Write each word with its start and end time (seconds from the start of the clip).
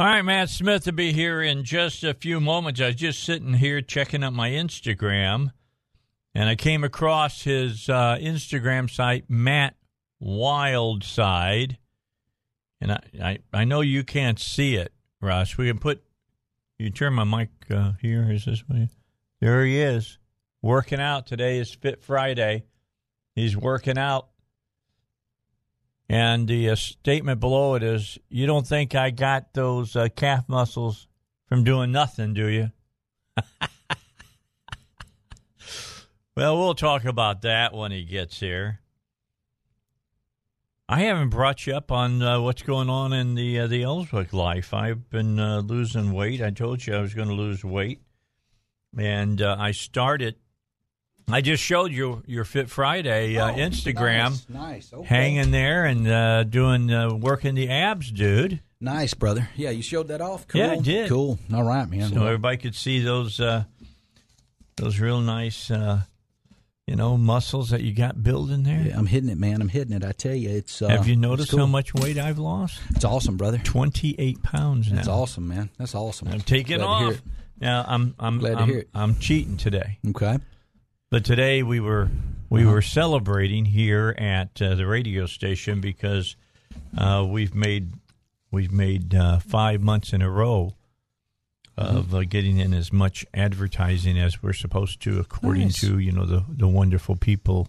All 0.00 0.06
right, 0.06 0.22
Matt 0.22 0.48
Smith 0.48 0.86
will 0.86 0.94
be 0.94 1.12
here 1.12 1.42
in 1.42 1.62
just 1.62 2.04
a 2.04 2.14
few 2.14 2.40
moments. 2.40 2.80
I 2.80 2.86
was 2.86 2.94
just 2.94 3.22
sitting 3.22 3.52
here 3.52 3.82
checking 3.82 4.24
out 4.24 4.32
my 4.32 4.48
Instagram, 4.48 5.52
and 6.34 6.48
I 6.48 6.54
came 6.54 6.84
across 6.84 7.42
his 7.42 7.86
uh, 7.86 8.16
Instagram 8.18 8.88
site, 8.88 9.26
Matt 9.28 9.74
Wildside. 10.18 11.76
And 12.80 12.92
I, 12.92 13.00
I, 13.22 13.38
I 13.52 13.64
know 13.64 13.82
you 13.82 14.02
can't 14.02 14.38
see 14.38 14.76
it, 14.76 14.94
Russ. 15.20 15.58
We 15.58 15.68
can 15.68 15.78
put, 15.78 16.02
you 16.78 16.88
turn 16.88 17.12
my 17.12 17.24
mic 17.24 17.50
uh, 17.70 17.92
here. 18.00 18.26
Is 18.32 18.46
this 18.46 18.66
way? 18.66 18.88
There 19.42 19.66
he 19.66 19.82
is, 19.82 20.16
working 20.62 20.98
out. 20.98 21.26
Today 21.26 21.58
is 21.58 21.74
Fit 21.74 22.02
Friday. 22.02 22.64
He's 23.34 23.54
working 23.54 23.98
out. 23.98 24.29
And 26.10 26.48
the 26.48 26.70
uh, 26.70 26.74
statement 26.74 27.38
below 27.38 27.76
it 27.76 27.84
is, 27.84 28.18
"You 28.28 28.44
don't 28.44 28.66
think 28.66 28.96
I 28.96 29.10
got 29.10 29.54
those 29.54 29.94
uh, 29.94 30.08
calf 30.08 30.48
muscles 30.48 31.06
from 31.46 31.62
doing 31.62 31.92
nothing, 31.92 32.34
do 32.34 32.48
you?" 32.48 32.72
well, 36.36 36.58
we'll 36.58 36.74
talk 36.74 37.04
about 37.04 37.42
that 37.42 37.72
when 37.72 37.92
he 37.92 38.02
gets 38.02 38.40
here. 38.40 38.80
I 40.88 41.02
haven't 41.02 41.28
brought 41.28 41.64
you 41.68 41.74
up 41.74 41.92
on 41.92 42.20
uh, 42.20 42.40
what's 42.40 42.62
going 42.62 42.90
on 42.90 43.12
in 43.12 43.36
the 43.36 43.60
uh, 43.60 43.68
the 43.68 43.84
Elswick 43.84 44.32
life. 44.32 44.74
I've 44.74 45.08
been 45.10 45.38
uh, 45.38 45.60
losing 45.60 46.12
weight. 46.12 46.42
I 46.42 46.50
told 46.50 46.84
you 46.84 46.96
I 46.96 47.00
was 47.02 47.14
going 47.14 47.28
to 47.28 47.34
lose 47.34 47.64
weight, 47.64 48.02
and 48.98 49.40
uh, 49.40 49.54
I 49.56 49.70
started 49.70 50.34
I 51.32 51.40
just 51.40 51.62
showed 51.62 51.92
you 51.92 52.22
your 52.26 52.44
Fit 52.44 52.70
Friday 52.70 53.36
uh, 53.36 53.52
Oh, 53.52 53.54
Instagram, 53.54 54.30
nice, 54.30 54.48
nice. 54.48 54.92
Okay. 54.92 55.06
hanging 55.06 55.50
there 55.50 55.84
and 55.84 56.06
uh, 56.08 56.44
doing 56.44 56.90
uh, 56.92 57.14
working 57.14 57.54
the 57.54 57.68
abs, 57.68 58.10
dude. 58.10 58.60
Nice, 58.80 59.12
brother. 59.14 59.48
Yeah, 59.56 59.70
you 59.70 59.82
showed 59.82 60.08
that 60.08 60.20
off. 60.20 60.48
Cool. 60.48 60.60
Yeah, 60.62 60.72
I 60.72 60.78
did. 60.78 61.08
Cool. 61.08 61.38
All 61.52 61.64
right, 61.64 61.88
man. 61.88 62.10
So 62.12 62.24
everybody 62.24 62.56
could 62.56 62.74
see 62.74 63.00
those 63.00 63.38
uh, 63.40 63.64
those 64.76 64.98
real 64.98 65.20
nice, 65.20 65.70
uh, 65.70 66.00
you 66.86 66.96
know, 66.96 67.18
muscles 67.18 67.70
that 67.70 67.82
you 67.82 67.92
got 67.92 68.22
building 68.22 68.62
there. 68.62 68.80
Yeah, 68.86 68.98
I'm 68.98 69.04
hitting 69.06 69.28
it, 69.28 69.36
man. 69.36 69.60
I'm 69.60 69.68
hitting 69.68 69.94
it. 69.94 70.02
I 70.04 70.12
tell 70.12 70.34
you, 70.34 70.48
it's. 70.48 70.80
Uh, 70.80 70.88
Have 70.88 71.06
you 71.06 71.16
noticed 71.16 71.50
cool. 71.50 71.60
how 71.60 71.66
much 71.66 71.92
weight 71.92 72.16
I've 72.18 72.38
lost? 72.38 72.80
It's 72.90 73.04
awesome, 73.04 73.36
brother. 73.36 73.58
Twenty 73.58 74.14
eight 74.18 74.42
pounds 74.42 74.88
now. 74.90 74.96
That's 74.96 75.08
awesome, 75.08 75.46
man. 75.48 75.68
That's 75.78 75.94
awesome. 75.94 76.28
I'm 76.28 76.40
taking 76.40 76.78
Glad 76.78 76.86
off. 76.86 77.22
Now 77.60 77.84
I'm 77.86 78.14
I'm 78.18 78.38
Glad 78.38 78.52
to 78.52 78.58
I'm, 78.60 78.68
hear 78.68 78.78
it. 78.78 78.88
I'm 78.94 79.18
cheating 79.18 79.58
today. 79.58 79.98
Okay. 80.08 80.38
But 81.10 81.24
today 81.24 81.62
we 81.62 81.80
were 81.80 82.08
we 82.48 82.62
Uh-huh. 82.62 82.70
were 82.72 82.82
celebrating 82.82 83.64
here 83.66 84.14
at 84.18 84.60
uh, 84.62 84.74
the 84.76 84.86
radio 84.86 85.26
station 85.26 85.80
because 85.80 86.36
uh, 86.96 87.26
we've 87.28 87.54
made 87.54 87.92
we've 88.52 88.72
made 88.72 89.14
uh, 89.14 89.38
five 89.40 89.80
months 89.80 90.12
in 90.12 90.22
a 90.22 90.30
row 90.30 90.74
of 91.76 92.06
Mm-hmm. 92.06 92.14
uh, 92.16 92.22
getting 92.28 92.58
in 92.58 92.72
as 92.74 92.92
much 92.92 93.24
advertising 93.34 94.18
as 94.18 94.42
we're 94.42 94.52
supposed 94.52 95.00
to, 95.02 95.18
according 95.18 95.64
Nice. 95.68 95.80
to 95.80 95.98
you 95.98 96.12
know 96.12 96.24
the 96.26 96.44
the 96.48 96.68
wonderful 96.68 97.16
people 97.16 97.68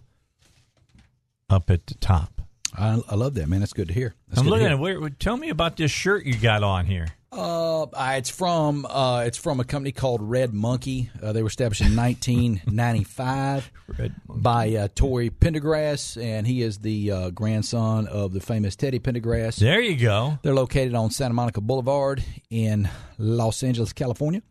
up 1.49 1.69
at 1.71 1.87
the 1.87 1.95
top. 1.95 2.40
I, 2.77 3.01
I 3.09 3.15
love 3.15 3.33
that, 3.35 3.47
man. 3.47 3.59
That's 3.59 3.73
good 3.73 3.89
to 3.89 3.93
hear. 3.93 4.13
That's 4.29 4.41
I'm 4.41 4.47
looking 4.47 4.67
at 4.67 4.79
where. 4.79 5.09
Tell 5.09 5.37
me 5.37 5.49
about 5.49 5.77
this 5.77 5.91
shirt 5.91 6.25
you 6.25 6.35
got 6.35 6.63
on 6.63 6.85
here. 6.85 7.07
Uh, 7.31 7.87
it's 8.17 8.29
from 8.29 8.85
uh, 8.85 9.23
it's 9.25 9.37
from 9.37 9.59
a 9.61 9.63
company 9.63 9.91
called 9.93 10.21
Red 10.21 10.53
Monkey. 10.53 11.09
Uh, 11.21 11.31
they 11.31 11.41
were 11.41 11.47
established 11.47 11.81
in 11.81 11.95
1995 11.95 13.71
Red 13.97 14.15
by 14.27 14.75
uh, 14.75 14.87
Tory 14.93 15.29
Pendergrass, 15.29 16.21
and 16.21 16.45
he 16.45 16.61
is 16.61 16.79
the 16.79 17.11
uh, 17.11 17.29
grandson 17.29 18.07
of 18.07 18.33
the 18.33 18.41
famous 18.41 18.75
Teddy 18.75 18.99
Pendergrass. 18.99 19.57
There 19.57 19.79
you 19.79 19.95
go. 19.95 20.39
They're 20.41 20.53
located 20.53 20.93
on 20.93 21.11
Santa 21.11 21.33
Monica 21.33 21.61
Boulevard 21.61 22.23
in 22.49 22.89
Los 23.17 23.63
Angeles, 23.63 23.93
California. 23.93 24.41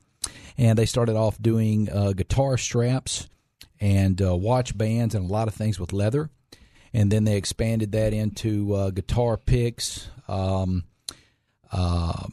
And 0.59 0.79
they 0.79 0.87
started 0.87 1.17
off 1.17 1.41
doing 1.41 1.89
uh, 1.91 2.13
guitar 2.13 2.59
straps 2.59 3.29
and 3.81 4.21
uh, 4.21 4.37
watch 4.37 4.77
bands 4.77 5.15
and 5.15 5.29
a 5.29 5.33
lot 5.33 5.49
of 5.49 5.55
things 5.55 5.81
with 5.81 5.93
leather. 5.93 6.29
And 6.93 7.11
then 7.11 7.25
they 7.25 7.37
expanded 7.37 7.93
that 7.93 8.13
into 8.13 8.75
uh, 8.75 8.91
guitar 8.91 9.37
picks, 9.37 10.09
um, 10.29 10.85
uh, 11.71 12.27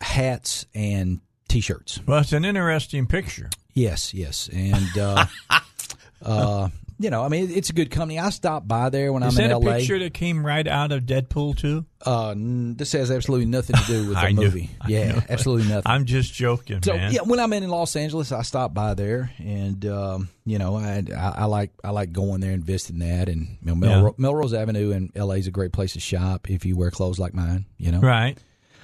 hats, 0.00 0.64
and 0.74 1.20
t 1.48 1.60
shirts. 1.60 2.00
Well, 2.06 2.20
it's 2.20 2.32
an 2.32 2.44
interesting 2.44 3.06
picture. 3.06 3.50
Yes, 3.74 4.14
yes. 4.14 4.48
And, 4.52 4.98
uh, 4.98 5.26
uh, 6.22 6.68
you 6.98 7.10
know, 7.10 7.22
I 7.24 7.28
mean, 7.28 7.50
it's 7.50 7.70
a 7.70 7.72
good 7.72 7.90
company. 7.90 8.18
I 8.18 8.30
stopped 8.30 8.66
by 8.66 8.88
there 8.90 9.12
when 9.12 9.22
Is 9.22 9.38
I'm 9.38 9.44
that 9.44 9.44
in 9.44 9.50
a 9.52 9.58
LA. 9.58 9.76
picture 9.78 9.98
that 10.00 10.14
came 10.14 10.44
right 10.44 10.66
out 10.66 10.90
of 10.92 11.04
Deadpool 11.04 11.56
too? 11.56 11.84
Uh, 12.04 12.34
this 12.36 12.92
has 12.92 13.10
absolutely 13.10 13.46
nothing 13.46 13.76
to 13.76 13.84
do 13.86 14.08
with 14.08 14.20
the 14.20 14.28
knew- 14.32 14.42
movie. 14.42 14.70
I 14.80 14.88
yeah, 14.88 15.12
knew. 15.12 15.22
absolutely 15.28 15.68
nothing. 15.68 15.82
I'm 15.86 16.04
just 16.06 16.32
joking, 16.34 16.82
So 16.82 16.94
man. 16.94 17.12
yeah, 17.12 17.22
when 17.22 17.40
I'm 17.40 17.52
in 17.52 17.68
Los 17.68 17.94
Angeles, 17.96 18.32
I 18.32 18.42
stop 18.42 18.74
by 18.74 18.94
there, 18.94 19.30
and 19.38 19.84
um, 19.86 20.28
you 20.44 20.58
know, 20.58 20.76
I, 20.76 21.04
I 21.16 21.28
I 21.38 21.44
like 21.44 21.70
I 21.84 21.90
like 21.90 22.12
going 22.12 22.40
there 22.40 22.52
and 22.52 22.64
visiting 22.64 22.98
that, 23.00 23.28
and 23.28 23.46
you 23.60 23.66
know, 23.66 23.74
Melro- 23.74 24.14
Melrose 24.18 24.54
Avenue 24.54 24.90
in 24.90 25.10
LA 25.14 25.34
is 25.34 25.46
a 25.46 25.50
great 25.52 25.72
place 25.72 25.92
to 25.94 26.00
shop 26.00 26.50
if 26.50 26.64
you 26.64 26.76
wear 26.76 26.90
clothes 26.90 27.18
like 27.18 27.34
mine, 27.34 27.66
you 27.78 27.92
know. 27.92 28.00
Right. 28.00 28.36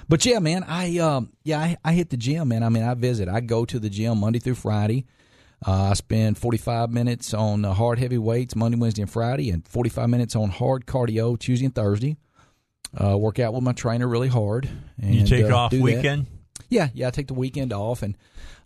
But 0.07 0.23
yeah, 0.25 0.37
man, 0.39 0.63
I 0.67 0.99
um 0.99 1.31
yeah 1.43 1.59
I, 1.59 1.77
I 1.83 1.93
hit 1.93 2.11
the 2.11 2.17
gym, 2.17 2.49
man. 2.49 2.63
I 2.63 2.69
mean, 2.69 2.83
I 2.83 2.93
visit. 2.93 3.27
I 3.27 3.39
go 3.41 3.65
to 3.65 3.79
the 3.79 3.89
gym 3.89 4.19
Monday 4.19 4.39
through 4.39 4.55
Friday. 4.55 5.05
Uh, 5.67 5.89
I 5.89 5.93
spend 5.93 6.37
45 6.37 6.91
minutes 6.91 7.33
on 7.33 7.65
uh, 7.65 7.73
hard 7.73 7.97
heavy 7.99 8.17
weights 8.17 8.55
Monday, 8.55 8.77
Wednesday, 8.77 9.01
and 9.01 9.09
Friday, 9.11 9.49
and 9.49 9.67
45 9.67 10.09
minutes 10.09 10.35
on 10.35 10.49
hard 10.49 10.85
cardio 10.85 11.37
Tuesday 11.39 11.65
and 11.65 11.73
Thursday. 11.73 12.17
Uh, 12.95 13.17
work 13.17 13.39
out 13.39 13.53
with 13.53 13.63
my 13.63 13.73
trainer 13.73 14.07
really 14.07 14.27
hard. 14.27 14.69
And, 15.01 15.15
You 15.15 15.25
take 15.25 15.45
uh, 15.51 15.55
off 15.55 15.71
do 15.71 15.77
that. 15.77 15.83
weekend. 15.83 16.27
Yeah, 16.69 16.89
yeah, 16.93 17.07
I 17.07 17.11
take 17.11 17.27
the 17.27 17.33
weekend 17.33 17.73
off, 17.73 18.01
and 18.03 18.17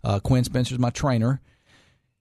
uh, 0.04 0.20
Quinn 0.20 0.44
Spencer's 0.44 0.78
my 0.78 0.90
trainer, 0.90 1.40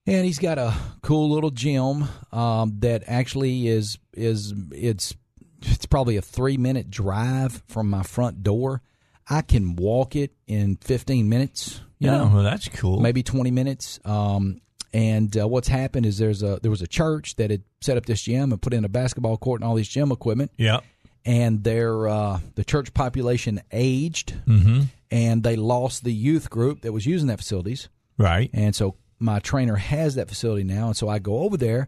and 0.06 0.26
he's 0.26 0.40
got 0.40 0.58
a 0.58 0.74
cool 1.02 1.30
little 1.30 1.52
gym 1.52 2.06
um, 2.32 2.74
that 2.80 3.04
actually 3.08 3.68
is 3.68 3.98
is 4.14 4.54
it's 4.72 5.14
it's 5.62 5.86
probably 5.86 6.18
a 6.18 6.22
three 6.22 6.58
minute 6.58 6.90
drive 6.90 7.64
from 7.68 7.90
my 7.90 8.04
front 8.04 8.44
door. 8.44 8.82
I 9.30 9.42
can 9.42 9.76
walk 9.76 10.16
it 10.16 10.32
in 10.48 10.78
fifteen 10.78 11.30
minutes. 11.30 11.82
You 12.00 12.10
Yeah, 12.12 12.18
know, 12.18 12.32
well, 12.36 12.44
that's 12.44 12.68
cool. 12.70 13.00
maybe 13.02 13.24
20 13.24 13.52
minutes. 13.52 14.00
Um, 14.06 14.62
and 14.94 15.36
uh, 15.38 15.48
what's 15.48 15.68
happened 15.68 16.06
is 16.06 16.18
there's 16.18 16.44
a 16.44 16.60
there 16.62 16.72
was 16.72 16.82
a 16.82 16.88
church 16.88 17.36
that 17.38 17.52
had 17.52 17.64
set 17.82 17.98
up 17.98 18.06
this 18.06 18.22
gym 18.22 18.52
and 18.52 18.62
put 18.62 18.74
in 18.74 18.84
a 18.86 18.90
basketball 18.90 19.38
court 19.38 19.62
and 19.62 19.68
all 19.70 19.76
these 19.76 19.88
gym 19.88 20.12
equipment, 20.12 20.52
Yeah. 20.58 20.80
and 21.26 21.64
their 21.64 22.08
uh, 22.08 22.40
the 22.56 22.64
church 22.64 22.94
population 22.94 23.62
aged, 23.72 24.34
Mm-hmm. 24.48 24.82
and 25.12 25.44
they 25.44 25.56
lost 25.56 26.04
the 26.04 26.14
youth 26.14 26.50
group 26.50 26.82
that 26.82 26.92
was 26.92 27.06
using 27.06 27.28
that 27.28 27.38
facilities, 27.38 27.90
Right. 28.18 28.50
and 28.54 28.76
so 28.76 28.96
my 29.20 29.40
trainer 29.40 29.76
has 29.76 30.16
that 30.16 30.30
facility 30.30 30.64
now, 30.64 30.88
and 30.88 30.96
so 30.98 31.10
I 31.10 31.20
go 31.20 31.40
over 31.40 31.58
there. 31.58 31.88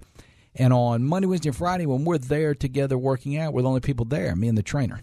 And 0.54 0.74
on 0.74 1.06
Monday, 1.06 1.28
Wednesday, 1.28 1.48
and 1.48 1.56
Friday, 1.56 1.86
when 1.86 2.04
we're 2.04 2.18
there 2.18 2.54
together 2.54 2.98
working 2.98 3.38
out, 3.38 3.54
we're 3.54 3.62
the 3.62 3.70
only 3.70 3.80
people 3.80 4.04
there, 4.06 4.36
me 4.36 4.50
and 4.50 4.58
the 4.58 4.64
trainer. 4.64 5.00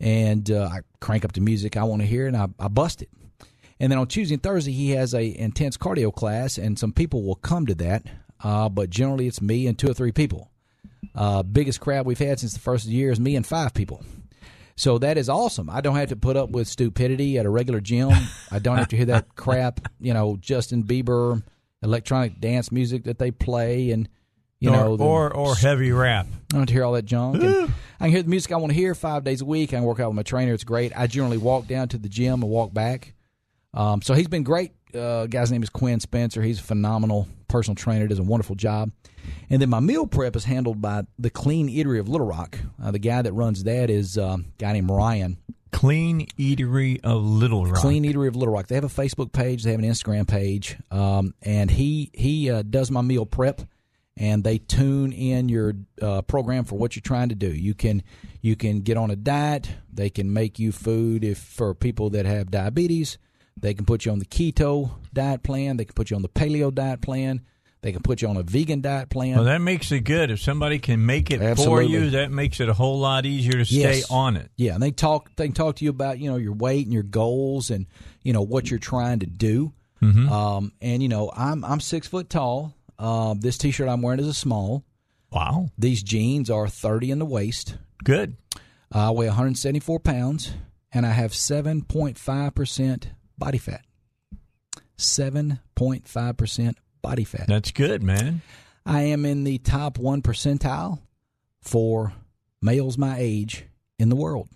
And 0.00 0.50
uh, 0.50 0.68
I 0.72 0.80
crank 1.00 1.24
up 1.24 1.32
the 1.32 1.40
music 1.40 1.76
I 1.76 1.84
want 1.84 2.02
to 2.02 2.06
hear, 2.08 2.26
and 2.26 2.36
I, 2.36 2.48
I 2.58 2.68
bust 2.68 3.02
it. 3.02 3.08
And 3.80 3.92
then 3.92 3.98
on 3.98 4.06
Tuesday 4.08 4.34
and 4.34 4.42
Thursday, 4.42 4.72
he 4.72 4.90
has 4.90 5.14
a 5.14 5.38
intense 5.38 5.76
cardio 5.76 6.12
class, 6.12 6.58
and 6.58 6.78
some 6.78 6.92
people 6.92 7.22
will 7.22 7.36
come 7.36 7.66
to 7.66 7.74
that. 7.76 8.04
Uh, 8.42 8.68
but 8.68 8.90
generally, 8.90 9.26
it's 9.26 9.40
me 9.40 9.66
and 9.66 9.78
two 9.78 9.90
or 9.90 9.94
three 9.94 10.12
people. 10.12 10.50
Uh, 11.14 11.42
biggest 11.42 11.80
crowd 11.80 12.06
we've 12.06 12.18
had 12.18 12.38
since 12.40 12.52
the 12.54 12.60
first 12.60 12.84
of 12.84 12.90
the 12.90 12.96
year 12.96 13.10
is 13.10 13.20
me 13.20 13.36
and 13.36 13.46
five 13.46 13.74
people. 13.74 14.04
So 14.76 14.98
that 14.98 15.18
is 15.18 15.28
awesome. 15.28 15.68
I 15.68 15.80
don't 15.80 15.96
have 15.96 16.10
to 16.10 16.16
put 16.16 16.36
up 16.36 16.50
with 16.50 16.68
stupidity 16.68 17.36
at 17.38 17.46
a 17.46 17.50
regular 17.50 17.80
gym. 17.80 18.10
I 18.52 18.60
don't 18.60 18.76
have 18.78 18.88
to 18.88 18.96
hear 18.96 19.06
that 19.06 19.34
crap, 19.34 19.80
you 19.98 20.14
know, 20.14 20.36
Justin 20.40 20.84
Bieber 20.84 21.42
electronic 21.82 22.40
dance 22.40 22.70
music 22.72 23.04
that 23.04 23.18
they 23.18 23.30
play, 23.30 23.90
and 23.90 24.08
you 24.60 24.70
or, 24.70 24.76
know, 24.76 24.96
the- 24.96 25.04
or 25.04 25.32
or 25.34 25.54
heavy 25.56 25.90
rap. 25.92 26.26
I 26.26 26.36
don't 26.50 26.60
have 26.60 26.68
to 26.68 26.72
hear 26.74 26.84
all 26.84 26.92
that 26.92 27.04
junk. 27.04 27.42
I 28.00 28.04
can 28.04 28.10
hear 28.10 28.22
the 28.22 28.28
music 28.30 28.52
I 28.52 28.56
want 28.56 28.70
to 28.72 28.78
hear 28.78 28.94
five 28.94 29.24
days 29.24 29.40
a 29.40 29.44
week. 29.44 29.70
I 29.70 29.76
can 29.76 29.84
work 29.84 29.98
out 30.00 30.08
with 30.08 30.16
my 30.16 30.22
trainer. 30.22 30.52
It's 30.52 30.64
great. 30.64 30.92
I 30.96 31.06
generally 31.08 31.38
walk 31.38 31.66
down 31.66 31.88
to 31.88 31.98
the 31.98 32.08
gym 32.08 32.42
and 32.42 32.50
walk 32.50 32.72
back. 32.72 33.14
Um, 33.78 34.02
so 34.02 34.12
he's 34.12 34.26
been 34.26 34.42
great. 34.42 34.72
Uh, 34.92 35.26
guy's 35.26 35.52
name 35.52 35.62
is 35.62 35.70
Quinn 35.70 36.00
Spencer. 36.00 36.42
He's 36.42 36.58
a 36.58 36.62
phenomenal, 36.64 37.28
personal 37.46 37.76
trainer, 37.76 38.08
does 38.08 38.18
a 38.18 38.24
wonderful 38.24 38.56
job. 38.56 38.90
And 39.48 39.62
then 39.62 39.70
my 39.70 39.78
meal 39.80 40.06
prep 40.06 40.34
is 40.34 40.44
handled 40.44 40.82
by 40.82 41.04
the 41.18 41.30
Clean 41.30 41.68
Eatery 41.68 42.00
of 42.00 42.08
Little 42.08 42.26
Rock. 42.26 42.58
Uh, 42.82 42.90
the 42.90 42.98
guy 42.98 43.22
that 43.22 43.32
runs 43.32 43.64
that 43.64 43.88
is 43.88 44.18
uh, 44.18 44.38
a 44.40 44.44
guy 44.58 44.72
named 44.72 44.90
Ryan. 44.90 45.38
Clean 45.70 46.26
Eatery 46.38 46.98
of 47.04 47.22
Little 47.22 47.66
Rock. 47.66 47.76
Clean 47.76 48.02
Eatery 48.02 48.26
of 48.26 48.34
Little 48.34 48.52
Rock. 48.52 48.66
They 48.66 48.74
have 48.74 48.84
a 48.84 48.88
Facebook 48.88 49.32
page. 49.32 49.62
They 49.62 49.70
have 49.70 49.80
an 49.80 49.86
Instagram 49.86 50.26
page, 50.26 50.76
um, 50.90 51.34
and 51.42 51.70
he 51.70 52.10
he 52.14 52.50
uh, 52.50 52.62
does 52.62 52.90
my 52.90 53.02
meal 53.02 53.26
prep, 53.26 53.60
and 54.16 54.42
they 54.42 54.58
tune 54.58 55.12
in 55.12 55.48
your 55.48 55.74
uh, 56.00 56.22
program 56.22 56.64
for 56.64 56.76
what 56.76 56.96
you're 56.96 57.02
trying 57.02 57.28
to 57.28 57.34
do. 57.34 57.48
You 57.48 57.74
can 57.74 58.02
you 58.40 58.56
can 58.56 58.80
get 58.80 58.96
on 58.96 59.10
a 59.10 59.16
diet. 59.16 59.70
They 59.92 60.08
can 60.08 60.32
make 60.32 60.58
you 60.58 60.72
food 60.72 61.22
if 61.22 61.38
for 61.38 61.74
people 61.74 62.10
that 62.10 62.24
have 62.24 62.50
diabetes. 62.50 63.18
They 63.60 63.74
can 63.74 63.84
put 63.84 64.04
you 64.04 64.12
on 64.12 64.18
the 64.18 64.24
keto 64.26 64.90
diet 65.12 65.42
plan. 65.42 65.76
They 65.76 65.84
can 65.84 65.94
put 65.94 66.10
you 66.10 66.16
on 66.16 66.22
the 66.22 66.28
paleo 66.28 66.72
diet 66.74 67.00
plan. 67.00 67.42
They 67.80 67.92
can 67.92 68.02
put 68.02 68.22
you 68.22 68.28
on 68.28 68.36
a 68.36 68.42
vegan 68.42 68.80
diet 68.80 69.08
plan. 69.08 69.36
Well, 69.36 69.44
that 69.44 69.60
makes 69.60 69.92
it 69.92 70.00
good. 70.00 70.32
If 70.32 70.40
somebody 70.40 70.80
can 70.80 71.06
make 71.06 71.30
it 71.30 71.40
Absolutely. 71.40 71.86
for 71.86 71.90
you, 71.90 72.10
that 72.10 72.32
makes 72.32 72.58
it 72.58 72.68
a 72.68 72.74
whole 72.74 72.98
lot 72.98 73.24
easier 73.24 73.52
to 73.52 73.64
stay 73.64 73.76
Yes. 73.98 74.10
on 74.10 74.36
it. 74.36 74.50
Yeah, 74.56 74.74
and 74.74 74.82
they 74.82 74.90
talk. 74.90 75.30
They 75.36 75.46
can 75.46 75.54
talk 75.54 75.76
to 75.76 75.84
you 75.84 75.90
about 75.90 76.18
you 76.18 76.28
know 76.28 76.36
your 76.36 76.54
weight 76.54 76.84
and 76.86 76.92
your 76.92 77.04
goals 77.04 77.70
and 77.70 77.86
you 78.24 78.32
know 78.32 78.42
what 78.42 78.68
you're 78.68 78.80
trying 78.80 79.20
to 79.20 79.26
do. 79.26 79.72
Mm-hmm. 80.02 80.28
Um, 80.28 80.72
and 80.82 81.02
you 81.04 81.08
know 81.08 81.30
I'm 81.36 81.64
I'm 81.64 81.78
six 81.80 82.08
foot 82.08 82.28
tall. 82.28 82.74
Um, 82.98 83.38
this 83.40 83.56
T-shirt 83.58 83.88
I'm 83.88 84.02
wearing 84.02 84.18
is 84.18 84.26
a 84.26 84.34
small. 84.34 84.84
Wow. 85.30 85.68
These 85.78 86.02
jeans 86.02 86.50
are 86.50 86.66
30 86.66 87.12
in 87.12 87.18
the 87.20 87.24
waist. 87.26 87.76
Good. 88.02 88.36
I 88.90 89.10
weigh 89.12 89.26
174 89.28 90.00
pounds, 90.00 90.52
and 90.92 91.06
I 91.06 91.10
have 91.10 91.30
7.5 91.32 92.54
percent 92.56 93.08
body 93.38 93.58
fat. 93.58 93.84
7.5 94.96 96.36
percent 96.36 96.78
body 97.02 97.24
fat. 97.24 97.46
That's 97.46 97.70
good, 97.70 98.02
man. 98.02 98.42
I 98.84 99.02
am 99.02 99.24
in 99.24 99.44
the 99.44 99.58
top 99.58 99.98
one 99.98 100.22
percentile 100.22 100.98
for 101.62 102.12
males 102.60 102.98
my 102.98 103.16
age 103.18 103.64
in 103.98 104.08
the 104.08 104.16
world. 104.16 104.48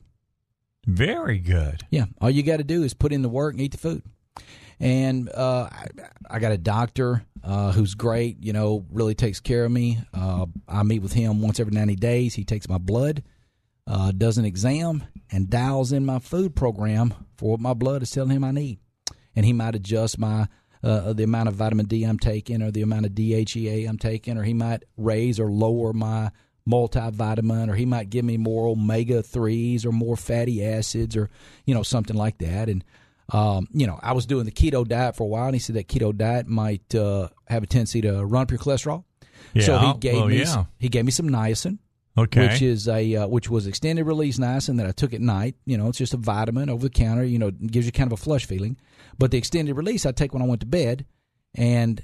Very 0.87 1.39
good. 1.39 1.83
Yeah, 1.91 2.07
all 2.21 2.31
you 2.31 2.43
got 2.43 2.57
to 2.57 2.65
do 2.65 2.83
is 2.83 2.95
put 2.95 3.13
in 3.13 3.23
the 3.23 3.29
work 3.29 3.55
and 3.55 3.61
eat 3.61 3.73
the 3.73 3.79
food. 3.79 4.03
And 4.81 5.29
uh, 5.29 5.69
I, 5.71 5.87
I 6.29 6.39
got 6.41 6.51
a 6.51 6.59
doctor 6.59 7.25
uh, 7.45 7.71
who's 7.71 7.95
great. 7.95 8.43
You 8.43 8.53
know, 8.53 8.85
really 8.91 9.15
takes 9.15 9.39
care 9.39 9.65
of 9.65 9.71
me. 9.71 9.99
Uh, 10.13 10.47
I 10.67 10.83
meet 10.83 11.03
with 11.03 11.13
him 11.13 11.41
once 11.41 11.61
every 11.61 11.73
ninety 11.73 11.95
days. 11.95 12.35
He 12.35 12.45
takes 12.45 12.69
my 12.69 12.79
blood, 12.79 13.23
uh, 13.87 14.13
does 14.13 14.39
an 14.39 14.45
exam, 14.45 15.05
and 15.31 15.51
dials 15.51 15.93
in 15.93 16.05
my 16.05 16.19
food 16.19 16.55
program 16.55 17.15
for 17.37 17.53
what 17.53 17.61
my 17.61 17.75
blood 17.75 18.03
is 18.03 18.11
telling 18.11 18.31
him 18.31 18.45
I 18.45 18.51
need. 18.53 18.79
And 19.35 19.45
he 19.45 19.53
might 19.53 19.75
adjust 19.75 20.19
my 20.19 20.47
uh, 20.83 21.13
the 21.13 21.23
amount 21.23 21.49
of 21.49 21.55
vitamin 21.55 21.87
D 21.87 22.05
I'm 22.05 22.19
taking, 22.19 22.63
or 22.63 22.71
the 22.71 22.83
amount 22.83 23.07
of 23.07 23.13
DHEA 23.13 23.89
I'm 23.89 23.99
taking, 23.99 24.37
or 24.37 24.43
he 24.43 24.55
might 24.55 24.85
raise 24.97 25.39
or 25.39 25.51
lower 25.51 25.93
my 25.93 26.31
multivitamin, 26.69 27.69
or 27.69 27.75
he 27.75 27.87
might 27.87 28.11
give 28.11 28.25
me 28.25 28.37
more 28.37 28.69
omega 28.69 29.23
threes 29.23 29.85
or 29.85 29.93
more 29.93 30.17
fatty 30.17 30.65
acids, 30.65 31.17
or 31.17 31.31
you 31.67 31.75
know 31.75 31.83
something 31.83 32.17
like 32.17 32.39
that. 32.39 32.69
And 32.69 32.85
um, 33.33 33.69
you 33.73 33.87
know, 33.87 33.99
I 34.03 34.13
was 34.13 34.27
doing 34.27 34.45
the 34.45 34.53
keto 34.53 34.87
diet 34.87 35.17
for 35.17 35.25
a 35.25 35.27
while, 35.27 35.47
and 35.47 35.55
he 35.55 35.61
said 35.61 35.77
that 35.77 35.89
keto 35.89 36.17
diet 36.17 36.47
might 36.47 36.95
uh, 36.95 37.29
have 37.47 37.63
a 37.63 37.67
tendency 37.67 38.01
to 38.03 38.25
run 38.25 38.43
up 38.43 38.51
your 38.51 38.61
cholesterol. 38.61 39.05
so 39.61 39.79
he 39.79 39.95
gave 39.99 40.15
well, 40.15 40.29
me 40.29 40.41
yeah. 40.41 40.65
he 40.79 40.89
gave 40.89 41.05
me 41.05 41.13
some 41.13 41.29
niacin, 41.29 41.79
Okay. 42.17 42.47
which 42.49 42.61
is 42.63 42.89
a 42.89 43.17
uh, 43.17 43.27
which 43.27 43.49
was 43.49 43.67
extended 43.67 44.05
release 44.05 44.39
niacin 44.39 44.77
that 44.77 44.87
I 44.87 44.93
took 44.93 45.15
at 45.15 45.21
night. 45.21 45.55
You 45.65 45.79
know, 45.79 45.89
it's 45.89 45.99
just 45.99 46.13
a 46.15 46.19
vitamin 46.19 46.69
over 46.69 46.83
the 46.83 46.91
counter. 46.91 47.25
You 47.25 47.39
know, 47.39 47.49
it 47.49 47.71
gives 47.71 47.87
you 47.87 47.93
kind 47.93 48.13
of 48.13 48.19
a 48.19 48.23
flush 48.23 48.45
feeling. 48.47 48.77
But 49.19 49.31
the 49.31 49.39
extended 49.39 49.75
release 49.77 50.05
I 50.07 50.13
take 50.13 50.33
when 50.35 50.43
I 50.43 50.47
went 50.47 50.61
to 50.61 50.67
bed, 50.67 51.07
and 51.55 52.03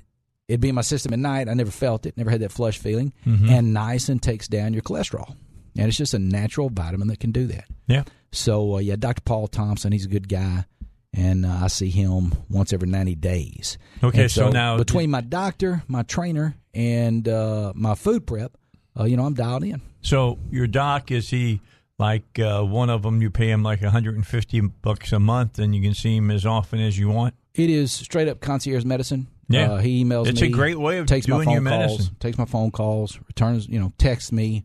it'd 0.48 0.60
be 0.60 0.70
in 0.70 0.74
my 0.74 0.80
system 0.82 1.12
at 1.12 1.18
night. 1.18 1.48
I 1.48 1.54
never 1.54 1.70
felt 1.70 2.06
it, 2.06 2.16
never 2.16 2.30
had 2.30 2.40
that 2.40 2.52
flush 2.52 2.78
feeling. 2.78 3.12
Mm-hmm. 3.26 3.48
And 3.50 3.76
niacin 3.76 4.20
takes 4.20 4.48
down 4.48 4.72
your 4.72 4.82
cholesterol, 4.82 5.36
and 5.76 5.88
it's 5.88 5.96
just 5.98 6.14
a 6.14 6.18
natural 6.18 6.70
vitamin 6.70 7.08
that 7.08 7.20
can 7.20 7.32
do 7.32 7.46
that. 7.48 7.64
yeah. 7.86 8.04
So 8.30 8.74
uh, 8.76 8.78
yeah, 8.78 8.96
Dr. 8.96 9.22
Paul 9.22 9.46
Thompson, 9.48 9.90
he's 9.92 10.04
a 10.04 10.08
good 10.08 10.28
guy, 10.28 10.66
and 11.14 11.46
uh, 11.46 11.60
I 11.62 11.68
see 11.68 11.88
him 11.88 12.32
once 12.50 12.72
every 12.74 12.88
ninety 12.88 13.14
days. 13.14 13.78
Okay, 14.02 14.22
And 14.22 14.30
so 14.30 14.50
now- 14.50 14.76
between 14.76 15.10
my 15.10 15.22
doctor, 15.22 15.82
my 15.88 16.02
trainer, 16.02 16.54
and 16.74 17.26
uh, 17.26 17.72
my 17.74 17.94
food 17.94 18.26
prep, 18.26 18.56
uh, 18.98 19.04
you 19.04 19.16
know, 19.16 19.24
I'm 19.24 19.34
dialed 19.34 19.64
in. 19.64 19.80
So 20.00 20.38
your 20.50 20.66
doc 20.66 21.10
is 21.10 21.30
he 21.30 21.60
like 21.98 22.38
uh, 22.38 22.62
one 22.62 22.90
of 22.90 23.02
them? 23.02 23.20
You 23.22 23.30
pay 23.30 23.50
him 23.50 23.62
like 23.62 23.82
150 23.82 24.60
bucks 24.60 25.12
a 25.12 25.18
month, 25.18 25.58
and 25.58 25.74
you 25.74 25.82
can 25.82 25.94
see 25.94 26.16
him 26.16 26.30
as 26.30 26.46
often 26.46 26.80
as 26.80 26.98
you 26.98 27.08
want. 27.08 27.34
It 27.54 27.70
is 27.70 27.92
straight 27.92 28.28
up 28.28 28.40
concierge 28.40 28.84
medicine. 28.84 29.28
Yeah. 29.48 29.72
uh, 29.72 29.76
he 29.78 30.04
emails 30.04 30.24
me. 30.24 30.30
It's 30.30 30.40
me. 30.42 30.48
a 30.48 30.50
great 30.50 30.78
way 30.78 30.98
of 30.98 31.06
takes 31.06 31.26
doing 31.26 31.46
my 31.46 31.52
your 31.52 31.62
phone 31.62 31.70
calls, 31.70 31.90
medicine. 31.92 32.16
takes 32.20 32.38
my 32.38 32.44
phone 32.44 32.70
calls, 32.70 33.18
returns, 33.26 33.66
you 33.66 33.80
know, 33.80 33.92
texts 33.98 34.30
me, 34.30 34.64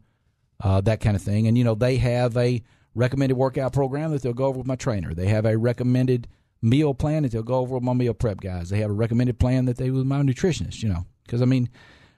uh, 0.62 0.82
that 0.82 1.00
kind 1.00 1.16
of 1.16 1.22
thing. 1.22 1.48
And 1.48 1.58
you 1.58 1.64
know, 1.64 1.76
they 1.76 1.98
have 1.98 2.36
a 2.38 2.62
recommended 2.94 3.36
workout 3.36 3.74
program 3.74 4.12
that 4.12 4.22
they'll 4.22 4.34
go 4.34 4.46
over 4.46 4.58
with 4.60 4.68
my 4.68 4.76
trainer. 4.76 5.14
They 5.14 5.28
have 5.28 5.46
a 5.46 5.58
recommended 5.58 6.28
meal 6.62 6.94
plan 6.94 7.24
that 7.24 7.32
they'll 7.32 7.44
go 7.44 7.56
over 7.56 7.76
with 7.76 7.84
my 7.84 7.94
meal 7.94 8.14
prep 8.14 8.42
guys. 8.42 8.70
They 8.70 8.80
have 8.80 8.90
a 8.90 8.94
recommended 8.94 9.40
plan 9.40 9.66
that 9.66 9.78
they 9.78 9.90
with 9.90 10.06
my 10.06 10.22
nutritionist. 10.22 10.84
You 10.84 10.90
know, 10.90 11.06
because 11.26 11.42
I 11.42 11.46
mean, 11.46 11.70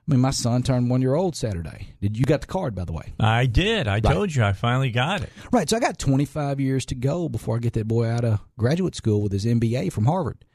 I 0.07 0.11
mean, 0.11 0.21
my 0.21 0.31
son 0.31 0.61
turned 0.61 0.89
one 0.89 1.01
year 1.01 1.15
old 1.15 1.35
Saturday. 1.35 1.95
Did 1.99 2.17
you 2.17 2.25
got 2.25 2.41
the 2.41 2.47
card 2.47 2.75
by 2.75 2.85
the 2.85 2.93
way? 2.93 3.13
I 3.19 3.47
did. 3.47 3.87
I 3.87 3.99
told 3.99 4.35
you. 4.35 4.43
I 4.43 4.53
finally 4.53 4.91
got 4.91 5.23
it. 5.23 5.31
Right. 5.51 5.67
So 5.67 5.77
I 5.77 5.79
got 5.79 5.97
25 5.97 6.59
years 6.59 6.85
to 6.87 6.95
go 6.95 7.27
before 7.27 7.55
I 7.55 7.59
get 7.59 7.73
that 7.73 7.87
boy 7.87 8.07
out 8.07 8.23
of 8.23 8.39
graduate 8.57 8.95
school 8.95 9.21
with 9.23 9.31
his 9.31 9.45
MBA 9.45 9.91
from 9.91 10.05
Harvard. 10.05 10.45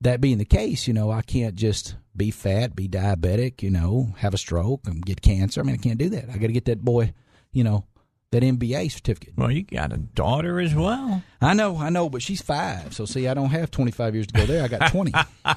That 0.00 0.20
being 0.20 0.38
the 0.38 0.44
case, 0.44 0.88
you 0.88 0.94
know, 0.94 1.10
I 1.10 1.22
can't 1.22 1.54
just 1.54 1.94
be 2.16 2.30
fat, 2.30 2.74
be 2.74 2.88
diabetic, 2.88 3.62
you 3.62 3.70
know, 3.70 4.14
have 4.18 4.34
a 4.34 4.38
stroke 4.38 4.86
and 4.86 5.04
get 5.04 5.22
cancer. 5.22 5.60
I 5.60 5.64
mean, 5.64 5.74
I 5.74 5.78
can't 5.78 5.98
do 5.98 6.08
that. 6.10 6.30
I 6.30 6.38
got 6.38 6.48
to 6.48 6.52
get 6.52 6.64
that 6.64 6.80
boy, 6.80 7.12
you 7.52 7.62
know, 7.62 7.84
that 8.32 8.42
MBA 8.42 8.90
certificate. 8.90 9.34
Well, 9.36 9.50
you 9.50 9.62
got 9.62 9.92
a 9.92 9.98
daughter 9.98 10.58
as 10.58 10.74
well. 10.74 11.22
I 11.40 11.54
know, 11.54 11.76
I 11.76 11.90
know, 11.90 12.08
but 12.08 12.22
she's 12.22 12.40
five. 12.40 12.94
So, 12.94 13.04
see, 13.04 13.28
I 13.28 13.34
don't 13.34 13.50
have 13.50 13.70
25 13.70 14.14
years 14.14 14.26
to 14.28 14.34
go 14.34 14.46
there. 14.46 14.64
I 14.64 14.68
got 14.68 14.90
20. 14.90 15.12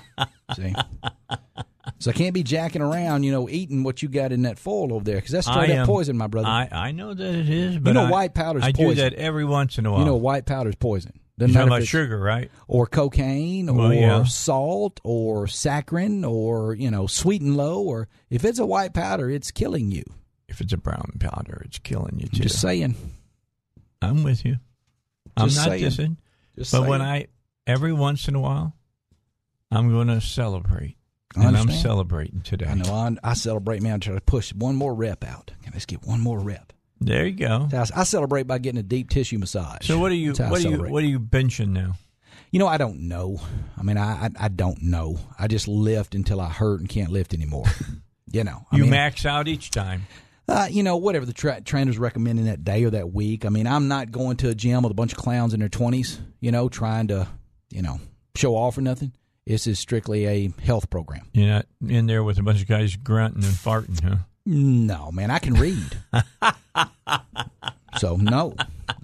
see? 0.55 0.75
So 1.99 2.11
I 2.11 2.13
can't 2.13 2.33
be 2.33 2.43
jacking 2.43 2.81
around, 2.81 3.23
you 3.23 3.31
know, 3.31 3.49
eating 3.49 3.83
what 3.83 4.01
you 4.01 4.07
got 4.07 4.31
in 4.31 4.43
that 4.43 4.57
foil 4.57 4.93
over 4.93 5.03
there 5.03 5.15
because 5.17 5.31
that's 5.31 5.47
straight 5.47 5.69
I 5.69 5.73
up 5.73 5.79
am- 5.79 5.85
poison, 5.85 6.17
my 6.17 6.27
brother. 6.27 6.47
I, 6.47 6.69
I 6.71 6.91
know 6.93 7.13
that 7.13 7.35
it 7.35 7.49
is, 7.49 7.77
but 7.77 7.89
you 7.89 7.93
know 7.95 8.05
I- 8.05 8.09
white 8.09 8.33
powder's 8.33 8.63
I 8.63 8.71
do 8.71 8.83
poison. 8.83 9.03
that 9.03 9.13
every 9.15 9.43
once 9.43 9.77
in 9.77 9.85
a 9.85 9.91
while. 9.91 9.99
you 9.99 10.05
know, 10.05 10.15
white 10.15 10.45
powder's 10.45 10.75
poison. 10.75 11.11
You're 11.37 11.47
Doesn't 11.47 11.61
if 11.61 11.67
about 11.67 11.83
sugar, 11.83 12.19
right? 12.19 12.49
or 12.67 12.85
cocaine 12.87 13.75
Well, 13.75 13.91
or 13.91 13.93
yeah. 13.93 14.23
salt 14.23 15.01
or 15.03 15.45
saccharin 15.47 16.25
or 16.29 16.73
you 16.75 16.89
know 16.91 17.07
sweet 17.07 17.41
and 17.41 17.57
low 17.57 17.81
or 17.81 18.07
if 18.29 18.45
it's 18.45 18.59
a 18.59 18.65
white 18.65 18.93
powder 18.93 19.29
it's 19.31 19.49
killing 19.51 19.91
you 19.91 20.03
If 20.47 20.61
it's 20.61 20.71
a 20.73 20.77
brown 20.77 21.13
powder, 21.19 21.63
it's 21.65 21.79
killing 21.79 22.19
you 22.19 22.27
too. 22.27 22.43
just 22.43 22.61
saying 22.61 22.95
I'm 24.01 24.23
with 24.23 24.45
you. 24.45 24.57
I'm 25.35 25.47
Just 25.49 25.57
not 25.57 25.69
saying. 25.69 25.83
dissing. 25.83 26.17
just 26.57 26.71
But 26.71 26.77
saying. 26.79 26.89
when 26.89 27.01
I 27.01 27.27
every 27.65 27.93
once 27.93 28.27
in 28.27 28.35
a 28.35 28.39
while, 28.39 28.75
I'm 29.71 29.89
going 29.89 30.09
to 30.09 30.21
celebrate, 30.21 30.97
I 31.35 31.45
and 31.45 31.57
I'm 31.57 31.69
celebrating 31.71 32.41
today. 32.41 32.65
I 32.67 32.75
know 32.75 32.93
I, 32.93 33.15
I 33.23 33.33
celebrate 33.33 33.81
man 33.81 33.95
I 33.95 33.97
try 33.97 34.15
to 34.15 34.21
push 34.21 34.53
one 34.53 34.75
more 34.75 34.93
rep 34.93 35.23
out 35.23 35.51
Can 35.63 35.73
let's 35.73 35.85
get 35.85 36.03
one 36.05 36.19
more 36.19 36.39
rep 36.39 36.73
There 37.01 37.25
you 37.25 37.33
go. 37.33 37.67
I, 37.73 37.85
I 37.95 38.03
celebrate 38.03 38.43
by 38.43 38.59
getting 38.59 38.79
a 38.79 38.83
deep 38.83 39.09
tissue 39.09 39.37
massage 39.39 39.87
So 39.87 39.99
what 39.99 40.11
are 40.11 40.15
you? 40.15 40.33
I 40.39 40.49
What 40.49 40.63
are 40.63 40.69
you? 40.69 40.83
What 40.83 41.03
are 41.03 41.07
you 41.07 41.19
benching 41.19 41.69
now? 41.69 41.95
you 42.51 42.59
know 42.59 42.67
I 42.67 42.77
don't 42.77 43.07
know 43.07 43.41
I 43.77 43.83
mean 43.83 43.97
I, 43.97 44.25
I 44.25 44.29
I 44.41 44.47
don't 44.47 44.81
know 44.83 45.17
I 45.39 45.47
just 45.47 45.67
lift 45.67 46.13
until 46.15 46.39
I 46.39 46.49
hurt 46.49 46.79
and 46.81 46.89
can't 46.89 47.09
lift 47.11 47.33
anymore 47.33 47.65
you 48.31 48.43
know 48.43 48.65
I 48.71 48.75
You 48.77 48.83
mean, 48.83 48.91
max 48.91 49.25
out 49.25 49.47
each 49.47 49.71
time. 49.71 50.05
Uh, 50.45 50.67
you 50.69 50.83
know, 50.83 50.97
whatever 50.97 51.25
the 51.25 51.31
tra- 51.31 51.61
trainer's 51.61 51.97
recommending 51.97 52.45
that 52.45 52.65
day 52.65 52.83
or 52.83 52.89
that 52.89 53.13
week. 53.13 53.45
I 53.45 53.49
mean, 53.49 53.65
I'm 53.65 53.87
not 53.87 54.11
going 54.11 54.35
to 54.37 54.49
a 54.49 54.53
gym 54.53 54.83
with 54.83 54.91
a 54.91 54.93
bunch 54.93 55.13
of 55.13 55.17
clowns 55.17 55.53
in 55.53 55.61
their 55.61 55.69
20s, 55.69 56.19
you 56.41 56.51
know, 56.51 56.67
trying 56.67 57.07
to, 57.07 57.29
you 57.69 57.81
know, 57.81 58.01
show 58.35 58.53
off 58.53 58.77
or 58.77 58.81
nothing. 58.81 59.13
This 59.45 59.67
is 59.67 59.77
strictly 59.79 60.25
a 60.25 60.53
health 60.61 60.89
program. 60.89 61.27
You're 61.33 61.47
not 61.47 61.65
in 61.85 62.07
there 62.07 62.23
with 62.23 62.37
a 62.37 62.43
bunch 62.43 62.61
of 62.61 62.67
guys 62.67 62.95
grunting 62.95 63.43
and 63.43 63.53
farting, 63.53 64.01
huh? 64.01 64.17
No, 64.45 65.11
man, 65.11 65.31
I 65.31 65.39
can 65.39 65.53
read. 65.53 65.97
so, 67.97 68.15
no, 68.17 68.55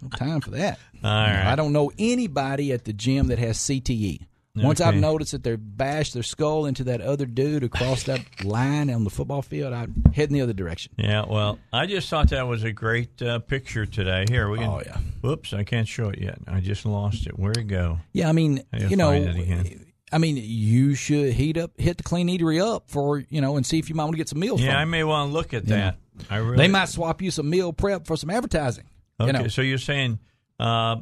no 0.01 0.10
time 0.17 0.41
for 0.41 0.51
that. 0.51 0.79
All 1.03 1.10
right. 1.10 1.46
I 1.46 1.55
don't 1.55 1.74
know 1.74 1.91
anybody 1.98 2.72
at 2.72 2.86
the 2.86 2.93
gym 2.93 3.27
that 3.27 3.39
has 3.39 3.58
CTE. 3.58 4.25
Once 4.55 4.81
I've 4.81 4.96
noticed 4.96 5.31
that 5.31 5.43
they 5.43 5.55
bashed 5.55 6.13
their 6.13 6.24
skull 6.24 6.65
into 6.65 6.84
that 6.86 7.00
other 7.00 7.25
dude 7.25 7.63
across 7.63 8.03
that 8.03 8.22
line 8.43 8.89
on 8.89 9.05
the 9.05 9.10
football 9.10 9.41
field, 9.41 9.74
I 9.74 9.88
head 10.13 10.29
in 10.29 10.34
the 10.34 10.41
other 10.41 10.53
direction. 10.53 10.91
Yeah. 10.98 11.25
Well, 11.25 11.60
I 11.72 11.86
just 11.86 12.10
thought 12.10 12.29
that 12.31 12.48
was 12.48 12.63
a 12.63 12.74
great 12.74 13.22
uh, 13.22 13.39
picture 13.39 13.86
today. 13.86 14.25
Here 14.27 14.50
we 14.50 14.58
can. 14.58 14.67
Oh, 14.67 14.81
yeah. 14.86 14.98
Whoops! 15.22 15.53
I 15.53 15.63
can't 15.63 15.88
show 15.88 16.10
it 16.10 16.19
yet. 16.19 16.39
I 16.48 16.60
just 16.60 16.86
lost 16.86 17.25
it. 17.27 17.39
Where'd 17.39 17.58
it 17.58 17.67
go? 17.67 18.00
Yeah, 18.12 18.27
I 18.27 18.31
mean, 18.34 18.63
I 18.74 18.79
you 18.88 18.98
know, 18.98 19.12
find 19.12 19.25
it 19.25 19.38
again. 19.38 19.86
I 20.11 20.17
mean, 20.17 20.37
you 20.41 20.95
should 20.95 21.33
heat 21.33 21.57
up, 21.57 21.71
hit 21.79 21.97
the 21.97 22.03
clean 22.03 22.27
eatery 22.29 22.61
up 22.61 22.89
for 22.89 23.19
you 23.29 23.41
know, 23.41 23.57
and 23.57 23.65
see 23.65 23.77
if 23.79 23.89
you 23.89 23.95
might 23.95 24.03
want 24.05 24.13
to 24.13 24.17
get 24.17 24.29
some 24.29 24.39
meals. 24.39 24.61
Yeah, 24.61 24.77
I 24.77 24.85
may 24.85 25.03
want 25.03 25.29
to 25.29 25.33
look 25.33 25.53
at 25.53 25.65
that. 25.67 25.97
I 26.29 26.37
really. 26.37 26.57
They 26.57 26.67
might 26.67 26.89
swap 26.89 27.21
you 27.21 27.31
some 27.31 27.49
meal 27.49 27.71
prep 27.73 28.05
for 28.07 28.17
some 28.17 28.29
advertising. 28.29 28.85
Okay, 29.19 29.27
You 29.27 29.33
know, 29.43 29.47
so 29.47 29.61
you're 29.61 29.77
saying 29.77 30.19
uh, 30.59 30.97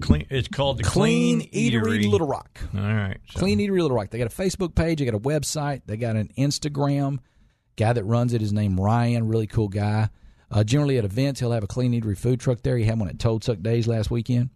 Clean. 0.00 0.26
It's 0.30 0.48
called 0.48 0.78
the 0.78 0.84
Clean, 0.84 1.40
Clean, 1.48 1.72
Eatery, 1.72 2.08
Little 2.10 2.26
Rock. 2.26 2.58
All 2.74 2.80
right. 2.80 3.18
so- 3.30 3.38
Clean 3.40 3.58
Eatery 3.58 3.80
Little 3.80 3.96
Rock. 3.96 4.10
They 4.10 4.18
got 4.18 4.32
a 4.32 4.36
Facebook 4.36 4.74
page. 4.74 4.98
They 4.98 5.04
got 5.04 5.14
a 5.14 5.18
website. 5.20 5.82
They 5.86 5.96
got 5.96 6.16
an 6.16 6.30
Instagram. 6.38 7.18
Guy 7.76 7.92
that 7.92 8.04
runs 8.04 8.32
it 8.32 8.40
is 8.42 8.52
named 8.52 8.78
Ryan. 8.78 9.28
Really 9.28 9.46
cool 9.46 9.68
guy. 9.68 10.08
Uh, 10.50 10.62
generally 10.62 10.96
at 10.98 11.04
events, 11.04 11.40
he'll 11.40 11.50
have 11.52 11.64
a 11.64 11.66
Clean 11.68 11.90
Eatery 11.92 12.16
food 12.16 12.38
truck 12.40 12.62
there. 12.62 12.76
He 12.76 12.84
had 12.84 12.98
one 12.98 13.08
at 13.08 13.18
Toad 13.18 13.42
Suck 13.42 13.60
Days 13.60 13.86
last 13.88 14.10
weekend. 14.10 14.50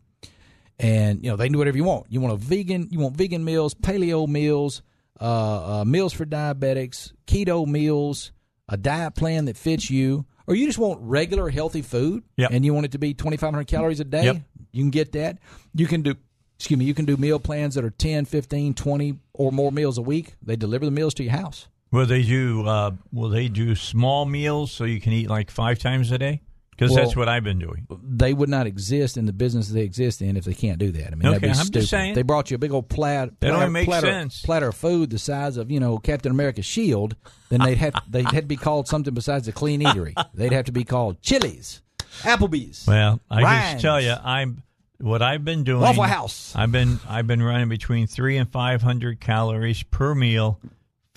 And 0.79 1.25
you 1.25 1.31
know 1.31 1.37
they 1.37 1.47
can 1.47 1.53
do 1.53 1.59
whatever 1.59 1.77
you 1.77 1.85
want. 1.85 2.07
You 2.09 2.21
want 2.21 2.35
a 2.35 2.37
vegan, 2.37 2.89
you 2.91 3.01
want 3.01 3.17
vegan 3.17 3.45
meals, 3.45 3.75
paleo 3.75 4.29
meals, 4.29 4.83
uh, 5.21 5.81
uh, 5.81 5.85
meals 5.85 6.13
for 6.13 6.25
diabetics, 6.25 7.13
keto 7.27 7.67
meals, 7.67 8.31
a 8.69 8.77
diet 8.77 9.15
plan 9.17 9.47
that 9.47 9.57
fits 9.57 9.91
you, 9.91 10.25
or 10.47 10.55
you 10.55 10.67
just 10.67 10.79
want 10.79 11.01
regular 11.03 11.49
healthy 11.51 11.83
food 11.83 12.23
Yep. 12.37 12.51
and 12.53 12.65
you 12.65 12.73
want 12.75 12.87
it 12.87 12.93
to 12.93 12.99
be 12.99 13.13
2,500 13.15 13.67
calories 13.67 13.99
a 14.01 14.05
day. 14.05 14.25
Yep. 14.25 14.37
You 14.73 14.83
can 14.85 14.91
get 14.91 15.13
that. 15.13 15.39
You 15.75 15.87
can 15.87 16.03
do, 16.03 16.15
excuse 16.59 16.79
me, 16.79 16.85
you 16.85 16.95
can 16.95 17.07
do 17.07 17.17
meal 17.17 17.41
plans 17.41 17.75
that 17.75 17.85
are 17.85 17.91
10, 17.91 18.27
15, 18.27 18.75
20 18.75 19.19
or 19.35 19.51
more 19.51 19.73
meals 19.73 19.99
a 19.99 20.03
week. 20.03 20.35
They 20.43 20.55
deliver 20.57 20.85
the 20.85 20.91
meals 20.93 21.15
to 21.15 21.25
your 21.25 21.33
house. 21.33 21.67
Will 21.91 22.07
they 22.07 22.23
do? 22.23 22.67
Uh, 22.67 22.93
will 23.13 23.31
they 23.31 23.49
do 23.49 23.75
small 23.75 24.27
meals 24.27 24.71
so 24.71 24.85
you 24.85 25.01
can 25.01 25.13
eat 25.13 25.29
like 25.29 25.51
five 25.51 25.79
times 25.79 26.13
a 26.13 26.19
day? 26.19 26.43
Because 26.79 26.93
Well- 26.95 27.05
that's 27.05 27.17
what 27.17 27.29
I've 27.29 27.43
been 27.43 27.59
doing. 27.59 27.89
They 28.09 28.33
would 28.33 28.49
not 28.49 28.69
exist 28.69 29.17
in 29.17 29.27
the 29.27 29.33
business 29.33 29.69
they 29.69 29.81
exist 29.83 30.23
in 30.23 30.37
if 30.37 30.45
they 30.45 30.55
can't 30.55 30.79
do 30.79 30.93
that. 30.93 31.09
I 31.13 31.17
mean, 31.17 31.27
Okay, 31.27 31.39
that'd 31.39 31.43
be 31.43 31.49
I'm 31.49 31.71
just 31.73 31.91
saying. 31.91 32.15
They 32.15 32.23
brought 32.23 32.53
you 32.53 32.55
a 32.55 32.59
big 32.59 32.71
old 32.73 32.89
plat, 32.89 33.31
That 33.41 33.51
platter, 33.53 33.69
makes 33.71 33.87
platter, 33.87 34.07
sense. 34.07 34.43
platter 34.43 34.69
of 34.69 34.77
food 34.77 35.11
the 35.11 35.19
size 35.19 35.57
of 35.57 35.73
you 35.73 35.81
know 35.81 35.99
Captain 35.99 36.31
America's 36.31 36.67
shield. 36.67 37.17
Then 37.49 37.61
they'd 37.63 37.79
have 37.79 37.95
they'd 38.09 38.27
have 38.27 38.43
to 38.43 38.47
be 38.47 38.57
called 38.57 38.87
something 38.87 39.13
besides 39.13 39.49
a 39.49 39.53
clean 39.53 39.81
eatery. 39.81 40.15
They'd 40.35 40.53
have 40.53 40.67
to 40.67 40.73
be 40.73 40.85
called 40.85 41.21
Chili's, 41.21 41.83
Applebee's. 42.23 42.87
Well, 42.87 43.21
I 43.31 43.43
Ryan's. 43.43 43.73
just 43.73 43.83
tell 43.83 44.01
you, 44.01 44.15
I'm 44.23 44.63
what 44.99 45.21
I've 45.23 45.45
been 45.45 45.65
doing. 45.65 45.81
Waffle 45.81 46.05
House. 46.05 46.53
I've 46.55 46.71
been 46.73 47.01
I've 47.09 47.27
been 47.27 47.43
running 47.43 47.69
between 47.69 48.07
three 48.07 48.37
and 48.37 48.49
five 48.49 48.83
hundred 48.83 49.19
calories 49.21 49.83
per 49.83 50.15
meal, 50.15 50.61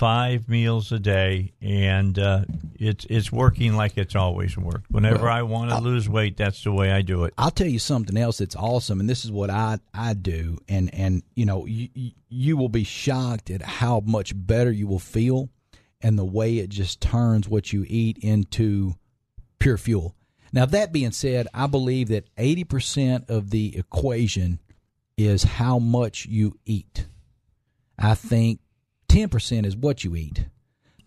five 0.02 0.50
meals 0.50 0.92
a 0.92 0.98
day, 0.98 1.54
and 1.62 2.18
uh, 2.18 2.44
it's 2.74 3.06
it's 3.08 3.32
working 3.32 3.76
like 3.76 4.00
it's 4.00 4.16
always 4.16 4.58
worked. 4.58 4.90
Whenever 4.90 5.26
Well, 5.26 5.32
I 5.32 5.44
want 5.44 5.70
to 5.70 5.78
lose 5.80 6.10
weight, 6.10 6.38
that's 6.38 6.64
the 6.64 6.72
way 6.72 6.92
I 6.92 7.04
do 7.04 7.26
it. 7.26 7.36
I'll 7.38 7.52
tell 7.52 7.68
you 7.68 7.78
something 7.78 8.18
else 8.18 8.40
that's 8.40 8.56
awesome, 8.56 9.00
and 9.00 9.08
this 9.08 9.24
is 9.26 9.32
what 9.32 9.52
I 9.52 9.78
I 9.94 10.16
do, 10.16 10.58
and 10.68 10.92
and 10.92 11.22
you 11.36 11.46
know 11.46 11.68
you 11.68 11.90
you- 11.94 12.12
you 12.34 12.58
will 12.58 12.70
be 12.70 12.84
shocked 12.84 13.52
at 13.52 13.62
how 13.62 14.00
much 14.00 14.34
better 14.36 14.72
you 14.72 14.88
will 14.88 14.98
feel, 15.00 15.50
and 16.02 16.18
the 16.18 16.26
way 16.26 16.58
it 16.58 16.70
just 16.70 17.00
turns 17.00 17.48
what 17.48 17.72
you 17.72 17.86
eat 17.88 18.18
into 18.20 18.96
pure 19.60 19.78
fuel. 19.78 20.16
Now 20.52 20.66
that 20.66 20.92
being 20.92 21.12
said, 21.12 21.48
I 21.54 21.68
believe 21.68 22.08
that 22.08 22.26
eighty 22.40 22.64
percent 22.64 23.30
of 23.30 23.52
the 23.52 23.78
equation 23.78 24.60
is 25.16 25.44
how 25.44 25.78
much 25.78 26.26
you 26.26 26.58
eat. 26.66 27.06
I 28.00 28.16
think 28.16 28.62
ten 29.12 29.30
percent 29.30 29.66
is 29.66 29.76
what 29.76 30.04
you 30.04 30.16
eat. 30.16 30.46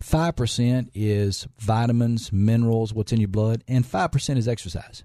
Five 0.01 0.35
percent 0.35 0.91
is 0.93 1.47
vitamins, 1.59 2.31
minerals, 2.31 2.93
what's 2.93 3.11
in 3.11 3.19
your 3.19 3.29
blood, 3.29 3.63
and 3.67 3.85
five 3.85 4.11
percent 4.11 4.39
is 4.39 4.47
exercise 4.47 5.03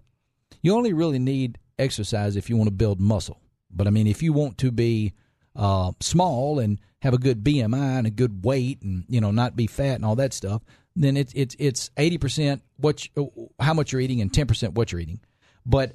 you 0.63 0.75
only 0.75 0.93
really 0.93 1.19
need 1.19 1.59
exercise 1.79 2.37
if 2.37 2.51
you 2.51 2.57
want 2.57 2.69
to 2.69 2.75
build 2.75 3.01
muscle. 3.01 3.41
But 3.71 3.87
I 3.87 3.91
mean, 3.91 4.07
if 4.07 4.23
you 4.23 4.33
want 4.33 4.59
to 4.59 4.71
be 4.71 5.15
uh, 5.57 5.93
small 6.01 6.59
and 6.59 6.79
have 7.03 7.15
a 7.15 7.19
good 7.19 7.43
BMI 7.43 7.99
and 7.99 8.07
a 8.07 8.11
good 8.11 8.45
weight, 8.45 8.83
and 8.83 9.05
you 9.09 9.21
know 9.21 9.31
not 9.31 9.57
be 9.57 9.67
fat 9.67 9.95
and 9.95 10.05
all 10.05 10.17
that 10.17 10.33
stuff, 10.33 10.63
then 10.97 11.17
it's 11.17 11.33
it's 11.35 11.57
it's 11.59 11.91
eighty 11.97 12.19
percent 12.19 12.63
what 12.77 13.09
you, 13.17 13.51
how 13.59 13.75
much 13.75 13.93
you're 13.93 14.01
eating 14.01 14.21
and 14.21 14.33
ten 14.33 14.47
percent 14.47 14.75
what 14.75 14.93
you're 14.93 15.01
eating. 15.01 15.21
But 15.65 15.95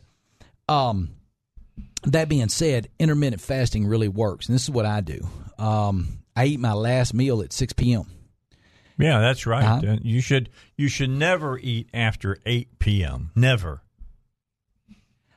um, 0.69 1.11
that 2.03 2.29
being 2.29 2.49
said, 2.49 2.89
intermittent 2.97 3.41
fasting 3.41 3.85
really 3.85 4.07
works, 4.07 4.47
and 4.47 4.55
this 4.55 4.63
is 4.63 4.71
what 4.71 4.85
I 4.85 5.01
do. 5.01 5.27
Um, 5.59 6.19
I 6.35 6.45
eat 6.45 6.59
my 6.59 6.73
last 6.73 7.13
meal 7.13 7.41
at 7.41 7.53
six 7.53 7.73
p.m. 7.73 8.05
Yeah, 8.97 9.19
that's 9.19 9.45
right. 9.45 9.63
Uh-huh. 9.63 9.93
Uh, 9.93 9.97
you 10.01 10.21
should 10.21 10.49
you 10.77 10.87
should 10.87 11.09
never 11.09 11.57
eat 11.59 11.89
after 11.93 12.37
eight 12.45 12.79
p.m. 12.79 13.31
Never. 13.35 13.81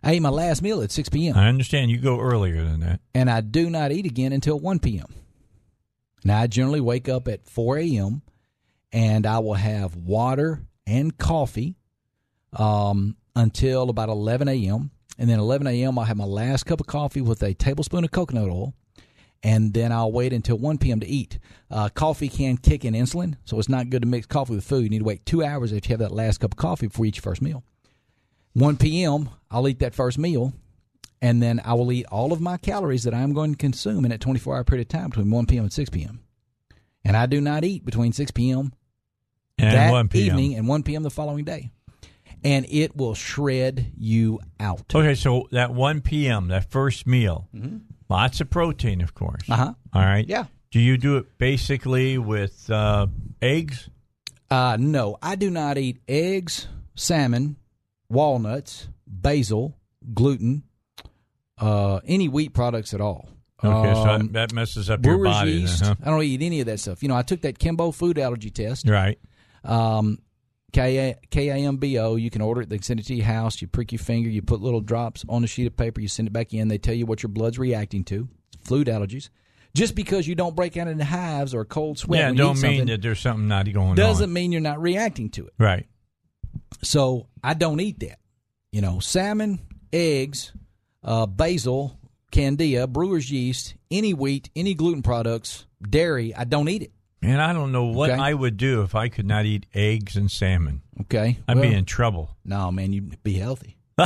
I 0.02 0.14
eat 0.14 0.20
my 0.20 0.28
last 0.28 0.62
meal 0.62 0.80
at 0.82 0.92
six 0.92 1.08
p.m. 1.08 1.36
I 1.36 1.48
understand 1.48 1.90
you 1.90 1.98
go 1.98 2.20
earlier 2.20 2.64
than 2.64 2.80
that. 2.80 3.00
and 3.14 3.28
I 3.30 3.40
do 3.40 3.68
not 3.68 3.90
eat 3.92 4.06
again 4.06 4.32
until 4.32 4.58
1 4.58 4.78
p.m. 4.78 5.06
Now, 6.24 6.40
I 6.40 6.46
generally 6.46 6.80
wake 6.80 7.08
up 7.08 7.26
at 7.28 7.46
4 7.48 7.78
a.m. 7.78 8.22
and 8.92 9.26
I 9.26 9.38
will 9.40 9.54
have 9.54 9.96
water 9.96 10.62
and 10.86 11.16
coffee 11.16 11.76
um, 12.52 13.16
until 13.36 13.88
about 13.90 14.08
11 14.08 14.48
a.m. 14.48 14.90
And 15.18 15.28
then 15.28 15.40
11 15.40 15.66
a.m., 15.66 15.98
I'll 15.98 16.04
have 16.04 16.16
my 16.16 16.24
last 16.24 16.64
cup 16.64 16.80
of 16.80 16.86
coffee 16.86 17.20
with 17.20 17.42
a 17.42 17.54
tablespoon 17.54 18.04
of 18.04 18.10
coconut 18.12 18.48
oil. 18.48 18.74
And 19.42 19.73
then 19.73 19.92
I'll 19.92 20.11
wait 20.11 20.33
until 20.33 20.59
1 20.59 20.78
p.m. 20.78 20.99
to 21.00 21.07
eat. 21.07 21.38
Uh, 21.71 21.88
coffee 21.90 22.28
can 22.28 22.57
kick 22.57 22.85
in 22.85 22.95
insulin, 22.95 23.37
so 23.45 23.59
it's 23.59 23.68
not 23.68 23.88
good 23.88 24.02
to 24.02 24.09
mix 24.09 24.26
coffee 24.26 24.54
with 24.54 24.64
food. 24.64 24.83
You 24.83 24.90
need 24.90 24.99
to 24.99 25.04
wait 25.04 25.25
two 25.25 25.45
hours 25.45 25.73
if 25.73 25.88
you 25.88 25.92
have 25.92 26.00
that 26.00 26.12
last 26.12 26.38
cup 26.38 26.54
of 26.54 26.57
coffee 26.57 26.88
before 26.88 27.04
you 27.04 27.11
eat 27.11 27.16
your 27.16 27.23
first 27.23 27.40
meal. 27.40 27.62
1 28.54 28.76
p.m., 28.78 29.30
I'll 29.50 29.68
eat 29.68 29.78
that 29.78 29.95
first 29.95 30.18
meal 30.18 30.52
and 31.21 31.42
then 31.42 31.61
I 31.64 31.75
will 31.75 31.90
eat 31.92 32.07
all 32.11 32.33
of 32.33 32.40
my 32.40 32.57
calories 32.57 33.04
that 33.04 33.14
I'm 33.14 33.33
going 33.33 33.52
to 33.52 33.57
consume 33.57 34.04
in 34.04 34.11
that 34.11 34.21
24 34.21 34.57
hour 34.57 34.64
period 34.64 34.87
of 34.87 34.88
time 34.88 35.11
between 35.11 35.30
1 35.30 35.47
p.m. 35.47 35.64
and 35.64 35.73
6 35.73 35.90
p.m. 35.90 36.21
And 37.04 37.16
I 37.16 37.26
do 37.26 37.40
not 37.40 37.64
eat 37.64 37.85
between 37.85 38.12
6 38.12 38.30
p.m. 38.33 38.73
And 39.59 39.75
that 39.75 39.90
one 39.90 40.09
p.m. 40.09 40.26
evening 40.26 40.54
and 40.54 40.68
1 40.68 40.83
p.m. 40.85 41.02
the 41.02 41.11
following 41.11 41.45
day. 41.45 41.71
And 42.45 42.66
it 42.68 42.97
will 42.97 43.14
shred 43.14 43.92
you 43.97 44.38
out. 44.61 44.95
Okay, 44.95 45.16
so 45.16 45.49
that 45.50 45.75
one 45.75 46.00
p.m. 46.00 46.49
that 46.49 46.71
first 46.71 47.07
meal, 47.07 47.49
lots 48.08 48.40
of 48.40 48.50
protein, 48.50 49.00
of 49.00 49.14
course. 49.14 49.42
Uh 49.48 49.56
huh. 49.56 49.74
All 49.94 50.02
right. 50.02 50.26
Yeah. 50.26 50.44
Do 50.70 50.80
you 50.80 50.98
do 50.98 51.16
it 51.16 51.38
basically 51.38 52.18
with 52.18 52.68
uh, 52.70 53.06
eggs? 53.40 53.88
Uh, 54.50 54.76
no, 54.78 55.16
I 55.22 55.34
do 55.36 55.50
not 55.50 55.78
eat 55.78 55.98
eggs, 56.08 56.68
salmon, 56.94 57.56
walnuts, 58.10 58.88
basil, 59.06 59.76
gluten, 60.14 60.62
uh, 61.58 62.00
any 62.06 62.28
wheat 62.28 62.52
products 62.54 62.94
at 62.94 63.00
all. 63.00 63.28
Okay, 63.62 63.94
so 63.94 64.08
Um, 64.10 64.32
that, 64.32 64.52
messes 64.52 64.88
up 64.88 65.04
your 65.04 65.22
body. 65.22 65.64
then, 65.64 65.76
huh? 65.80 65.94
I 66.02 66.10
don't 66.10 66.22
eat 66.22 66.42
any 66.42 66.60
of 66.60 66.66
that 66.66 66.78
stuff. 66.80 67.02
You 67.02 67.08
know, 67.08 67.16
I 67.16 67.22
took 67.22 67.40
that 67.42 67.58
Kimbo 67.58 67.90
food 67.90 68.18
allergy 68.18 68.50
test. 68.50 68.88
Right. 68.88 69.18
Um, 69.64 70.18
K 70.72 71.16
A 71.32 71.52
M 71.52 71.76
B 71.76 71.98
O. 71.98 72.16
You 72.16 72.30
can 72.30 72.42
order 72.42 72.62
it. 72.62 72.68
They 72.68 72.78
send 72.78 73.00
it 73.00 73.06
to 73.06 73.14
your 73.14 73.25
house. 73.26 73.60
You 73.62 73.68
prick 73.68 73.92
your 73.92 73.98
finger. 73.98 74.28
You 74.28 74.42
put 74.42 74.60
little 74.60 74.80
drops 74.80 75.25
on 75.28 75.42
a 75.44 75.46
sheet 75.46 75.66
of 75.66 75.76
paper. 75.76 76.00
You 76.00 76.08
send 76.08 76.28
it 76.28 76.32
back 76.32 76.52
in. 76.52 76.68
They 76.68 76.78
tell 76.78 76.94
you 76.94 77.06
what 77.06 77.22
your 77.22 77.30
blood's 77.30 77.58
reacting 77.58 78.04
to. 78.04 78.28
Fluid 78.64 78.88
allergies. 78.88 79.30
Just 79.75 79.94
because 79.94 80.26
you 80.26 80.34
don't 80.34 80.56
break 80.56 80.76
out 80.76 80.88
into 80.88 81.04
hives 81.04 81.54
or 81.54 81.60
a 81.60 81.64
cold 81.64 81.98
sweat, 81.98 82.20
yeah, 82.20 82.32
don't 82.32 82.60
mean 82.60 82.87
that 82.87 83.02
there's 83.02 83.20
something 83.20 83.48
not 83.48 83.70
going 83.72 83.90
on. 83.90 83.96
doesn't 83.96 84.32
mean 84.32 84.50
you're 84.50 84.60
not 84.60 84.80
reacting 84.80 85.30
to 85.30 85.46
it. 85.46 85.54
Right. 85.58 85.87
So 86.82 87.28
I 87.42 87.54
don't 87.54 87.80
eat 87.80 88.00
that. 88.00 88.18
You 88.72 88.80
know, 88.80 88.98
salmon, 88.98 89.60
eggs, 89.92 90.52
uh, 91.02 91.26
basil, 91.26 91.98
candida, 92.30 92.87
brewer's 92.87 93.30
yeast, 93.30 93.75
any 93.90 94.14
wheat, 94.14 94.50
any 94.56 94.75
gluten 94.75 95.02
products, 95.02 95.66
dairy. 95.80 96.34
I 96.34 96.44
don't 96.44 96.68
eat 96.68 96.82
it. 96.82 96.92
And 97.20 97.40
I 97.42 97.52
don't 97.52 97.72
know 97.72 97.84
what 97.87 98.10
Okay. 98.10 98.20
I 98.20 98.32
would 98.32 98.56
do 98.56 98.82
if 98.82 98.94
I 98.94 99.08
could 99.08 99.26
not 99.26 99.44
eat 99.44 99.66
eggs 99.75 100.16
and 100.16 100.30
salmon. 100.30 100.82
Okay, 101.02 101.38
I'd 101.48 101.56
Well, 101.58 101.68
be 101.68 101.75
in 101.75 101.84
trouble. 101.84 102.37
no, 102.44 102.70
man. 102.70 102.92
You'd 102.92 103.22
be 103.25 103.34
healthy. 103.34 103.76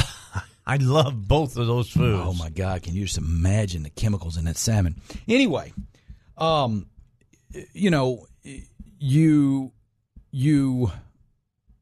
I 0.66 0.76
love 0.76 1.28
both 1.28 1.56
of 1.56 1.66
those 1.66 1.90
foods. 1.90 2.22
Oh 2.24 2.32
my 2.32 2.48
God! 2.48 2.82
Can 2.82 2.94
you 2.94 3.04
just 3.04 3.18
imagine 3.18 3.82
the 3.82 3.90
chemicals 3.90 4.36
in 4.36 4.44
that 4.46 4.56
salmon? 4.56 5.00
Anyway, 5.28 5.72
um, 6.38 6.86
you 7.74 7.90
know, 7.90 8.26
you 8.98 9.72
you 10.30 10.90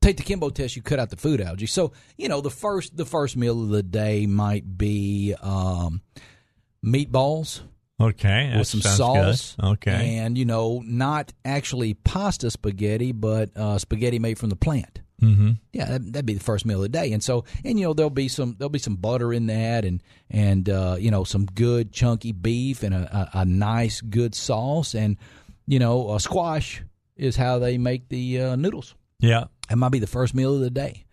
take 0.00 0.16
the 0.16 0.22
Kimbo 0.24 0.48
test, 0.50 0.74
you 0.76 0.82
cut 0.82 0.98
out 0.98 1.10
the 1.10 1.16
food 1.16 1.40
allergy. 1.40 1.66
So 1.66 1.92
you 2.16 2.28
know, 2.28 2.40
the 2.40 2.50
first 2.50 2.96
the 2.96 3.04
first 3.04 3.36
meal 3.36 3.62
of 3.62 3.68
the 3.68 3.82
day 3.82 4.26
might 4.26 4.76
be 4.78 5.34
um, 5.42 6.00
meatballs 6.84 7.60
Okay, 8.00 8.54
with 8.56 8.66
some 8.66 8.80
sauce. 8.80 9.56
Good. 9.60 9.66
Okay. 9.72 10.16
and 10.18 10.38
you 10.38 10.44
know, 10.44 10.82
not 10.84 11.32
actually 11.44 11.94
pasta 11.94 12.50
spaghetti, 12.50 13.12
but 13.12 13.50
uh, 13.56 13.78
spaghetti 13.78 14.18
made 14.18 14.38
from 14.38 14.48
the 14.48 14.56
plant. 14.56 15.00
mm-hmm. 15.20 15.52
Yeah, 15.72 15.84
that, 15.86 16.12
that'd 16.12 16.26
be 16.26 16.34
the 16.34 16.44
first 16.44 16.64
meal 16.64 16.78
of 16.78 16.82
the 16.82 16.88
day, 16.88 17.12
and 17.12 17.22
so 17.22 17.44
and 17.64 17.78
you 17.78 17.86
know 17.86 17.92
there'll 17.92 18.10
be 18.10 18.28
some 18.28 18.56
there'll 18.58 18.70
be 18.70 18.78
some 18.78 18.96
butter 18.96 19.32
in 19.32 19.46
that, 19.48 19.84
and 19.84 20.02
and 20.30 20.68
uh, 20.68 20.96
you 20.98 21.10
know 21.10 21.24
some 21.24 21.44
good 21.44 21.92
chunky 21.92 22.32
beef 22.32 22.82
and 22.82 22.94
a, 22.94 23.30
a, 23.34 23.40
a 23.40 23.44
nice 23.44 24.00
good 24.00 24.34
sauce, 24.34 24.94
and 24.94 25.18
you 25.66 25.78
know 25.78 26.14
a 26.14 26.20
squash 26.20 26.82
is 27.16 27.36
how 27.36 27.58
they 27.58 27.76
make 27.76 28.08
the 28.08 28.40
uh, 28.40 28.56
noodles. 28.56 28.94
Yeah. 29.18 29.44
That 29.68 29.76
might 29.76 29.92
be 29.92 29.98
the 29.98 30.06
first 30.06 30.34
meal 30.34 30.54
of 30.54 30.60
the 30.60 30.70
day. 30.70 31.04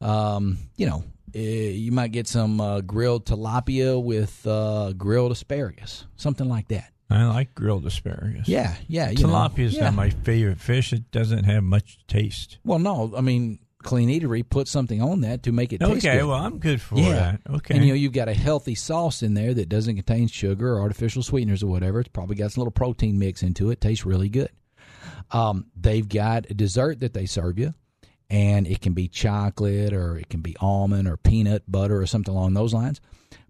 Um, 0.00 0.58
you 0.76 0.86
know, 0.86 1.02
you 1.34 1.92
might 1.92 2.12
get 2.12 2.26
some 2.26 2.60
uh, 2.60 2.80
grilled 2.80 3.26
tilapia 3.26 4.02
with 4.02 4.46
uh, 4.46 4.92
grilled 4.92 5.32
asparagus, 5.32 6.06
something 6.16 6.48
like 6.48 6.68
that. 6.68 6.92
I 7.10 7.24
like 7.24 7.54
grilled 7.54 7.86
asparagus. 7.86 8.48
Yeah, 8.48 8.74
yeah. 8.86 9.12
Tilapia 9.12 9.60
is 9.60 9.74
yeah. 9.74 9.84
not 9.84 9.94
my 9.94 10.10
favorite 10.10 10.60
fish. 10.60 10.92
It 10.92 11.10
doesn't 11.10 11.44
have 11.44 11.62
much 11.62 11.98
taste. 12.06 12.58
Well, 12.64 12.78
no, 12.78 13.14
I 13.16 13.22
mean 13.22 13.60
Clean 13.82 14.08
Eatery 14.08 14.48
put 14.48 14.66
something 14.66 15.00
on 15.00 15.20
that 15.20 15.44
to 15.44 15.52
make 15.52 15.72
it 15.72 15.78
taste 15.78 16.04
Okay, 16.04 16.18
good. 16.18 16.26
well, 16.26 16.38
I'm 16.38 16.58
good 16.58 16.80
for 16.80 16.98
yeah. 16.98 17.12
that. 17.12 17.40
Okay. 17.48 17.74
And 17.74 17.84
you 17.84 17.90
know, 17.90 17.94
you've 17.94 18.12
got 18.12 18.28
a 18.28 18.34
healthy 18.34 18.74
sauce 18.74 19.22
in 19.22 19.34
there 19.34 19.54
that 19.54 19.68
doesn't 19.68 19.94
contain 19.94 20.26
sugar 20.26 20.74
or 20.74 20.80
artificial 20.80 21.22
sweeteners 21.22 21.62
or 21.62 21.68
whatever. 21.68 22.00
It's 22.00 22.08
probably 22.08 22.36
got 22.36 22.52
some 22.52 22.62
little 22.62 22.72
protein 22.72 23.18
mix 23.18 23.42
into 23.42 23.70
it. 23.70 23.80
Tastes 23.80 24.04
really 24.04 24.28
good. 24.28 24.50
Um, 25.30 25.66
they've 25.76 26.08
got 26.08 26.50
a 26.50 26.54
dessert 26.54 27.00
that 27.00 27.14
they 27.14 27.26
serve 27.26 27.58
you, 27.58 27.72
and 28.30 28.66
it 28.66 28.80
can 28.80 28.92
be 28.92 29.08
chocolate 29.08 29.92
or 29.92 30.16
it 30.18 30.28
can 30.28 30.40
be 30.40 30.54
almond 30.60 31.08
or 31.08 31.16
peanut 31.16 31.62
butter 31.70 32.00
or 32.00 32.06
something 32.06 32.34
along 32.34 32.54
those 32.54 32.74
lines. 32.74 33.00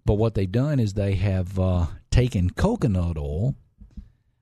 But 0.05 0.13
what 0.15 0.33
they've 0.35 0.51
done 0.51 0.79
is 0.79 0.93
they 0.93 1.15
have 1.15 1.59
uh, 1.59 1.87
taken 2.11 2.49
coconut 2.51 3.17
oil, 3.17 3.55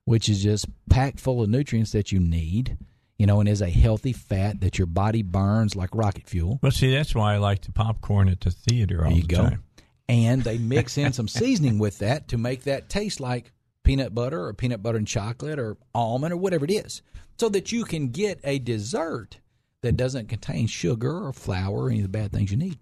which 0.06 0.29
is 0.29 0.41
just 0.44 0.67
packed 0.89 1.20
full 1.20 1.41
of 1.41 1.50
nutrients 1.50 1.91
that 1.91 2.12
you 2.12 2.20
need, 2.20 2.77
you 3.17 3.25
know, 3.25 3.39
and 3.39 3.50
is 3.50 3.62
a 3.62 3.70
healthy 3.70 4.13
fat 4.13 4.62
that 4.62 4.77
your 4.77 4.86
body 4.88 5.24
burns 5.24 5.75
like 5.75 5.89
rocket 5.94 6.27
fuel. 6.27 6.60
well, 6.62 6.72
see, 6.72 6.91
that's 6.91 7.15
why 7.15 7.34
I 7.34 7.38
like 7.38 7.62
the 7.63 7.72
popcorn 7.72 8.29
at 8.29 8.41
the 8.41 8.51
theater 8.51 9.00
all 9.03 9.10
There 9.10 9.15
you 9.17 9.22
the 9.24 9.27
go. 9.27 9.41
time. 9.50 9.63
And 10.08 10.44
they 10.44 10.58
mix 10.60 10.98
in 10.98 11.12
some 11.13 11.27
seasoning 11.27 11.79
with 11.79 12.00
that 12.00 12.27
to 12.29 12.38
make 12.38 12.63
that 12.63 12.88
taste 12.89 13.20
like 13.20 13.51
peanut 13.84 14.13
butter 14.13 14.46
or 14.46 14.53
peanut 14.53 14.84
butter 14.84 14.98
and 14.98 15.08
chocolate 15.08 15.60
or 15.60 15.77
almond 15.96 16.32
or 16.34 16.38
whatever 16.38 16.63
it 16.65 16.72
is, 16.72 17.01
so 17.38 17.50
that 17.50 17.72
you 17.72 17.84
can 17.84 18.10
get 18.10 18.39
a 18.44 18.60
dessert 18.60 19.39
that 19.81 19.98
doesn't 19.98 20.29
contain 20.29 20.67
sugar 20.67 21.25
or 21.25 21.34
flour 21.34 21.86
or 21.86 21.89
any 21.89 22.00
of 22.00 22.03
the 22.03 22.10
bad 22.10 22.31
things 22.31 22.51
you 22.51 22.57
need. 22.57 22.77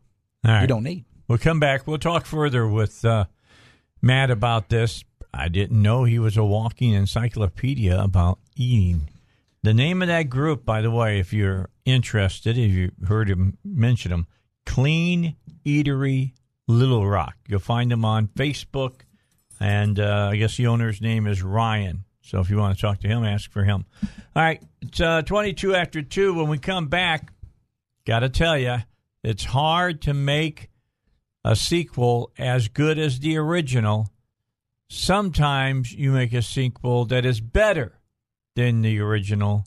All 0.45 0.53
right. 0.53 0.61
You 0.61 0.67
don't 0.67 0.83
need. 0.83 1.05
We'll 1.27 1.37
come 1.37 1.59
back. 1.59 1.87
We'll 1.87 1.97
talk 1.97 2.25
further 2.25 2.67
with 2.67 3.03
uh, 3.03 3.25
Matt 4.01 4.29
about 4.29 4.69
this. 4.69 5.03
I 5.33 5.49
didn't 5.49 5.81
know 5.81 6.03
he 6.03 6.19
was 6.19 6.37
a 6.37 6.45
walking 6.45 6.93
encyclopedia 6.93 7.99
about 7.99 8.39
eating. 8.55 9.09
The 9.63 9.73
name 9.73 10.01
of 10.01 10.07
that 10.07 10.29
group, 10.29 10.63
by 10.63 10.81
the 10.81 10.91
way, 10.91 11.19
if 11.19 11.33
you're 11.33 11.69
interested, 11.85 12.57
if 12.57 12.71
you 12.71 12.91
heard 13.07 13.29
him 13.29 13.57
mention 13.65 14.11
them, 14.11 14.27
Clean 14.65 15.35
Eatery 15.65 16.33
Little 16.67 17.07
Rock. 17.07 17.35
You'll 17.47 17.59
find 17.59 17.91
them 17.91 18.05
on 18.05 18.27
Facebook, 18.27 19.01
and 19.59 19.99
uh, 19.99 20.29
I 20.31 20.35
guess 20.37 20.57
the 20.57 20.67
owner's 20.67 21.01
name 21.01 21.27
is 21.27 21.41
Ryan. 21.41 22.05
So 22.25 22.39
if 22.39 22.49
you 22.49 22.57
want 22.57 22.75
to 22.75 22.81
talk 22.81 22.99
to 23.01 23.07
him, 23.07 23.23
ask 23.23 23.51
for 23.51 23.63
him. 23.63 23.85
All 24.35 24.43
right, 24.43 24.61
it's 24.81 24.99
uh, 24.99 25.21
22 25.21 25.75
after 25.75 26.01
2. 26.01 26.33
When 26.33 26.47
we 26.47 26.57
come 26.57 26.87
back, 26.87 27.31
got 28.05 28.19
to 28.19 28.29
tell 28.29 28.57
you, 28.57 28.77
it's 29.23 29.45
hard 29.45 30.01
to 30.03 30.13
make 30.13 30.69
a 31.43 31.55
sequel 31.55 32.31
as 32.39 32.67
good 32.67 32.97
as 32.97 33.19
the 33.19 33.37
original. 33.37 34.09
Sometimes 34.89 35.93
you 35.93 36.11
make 36.11 36.33
a 36.33 36.41
sequel 36.41 37.05
that 37.05 37.25
is 37.25 37.41
better 37.41 37.99
than 38.55 38.81
the 38.81 38.99
original, 38.99 39.65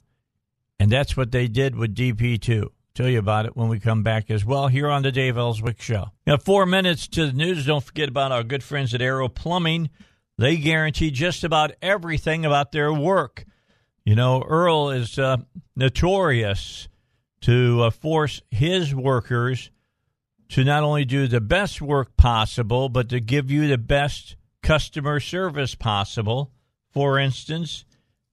and 0.81 0.91
that's 0.91 1.17
what 1.17 1.31
they 1.31 1.47
did 1.47 1.77
with 1.77 1.95
DP2. 1.95 2.69
Tell 2.95 3.09
you 3.09 3.21
about 3.21 3.47
it 3.47 3.57
when 3.57 3.69
we 3.69 3.79
come 3.79 4.03
back 4.03 4.29
as 4.29 4.45
well 4.45 4.67
here 4.67 4.89
on 4.89 5.05
the 5.05 5.13
Dave 5.13 5.37
Elswick 5.37 5.81
Show. 5.81 6.09
Now, 6.27 6.37
four 6.39 6.67
minutes 6.67 7.07
to 7.09 7.27
the 7.27 7.33
news. 7.33 7.67
Don't 7.67 7.85
forget 7.85 8.09
about 8.09 8.33
our 8.33 8.43
good 8.43 8.65
friends 8.65 8.93
at 8.93 9.01
Arrow 9.01 9.29
Plumbing. 9.29 9.91
They 10.39 10.57
guarantee 10.57 11.11
just 11.11 11.43
about 11.43 11.73
everything 11.83 12.47
about 12.47 12.71
their 12.73 12.93
work. 12.93 13.45
You 14.05 14.15
know, 14.15 14.43
Earl 14.43 14.91
is 14.91 15.19
uh, 15.19 15.39
notorious 15.77 16.89
to 17.43 17.83
uh, 17.83 17.91
force 17.91 18.41
his 18.51 18.95
workers 18.95 19.71
to 20.51 20.65
not 20.65 20.83
only 20.83 21.05
do 21.05 21.27
the 21.27 21.41
best 21.41 21.83
work 21.83 22.17
possible, 22.17 22.89
but 22.89 23.09
to 23.11 23.21
give 23.21 23.51
you 23.51 23.69
the 23.69 23.79
best 23.79 24.37
customer 24.63 25.21
service 25.21 25.75
possible. 25.75 26.53
For 26.93 27.19
instance, 27.19 27.85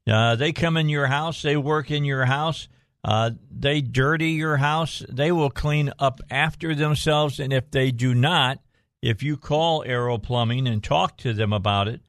uh, 0.09 0.35
they 0.35 0.53
come 0.53 0.77
in 0.77 0.87
your 0.87 1.07
house, 1.07 1.41
they 1.41 1.57
work 1.57 1.91
in 1.91 2.05
your 2.05 2.25
house, 2.25 2.67
uh, 3.03 3.31
they 3.51 3.81
dirty 3.81 4.31
your 4.31 4.57
house, 4.57 5.03
they 5.09 5.31
will 5.31 5.49
clean 5.49 5.91
up 5.99 6.21
after 6.29 6.73
themselves, 6.73 7.39
and 7.39 7.51
if 7.51 7.69
they 7.71 7.91
do 7.91 8.13
not, 8.13 8.59
if 9.05 9.21
you 9.21 9.37
call 9.37 9.83
Arrow 9.85 10.17
Plumbing 10.17 10.67
and 10.67 10.83
talk 10.83 11.15
to 11.17 11.31
them 11.31 11.53
about 11.53 11.87
it, 11.87 12.01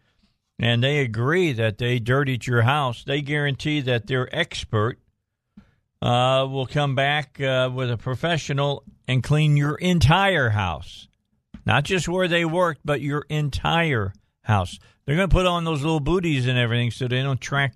and 0.58 0.82
they 0.82 1.00
agree 1.00 1.52
that 1.52 1.76
they 1.76 1.98
dirtied 1.98 2.46
your 2.46 2.62
house, 2.62 3.04
they 3.04 3.20
guarantee 3.20 3.82
that 3.82 4.06
their 4.06 4.34
expert 4.34 4.98
uh, 6.00 6.48
will 6.50 6.64
come 6.64 6.94
back 6.94 7.38
uh, 7.38 7.70
with 7.70 7.90
a 7.90 7.98
professional 7.98 8.82
and 9.06 9.22
clean 9.22 9.58
your 9.58 9.74
entire 9.74 10.48
house. 10.48 11.08
Not 11.66 11.84
just 11.84 12.08
where 12.08 12.28
they 12.28 12.46
worked, 12.46 12.80
but 12.82 13.02
your 13.02 13.26
entire 13.28 14.14
house. 14.44 14.78
They're 15.04 15.16
going 15.16 15.28
to 15.28 15.34
put 15.34 15.44
on 15.44 15.64
those 15.64 15.82
little 15.82 16.00
booties 16.00 16.46
and 16.46 16.56
everything 16.56 16.90
so 16.90 17.08
they 17.08 17.22
don't 17.22 17.40
track, 17.40 17.74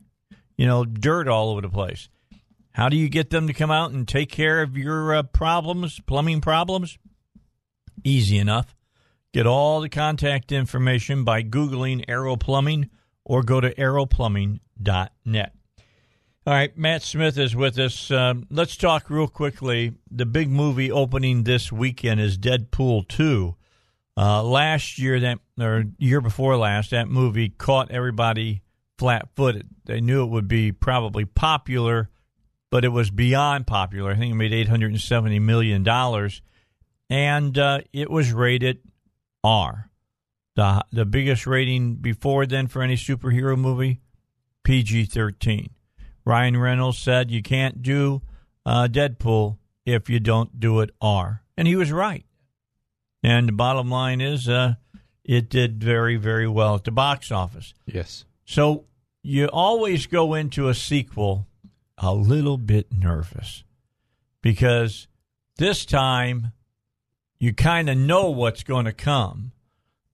you 0.57 0.67
know, 0.67 0.87
dirt 0.87 1.29
all 1.29 1.51
over 1.51 1.61
the 1.61 1.69
place. 1.69 2.09
How 2.73 2.89
do 2.89 2.97
you 2.97 3.11
get 3.11 3.29
them 3.29 3.49
to 3.49 3.53
come 3.53 3.71
out 3.71 3.91
and 3.91 4.09
take 4.09 4.31
care 4.31 4.63
of 4.63 4.79
your 4.79 5.15
uh, 5.15 5.25
problems, 5.25 6.01
plumbing 6.07 6.41
problems? 6.41 6.97
Easy 8.03 8.39
enough. 8.39 8.75
Get 9.33 9.47
all 9.47 9.81
the 9.81 9.89
contact 9.89 10.51
information 10.51 11.23
by 11.23 11.45
Googling 11.45 12.05
Arrow 12.09 12.37
Plumbing 12.37 12.91
or 13.25 13.45
go 13.45 13.61
to 13.61 13.73
arrowplumbing.net. 13.75 15.55
All 16.47 16.55
right, 16.55 16.77
Matt 16.77 17.03
Smith 17.03 17.39
is 17.39 17.55
with 17.55 17.79
us. 17.79 18.11
Um, 18.11 18.47
let's 18.51 18.77
talk 18.77 19.09
real 19.09 19.29
quickly. 19.29 19.93
The 20.11 20.27
big 20.27 20.49
movie 20.49 20.91
opening 20.91 21.45
this 21.45 21.71
weekend 21.71 22.21
is 22.21 22.39
Deadpool 22.39 23.07
2. 23.07 23.55
Uh, 24.17 24.43
last 24.43 24.99
year, 24.99 25.21
that 25.21 25.39
or 25.61 25.85
year 25.99 26.21
before 26.21 26.57
last, 26.57 26.91
that 26.91 27.09
movie 27.09 27.51
caught 27.51 27.93
everybody 27.93 28.63
flat-footed. 28.99 29.69
They 29.85 30.01
knew 30.01 30.25
it 30.25 30.31
would 30.31 30.49
be 30.49 30.73
probably 30.73 31.25
popular, 31.25 32.11
but 32.71 32.85
it 32.85 32.89
was 32.89 33.11
beyond 33.11 33.69
popular. 33.69 34.11
I 34.11 34.17
think 34.17 34.33
it 34.33 34.37
made 34.37 34.53
eight 34.53 34.69
hundred 34.69 34.91
and 34.91 35.01
seventy 35.01 35.39
million 35.39 35.85
dollars, 35.85 36.43
and 37.09 37.57
uh, 37.57 37.81
it 37.93 38.11
was 38.11 38.33
rated 38.33 38.81
R. 39.43 39.91
the 40.57 40.85
The 40.93 41.05
biggest 41.05 41.47
rating 41.47 41.97
before 41.97 42.47
then 42.47 42.67
for 42.67 42.83
any 42.83 42.97
superhero 42.97 43.59
movie, 43.59 44.01
PG 44.65 45.07
thirteen. 45.07 45.71
Ryan 46.25 46.57
Reynolds 46.57 46.99
said 46.99 47.31
you 47.31 47.43
can't 47.43 47.83
do 47.83 48.23
uh, 48.67 48.89
Deadpool 48.91 49.57
if 49.87 50.11
you 50.11 50.21
don't 50.21 50.61
do 50.61 50.81
it 50.81 50.91
R, 51.01 51.43
and 51.57 51.67
he 51.67 51.77
was 51.77 51.91
right. 51.91 52.25
And 53.23 53.49
the 53.49 53.53
bottom 53.53 53.91
line 53.91 54.21
is, 54.21 54.49
uh, 54.49 54.75
it 55.25 55.51
did 55.51 55.83
very, 55.83 56.17
very 56.17 56.49
well 56.49 56.75
at 56.75 56.85
the 56.85 56.91
box 56.91 57.31
office. 57.31 57.75
Yes. 57.87 58.25
So 58.45 58.85
you 59.23 59.47
always 59.47 60.07
go 60.07 60.35
into 60.35 60.69
a 60.69 60.75
sequel 60.75 61.47
a 61.99 62.15
little 62.15 62.57
bit 62.57 62.93
nervous 62.93 63.63
because 64.43 65.07
this 65.57 65.85
time 65.85 66.53
you 67.41 67.55
kind 67.55 67.89
of 67.89 67.97
know 67.97 68.31
what's 68.31 68.63
going 68.63 68.85
to 68.85 68.93
come, 68.93 69.53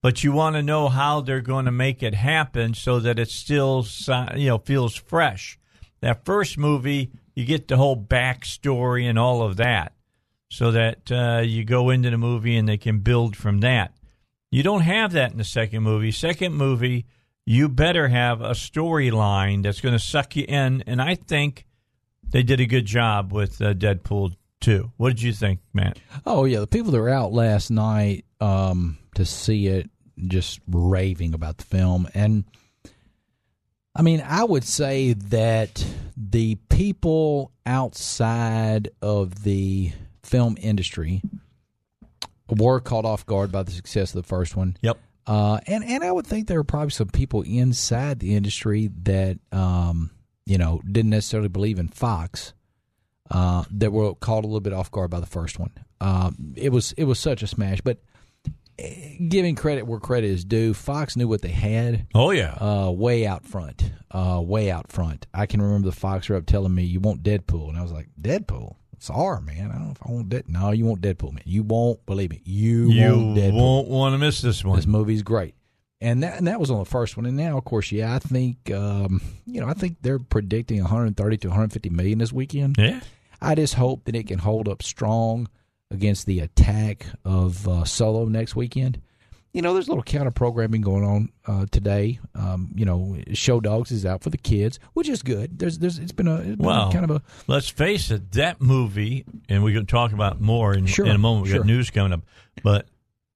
but 0.00 0.22
you 0.22 0.32
want 0.32 0.54
to 0.54 0.62
know 0.62 0.88
how 0.88 1.20
they're 1.20 1.40
going 1.40 1.64
to 1.64 1.72
make 1.72 2.02
it 2.02 2.14
happen 2.14 2.72
so 2.72 3.00
that 3.00 3.18
it 3.18 3.28
still 3.28 3.84
you 4.36 4.48
know 4.48 4.58
feels 4.58 4.94
fresh. 4.94 5.58
That 6.00 6.24
first 6.24 6.56
movie, 6.56 7.10
you 7.34 7.44
get 7.44 7.66
the 7.66 7.76
whole 7.76 8.00
backstory 8.00 9.04
and 9.04 9.18
all 9.18 9.42
of 9.42 9.56
that, 9.56 9.94
so 10.48 10.70
that 10.70 11.10
uh, 11.10 11.42
you 11.44 11.64
go 11.64 11.90
into 11.90 12.10
the 12.10 12.18
movie 12.18 12.56
and 12.56 12.68
they 12.68 12.78
can 12.78 13.00
build 13.00 13.36
from 13.36 13.60
that. 13.60 13.92
You 14.52 14.62
don't 14.62 14.82
have 14.82 15.12
that 15.12 15.32
in 15.32 15.38
the 15.38 15.44
second 15.44 15.82
movie. 15.82 16.12
Second 16.12 16.54
movie, 16.54 17.06
you 17.44 17.68
better 17.68 18.06
have 18.08 18.40
a 18.40 18.50
storyline 18.50 19.64
that's 19.64 19.80
going 19.80 19.94
to 19.94 19.98
suck 19.98 20.36
you 20.36 20.44
in, 20.44 20.84
and 20.86 21.02
I 21.02 21.16
think 21.16 21.66
they 22.22 22.44
did 22.44 22.60
a 22.60 22.66
good 22.66 22.86
job 22.86 23.32
with 23.32 23.60
uh, 23.60 23.74
Deadpool 23.74 24.36
2. 24.66 24.90
What 24.96 25.10
did 25.10 25.22
you 25.22 25.32
think, 25.32 25.60
Matt? 25.72 26.00
Oh 26.26 26.44
yeah, 26.44 26.58
the 26.58 26.66
people 26.66 26.90
that 26.90 26.98
were 26.98 27.08
out 27.08 27.32
last 27.32 27.70
night 27.70 28.24
um, 28.40 28.98
to 29.14 29.24
see 29.24 29.68
it 29.68 29.88
just 30.26 30.58
raving 30.66 31.34
about 31.34 31.58
the 31.58 31.64
film, 31.64 32.08
and 32.14 32.42
I 33.94 34.02
mean, 34.02 34.24
I 34.26 34.42
would 34.42 34.64
say 34.64 35.12
that 35.12 35.86
the 36.16 36.56
people 36.68 37.52
outside 37.64 38.88
of 39.00 39.44
the 39.44 39.92
film 40.24 40.58
industry 40.60 41.22
were 42.48 42.80
caught 42.80 43.04
off 43.04 43.24
guard 43.24 43.52
by 43.52 43.62
the 43.62 43.70
success 43.70 44.16
of 44.16 44.20
the 44.24 44.28
first 44.28 44.56
one. 44.56 44.76
Yep. 44.80 44.98
Uh, 45.28 45.60
and 45.68 45.84
and 45.84 46.02
I 46.02 46.10
would 46.10 46.26
think 46.26 46.48
there 46.48 46.58
were 46.58 46.64
probably 46.64 46.90
some 46.90 47.06
people 47.06 47.42
inside 47.42 48.18
the 48.18 48.34
industry 48.34 48.90
that 49.04 49.38
um, 49.52 50.10
you 50.44 50.58
know 50.58 50.80
didn't 50.84 51.10
necessarily 51.10 51.50
believe 51.50 51.78
in 51.78 51.86
Fox 51.86 52.52
uh, 53.30 53.64
that 53.70 53.92
were 53.92 54.14
caught 54.14 54.44
a 54.44 54.46
little 54.46 54.60
bit 54.60 54.72
off 54.72 54.90
guard 54.90 55.10
by 55.10 55.20
the 55.20 55.26
first 55.26 55.58
one. 55.58 55.70
Uh, 56.00 56.30
it 56.56 56.70
was 56.72 56.92
it 56.92 57.04
was 57.04 57.18
such 57.18 57.42
a 57.42 57.46
smash, 57.46 57.80
but 57.80 57.98
eh, 58.78 59.16
giving 59.28 59.54
credit 59.54 59.86
where 59.86 59.98
credit 60.00 60.28
is 60.30 60.44
due, 60.44 60.74
Fox 60.74 61.16
knew 61.16 61.28
what 61.28 61.42
they 61.42 61.48
had 61.48 62.06
Oh, 62.14 62.30
yeah. 62.30 62.54
uh, 62.60 62.90
way 62.90 63.26
out 63.26 63.44
front, 63.46 63.90
uh, 64.10 64.40
way 64.44 64.70
out 64.70 64.90
front. 64.92 65.26
I 65.32 65.46
can 65.46 65.62
remember 65.62 65.88
the 65.88 65.96
Fox 65.96 66.28
rep 66.30 66.46
telling 66.46 66.74
me, 66.74 66.84
"You 66.84 67.00
want 67.00 67.22
Deadpool," 67.22 67.68
and 67.68 67.78
I 67.78 67.82
was 67.82 67.92
like, 67.92 68.08
"Deadpool." 68.20 68.76
It's 68.92 69.10
R, 69.10 69.42
man. 69.42 69.70
I 69.70 69.74
don't 69.74 69.84
know 69.84 69.90
if 69.90 69.98
I 70.06 70.10
want 70.10 70.30
Dead. 70.30 70.44
No, 70.48 70.70
you 70.70 70.86
want 70.86 71.02
Deadpool, 71.02 71.32
man. 71.34 71.42
You 71.44 71.62
won't 71.62 72.04
believe 72.06 72.30
me. 72.30 72.40
You, 72.46 72.88
you 72.88 73.10
want 73.14 73.36
Deadpool. 73.38 73.52
won't 73.52 73.88
want 73.88 74.14
to 74.14 74.18
miss 74.18 74.40
this 74.40 74.64
one. 74.64 74.76
This 74.76 74.86
movie's 74.86 75.22
great. 75.22 75.54
And 76.00 76.22
that 76.22 76.38
and 76.38 76.46
that 76.46 76.58
was 76.60 76.70
on 76.70 76.78
the 76.78 76.84
first 76.86 77.14
one. 77.16 77.26
And 77.26 77.36
now, 77.36 77.58
of 77.58 77.64
course, 77.64 77.92
yeah, 77.92 78.14
I 78.14 78.18
think 78.20 78.70
um, 78.70 79.20
you 79.46 79.60
know, 79.60 79.66
I 79.68 79.74
think 79.74 79.96
they're 80.00 80.18
predicting 80.18 80.80
130 80.80 81.36
to 81.38 81.48
150 81.48 81.90
million 81.90 82.18
this 82.18 82.32
weekend. 82.32 82.76
yeah. 82.78 83.00
I 83.40 83.54
just 83.54 83.74
hope 83.74 84.04
that 84.04 84.14
it 84.16 84.26
can 84.28 84.38
hold 84.38 84.68
up 84.68 84.82
strong 84.82 85.48
against 85.90 86.26
the 86.26 86.40
attack 86.40 87.06
of 87.24 87.66
uh, 87.68 87.84
Solo 87.84 88.24
next 88.26 88.56
weekend. 88.56 89.00
You 89.52 89.62
know, 89.62 89.72
there's 89.72 89.86
a 89.86 89.90
little 89.90 90.02
counter 90.02 90.30
programming 90.30 90.82
going 90.82 91.02
on 91.04 91.32
uh, 91.46 91.64
today. 91.70 92.20
Um, 92.34 92.72
you 92.74 92.84
know, 92.84 93.16
Show 93.32 93.60
Dogs 93.60 93.90
is 93.90 94.04
out 94.04 94.22
for 94.22 94.28
the 94.28 94.36
kids, 94.36 94.78
which 94.92 95.08
is 95.08 95.22
good. 95.22 95.58
There's, 95.58 95.78
there's, 95.78 95.98
it's 95.98 96.12
been 96.12 96.28
a, 96.28 96.36
it's 96.36 96.56
been 96.56 96.58
Well, 96.58 96.92
kind 96.92 97.04
of 97.04 97.10
a 97.10 97.22
let's 97.46 97.68
face 97.70 98.10
it, 98.10 98.32
that 98.32 98.60
movie, 98.60 99.24
and 99.48 99.64
we're 99.64 99.72
going 99.72 99.86
to 99.86 99.90
talk 99.90 100.12
about 100.12 100.40
more 100.42 100.74
in, 100.74 100.84
Sure, 100.84 101.06
in 101.06 101.12
a 101.12 101.18
moment. 101.18 101.44
we 101.44 101.50
sure. 101.50 101.60
got 101.60 101.66
news 101.66 101.90
coming 101.90 102.12
up. 102.12 102.20
But 102.62 102.86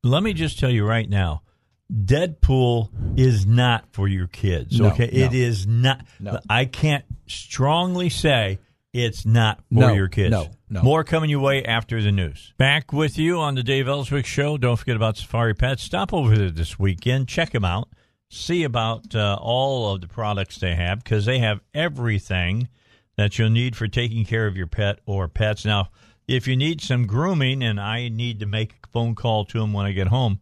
let 0.02 0.22
me 0.22 0.34
just 0.34 0.58
tell 0.58 0.70
you 0.70 0.84
right 0.84 1.08
now 1.08 1.42
Deadpool 1.90 3.18
is 3.18 3.46
not 3.46 3.84
for 3.92 4.06
your 4.06 4.26
kids. 4.26 4.78
No, 4.78 4.88
okay? 4.88 5.06
It 5.06 5.32
no. 5.32 5.38
is 5.38 5.66
not. 5.66 6.04
No. 6.18 6.38
I 6.48 6.64
can't 6.66 7.04
strongly 7.26 8.10
say 8.10 8.58
it's 8.92 9.24
not 9.24 9.58
for 9.68 9.80
No, 9.80 9.92
your 9.92 10.08
kids. 10.08 10.30
no, 10.30 10.48
no. 10.68 10.82
More 10.82 11.04
coming 11.04 11.30
your 11.30 11.40
way 11.40 11.64
after 11.64 12.02
the 12.02 12.10
news. 12.12 12.52
Back 12.58 12.92
with 12.92 13.18
you 13.18 13.38
on 13.38 13.54
the 13.54 13.62
Dave 13.62 13.86
Elswick 13.88 14.26
Show. 14.26 14.58
Don't 14.58 14.76
forget 14.76 14.96
about 14.96 15.16
Safari 15.16 15.54
Pets. 15.54 15.82
Stop 15.82 16.12
over 16.12 16.36
there 16.36 16.50
this 16.50 16.78
weekend. 16.78 17.28
Check 17.28 17.52
them 17.52 17.64
out. 17.64 17.88
See 18.30 18.62
about 18.64 19.14
uh, 19.14 19.38
all 19.40 19.92
of 19.94 20.00
the 20.00 20.08
products 20.08 20.58
they 20.58 20.74
have 20.74 21.02
because 21.02 21.24
they 21.24 21.38
have 21.40 21.60
everything 21.74 22.68
that 23.16 23.38
you'll 23.38 23.50
need 23.50 23.76
for 23.76 23.88
taking 23.88 24.24
care 24.24 24.46
of 24.46 24.56
your 24.56 24.66
pet 24.68 25.00
or 25.06 25.26
pets. 25.28 25.64
Now, 25.64 25.90
if 26.28 26.46
you 26.46 26.56
need 26.56 26.80
some 26.80 27.06
grooming, 27.06 27.62
and 27.62 27.80
I 27.80 28.08
need 28.08 28.38
to 28.40 28.46
make 28.46 28.72
a 28.84 28.88
phone 28.92 29.16
call 29.16 29.44
to 29.46 29.58
them 29.58 29.72
when 29.72 29.84
I 29.84 29.90
get 29.92 30.06
home, 30.06 30.38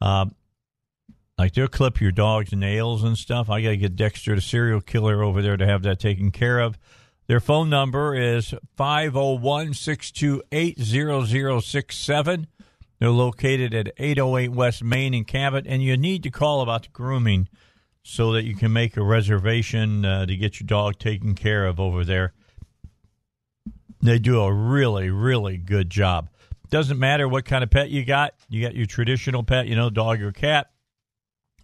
uh, 0.00 0.26
like 1.36 1.52
they'll 1.52 1.68
clip 1.68 2.00
your 2.00 2.12
dog's 2.12 2.52
nails 2.52 3.04
and 3.04 3.18
stuff. 3.18 3.50
I 3.50 3.60
got 3.60 3.68
to 3.70 3.76
get 3.76 3.96
Dexter, 3.96 4.34
the 4.34 4.40
serial 4.40 4.80
killer, 4.80 5.22
over 5.22 5.42
there 5.42 5.58
to 5.58 5.66
have 5.66 5.82
that 5.82 6.00
taken 6.00 6.30
care 6.30 6.58
of. 6.60 6.78
Their 7.26 7.40
phone 7.40 7.68
number 7.68 8.14
is 8.14 8.54
501 8.76 9.74
628 9.74 10.78
0067. 10.78 12.46
They're 12.98 13.10
located 13.10 13.74
at 13.74 13.92
808 13.98 14.52
West 14.52 14.84
Main 14.84 15.12
in 15.12 15.24
Cabot, 15.24 15.66
and 15.66 15.82
you 15.82 15.96
need 15.96 16.22
to 16.22 16.30
call 16.30 16.60
about 16.60 16.84
the 16.84 16.88
grooming 16.90 17.48
so 18.02 18.32
that 18.32 18.44
you 18.44 18.54
can 18.54 18.72
make 18.72 18.96
a 18.96 19.02
reservation 19.02 20.04
uh, 20.04 20.24
to 20.26 20.36
get 20.36 20.60
your 20.60 20.66
dog 20.66 20.98
taken 20.98 21.34
care 21.34 21.66
of 21.66 21.80
over 21.80 22.04
there. 22.04 22.32
They 24.00 24.20
do 24.20 24.40
a 24.40 24.52
really, 24.52 25.10
really 25.10 25.56
good 25.56 25.90
job. 25.90 26.30
Doesn't 26.70 26.98
matter 26.98 27.26
what 27.26 27.44
kind 27.44 27.64
of 27.64 27.70
pet 27.70 27.90
you 27.90 28.04
got. 28.04 28.34
You 28.48 28.62
got 28.62 28.76
your 28.76 28.86
traditional 28.86 29.42
pet, 29.42 29.66
you 29.66 29.74
know, 29.74 29.90
dog 29.90 30.22
or 30.22 30.30
cat, 30.30 30.70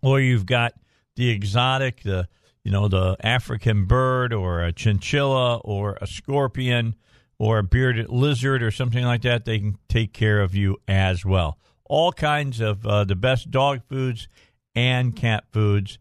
or 0.03 0.18
you've 0.20 0.46
got 0.46 0.75
the 1.14 1.31
exotic, 1.31 2.03
the 2.03 2.29
you 2.64 2.70
know, 2.70 2.88
the 2.88 3.16
African 3.20 3.87
bird 3.87 4.33
or 4.33 4.62
a 4.62 4.72
chinchilla 4.72 5.57
or 5.59 5.98
a 6.01 6.07
scorpion 6.07 6.94
or 7.38 7.59
a 7.59 7.62
bearded 7.64 8.09
lizard 8.09 8.62
or 8.62 8.70
something 8.70 9.05
like 9.05 9.22
that. 9.22 9.44
They 9.44 9.59
can 9.59 9.79
take 9.88 10.12
care 10.12 10.40
of 10.40 10.55
you 10.55 10.79
as 10.87 11.25
well. 11.25 11.59
All 11.85 12.12
kinds 12.12 12.61
of 12.61 12.87
uh, 12.87 13.05
the 13.05 13.16
best 13.16 13.51
dog 13.51 13.83
foods 13.88 14.29
and 14.75 15.14
cat 15.14 15.44
foods 15.53 15.98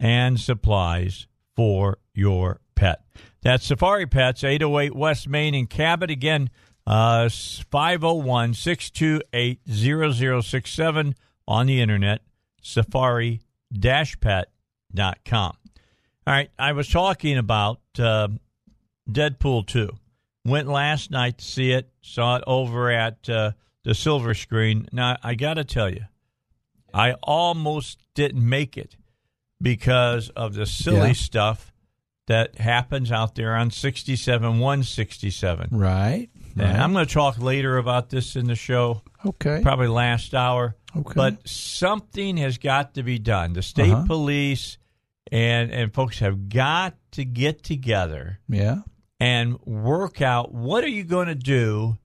and 0.00 0.40
supplies 0.40 1.26
for 1.54 1.98
your 2.14 2.60
pet. 2.74 3.02
That's 3.42 3.66
Safari 3.66 4.06
Pets, 4.06 4.44
808 4.44 4.94
West 4.94 5.28
Main 5.28 5.54
in 5.54 5.66
Cabot. 5.66 6.10
Again, 6.10 6.50
uh, 6.86 7.28
501 7.28 8.54
628 8.54 9.60
0067 10.42 11.14
on 11.46 11.66
the 11.66 11.80
internet, 11.80 12.22
safari 12.62 13.40
pet.com. 14.20 15.56
All 16.28 16.34
right, 16.34 16.50
I 16.58 16.72
was 16.72 16.86
talking 16.90 17.38
about 17.38 17.80
uh, 17.98 18.28
Deadpool 19.10 19.66
2. 19.66 19.88
Went 20.44 20.68
last 20.68 21.10
night 21.10 21.38
to 21.38 21.44
see 21.46 21.72
it, 21.72 21.88
saw 22.02 22.36
it 22.36 22.44
over 22.46 22.90
at 22.90 23.26
uh, 23.30 23.52
the 23.84 23.94
silver 23.94 24.34
screen. 24.34 24.86
Now, 24.92 25.16
I 25.22 25.34
got 25.34 25.54
to 25.54 25.64
tell 25.64 25.88
you, 25.88 26.04
I 26.92 27.12
almost 27.22 27.98
didn't 28.14 28.46
make 28.46 28.76
it 28.76 28.94
because 29.62 30.28
of 30.36 30.52
the 30.52 30.66
silly 30.66 31.08
Yeah. 31.08 31.12
stuff 31.14 31.72
that 32.26 32.58
happens 32.58 33.10
out 33.10 33.34
there 33.34 33.56
on 33.56 33.70
67 33.70 34.58
167. 34.58 35.68
right. 35.72 36.28
And 36.58 36.76
I'm 36.76 36.92
going 36.92 37.06
to 37.06 37.14
talk 37.14 37.38
later 37.38 37.78
about 37.78 38.10
this 38.10 38.36
in 38.36 38.48
the 38.48 38.54
show, 38.54 39.00
Okay. 39.24 39.60
probably 39.62 39.88
last 39.88 40.34
hour. 40.34 40.76
Okay. 40.94 41.12
But 41.16 41.48
something 41.48 42.36
has 42.36 42.58
got 42.58 42.92
to 42.96 43.02
be 43.02 43.18
done. 43.18 43.54
The 43.54 43.62
state 43.62 43.92
Uh-huh. 43.92 44.04
police 44.06 44.76
and 45.32 45.72
and 45.72 45.92
folks 45.92 46.18
have 46.20 46.48
got 46.48 46.94
to 47.12 47.24
get 47.24 47.62
together 47.62 48.38
yeah. 48.48 48.78
and 49.20 49.60
work 49.62 50.20
out 50.22 50.52
what 50.52 50.84
are 50.84 50.88
you 50.88 51.04
going 51.04 51.28
to 51.28 51.34
do 51.34 51.98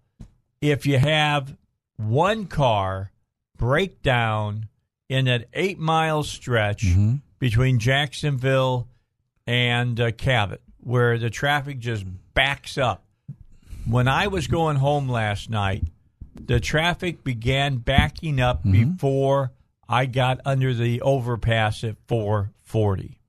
if 0.62 0.86
you 0.86 0.97
have 0.97 1.55
one 1.97 2.45
car 2.45 3.12
break 3.57 4.01
down 4.01 4.67
in 5.09 5.25
that 5.25 5.45
eight 5.53 5.79
mile 5.79 6.23
stretch 6.23 6.83
Mm-hmm. 6.86 7.15
between 7.39 7.79
Jacksonville 7.79 8.88
and 9.45 9.99
uh, 9.99 10.12
Cabot, 10.12 10.62
where 10.79 11.17
the 11.17 11.29
traffic 11.29 11.79
just 11.79 12.05
backs 12.33 12.77
up. 12.77 13.03
When 13.86 14.07
I 14.07 14.27
was 14.27 14.47
going 14.47 14.77
home 14.77 15.09
last 15.09 15.49
night, 15.49 15.83
the 16.33 16.59
traffic 16.62 17.23
began 17.23 17.77
backing 17.77 18.39
up 18.39 18.63
before 18.63 19.51
I 19.89 20.05
got 20.05 20.39
under 20.45 20.73
the 20.73 21.01
overpass 21.01 21.83
at 21.83 21.97
440. 22.73 23.19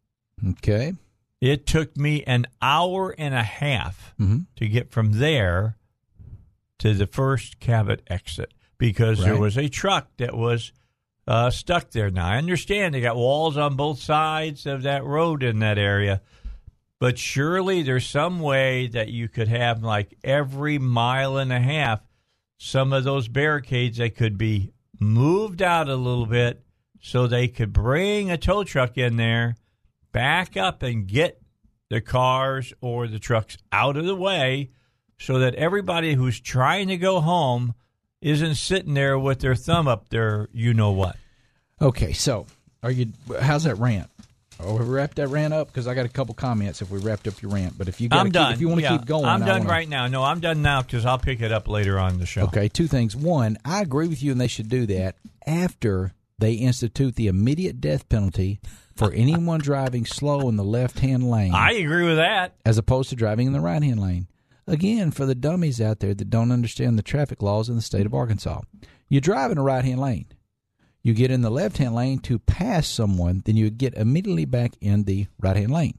Okay. 0.53 0.95
It 1.41 1.67
took 1.67 1.97
me 1.99 2.25
an 2.25 2.47
hour 2.63 3.15
and 3.19 3.35
a 3.35 3.43
half 3.43 4.15
Mhm. 4.19 4.47
to 4.57 4.67
get 4.69 4.91
from 4.91 5.13
there 5.19 5.77
to 6.79 6.95
the 6.95 7.07
first 7.07 7.61
Cabot 7.61 8.03
exit 8.07 8.55
because 8.79 9.19
there 9.23 9.37
was 9.39 9.57
a 9.59 9.69
truck 9.69 10.09
that 10.17 10.35
was 10.37 10.73
uh, 11.27 11.51
stuck 11.51 11.91
there. 11.91 12.11
Now, 12.11 12.27
I 12.27 12.37
understand 12.39 12.95
they 12.95 13.01
got 13.01 13.17
walls 13.17 13.57
on 13.57 13.77
both 13.77 13.99
sides 13.99 14.67
of 14.67 14.83
that 14.83 15.05
road 15.05 15.43
in 15.43 15.59
that 15.61 15.79
area, 15.79 16.21
but 17.01 17.19
surely 17.19 17.83
there's 17.83 18.07
some 18.07 18.41
way 18.41 18.89
that 18.89 19.09
you 19.09 19.29
could 19.29 19.49
have 19.49 19.83
like 19.83 20.15
every 20.25 20.79
mile 20.79 21.37
and 21.39 21.51
a 21.53 21.61
half 21.61 22.01
some 22.59 22.93
of 22.95 23.05
those 23.05 23.29
barricades 23.29 23.99
that 23.99 24.17
could 24.17 24.37
be 24.39 24.73
moved 25.01 25.61
out 25.63 25.89
a 25.89 25.97
little 25.97 26.27
bit 26.27 26.64
so 27.07 27.27
they 27.27 27.47
could 27.49 27.71
bring 27.71 28.31
a 28.31 28.39
tow 28.39 28.65
truck 28.65 28.97
in 28.97 29.17
there, 29.17 29.57
back 30.11 30.57
up 30.57 30.83
and 30.83 31.07
get 31.07 31.39
the 31.91 32.01
cars 32.01 32.73
or 32.81 33.07
the 33.07 33.19
trucks 33.19 33.59
out 33.71 33.99
of 33.99 34.07
the 34.07 34.17
way 34.17 34.71
so 35.19 35.39
that 35.39 35.55
everybody 35.57 36.15
who's 36.15 36.41
trying 36.41 36.89
to 36.89 36.97
go 36.97 37.21
home 37.21 37.75
isn't 38.23 38.55
sitting 38.55 38.95
there 38.95 39.19
with 39.19 39.41
their 39.41 39.55
thumb 39.55 39.87
up 39.87 40.09
there, 40.09 40.49
you 40.51 40.73
know 40.73 40.93
what. 40.93 41.17
Okay. 41.79 42.15
So, 42.15 42.47
are 42.83 42.91
you? 42.91 43.09
How's 43.39 43.65
that 43.65 43.75
rant? 43.77 44.09
Oh, 44.59 44.77
we 44.79 44.85
wrapped 44.87 45.17
that 45.17 45.29
rant 45.29 45.53
up 45.53 45.67
because 45.67 45.87
I 45.87 45.93
got 45.93 46.07
a 46.07 46.09
couple 46.09 46.35
comments. 46.35 46.81
If 46.81 46.91
we 46.91 47.01
wrapped 47.01 47.29
up 47.29 47.43
your 47.43 47.51
rant, 47.51 47.77
but 47.77 47.87
if 47.87 48.01
you 48.01 48.09
I'm 48.13 48.27
keep, 48.27 48.33
done. 48.33 48.53
if 48.55 48.63
you 48.63 48.69
want 48.69 48.79
to 48.81 48.85
Yeah, 48.85 48.97
keep 48.97 49.05
going, 49.07 49.27
I'm 49.27 49.43
I 49.43 49.47
done 49.47 49.59
wanna- 49.61 49.71
right 49.71 49.89
now. 49.89 50.07
No, 50.07 50.23
I'm 50.25 50.41
done 50.41 50.63
now 50.63 50.81
because 50.81 51.05
I'll 51.05 51.19
pick 51.19 51.43
it 51.43 51.53
up 51.53 51.69
later 51.69 51.99
on 51.99 52.19
the 52.19 52.25
show. 52.25 52.45
Okay, 52.45 52.69
two 52.69 52.87
things. 52.87 53.15
One, 53.15 53.59
I 53.63 53.83
agree 53.83 54.09
with 54.09 54.23
you, 54.23 54.33
and 54.33 54.41
they 54.41 54.47
should 54.49 54.71
do 54.71 54.87
that 54.87 55.17
after 55.47 56.15
they 56.45 56.53
institute 56.55 57.17
the 57.17 57.27
immediate 57.29 57.81
death 57.81 58.09
penalty 58.09 58.61
for 58.95 59.13
anyone 59.13 59.61
driving 59.63 60.05
slow 60.07 60.49
in 60.49 60.57
the 60.57 60.65
left-hand 60.65 61.29
lane, 61.29 61.55
I 61.55 61.73
agree 61.73 62.07
with 62.07 62.17
that. 62.19 62.55
as 62.65 62.79
opposed 62.79 63.09
to 63.11 63.17
driving 63.17 63.47
in 63.49 63.53
the 63.53 63.61
right-hand 63.61 63.99
lane. 64.01 64.29
Again, 64.67 65.11
for 65.11 65.27
the 65.27 65.35
dummies 65.35 65.81
out 65.81 66.01
there 66.01 66.15
that 66.15 66.31
don't 66.31 66.53
understand 66.53 66.97
the 66.99 67.03
traffic 67.03 67.43
laws 67.43 67.69
in 67.69 67.77
the 67.77 67.83
state 67.83 68.07
of 68.07 68.15
Arkansas, 68.15 68.61
you 69.09 69.21
drive 69.21 69.51
in 69.51 69.59
a 69.59 69.63
right-hand 69.63 70.01
lane. 70.01 70.27
You 71.03 71.13
get 71.13 71.31
in 71.31 71.43
the 71.43 71.51
left-hand 71.51 71.95
lane 71.95 72.19
to 72.21 72.39
pass 72.39 72.87
someone, 72.87 73.43
then 73.45 73.57
you 73.57 73.69
get 73.71 73.93
immediately 73.95 74.45
back 74.47 74.73
in 74.81 75.05
the 75.05 75.27
right-hand 75.39 75.71
lane. 75.71 75.99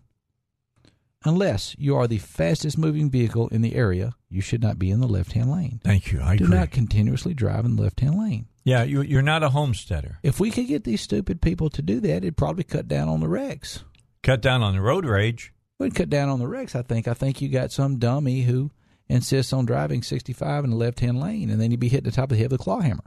Unless 1.23 1.75
you 1.79 1.95
are 1.95 2.07
the 2.07 2.19
fastest 2.19 2.77
moving 2.77 3.09
vehicle 3.09 3.47
in 3.49 3.61
the 3.61 3.75
area, 3.75 4.13
you 4.29 4.41
should 4.41 4.61
not 4.61 4.77
be 4.77 4.91
in 4.91 4.99
the 4.99 5.07
left-hand 5.07 5.51
lane. 5.51 5.79
Thank 5.83 6.11
you. 6.11 6.21
I 6.21 6.35
Do 6.37 6.45
agree. 6.45 6.57
not 6.57 6.71
continuously 6.71 7.33
drive 7.33 7.65
in 7.65 7.75
the 7.75 7.81
left-hand 7.83 8.17
lane. 8.17 8.47
Yeah, 8.65 8.83
you, 8.83 9.01
you're 9.01 9.21
not 9.21 9.43
a 9.43 9.49
homesteader. 9.49 10.17
If 10.23 10.39
we 10.39 10.51
could 10.51 10.67
get 10.67 10.83
these 10.83 10.99
stupid 10.99 11.41
people 11.41 11.69
to 11.69 11.81
do 11.81 11.99
that, 12.01 12.17
it'd 12.17 12.35
probably 12.35 12.63
cut 12.63 12.87
down 12.87 13.07
on 13.07 13.19
the 13.21 13.27
wrecks. 13.29 13.83
Cut 14.23 14.41
down 14.41 14.61
on 14.63 14.73
the 14.73 14.81
road 14.81 15.05
rage. 15.05 15.53
We'd 15.77 15.93
cut 15.95 16.09
down 16.09 16.29
on 16.29 16.39
the 16.39 16.47
wrecks. 16.47 16.75
I 16.75 16.81
think. 16.81 17.07
I 17.07 17.13
think 17.13 17.41
you 17.41 17.49
got 17.49 17.71
some 17.71 17.99
dummy 17.99 18.41
who 18.41 18.71
insists 19.07 19.53
on 19.53 19.65
driving 19.65 20.01
65 20.01 20.63
in 20.63 20.71
the 20.71 20.75
left-hand 20.75 21.19
lane, 21.21 21.49
and 21.51 21.61
then 21.61 21.69
you'd 21.69 21.79
be 21.79 21.89
hitting 21.89 22.09
the 22.09 22.15
top 22.15 22.31
of 22.31 22.37
the 22.37 22.41
head 22.41 22.51
with 22.51 22.59
a 22.59 22.63
claw 22.63 22.81
hammer. 22.81 23.03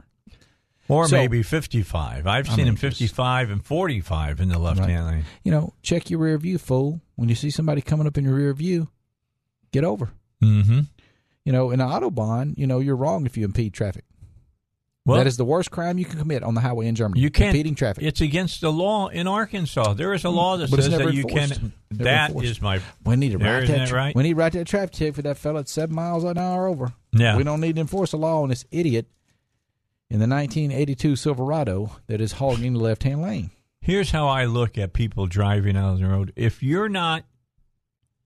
Or 0.87 1.07
So- 1.07 1.17
maybe 1.17 1.43
55. 1.43 2.25
I've 2.25 2.49
I 2.49 2.55
seen 2.55 2.65
him 2.65 2.75
55 2.75 3.49
and 3.51 3.63
45 3.63 4.39
in 4.39 4.49
the 4.49 4.57
left 4.57 4.79
hand 4.79 5.05
lane. 5.07 5.25
You 5.43 5.51
know, 5.51 5.73
check 5.83 6.09
your 6.09 6.19
rear 6.19 6.37
view, 6.37 6.57
fool. 6.57 7.01
When 7.15 7.27
you 7.29 7.35
see 7.35 7.49
somebody 7.51 7.81
coming 7.81 8.07
up 8.07 8.17
in 8.17 8.23
your 8.23 8.33
rear 8.35 8.53
view, 8.53 8.87
get 9.71 9.83
over. 9.83 10.09
Mm-hmm. 10.41 10.81
You 11.43 11.51
know, 11.51 11.71
in 11.71 11.79
an 11.81 11.87
autobahn, 11.89 12.57
you 12.57 12.65
know 12.65 12.79
you're 12.79 12.95
wrong 12.95 13.25
if 13.25 13.35
you 13.37 13.45
impede 13.45 13.73
traffic. 13.73 14.05
Well- 15.09 15.17
that 15.17 15.27
is 15.27 15.37
the 15.37 15.45
worst 15.45 15.71
crime 15.71 15.97
you 15.97 16.05
can 16.05 16.19
commit 16.19 16.43
on 16.43 16.53
the 16.55 16.61
highway 16.61 16.87
in 16.87 16.95
Germany. 16.95 17.19
You 17.21 17.29
can't 17.29 17.49
impeding 17.55 17.75
traffic. 17.75 18.03
It's 18.03 18.21
against 18.21 18.61
the 18.61 18.71
law 18.71 19.07
in 19.07 19.27
Arkansas. 19.27 19.93
There 19.93 20.13
is 20.13 20.23
a 20.23 20.29
law 20.29 20.57
that 20.57 20.69
But 20.71 20.83
says 20.83 20.89
that 20.91 21.13
you 21.13 21.23
enforced. 21.23 21.59
can. 21.59 21.73
Never 21.91 22.03
That 22.03 22.27
enforced. 22.29 22.49
is 22.49 22.61
my. 22.61 22.79
we 23.05 23.15
need 23.15 23.31
to 23.31 23.37
write 23.37 23.67
that. 23.67 23.89
that 23.89 23.91
right? 23.91 24.15
We 24.15 24.23
need 24.23 24.29
to 24.29 24.35
write 24.35 24.53
that 24.53 24.67
traffic 24.67 24.91
ticket 24.91 25.15
for 25.15 25.21
that 25.23 25.37
fella 25.37 25.59
at 25.61 25.69
seven 25.69 25.95
miles 25.95 26.23
an 26.23 26.37
hour 26.37 26.67
over. 26.67 26.93
Yeah. 27.11 27.35
We 27.37 27.43
don't 27.43 27.59
need 27.61 27.75
to 27.75 27.81
enforce 27.81 28.13
a 28.13 28.17
law 28.17 28.41
on 28.43 28.49
this 28.49 28.65
idiot 28.71 29.07
in 30.09 30.19
the 30.19 30.27
1982 30.27 31.15
Silverado 31.15 31.91
that 32.07 32.21
is 32.21 32.33
hogging 32.33 32.73
the 32.73 32.79
left 32.79 33.03
hand 33.03 33.21
lane. 33.21 33.51
Here's 33.81 34.11
how 34.11 34.27
I 34.27 34.45
look 34.45 34.77
at 34.77 34.93
people 34.93 35.25
driving 35.27 35.75
out 35.77 35.93
on 35.93 36.01
the 36.01 36.07
road. 36.07 36.33
If 36.35 36.61
you're 36.61 36.89
not 36.89 37.23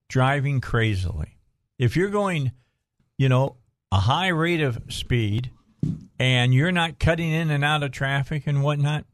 driving 0.10 0.62
crazily, 0.62 1.38
if 1.78 1.96
you're 1.96 2.10
going, 2.10 2.52
you 3.18 3.30
know, 3.30 3.58
a 3.92 4.00
high 4.00 4.28
rate 4.30 4.62
of 4.62 4.80
speed 4.90 5.52
and 6.20 6.54
you're 6.54 6.72
not 6.72 7.00
cutting 7.00 7.32
in 7.32 7.52
and 7.52 7.64
out 7.64 7.84
of 7.84 7.92
traffic 7.92 8.44
and 8.48 8.64
whatnot, 8.64 9.06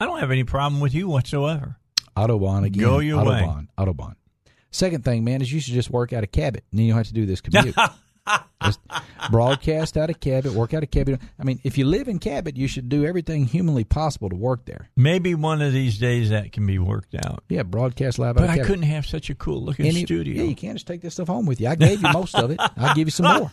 I 0.00 0.04
don't 0.06 0.20
have 0.20 0.30
any 0.30 0.44
problem 0.44 0.80
with 0.80 0.94
you 0.94 1.08
whatsoever. 1.08 1.76
Autobahn 2.16 2.64
again. 2.64 2.82
Go 2.82 2.98
your 2.98 3.24
way. 3.24 3.40
Autobahn. 3.42 3.68
Autobahn. 3.78 4.14
Second 4.70 5.04
thing, 5.04 5.24
man, 5.24 5.40
is 5.42 5.52
you 5.52 5.60
should 5.60 5.74
just 5.74 5.90
work 5.90 6.12
out 6.12 6.22
of 6.22 6.30
Cabot, 6.32 6.64
and 6.70 6.78
then 6.78 6.86
you 6.86 6.92
don't 6.92 6.98
have 6.98 7.06
to 7.08 7.14
do 7.14 7.24
this 7.26 7.40
commute. 7.40 7.74
just 8.62 8.80
broadcast 9.30 9.96
out 9.96 10.10
of 10.10 10.20
Cabot, 10.20 10.52
work 10.52 10.74
out 10.74 10.82
of 10.82 10.90
Cabot. 10.90 11.20
I 11.38 11.44
mean, 11.44 11.60
if 11.64 11.78
you 11.78 11.86
live 11.86 12.08
in 12.08 12.18
Cabot, 12.18 12.56
you 12.56 12.68
should 12.68 12.88
do 12.88 13.04
everything 13.04 13.44
humanly 13.46 13.84
possible 13.84 14.28
to 14.28 14.36
work 14.36 14.64
there. 14.66 14.90
Maybe 14.96 15.34
one 15.34 15.62
of 15.62 15.72
these 15.72 15.98
days 15.98 16.30
that 16.30 16.52
can 16.52 16.66
be 16.66 16.78
worked 16.78 17.14
out. 17.14 17.44
Yeah, 17.48 17.62
broadcast 17.62 18.18
live 18.18 18.36
out 18.36 18.40
But 18.46 18.50
I 18.50 18.58
couldn't 18.58 18.82
have 18.84 19.06
such 19.06 19.30
a 19.30 19.34
cool 19.34 19.64
looking 19.64 19.86
Any- 19.86 20.04
studio. 20.04 20.42
Yeah, 20.42 20.48
you 20.48 20.56
can't 20.56 20.74
just 20.74 20.86
take 20.86 21.00
this 21.02 21.14
stuff 21.14 21.28
home 21.28 21.46
with 21.46 21.60
you. 21.60 21.68
I 21.68 21.74
gave 21.76 22.02
you 22.02 22.10
most 22.12 22.34
of 22.34 22.50
it. 22.50 22.60
I'll 22.76 22.94
give 22.94 23.06
you 23.06 23.12
some 23.12 23.26
more. 23.38 23.52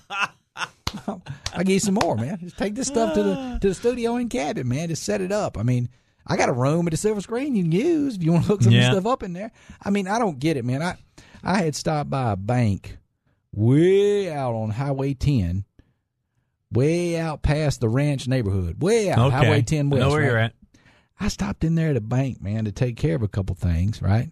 I'll 1.08 1.63
give 1.63 1.69
you 1.69 1.79
some 1.79 1.95
more, 1.95 2.15
man. 2.15 2.38
Just 2.39 2.58
take 2.58 2.75
this 2.75 2.88
stuff 2.88 3.13
to 3.15 3.23
the 3.23 3.58
to 3.62 3.67
the 3.69 3.73
studio 3.73 4.15
and 4.15 4.29
Cabot, 4.29 4.65
man. 4.65 4.88
Just 4.89 5.03
set 5.03 5.21
it 5.21 5.32
up. 5.32 5.58
I 5.58 5.63
mean, 5.63 5.89
I 6.25 6.38
got 6.38 6.49
a 6.49 6.53
room 6.53 6.86
with 6.86 6.93
a 6.93 6.97
silver 6.97 7.21
screen 7.21 7.56
you 7.56 7.63
can 7.63 7.71
use 7.71 8.15
if 8.15 8.23
you 8.23 8.32
want 8.32 8.45
to 8.45 8.47
hook 8.49 8.63
some 8.63 8.71
Yeah. 8.73 8.91
stuff 8.91 9.06
up 9.06 9.23
in 9.23 9.34
there. 9.34 9.51
I 9.82 9.89
mean, 9.89 10.08
I 10.08 10.19
don't 10.19 10.39
get 10.39 10.58
it, 10.58 10.65
man. 10.65 10.82
I 10.82 10.97
I 11.43 11.62
had 11.62 11.75
stopped 11.75 12.10
by 12.10 12.32
a 12.32 12.36
bank 12.38 12.97
way 13.53 14.32
out 14.32 14.53
on 14.56 14.69
Highway 14.71 15.13
10, 15.13 15.65
way 16.71 17.17
out 17.19 17.41
past 17.41 17.82
the 17.82 17.89
ranch 17.89 18.27
neighborhood, 18.27 18.82
way 18.82 19.12
out 19.12 19.19
okay. 19.27 19.36
Highway 19.36 19.62
10 19.62 19.88
I 19.88 19.89
West. 19.89 19.99
know 20.01 20.10
where 20.10 20.19
right? 20.21 20.25
you're 20.27 20.38
at. 20.38 20.53
I 21.19 21.27
stopped 21.27 21.63
in 21.63 21.75
there 21.75 21.89
at 21.91 21.95
a 21.97 22.01
bank, 22.01 22.41
man, 22.41 22.65
to 22.65 22.71
take 22.71 22.97
care 22.97 23.15
of 23.15 23.21
a 23.23 23.27
couple 23.27 23.56
things, 23.56 24.01
right? 24.01 24.32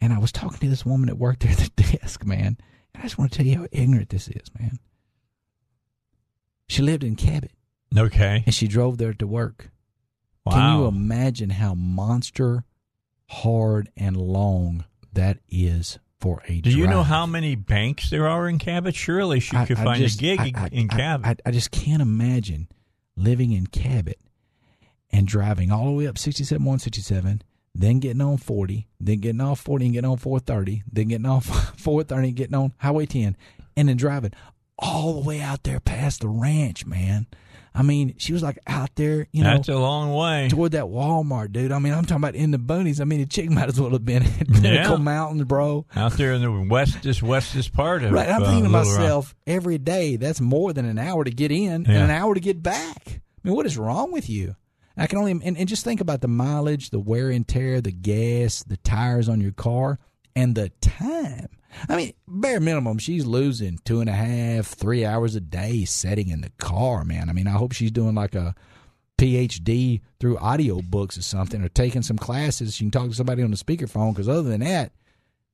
And 0.00 0.12
I 0.12 0.18
was 0.18 0.32
talking 0.32 0.58
to 0.58 0.68
this 0.68 0.84
woman 0.84 1.06
that 1.08 1.16
worked 1.16 1.40
there 1.40 1.52
at 1.52 1.58
the 1.76 1.82
desk, 1.98 2.24
man. 2.24 2.58
And 2.94 3.00
I 3.00 3.02
just 3.02 3.18
want 3.18 3.30
to 3.32 3.36
tell 3.38 3.46
you 3.46 3.58
how 3.58 3.66
ignorant 3.70 4.08
this 4.08 4.28
is, 4.28 4.50
man. 4.58 4.78
She 6.68 6.82
lived 6.82 7.02
in 7.04 7.16
Cabot 7.16 7.50
Okay. 7.96 8.42
and 8.46 8.54
she 8.54 8.68
drove 8.68 8.98
there 8.98 9.14
to 9.14 9.26
work. 9.26 9.70
Wow. 10.44 10.52
Can 10.52 10.78
you 10.78 10.86
imagine 10.86 11.50
how 11.50 11.74
monster 11.74 12.64
hard 13.26 13.90
and 13.96 14.16
long 14.16 14.84
that 15.12 15.38
is 15.48 15.98
for 16.20 16.42
a 16.48 16.60
Do 16.60 16.70
you 16.70 16.86
know 16.86 17.02
how 17.02 17.26
many 17.26 17.54
banks 17.54 18.10
there 18.10 18.28
are 18.28 18.48
in 18.48 18.58
Cabot? 18.58 18.94
Surely 18.94 19.40
she 19.40 19.56
I- 19.56 19.66
could 19.66 19.78
I 19.78 19.84
find 19.84 20.02
just- 20.02 20.18
a 20.18 20.22
gig 20.22 20.40
I- 20.40 20.68
in 20.72 20.88
Cabot. 20.88 21.26
I, 21.44 21.48
I 21.48 21.52
just 21.52 21.70
can't 21.70 22.02
imagine 22.02 22.68
living 23.16 23.52
in 23.52 23.66
Cabot 23.66 24.18
and 25.10 25.26
driving 25.26 25.70
all 25.72 25.86
the 25.86 25.92
way 25.92 26.06
up 26.06 26.18
67 26.18 26.62
167, 26.62 27.42
then 27.74 27.98
getting 27.98 28.20
on 28.20 28.36
40, 28.36 28.88
then 29.00 29.20
getting 29.20 29.40
off 29.40 29.60
40 29.60 29.86
and 29.86 29.94
getting 29.94 30.10
on 30.10 30.16
430, 30.18 30.82
then 30.92 31.08
getting 31.08 31.26
off 31.26 31.44
430 31.78 32.28
and 32.28 32.36
getting 32.36 32.54
on 32.54 32.72
Highway 32.78 33.06
10, 33.06 33.36
and 33.76 33.88
then 33.88 33.96
driving 33.96 34.32
all 34.78 35.14
the 35.20 35.26
way 35.28 35.40
out 35.40 35.64
there 35.64 35.80
past 35.80 36.20
the 36.20 36.28
ranch, 36.28 36.86
man. 36.86 37.26
I 37.74 37.82
mean, 37.82 38.14
she 38.18 38.32
was 38.32 38.42
like 38.42 38.58
out 38.66 38.90
there, 38.96 39.28
you 39.30 39.44
know, 39.44 39.50
That's 39.54 39.68
a 39.68 39.76
long 39.76 40.12
way. 40.12 40.48
toward 40.48 40.72
that 40.72 40.84
Walmart, 40.86 41.52
dude. 41.52 41.70
I 41.70 41.78
mean, 41.78 41.92
I'm 41.92 42.02
talking 42.06 42.16
about 42.24 42.34
in 42.34 42.50
the 42.50 42.58
boonies. 42.58 43.00
I 43.00 43.04
mean, 43.04 43.20
the 43.20 43.26
chick 43.26 43.48
might 43.50 43.68
as 43.68 43.80
well 43.80 43.90
have 43.90 44.04
been 44.04 44.24
at 44.24 44.48
Pinnacle 44.48 44.98
Mountains, 44.98 45.44
bro. 45.44 45.86
Out 45.94 46.12
there 46.14 46.32
in 46.32 46.42
the 46.42 46.50
westest 46.50 47.22
westest 47.22 47.72
part 47.72 48.02
of 48.02 48.10
Right. 48.12 48.28
I'm 48.28 48.42
uh, 48.42 48.46
thinking 48.46 48.64
to 48.64 48.70
Little 48.70 48.90
Rock. 48.92 48.98
myself 49.00 49.34
every 49.46 49.78
day. 49.78 50.16
That's 50.16 50.40
more 50.40 50.72
than 50.72 50.86
an 50.86 50.98
hour 50.98 51.22
to 51.22 51.30
get 51.30 51.52
in 51.52 51.84
Yeah. 51.84 51.92
and 51.92 52.04
an 52.04 52.10
hour 52.10 52.34
to 52.34 52.40
get 52.40 52.62
back. 52.62 53.02
I 53.06 53.20
mean, 53.48 53.54
what 53.54 53.66
is 53.66 53.78
wrong 53.78 54.10
with 54.10 54.28
you? 54.28 54.56
I 54.96 55.06
can 55.06 55.18
only 55.18 55.30
and, 55.30 55.56
and 55.56 55.68
just 55.68 55.84
think 55.84 56.00
about 56.00 56.20
the 56.20 56.26
mileage, 56.28 56.90
the 56.90 56.98
wear 56.98 57.30
and 57.30 57.46
tear, 57.46 57.80
the 57.80 57.92
gas, 57.92 58.64
the 58.64 58.76
tires 58.78 59.28
on 59.28 59.40
your 59.40 59.52
car, 59.52 60.00
and 60.34 60.56
the 60.56 60.70
time. 60.80 61.48
I 61.88 61.96
mean, 61.96 62.12
bare 62.26 62.60
minimum, 62.60 62.98
she's 62.98 63.26
losing 63.26 63.78
two 63.84 64.00
and 64.00 64.08
a 64.08 64.14
half, 64.14 64.66
three 64.66 65.04
hours 65.04 65.34
a 65.34 65.40
day 65.40 65.84
sitting 65.84 66.28
in 66.28 66.40
the 66.40 66.50
car, 66.58 67.04
man. 67.04 67.28
I 67.28 67.32
mean, 67.32 67.46
I 67.46 67.52
hope 67.52 67.72
she's 67.72 67.90
doing 67.90 68.14
like 68.14 68.34
a 68.34 68.54
PhD 69.18 70.00
through 70.20 70.38
audio 70.38 70.80
books 70.80 71.18
or 71.18 71.22
something, 71.22 71.62
or 71.62 71.68
taking 71.68 72.02
some 72.02 72.18
classes. 72.18 72.74
She 72.74 72.84
can 72.84 72.90
talk 72.90 73.08
to 73.08 73.14
somebody 73.14 73.42
on 73.42 73.50
the 73.50 73.56
speakerphone. 73.56 74.12
Because 74.12 74.28
other 74.28 74.48
than 74.48 74.60
that, 74.60 74.92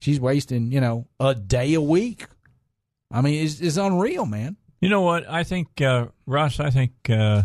she's 0.00 0.20
wasting, 0.20 0.70
you 0.70 0.80
know, 0.80 1.06
a 1.18 1.34
day 1.34 1.74
a 1.74 1.80
week. 1.80 2.26
I 3.10 3.20
mean, 3.20 3.44
it's, 3.44 3.60
it's 3.60 3.76
unreal, 3.76 4.26
man. 4.26 4.56
You 4.80 4.88
know 4.90 5.00
what? 5.00 5.28
I 5.28 5.44
think 5.44 5.80
uh, 5.80 6.08
Russ. 6.26 6.60
I 6.60 6.70
think 6.70 6.92
uh, 7.08 7.44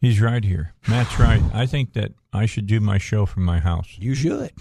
he's 0.00 0.20
right 0.20 0.44
here. 0.44 0.74
Matt's 0.86 1.18
right. 1.18 1.42
I 1.54 1.66
think 1.66 1.94
that 1.94 2.12
I 2.32 2.46
should 2.46 2.66
do 2.66 2.78
my 2.78 2.98
show 2.98 3.26
from 3.26 3.44
my 3.44 3.58
house. 3.58 3.96
You 3.98 4.14
should. 4.14 4.52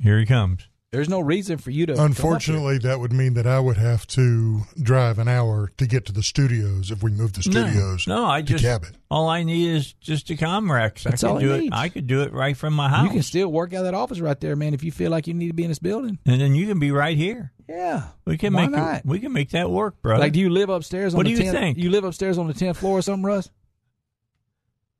Here 0.00 0.18
he 0.18 0.26
comes. 0.26 0.68
There's 0.92 1.08
no 1.08 1.18
reason 1.20 1.58
for 1.58 1.70
you 1.70 1.84
to. 1.86 1.94
come 1.94 2.00
up 2.00 2.06
here. 2.06 2.06
Unfortunately, 2.06 2.78
that 2.78 3.00
would 3.00 3.12
mean 3.12 3.34
that 3.34 3.46
I 3.46 3.58
would 3.58 3.76
have 3.76 4.06
to 4.08 4.62
drive 4.80 5.18
an 5.18 5.26
hour 5.26 5.72
to 5.78 5.86
get 5.86 6.06
to 6.06 6.12
the 6.12 6.22
studios 6.22 6.90
if 6.92 7.02
we 7.02 7.10
move 7.10 7.32
the 7.32 7.42
studios. 7.42 8.06
No, 8.06 8.22
no 8.22 8.30
I 8.30 8.40
to 8.40 8.46
just 8.46 8.64
Cabot. 8.64 8.92
all 9.10 9.28
I 9.28 9.42
need 9.42 9.74
is 9.74 9.92
just 9.94 10.30
a 10.30 10.34
Comrex. 10.34 11.02
That's 11.02 11.24
I 11.24 11.28
all 11.28 11.34
could 11.34 11.42
he 11.42 11.48
do 11.48 11.54
it. 11.54 11.60
needs. 11.62 11.74
I 11.76 11.88
could 11.88 12.06
do 12.06 12.22
it 12.22 12.32
right 12.32 12.56
from 12.56 12.72
my 12.72 12.88
house. 12.88 13.04
you 13.04 13.10
can 13.10 13.22
still 13.24 13.48
work 13.50 13.72
out 13.74 13.78
of 13.80 13.84
that 13.86 13.94
office 13.94 14.20
right 14.20 14.40
there, 14.40 14.54
man. 14.54 14.74
If 14.74 14.84
you 14.84 14.92
feel 14.92 15.10
like 15.10 15.26
you 15.26 15.34
need 15.34 15.48
to 15.48 15.54
be 15.54 15.64
in 15.64 15.70
this 15.70 15.80
building, 15.80 16.18
and 16.24 16.40
then 16.40 16.54
you 16.54 16.66
can 16.68 16.78
be 16.78 16.92
right 16.92 17.16
here. 17.16 17.52
yeah, 17.68 18.04
We 18.24 18.38
can 18.38 18.54
Why 18.54 18.62
make 18.62 18.70
not? 18.70 18.96
it, 18.98 19.02
we 19.06 19.18
can 19.18 19.32
make 19.32 19.50
that 19.50 19.68
work, 19.68 20.00
brother. 20.02 20.20
Like, 20.20 20.32
do 20.34 20.40
you 20.40 20.50
live 20.50 20.68
upstairs? 20.70 21.14
On 21.14 21.18
What 21.18 21.26
the 21.26 21.34
do 21.34 21.42
you 21.42 21.50
10th 21.50 21.52
think? 21.52 21.78
You 21.78 21.90
live 21.90 22.04
upstairs 22.04 22.38
on 22.38 22.46
the 22.46 22.54
tenth 22.54 22.78
floor 22.78 22.98
or 22.98 23.02
something, 23.02 23.24
Russ? 23.24 23.50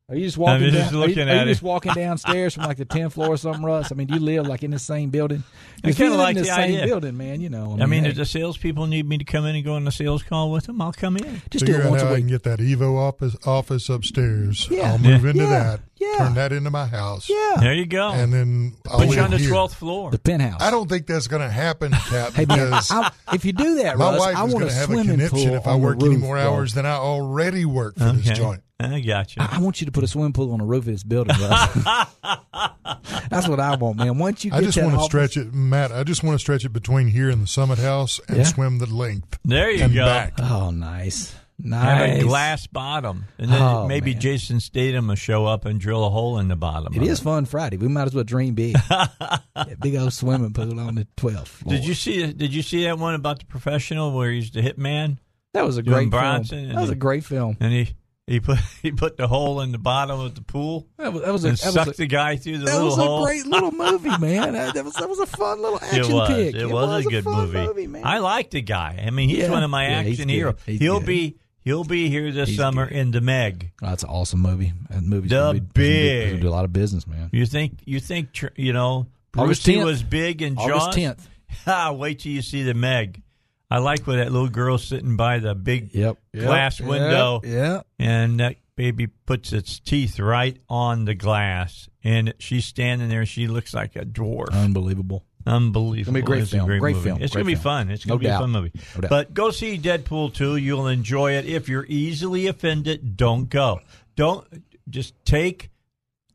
Are 0.08 0.14
you 0.14 0.24
just 0.24 0.38
walking 0.38 0.66
I'm 0.66 0.70
just 0.70 0.92
down? 0.92 1.02
are 1.02 1.08
you, 1.08 1.14
looking 1.16 1.28
are 1.28 1.36
you 1.42 1.44
just 1.46 1.62
walking 1.64 1.92
downstairs 1.92 2.54
from 2.54 2.62
like 2.62 2.76
the 2.76 2.84
tenth 2.84 3.14
floor 3.14 3.30
or 3.30 3.36
something, 3.36 3.64
Russ? 3.64 3.90
I 3.90 3.96
mean, 3.96 4.06
do 4.06 4.14
you 4.14 4.20
live 4.20 4.46
like 4.46 4.62
in 4.62 4.70
the 4.70 4.78
same 4.78 5.10
building? 5.10 5.42
If 5.82 5.98
you 5.98 6.04
kinda 6.04 6.10
live 6.10 6.18
like 6.20 6.36
in 6.36 6.42
the, 6.44 6.48
the 6.48 6.54
same 6.54 6.74
idea. 6.76 6.86
building, 6.86 7.16
man. 7.16 7.40
You 7.40 7.48
know, 7.48 7.76
I 7.80 7.86
mean, 7.86 8.04
hey, 8.04 8.10
if 8.10 8.16
the 8.16 8.24
salespeople 8.24 8.86
need 8.86 9.08
me 9.08 9.18
to 9.18 9.24
come 9.24 9.44
in 9.46 9.56
and 9.56 9.64
go 9.64 9.74
on 9.74 9.84
a 9.84 9.90
sales 9.90 10.22
call 10.22 10.52
with 10.52 10.66
them, 10.66 10.80
I'll 10.80 10.92
come 10.92 11.16
in. 11.16 11.42
just 11.50 11.66
do 11.66 11.72
Figure 11.72 11.80
it 11.80 11.86
out 11.86 11.90
once 11.90 12.02
how 12.02 12.08
a 12.08 12.10
I 12.12 12.14
week. 12.14 12.20
can 12.22 12.28
get 12.28 12.44
that 12.44 12.60
Evo 12.60 12.96
office, 12.96 13.34
office 13.44 13.88
upstairs. 13.88 14.68
Yeah. 14.70 14.92
I'll 14.92 14.98
move 14.98 15.24
into 15.24 15.42
Yeah. 15.42 15.48
that. 15.48 15.80
Yeah. 15.98 16.18
Turn 16.18 16.34
that 16.34 16.52
into 16.52 16.70
my 16.70 16.86
house. 16.86 17.28
Yeah, 17.28 17.54
There 17.58 17.72
you 17.74 17.86
go. 17.86 18.10
And 18.10 18.32
then 18.32 18.76
I'll 18.90 18.98
Put 18.98 19.16
you 19.16 19.22
on 19.22 19.30
the 19.30 19.38
here. 19.38 19.48
twelfth 19.48 19.76
floor. 19.76 20.10
the 20.10 20.18
penthouse. 20.18 20.60
I 20.60 20.70
don't 20.70 20.88
think 20.88 21.06
that's 21.06 21.26
going 21.26 21.40
to 21.42 21.48
happen, 21.48 21.90
Cap, 22.10 22.32
Hey, 22.34 22.44
man, 22.44 22.58
because 22.66 22.90
I, 22.90 23.10
if 23.32 23.44
you 23.46 23.52
do 23.52 23.76
that, 23.76 23.96
my 23.96 24.10
Russ, 24.10 24.20
wife 24.20 24.36
I 24.36 24.44
is 24.46 24.52
want 24.52 24.64
going 24.64 24.68
to 24.68 24.74
have 24.74 24.90
a 24.90 24.92
swimming 24.92 25.06
conniption 25.16 25.48
pool 25.48 25.56
if 25.56 25.66
I 25.66 25.70
on 25.72 25.80
the 25.80 25.86
work 25.86 25.96
any 26.00 26.08
roof, 26.10 26.20
more 26.20 26.36
bro. 26.36 26.42
hours 26.52 26.74
than 26.74 26.84
I 26.86 26.94
already 26.96 27.64
work 27.64 27.96
for 27.96 28.12
this 28.12 28.36
joint. 28.38 28.62
I 28.78 29.00
got 29.00 29.34
you. 29.34 29.40
I, 29.42 29.56
I 29.56 29.60
want 29.60 29.80
you 29.80 29.86
to 29.86 29.92
put 29.92 30.04
a 30.04 30.06
swimming 30.06 30.34
pool 30.34 30.52
on 30.52 30.58
the 30.58 30.66
roof 30.66 30.80
of 30.80 30.84
this 30.92 31.02
building, 31.02 31.34
Russ. 31.40 32.08
That's 33.30 33.48
what 33.48 33.58
I 33.60 33.74
want, 33.76 33.96
man. 33.96 34.18
Once 34.18 34.44
you 34.44 34.50
get 34.50 34.58
I 34.58 34.62
just 34.62 34.76
want 34.78 34.90
to 34.90 34.96
office- 34.96 35.06
stretch 35.06 35.36
it, 35.38 35.52
Matt. 35.54 35.92
I 35.92 36.04
just 36.04 36.22
want 36.22 36.34
to 36.34 36.38
stretch 36.38 36.64
it 36.64 36.70
between 36.74 37.08
here 37.08 37.30
and 37.30 37.42
the 37.42 37.46
Summit 37.46 37.78
House 37.78 38.20
and 38.28 38.38
Yeah. 38.38 38.42
swim 38.44 38.78
the 38.78 38.86
length. 38.86 39.38
There 39.44 39.70
you 39.70 39.84
and 39.84 39.94
go. 39.94 40.04
back. 40.04 40.34
Oh, 40.40 40.70
nice, 40.70 41.34
Have 41.72 42.10
a 42.10 42.22
glass 42.22 42.66
bottom, 42.66 43.24
and 43.38 43.50
then 43.50 43.62
Oh, 43.62 43.86
maybe 43.86 44.12
man. 44.12 44.20
Jason 44.20 44.60
Statham 44.60 45.08
will 45.08 45.14
show 45.14 45.46
up 45.46 45.64
and 45.64 45.80
drill 45.80 46.04
a 46.04 46.10
hole 46.10 46.38
in 46.38 46.48
the 46.48 46.56
bottom. 46.56 46.92
It 46.94 47.02
is 47.02 47.18
fun 47.20 47.46
Friday. 47.46 47.78
We 47.78 47.88
might 47.88 48.04
as 48.06 48.14
well 48.14 48.24
dream 48.24 48.54
big. 48.54 48.76
Big 49.80 49.96
old 49.96 50.12
swimming 50.12 50.52
pool 50.52 50.78
on 50.78 50.96
the 50.96 51.06
twelfth. 51.16 51.66
Did 51.66 51.84
you 51.86 51.94
see? 51.94 52.30
Did 52.32 52.52
you 52.54 52.62
see 52.62 52.84
that 52.84 52.98
one 52.98 53.14
about 53.14 53.38
the 53.38 53.46
professional 53.46 54.12
where 54.12 54.30
he's 54.30 54.50
the 54.50 54.60
hitman 54.60 55.16
That 55.54 55.64
was 55.64 55.78
a 55.78 55.82
great 55.82 56.10
Bronson 56.10 56.58
film. 56.58 56.68
That 56.74 56.80
was 56.80 56.90
the- 56.90 56.94
a 56.94 56.98
great 56.98 57.24
film. 57.24 57.56
and 57.58 57.72
he 57.72 57.94
he 58.26 58.40
put 58.40 58.58
he 58.82 58.92
put 58.92 59.16
the 59.16 59.26
hole 59.26 59.60
in 59.62 59.72
the 59.72 59.78
bottom 59.78 60.20
of 60.20 60.34
the 60.34 60.42
pool 60.42 60.88
That 60.98 61.12
was, 61.12 61.22
that 61.22 61.32
was 61.32 61.44
a, 61.46 61.50
that 61.52 61.56
sucked 61.58 61.86
was 61.86 61.98
a, 61.98 62.02
the 62.02 62.06
guy 62.06 62.36
through 62.36 62.58
the 62.58 62.64
that 62.66 62.82
was 62.82 62.98
a 62.98 63.24
great 63.24 63.46
little 63.50 63.72
movie, 63.72 64.10
man. 64.18 64.52
That, 64.52 64.84
was 64.84 64.94
that 64.94 65.08
was 65.08 65.20
a 65.20 65.26
fun 65.26 65.62
little 65.62 65.78
action 65.80 66.00
it 66.04 66.12
was. 66.12 66.28
pick. 66.28 66.54
It, 66.54 66.66
was, 66.70 67.06
a 67.06 67.08
good 67.08 67.24
movie. 67.24 67.86
man. 67.86 68.04
I 68.04 68.18
like 68.18 68.50
the 68.50 68.60
guy. 68.62 69.02
I 69.06 69.10
mean, 69.10 69.30
he's 69.30 69.38
Yeah. 69.38 69.50
one 69.50 69.62
of 69.62 69.70
my 69.70 69.88
Yeah, 69.88 70.00
action 70.10 70.28
heroes. 70.28 70.56
He'll 70.66 70.98
good. 70.98 71.06
be 71.06 71.36
he'll 71.66 71.84
be 71.84 72.08
here 72.08 72.32
this 72.32 72.48
He's 72.48 72.56
summer 72.56 72.86
good. 72.88 72.96
in 72.96 73.10
the 73.10 73.20
Meg. 73.20 73.72
Oh, 73.82 73.88
that's 73.88 74.02
an 74.04 74.08
awesome 74.08 74.40
movie. 74.40 74.72
That 74.88 75.02
movie's 75.02 75.28
The 75.30 75.36
gonna 75.36 75.60
be, 75.60 76.08
it's 76.08 76.24
gonna 76.24 76.32
Big. 76.36 76.40
do 76.40 76.48
a 76.48 76.50
lot 76.50 76.64
of 76.64 76.72
business, 76.72 77.06
man. 77.06 77.28
You 77.32 77.44
think 77.44 77.80
you 77.84 78.00
think 78.00 78.30
you 78.56 78.72
know 78.72 79.06
Brucey 79.32 79.74
10th. 79.74 79.84
was 79.84 80.02
big 80.02 80.40
in 80.40 80.54
Jaws? 80.54 80.70
August 80.70 80.92
tenth. 80.98 81.28
Ah, 81.66 81.92
wait 81.92 82.20
till 82.20 82.32
you 82.32 82.40
see 82.42 82.62
the 82.62 82.72
Meg. 82.74 83.22
I 83.70 83.78
like 83.78 84.06
where 84.06 84.16
that 84.18 84.30
little 84.32 84.48
girl 84.48 84.78
sitting 84.78 85.16
by 85.16 85.38
the 85.40 85.54
big 85.54 85.92
Yep. 85.94 86.16
glass 86.34 86.80
Yep. 86.80 86.88
window, 86.88 87.40
Yeah. 87.44 87.80
and 87.98 88.38
that 88.40 88.56
baby 88.76 89.06
puts 89.08 89.52
its 89.52 89.78
teeth 89.80 90.20
right 90.20 90.56
on 90.68 91.04
the 91.04 91.14
glass, 91.14 91.88
and 92.04 92.34
she's 92.38 92.64
standing 92.66 93.08
there. 93.08 93.26
She 93.26 93.48
looks 93.48 93.74
like 93.74 93.96
a 93.96 94.04
dwarf. 94.04 94.52
Unbelievable. 94.52 95.24
Unbelievable. 95.46 95.94
It's 95.98 96.06
gonna 96.06 96.14
be 96.14 96.20
a 96.20 96.22
great 96.24 96.42
It's 96.42 96.50
film. 96.52 96.66
Great 96.66 96.94
movie. 96.96 97.08
film. 97.08 97.22
It's 97.22 97.32
gonna 97.32 97.44
be 97.44 97.54
fun. 97.54 97.90
It's 97.90 98.04
gonna 98.04 98.18
be 98.18 98.26
doubt. 98.26 98.36
a 98.36 98.44
fun 98.44 98.50
movie. 98.50 98.72
No. 99.00 99.08
But 99.08 99.32
go 99.32 99.50
see 99.50 99.78
Deadpool 99.78 100.34
2. 100.34 100.56
You'll 100.56 100.86
enjoy 100.88 101.32
it. 101.32 101.46
If 101.46 101.68
you're 101.68 101.86
easily 101.88 102.46
offended, 102.46 103.16
don't 103.16 103.48
go. 103.48 103.80
don't 104.16 104.46
just 104.88 105.14
take 105.24 105.70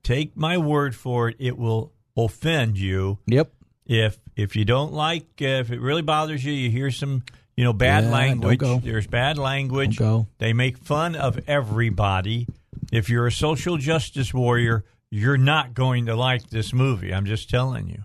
take 0.03 0.35
my 0.35 0.57
word 0.57 0.95
for 0.95 1.29
it. 1.29 1.35
It 1.39 1.57
will 1.57 1.91
offend 2.17 2.77
you 2.77 3.19
Yep. 3.27 3.51
if 3.85 4.19
if 4.35 4.55
you 4.55 4.65
don't 4.65 4.93
like 4.93 5.25
uh, 5.41 5.45
if 5.45 5.71
it 5.71 5.79
really 5.81 6.01
bothers 6.01 6.43
you. 6.43 6.53
You 6.53 6.69
hear 6.69 6.91
some 6.91 7.23
you 7.57 7.63
know 7.63 7.73
bad 7.73 8.05
Yeah, 8.05 8.11
language. 8.11 8.59
There's 8.83 9.07
bad 9.07 9.37
language. 9.37 9.99
They 10.37 10.53
make 10.53 10.77
fun 10.77 11.15
of 11.15 11.39
everybody. 11.47 12.47
If 12.91 13.09
you're 13.09 13.27
a 13.27 13.31
social 13.31 13.77
justice 13.77 14.33
warrior, 14.33 14.83
you're 15.09 15.37
not 15.37 15.73
going 15.73 16.05
to 16.07 16.15
like 16.15 16.49
this 16.49 16.73
movie. 16.73 17.13
I'm 17.13 17.25
just 17.25 17.49
telling 17.49 17.87
you. 17.89 18.03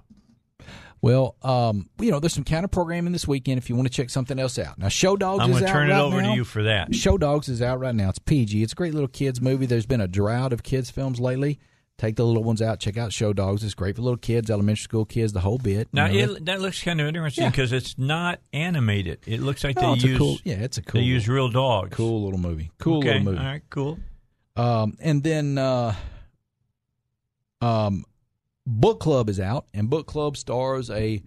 Well, 1.02 1.36
um, 1.42 1.88
you 2.00 2.10
know, 2.10 2.18
there's 2.20 2.32
some 2.32 2.44
counter 2.44 2.68
programming 2.68 3.12
this 3.12 3.28
weekend 3.28 3.58
if 3.58 3.68
you 3.68 3.76
want 3.76 3.86
to 3.86 3.92
check 3.94 4.10
something 4.10 4.38
else 4.38 4.58
out. 4.58 4.78
Now, 4.78 4.88
Show 4.88 5.16
Dogs 5.16 5.42
I'm 5.44 5.50
is 5.50 5.60
going 5.60 5.64
to 5.64 5.70
out 5.70 5.72
turn 5.72 5.90
it 5.90 5.92
right 5.92 6.00
over 6.00 6.22
now. 6.22 6.30
to 6.30 6.34
you 6.36 6.44
for 6.44 6.62
that. 6.64 6.94
Show 6.94 7.18
Dogs 7.18 7.48
is 7.48 7.60
out 7.62 7.78
right 7.80 7.94
now. 7.94 8.08
It's 8.08 8.18
PG. 8.18 8.62
It's 8.62 8.72
a 8.72 8.76
great 8.76 8.94
little 8.94 9.08
kids 9.08 9.40
movie. 9.40 9.66
There's 9.66 9.86
been 9.86 10.00
a 10.00 10.08
drought 10.08 10.52
of 10.52 10.62
kids 10.62 10.90
films 10.90 11.20
lately. 11.20 11.58
Take 11.98 12.16
the 12.16 12.26
little 12.26 12.44
ones 12.44 12.60
out. 12.60 12.78
Check 12.78 12.98
out 12.98 13.12
Show 13.12 13.32
Dogs. 13.32 13.64
It's 13.64 13.72
great 13.72 13.96
for 13.96 14.02
little 14.02 14.18
kids, 14.18 14.50
elementary 14.50 14.82
school 14.82 15.04
kids, 15.06 15.32
the 15.32 15.40
whole 15.40 15.56
bit. 15.58 15.88
Now 15.92 16.06
You 16.06 16.26
know, 16.26 16.32
it, 16.34 16.44
that 16.46 16.60
looks 16.60 16.82
kind 16.82 17.00
of 17.00 17.06
interesting 17.06 17.44
Yeah. 17.44 17.50
because 17.50 17.72
it's 17.72 17.96
not 17.96 18.40
animated. 18.52 19.20
It 19.26 19.40
looks 19.40 19.64
like 19.64 19.76
oh, 19.78 19.94
they 19.96 20.08
use 20.08 20.18
cool. 20.18 20.38
Yeah, 20.44 20.56
it's 20.56 20.76
a 20.76 20.82
cool. 20.82 21.00
they 21.00 21.06
use 21.06 21.26
real 21.26 21.48
dogs. 21.48 21.96
cool 21.96 22.24
little 22.24 22.38
movie. 22.38 22.70
Cool 22.78 22.98
okay. 22.98 23.08
little 23.08 23.22
movie. 23.22 23.38
All 23.38 23.44
right. 23.44 23.62
Cool. 23.70 23.98
Um, 24.56 24.96
and 25.00 25.22
then 25.22 25.56
uh, 25.56 25.94
um, 27.62 28.04
Book 28.66 28.98
Club 29.00 29.28
is 29.28 29.38
out, 29.38 29.66
and 29.72 29.88
Book 29.88 30.06
Club 30.06 30.36
stars 30.36 30.90
a 30.90 31.22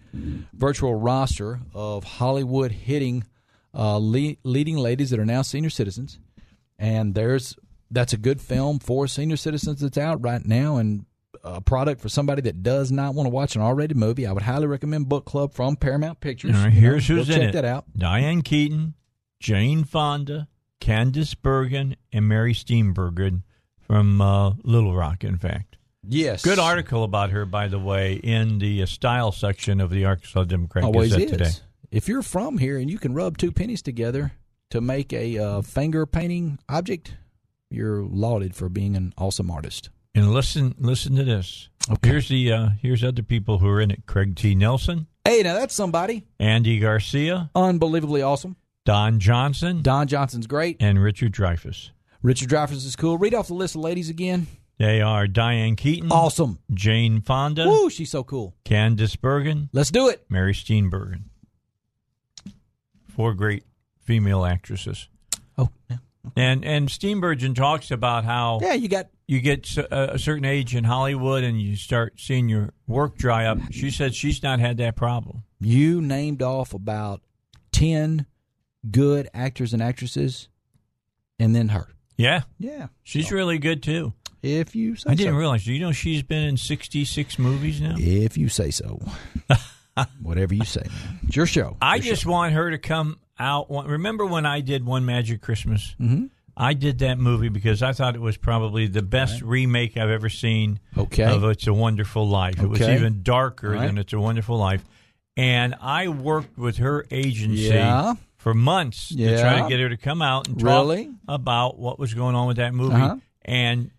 virtual 0.52 0.94
roster 0.94 1.60
of 1.74 2.04
Hollywood 2.04 2.70
hitting 2.72 3.24
uh, 3.74 3.96
le- 3.96 4.36
leading 4.44 4.76
ladies 4.76 5.10
that 5.10 5.18
are 5.18 5.24
now 5.26 5.42
senior 5.42 5.70
citizens. 5.70 6.18
And 6.78 7.14
there's 7.14 7.56
that's 7.90 8.12
a 8.12 8.16
good 8.18 8.40
film 8.40 8.78
for 8.78 9.06
senior 9.06 9.36
citizens 9.36 9.80
that's 9.80 9.98
out 9.98 10.22
right 10.22 10.44
now, 10.44 10.76
and 10.76 11.06
a 11.42 11.60
product 11.60 12.00
for 12.02 12.08
somebody 12.10 12.42
that 12.42 12.62
does 12.62 12.92
not 12.92 13.14
want 13.14 13.26
to 13.26 13.30
watch 13.30 13.56
an 13.56 13.62
R-rated 13.62 13.96
movie. 13.96 14.26
I 14.26 14.32
would 14.32 14.42
highly 14.42 14.66
recommend 14.66 15.08
Book 15.08 15.24
Club 15.24 15.54
from 15.54 15.76
Paramount 15.76 16.20
Pictures. 16.20 16.52
Right, 16.52 16.64
You 16.64 16.70
know, 16.74 16.80
here's 16.80 17.08
go 17.08 17.14
who's 17.16 17.30
in 17.30 17.36
check 17.36 17.48
it. 17.48 17.52
that 17.52 17.64
out. 17.64 17.86
Diane 17.96 18.42
Keaton, 18.42 18.94
Jane 19.40 19.84
Fonda, 19.84 20.48
Candice 20.80 21.34
Bergen, 21.40 21.96
and 22.12 22.28
Mary 22.28 22.52
Steenburgen 22.52 23.42
from 23.80 24.20
uh, 24.20 24.50
Little 24.62 24.94
Rock. 24.94 25.24
In 25.24 25.38
fact, 25.38 25.76
Yes, 26.08 26.42
good 26.42 26.58
article 26.58 27.04
about 27.04 27.30
her, 27.30 27.44
by 27.44 27.68
the 27.68 27.78
way, 27.78 28.14
in 28.14 28.58
the 28.58 28.86
style 28.86 29.32
section 29.32 29.80
of 29.80 29.90
the 29.90 30.04
Arkansas 30.06 30.44
Democrat 30.44 30.84
Always 30.84 31.12
Gazette 31.12 31.22
is. 31.24 31.30
today. 31.30 31.50
If 31.90 32.08
you're 32.08 32.22
from 32.22 32.58
here 32.58 32.78
and 32.78 32.90
you 32.90 32.98
can 32.98 33.14
rub 33.14 33.36
two 33.36 33.52
pennies 33.52 33.82
together 33.82 34.32
to 34.70 34.80
make 34.80 35.12
a 35.12 35.38
uh, 35.38 35.62
finger 35.62 36.06
painting 36.06 36.58
object, 36.68 37.14
you're 37.70 38.02
lauded 38.02 38.54
for 38.54 38.68
being 38.68 38.96
an 38.96 39.12
awesome 39.18 39.50
artist. 39.50 39.90
And 40.14 40.32
listen, 40.32 40.74
listen 40.78 41.16
to 41.16 41.24
this. 41.24 41.68
Okay. 41.90 42.08
Here's 42.08 42.28
the 42.28 42.52
uh, 42.52 42.68
here's 42.80 43.04
other 43.04 43.22
people 43.22 43.58
who 43.58 43.68
are 43.68 43.80
in 43.80 43.90
it: 43.90 44.06
Craig 44.06 44.36
T. 44.36 44.54
Nelson, 44.54 45.06
Hey, 45.24 45.42
now 45.42 45.54
that's 45.54 45.74
somebody 45.74 46.26
Andy 46.38 46.78
Garcia, 46.78 47.50
unbelievably 47.54 48.22
awesome. 48.22 48.56
Don 48.86 49.20
Johnson, 49.20 49.82
Don 49.82 50.06
Johnson's 50.08 50.46
great. 50.46 50.78
and 50.80 51.00
Richard 51.00 51.32
Dreyfuss. 51.32 51.90
Richard 52.22 52.48
Dreyfuss 52.48 52.86
is 52.86 52.96
cool. 52.96 53.18
Read 53.18 53.34
off 53.34 53.46
the 53.48 53.54
list 53.54 53.74
of 53.74 53.82
ladies 53.82 54.08
again. 54.08 54.46
They 54.80 55.02
are 55.02 55.26
Diane 55.26 55.76
Keaton, 55.76 56.10
Awesome. 56.10 56.58
Jane 56.72 57.20
Fonda, 57.20 57.66
Woo, 57.68 57.90
she's 57.90 58.10
so 58.10 58.24
cool. 58.24 58.54
Candice 58.64 59.20
Bergen, 59.20 59.68
Let's 59.74 59.90
do 59.90 60.08
it. 60.08 60.24
Mary 60.30 60.54
Steenburgen. 60.54 61.24
Four 63.14 63.34
great 63.34 63.64
female 64.02 64.44
actresses. 64.46 65.08
Oh, 65.58 65.68
yeah. 65.90 65.98
And 66.34 66.64
and 66.64 66.88
Steenburgen 66.88 67.54
talks 67.54 67.90
about 67.90 68.24
how 68.24 68.60
Yeah, 68.62 68.72
you 68.72 68.88
got 68.88 69.08
you 69.26 69.40
get 69.40 69.76
a 69.90 70.18
certain 70.18 70.46
age 70.46 70.74
in 70.74 70.84
Hollywood 70.84 71.44
and 71.44 71.60
you 71.60 71.76
start 71.76 72.14
seeing 72.18 72.48
your 72.48 72.70
work 72.86 73.16
dry 73.18 73.44
up. 73.46 73.58
She 73.70 73.90
said 73.90 74.14
she's 74.14 74.42
not 74.42 74.60
had 74.60 74.78
that 74.78 74.96
problem. 74.96 75.42
you 75.60 76.00
named 76.00 76.40
off 76.40 76.72
about 76.72 77.20
10 77.72 78.24
good 78.90 79.28
actors 79.34 79.74
and 79.74 79.82
actresses 79.82 80.48
and 81.38 81.54
then 81.54 81.68
her. 81.68 81.88
Yeah, 82.16 82.42
Yeah. 82.58 82.88
she's 83.02 83.30
really 83.30 83.58
good 83.58 83.82
too. 83.82 84.14
If 84.42 84.74
you 84.74 84.96
say 84.96 85.10
I 85.10 85.14
didn't 85.14 85.34
so. 85.34 85.38
realize. 85.38 85.66
You 85.66 85.78
know, 85.80 85.92
she's 85.92 86.22
been 86.22 86.42
in 86.44 86.56
sixty-six 86.56 87.38
movies 87.38 87.80
now. 87.80 87.94
If 87.98 88.36
you 88.38 88.48
say 88.48 88.70
so. 88.70 89.00
Whatever 90.22 90.54
you 90.54 90.64
say, 90.64 90.82
man. 90.86 91.18
It's 91.26 91.36
your 91.36 91.46
show. 91.46 91.76
I 91.82 91.96
Your 91.96 92.04
just 92.04 92.22
show. 92.22 92.30
want 92.30 92.54
her 92.54 92.70
to 92.70 92.78
come 92.78 93.18
out. 93.38 93.70
one- 93.70 93.86
Remember 93.86 94.24
when 94.24 94.46
I 94.46 94.60
did 94.60 94.86
One 94.86 95.04
Magic 95.04 95.42
Christmas? 95.42 95.94
Mm-hmm. 96.00 96.26
I 96.56 96.72
did 96.74 96.98
that 97.00 97.18
movie 97.18 97.48
because 97.50 97.82
I 97.82 97.92
thought 97.92 98.14
it 98.14 98.20
was 98.20 98.36
probably 98.36 98.86
the 98.86 99.02
best 99.02 99.42
remake 99.42 99.96
I've 99.96 100.10
ever 100.10 100.28
seen 100.28 100.78
Okay. 100.96 101.24
of 101.24 101.44
It's 101.44 101.66
a 101.66 101.72
Wonderful 101.74 102.26
Life. 102.28 102.62
It 102.62 102.66
was 102.66 102.80
even 102.80 103.22
darker 103.22 103.70
right. 103.72 103.86
than 103.86 103.98
It's 103.98 104.12
a 104.12 104.20
Wonderful 104.20 104.56
Life. 104.58 104.84
And 105.36 105.74
I 105.80 106.08
worked 106.08 106.56
with 106.58 106.78
her 106.78 107.06
agency 107.10 107.62
Yeah. 107.62 108.14
for 108.36 108.52
months 108.54 109.08
to 109.08 109.40
try 109.40 109.62
to 109.62 109.68
get 109.68 109.80
her 109.80 109.88
to 109.90 109.96
come 109.96 110.22
out 110.22 110.48
and 110.48 110.58
talk 110.58 110.66
Really? 110.66 111.10
about 111.28 111.78
what 111.78 111.98
was 111.98 112.14
going 112.14 112.34
on 112.34 112.46
with 112.46 112.56
that 112.58 112.74
movie. 112.74 112.94
Uh-huh. 112.94 113.16
And 113.42 113.90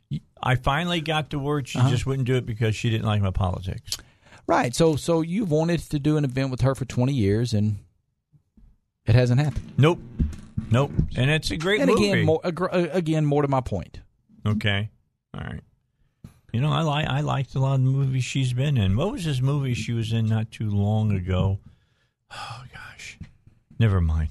I 0.44 0.56
finally 0.56 1.02
got 1.02 1.30
the 1.30 1.40
word 1.40 1.68
she 1.68 1.80
uh-huh. 1.80 1.90
just 1.90 2.06
wouldn't 2.06 2.28
do 2.28 2.36
it 2.36 2.46
because 2.46 2.76
she 2.76 2.90
didn't 2.90 3.06
like 3.06 3.22
my 3.22 3.32
politics. 3.32 3.98
Right. 4.48 4.76
So 4.76 4.96
so 4.96 5.22
you've 5.22 5.52
wanted 5.52 5.80
to 5.92 6.00
do 6.00 6.18
an 6.18 6.26
event 6.26 6.52
with 6.52 6.62
her 6.62 6.76
for 6.76 6.86
20 6.86 7.14
years 7.14 7.54
and 7.54 7.78
it 9.06 9.16
hasn't 9.16 9.40
happened. 9.40 9.74
Nope. 9.78 10.00
Nope. 10.70 10.92
And 11.16 11.30
it's 11.30 11.52
a 11.52 11.58
great 11.58 11.82
And 11.82 11.90
movie. 11.90 12.12
again, 12.12 12.26
more 12.26 12.42
again 12.44 13.26
more 13.26 13.42
to 13.42 13.48
my 13.48 13.62
point. 13.62 14.00
Okay. 14.46 14.90
All 15.34 15.42
right. 15.42 15.62
You 16.54 16.60
know, 16.60 16.72
I 16.72 16.82
like 16.82 17.08
I 17.08 17.22
liked 17.22 17.56
a 17.56 17.60
lot 17.60 17.76
of 17.76 17.84
the 17.84 17.90
movies 17.90 18.24
she's 18.24 18.52
been 18.54 18.78
in. 18.78 18.98
What 18.98 19.12
was 19.12 19.24
this 19.24 19.40
movie 19.42 19.74
she 19.74 19.94
was 19.94 20.12
in 20.12 20.26
not 20.26 20.52
too 20.52 20.70
long 20.70 21.12
ago? 21.12 21.60
Oh 22.34 22.64
gosh, 22.74 23.18
never 23.80 24.02
mind. 24.02 24.30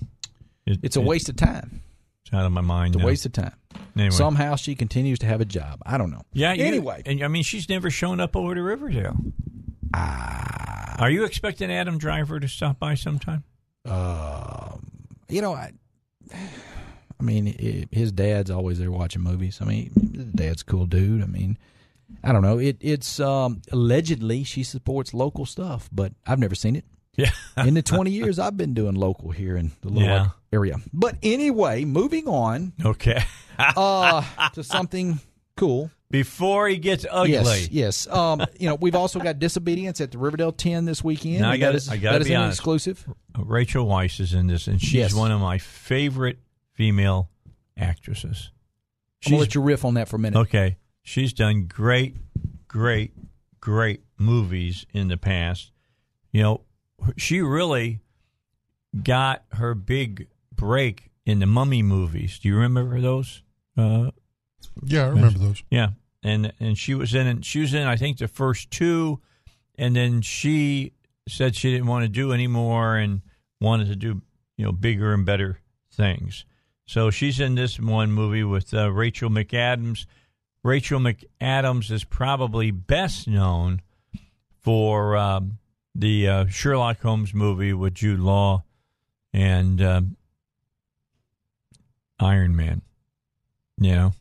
It- 0.66 0.80
It's 0.82 0.96
a 0.96 1.00
it- 1.00 1.06
waste 1.06 1.28
of 1.28 1.36
time. 1.36 1.82
It's 2.24 2.34
out 2.34 2.44
of 2.44 2.52
my 2.52 2.60
mind. 2.60 2.94
It's 2.94 2.96
a 2.96 2.98
now. 3.00 3.06
waste 3.06 3.26
of 3.26 3.32
time. 3.32 3.54
Anyway. 3.96 4.11
Somehow 4.11 4.56
she 4.56 4.74
continues 4.74 5.18
to 5.20 5.26
have 5.26 5.40
a 5.40 5.44
job. 5.44 5.80
I 5.85 5.98
don't 5.98 6.11
know. 6.11 6.22
yeah. 6.33 6.52
You, 6.52 6.64
Anyway. 6.64 7.02
and 7.06 7.22
I 7.22 7.28
mean, 7.28 7.42
she's 7.42 7.68
never 7.68 7.90
shown 7.90 8.20
up 8.20 8.35
over 8.37 8.54
to 8.54 8.62
Riverdale. 8.62 9.16
Ah. 9.94 10.96
Are 10.98 11.11
you 11.11 11.24
expecting 11.24 11.70
Adam 11.72 11.98
Driver 11.98 12.38
to 12.40 12.48
stop 12.48 12.78
by 12.78 12.94
sometime? 12.94 13.44
Um, 13.85 14.87
you 15.28 15.40
know, 15.40 15.54
I, 15.54 15.72
I 16.33 17.22
mean, 17.22 17.48
i 17.48 17.94
his 17.94 18.12
dad's 18.12 18.50
always 18.50 18.78
there 18.78 18.90
watching 18.90 19.22
movies. 19.22 19.59
I 19.61 19.64
mean, 19.64 19.90
his 20.14 20.26
dad's 20.26 20.62
a 20.62 20.64
cool 20.64 20.87
dude. 20.87 21.22
I 21.22 21.26
mean, 21.26 21.59
I 22.22 22.33
don't 22.33 22.42
know. 22.42 22.59
It 22.59 22.76
it's 22.80 23.18
um, 23.20 23.62
allegedly 23.72 24.44
she 24.44 24.62
supports 24.62 25.14
local 25.14 25.46
stuff, 25.46 25.88
but 25.92 26.12
I've 26.26 26.38
never 26.38 26.54
seen 26.54 26.76
it. 26.76 26.85
Yeah. 27.16 27.30
in 27.66 27.74
the 27.74 27.83
20 27.83 28.11
years 28.11 28.38
I've 28.38 28.56
been 28.56 28.72
doing 28.72 28.94
local 28.94 29.30
here 29.30 29.56
in 29.56 29.72
the 29.83 29.88
Little 29.88 30.02
Yeah. 30.09 30.28
Area. 30.52 30.76
But 30.92 31.16
anyway, 31.22 31.85
moving 31.85 32.28
on 32.28 32.72
okay. 32.85 33.22
uh, 33.76 34.22
to 34.54 34.62
something 34.64 35.18
cool. 35.56 35.90
Before 36.10 36.66
he 36.66 36.78
gets 36.78 37.06
ugly. 37.08 37.32
Yes, 37.34 37.68
yes. 37.70 38.06
Um, 38.08 38.44
you 38.58 38.68
know, 38.68 38.74
we've 38.74 38.96
also 38.96 39.20
got 39.20 39.38
Disobedience 39.38 40.00
at 40.00 40.10
the 40.10 40.18
Riverdale 40.18 40.50
10 40.50 40.84
this 40.84 41.04
weekend. 41.04 41.40
Now, 41.42 41.50
I 41.52 41.56
gotta- 41.56 41.72
that 41.72 41.76
is, 41.76 41.88
I 41.88 41.98
gotta 41.98 42.24
be 42.24 42.32
an 42.34 42.42
honest. 42.42 42.58
exclusive. 42.58 43.06
Rachel 43.38 43.86
Weisz 43.86 44.18
is 44.18 44.34
in 44.34 44.48
this, 44.48 44.66
and 44.66 44.80
she's 44.80 44.92
Yes. 44.94 45.14
one 45.14 45.30
of 45.30 45.40
my 45.40 45.58
favorite 45.58 46.40
female 46.72 47.30
actresses. 47.76 48.50
I'm 49.24 49.30
going 49.32 49.38
to 49.38 49.40
let 49.44 49.54
you 49.54 49.60
riff 49.60 49.84
on 49.84 49.94
that 49.94 50.08
for 50.08 50.16
a 50.16 50.18
minute. 50.18 50.38
Okay. 50.40 50.78
She's 51.02 51.32
done 51.32 51.66
great, 51.66 52.16
great, 52.66 53.12
great 53.60 54.02
movies 54.18 54.86
in 54.92 55.08
the 55.08 55.16
past. 55.16 55.70
You 56.32 56.42
know, 56.42 56.60
she 57.18 57.40
really 57.40 58.00
got 59.02 59.44
her 59.52 59.74
big 59.74 60.26
break 60.54 61.10
in 61.24 61.38
the 61.38 61.46
Mummy 61.46 61.82
movies. 61.82 62.38
Do 62.38 62.48
you 62.48 62.56
remember 62.56 63.00
those? 63.00 63.42
Uh, 63.80 64.10
Yeah, 64.84 65.04
I 65.06 65.08
remember 65.08 65.38
those. 65.38 65.62
yeah, 65.70 65.90
and 66.22 66.52
and 66.60 66.76
she 66.78 66.94
was 66.94 67.14
in 67.14 67.26
and 67.26 67.44
she 67.44 67.60
was 67.60 67.74
in 67.74 67.86
I 67.86 67.96
think 67.96 68.18
the 68.18 68.28
first 68.28 68.70
two, 68.70 69.20
and 69.76 69.94
then 69.96 70.22
she 70.22 70.92
said 71.28 71.54
she 71.56 71.70
didn't 71.70 71.86
want 71.86 72.04
to 72.04 72.08
do 72.08 72.32
anymore 72.32 72.96
and 72.96 73.22
wanted 73.60 73.88
to 73.88 73.96
do 73.96 74.22
you 74.56 74.64
know 74.64 74.72
bigger 74.72 75.12
and 75.14 75.24
better 75.26 75.60
things. 75.92 76.44
So 76.86 77.10
she's 77.10 77.38
in 77.40 77.54
this 77.54 77.78
one 77.78 78.10
movie 78.12 78.42
with 78.44 78.74
uh, 78.74 78.90
Rachel 78.90 79.30
McAdams. 79.30 80.06
Rachel 80.64 80.98
McAdams 81.00 81.90
is 81.90 82.04
probably 82.04 82.70
best 82.72 83.28
known 83.28 83.80
for 84.58 85.16
um, 85.16 85.58
the 85.94 86.28
uh, 86.28 86.46
Sherlock 86.48 87.00
Holmes 87.00 87.32
movie 87.32 87.72
with 87.72 87.94
Jude 87.94 88.20
Law 88.20 88.64
and 89.32 89.80
um, 89.80 90.16
Iron 92.18 92.55
Man. 92.57 92.82
Know, 93.81 94.12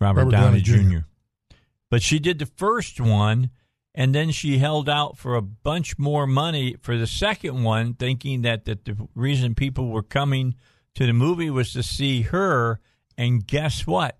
Robert, 0.00 0.20
Robert 0.20 0.30
Downey, 0.32 0.62
Downey 0.62 0.82
Jr. 0.82 0.90
Jr. 0.90 1.04
But 1.90 2.02
she 2.02 2.18
did 2.18 2.38
the 2.38 2.46
first 2.46 3.00
one, 3.00 3.50
and 3.94 4.14
then 4.14 4.30
she 4.30 4.58
held 4.58 4.88
out 4.88 5.16
for 5.16 5.36
a 5.36 5.42
bunch 5.42 5.98
more 5.98 6.26
money 6.26 6.76
for 6.80 6.96
the 6.96 7.06
second 7.06 7.62
one, 7.62 7.94
thinking 7.94 8.42
that, 8.42 8.64
that 8.64 8.84
the 8.84 9.08
reason 9.14 9.54
people 9.54 9.90
were 9.90 10.02
coming 10.02 10.56
to 10.94 11.06
the 11.06 11.12
movie 11.12 11.50
was 11.50 11.72
to 11.74 11.82
see 11.82 12.22
her. 12.22 12.80
And 13.16 13.46
guess 13.46 13.86
what? 13.86 14.18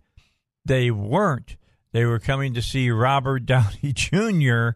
they 0.64 0.91
weren't. 0.91 1.57
They 1.93 2.05
were 2.05 2.18
coming 2.18 2.55
to 2.55 2.62
see 2.62 2.91
Robert 2.91 3.41
Downey 3.47 3.93
Jr. 3.93 4.70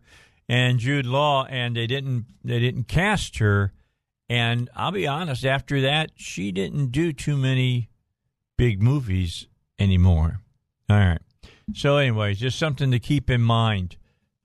and 0.49 0.79
Jude 0.79 1.07
Law, 1.07 1.45
and 1.45 1.77
they 1.77 1.87
didn't 1.87 2.27
they 2.45 2.61
didn't 2.61 2.85
cast 2.85 3.39
her. 3.39 3.73
And 4.29 4.69
I'll 4.77 4.93
be 4.93 5.07
honest, 5.07 5.45
after 5.45 5.81
that, 5.81 6.11
she 6.15 6.53
didn't 6.53 6.93
do 6.93 7.13
too 7.13 7.37
many 7.37 7.89
big 8.59 8.83
movies 8.83 9.47
anymore. 9.79 10.41
All 10.91 10.97
right. 10.97 11.20
So, 11.74 11.97
anyways, 11.99 12.41
just 12.41 12.59
something 12.59 12.91
to 12.91 12.99
keep 12.99 13.31
in 13.31 13.43
mind. 13.43 13.97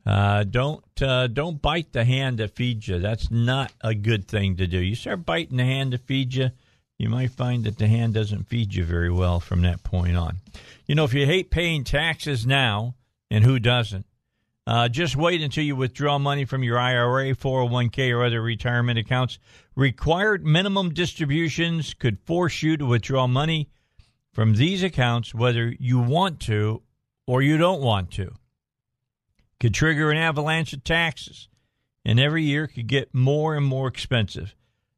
Uh, 0.06 0.44
don't 0.44 0.84
uh, 1.02 1.28
don't 1.28 1.62
bite 1.62 1.94
the 1.94 2.04
hand 2.04 2.40
that 2.40 2.56
feeds 2.56 2.88
you. 2.90 3.00
That's 3.00 3.32
not 3.32 3.72
a 3.82 3.96
good 3.96 4.28
thing 4.28 4.58
to 4.58 4.68
do. 4.68 4.80
You 4.80 4.96
start 4.96 5.26
biting 5.26 5.58
the 5.58 5.64
hand 5.64 5.94
that 5.94 6.06
feeds 6.06 6.36
you, 6.36 6.52
you 6.98 7.10
might 7.10 7.32
find 7.32 7.64
that 7.64 7.78
the 7.78 7.88
hand 7.88 8.14
doesn't 8.14 8.50
feed 8.50 8.74
you 8.74 8.84
very 8.84 9.12
well 9.12 9.40
from 9.40 9.62
that 9.62 9.84
point 9.84 10.18
on. 10.18 10.38
You 10.86 10.96
know, 10.96 11.06
if 11.06 11.14
you 11.14 11.26
hate 11.26 11.52
paying 11.52 11.84
taxes 11.84 12.46
now, 12.46 12.96
and 13.32 13.44
who 13.44 13.60
doesn't, 13.60 14.06
uh, 14.68 14.88
just 14.88 15.16
wait 15.16 15.42
until 15.42 15.64
you 15.64 15.76
withdraw 15.76 16.18
money 16.18 16.46
from 16.46 16.64
your 16.64 16.78
IRA, 16.78 17.36
401k, 17.36 18.16
or 18.16 18.24
other 18.24 18.42
retirement 18.42 19.00
accounts. 19.00 19.40
Required 19.76 20.46
minimum 20.46 20.94
distributions 20.94 21.94
could 21.94 22.20
force 22.20 22.62
you 22.62 22.78
to 22.78 22.86
withdraw 22.86 23.28
money 23.28 23.70
from 24.34 24.56
these 24.56 24.84
accounts 24.84 25.34
whether 25.34 25.74
you 25.80 26.00
want 26.00 26.40
to 26.42 26.82
or 27.26 27.42
you 27.42 27.58
don't 27.58 27.82
want 27.82 28.12
to. 28.12 28.34
Could 29.60 29.74
trigger 29.74 30.12
an 30.12 30.18
avalanche 30.18 30.74
of 30.74 30.84
taxes, 30.84 31.48
and 32.04 32.20
every 32.20 32.44
year 32.44 32.68
could 32.68 32.88
get 32.88 33.14
more 33.14 33.56
and 33.56 33.66
more 33.66 33.88
expensive. 33.88 34.56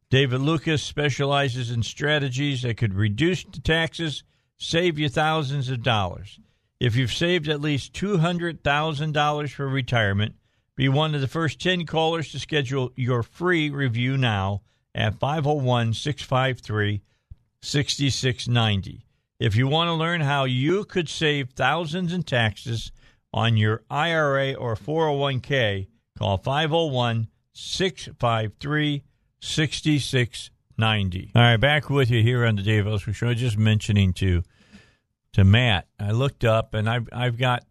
David 0.10 0.42
Lucas 0.42 0.82
specializes 0.82 1.70
in 1.70 1.84
strategies 1.84 2.62
that 2.62 2.78
could 2.78 2.94
reduce 2.94 3.44
the 3.44 3.60
taxes, 3.60 4.24
save 4.58 4.98
you 4.98 5.10
thousands 5.10 5.70
of 5.70 5.84
dollars. 5.84 6.40
If 6.80 6.96
you've 6.96 7.14
saved 7.14 7.48
at 7.48 7.62
least 7.62 7.94
$200,000 7.94 9.50
for 9.50 9.68
retirement, 9.68 10.36
be 10.76 10.90
one 10.90 11.16
of 11.16 11.22
the 11.22 11.28
first 11.28 11.60
10 11.60 11.86
callers 11.86 12.32
to 12.32 12.40
schedule 12.40 12.92
your 12.96 13.24
free 13.24 13.70
review 13.70 14.18
now 14.18 14.62
at 14.94 15.20
501 15.20 15.94
653 15.94 17.02
6690. 17.62 19.05
If 19.46 19.56
you 19.56 19.68
want 19.68 19.90
to 19.90 19.94
learn 19.94 20.22
how 20.22 20.46
you 20.46 20.86
could 20.86 21.08
save 21.08 21.52
thousands 21.52 22.12
in 22.12 22.24
taxes 22.24 22.92
on 23.32 23.58
your 23.58 23.84
IRA 23.92 24.56
or 24.56 24.76
401k, 24.76 25.86
call 26.18 26.40
501 26.40 27.28
653 27.54 29.04
6690. 29.40 31.32
All 31.36 31.42
right, 31.44 31.58
back 31.58 31.92
with 31.92 32.10
you 32.10 32.24
here 32.24 32.44
on 32.44 32.56
the 32.56 32.64
Dave 32.64 32.88
Elswick 32.88 33.16
Show. 33.16 33.36
Just 33.36 33.56
mentioning 33.56 34.14
to 34.14 34.42
to 35.34 35.44
Matt, 35.44 35.86
I 36.00 36.10
looked 36.10 36.44
up 36.44 36.74
and 36.74 36.90
I've 36.90 37.08
I've 37.14 37.38
got 37.38 37.64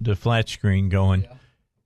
the 0.00 0.16
flat 0.16 0.48
screen 0.48 0.88
going. 0.88 1.28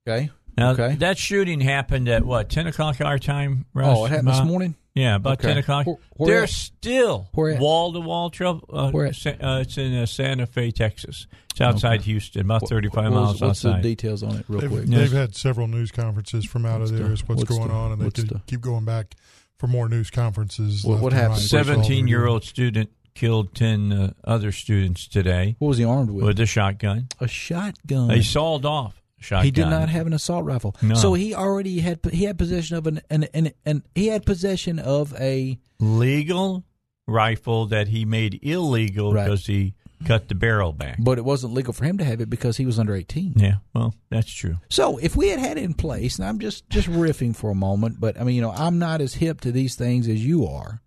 Okay. 0.08 0.30
Now 0.56 0.70
okay. 0.70 0.94
that 0.94 1.18
shooting 1.18 1.60
happened 1.60 2.08
at 2.08 2.24
what 2.24 2.48
ten 2.48 2.66
o'clock 2.66 3.02
our 3.02 3.18
time. 3.18 3.66
Russ? 3.74 3.98
Oh, 3.98 4.06
it 4.06 4.12
happened 4.12 4.28
this 4.28 4.44
morning. 4.44 4.76
Yeah, 4.94 5.14
about 5.16 5.34
Okay. 5.38 5.48
ten 5.48 5.58
o'clock. 5.58 5.86
Where- 5.86 5.96
where 6.16 6.26
There's 6.40 6.50
at? 6.50 6.56
still 6.56 7.28
wall 7.34 7.92
to 7.94 8.00
wall 8.00 8.28
trouble. 8.28 8.68
Uh, 8.70 8.90
Where 8.90 9.06
at? 9.06 9.26
Uh, 9.26 9.58
it's 9.62 9.78
in 9.78 9.94
uh, 9.94 10.04
Santa 10.06 10.44
Fe, 10.46 10.70
Texas. 10.70 11.26
It's 11.50 11.60
outside 11.62 12.00
Okay. 12.00 12.10
Houston, 12.10 12.42
about 12.42 12.68
thirty-five 12.68 13.04
What- 13.04 13.10
miles 13.20 13.40
what's, 13.40 13.42
outside. 13.64 13.68
What's 13.70 13.82
the 13.82 13.88
details 13.88 14.22
on 14.22 14.36
it, 14.36 14.44
real 14.48 14.60
They've, 14.60 14.70
quick? 14.70 14.84
they've 14.86 15.12
had 15.12 15.34
several 15.34 15.66
news 15.66 15.90
conferences 15.92 16.44
from 16.44 16.66
out 16.66 16.80
What's 16.80 16.90
of 16.90 16.98
there. 16.98 17.06
the- 17.08 17.12
Is 17.14 17.26
what's, 17.28 17.38
what's 17.40 17.50
going 17.50 17.68
the- 17.68 17.74
on, 17.74 17.92
and 17.92 18.02
they 18.02 18.10
could 18.10 18.28
the- 18.28 18.40
keep 18.46 18.60
going 18.60 18.84
back 18.84 19.14
for 19.58 19.66
more 19.66 19.88
news 19.88 20.10
conferences. 20.10 20.84
What- 20.84 21.00
what 21.00 21.12
happened? 21.14 21.30
right. 21.32 21.38
That's 21.40 21.54
all 21.54 21.64
they're 21.64 21.74
Seventeen-year-old 21.74 22.44
student 22.44 22.90
killed 23.14 23.54
ten 23.54 23.92
uh, 23.92 24.12
other 24.24 24.52
students 24.52 25.06
today 25.06 25.56
What 25.58 25.68
was 25.68 25.78
he 25.78 25.84
armed 25.84 26.10
with? 26.10 26.24
with 26.24 26.40
a 26.40 26.46
shotgun. 26.46 27.08
a 27.20 27.28
shotgun. 27.28 28.08
They 28.08 28.22
sawed 28.22 28.64
off 28.66 28.94
a 28.96 29.01
shotgun. 29.22 29.44
He 29.44 29.50
did 29.50 29.66
not 29.68 29.88
have 29.88 30.06
an 30.06 30.12
assault 30.12 30.44
rifle. 30.44 30.76
No. 30.82 30.94
So 30.94 31.14
he 31.14 31.34
already 31.34 31.80
had 31.80 32.00
he 32.12 32.24
had 32.24 32.36
possession 32.38 32.76
of 32.76 32.86
an 32.86 33.00
an, 33.10 33.24
an, 33.34 33.52
an 33.64 33.82
he 33.94 34.08
had 34.08 34.26
possession 34.26 34.78
of 34.78 35.14
a 35.20 35.58
legal 35.78 36.64
rifle 37.06 37.66
that 37.66 37.88
he 37.88 38.04
made 38.04 38.38
illegal 38.42 39.12
Right. 39.12 39.24
because 39.24 39.46
he 39.46 39.74
cut 40.06 40.28
the 40.28 40.34
barrel 40.34 40.72
back. 40.72 40.96
but 40.98 41.16
it 41.18 41.24
wasn't 41.24 41.52
legal 41.54 41.72
for 41.72 41.84
him 41.84 41.96
to 41.98 42.04
have 42.04 42.20
it 42.20 42.28
because 42.28 42.56
he 42.56 42.66
was 42.66 42.76
under 42.78 42.92
18. 42.94 43.34
Yeah, 43.36 43.54
well, 43.72 43.94
that's 44.10 44.32
true. 44.32 44.56
So 44.68 44.98
if 44.98 45.14
we 45.14 45.28
had 45.28 45.38
had 45.38 45.58
it 45.58 45.62
in 45.62 45.74
place, 45.74 46.18
and 46.18 46.26
I'm 46.26 46.40
just 46.40 46.68
just 46.70 46.88
riffing 46.88 47.36
for 47.36 47.50
a 47.50 47.54
moment, 47.54 48.00
but 48.00 48.20
I 48.20 48.24
mean, 48.24 48.34
you 48.34 48.42
know, 48.42 48.50
I'm 48.50 48.78
not 48.80 49.00
as 49.00 49.14
hip 49.14 49.40
to 49.42 49.52
these 49.52 49.76
things 49.76 50.08
as 50.08 50.24
you 50.24 50.44
are 50.46 50.82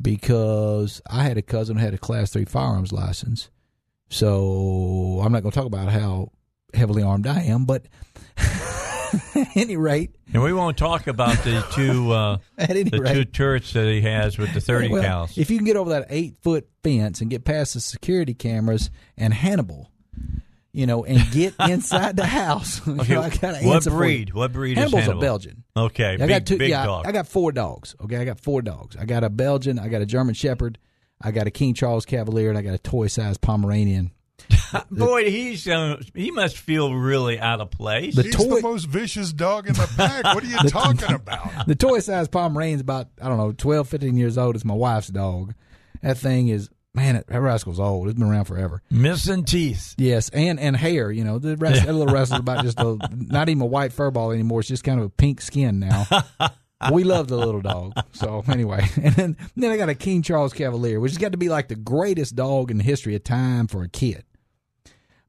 because 0.00 1.00
I 1.10 1.22
had 1.22 1.38
a 1.38 1.42
cousin 1.42 1.76
who 1.76 1.84
had 1.84 1.94
a 1.94 1.98
class 1.98 2.30
3 2.32 2.44
firearms 2.44 2.92
license. 2.92 3.48
So 4.10 5.20
I'm 5.24 5.32
not 5.32 5.42
going 5.42 5.52
to 5.52 5.56
talk 5.58 5.66
about 5.66 5.88
how 5.88 6.30
heavily 6.74 7.02
armed 7.02 7.26
I 7.26 7.42
am, 7.42 7.64
but 7.64 7.86
at 8.36 9.56
any 9.56 9.76
rate, 9.76 10.14
And 10.32 10.42
we 10.42 10.52
won't 10.52 10.76
talk 10.76 11.06
about 11.06 11.36
the 11.44 11.64
two 11.72 12.12
uh, 12.12 12.38
the 12.56 12.98
rate, 13.00 13.14
two 13.14 13.24
turrets 13.24 13.72
that 13.72 13.86
he 13.86 14.00
has 14.02 14.38
with 14.38 14.52
the 14.54 14.60
thirty 14.60 14.88
Well. 14.88 15.28
If 15.36 15.50
you 15.50 15.56
can 15.56 15.64
get 15.64 15.76
over 15.76 15.90
that 15.90 16.06
eight 16.10 16.36
foot 16.42 16.68
fence 16.82 17.20
and 17.20 17.30
get 17.30 17.44
past 17.44 17.74
the 17.74 17.80
security 17.80 18.34
cameras 18.34 18.90
and 19.16 19.32
Hannibal, 19.32 19.90
you 20.72 20.86
know, 20.86 21.04
and 21.04 21.30
get 21.30 21.54
inside 21.60 22.16
the 22.16 22.26
house. 22.26 22.86
Okay, 22.86 23.16
I 23.16 23.30
got 23.30 23.62
what 23.62 23.76
answer 23.76 23.90
for 23.90 23.96
you. 23.96 23.98
breed? 23.98 24.34
What 24.34 24.52
breed 24.52 24.72
is 24.72 24.78
Hannibal's 24.78 25.02
Hannibal? 25.04 25.20
a 25.20 25.24
Belgian. 25.24 25.64
Okay, 25.76 26.14
I 26.14 26.16
big, 26.16 26.28
got 26.28 26.46
two. 26.46 26.58
big 26.58 26.70
yeah, 26.70 26.84
dog. 26.84 27.06
I 27.06 27.12
got 27.12 27.28
four 27.28 27.52
dogs. 27.52 27.94
Okay, 28.02 28.16
I 28.16 28.24
got 28.24 28.40
four 28.40 28.62
dogs. 28.62 28.96
I 28.96 29.04
got 29.04 29.22
a 29.24 29.30
Belgian. 29.30 29.78
I 29.78 29.88
got 29.88 30.02
a 30.02 30.06
German 30.06 30.34
Shepherd. 30.34 30.78
I 31.20 31.30
got 31.30 31.46
a 31.46 31.50
King 31.50 31.74
Charles 31.74 32.04
Cavalier, 32.04 32.48
and 32.48 32.58
I 32.58 32.62
got 32.62 32.74
a 32.74 32.78
toy 32.78 33.06
sized 33.06 33.40
Pomeranian. 33.40 34.10
Boy, 34.90 35.30
he's 35.30 35.68
uh, 35.68 36.00
he 36.14 36.30
must 36.30 36.58
feel 36.58 36.94
really 36.94 37.38
out 37.38 37.60
of 37.60 37.70
place. 37.70 38.14
The 38.16 38.22
He's 38.24 38.34
toy- 38.36 38.56
the 38.56 38.62
most 38.62 38.84
vicious 38.86 39.32
dog 39.32 39.66
in 39.68 39.74
the 39.74 39.90
pack. 39.96 40.24
What 40.24 40.42
are 40.42 40.46
you 40.46 40.56
talking 40.68 41.12
about? 41.14 41.50
The 41.66 41.74
toy 41.74 42.00
sized 42.00 42.30
Pomeranian's 42.30 42.80
about 42.82 43.08
I 43.22 43.28
don't 43.28 43.38
know 43.38 43.52
12, 43.52 43.88
15 43.88 44.16
years 44.16 44.36
old. 44.36 44.54
It's 44.56 44.64
my 44.64 44.74
wife's 44.74 45.08
dog. 45.08 45.54
That 46.02 46.18
thing 46.18 46.48
is 46.48 46.68
man. 46.94 47.22
That 47.26 47.40
rascal's 47.40 47.80
old. 47.80 48.08
It's 48.08 48.18
been 48.18 48.28
around 48.28 48.44
forever. 48.44 48.82
Missing 48.90 49.44
teeth. 49.44 49.94
Yes, 49.96 50.28
and 50.30 50.58
and 50.60 50.76
hair. 50.76 51.10
You 51.10 51.24
know, 51.24 51.38
the 51.38 51.56
rest, 51.56 51.84
that 51.86 51.94
little 51.94 52.12
wrestle's 52.12 52.40
about 52.40 52.64
just 52.64 52.78
a 52.80 52.98
not 53.12 53.48
even 53.48 53.62
a 53.62 53.66
white 53.66 53.92
fur 53.92 54.10
ball 54.10 54.30
anymore. 54.32 54.60
It's 54.60 54.68
just 54.68 54.84
kind 54.84 54.98
of 55.00 55.06
a 55.06 55.10
pink 55.10 55.40
skin 55.40 55.78
now. 55.78 56.06
we 56.92 57.04
love 57.04 57.28
the 57.28 57.36
little 57.38 57.62
dog. 57.62 57.94
So 58.12 58.44
anyway, 58.48 58.86
and 59.02 59.14
then 59.14 59.36
then 59.56 59.70
I 59.70 59.76
got 59.76 59.88
a 59.88 59.94
King 59.94 60.22
Charles 60.22 60.52
Cavalier, 60.52 61.00
which 61.00 61.12
has 61.12 61.18
got 61.18 61.32
to 61.32 61.38
be 61.38 61.48
like 61.48 61.68
the 61.68 61.76
greatest 61.76 62.36
dog 62.36 62.70
in 62.70 62.76
the 62.78 62.84
history 62.84 63.14
of 63.14 63.24
time 63.24 63.66
for 63.68 63.82
a 63.82 63.88
kid. 63.88 64.24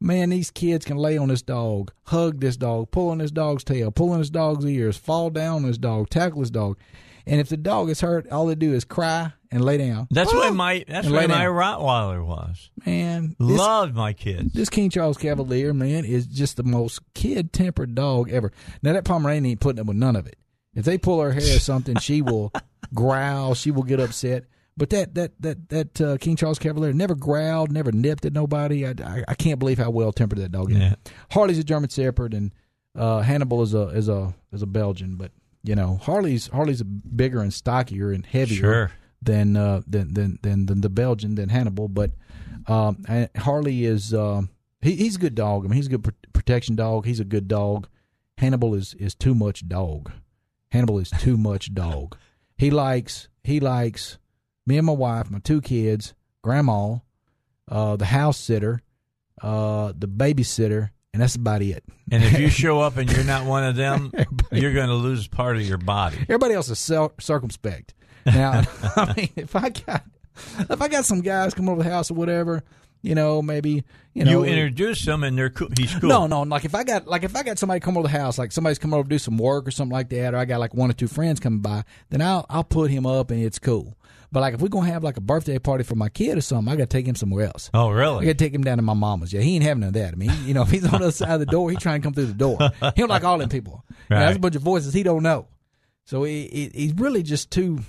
Man, 0.06 0.30
these 0.30 0.52
kids 0.52 0.86
can 0.86 0.98
lay 0.98 1.18
on 1.18 1.30
this 1.30 1.42
dog, 1.42 1.92
hug 2.04 2.40
this 2.40 2.58
dog, 2.58 2.92
pull 2.92 3.10
on 3.10 3.18
this 3.18 3.32
dog's 3.32 3.64
tail, 3.64 3.90
pull 3.92 4.12
on 4.12 4.20
this 4.20 4.30
dog's 4.30 4.64
ears, 4.64 4.98
fall 4.98 5.32
down 5.32 5.56
on 5.56 5.64
this 5.64 5.80
dog, 5.80 6.10
tackle 6.10 6.42
this 6.42 6.52
dog. 6.52 6.78
And 7.26 7.42
if 7.42 7.50
the 7.50 7.58
dog 7.58 7.90
is 7.90 8.02
hurt, 8.02 8.30
all 8.32 8.46
they 8.46 8.54
do 8.54 8.72
is 8.72 8.86
cry 8.86 9.34
and 9.50 9.66
lay 9.66 9.80
down. 9.80 10.08
That's 10.12 10.32
Ah! 10.32 10.38
what 10.38 10.54
my 10.54 10.86
that's 10.88 11.10
what 11.10 11.28
my. 11.28 11.46
Rottweiler 11.46 12.24
was. 12.24 12.70
Man, 12.86 13.36
this- 13.40 13.58
Loved 13.58 13.96
my 13.96 14.14
kids. 14.14 14.54
This 14.54 14.70
King 14.70 14.92
Charles 14.92 15.18
Cavalier, 15.18 15.74
man, 15.74 16.06
is 16.06 16.28
just 16.28 16.56
the 16.58 16.64
most 16.64 17.00
kid 17.16 17.52
tempered 17.52 17.96
dog 17.96 18.30
ever. 18.30 18.52
Now 18.84 18.94
that 18.94 19.06
Pomeranian 19.06 19.46
ain't 19.48 19.60
putting 19.60 19.80
up 19.80 19.88
with 19.88 19.98
none 19.98 20.16
of 20.16 20.28
it. 20.28 20.38
If 20.76 20.86
they 20.86 21.00
pull 21.00 21.20
her 21.22 21.32
hair 21.32 21.56
or 21.56 21.60
something, 21.60 21.98
she 21.98 22.22
will 22.22 22.52
growl. 22.94 23.56
She 23.56 23.72
will 23.72 23.82
get 23.84 24.00
upset. 24.00 24.44
But 24.78 24.90
that 24.90 25.16
that 25.16 25.32
that 25.42 25.70
that 25.70 26.02
uh, 26.02 26.18
King 26.18 26.36
Charles 26.36 26.60
Cavalier 26.60 26.92
never 26.94 27.16
growled, 27.16 27.72
never 27.72 27.92
nipped 27.94 28.26
at 28.26 28.34
nobody. 28.34 28.86
I, 28.86 28.94
I, 29.04 29.24
I 29.30 29.34
can't 29.36 29.58
believe 29.60 29.78
how 29.78 29.90
well 29.90 30.12
tempered 30.12 30.40
that 30.40 30.52
dog 30.52 30.72
is. 30.72 30.78
Yeah. 30.78 30.96
Harley's 31.32 31.60
a 31.60 31.64
German 31.64 31.90
Shepherd, 31.90 32.34
and 32.34 32.54
uh, 32.94 33.22
Hannibal 33.22 33.62
is 33.62 33.74
a 33.74 33.88
is 33.90 34.10
a 34.10 34.34
is 34.52 34.62
a 34.62 34.66
Belgian. 34.68 35.16
But 35.16 35.32
you 35.64 35.76
know, 35.76 35.98
Harley's 36.02 36.48
Harley's 36.48 36.84
bigger 36.84 37.42
and 37.42 37.54
stockier 37.54 38.12
and 38.12 38.26
heavier 38.26 38.58
Sure. 38.58 38.92
than 39.22 39.56
uh, 39.56 39.82
than, 39.88 40.14
than 40.14 40.40
than 40.42 40.66
than 40.66 40.82
the 40.82 40.90
Belgian 40.90 41.36
than 41.36 41.48
Hannibal. 41.50 41.88
But 41.88 42.12
um, 42.68 43.06
Harley 43.38 43.86
is 43.86 44.14
um, 44.14 44.50
he, 44.82 44.96
he's 44.96 45.16
a 45.16 45.20
good 45.20 45.36
dog. 45.36 45.64
I 45.64 45.70
mean, 45.70 45.78
he's 45.78 45.88
a 45.88 45.92
good 45.92 46.04
pr- 46.04 46.12
protection 46.34 46.76
dog. 46.76 47.06
He's 47.06 47.22
a 47.22 47.26
good 47.26 47.48
dog. 47.48 47.88
Hannibal 48.40 48.76
is 48.76 48.94
is 48.96 49.16
too 49.16 49.34
much 49.36 49.68
dog. 49.70 50.12
Hannibal 50.74 51.00
is 51.00 51.12
too 51.12 51.38
much 51.38 51.74
dog. 51.74 52.18
He 52.58 52.70
likes 52.72 53.30
he 53.42 53.62
likes 53.62 54.18
me 54.66 54.78
and 54.78 54.86
my 54.86 54.94
wife, 54.94 55.30
my 55.30 55.40
two 55.40 55.62
kids, 55.62 56.14
grandma, 56.42 56.98
uh, 57.70 57.96
the 57.96 58.06
house 58.06 58.38
sitter, 58.38 58.82
uh, 59.42 59.94
the 59.98 60.08
babysitter, 60.08 60.90
and 61.14 61.22
that's 61.22 61.36
about 61.36 61.62
it. 61.62 61.84
And 62.12 62.24
if 62.24 62.40
you 62.40 62.50
show 62.50 62.82
up 62.82 62.98
and 62.98 63.12
you're 63.12 63.26
not 63.26 63.46
one 63.46 63.64
of 63.64 63.76
them, 63.76 64.12
you're 64.52 64.74
going 64.74 64.90
to 64.90 64.96
lose 64.96 65.28
part 65.28 65.56
of 65.56 65.64
your 65.64 65.78
body. 65.78 66.18
Everybody 66.22 66.54
else 66.54 66.70
is 66.70 66.80
cir- 66.80 67.14
circumspect. 67.20 67.94
Now, 68.26 68.64
I 68.96 69.14
mean, 69.16 69.30
if 69.36 69.56
I 69.56 69.70
got 69.70 70.04
if 70.60 70.82
I 70.82 70.88
got 70.88 71.06
some 71.06 71.22
guys 71.22 71.54
come 71.54 71.70
over 71.70 71.84
the 71.84 71.90
house 71.90 72.12
or 72.12 72.16
whatever, 72.16 72.64
you 73.02 73.16
know, 73.16 73.42
maybe 73.42 73.84
you 74.14 74.24
know. 74.24 74.44
You, 74.44 74.46
introduce 74.46 75.04
them, 75.06 75.24
and 75.24 75.38
they're 75.38 75.50
cool. 75.50 75.70
he's 75.78 75.94
cool. 75.96 76.10
no, 76.10 76.28
no. 76.28 76.44
Like 76.44 76.66
if 76.66 76.76
I 76.76 76.84
got 76.84 77.08
like 77.08 77.24
if 77.24 77.36
I 77.36 77.44
got 77.44 77.60
somebody 77.60 77.80
come 77.80 77.98
over 77.98 78.08
the 78.08 78.18
house, 78.18 78.38
like 78.38 78.52
somebody's 78.52 78.80
coming 78.80 78.96
over 78.96 79.04
to 79.04 79.10
do 79.10 79.20
some 79.20 79.38
work 79.38 79.68
or 79.68 79.72
something 79.72 79.94
like 79.94 80.10
that, 80.10 80.34
or 80.34 80.38
I 80.38 80.46
got 80.46 80.60
like 80.60 80.74
one 80.74 80.90
or 80.90 80.94
two 80.94 81.08
friends 81.08 81.40
coming 81.40 81.60
by, 81.60 81.84
then 82.10 82.22
I'll 82.22 82.46
I'll 82.50 82.64
put 82.64 82.92
him 82.92 83.06
up 83.06 83.32
and 83.32 83.44
it's 83.44 83.60
cool. 83.60 83.96
But 84.32 84.42
like 84.42 84.54
if 84.54 84.62
we're 84.62 84.68
gonna 84.68 84.92
have 84.92 85.04
like 85.04 85.18
a 85.18 85.22
birthday 85.22 85.60
party 85.60 85.84
for 85.84 85.96
my 85.96 86.10
kid 86.10 86.38
or 86.38 86.42
something, 86.42 86.72
I 86.72 86.76
gotta 86.76 86.88
take 86.88 87.06
him 87.06 87.16
somewhere 87.16 87.46
else. 87.46 87.70
Oh, 87.74 87.90
really? 87.90 88.24
I 88.24 88.26
gotta 88.26 88.34
take 88.34 88.54
him 88.54 88.64
down 88.64 88.78
to 88.78 88.84
my 88.84 88.94
mama's. 88.94 89.32
Yeah, 89.32 89.42
he 89.42 89.56
ain't 89.56 89.64
having 89.64 89.82
none 89.82 89.90
of 89.90 89.94
that. 89.94 90.14
I 90.14 90.18
mean, 90.18 90.32
you 90.46 90.54
know, 90.54 90.62
if 90.64 90.72
he's 90.72 90.84
on 90.86 90.92
the 90.92 91.08
other 91.08 91.12
side 91.12 91.32
of 91.32 91.40
the 91.40 91.46
door, 91.46 91.70
he 91.70 91.78
trying 91.78 92.02
to 92.02 92.06
come 92.06 92.14
through 92.14 92.26
the 92.26 92.34
door. 92.34 92.58
He 92.96 93.02
don't 93.02 93.10
like 93.10 93.24
all 93.24 93.38
them 93.38 93.50
people. 93.50 93.86
You 94.10 94.16
know, 94.16 94.26
That's 94.26 94.38
a 94.38 94.40
bunch 94.40 94.56
of 94.56 94.62
voices 94.62 94.94
he 94.94 95.04
don't 95.04 95.24
know. 95.24 95.48
So 96.06 96.24
he, 96.24 96.48
he, 96.48 96.72
he's 96.74 96.94
really 96.94 97.24
just 97.24 97.50
too 97.50 97.80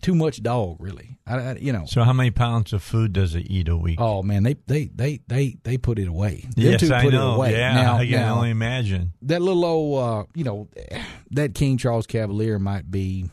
too 0.00 0.14
much 0.14 0.42
dog. 0.42 0.76
Really, 0.80 1.18
I, 1.26 1.34
I, 1.38 1.54
you 1.56 1.72
know. 1.72 1.84
So, 1.86 2.02
how 2.04 2.12
many 2.12 2.30
pounds 2.30 2.72
of 2.72 2.82
food 2.82 3.12
does 3.12 3.34
it 3.34 3.50
eat 3.50 3.68
a 3.68 3.76
week? 3.76 4.00
Oh 4.00 4.22
man, 4.22 4.42
they 4.42 4.54
they 4.66 4.86
they 4.94 5.20
they 5.26 5.56
they 5.62 5.78
put 5.78 5.98
it 5.98 6.08
away. 6.08 6.46
Them 6.56 6.72
yes, 6.72 6.90
I 6.90 7.02
know. 7.04 7.32
it 7.32 7.34
away. 7.36 7.52
Yeah, 7.52 7.74
now, 7.74 7.96
I 7.96 8.04
can 8.06 8.12
now, 8.12 8.36
only 8.36 8.50
imagine. 8.50 9.12
that 9.22 9.42
little 9.42 9.64
old, 9.64 10.02
uh, 10.02 10.24
you 10.34 10.44
know, 10.44 10.68
that 11.32 11.54
King 11.54 11.78
Charles 11.78 12.06
Cavalier 12.06 12.58
might 12.58 12.90
be, 12.90 13.28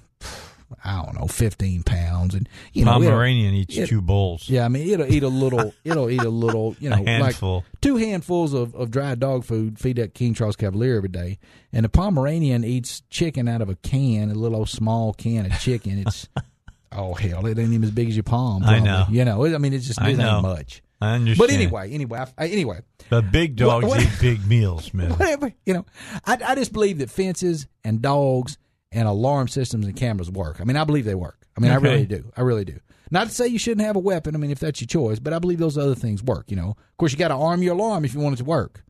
I 0.83 1.03
don't 1.03 1.19
know, 1.19 1.27
fifteen 1.27 1.83
pounds, 1.83 2.33
and 2.35 2.49
you 2.73 2.85
know, 2.85 2.91
Pomeranian 2.93 3.53
eats 3.53 3.77
it- 3.77 3.87
two 3.87 4.01
bowls. 4.01 4.49
yeah, 4.49 4.65
I 4.65 4.67
mean, 4.67 4.89
it'll 4.89 5.11
eat 5.11 5.23
a 5.23 5.27
little, 5.27 5.73
it'll 5.83 6.09
eat 6.09 6.21
a 6.21 6.29
little, 6.29 6.75
you 6.79 6.89
know, 6.89 7.01
a 7.01 7.05
handful. 7.05 7.55
like 7.57 7.81
two 7.81 7.95
handfuls 7.97 8.53
of, 8.53 8.73
of 8.75 8.91
dry 8.91 9.15
dog 9.15 9.45
food. 9.45 9.79
Feed 9.79 9.97
that 9.97 10.13
King 10.13 10.33
Charles 10.33 10.55
Cavalier 10.55 10.97
every 10.97 11.09
day, 11.09 11.39
and 11.71 11.85
the 11.85 11.89
Pomeranian 11.89 12.63
eats 12.63 13.01
chicken 13.09 13.47
out 13.47 13.61
of 13.61 13.69
a 13.69 13.75
can, 13.75 14.29
a 14.31 14.33
little 14.33 14.57
old 14.59 14.69
small 14.69 15.13
can 15.13 15.45
of 15.45 15.59
chicken. 15.59 15.99
It's 15.99 16.27
oh 16.97 17.13
hell, 17.13 17.45
it 17.45 17.57
ain't 17.59 17.73
even 17.73 17.83
as 17.83 17.91
big 17.91 18.09
as 18.09 18.15
your 18.15 18.23
palm. 18.23 18.63
I 18.63 18.79
know. 18.79 19.05
you 19.09 19.25
know. 19.25 19.45
I 19.45 19.57
mean, 19.57 19.73
it's 19.73 19.87
just 19.87 20.01
I 20.01 20.09
it 20.09 20.17
know. 20.17 20.35
ain't 20.35 20.41
much. 20.41 20.81
I 21.01 21.15
understand. 21.15 21.37
But 21.47 21.53
anyway, 21.53 21.91
anyway, 21.91 22.25
I, 22.37 22.47
anyway, 22.47 22.79
but 23.09 23.31
big 23.31 23.55
dogs 23.55 23.85
what- 23.85 24.01
eat 24.01 24.09
big 24.21 24.45
meals, 24.47 24.93
man. 24.93 25.09
whatever. 25.17 25.53
You 25.65 25.73
know, 25.75 25.85
I, 26.25 26.37
I 26.45 26.55
just 26.55 26.73
believe 26.73 26.99
that 26.99 27.09
fences 27.09 27.67
and 27.83 28.01
dogs 28.01 28.57
and 28.91 29.07
alarm 29.07 29.47
systems 29.47 29.85
and 29.85 29.95
cameras 29.95 30.31
work. 30.31 30.61
I 30.61 30.63
mean, 30.63 30.77
I 30.77 30.83
believe 30.85 31.05
they 31.05 31.15
work. 31.15 31.45
I 31.57 31.61
mean, 31.61 31.71
I 31.71 31.75
really 31.75 32.05
do. 32.05 32.31
I 32.35 32.41
really 32.41 32.65
do. 32.65 32.79
Not 33.11 33.27
to 33.27 33.33
say 33.33 33.47
you 33.47 33.59
shouldn't 33.59 33.85
have 33.85 33.95
a 33.95 33.99
weapon. 33.99 34.35
I 34.35 34.39
mean, 34.39 34.51
if 34.51 34.59
that's 34.59 34.81
your 34.81 34.87
choice, 34.87 35.19
but 35.19 35.31
I 35.33 35.39
believe 35.39 35.59
those 35.59 35.77
other 35.77 35.95
things 35.95 36.23
work. 36.23 36.49
You 36.49 36.57
know, 36.57 36.69
of 36.69 36.97
course, 36.97 37.11
you 37.11 37.17
got 37.17 37.27
to 37.27 37.35
arm 37.35 37.61
your 37.61 37.73
alarm 37.73 38.03
if 38.03 38.13
you 38.13 38.19
want 38.19 38.33
it 38.33 38.37
to 38.37 38.45
work. 38.45 38.83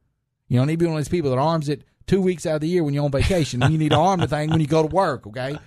You 0.47 0.57
don't 0.57 0.67
need 0.67 0.73
to 0.73 0.77
be 0.77 0.85
one 0.85 0.95
of 0.95 0.99
those 0.99 1.09
people 1.09 1.31
that 1.31 1.37
arms 1.37 1.69
it 1.69 1.83
two 2.07 2.21
weeks 2.21 2.45
out 2.45 2.55
of 2.55 2.61
the 2.61 2.67
year 2.67 2.83
when 2.83 2.93
you're 2.93 3.03
on 3.03 3.11
vacation, 3.11 3.61
and 3.63 3.71
you 3.73 3.79
need 3.79 3.89
to 3.89 3.97
arm 3.97 4.19
the 4.19 4.27
thing 4.27 4.49
when 4.51 4.61
you 4.61 4.67
go 4.67 4.87
to 4.87 4.93
work. 4.93 5.25
Okay. 5.27 5.57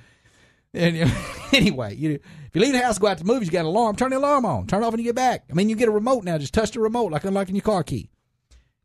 And 0.75 1.11
anyway, 1.53 1.95
you, 1.97 2.11
if 2.13 2.51
you 2.55 2.61
leave 2.61 2.73
the 2.73 2.81
house, 2.81 2.99
go 2.99 3.07
out 3.09 3.19
to 3.19 3.25
the 3.25 3.33
movies, 3.33 3.49
you 3.49 3.53
got 3.53 3.61
an 3.61 3.67
alarm, 3.67 3.97
turn 3.97 4.11
the 4.11 4.19
alarm 4.19 4.45
on, 4.45 4.67
turn 4.67 4.83
it 4.83 4.87
off 4.87 4.93
when 4.93 5.01
you 5.01 5.05
get 5.07 5.15
back. 5.17 5.45
I 5.51 5.55
mean, 5.55 5.69
you 5.69 5.77
get 5.77 5.89
a 5.89 5.93
remote 5.93 6.25
now, 6.25 6.37
just 6.39 6.55
touch 6.55 6.73
the 6.73 6.81
remote 6.81 7.11
like 7.13 7.25
unlocking 7.25 7.55
your 7.55 7.63
car 7.63 7.83
key. 7.83 8.11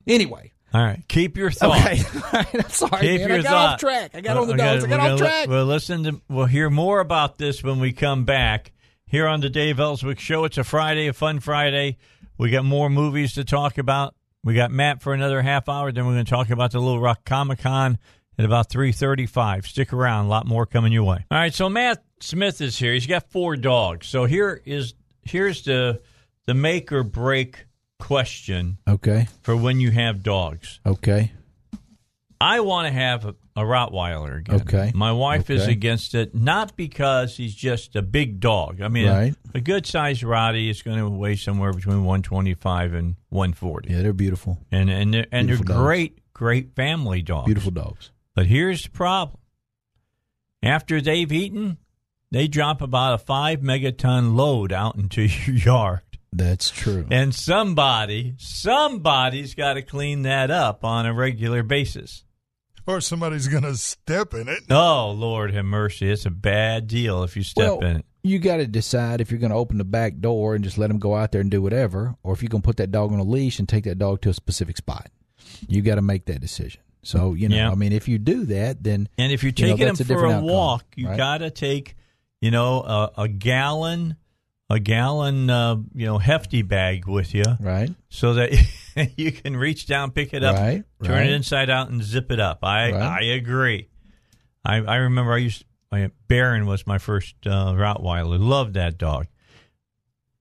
Anyway, 0.08 0.52
All 0.74 0.82
right, 0.84 1.02
keep 1.08 1.38
your 1.38 1.52
thoughts. 1.52 1.86
Okay, 1.86 2.02
right, 2.34 2.56
I'm 2.56 2.70
sorry, 2.70 3.02
Keep 3.08 3.20
man. 3.22 3.30
your 3.30 3.38
I 3.40 3.42
got 3.42 3.50
thought. 3.50 3.74
off 3.76 3.80
track. 3.80 4.12
I 4.16 4.22
got 4.22 4.38
on 4.38 4.48
the 4.48 4.56
dogs. 4.56 4.84
I 4.84 4.88
got 4.88 5.00
off 5.00 5.18
track. 5.20 5.48
li- 5.48 5.54
We'll 5.54 5.66
listen 5.66 6.04
to. 6.04 6.22
We'll 6.30 6.46
hear 6.46 6.70
more 6.70 7.00
about 7.00 7.38
this 7.38 7.64
when 7.64 7.80
we 7.80 7.94
come 7.94 8.26
back 8.26 8.72
here 9.06 9.28
on 9.28 9.40
the 9.42 9.50
Dave 9.50 9.80
Elswick 9.80 10.20
Show. 10.20 10.44
It's 10.46 10.58
a 10.58 10.64
Friday, 10.64 11.08
a 11.08 11.14
fun 11.14 11.40
Friday. 11.40 11.98
We 12.38 12.50
got 12.50 12.66
more 12.66 12.90
movies 12.90 13.34
to 13.36 13.46
talk 13.46 13.78
about. 13.78 14.16
We 14.44 14.56
got 14.56 14.72
Matt 14.72 15.02
for 15.02 15.14
another 15.14 15.42
half 15.42 15.70
hour. 15.70 15.92
Then 15.94 16.06
we're 16.06 16.14
going 16.14 16.26
to 16.26 16.30
talk 16.30 16.50
about 16.50 16.72
the 16.72 16.80
Little 16.80 17.00
Rock 17.00 17.24
Comic 17.24 17.60
Con 17.60 17.98
at 18.38 18.46
about 18.46 18.70
three 18.70 18.92
thirty-five. 18.92 19.66
Stick 19.68 19.94
around. 19.94 20.26
A 20.26 20.30
lot 20.30 20.48
more 20.48 20.66
coming 20.66 20.92
your 20.94 21.04
way. 21.04 21.26
All 21.32 21.38
right. 21.38 21.54
So 21.54 21.70
Matt 21.70 22.04
Smith 22.20 22.62
is 22.62 22.78
here. 22.78 22.94
He's 22.94 23.08
got 23.08 23.30
four 23.32 23.56
dogs. 23.56 24.08
So 24.08 24.26
here 24.26 24.62
is 24.66 24.94
here's 25.24 25.64
the 25.64 26.02
the 26.46 26.54
make 26.54 26.92
or 26.92 27.04
break 27.04 27.66
question 28.00 28.78
okay, 28.88 29.28
for 29.44 29.56
when 29.56 29.80
you 29.80 29.92
have 29.92 30.24
dogs. 30.24 30.80
okay, 30.86 31.32
I 32.42 32.60
want 32.60 32.88
to 32.88 32.94
have 32.94 33.24
a, 33.26 33.36
a 33.56 33.62
Rottweiler 33.62 34.40
again. 34.40 34.56
Okay. 34.62 34.92
My 34.94 35.14
wife 35.14 35.50
is 35.50 35.68
against 35.68 36.14
it, 36.14 36.36
not 36.36 36.76
because 36.76 37.38
he's 37.38 37.56
just 37.56 37.96
a 37.96 38.02
big 38.02 38.42
dog. 38.42 38.82
I 38.82 38.90
mean, 38.90 39.08
Right. 39.08 39.36
a, 39.56 39.62
good 39.62 39.86
sized 39.86 40.22
Rottie 40.24 40.70
is 40.70 40.82
going 40.82 40.98
to 40.98 41.08
weigh 41.10 41.38
somewhere 41.38 41.72
between 41.72 42.04
125 42.04 42.94
and 42.94 43.16
140. 43.30 43.94
yeah, 43.94 44.02
they're 44.02 44.12
beautiful, 44.12 44.58
And 44.72 44.90
and 44.90 45.14
they're, 45.14 45.28
and 45.32 45.48
they're 45.48 45.56
Beautiful 45.56 45.76
dogs. 45.76 45.86
great, 45.86 46.34
great 46.34 46.76
family 46.76 47.22
dogs. 47.22 47.46
beautiful 47.46 47.72
dogs. 47.72 48.12
But 48.36 48.48
here's 48.48 48.84
the 48.84 48.90
problem. 48.90 49.40
After 50.62 51.02
they've 51.02 51.32
eaten, 51.32 51.78
they 52.32 52.48
drop 52.48 52.82
about 52.82 53.14
a 53.14 53.18
five 53.18 53.60
megaton 53.60 54.36
load 54.36 54.72
out 54.74 54.96
into 54.96 55.22
your 55.46 55.56
yard. 55.56 56.02
That's 56.32 56.72
true. 56.72 57.06
And 57.12 57.34
somebody, 57.34 58.34
somebody's 58.38 59.54
got 59.54 59.74
to 59.74 59.84
clean 59.84 60.24
that 60.24 60.50
up 60.50 60.84
on 60.84 61.06
a 61.06 61.14
regular 61.14 61.62
basis. 61.62 62.24
Or 62.88 63.00
somebody's 63.02 63.48
going 63.48 63.64
to 63.64 63.78
step 63.78 64.34
in 64.34 64.50
it. 64.50 64.64
Oh, 64.70 65.12
Lord 65.12 65.54
have 65.54 65.64
mercy. 65.64 66.10
It's 66.10 66.26
a 66.26 66.32
bad 66.32 66.88
deal 66.88 67.24
if 67.24 67.38
you 67.38 67.44
step 67.44 67.80
well, 67.80 67.80
in 67.80 67.98
it. 67.98 68.06
you 68.24 68.40
got 68.40 68.58
to 68.58 68.68
decide 68.68 69.22
if 69.22 69.32
you're 69.32 69.40
going 69.40 69.52
to 69.52 69.58
open 69.58 69.78
the 69.78 69.86
back 69.86 70.18
door 70.20 70.56
and 70.56 70.64
just 70.64 70.78
let 70.78 70.88
them 70.88 71.00
go 71.00 71.16
out 71.16 71.32
there 71.32 71.40
and 71.40 71.52
do 71.52 71.62
whatever, 71.62 72.16
or 72.24 72.34
if 72.34 72.42
you're 72.42 72.50
going 72.50 72.62
to 72.62 72.68
put 72.68 72.78
that 72.78 72.92
dog 72.92 73.14
on 73.14 73.20
a 73.20 73.24
leash 73.24 73.60
and 73.60 73.70
take 73.70 73.86
that 73.86 74.00
dog 74.00 74.22
to 74.22 74.30
a 74.30 74.34
specific 74.34 74.76
spot. 74.76 75.10
You 75.68 75.82
got 75.82 75.96
to 75.96 76.02
make 76.02 76.26
that 76.26 76.42
decision. 76.42 76.82
So 77.04 77.34
you 77.34 77.50
know, 77.50 77.56
Yeah. 77.56 77.72
I 77.72 77.76
mean, 77.76 77.92
if 77.94 78.08
you 78.08 78.18
do 78.18 78.46
that, 78.46 78.82
then 78.84 79.08
And 79.18 79.32
if 79.32 79.44
you're 79.44 79.52
you 79.56 79.66
know, 79.68 79.72
taking 79.74 79.86
that's 79.88 80.00
a 80.00 80.04
them 80.06 80.18
for 80.18 80.26
a 80.26 80.32
outcome, 80.32 80.46
walk, 80.46 80.86
you 80.96 81.08
right? 81.10 81.18
got 81.18 81.38
to 81.40 81.50
take, 81.52 81.96
you 82.42 82.50
know, 82.52 82.82
a, 82.82 83.12
a 83.24 83.28
gallon, 83.28 84.16
a 84.70 84.80
gallon, 84.80 85.50
uh, 85.50 85.76
you 85.94 86.06
know, 86.06 86.18
hefty 86.18 86.62
bag 86.62 87.08
with 87.08 87.34
you 87.34 87.44
right, 87.60 87.92
so 88.10 88.36
that 88.36 88.52
you 89.18 89.32
can 89.32 89.56
reach 89.58 89.86
down, 89.86 90.12
pick 90.12 90.34
it 90.34 90.44
up, 90.44 90.56
Right, 90.56 90.84
turn 91.04 91.12
right. 91.16 91.28
it 91.28 91.34
inside 91.34 91.70
out, 91.70 91.90
and 91.90 92.02
zip 92.04 92.32
it 92.32 92.40
up. 92.40 92.60
I. 92.64 92.92
I 92.92 93.22
agree. 93.36 93.90
I 94.66 94.78
I 94.78 94.96
remember 94.96 95.34
I 95.34 95.38
used 95.38 95.66
my 95.92 96.10
Baron 96.30 96.66
was 96.66 96.88
my 96.88 96.98
first 96.98 97.36
uh, 97.46 97.74
Rottweiler. 97.74 98.40
Loved 98.40 98.76
that 98.76 98.98
dog. 98.98 99.28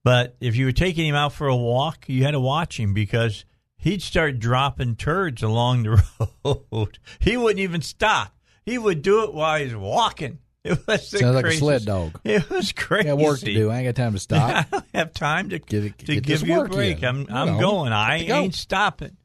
But 0.05 0.37
if 0.41 0.57
you 0.57 0.65
were 0.67 0.73
taking 0.73 1.07
him 1.07 1.15
out 1.15 1.33
for 1.33 1.47
a 1.47 1.57
walk, 1.57 2.09
you 2.09 2.25
had 2.25 2.33
to 2.33 2.41
watch 2.41 2.79
him 2.79 2.93
because 2.95 3.45
he'd 3.83 4.01
start 4.03 4.39
dropping 4.39 4.97
turds 4.97 5.43
along 5.43 5.83
the 5.83 6.03
road. 6.73 6.99
he 7.21 7.37
wouldn't 7.37 7.61
even 7.61 7.83
stop. 7.83 8.35
He 8.65 8.79
would 8.79 9.03
do 9.03 9.25
it 9.25 9.35
while 9.35 9.59
he's 9.61 9.75
walking. 9.77 10.39
It 10.65 10.79
was 10.87 11.09
sounds 11.09 11.35
like 11.35 11.45
a 11.47 11.53
sled 11.53 11.85
dog. 11.85 12.21
It 12.25 12.49
was 12.49 12.71
crazy. 12.71 13.09
I 13.11 13.17
got 13.17 13.19
work 13.25 13.41
to 13.41 13.47
do. 13.53 13.69
I 13.71 13.79
ain't 13.79 13.87
got 13.97 14.01
time 14.01 14.13
to 14.13 14.21
stop. 14.21 14.49
I 14.49 14.67
don't 14.71 14.85
have 14.95 15.13
time 15.13 15.49
to 15.49 15.59
Get 15.59 15.85
it- 15.87 15.99
to 15.99 16.07
get 16.15 16.23
give 16.25 16.47
you 16.47 16.61
a 16.61 16.69
break. 16.69 16.99
in. 17.03 17.05
I'm 17.05 17.27
I'm 17.31 17.47
know, 17.55 17.59
going. 17.61 17.93
I 17.93 18.25
go. 18.25 18.37
ain't 18.37 18.55
stopping. 18.55 19.17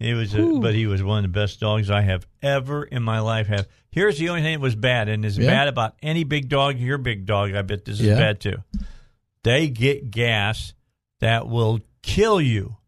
It 0.00 0.14
was, 0.14 0.34
a, 0.34 0.42
but 0.58 0.74
he 0.74 0.86
was 0.88 1.00
one 1.02 1.18
of 1.24 1.30
the 1.32 1.38
best 1.40 1.60
dogs 1.60 1.90
I 1.90 2.00
have 2.00 2.26
ever 2.42 2.82
in 2.82 3.04
my 3.04 3.20
life. 3.20 3.46
Have 3.46 3.68
here's 3.92 4.18
the 4.18 4.30
only 4.30 4.42
thing 4.42 4.54
that 4.54 4.60
was 4.60 4.74
bad, 4.74 5.08
and 5.08 5.24
is 5.24 5.38
Yeah. 5.38 5.46
bad 5.50 5.68
about 5.68 5.94
any 6.02 6.24
big 6.24 6.48
dog. 6.48 6.76
Your 6.78 6.98
big 6.98 7.24
dog, 7.24 7.54
I 7.54 7.62
bet 7.62 7.84
this 7.84 8.00
is 8.00 8.06
Yeah. 8.06 8.16
bad 8.18 8.40
too. 8.40 8.56
They 9.44 9.68
get 9.68 10.10
gas 10.10 10.74
that 11.20 11.46
will 11.48 11.78
kill 12.02 12.40
you 12.40 12.78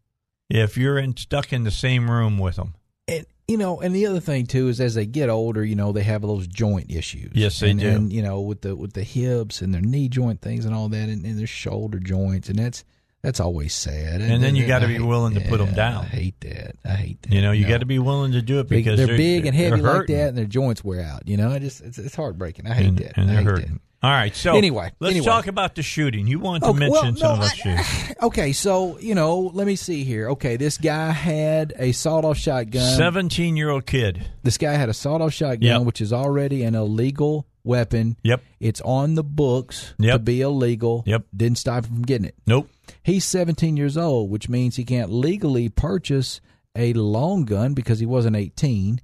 if 0.49 0.77
you're 0.77 0.97
in, 0.97 1.15
stuck 1.17 1.53
in 1.53 1.63
the 1.63 1.71
same 1.71 2.09
room 2.09 2.37
with 2.37 2.55
them. 2.57 2.75
and 3.07 3.25
you 3.47 3.57
know, 3.57 3.81
and 3.81 3.93
the 3.93 4.05
other 4.05 4.21
thing 4.21 4.45
too 4.45 4.69
is 4.69 4.79
as 4.79 4.95
they 4.95 5.05
get 5.05 5.29
older, 5.29 5.63
you 5.65 5.75
know, 5.75 5.91
they 5.91 6.03
have 6.03 6.21
those 6.21 6.47
joint 6.47 6.89
issues. 6.89 7.31
Yes, 7.33 7.59
they 7.59 7.71
and, 7.71 7.79
do. 7.79 7.89
And 7.89 8.13
you 8.13 8.21
know, 8.21 8.39
with 8.39 8.61
the 8.61 8.75
with 8.75 8.93
the 8.93 9.03
hips 9.03 9.61
and 9.61 9.73
their 9.73 9.81
knee 9.81 10.07
joint 10.07 10.41
things 10.41 10.65
and 10.65 10.73
all 10.73 10.87
that, 10.89 11.09
and, 11.09 11.25
and 11.25 11.37
their 11.37 11.47
shoulder 11.47 11.99
joints, 11.99 12.47
and 12.47 12.57
that's 12.57 12.85
that's 13.21 13.39
always 13.41 13.73
sad. 13.73 14.21
And 14.21 14.41
then 14.41 14.55
you 14.55 14.65
gotta 14.65 14.87
be 14.87 14.93
hate- 14.93 15.01
willing 15.01 15.33
to 15.35 15.41
put 15.41 15.57
them 15.57 15.73
down. 15.73 16.05
I 16.05 16.07
hate 16.07 16.39
that. 16.41 16.75
I 16.85 16.95
hate 16.95 17.21
that. 17.23 17.31
You 17.33 17.41
know, 17.41 17.51
you 17.51 17.63
No. 17.63 17.69
got 17.69 17.77
to 17.79 17.85
be 17.85 17.99
willing 17.99 18.31
to 18.33 18.41
do 18.41 18.59
it 18.59 18.69
because 18.69 18.97
they're, 18.97 19.07
they're, 19.07 19.17
big 19.17 19.45
and 19.45 19.55
heavy 19.55 19.81
like 19.81 20.07
that, 20.07 20.29
and 20.29 20.37
their 20.37 20.45
joints 20.45 20.83
wear 20.83 21.01
out. 21.01 21.27
You 21.27 21.35
know, 21.37 21.51
I 21.51 21.59
just 21.59 21.81
it's, 21.81 21.97
it's 21.97 22.15
heartbreaking. 22.15 22.67
I 22.67 22.73
hate 22.73 22.87
and, 22.87 22.97
that. 22.99 23.17
and 23.17 23.29
I 23.31 23.35
hate 23.35 23.43
hurting. 23.45 23.79
All 24.03 24.11
right, 24.11 24.35
so 24.35 24.55
Anyway, 24.57 24.91
let's 24.99 25.11
anyway. 25.15 25.25
talk 25.25 25.47
about 25.47 25.75
the 25.75 25.81
shooting. 25.81 26.27
You 26.27 26.39
wanted 26.39 26.63
to 26.63 26.69
Okay, 26.71 26.79
mention 26.79 27.15
well, 27.15 27.15
some 27.15 27.39
no, 27.39 27.45
I- 27.45 27.47
shooting. 27.47 28.15
Okay, 28.23 28.51
so 28.53 28.97
you 28.99 29.15
know, 29.15 29.39
let 29.53 29.65
me 29.65 29.75
see 29.77 30.03
here. 30.03 30.29
Okay, 30.31 30.57
this 30.57 30.77
guy 30.77 31.11
had 31.11 31.73
a 31.77 31.91
sawed-off 31.93 32.37
shotgun. 32.37 32.97
Seventeen-year-old 32.97 33.85
kid. 33.85 34.25
This 34.43 34.57
guy 34.57 34.73
had 34.73 34.89
a 34.89 34.93
sawed-off 34.93 35.33
shotgun, 35.33 35.61
Yep. 35.61 35.81
which 35.83 36.01
is 36.01 36.11
already 36.13 36.63
an 36.63 36.75
illegal 36.75 37.47
weapon. 37.63 38.17
Yep. 38.23 38.41
It's 38.59 38.81
on 38.81 39.15
the 39.15 39.23
books 39.23 39.93
Yep. 39.99 40.13
to 40.15 40.19
be 40.19 40.41
illegal. 40.41 41.03
Yep. 41.05 41.25
Didn't 41.35 41.57
stop 41.57 41.85
him 41.85 41.93
from 41.95 42.01
getting 42.03 42.25
it. 42.27 42.35
Nope. 42.45 42.69
He's 43.03 43.23
17 43.25 43.77
years 43.77 43.97
old, 43.97 44.29
which 44.29 44.49
means 44.49 44.75
he 44.75 44.83
can't 44.83 45.11
legally 45.11 45.69
purchase 45.69 46.41
a 46.75 46.91
long 46.93 47.45
gun 47.45 47.73
because 47.73 47.99
he 47.99 48.05
wasn't 48.05 48.35
18, 48.35 48.99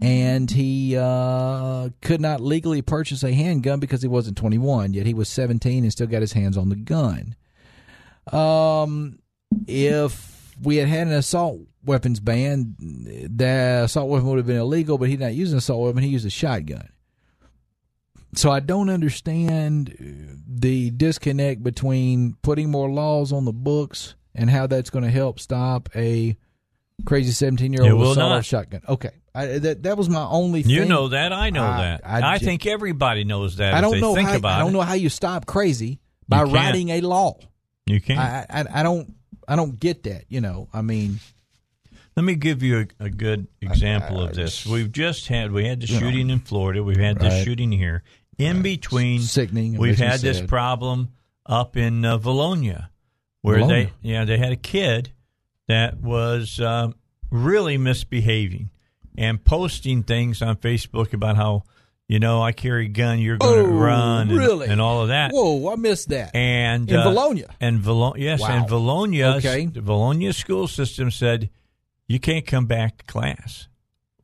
and 0.00 0.50
he 0.50 0.96
uh, 0.96 1.90
could 2.00 2.20
not 2.20 2.40
legally 2.40 2.82
purchase 2.82 3.22
a 3.22 3.32
handgun 3.32 3.80
because 3.80 4.02
he 4.02 4.08
wasn't 4.08 4.36
21. 4.38 4.94
Yet 4.94 5.06
he 5.06 5.14
was 5.14 5.28
17 5.28 5.84
and 5.84 5.92
still 5.92 6.06
got 6.06 6.20
his 6.20 6.32
hands 6.32 6.56
on 6.56 6.68
the 6.68 6.76
gun. 6.76 7.36
Um, 8.32 9.18
if 9.66 10.54
we 10.62 10.76
had 10.76 10.88
had 10.88 11.06
an 11.06 11.14
assault 11.14 11.60
weapons 11.84 12.20
ban, 12.20 12.76
the 12.78 13.82
assault 13.84 14.08
weapon 14.08 14.28
would 14.28 14.38
have 14.38 14.46
been 14.46 14.56
illegal, 14.56 14.98
but 14.98 15.08
he's 15.08 15.18
not 15.18 15.34
using 15.34 15.54
an 15.54 15.58
assault 15.58 15.82
weapon; 15.82 16.02
he 16.02 16.10
used 16.10 16.26
a 16.26 16.30
shotgun. 16.30 16.88
So 18.34 18.50
I 18.50 18.60
don't 18.60 18.90
understand 18.90 19.96
the 20.46 20.90
disconnect 20.90 21.62
between 21.62 22.36
putting 22.42 22.70
more 22.70 22.88
laws 22.88 23.32
on 23.32 23.44
the 23.44 23.52
books 23.52 24.14
and 24.34 24.48
how 24.48 24.66
that's 24.66 24.90
going 24.90 25.04
to 25.04 25.10
help 25.10 25.40
stop 25.40 25.88
a 25.96 26.36
crazy 27.04 27.32
17 27.32 27.72
year 27.72 27.82
old 27.90 28.00
with 28.00 28.16
a 28.16 28.20
not. 28.20 28.44
shotgun. 28.44 28.82
Okay. 28.88 29.10
I, 29.34 29.46
that, 29.58 29.82
that 29.84 29.96
was 29.96 30.08
my 30.08 30.24
only 30.24 30.62
thing. 30.62 30.72
You 30.72 30.80
thing. 30.80 30.88
know 30.88 31.08
that. 31.08 31.32
I 31.32 31.50
know 31.50 31.64
I- 31.64 31.76
that. 31.82 32.00
I 32.04 32.38
think 32.38 32.66
everybody 32.66 33.24
knows 33.24 33.56
that. 33.56 33.74
I 33.74 33.80
don't 33.80 34.00
know 34.00 34.14
think 34.14 34.28
how, 34.28 34.40
I 34.48 34.58
don't 34.58 34.70
it. 34.70 34.72
know 34.72 34.80
how 34.80 34.94
you 34.94 35.08
stop 35.08 35.46
crazy 35.46 36.00
by 36.28 36.42
writing 36.42 36.88
a 36.90 37.00
law. 37.00 37.38
You 37.86 38.00
can't. 38.00 38.18
I, 38.18 38.46
I 38.50 38.80
I 38.80 38.82
don't 38.82 39.14
I 39.46 39.56
don't 39.56 39.78
get 39.78 40.02
that. 40.04 40.24
You 40.28 40.40
know, 40.40 40.68
I 40.72 40.82
mean, 40.82 41.20
Let 42.16 42.24
me 42.24 42.34
give 42.34 42.62
you 42.62 42.86
a, 43.00 43.04
a 43.04 43.10
good 43.10 43.46
example 43.60 44.20
of 44.20 44.34
this. 44.34 44.62
just- 44.62 44.66
We've 44.66 44.90
just 44.90 45.28
had 45.28 45.52
we 45.52 45.64
had 45.66 45.80
the 45.80 45.86
You 45.86 45.94
know. 45.94 46.00
shooting 46.00 46.30
in 46.30 46.40
Florida. 46.40 46.82
We've 46.82 46.96
had 46.96 47.18
this 47.20 47.32
Right. 47.32 47.44
shooting 47.44 47.70
here. 47.72 48.02
In 48.38 48.62
between, 48.62 49.20
sickening. 49.20 49.76
We've 49.76 49.98
had 49.98 50.20
this 50.20 50.40
problem 50.40 51.10
up 51.46 51.76
in 51.76 52.04
uh, 52.04 52.18
Vilonia, 52.18 52.88
where 53.42 53.64
they 53.66 53.92
yeah 54.02 54.24
they 54.24 54.38
had 54.38 54.50
a 54.52 54.56
kid 54.56 55.12
that 55.70 56.00
was 56.00 56.60
um, 56.60 56.94
really 57.30 57.78
misbehaving 57.78 58.70
and 59.18 59.42
posting 59.44 60.02
things 60.02 60.42
on 60.42 60.56
Facebook 60.56 61.12
about 61.12 61.36
how 61.36 61.62
you 62.08 62.18
know 62.18 62.42
I 62.42 62.52
carry 62.52 62.86
a 62.86 62.88
gun, 62.88 63.18
you're 63.20 63.36
going 63.36 63.64
to 63.64 63.70
Oh, 63.70 63.74
run, 63.74 64.28
and, 64.30 64.38
really? 64.38 64.66
and 64.68 64.80
all 64.80 65.02
of 65.02 65.08
that. 65.08 65.32
Whoa, 65.32 65.72
I 65.72 65.76
missed 65.76 66.08
that. 66.08 66.34
And 66.34 66.90
In 66.90 66.96
uh, 66.96 67.06
Vilonia? 67.06 67.50
and 67.60 67.80
Valo- 67.80 68.16
yes, 68.18 68.40
Wow. 68.40 68.48
and 68.50 68.66
Vilonia, 68.68 69.36
Okay. 69.38 69.66
the 69.66 69.80
Vilonia 69.80 70.34
school 70.34 70.66
system 70.66 71.10
said 71.10 71.50
you 72.08 72.18
can't 72.18 72.46
come 72.46 72.66
back 72.66 72.98
to 72.98 73.04
class. 73.04 73.68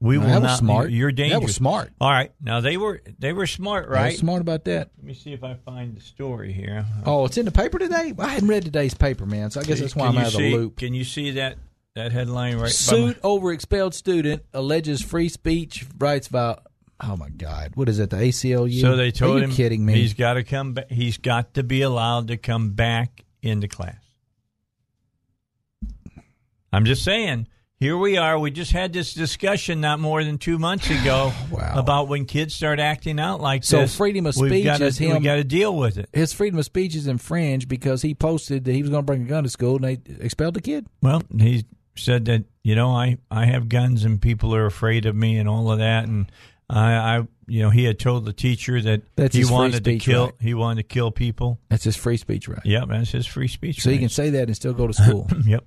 We 0.01 0.19
Well, 0.19 0.27
will 0.27 0.33
that 0.35 0.43
was 0.43 0.51
not. 0.51 0.59
smart. 0.59 0.91
You're 0.91 1.11
That 1.13 1.43
was 1.43 1.55
smart. 1.55 1.93
All 2.01 2.11
right, 2.11 2.31
now 2.41 2.61
they 2.61 2.77
were 2.77 3.01
they 3.19 3.33
were 3.33 3.47
smart, 3.47 3.89
right? 3.89 4.17
smart 4.17 4.43
about 4.43 4.65
that. 4.67 4.91
Let 4.99 5.05
me 5.07 5.15
see 5.15 5.33
if 5.33 5.43
I 5.43 5.55
find 5.65 5.97
the 5.97 6.01
story 6.03 6.53
here. 6.53 6.85
Oh, 7.07 7.25
it's 7.25 7.39
in 7.39 7.45
the 7.47 7.51
paper 7.53 7.79
today. 7.79 8.13
I 8.19 8.29
hadn't 8.29 8.49
read 8.49 8.65
today's 8.65 8.95
paper, 8.95 9.25
man. 9.27 9.51
So 9.51 9.61
I 9.61 9.65
guess 9.65 9.81
that's 9.81 9.97
why 9.97 10.09
Can 10.09 10.17
I'm 10.19 10.25
out 10.25 10.35
of 10.35 10.39
the 10.39 10.53
loop. 10.55 10.77
Can 10.77 10.93
you 10.95 11.05
see 11.05 11.31
that 11.33 11.57
that 11.95 12.13
headline 12.13 12.59
right? 12.59 12.71
Suit 12.71 13.19
over 13.23 13.53
expelled 13.53 13.95
student 13.95 14.43
alleges 14.53 15.01
free 15.03 15.29
speech 15.31 15.87
rights 15.99 16.27
about. 16.29 16.63
Oh 16.99 17.17
my 17.17 17.29
God, 17.29 17.73
what 17.75 17.89
is 17.91 17.99
it? 17.99 18.09
The 18.11 18.17
ACLU? 18.17 18.81
so 18.81 18.97
they 18.97 19.11
told 19.11 19.37
Are 19.37 19.39
you 19.41 19.45
him 19.45 19.51
kidding 19.53 19.85
me? 19.85 19.95
he's 19.95 20.15
got 20.15 20.35
to 20.35 20.45
come 20.45 20.73
back. 20.75 20.91
He's 20.91 21.19
got 21.19 21.55
to 21.55 21.63
be 21.63 21.83
allowed 21.83 22.29
to 22.29 22.37
come 22.39 22.71
back 22.71 23.23
into 23.43 23.69
class. 23.69 23.97
I'm 26.73 26.85
just 26.85 27.05
saying. 27.05 27.49
Here 27.79 27.97
we 27.97 28.17
are. 28.17 28.39
We 28.39 28.51
just 28.51 28.73
had 28.73 28.95
this 28.95 29.13
discussion 29.13 29.83
not 29.83 30.01
more 30.01 30.25
than 30.25 30.39
two 30.39 30.59
months 30.59 30.89
ago 30.89 31.33
Wow. 31.51 31.75
about 31.77 32.09
when 32.09 32.25
kids 32.25 32.55
start 32.55 32.81
acting 32.81 33.21
out 33.21 33.41
like 33.43 33.65
So 33.65 33.81
this. 33.81 33.95
freedom 33.95 34.25
of 34.27 34.35
speech 34.35 34.65
gotta, 34.65 34.87
is 34.87 34.99
We 34.99 35.09
him- 35.09 35.23
got 35.23 35.35
to 35.37 35.45
deal 35.45 35.77
with 35.77 35.99
it. 35.99 36.09
His 36.15 36.33
freedom 36.33 36.59
of 36.59 36.65
speech 36.65 36.95
is 36.95 37.07
infringed 37.07 37.69
because 37.69 38.01
he 38.01 38.15
posted 38.15 38.65
that 38.65 38.73
he 38.73 38.81
was 38.81 38.91
going 38.91 39.03
to 39.03 39.07
bring 39.07 39.23
a 39.23 39.27
gun 39.27 39.45
to 39.45 39.51
school 39.51 39.77
and 39.77 39.85
they 39.85 39.99
expelled 40.25 40.55
the 40.55 40.63
kid. 40.63 40.87
Well, 41.03 41.23
he 41.37 41.67
said 41.97 42.25
that 42.27 42.45
you 42.63 42.75
know 42.75 42.91
I 42.91 43.19
I 43.31 43.45
have 43.47 43.69
guns 43.69 44.05
and 44.05 44.21
people 44.23 44.55
are 44.55 44.67
afraid 44.67 45.05
of 45.07 45.15
me 45.15 45.37
and 45.39 45.49
all 45.49 45.71
of 45.71 45.79
that, 45.79 46.05
and 46.05 46.31
I, 46.69 46.93
I 46.95 47.23
you 47.47 47.63
know 47.63 47.71
he 47.71 47.85
had 47.85 47.99
told 47.99 48.25
the 48.27 48.33
teacher 48.35 48.81
that 48.83 49.03
That's 49.17 49.35
he 49.37 49.45
wanted 49.45 49.85
to 49.85 49.99
kill 49.99 50.25
right. 50.27 50.35
he 50.41 50.53
wanted 50.55 50.83
to 50.83 50.89
kill 50.95 51.11
people. 51.11 51.59
That's 51.71 51.85
his 51.85 51.97
free 51.97 52.17
speech 52.19 52.49
right. 52.49 52.61
Yep, 52.65 52.89
that's 52.89 53.13
his 53.13 53.27
free 53.27 53.49
speech. 53.49 53.81
So 53.83 53.91
he 53.91 53.99
can 53.99 54.09
say 54.11 54.31
that 54.31 54.49
and 54.49 54.57
still 54.57 54.73
go 54.75 54.87
to 54.87 54.93
school. 54.95 55.29
Yep. 55.47 55.65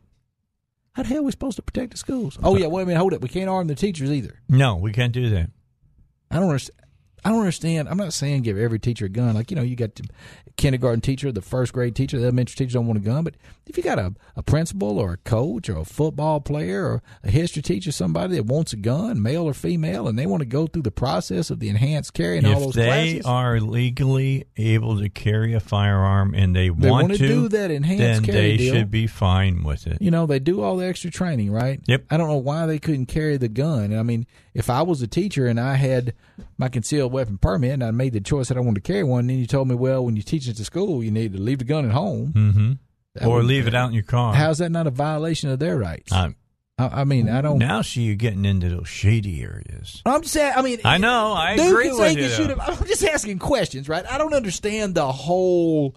How 1.00 1.04
the 1.04 1.10
hell 1.12 1.20
are 1.20 1.24
we 1.24 1.32
supposed 1.32 1.56
to 1.56 1.62
protect 1.62 1.92
the 1.92 1.98
schools? 1.98 2.38
Oh 2.44 2.58
yeah, 2.58 2.68
wait 2.68 2.84
a 2.84 2.86
minute, 2.86 3.00
hold 3.00 3.14
it. 3.14 3.22
We 3.22 3.30
can't 3.30 3.48
arm 3.50 3.68
the 3.68 3.76
teachers 3.76 4.12
either. 4.12 4.42
No, 4.50 4.76
we 4.76 4.92
can't 4.92 5.14
do 5.14 5.30
that. 5.30 5.50
I 6.30 6.36
don't 6.36 6.50
understand. 6.50 6.78
I 7.24 7.30
don't 7.30 7.40
understand. 7.40 7.88
I'm 7.90 7.98
not 7.98 8.14
saying 8.14 8.44
give 8.44 8.58
every 8.58 8.80
teacher 8.80 9.06
a 9.06 9.10
gun. 9.10 9.36
Like 9.36 9.52
you 9.52 9.56
know, 9.56 9.64
you 9.64 9.76
got 9.76 9.96
the 9.96 10.04
kindergarten 10.58 11.02
teacher, 11.02 11.32
the 11.32 11.42
first 11.42 11.72
grade 11.74 11.96
teacher, 11.96 12.18
the 12.18 12.24
elementary 12.26 12.56
teacher 12.56 12.74
don't 12.74 12.88
want 12.88 12.98
a 12.98 13.02
gun. 13.02 13.24
But 13.24 13.36
if 13.66 13.78
you 13.78 13.84
got 13.84 14.00
a, 14.00 14.14
a 14.36 14.44
principal 14.44 14.98
or 15.00 15.14
a 15.14 15.18
coach 15.18 15.70
or 15.70 15.78
a 15.78 15.86
football 15.86 16.42
player 16.42 16.86
or 16.86 17.02
a 17.24 17.30
history 17.32 17.62
teacher, 17.62 17.92
somebody 17.92 18.36
that 18.36 18.46
wants 18.46 18.74
a 18.74 18.78
gun, 18.78 19.22
male 19.22 19.44
or 19.44 19.54
female, 19.54 20.08
and 20.08 20.18
they 20.20 20.26
want 20.26 20.42
to 20.42 20.46
go 20.46 20.68
through 20.68 20.82
the 20.82 20.92
process 20.92 21.50
of 21.50 21.60
the 21.60 21.70
enhanced 21.70 22.14
carry 22.14 22.38
and 22.40 22.48
all 22.48 22.54
If 22.54 22.60
those 22.60 22.74
they 22.76 22.86
classes, 22.86 23.26
are 23.26 23.60
legally 23.62 24.46
able 24.58 25.00
to 25.00 25.08
carry 25.10 25.54
a 25.54 25.60
firearm 25.60 26.34
and 26.34 26.56
they, 26.56 26.70
They 26.70 26.90
want 26.90 27.04
wanna 27.04 27.18
to 27.18 27.28
do 27.28 27.48
that 27.50 27.72
enhanced 27.72 28.00
then 28.00 28.24
carry 28.24 28.52
they 28.52 28.58
deal. 28.58 28.74
should 28.76 28.92
be 28.92 29.08
fine 29.08 29.64
with 29.64 29.88
it. 29.88 30.02
you 30.02 30.12
know, 30.12 30.26
they 30.26 30.40
do 30.40 30.62
all 30.62 30.76
the 30.78 30.86
extra 30.88 31.10
training, 31.12 31.52
right? 31.52 31.80
Yep. 31.86 32.06
I 32.10 32.18
don't 32.18 32.28
know 32.28 32.38
why 32.38 32.66
they 32.66 32.80
couldn't 32.80 33.06
carry 33.06 33.38
the 33.38 33.48
gun. 33.50 33.98
I 33.98 34.04
mean, 34.04 34.26
if 34.60 34.70
I 34.70 34.82
was 34.84 35.02
a 35.02 35.08
teacher 35.08 35.48
and 35.48 35.60
I 35.60 35.76
had 35.76 36.14
my 36.58 36.68
concealed 36.70 37.12
weapon 37.14 37.38
permit 37.38 37.72
and 37.72 37.84
I 37.84 37.92
made 37.92 38.14
the 38.14 38.20
choice 38.22 38.50
that 38.50 38.58
I 38.58 38.60
wanted 38.60 38.84
to 38.84 38.92
carry 38.94 39.04
one, 39.04 39.22
and 39.22 39.30
then 39.30 39.38
you 39.40 39.48
told 39.48 39.68
me, 39.70 39.76
well, 39.76 40.04
when 40.06 40.16
you 40.18 40.22
teach 40.22 40.48
at 40.50 40.58
the 40.58 40.66
school, 40.66 41.02
you 41.04 41.12
need 41.12 41.32
to 41.34 41.40
leave 41.40 41.60
the 41.60 41.64
gun 41.66 41.86
at 41.86 41.92
home. 41.92 42.32
hmm 42.34 43.26
Or 43.26 43.38
would- 43.38 43.46
leave 43.46 43.68
it 43.68 43.74
out 43.74 43.88
in 43.88 43.94
your 43.94 44.04
car. 44.04 44.34
How's 44.36 44.58
that 44.60 44.70
not 44.70 44.86
a 44.86 44.92
violation 44.92 45.50
of 45.50 45.60
their 45.60 45.78
rights? 45.78 46.12
Um, 46.12 46.36
I, 46.78 47.02
I 47.02 47.04
mean, 47.06 47.30
I 47.30 47.42
don't. 47.42 47.58
now, 47.60 47.82
see, 47.82 48.02
you're 48.04 48.16
getting 48.16 48.46
into 48.46 48.70
those 48.70 48.88
shady 48.88 49.42
areas. 49.42 50.02
I'm 50.06 50.24
saying. 50.24 50.54
I 50.56 50.62
mean, 50.62 50.80
I 50.86 50.98
know. 50.98 51.34
I 51.34 51.56
dude 51.58 51.68
agree 51.72 51.92
with 51.92 52.16
you. 52.18 52.24
can 52.28 52.30
shoot 52.32 52.50
him. 52.50 52.62
I'm 52.62 52.86
just 52.86 53.04
asking 53.04 53.40
questions, 53.40 53.90
right? 53.90 54.06
I 54.10 54.18
don't 54.18 54.34
understand 54.34 54.96
the 54.96 55.12
whole 55.12 55.96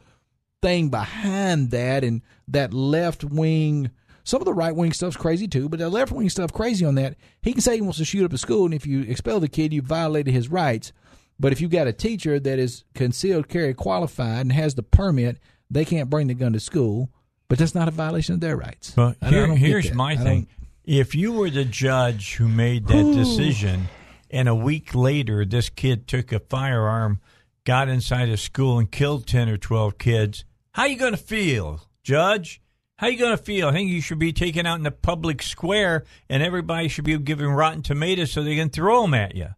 thing 0.61 0.89
behind 0.89 1.71
that 1.73 2.05
and 2.05 2.23
that 2.49 2.73
left 2.75 3.23
wing. 3.25 3.91
Some 4.25 4.41
of 4.41 4.45
the 4.45 4.55
right 4.55 4.75
wing 4.75 4.93
stuff's 4.93 5.17
crazy 5.17 5.49
too, 5.49 5.69
but 5.69 5.79
the 5.79 5.89
left 5.89 6.13
wing 6.13 6.29
stuff 6.31 6.53
crazy 6.53 6.85
on 6.85 6.95
that. 6.97 7.17
He 7.43 7.53
can 7.53 7.61
say 7.61 7.75
he 7.75 7.81
wants 7.81 7.99
to 7.99 8.05
shoot 8.05 8.25
up 8.25 8.33
a 8.33 8.39
school, 8.39 8.65
and 8.65 8.75
if 8.75 8.87
you 8.87 9.03
expel 9.03 9.41
the 9.41 9.49
kid, 9.49 9.73
you 9.73 9.83
violated 9.83 10.33
his 10.33 10.49
rights. 10.49 10.93
But 11.41 11.51
if 11.53 11.61
you've 11.61 11.71
got 11.73 11.89
a 11.89 11.93
teacher 11.93 12.39
that 12.39 12.59
is 12.59 12.85
concealed 12.95 13.49
carry 13.49 13.75
qualified 13.75 14.43
and 14.43 14.53
has 14.53 14.75
the 14.77 14.83
permit, 14.85 15.39
they 15.71 15.85
can't 15.85 16.09
bring 16.11 16.29
the 16.29 16.35
gun 16.35 16.53
to 16.53 16.61
school. 16.61 17.11
But 17.49 17.59
that's 17.59 17.75
not 17.75 17.89
a 17.89 17.91
violation 17.91 18.35
of 18.35 18.41
their 18.41 18.57
rights. 18.57 18.93
But 18.95 19.17
I 19.21 19.31
don't- 19.31 19.51
I 19.51 19.57
here, 19.57 19.81
here's 19.81 19.93
my 19.95 20.13
I 20.13 20.17
thing. 20.17 20.47
If 20.85 21.15
you 21.15 21.33
were 21.33 21.51
the 21.51 21.65
judge 21.65 22.35
who 22.37 22.49
made 22.49 22.87
that 22.89 23.13
decision, 23.13 23.89
and 24.31 24.49
a 24.49 24.55
week 24.55 24.95
later 24.95 25.45
this 25.45 25.69
kid 25.69 26.07
took 26.09 26.33
a 26.33 26.39
firearm, 26.39 27.21
got 27.65 27.89
inside 27.89 28.29
a 28.29 28.37
school, 28.37 28.79
and 28.79 28.91
killed 28.91 29.27
ten 29.27 29.49
or 29.49 29.57
twelve 29.59 29.99
kids, 29.99 30.45
how 30.73 30.85
you 30.87 30.97
going 30.97 31.13
to 31.13 31.19
feel, 31.19 31.83
judge? 32.03 32.62
How 33.03 33.09
you 33.09 33.19
going 33.19 33.37
to 33.37 33.43
feel? 33.43 33.67
I 33.69 33.73
think 33.73 33.91
you 33.91 34.01
should 34.01 34.21
be 34.21 34.33
taken 34.33 34.65
out 34.65 34.77
in 34.77 34.85
the 34.85 34.93
public 34.93 35.43
square, 35.43 36.05
and 36.31 36.41
everybody 36.41 36.87
should 36.87 37.05
be 37.05 37.19
giving 37.19 37.49
rotten 37.49 37.83
tomatoes 37.83 38.31
so 38.31 38.45
they 38.45 38.55
can 38.55 38.71
throw 38.71 39.03
them 39.03 39.13
at 39.13 39.35
you. 39.35 39.49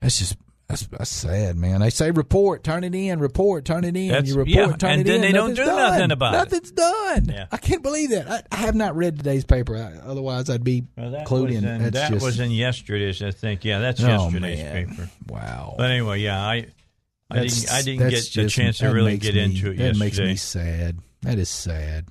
That's 0.00 0.18
just 0.20 0.36
that's, 0.68 0.86
that's 0.86 1.10
sad, 1.10 1.56
man. 1.56 1.80
They 1.80 1.90
say 1.90 2.10
report, 2.12 2.62
turn 2.64 2.84
it 2.84 2.94
in, 2.94 3.18
report, 3.18 3.64
turn 3.64 3.82
it 3.84 3.96
in. 3.96 4.08
That's- 4.08 4.28
you 4.28 4.36
report, 4.36 4.48
yeah, 4.48 4.76
turn 4.76 4.90
and 4.92 5.00
it 5.00 5.06
in. 5.08 5.14
And 5.16 5.22
then 5.24 5.32
they 5.32 5.32
don't 5.32 5.50
do 5.54 5.64
done. 5.64 5.76
nothing 5.76 6.10
about 6.12 6.34
it. 6.34 6.36
Nothing's 6.38 6.70
done. 6.70 7.24
Yeah. 7.28 7.46
I 7.52 7.56
can't 7.58 7.82
believe 7.82 8.10
that. 8.10 8.30
I, 8.30 8.42
I 8.52 8.56
have 8.56 8.74
not 8.76 8.96
read 8.96 9.16
today's 9.18 9.44
paper. 9.44 9.76
I, 9.76 9.98
otherwise, 10.08 10.48
I'd 10.48 10.62
be 10.64 10.84
Well, 10.96 11.10
that 11.10 11.26
clued 11.26 11.50
in. 11.52 11.64
in, 11.64 11.90
that 11.90 12.12
just, 12.12 12.24
was 12.24 12.38
in 12.40 12.50
yesterday's, 12.50 13.20
I 13.22 13.30
think. 13.32 13.64
Yeah, 13.64 13.80
that's 13.80 14.00
Oh, 14.02 14.06
yesterday's 14.06 14.58
man. 14.62 14.88
paper. 14.88 15.10
wow. 15.28 15.74
But 15.76 15.90
anyway, 15.90 16.20
yeah, 16.20 16.40
I, 16.40 16.54
I 17.30 17.34
That's- 17.34 17.60
didn't, 17.62 17.72
I 17.72 17.82
didn't 17.82 18.10
get 18.10 18.32
the 18.32 18.48
chance 18.48 18.78
to 18.78 18.88
really 18.88 19.18
get 19.18 19.34
me- 19.34 19.42
into 19.42 19.70
it 19.72 19.76
That 19.76 19.82
yesterday. 19.96 19.98
makes 19.98 20.18
me 20.20 20.36
sad. 20.36 20.98
That 21.24 21.38
is 21.38 21.48
sad. 21.48 22.06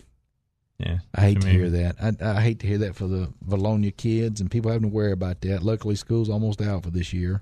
Yeah, 0.79 0.97
I 1.15 1.21
hate 1.21 1.39
to 1.41 1.47
mean, 1.47 1.55
hear 1.55 1.69
that. 1.69 1.95
I, 2.21 2.37
I 2.37 2.41
hate 2.41 2.59
to 2.59 2.67
hear 2.67 2.79
that 2.79 2.95
for 2.95 3.07
the 3.07 3.31
Vilonia 3.47 3.95
kids 3.95 4.41
and 4.41 4.49
people 4.51 4.71
having 4.71 4.89
to 4.89 4.93
worry 4.93 5.11
about 5.11 5.39
that. 5.41 5.63
Luckily, 5.63 5.95
school's 5.95 6.29
almost 6.29 6.61
out 6.61 6.83
for 6.83 6.89
this 6.89 7.13
year. 7.13 7.41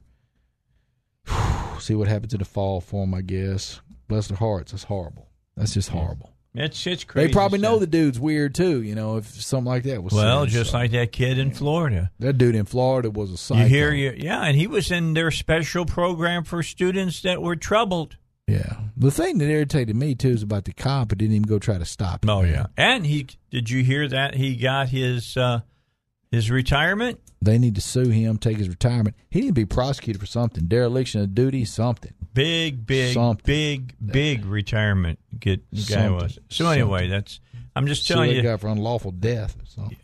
See 1.79 1.95
what 1.95 2.07
happens 2.07 2.33
in 2.33 2.39
the 2.39 2.45
fall 2.45 2.81
for 2.81 3.03
them, 3.05 3.13
I 3.13 3.21
guess. 3.21 3.81
Bless 4.07 4.27
their 4.27 4.37
hearts. 4.37 4.71
That's 4.71 4.83
horrible. 4.83 5.27
That's 5.55 5.73
just 5.73 5.89
horrible. 5.89 6.31
It's 6.53 6.85
it's 6.85 7.05
crazy. 7.05 7.27
They 7.27 7.33
probably 7.33 7.59
know 7.59 7.71
stuff. 7.75 7.79
the 7.81 7.87
dude's 7.87 8.19
weird 8.19 8.53
too. 8.53 8.81
You 8.81 8.93
know, 8.93 9.15
if 9.17 9.25
something 9.41 9.71
like 9.71 9.83
that 9.83 10.03
was 10.03 10.11
Well, 10.13 10.45
just 10.45 10.71
so. 10.71 10.77
like 10.77 10.91
that 10.91 11.13
kid 11.13 11.39
in 11.39 11.51
Florida. 11.51 12.11
that 12.19 12.33
dude 12.33 12.55
in 12.55 12.65
Florida 12.65 13.09
was 13.09 13.31
a 13.31 13.37
psycho. 13.37 13.61
You 13.63 13.67
hear 13.69 13.93
you, 13.93 14.13
yeah, 14.17 14.41
and 14.43 14.57
he 14.57 14.67
was 14.67 14.91
in 14.91 15.13
their 15.13 15.31
special 15.31 15.85
program 15.85 16.43
for 16.43 16.61
students 16.61 17.21
that 17.21 17.41
were 17.41 17.55
troubled. 17.55 18.17
Yeah. 18.47 18.73
The 18.97 19.11
thing 19.11 19.37
that 19.37 19.45
irritated 19.49 19.95
me 19.95 20.15
too 20.15 20.29
is 20.29 20.43
about 20.43 20.65
the 20.65 20.73
cop 20.73 21.11
who 21.11 21.15
didn't 21.15 21.35
even 21.35 21.47
go 21.47 21.57
try 21.59 21.77
to 21.77 21.85
stop 21.85 22.23
him. 22.23 22.29
Oh 22.29 22.41
yeah, 22.43 22.67
and 22.77 23.05
he 23.05 23.27
did 23.49 23.69
you 23.69 23.83
hear 23.83 24.07
that 24.07 24.35
he 24.35 24.55
got 24.55 24.89
his 24.89 25.37
uh, 25.37 25.61
his 26.31 26.51
retirement? 26.51 27.19
They 27.41 27.57
need 27.57 27.75
to 27.75 27.81
sue 27.81 28.09
him, 28.09 28.37
take 28.37 28.57
his 28.57 28.69
retirement. 28.69 29.15
He 29.29 29.41
need 29.41 29.47
to 29.47 29.53
be 29.53 29.65
prosecuted 29.65 30.19
for 30.19 30.27
something, 30.27 30.65
dereliction 30.67 31.21
of 31.21 31.33
duty, 31.33 31.65
something. 31.65 32.13
Big, 32.33 32.85
big, 32.85 33.13
Something. 33.13 33.43
big, 33.45 33.95
big 34.05 34.45
retirement. 34.45 35.19
Get 35.39 35.69
guy 35.71 35.79
Something. 35.81 36.13
was. 36.15 36.39
So 36.49 36.67
anyway, 36.69 37.07
that's. 37.07 37.39
I'm 37.75 37.87
just 37.87 38.05
Sue 38.05 38.13
telling 38.13 38.29
that 38.29 38.35
you. 38.35 38.41
guy 38.43 38.57
for 38.57 38.67
unlawful 38.67 39.11
death 39.11 39.55
or 39.61 39.65
something. 39.65 39.97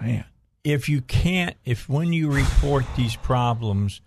Man. 0.00 0.24
if 0.64 0.88
you 0.88 1.00
can't, 1.02 1.56
if 1.64 1.88
when 1.88 2.12
you 2.12 2.30
report 2.30 2.84
these 2.96 3.14
problems, 3.16 4.00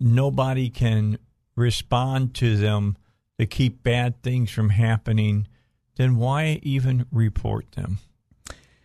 nobody 0.00 0.70
can 0.70 1.18
respond 1.58 2.34
to 2.34 2.56
them 2.56 2.96
to 3.38 3.46
keep 3.46 3.82
bad 3.82 4.22
things 4.22 4.50
from 4.50 4.70
happening, 4.70 5.46
then 5.96 6.16
why 6.16 6.60
even 6.62 7.06
report 7.12 7.72
them? 7.72 7.98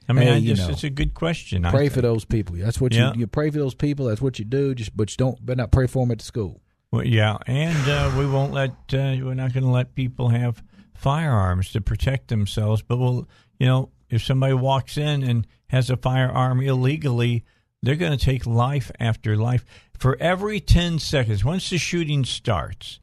I 0.09 0.13
mean, 0.13 0.28
Hey, 0.28 0.34
I 0.36 0.39
just, 0.41 0.61
know, 0.63 0.69
it's 0.69 0.84
a 0.84 0.89
good 0.89 1.13
question. 1.13 1.63
Pray 1.63 1.88
for 1.88 2.01
those 2.01 2.26
people. 2.26 2.55
That's 2.57 2.82
what 2.82 2.93
Yeah. 2.93 3.13
you 3.13 3.21
you 3.21 3.28
pray 3.28 3.49
for 3.49 3.57
those 3.57 3.74
people. 3.76 4.07
That's 4.07 4.21
what 4.21 4.38
you 4.38 4.45
do. 4.45 4.76
Just 4.76 4.95
but 4.97 5.09
you 5.11 5.17
don't 5.17 5.43
but 5.45 5.57
not 5.57 5.71
pray 5.71 5.88
for 5.88 6.03
them 6.05 6.11
at 6.11 6.19
the 6.19 6.26
school. 6.26 6.59
Well, 6.91 7.05
yeah, 7.05 7.38
and 7.47 7.89
uh, 7.89 8.13
we 8.17 8.28
won't 8.28 8.51
let 8.51 8.71
uh, 8.93 9.15
we're 9.21 9.34
not 9.34 9.53
going 9.53 9.63
to 9.63 9.69
let 9.71 9.95
people 9.95 10.30
have 10.30 10.61
firearms 10.93 11.71
to 11.71 11.82
protect 11.82 12.28
themselves, 12.28 12.82
but 12.82 12.97
we'll, 12.97 13.28
you 13.59 13.65
know 13.65 13.89
if 14.09 14.24
somebody 14.24 14.53
walks 14.53 14.97
in 14.97 15.24
and 15.24 15.47
has 15.67 15.89
a 15.89 15.97
firearm 15.97 16.61
illegally, 16.61 17.43
they're 17.82 17.95
going 17.95 18.15
to 18.15 18.24
take 18.24 18.45
life 18.45 18.91
after 18.99 19.36
life 19.36 19.65
for 20.04 20.18
every 20.20 20.60
ten 20.60 20.99
seconds. 20.99 21.45
Once 21.45 21.70
the 21.70 21.78
shooting 21.78 22.26
starts, 22.26 22.99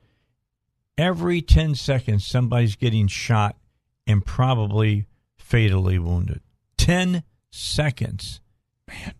every 0.98 1.40
ten 1.40 1.74
seconds 1.74 2.26
somebody's 2.26 2.76
getting 2.76 3.06
shot 3.06 3.56
and 4.06 4.22
probably 4.22 5.06
fatally 5.38 5.98
wounded. 5.98 6.42
Ten 6.76 7.22
seconds, 7.50 8.42
man. 8.86 9.14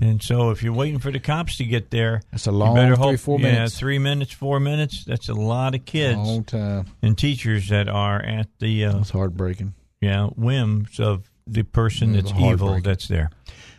And 0.00 0.22
so, 0.22 0.50
if 0.50 0.62
you're 0.62 0.72
waiting 0.72 1.00
for 1.00 1.10
the 1.10 1.18
cops 1.18 1.56
to 1.56 1.64
get 1.64 1.90
there, 1.90 2.22
That's 2.30 2.46
a 2.46 2.52
long 2.52 2.76
better 2.76 2.94
three, 2.94 3.04
hope, 3.04 3.18
four 3.20 3.40
yeah, 3.40 3.52
minutes. 3.52 3.76
three 3.76 3.98
minutes, 3.98 4.30
four 4.32 4.60
minutes. 4.60 5.04
That's 5.04 5.28
a 5.28 5.34
lot 5.34 5.74
of 5.74 5.84
kids 5.84 6.16
Long 6.16 6.44
time. 6.44 6.86
and 7.02 7.18
teachers 7.18 7.70
that 7.70 7.88
are 7.88 8.22
at 8.22 8.46
the 8.60 8.84
uh, 8.84 8.92
That's 8.92 9.10
heartbreaking. 9.10 9.74
yeah 10.00 10.26
whims 10.28 11.00
of 11.00 11.28
the 11.46 11.64
person 11.64 12.12
that's 12.12 12.32
evil 12.38 12.80
that's 12.80 13.08
there. 13.08 13.30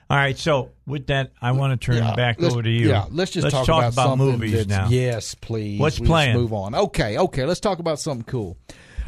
All 0.07 0.17
right, 0.17 0.37
so 0.37 0.71
with 0.85 1.07
that, 1.07 1.31
I 1.41 1.53
want 1.53 1.79
to 1.79 1.83
turn 1.83 1.97
Yeah, 1.97 2.13
back 2.15 2.41
over 2.41 2.61
to 2.61 2.69
you. 2.69 2.89
Yeah, 2.89 3.05
let's 3.09 3.31
just 3.31 3.49
talk, 3.49 3.67
about, 3.67 3.93
something 3.93 4.27
movies 4.27 4.67
now. 4.67 4.87
Yes, 4.89 5.33
please. 5.33 5.79
What's 5.79 5.99
Let's 5.99 6.07
playing? 6.07 6.35
Move 6.35 6.53
on. 6.53 6.75
Okay, 6.75 7.17
okay. 7.17 7.45
Let's 7.45 7.59
talk 7.59 7.79
about 7.79 7.99
something 7.99 8.25
cool. 8.25 8.57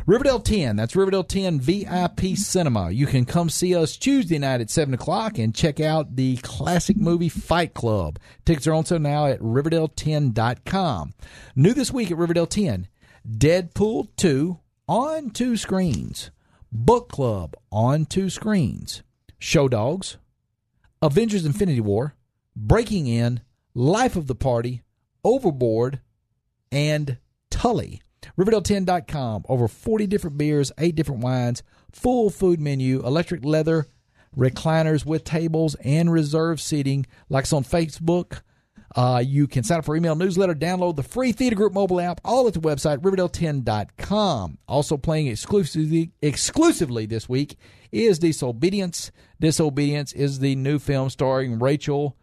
Riverdale 0.07 0.39
10. 0.39 0.75
That's 0.77 0.95
Riverdale 0.95 1.25
10 1.25 1.59
VIP 1.59 2.35
Cinema. 2.35 2.89
You 2.89 3.05
can 3.05 3.25
come 3.25 3.49
see 3.49 3.75
us 3.75 3.97
Tuesday 3.97 4.39
night 4.39 4.61
at 4.61 4.69
7 4.69 4.93
o'clock 4.93 5.37
and 5.37 5.53
check 5.53 5.79
out 5.79 6.15
the 6.15 6.37
classic 6.37 6.97
movie 6.97 7.29
Fight 7.29 7.73
Club. 7.73 8.17
Tickets 8.45 8.65
are 8.65 8.73
on 8.73 8.85
sale 8.85 8.99
now 8.99 9.27
at 9.27 9.39
Riverdale10.com. 9.41 11.13
New 11.55 11.73
this 11.73 11.91
week 11.91 12.09
at 12.09 12.17
Riverdale 12.17 12.47
10 12.47 12.87
Deadpool 13.29 14.07
2 14.15 14.57
on 14.87 15.29
two 15.29 15.57
screens, 15.57 16.31
Book 16.71 17.09
Club 17.09 17.55
on 17.69 18.05
two 18.05 18.29
screens, 18.29 19.03
Show 19.37 19.67
Dogs, 19.67 20.17
Avengers 21.01 21.45
Infinity 21.45 21.81
War, 21.81 22.15
Breaking 22.55 23.07
In, 23.07 23.41
Life 23.73 24.15
of 24.15 24.27
the 24.27 24.35
Party, 24.35 24.81
Overboard, 25.23 26.01
and 26.71 27.17
Tully. 27.51 28.01
Riverdale10.com. 28.37 29.45
Over 29.47 29.67
40 29.67 30.07
different 30.07 30.37
beers, 30.37 30.71
8 30.77 30.95
different 30.95 31.21
wines, 31.21 31.63
full 31.91 32.29
food 32.29 32.59
menu, 32.59 33.05
electric 33.05 33.45
leather, 33.45 33.87
recliners 34.35 35.05
with 35.05 35.23
tables, 35.23 35.75
and 35.83 36.11
reserved 36.11 36.61
seating. 36.61 37.05
Like 37.29 37.43
us 37.43 37.53
on 37.53 37.63
Facebook. 37.63 38.41
Uh, 38.95 39.21
you 39.25 39.47
can 39.47 39.63
sign 39.63 39.79
up 39.79 39.85
for 39.85 39.95
email 39.95 40.15
newsletter, 40.15 40.55
download 40.55 40.95
the 40.95 41.03
free 41.03 41.31
Theater 41.31 41.55
Group 41.55 41.73
mobile 41.73 41.99
app, 41.99 42.21
all 42.23 42.47
at 42.47 42.53
the 42.53 42.59
website, 42.59 42.99
Riverdale10.com. 42.99 44.57
Also 44.67 44.97
playing 44.97 45.27
exclusively, 45.27 46.11
exclusively 46.21 47.05
this 47.05 47.27
week 47.27 47.57
is 47.91 48.19
Disobedience. 48.19 49.11
Disobedience 49.39 50.13
is 50.13 50.39
the 50.39 50.55
new 50.55 50.79
film 50.79 51.09
starring 51.09 51.59
Rachel 51.59 52.17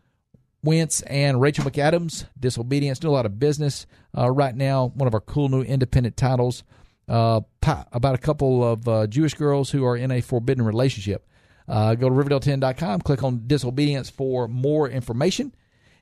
Weisz 0.64 1.02
and 1.06 1.40
Rachel 1.40 1.64
McAdams. 1.64 2.26
Disobedience 2.38 2.98
do 2.98 3.08
a 3.08 3.12
lot 3.12 3.26
of 3.26 3.38
business 3.38 3.86
uh, 4.16 4.30
right 4.30 4.54
now. 4.54 4.92
One 4.94 5.06
of 5.06 5.14
our 5.14 5.20
cool 5.20 5.48
new 5.48 5.62
independent 5.62 6.16
titles 6.16 6.64
uh, 7.08 7.42
about 7.62 8.14
a 8.14 8.18
couple 8.18 8.64
of 8.64 8.88
uh, 8.88 9.06
Jewish 9.06 9.34
girls 9.34 9.70
who 9.70 9.84
are 9.84 9.96
in 9.96 10.10
a 10.10 10.20
forbidden 10.20 10.64
relationship. 10.64 11.28
Uh, 11.66 11.94
go 11.94 12.08
to 12.08 12.14
Riverdale10.com, 12.14 13.00
click 13.02 13.22
on 13.22 13.44
Disobedience 13.46 14.10
for 14.10 14.48
more 14.48 14.88
information. 14.88 15.54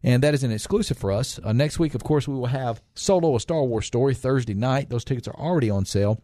And 0.03 0.23
that 0.23 0.35
is 0.35 0.43
an 0.43 0.51
exclusive 0.51 0.99
for 0.99 1.13
us. 1.13 1.39
Uh, 1.43 1.53
next 1.53 1.79
week, 1.79 1.95
of 1.95 2.03
course, 2.03 2.27
we 2.27 2.35
will 2.35 2.47
have 2.47 2.83
Solo, 2.95 3.37
a 3.37 3.41
Star 3.41 3.63
Wars 3.63 3.87
story, 3.87 4.15
Thursday 4.15 4.55
night. 4.55 4.91
Those 4.91 5.05
tickets 5.05 5.29
are 5.29 5.37
already 5.37 5.71
on 5.71 5.85
sale. 5.85 6.21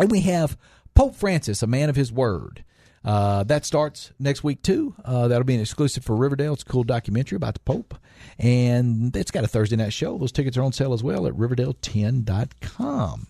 And 0.00 0.10
we 0.10 0.22
have 0.22 0.56
Pope 0.94 1.14
Francis, 1.14 1.62
a 1.62 1.66
man 1.66 1.88
of 1.88 1.96
his 1.96 2.12
word. 2.12 2.64
Uh, 3.04 3.42
that 3.44 3.64
starts 3.64 4.12
next 4.18 4.44
week 4.44 4.62
too. 4.62 4.94
Uh, 5.04 5.28
that'll 5.28 5.44
be 5.44 5.54
an 5.54 5.60
exclusive 5.60 6.04
for 6.04 6.14
Riverdale. 6.16 6.52
It's 6.54 6.62
a 6.62 6.66
cool 6.66 6.84
documentary 6.84 7.36
about 7.36 7.54
the 7.54 7.60
Pope, 7.60 7.94
and 8.38 9.14
it's 9.16 9.30
got 9.32 9.44
a 9.44 9.48
Thursday 9.48 9.76
night 9.76 9.92
show. 9.92 10.18
Those 10.18 10.32
tickets 10.32 10.56
are 10.56 10.62
on 10.62 10.72
sale 10.72 10.92
as 10.92 11.02
well 11.02 11.26
at 11.26 11.34
Riverdale10.com. 11.34 13.26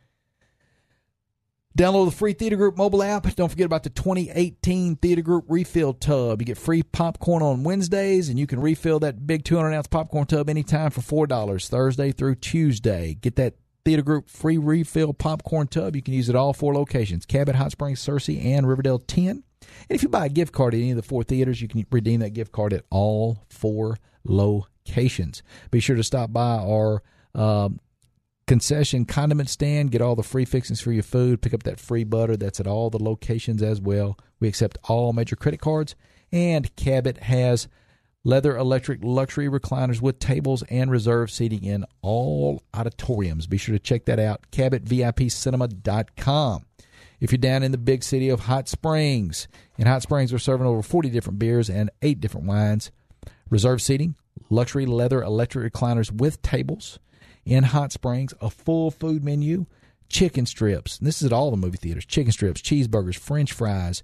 Download 1.79 2.05
the 2.05 2.17
free 2.17 2.35
Theater 2.35 2.57
Group 2.57 2.77
mobile 2.77 3.03
app. 3.03 3.35
Don't 3.35 3.49
forget 3.49 3.65
about 3.65 3.83
the 3.83 3.91
2018 3.91 4.97
Theater 4.97 5.23
Group 5.23 5.47
refill 5.49 5.95
tub. 5.95 6.43
You 6.43 6.47
get 6.47 6.59
free 6.59 6.83
popcorn 6.83 7.43
on 7.43 7.63
Wednesdays, 7.63 8.29
and 8.29 8.39
you 8.39 8.47
can 8.47 8.61
refill 8.61 8.99
that 9.01 9.27
big 9.27 9.45
200 9.45 9.73
ounce 9.73 9.87
popcorn 9.87 10.27
tub 10.27 10.51
anytime 10.51 10.91
for 10.91 11.01
$4, 11.01 11.69
Thursday 11.69 12.13
through 12.13 12.35
Tuesday. 12.35 13.15
Get 13.15 13.37
that 13.37 13.55
Theater 13.87 14.03
Group 14.03 14.29
free 14.29 14.59
refill 14.59 15.15
popcorn 15.15 15.67
tub. 15.67 15.97
You 15.97 16.03
can 16.03 16.13
use 16.13 16.29
it 16.29 16.33
at 16.35 16.39
all 16.39 16.53
four 16.53 16.75
locations 16.75 17.25
Cabot, 17.25 17.55
Hot 17.55 17.71
Springs, 17.71 18.05
Searcy, 18.05 18.45
and 18.45 18.69
Riverdale 18.69 18.99
10. 18.99 19.43
And 19.89 19.97
if 19.97 20.03
you 20.03 20.09
buy 20.09 20.27
a 20.27 20.31
gift 20.31 20.53
card 20.53 20.75
at 20.75 20.79
any 20.79 20.91
of 20.91 20.97
the 20.97 21.03
four 21.03 21.25
theaters, 21.25 21.61
you 21.61 21.69
can 21.69 21.87
redeem 21.91 22.21
that 22.21 22.31
gift 22.31 22.53
card 22.53 22.73
at 22.73 22.85
all 22.91 23.45
four 23.49 23.99
locations. 24.25 25.43
Be 25.71 25.81
sure 25.81 25.97
to 25.97 26.05
stop 26.05 26.33
by 26.33 26.57
our 26.57 27.03
um, 27.35 27.81
concession 28.47 29.05
condiment 29.05 29.49
stand. 29.49 29.91
Get 29.91 30.03
all 30.03 30.17
the 30.17 30.23
free 30.23 30.45
fixings 30.45 30.81
for 30.81 30.93
your 30.93 31.03
food. 31.03 31.43
Pick 31.43 31.55
up 31.55 31.63
that 31.65 31.81
free 31.81 32.05
butter. 32.05 32.37
That's 32.37 32.61
at 32.61 32.67
all 32.67 32.91
the 32.91 33.03
locations 33.03 33.63
as 33.63 33.81
well. 33.81 34.19
We 34.41 34.49
accept 34.49 34.79
all 34.85 35.13
major 35.13 35.37
credit 35.37 35.61
cards. 35.61 35.95
And 36.31 36.75
Cabot 36.77 37.19
has 37.19 37.69
leather 38.25 38.57
electric 38.57 39.01
luxury 39.03 39.49
recliners 39.49 40.01
with 40.01 40.19
tables 40.19 40.65
and 40.71 40.91
reserved 40.91 41.31
seating 41.33 41.65
in 41.65 41.85
all 42.03 42.63
auditoriums. 42.75 43.47
Be 43.47 43.59
sure 43.59 43.75
to 43.75 43.79
check 43.79 44.07
that 44.07 44.19
out. 44.19 44.51
CabotVIPcinema.com. 44.51 46.65
If 47.23 47.31
you're 47.31 47.39
down 47.39 47.63
in 47.63 47.71
the 47.71 47.79
big 47.79 48.03
city 48.03 48.31
of 48.31 48.41
Hot 48.41 48.69
Springs, 48.69 49.47
in 49.79 49.87
Hot 49.87 50.03
Springs, 50.03 50.33
we're 50.33 50.41
serving 50.41 50.67
over 50.67 50.83
40 50.83 51.09
different 51.09 51.39
beers 51.39 51.71
and 51.71 51.89
eight 52.03 52.19
different 52.21 52.49
wines. 52.49 52.91
Reserved 53.49 53.81
seating, 53.81 54.17
luxury 54.51 54.87
leather 54.87 55.23
electric 55.23 55.73
recliners 55.73 56.11
with 56.11 56.43
tables. 56.43 56.99
In 57.45 57.63
Hot 57.63 57.93
Springs, 57.93 58.35
a 58.41 58.51
full 58.51 58.91
food 58.91 59.23
menu, 59.23 59.67
chicken 60.09 60.47
strips. 60.47 60.99
This 60.99 61.23
is 61.23 61.27
at 61.27 61.33
all 61.33 61.53
the 61.53 61.57
movie 61.57 61.79
theaters 61.79 62.05
chicken 62.07 62.33
strips, 62.33 62.61
cheeseburgers, 62.61 63.17
french 63.17 63.53
fries, 63.53 64.03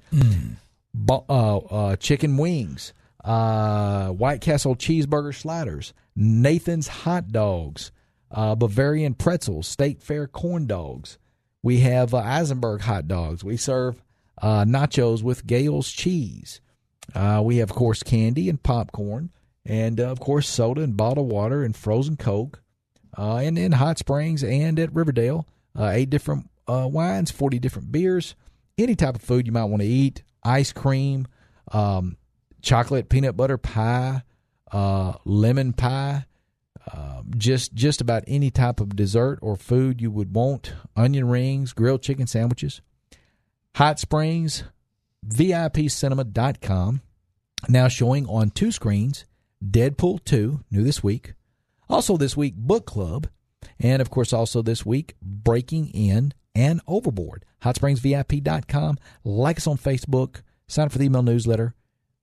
bo- 0.95 1.25
uh, 1.29 1.57
uh, 1.57 1.97
chicken 1.97 2.37
wings, 2.37 2.93
uh, 3.25 4.11
White 4.11 4.41
Castle 4.41 4.77
cheeseburger 4.77 5.35
sliders, 5.35 5.93
Nathan's 6.15 6.87
hot 6.87 7.33
dogs, 7.33 7.91
uh, 8.31 8.55
Bavarian 8.55 9.15
pretzels, 9.15 9.67
State 9.67 10.01
Fair 10.01 10.29
corn 10.29 10.69
dogs. 10.69 11.19
We 11.63 11.81
have 11.81 12.15
uh, 12.15 12.19
Eisenberg 12.19 12.83
hot 12.83 13.09
dogs. 13.09 13.43
We 13.43 13.57
serve 13.57 14.03
uh, 14.41 14.65
nachos 14.65 15.23
with 15.23 15.47
Gehl's 15.47 15.91
cheese. 15.91 16.61
Uh, 17.15 17.41
we 17.45 17.57
have, 17.57 17.71
of 17.71 17.77
course, 17.77 18.03
candy 18.03 18.49
and 18.49 18.63
popcorn, 18.63 19.31
and 19.65 19.99
uh, 20.01 20.05
of 20.05 20.21
course, 20.21 20.49
soda 20.49 20.83
and 20.83 20.97
bottled 20.97 21.31
water 21.31 21.63
and 21.65 21.75
frozen 21.75 22.17
Coke. 22.17 22.63
Uh, 23.17 23.37
and 23.37 23.59
in 23.59 23.73
Hot 23.73 23.99
Springs 23.99 24.45
and 24.45 24.79
at 24.79 24.95
Riverdale, 24.95 25.49
uh, 25.77 25.89
eight 25.89 26.11
different 26.11 26.49
wines, 26.69 27.31
40 27.31 27.59
different 27.59 27.91
beers, 27.91 28.35
any 28.77 28.95
type 28.95 29.17
of 29.17 29.23
food 29.23 29.47
you 29.47 29.53
might 29.53 29.65
want 29.65 29.81
to 29.81 29.89
eat, 29.89 30.23
ice 30.45 30.73
cream, 30.73 31.27
um, 31.73 32.17
chocolate 32.61 33.09
peanut 33.09 33.37
butter 33.37 33.57
pie, 33.57 34.23
lemon 35.25 35.73
pie, 35.73 36.27
uh, 36.93 37.23
just 37.37 37.75
just 37.75 38.01
about 38.01 38.25
any 38.27 38.51
type 38.51 38.81
of 38.81 38.97
dessert 38.97 39.39
or 39.43 39.57
food 39.57 40.01
you 40.01 40.11
would 40.11 40.35
want. 40.35 40.73
Onion 40.97 41.29
rings, 41.29 41.73
grilled 41.73 42.03
chicken 42.03 42.27
sandwiches. 42.27 42.81
Hot 43.77 43.99
Springs, 43.99 44.65
VIPcinema.com. 45.27 47.03
Now 47.69 47.89
showing 47.89 48.27
on 48.27 48.51
two 48.51 48.71
screens 48.71 49.25
Deadpool 49.65 50.25
2, 50.25 50.65
new 50.71 50.85
this 50.85 51.03
week. 51.03 51.35
Also 51.89 52.17
this 52.17 52.37
week, 52.37 52.55
Book 52.57 52.87
Club. 52.87 53.29
And 53.81 54.01
of 54.03 54.11
course, 54.11 54.33
also 54.33 54.63
this 54.63 54.85
week, 54.85 55.15
Breaking 55.23 55.89
In 55.89 56.33
and 56.55 56.81
Overboard. 56.87 57.45
hot 57.61 57.77
springs 57.77 58.01
HotSpringsVIP.com. 58.01 58.99
Like 59.25 59.59
us 59.59 59.67
on 59.67 59.79
Facebook. 59.79 60.43
Sign 60.69 60.87
up 60.87 60.93
for 60.93 60.99
the 60.99 61.07
email 61.07 61.23
newsletter. 61.23 61.75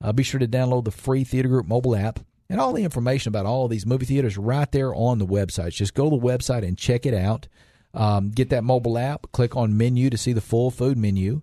Uh, 0.02 0.14
be 0.14 0.24
sure 0.24 0.40
to 0.40 0.48
download 0.48 0.86
the 0.86 0.92
free 0.92 1.24
Theater 1.24 1.50
Group 1.50 1.68
mobile 1.68 1.96
app. 1.96 2.20
And 2.50 2.60
all 2.60 2.74
the 2.74 2.84
information 2.84 3.30
about 3.30 3.46
all 3.46 3.68
these 3.68 3.86
movie 3.86 4.06
theaters 4.06 4.38
right 4.38 4.72
there 4.72 4.94
on 4.94 5.18
the 5.18 5.26
website. 5.26 5.72
Just 5.72 5.94
go 5.94 6.10
to 6.10 6.18
the 6.18 6.22
website 6.22 6.66
and 6.66 6.78
check 6.78 7.06
it 7.06 7.14
out. 7.14 7.48
Um, 7.94 8.30
get 8.30 8.50
that 8.50 8.64
mobile 8.64 8.98
app. 8.98 9.32
Click 9.32 9.56
on 9.56 9.78
menu 9.78 10.10
to 10.10 10.18
see 10.18 10.34
the 10.34 10.42
full 10.42 10.70
food 10.70 10.98
menu. 10.98 11.42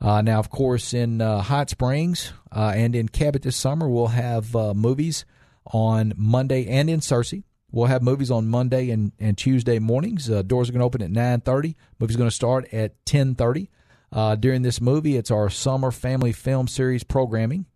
Uh, 0.00 0.22
now, 0.22 0.38
of 0.38 0.50
course, 0.50 0.94
in 0.94 1.20
uh, 1.20 1.42
Hot 1.42 1.68
Springs 1.68 2.32
uh, 2.50 2.72
and 2.74 2.96
in 2.96 3.08
Cabot 3.08 3.42
this 3.42 3.56
summer, 3.56 3.88
we'll 3.88 4.08
have 4.08 4.56
uh, 4.56 4.72
movies 4.72 5.24
on 5.66 6.14
Monday 6.16 6.66
and 6.66 6.88
in 6.88 7.00
Searcy. 7.00 7.44
We'll 7.70 7.86
have 7.86 8.02
movies 8.02 8.30
on 8.30 8.48
Monday 8.48 8.90
and, 8.90 9.12
and 9.20 9.36
Tuesday 9.36 9.78
mornings. 9.78 10.28
Uh, 10.30 10.42
doors 10.42 10.68
are 10.68 10.72
going 10.72 10.80
to 10.80 10.86
open 10.86 11.02
at 11.02 11.10
9.30. 11.10 11.76
Movie's 11.98 12.16
going 12.16 12.30
to 12.30 12.34
start 12.34 12.72
at 12.72 13.04
10.30. 13.04 13.68
Uh, 14.12 14.34
during 14.34 14.62
this 14.62 14.80
movie, 14.80 15.16
it's 15.16 15.30
our 15.30 15.48
summer 15.50 15.90
family 15.92 16.32
film 16.32 16.66
series 16.66 17.04
programming. 17.04 17.66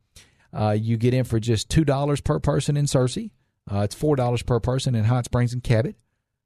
Uh, 0.54 0.76
you 0.78 0.96
get 0.96 1.14
in 1.14 1.24
for 1.24 1.40
just 1.40 1.68
$2 1.68 2.24
per 2.24 2.38
person 2.38 2.76
in 2.76 2.84
Searcy. 2.84 3.32
Uh, 3.70 3.80
it's 3.80 3.94
$4 3.94 4.46
per 4.46 4.60
person 4.60 4.94
in 4.94 5.04
Hot 5.04 5.24
Springs 5.24 5.52
and 5.52 5.62
Cabot. 5.62 5.96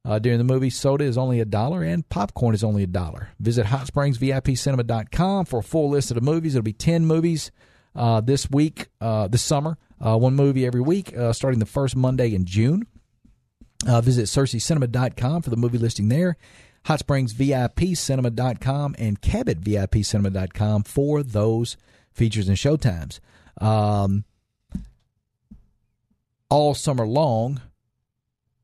Uh, 0.05 0.17
during 0.17 0.37
the 0.37 0.45
movie, 0.45 0.69
soda 0.69 1.03
is 1.03 1.17
only 1.17 1.41
a 1.41 1.45
dollar 1.45 1.83
and 1.83 2.07
popcorn 2.09 2.55
is 2.55 2.63
only 2.63 2.83
a 2.83 2.87
dollar. 2.87 3.29
Visit 3.39 3.67
hotspringsvipcinema.com 3.67 5.45
for 5.45 5.59
a 5.59 5.63
full 5.63 5.89
list 5.89 6.09
of 6.09 6.15
the 6.15 6.21
movies. 6.21 6.55
It'll 6.55 6.63
be 6.63 6.73
10 6.73 7.05
movies 7.05 7.51
uh, 7.95 8.21
this 8.21 8.49
week, 8.49 8.87
uh, 9.01 9.27
this 9.27 9.41
summer, 9.41 9.77
uh, 9.99 10.17
one 10.17 10.35
movie 10.35 10.65
every 10.65 10.81
week, 10.81 11.13
starting 11.31 11.59
the 11.59 11.65
first 11.65 11.95
Monday 11.95 12.33
in 12.33 12.45
June. 12.45 12.87
Visit 13.85 14.25
SearcyCinema.com 14.25 15.41
for 15.41 15.49
the 15.49 15.57
movie 15.57 15.77
listing 15.77 16.07
there. 16.07 16.37
Hot 16.85 16.99
Springs 16.99 17.33
VIPcinema.com 17.33 18.95
and 18.97 19.21
Cabot 19.21 19.59
VIPcinema.com 19.61 20.83
for 20.83 21.23
those 21.23 21.75
features 22.13 22.47
and 22.47 22.57
showtimes. 22.57 23.19
Um, 23.59 24.23
all 26.49 26.73
summer 26.73 27.05
long, 27.05 27.61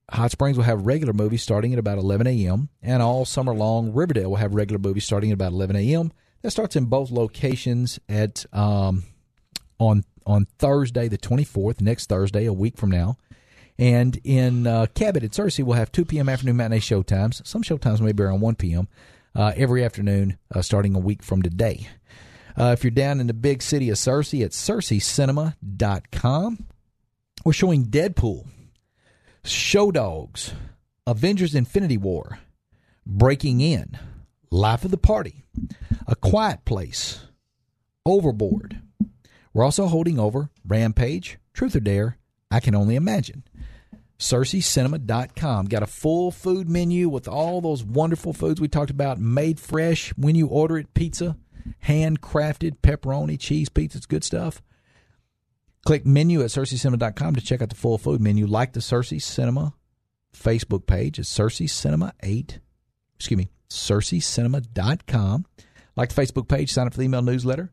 Hot 0.10 0.32
Springs 0.32 0.58
will 0.58 0.66
have 0.66 0.86
regular 0.86 1.14
movies 1.14 1.44
starting 1.44 1.74
at 1.74 1.80
about 1.80 1.98
11 1.98 2.28
a.m. 2.28 2.70
And 2.82 3.02
all 3.02 3.26
summer 3.26 3.54
long, 3.54 3.94
Riverdale 3.94 4.30
will 4.30 4.38
have 4.38 4.54
regular 4.54 4.80
movies 4.80 5.06
starting 5.06 5.32
at 5.32 5.36
about 5.36 5.52
11 5.52 5.76
a.m. 5.76 6.12
That 6.42 6.52
starts 6.52 6.76
in 6.76 6.86
both 6.86 7.12
locations 7.12 8.00
at 8.08 8.46
um, 8.54 9.04
on 9.80 10.04
on 10.26 10.46
Thursday 10.58 11.08
the 11.08 11.18
24th, 11.18 11.82
next 11.82 12.08
Thursday, 12.10 12.46
a 12.46 12.54
week 12.54 12.78
from 12.78 12.90
now. 12.90 13.18
And 13.78 14.20
in 14.24 14.66
uh, 14.66 14.88
Cabot 14.94 15.24
at 15.24 15.32
Searcy, 15.32 15.64
we'll 15.64 15.78
have 15.78 15.92
2 15.92 16.06
p.m. 16.06 16.30
afternoon 16.30 16.58
matinee 16.58 16.80
showtimes. 16.80 17.46
Some 17.46 17.62
showtimes 17.62 18.00
may 18.00 18.12
be 18.12 18.24
around 18.24 18.42
1 18.42 18.56
p.m. 18.56 18.88
Uh, 19.36 19.52
every 19.56 19.84
afternoon 19.84 20.38
uh, 20.54 20.62
starting 20.62 20.96
a 20.96 21.00
week 21.00 21.22
from 21.22 21.42
today. 21.42 21.90
Uh, 22.58 22.72
if 22.72 22.84
you're 22.84 22.92
down 22.92 23.20
in 23.20 23.28
the 23.28 23.34
big 23.34 23.62
city 23.62 23.90
of 23.90 23.98
Searcy, 23.98 24.42
it's 24.44 24.58
searcycinema.com. 24.58 26.66
We're 27.44 27.54
showing 27.54 27.86
Deadpool, 27.86 28.48
Show 29.44 29.92
Dogs, 29.92 30.54
Avengers 31.06 31.54
Infinity 31.54 31.98
War, 31.98 32.40
Breaking 33.06 33.62
In, 33.62 33.98
Life 34.50 34.86
of 34.86 34.92
the 34.92 34.98
Party, 34.98 35.44
A 36.08 36.16
Quiet 36.16 36.66
Place, 36.66 37.20
Overboard. 38.06 38.82
We're 39.54 39.64
also 39.64 39.88
holding 39.88 40.18
over 40.18 40.50
Rampage, 40.66 41.38
Truth 41.54 41.76
or 41.76 41.82
Dare, 41.82 42.18
I 42.50 42.62
Can 42.62 42.74
Only 42.74 42.96
Imagine. 42.96 43.44
SearcyCinema.com. 44.18 45.66
Got 45.66 45.84
a 45.84 45.88
full 45.88 46.32
food 46.32 46.70
menu 46.70 47.10
with 47.10 47.28
all 47.28 47.60
those 47.62 47.84
wonderful 47.84 48.32
foods 48.34 48.62
we 48.62 48.70
talked 48.70 48.92
about, 48.92 49.20
made 49.20 49.60
fresh 49.60 50.14
when 50.18 50.36
you 50.36 50.48
order 50.48 50.78
it 50.78 50.94
pizza, 50.94 51.36
handcrafted 51.86 52.78
pepperoni, 52.82 53.40
cheese 53.40 53.70
pizza. 53.70 53.98
It's 53.98 54.06
good 54.06 54.24
stuff. 54.24 54.62
Click 55.86 56.06
menu 56.06 56.42
at 56.42 56.48
SearcyCinema.com 56.48 57.36
to 57.36 57.42
check 57.42 57.62
out 57.62 57.70
the 57.70 57.76
full 57.76 57.98
food 57.98 58.20
menu. 58.20 58.48
Like 58.48 58.74
the 58.74 58.80
Searcy 58.80 59.22
Cinema 59.22 59.74
Facebook 60.36 60.88
page. 60.88 61.20
It's 61.20 61.32
Searcy 61.32 61.70
Cinema 61.70 62.14
8. 62.24 62.60
Excuse 63.18 63.38
me, 63.38 63.50
SearcyCinema.com. 63.70 65.46
Like 65.96 66.14
the 66.14 66.22
Facebook 66.22 66.48
page, 66.48 66.72
sign 66.72 66.88
up 66.88 66.94
for 66.94 67.00
the 67.00 67.06
email 67.06 67.22
newsletter. 67.22 67.72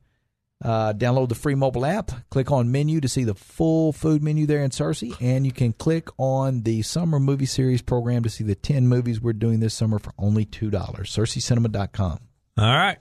Uh, 0.64 0.92
download 0.92 1.28
the 1.28 1.34
free 1.34 1.56
mobile 1.56 1.84
app. 1.84 2.12
Click 2.30 2.52
on 2.52 2.70
menu 2.70 3.00
to 3.00 3.08
see 3.08 3.24
the 3.24 3.34
full 3.34 3.92
food 3.92 4.22
menu 4.22 4.46
there 4.46 4.62
in 4.62 4.70
Searcy, 4.70 5.12
and 5.20 5.44
you 5.44 5.50
can 5.50 5.72
click 5.72 6.08
on 6.18 6.62
the 6.62 6.82
summer 6.82 7.18
movie 7.18 7.46
series 7.46 7.82
program 7.82 8.22
to 8.22 8.30
see 8.30 8.44
the 8.44 8.54
ten 8.54 8.86
movies 8.86 9.20
we're 9.20 9.32
doing 9.32 9.58
this 9.58 9.74
summer 9.74 9.98
for 9.98 10.12
only 10.18 10.44
two 10.44 10.70
dollars. 10.70 11.10
SearcyCinema.com. 11.10 12.20
All 12.58 12.76
right, 12.76 12.98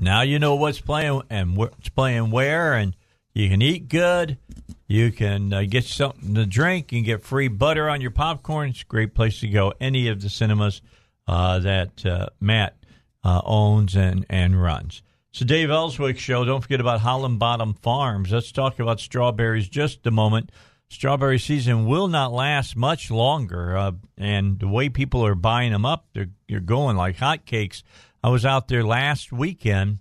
now 0.00 0.22
you 0.22 0.38
know 0.38 0.54
what's 0.54 0.80
playing 0.80 1.22
and 1.30 1.56
what's 1.56 1.88
playing 1.90 2.30
where, 2.30 2.74
and 2.74 2.96
you 3.34 3.48
can 3.48 3.62
eat 3.62 3.88
good. 3.88 4.38
You 4.86 5.12
can 5.12 5.52
uh, 5.52 5.62
get 5.68 5.84
something 5.84 6.34
to 6.34 6.46
drink. 6.46 6.88
Can 6.88 7.04
get 7.04 7.22
free 7.22 7.48
butter 7.48 7.88
on 7.88 8.00
your 8.00 8.10
popcorn. 8.10 8.70
It's 8.70 8.82
a 8.82 8.86
great 8.86 9.14
place 9.14 9.40
to 9.40 9.48
go. 9.48 9.72
Any 9.80 10.08
of 10.08 10.20
the 10.20 10.28
cinemas 10.28 10.82
uh, 11.28 11.60
that 11.60 12.04
uh, 12.04 12.30
Matt 12.40 12.76
uh, 13.22 13.40
owns 13.44 13.94
and 13.94 14.26
and 14.28 14.60
runs. 14.60 15.02
So 15.32 15.44
Dave 15.44 15.70
Elswick 15.70 16.18
show. 16.18 16.44
Don't 16.44 16.60
forget 16.60 16.80
about 16.80 17.00
Holland 17.00 17.38
Bottom 17.38 17.74
Farms. 17.74 18.32
Let's 18.32 18.50
talk 18.50 18.80
about 18.80 18.98
strawberries 18.98 19.68
just 19.68 20.04
a 20.06 20.10
moment. 20.10 20.50
Strawberry 20.88 21.38
season 21.38 21.86
will 21.86 22.08
not 22.08 22.32
last 22.32 22.74
much 22.74 23.12
longer, 23.12 23.76
uh, 23.76 23.92
and 24.18 24.58
the 24.58 24.66
way 24.66 24.88
people 24.88 25.24
are 25.24 25.36
buying 25.36 25.70
them 25.70 25.86
up, 25.86 26.06
they're, 26.12 26.30
they're 26.48 26.58
going 26.58 26.96
like 26.96 27.16
hotcakes. 27.16 27.84
I 28.22 28.28
was 28.28 28.44
out 28.44 28.68
there 28.68 28.84
last 28.84 29.32
weekend 29.32 29.98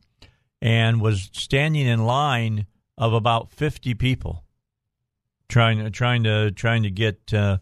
and 0.62 1.02
was 1.02 1.30
standing 1.34 1.88
in 1.88 2.06
line 2.06 2.66
of 2.98 3.14
about 3.14 3.52
fifty 3.52 3.94
people 3.94 4.44
trying 5.48 5.80
to 5.80 5.90
trying 5.90 6.24
to 6.24 6.52
trying 6.52 6.84
to 6.84 6.92
get 6.92 7.34
uh, 7.34 7.58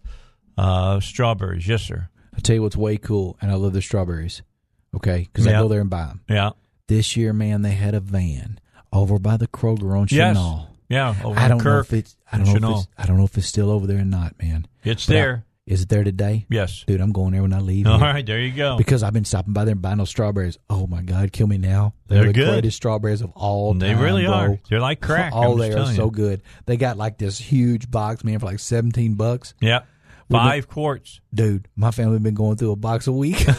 uh, 0.57 0.99
strawberries. 0.99 1.67
Yes, 1.67 1.83
sir. 1.83 2.09
I 2.35 2.39
tell 2.39 2.55
you 2.55 2.61
what's 2.61 2.75
way 2.75 2.97
cool, 2.97 3.37
and 3.41 3.51
I 3.51 3.55
love 3.55 3.73
the 3.73 3.81
strawberries. 3.81 4.41
Okay, 4.95 5.27
because 5.31 5.45
Yeah. 5.45 5.59
I 5.59 5.61
go 5.61 5.67
there 5.67 5.81
and 5.81 5.89
buy 5.89 6.05
them. 6.05 6.21
Yeah, 6.29 6.51
This 6.87 7.15
year, 7.17 7.33
man, 7.33 7.61
they 7.61 7.71
had 7.73 7.93
a 7.93 7.99
van 7.99 8.59
over 8.93 9.19
by 9.19 9.37
the 9.37 9.47
Kroger 9.47 9.99
on 9.99 10.07
yes, 10.09 10.37
Chenal. 10.37 10.67
yeah. 10.89 11.15
Over 11.23 11.39
I 11.39 11.47
don't 11.47 11.63
know 11.63 11.79
if 11.79 11.93
it's 11.93 12.15
I 12.31 12.37
don't 12.37 12.61
know 12.61 12.71
if 12.71 12.77
it's, 12.79 12.87
I 12.97 13.05
don't 13.05 13.17
know 13.17 13.25
if 13.25 13.37
it's 13.37 13.47
still 13.47 13.69
over 13.69 13.85
there 13.85 13.99
or 13.99 14.05
not, 14.05 14.41
man. 14.41 14.65
It's 14.83 15.05
But 15.05 15.13
there. 15.13 15.45
Is 15.67 15.81
it 15.83 15.89
there 15.89 16.03
today? 16.05 16.45
yes. 16.49 16.85
Dude, 16.87 17.01
I'm 17.01 17.11
going 17.11 17.33
there 17.33 17.41
when 17.41 17.51
I 17.53 17.59
leave. 17.59 17.85
All 17.87 17.97
here. 17.99 18.07
right, 18.07 18.25
there 18.25 18.39
you 18.39 18.53
go. 18.53 18.77
Because 18.77 19.03
I've 19.03 19.11
been 19.13 19.25
stopping 19.25 19.51
by 19.53 19.65
there 19.65 19.73
and 19.73 19.81
buying 19.81 19.97
those 19.97 20.09
strawberries. 20.09 20.57
Oh 20.69 20.87
my 20.87 21.01
God, 21.01 21.31
kill 21.33 21.47
me 21.47 21.57
now! 21.57 21.93
They're, 22.07 22.19
They're 22.19 22.27
the 22.27 22.33
good. 22.33 22.49
greatest 22.51 22.77
strawberries 22.77 23.21
of 23.21 23.31
all 23.35 23.73
time. 23.73 23.79
They 23.79 23.93
really 23.93 24.23
bro. 24.25 24.33
are. 24.33 24.59
They're 24.69 24.79
like 24.79 25.01
crack. 25.01 25.33
Oh, 25.35 25.57
they 25.57 25.69
are 25.71 25.75
telling 25.75 25.95
so 25.95 26.05
you. 26.05 26.11
good. 26.11 26.41
They 26.65 26.77
got 26.77 26.95
like 26.97 27.17
this 27.17 27.37
huge 27.37 27.91
box, 27.91 28.23
man, 28.23 28.39
for 28.39 28.45
like 28.45 28.59
seventeen 28.59 29.15
bucks. 29.15 29.53
Yeah, 29.59 29.81
Well, 30.29 30.41
five 30.41 30.69
quarts. 30.69 31.19
Dude, 31.33 31.67
my 31.75 31.91
family 31.91 32.17
been 32.19 32.33
going 32.33 32.55
through 32.55 32.71
a 32.71 32.75
box 32.77 33.07
a 33.07 33.11
week. 33.11 33.45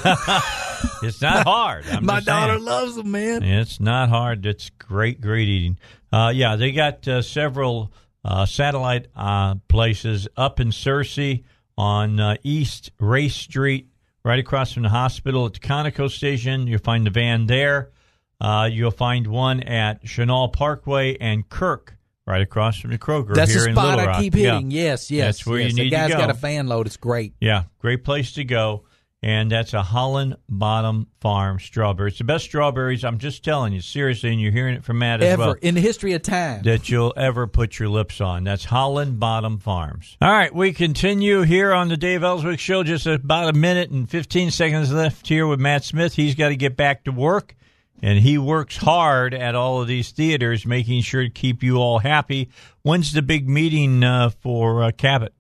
It's 1.02 1.20
not 1.20 1.44
hard. 1.44 1.86
I'm 1.90 2.06
my 2.06 2.20
daughter 2.20 2.52
saying. 2.54 2.64
loves 2.64 2.94
them, 2.94 3.10
man. 3.10 3.42
It's 3.42 3.80
not 3.80 4.08
hard. 4.10 4.46
It's 4.46 4.70
great, 4.78 5.20
great 5.20 5.48
eating. 5.48 5.76
Uh, 6.12 6.32
yeah, 6.34 6.54
they 6.54 6.70
got 6.70 7.06
uh, 7.08 7.20
several 7.20 7.92
uh, 8.24 8.46
satellite 8.46 9.08
uh, 9.16 9.56
places 9.66 10.28
up 10.36 10.60
in 10.60 10.68
Searcy 10.68 11.42
on 11.78 12.18
uh, 12.18 12.36
East 12.42 12.90
Race 12.98 13.36
Street, 13.36 13.88
right 14.24 14.38
across 14.40 14.72
from 14.72 14.82
the 14.82 14.88
hospital 14.88 15.46
at 15.46 15.54
the 15.54 15.60
Conoco 15.60 16.10
station. 16.10 16.66
You'll 16.66 16.80
find 16.80 17.06
the 17.06 17.10
van 17.10 17.46
there. 17.46 17.92
Uh, 18.40 18.68
you'll 18.70 18.90
find 18.90 19.26
one 19.28 19.60
at 19.62 20.04
Chenal 20.04 20.52
Parkway 20.52 21.16
and 21.20 21.48
Kirk, 21.48 21.96
right 22.26 22.42
across 22.42 22.78
from 22.78 22.90
the 22.90 22.98
Kroger 22.98 23.32
That's 23.34 23.52
here 23.52 23.62
the 23.62 23.68
in 23.68 23.74
spot 23.74 23.84
Little 23.96 24.00
I 24.00 24.06
Rock. 24.06 24.20
keep 24.20 24.34
hitting. 24.34 24.70
Yeah. 24.72 24.82
Yes, 24.82 25.10
yes. 25.10 25.24
That's 25.38 25.46
where 25.46 25.60
yes. 25.60 25.70
you 25.70 25.76
The 25.76 25.82
need 25.84 25.90
to 25.90 25.96
guy's 25.96 26.10
go. 26.10 26.18
got 26.18 26.30
a 26.30 26.34
fan 26.34 26.66
load. 26.66 26.86
It's 26.88 26.96
great. 26.96 27.34
Yeah, 27.40 27.64
great 27.78 28.04
place 28.04 28.32
to 28.32 28.44
go. 28.44 28.84
And 29.20 29.50
that's 29.50 29.74
a 29.74 29.82
Holland 29.82 30.36
Bottom 30.48 31.08
Farm 31.20 31.58
strawberry. 31.58 32.10
It's 32.10 32.18
the 32.18 32.24
best 32.24 32.44
strawberries. 32.44 33.04
I'm 33.04 33.18
just 33.18 33.44
telling 33.44 33.72
you, 33.72 33.80
seriously, 33.80 34.30
and 34.30 34.40
you're 34.40 34.52
hearing 34.52 34.76
it 34.76 34.84
from 34.84 35.00
Matt 35.00 35.20
as 35.20 35.32
Ever 35.32 35.42
well, 35.42 35.56
in 35.60 35.74
the 35.74 35.80
history 35.80 36.12
of 36.12 36.22
time. 36.22 36.62
that 36.62 36.88
you'll 36.88 37.12
ever 37.16 37.48
put 37.48 37.80
your 37.80 37.88
lips 37.88 38.20
on. 38.20 38.44
That's 38.44 38.66
Holland 38.66 39.18
Bottom 39.18 39.58
Farms. 39.58 40.16
All 40.22 40.30
right, 40.30 40.54
we 40.54 40.72
continue 40.72 41.42
here 41.42 41.72
on 41.72 41.88
the 41.88 41.96
Dave 41.96 42.22
Elswick 42.22 42.60
Show. 42.60 42.84
Just 42.84 43.06
about 43.08 43.52
a 43.52 43.58
minute 43.58 43.90
and 43.90 44.08
15 44.08 44.52
seconds 44.52 44.92
left 44.92 45.26
here 45.26 45.48
with 45.48 45.58
Matt 45.58 45.82
Smith. 45.82 46.14
He's 46.14 46.36
got 46.36 46.50
to 46.50 46.56
get 46.56 46.76
back 46.76 47.02
to 47.02 47.10
work, 47.10 47.56
and 48.00 48.20
he 48.20 48.38
works 48.38 48.76
hard 48.76 49.34
at 49.34 49.56
all 49.56 49.82
of 49.82 49.88
these 49.88 50.12
theaters, 50.12 50.64
making 50.64 51.02
sure 51.02 51.24
to 51.24 51.30
keep 51.30 51.64
you 51.64 51.78
all 51.78 51.98
happy. 51.98 52.50
When's 52.82 53.12
the 53.12 53.22
big 53.22 53.48
meeting 53.48 54.04
uh, 54.04 54.30
for 54.30 54.84
uh, 54.84 54.92
Cabot? 54.92 55.32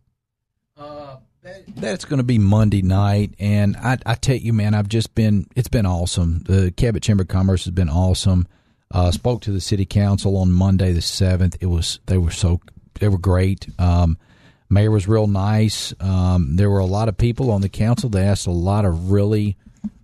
That's 1.76 2.04
going 2.04 2.18
to 2.18 2.24
be 2.24 2.38
Monday 2.38 2.82
night, 2.82 3.34
and 3.38 3.76
I, 3.76 3.98
I 4.04 4.14
tell 4.14 4.36
you, 4.36 4.52
man, 4.52 4.74
I've 4.74 4.88
just 4.88 5.14
been. 5.14 5.46
It's 5.54 5.68
been 5.68 5.86
awesome. 5.86 6.40
The 6.40 6.72
Cabot 6.72 7.02
Chamber 7.02 7.22
of 7.22 7.28
Commerce 7.28 7.64
has 7.64 7.72
been 7.72 7.88
awesome. 7.88 8.48
Uh, 8.90 9.10
spoke 9.10 9.42
to 9.42 9.52
the 9.52 9.60
city 9.60 9.84
council 9.84 10.36
on 10.38 10.50
Monday 10.50 10.92
the 10.92 11.02
seventh. 11.02 11.56
It 11.60 11.66
was 11.66 12.00
they 12.06 12.18
were 12.18 12.30
so 12.30 12.60
they 12.98 13.08
were 13.08 13.18
great. 13.18 13.68
Um, 13.78 14.18
mayor 14.68 14.90
was 14.90 15.06
real 15.06 15.26
nice. 15.26 15.94
Um, 16.00 16.56
there 16.56 16.70
were 16.70 16.80
a 16.80 16.86
lot 16.86 17.08
of 17.08 17.16
people 17.16 17.50
on 17.50 17.60
the 17.60 17.68
council. 17.68 18.08
They 18.08 18.22
asked 18.22 18.46
a 18.46 18.52
lot 18.52 18.84
of 18.84 19.12
really 19.12 19.56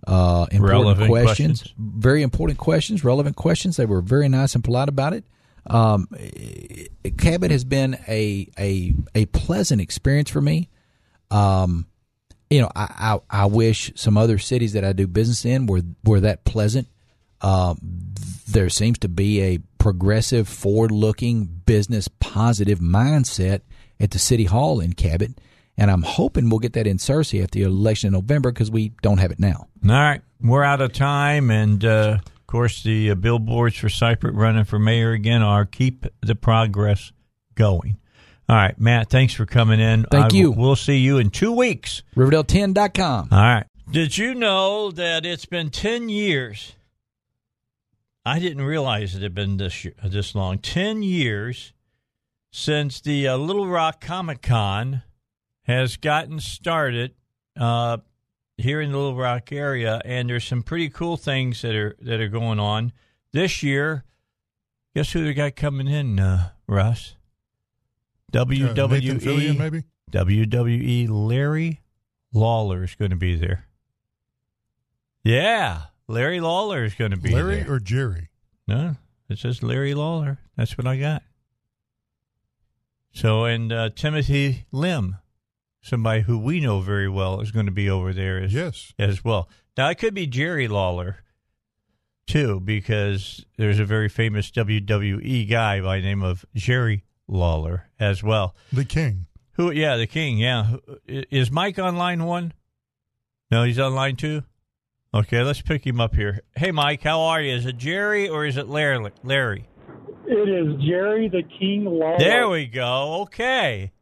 uh, 0.07 0.45
important 0.51 1.09
questions, 1.09 1.61
questions. 1.61 1.73
very 1.77 2.21
important 2.21 2.59
questions, 2.59 3.03
relevant 3.03 3.35
questions. 3.35 3.75
They 3.77 3.85
were 3.85 4.01
very 4.01 4.29
nice 4.29 4.55
and 4.55 4.63
polite 4.63 4.87
about 4.87 5.13
it. 5.13 5.25
Um, 5.67 6.07
Cabot 7.17 7.51
has 7.51 7.63
been 7.63 7.97
a 8.07 8.47
a 8.57 8.93
a 9.13 9.25
pleasant 9.27 9.81
experience 9.81 10.29
for 10.29 10.41
me. 10.41 10.69
Um, 11.31 11.87
you 12.49 12.61
know, 12.61 12.71
I, 12.75 13.19
I 13.31 13.43
I 13.43 13.45
wish 13.47 13.91
some 13.95 14.17
other 14.17 14.37
cities 14.37 14.73
that 14.73 14.85
I 14.85 14.93
do 14.93 15.07
business 15.07 15.45
in 15.45 15.65
were 15.65 15.81
were 16.03 16.21
that 16.21 16.45
pleasant. 16.45 16.87
Um, 17.41 17.79
there 18.47 18.69
seems 18.69 18.97
to 18.99 19.09
be 19.09 19.41
a 19.41 19.59
progressive, 19.77 20.47
forward-looking, 20.47 21.45
business 21.65 22.07
positive 22.07 22.79
mindset 22.79 23.61
at 23.99 24.11
the 24.11 24.19
city 24.19 24.45
hall 24.45 24.79
in 24.79 24.93
Cabot, 24.93 25.39
and 25.77 25.91
I'm 25.91 26.03
hoping 26.03 26.49
we'll 26.49 26.59
get 26.59 26.73
that 26.73 26.87
in 26.87 26.97
Searcy 26.97 27.43
after 27.43 27.59
the 27.59 27.65
election 27.65 28.07
in 28.07 28.13
November 28.13 28.51
because 28.51 28.71
we 28.71 28.93
don't 29.01 29.17
have 29.19 29.31
it 29.31 29.39
now. 29.39 29.67
All 29.83 29.91
right, 29.91 30.21
we're 30.41 30.63
out 30.63 30.81
of 30.81 30.93
time, 30.93 31.51
and 31.51 31.83
uh, 31.83 32.19
of 32.23 32.47
course, 32.47 32.83
the 32.83 33.11
uh, 33.11 33.15
billboards 33.15 33.77
for 33.77 33.89
Cypress 33.89 34.33
running 34.33 34.63
for 34.63 34.79
mayor 34.79 35.11
again 35.11 35.41
are 35.41 35.65
keep 35.65 36.05
the 36.21 36.35
progress 36.35 37.11
going. 37.55 37.97
All 38.47 38.55
right, 38.55 38.79
Matt, 38.79 39.09
thanks 39.09 39.33
for 39.33 39.45
coming 39.45 39.79
in. 39.79 40.03
Thank 40.11 40.33
I- 40.33 40.37
you. 40.37 40.51
We'll 40.51 40.75
see 40.75 40.97
you 40.97 41.17
in 41.17 41.31
two 41.31 41.51
weeks. 41.51 42.03
Riverdale10.com. 42.15 43.29
All 43.31 43.37
right. 43.39 43.65
Did 43.89 44.17
you 44.17 44.35
know 44.35 44.91
that 44.91 45.25
it's 45.25 45.45
been 45.45 45.69
10 45.69 46.09
years? 46.09 46.73
I 48.25 48.39
didn't 48.39 48.63
realize 48.63 49.15
it 49.15 49.21
had 49.21 49.35
been 49.35 49.57
this 49.57 49.85
year, 49.85 49.93
this 50.03 50.33
long. 50.33 50.57
10 50.57 51.03
years 51.03 51.73
since 52.51 53.01
the 53.01 53.27
uh, 53.27 53.37
Little 53.37 53.67
Rock 53.67 54.01
Comic 54.01 54.41
Con 54.41 55.03
has 55.63 55.97
gotten 55.97 56.39
started 56.39 57.13
uh, 57.59 57.97
here 58.57 58.81
in 58.81 58.91
the 58.91 58.97
Little 58.97 59.15
Rock 59.17 59.51
area, 59.51 60.01
and 60.05 60.29
there's 60.29 60.45
some 60.45 60.63
pretty 60.63 60.89
cool 60.89 61.17
things 61.17 61.61
that 61.61 61.75
are 61.75 61.95
that 62.01 62.19
are 62.19 62.29
going 62.29 62.59
on 62.59 62.93
this 63.31 63.61
year. 63.61 64.03
Guess 64.95 65.11
who 65.11 65.23
they 65.25 65.33
got 65.33 65.55
coming 65.55 65.87
in, 65.87 66.19
uh, 66.19 66.49
Russ? 66.67 67.15
Uh, 68.35 68.73
WWE. 68.73 69.21
Fillion, 69.21 69.57
maybe? 69.57 69.83
WWE 70.11 71.07
Larry 71.09 71.81
Lawler 72.33 72.83
is 72.83 72.95
going 72.95 73.11
to 73.11 73.17
be 73.17 73.35
there. 73.35 73.65
Yeah, 75.23 75.83
Larry 76.07 76.39
Lawler 76.39 76.83
is 76.83 76.93
going 76.93 77.11
to 77.11 77.17
be. 77.17 77.31
Larry 77.31 77.63
there. 77.63 77.71
or 77.73 77.79
Jerry? 77.79 78.29
no, 78.67 78.95
it 79.29 79.39
says 79.39 79.63
Larry 79.63 79.93
Lawler. 79.93 80.39
That's 80.55 80.77
what 80.77 80.85
I 80.87 80.97
got. 80.97 81.23
So, 83.13 83.45
and 83.45 83.71
uh, 83.71 83.89
Timothy 83.95 84.65
Lim, 84.71 85.15
somebody 85.81 86.21
who 86.21 86.37
we 86.37 86.59
know 86.59 86.81
very 86.81 87.07
well, 87.09 87.39
is 87.39 87.51
going 87.51 87.65
to 87.65 87.71
be 87.71 87.89
over 87.89 88.11
there 88.13 88.39
as, 88.41 88.53
Yes. 88.53 88.93
as 88.99 89.23
well. 89.23 89.49
Now, 89.77 89.89
it 89.89 89.95
could 89.95 90.13
be 90.13 90.27
Jerry 90.27 90.67
Lawler, 90.67 91.17
too, 92.27 92.59
because 92.59 93.45
there's 93.57 93.79
a 93.79 93.85
very 93.85 94.09
famous 94.09 94.51
WWE 94.51 95.49
guy 95.49 95.79
by 95.81 95.97
the 95.99 96.05
name 96.05 96.23
of 96.23 96.45
Jerry 96.55 97.03
Lawler 97.27 97.89
as 97.99 98.23
well. 98.23 98.55
The 98.71 98.85
King. 98.85 99.25
Who? 99.55 99.71
Yeah, 99.71 99.95
the 99.95 100.07
king. 100.07 100.37
Yeah, 100.37 100.77
is 101.07 101.49
Mike 101.49 101.79
on 101.79 101.95
line 101.95 102.25
one? 102.25 102.53
No, 103.49 103.63
he's 103.63 103.79
on 103.79 103.95
line 103.95 104.17
two. 104.17 104.43
Okay, 105.13 105.43
let's 105.43 105.61
pick 105.61 105.87
him 105.87 106.01
up 106.01 106.13
here. 106.13 106.41
Hey, 106.57 106.71
Mike, 106.71 107.03
how 107.03 107.21
are 107.21 107.41
you? 107.41 107.55
Is 107.55 107.65
it 107.65 107.77
Jerry 107.77 108.27
or 108.27 108.45
is 108.45 108.57
it 108.57 108.67
Larry? 108.67 109.11
Larry. 109.23 109.69
It 110.27 110.49
is 110.49 110.83
Jerry 110.85 111.29
the 111.29 111.43
King 111.57 111.85
Lawler. 111.85 112.19
There 112.19 112.49
we 112.49 112.65
go. 112.65 113.21
Okay. 113.21 113.93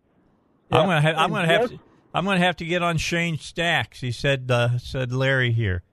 I'm 0.71 0.87
gonna. 0.87 1.01
Ha- 1.01 1.23
I'm 1.23 1.29
gonna 1.29 1.47
have. 1.47 1.69
To, 1.69 1.79
I'm 2.15 2.25
gonna 2.25 2.39
have 2.39 2.55
to 2.57 2.65
get 2.65 2.81
on 2.81 2.97
Shane 2.97 3.37
Stacks. 3.37 4.01
He 4.01 4.11
said. 4.11 4.49
Uh, 4.49 4.79
said 4.79 5.11
Larry 5.13 5.51
here. 5.51 5.83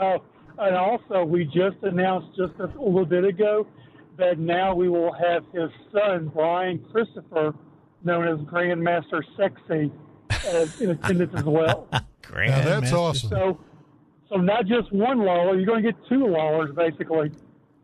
Oh, 0.00 0.22
and 0.58 0.74
also, 0.74 1.22
we 1.24 1.44
just 1.44 1.76
announced 1.82 2.28
just 2.34 2.54
a 2.60 2.66
little 2.80 3.04
bit 3.04 3.24
ago 3.24 3.66
that 4.20 4.38
now 4.38 4.74
we 4.74 4.88
will 4.88 5.12
have 5.12 5.44
his 5.52 5.70
son, 5.92 6.30
Brian 6.34 6.84
Christopher, 6.90 7.54
known 8.04 8.28
as 8.28 8.38
Grandmaster 8.46 9.22
Sexy, 9.36 9.90
as, 10.46 10.80
in 10.80 10.90
attendance 10.90 11.32
as 11.36 11.44
well. 11.44 11.88
Great. 12.22 12.50
Now 12.50 12.62
that's 12.64 12.92
awesome. 12.92 13.30
So, 13.30 13.60
so 14.28 14.36
not 14.36 14.66
just 14.66 14.92
one 14.92 15.18
Lawler, 15.18 15.56
you're 15.56 15.66
going 15.66 15.82
to 15.82 15.92
get 15.92 16.00
two 16.08 16.26
Lawlers, 16.26 16.70
basically. 16.74 17.32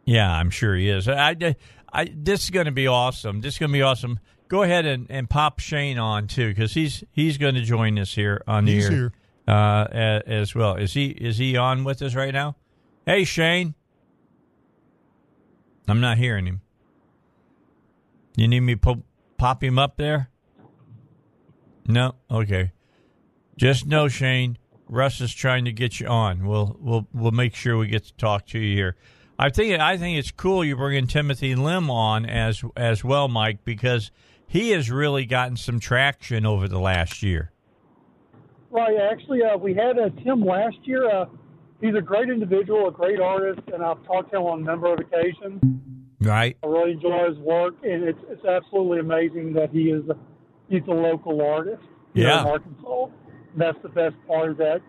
Yeah, 0.04 0.30
I'm 0.32 0.50
sure 0.50 0.76
he 0.76 0.88
is. 0.88 1.08
I, 1.08 1.30
I, 1.30 1.56
I 1.92 2.12
this 2.14 2.44
is 2.44 2.50
going 2.50 2.66
to 2.66 2.72
be 2.72 2.86
awesome. 2.86 3.40
This 3.40 3.54
is 3.54 3.58
going 3.58 3.70
to 3.70 3.76
be 3.76 3.82
awesome. 3.82 4.20
Go 4.48 4.62
ahead 4.62 4.86
and, 4.86 5.06
and 5.10 5.28
pop 5.28 5.58
Shane 5.58 5.98
on 5.98 6.28
too, 6.28 6.48
because 6.48 6.72
he's 6.72 7.02
he's 7.10 7.36
going 7.38 7.56
to 7.56 7.62
join 7.62 7.98
us 7.98 8.14
here 8.14 8.42
on 8.46 8.64
the 8.64 8.74
He's 8.74 8.84
air 8.84 8.90
here. 8.92 9.12
Uh, 9.48 9.86
a- 9.90 10.22
as 10.28 10.54
well. 10.54 10.76
Is 10.76 10.92
he 10.92 11.06
is 11.06 11.38
he 11.38 11.56
on 11.56 11.82
with 11.82 12.00
us 12.02 12.14
right 12.14 12.32
now? 12.32 12.54
Hey, 13.04 13.24
Shane. 13.24 13.74
I'm 15.88 16.00
not 16.00 16.18
hearing 16.18 16.46
him. 16.46 16.60
You 18.36 18.48
need 18.48 18.60
me 18.60 18.76
po- 18.76 19.04
pop 19.38 19.62
him 19.62 19.78
up 19.78 19.96
there? 19.96 20.30
No. 21.86 22.16
Okay. 22.30 22.72
Just 23.56 23.86
know, 23.86 24.08
Shane. 24.08 24.58
Russ 24.88 25.20
is 25.20 25.34
trying 25.34 25.64
to 25.64 25.72
get 25.72 25.98
you 25.98 26.06
on. 26.06 26.46
We'll 26.46 26.76
we'll 26.80 27.08
we'll 27.12 27.32
make 27.32 27.54
sure 27.54 27.76
we 27.76 27.88
get 27.88 28.04
to 28.04 28.14
talk 28.14 28.46
to 28.48 28.58
you 28.58 28.76
here. 28.76 28.96
I 29.38 29.50
think 29.50 29.80
I 29.80 29.96
think 29.96 30.18
it's 30.18 30.30
cool 30.30 30.64
you 30.64 30.76
bringing 30.76 31.06
Timothy 31.06 31.54
Lim 31.54 31.90
on 31.90 32.24
as 32.24 32.62
as 32.76 33.02
well, 33.02 33.26
Mike, 33.28 33.64
because 33.64 34.12
he 34.46 34.70
has 34.70 34.90
really 34.90 35.26
gotten 35.26 35.56
some 35.56 35.80
traction 35.80 36.46
over 36.46 36.68
the 36.68 36.78
last 36.78 37.22
year. 37.22 37.50
Right. 38.70 38.96
Actually, 39.10 39.42
uh, 39.42 39.56
we 39.56 39.74
had 39.74 39.98
uh, 39.98 40.10
Tim 40.22 40.44
last 40.44 40.76
year. 40.84 41.10
Uh, 41.10 41.26
he's 41.80 41.94
a 41.94 42.00
great 42.00 42.28
individual, 42.28 42.88
a 42.88 42.92
great 42.92 43.20
artist, 43.20 43.60
and 43.72 43.82
I've 43.82 44.02
talked 44.04 44.30
to 44.32 44.38
him 44.38 44.42
on 44.44 44.60
a 44.60 44.64
number 44.64 44.92
of 44.92 44.98
occasions. 45.00 45.62
Right. 46.20 46.56
I 46.62 46.66
really 46.66 46.92
enjoy 46.92 47.28
his 47.28 47.38
work, 47.38 47.74
and 47.82 48.02
it's 48.04 48.18
it's 48.28 48.44
absolutely 48.44 49.00
amazing 49.00 49.52
that 49.54 49.70
he 49.70 49.90
is 49.90 50.02
a, 50.08 50.16
he's 50.68 50.82
a 50.88 50.92
local 50.92 51.40
artist 51.42 51.82
Yeah. 52.14 52.40
in 52.40 52.46
Arkansas. 52.46 53.06
That's 53.56 53.78
the 53.82 53.88
best 53.90 54.14
part 54.26 54.50
of 54.50 54.56
that. 54.58 54.80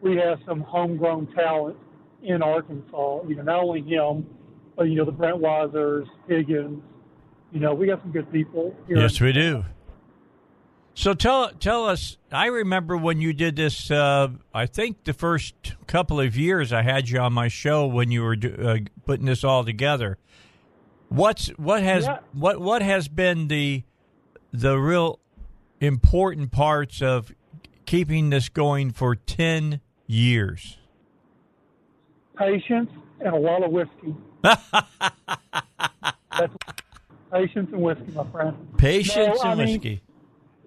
We 0.00 0.16
have 0.16 0.38
some 0.46 0.60
homegrown 0.60 1.28
talent 1.34 1.76
in 2.22 2.42
Arkansas. 2.42 3.22
You 3.28 3.36
know, 3.36 3.42
not 3.42 3.62
only 3.62 3.82
him, 3.82 4.26
but 4.76 4.84
you 4.84 4.94
know 4.96 5.04
the 5.04 5.12
Breitweisers, 5.12 6.06
Higgins. 6.28 6.82
You 7.52 7.60
know, 7.60 7.74
we 7.74 7.86
got 7.86 8.00
some 8.02 8.12
good 8.12 8.30
people 8.32 8.74
here. 8.86 8.98
Yes, 8.98 9.20
we 9.20 9.32
do. 9.32 9.64
So 10.98 11.12
tell 11.12 11.50
tell 11.50 11.84
us. 11.86 12.16
I 12.32 12.46
remember 12.46 12.96
when 12.96 13.20
you 13.20 13.34
did 13.34 13.54
this. 13.54 13.90
Uh, 13.90 14.28
I 14.54 14.64
think 14.64 15.04
the 15.04 15.12
first 15.12 15.54
couple 15.86 16.18
of 16.18 16.38
years 16.38 16.72
I 16.72 16.80
had 16.82 17.10
you 17.10 17.18
on 17.20 17.34
my 17.34 17.48
show 17.48 17.86
when 17.86 18.10
you 18.10 18.22
were 18.22 18.34
uh, 18.42 18.78
putting 19.04 19.26
this 19.26 19.44
all 19.44 19.62
together. 19.62 20.16
What's 21.10 21.48
what 21.58 21.82
has 21.82 22.06
Yeah. 22.06 22.20
what 22.32 22.60
what 22.62 22.80
has 22.80 23.08
been 23.08 23.48
the 23.48 23.82
the 24.52 24.78
real 24.78 25.20
important 25.80 26.50
parts 26.50 27.02
of 27.02 27.30
keeping 27.84 28.30
this 28.30 28.48
going 28.48 28.90
for 28.90 29.14
ten 29.14 29.80
years? 30.06 30.78
patience 32.38 32.90
and 33.20 33.34
a 33.34 33.38
lot 33.38 33.62
of 33.62 33.70
whiskey. 33.70 34.14
That's 34.42 34.62
patience 37.32 37.68
and 37.72 37.82
whiskey, 37.82 38.12
my 38.14 38.24
friend. 38.30 38.56
Patience 38.78 39.38
No, 39.42 39.48
I 39.48 39.52
and 39.52 39.58
mean- 39.60 39.68
whiskey. 39.74 40.00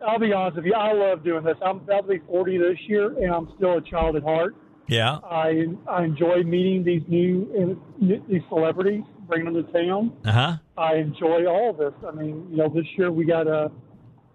I'll 0.06 0.20
be 0.20 0.34
honest 0.34 0.58
with 0.58 0.66
you. 0.66 0.74
I 0.74 0.94
love 0.94 1.24
doing 1.24 1.44
this. 1.44 1.58
I'm 1.64 1.80
be 2.08 2.20
40 2.28 2.58
this 2.58 2.78
year, 2.88 3.18
and 3.18 3.34
I'm 3.34 3.50
still 3.58 3.78
a 3.78 3.82
child 3.82 4.16
at 4.16 4.24
heart. 4.24 4.56
Yeah. 4.88 5.20
I 5.24 5.66
I 5.88 6.04
enjoy 6.04 6.44
meeting 6.44 6.84
these 6.84 7.04
new 7.08 7.80
these 8.28 8.42
celebrities, 8.50 9.04
bringing 9.28 9.54
them 9.54 9.66
to 9.66 9.72
town. 9.72 10.14
Uh 10.26 10.32
huh. 10.32 10.58
I 10.78 10.96
enjoy 10.96 11.46
all 11.46 11.72
of 11.72 11.78
this. 11.78 11.94
I 12.08 12.12
mean, 12.12 12.48
you 12.50 12.58
know, 12.58 12.70
this 12.70 12.86
year 12.98 13.12
we 13.12 13.26
got 13.26 13.48
uh, 13.48 13.70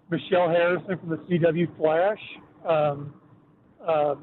Michelle 0.09 0.49
Harrison 0.49 0.97
from 0.97 1.09
the 1.09 1.17
CW 1.17 1.75
Flash, 1.77 2.19
um, 2.67 3.13
uh, 3.85 4.15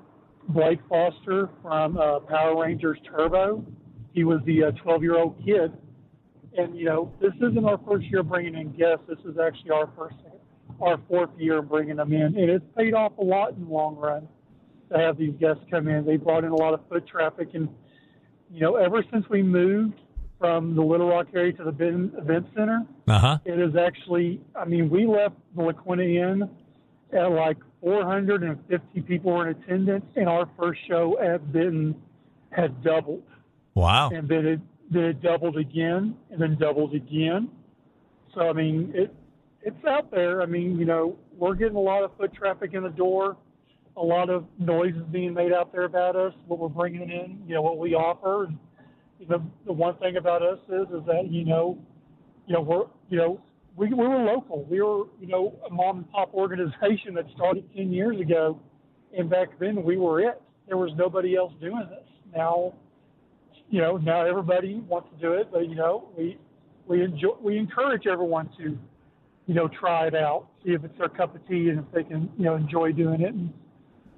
Blake 0.49 0.80
Foster 0.88 1.51
from 1.61 1.99
uh, 1.99 2.20
Power 2.20 2.62
Rangers 2.62 2.99
Turbo. 3.11 3.64
He 4.12 4.24
was 4.24 4.40
the 4.47 4.72
12 4.82 5.03
year 5.03 5.16
old 5.18 5.36
kid. 5.45 5.72
And, 6.57 6.76
you 6.76 6.84
know, 6.84 7.12
this 7.20 7.32
isn't 7.36 7.64
our 7.64 7.80
first 7.86 8.07
year 8.07 8.22
bringing 8.22 8.55
in 8.55 8.72
guests. 8.72 9.05
This 9.09 9.18
is 9.20 9.38
actually 9.38 9.70
our 9.70 9.90
first, 9.97 10.16
our 10.83 10.99
fourth 11.09 11.30
year 11.39 11.62
bringing 11.62 11.97
them 11.97 12.12
in. 12.12 12.37
And 12.37 12.51
it's 12.51 12.64
paid 12.76 12.95
off 12.95 13.12
a 13.18 13.24
lot 13.24 13.53
in 13.55 13.64
the 13.64 13.70
long 13.70 13.97
run 13.97 14.28
to 14.93 14.99
have 14.99 15.16
these 15.16 15.35
guests 15.41 15.62
come 15.70 15.89
in. 15.89 16.05
They 16.05 16.16
brought 16.16 16.45
in 16.45 16.51
a 16.51 16.57
lot 16.57 16.74
of 16.74 16.80
foot 16.89 17.07
traffic. 17.07 17.51
And, 17.55 17.68
you 18.51 18.61
know, 18.61 18.76
ever 18.76 19.05
since 19.11 19.28
we 19.30 19.43
moved 19.43 19.95
from 20.39 20.74
the 20.74 20.83
Little 20.83 21.09
Rock 21.09 21.28
area 21.35 21.53
to 21.53 21.64
the 21.64 21.72
Ben- 21.72 22.12
event 22.18 22.47
center, 22.55 22.85
Uh 23.07 23.18
huh. 23.18 23.39
it 23.45 23.59
is 23.61 23.76
actually, 23.76 24.41
I 24.57 24.64
mean, 24.64 24.91
we 24.91 25.07
left 25.07 25.37
the 25.57 25.62
La 25.62 25.72
Quinta 25.72 26.05
Inn 26.05 26.51
at 27.12 27.30
like 27.30 27.59
450 27.80 29.01
people 29.03 29.33
were 29.33 29.49
in 29.49 29.57
attendance, 29.62 30.05
and 30.16 30.28
our 30.28 30.49
first 30.59 30.80
show 30.89 31.18
at 31.20 31.53
Benton 31.53 31.95
had 32.51 32.83
doubled. 32.83 33.22
Wow. 33.74 34.11
And 34.11 34.28
then 34.28 34.47
it, 34.47 34.61
then 34.91 35.05
it 35.05 35.22
doubled 35.22 35.57
again, 35.57 36.16
and 36.30 36.41
then 36.43 36.57
doubled 36.59 36.95
again. 36.95 37.49
So, 38.35 38.41
I 38.49 38.53
mean, 38.53 38.91
it 38.95 39.14
it's 39.64 39.84
out 39.86 40.10
there. 40.10 40.42
I 40.42 40.46
mean, 40.46 40.78
you 40.78 40.84
know, 40.84 41.16
we're 41.36 41.54
getting 41.54 41.76
a 41.76 41.80
lot 41.80 42.02
of 42.02 42.16
foot 42.16 42.32
traffic 42.34 42.74
in 42.74 42.82
the 42.82 42.88
door. 42.90 43.36
A 43.96 44.02
lot 44.02 44.30
of 44.30 44.44
noise 44.58 44.94
is 44.94 45.02
being 45.10 45.34
made 45.34 45.52
out 45.52 45.72
there 45.72 45.84
about 45.84 46.16
us, 46.16 46.32
what 46.46 46.58
we're 46.58 46.68
bringing 46.68 47.10
in, 47.10 47.42
you 47.46 47.54
know, 47.54 47.62
what 47.62 47.78
we 47.78 47.94
offer. 47.94 48.44
And, 48.44 48.58
you 49.18 49.26
know, 49.28 49.44
the 49.66 49.72
one 49.72 49.96
thing 49.98 50.16
about 50.16 50.42
us 50.42 50.58
is, 50.68 50.88
is 50.88 51.04
that, 51.06 51.28
you 51.30 51.44
know, 51.44 51.78
you 52.46 52.54
know, 52.54 52.62
we're, 52.62 52.84
you 53.10 53.18
know, 53.18 53.40
we, 53.76 53.88
we 53.88 54.06
were 54.06 54.24
local. 54.24 54.64
We 54.64 54.82
were, 54.82 55.04
you 55.20 55.28
know, 55.28 55.58
a 55.68 55.72
mom 55.72 55.98
and 55.98 56.10
pop 56.10 56.34
organization 56.34 57.14
that 57.14 57.26
started 57.34 57.64
10 57.76 57.92
years 57.92 58.20
ago. 58.20 58.58
And 59.16 59.28
back 59.28 59.58
then 59.58 59.82
we 59.82 59.96
were 59.96 60.20
it. 60.20 60.40
There 60.66 60.78
was 60.78 60.90
nobody 60.96 61.36
else 61.36 61.52
doing 61.60 61.86
this. 61.90 62.08
Now, 62.34 62.74
you 63.68 63.80
know, 63.80 63.96
now 63.98 64.24
everybody 64.24 64.82
wants 64.88 65.08
to 65.14 65.20
do 65.20 65.34
it, 65.34 65.48
but, 65.52 65.68
you 65.68 65.74
know, 65.74 66.08
we, 66.16 66.38
we 66.86 67.02
enjoy, 67.02 67.34
we 67.40 67.58
encourage 67.58 68.06
everyone 68.06 68.48
to, 68.58 68.78
you 69.47 69.55
know, 69.55 69.68
try 69.68 70.07
it 70.07 70.14
out, 70.14 70.49
see 70.64 70.72
if 70.72 70.84
it's 70.84 70.97
their 70.99 71.09
cup 71.09 71.34
of 71.34 71.47
tea 71.49 71.68
and 71.70 71.80
if 71.80 71.84
they 71.93 72.05
can, 72.05 72.30
you 72.38 72.45
know, 72.45 72.55
enjoy 72.55 72.93
doing 72.93 73.20
it. 73.20 73.34
And, 73.34 73.53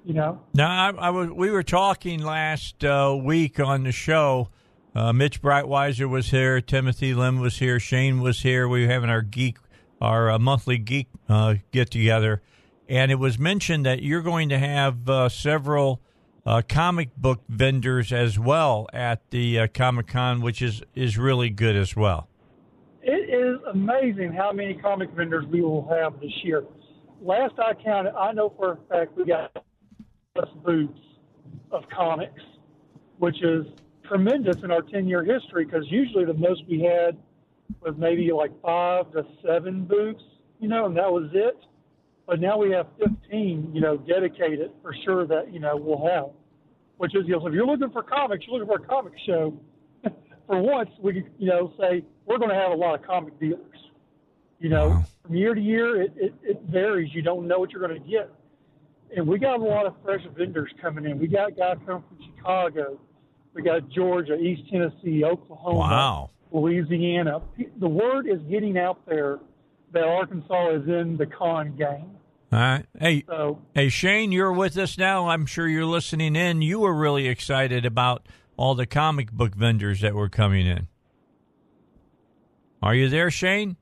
you 0.03 0.13
know. 0.13 0.39
Now, 0.53 0.69
I, 0.69 1.07
I 1.07 1.09
was, 1.09 1.31
we 1.31 1.49
were 1.49 1.63
talking 1.63 2.23
last 2.23 2.83
uh, 2.83 3.17
week 3.19 3.59
on 3.59 3.83
the 3.83 3.91
show. 3.91 4.49
Uh, 4.93 5.11
Mitch 5.11 5.41
Breitweiser 5.41 6.07
was 6.07 6.29
here. 6.29 6.61
Timothy 6.61 7.13
Lim 7.13 7.39
was 7.39 7.57
here. 7.57 7.79
Shane 7.79 8.21
was 8.21 8.41
here. 8.41 8.67
We 8.67 8.85
were 8.85 8.91
having 8.91 9.09
our 9.09 9.23
geek, 9.23 9.57
our 9.99 10.31
uh, 10.31 10.39
monthly 10.39 10.77
geek 10.77 11.07
uh, 11.27 11.55
get 11.71 11.89
together, 11.89 12.41
and 12.87 13.11
it 13.11 13.15
was 13.15 13.37
mentioned 13.37 13.85
that 13.85 14.03
you're 14.03 14.21
going 14.21 14.47
to 14.49 14.59
have 14.59 15.09
uh, 15.09 15.27
several 15.27 16.01
uh, 16.45 16.61
comic 16.69 17.15
book 17.17 17.41
vendors 17.49 18.13
as 18.13 18.39
well 18.39 18.87
at 18.93 19.29
the 19.31 19.67
Comic 19.69 20.07
Con, 20.07 20.39
which 20.39 20.61
is 20.61 20.81
is 20.93 21.17
really 21.17 21.49
good 21.49 21.75
as 21.75 21.95
well. 21.95 22.29
Is 23.45 23.59
amazing 23.71 24.33
how 24.33 24.51
many 24.51 24.73
comic 24.73 25.11
vendors 25.11 25.45
we 25.45 25.61
will 25.61 25.87
have 25.89 26.19
this 26.19 26.31
year. 26.43 26.63
Last 27.21 27.53
I 27.59 27.75
counted, 27.75 28.15
I 28.15 28.31
know 28.31 28.51
for 28.57 28.71
a 28.71 28.77
fact 28.89 29.15
we 29.15 29.25
got 29.25 29.63
plus 30.33 30.49
booths 30.65 30.99
of 31.69 31.83
comics, 31.95 32.41
which 33.19 33.43
is 33.43 33.67
tremendous 34.03 34.63
in 34.63 34.71
our 34.71 34.81
10 34.81 35.07
year 35.07 35.23
history 35.23 35.63
because 35.63 35.85
usually 35.91 36.25
the 36.25 36.33
most 36.33 36.63
we 36.67 36.81
had 36.81 37.17
was 37.81 37.93
maybe 37.99 38.31
like 38.31 38.49
five 38.63 39.11
to 39.11 39.23
seven 39.45 39.85
booths, 39.85 40.23
you 40.59 40.67
know, 40.67 40.87
and 40.87 40.97
that 40.97 41.11
was 41.11 41.29
it. 41.33 41.67
But 42.25 42.41
now 42.41 42.57
we 42.57 42.71
have 42.71 42.87
15, 42.97 43.69
you 43.75 43.81
know, 43.81 43.95
dedicated 43.95 44.71
for 44.81 44.95
sure 45.05 45.27
that, 45.27 45.53
you 45.53 45.59
know, 45.59 45.77
we'll 45.77 46.03
have, 46.07 46.31
which 46.97 47.13
is, 47.15 47.27
you 47.27 47.37
know, 47.37 47.45
if 47.45 47.53
you're 47.53 47.67
looking 47.67 47.91
for 47.91 48.01
comics, 48.01 48.45
you're 48.47 48.57
looking 48.57 48.75
for 48.75 48.83
a 48.83 48.87
comic 48.87 49.13
show. 49.23 49.53
for 50.47 50.61
once, 50.63 50.89
we 50.99 51.23
you 51.37 51.47
know, 51.47 51.71
say 51.79 52.03
we're 52.25 52.37
going 52.37 52.49
to 52.49 52.55
have 52.55 52.71
a 52.71 52.75
lot 52.75 52.99
of 52.99 53.05
comic 53.05 53.39
dealers. 53.39 53.61
You 54.59 54.69
know, 54.69 54.89
wow. 54.89 55.03
from 55.23 55.35
year 55.35 55.53
to 55.53 55.61
year, 55.61 56.01
it, 56.01 56.13
it, 56.15 56.33
it 56.41 56.61
varies. 56.69 57.13
You 57.13 57.21
don't 57.21 57.47
know 57.47 57.59
what 57.59 57.71
you're 57.71 57.85
going 57.85 58.01
to 58.01 58.09
get 58.09 58.31
and 59.15 59.27
we 59.27 59.39
got 59.39 59.59
a 59.59 59.63
lot 59.63 59.85
of 59.85 59.93
fresh 60.03 60.21
vendors 60.37 60.71
coming 60.81 61.05
in. 61.05 61.19
We 61.19 61.27
got 61.27 61.57
guys 61.57 61.77
coming 61.85 62.03
from 62.07 62.17
Chicago, 62.35 62.99
we 63.53 63.61
got 63.61 63.89
Georgia, 63.89 64.35
East 64.35 64.69
Tennessee, 64.69 65.23
Oklahoma, 65.23 65.79
wow. 65.79 66.29
Louisiana. 66.51 67.41
The 67.79 67.87
word 67.87 68.27
is 68.27 68.39
getting 68.49 68.77
out 68.77 69.05
there 69.07 69.39
that 69.93 70.03
Arkansas 70.03 70.71
is 70.71 70.87
in 70.87 71.15
the 71.17 71.25
con 71.25 71.75
game. 71.75 72.11
All 72.51 72.59
right. 72.59 72.85
Hey, 72.99 73.23
so, 73.27 73.61
hey, 73.73 73.89
Shane, 73.89 74.31
you're 74.31 74.53
with 74.53 74.77
us 74.77 74.97
now. 74.97 75.29
I'm 75.29 75.45
sure 75.45 75.67
you're 75.67 75.85
listening 75.85 76.35
in. 76.35 76.61
You 76.61 76.79
were 76.79 76.93
really 76.93 77.27
excited 77.27 77.85
about 77.85 78.27
all 78.57 78.75
the 78.75 78.85
comic 78.85 79.31
book 79.31 79.55
vendors 79.55 80.01
that 80.01 80.13
were 80.13 80.29
coming 80.29 80.67
in. 80.67 80.87
Are 82.81 82.93
you 82.95 83.09
there, 83.09 83.31
Shane? 83.31 83.77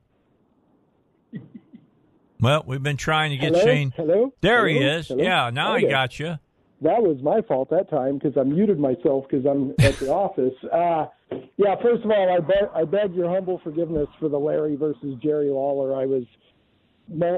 Well, 2.40 2.62
we've 2.66 2.82
been 2.82 2.98
trying 2.98 3.30
to 3.30 3.38
get 3.38 3.52
Hello? 3.52 3.64
Shane. 3.64 3.92
Hello. 3.96 4.34
There 4.42 4.68
Hello? 4.68 4.80
he 4.80 4.86
is. 4.86 5.08
Hello? 5.08 5.22
Yeah, 5.22 5.50
now 5.50 5.76
okay. 5.76 5.86
I 5.86 5.90
got 5.90 6.18
you. 6.18 6.38
That 6.82 7.02
was 7.02 7.16
my 7.22 7.40
fault 7.42 7.70
that 7.70 7.88
time 7.88 8.18
because 8.18 8.36
I 8.36 8.42
muted 8.42 8.78
myself 8.78 9.24
because 9.28 9.46
I'm 9.46 9.70
at 9.78 9.96
the 9.98 10.08
office. 10.12 10.52
Uh, 10.70 11.06
yeah, 11.56 11.76
first 11.82 12.04
of 12.04 12.10
all, 12.10 12.36
I, 12.36 12.40
be- 12.40 12.68
I 12.74 12.84
beg 12.84 13.14
your 13.14 13.32
humble 13.32 13.60
forgiveness 13.64 14.08
for 14.20 14.28
the 14.28 14.38
Larry 14.38 14.76
versus 14.76 15.16
Jerry 15.22 15.48
Lawler. 15.48 15.98
I 15.98 16.04
was 16.04 16.24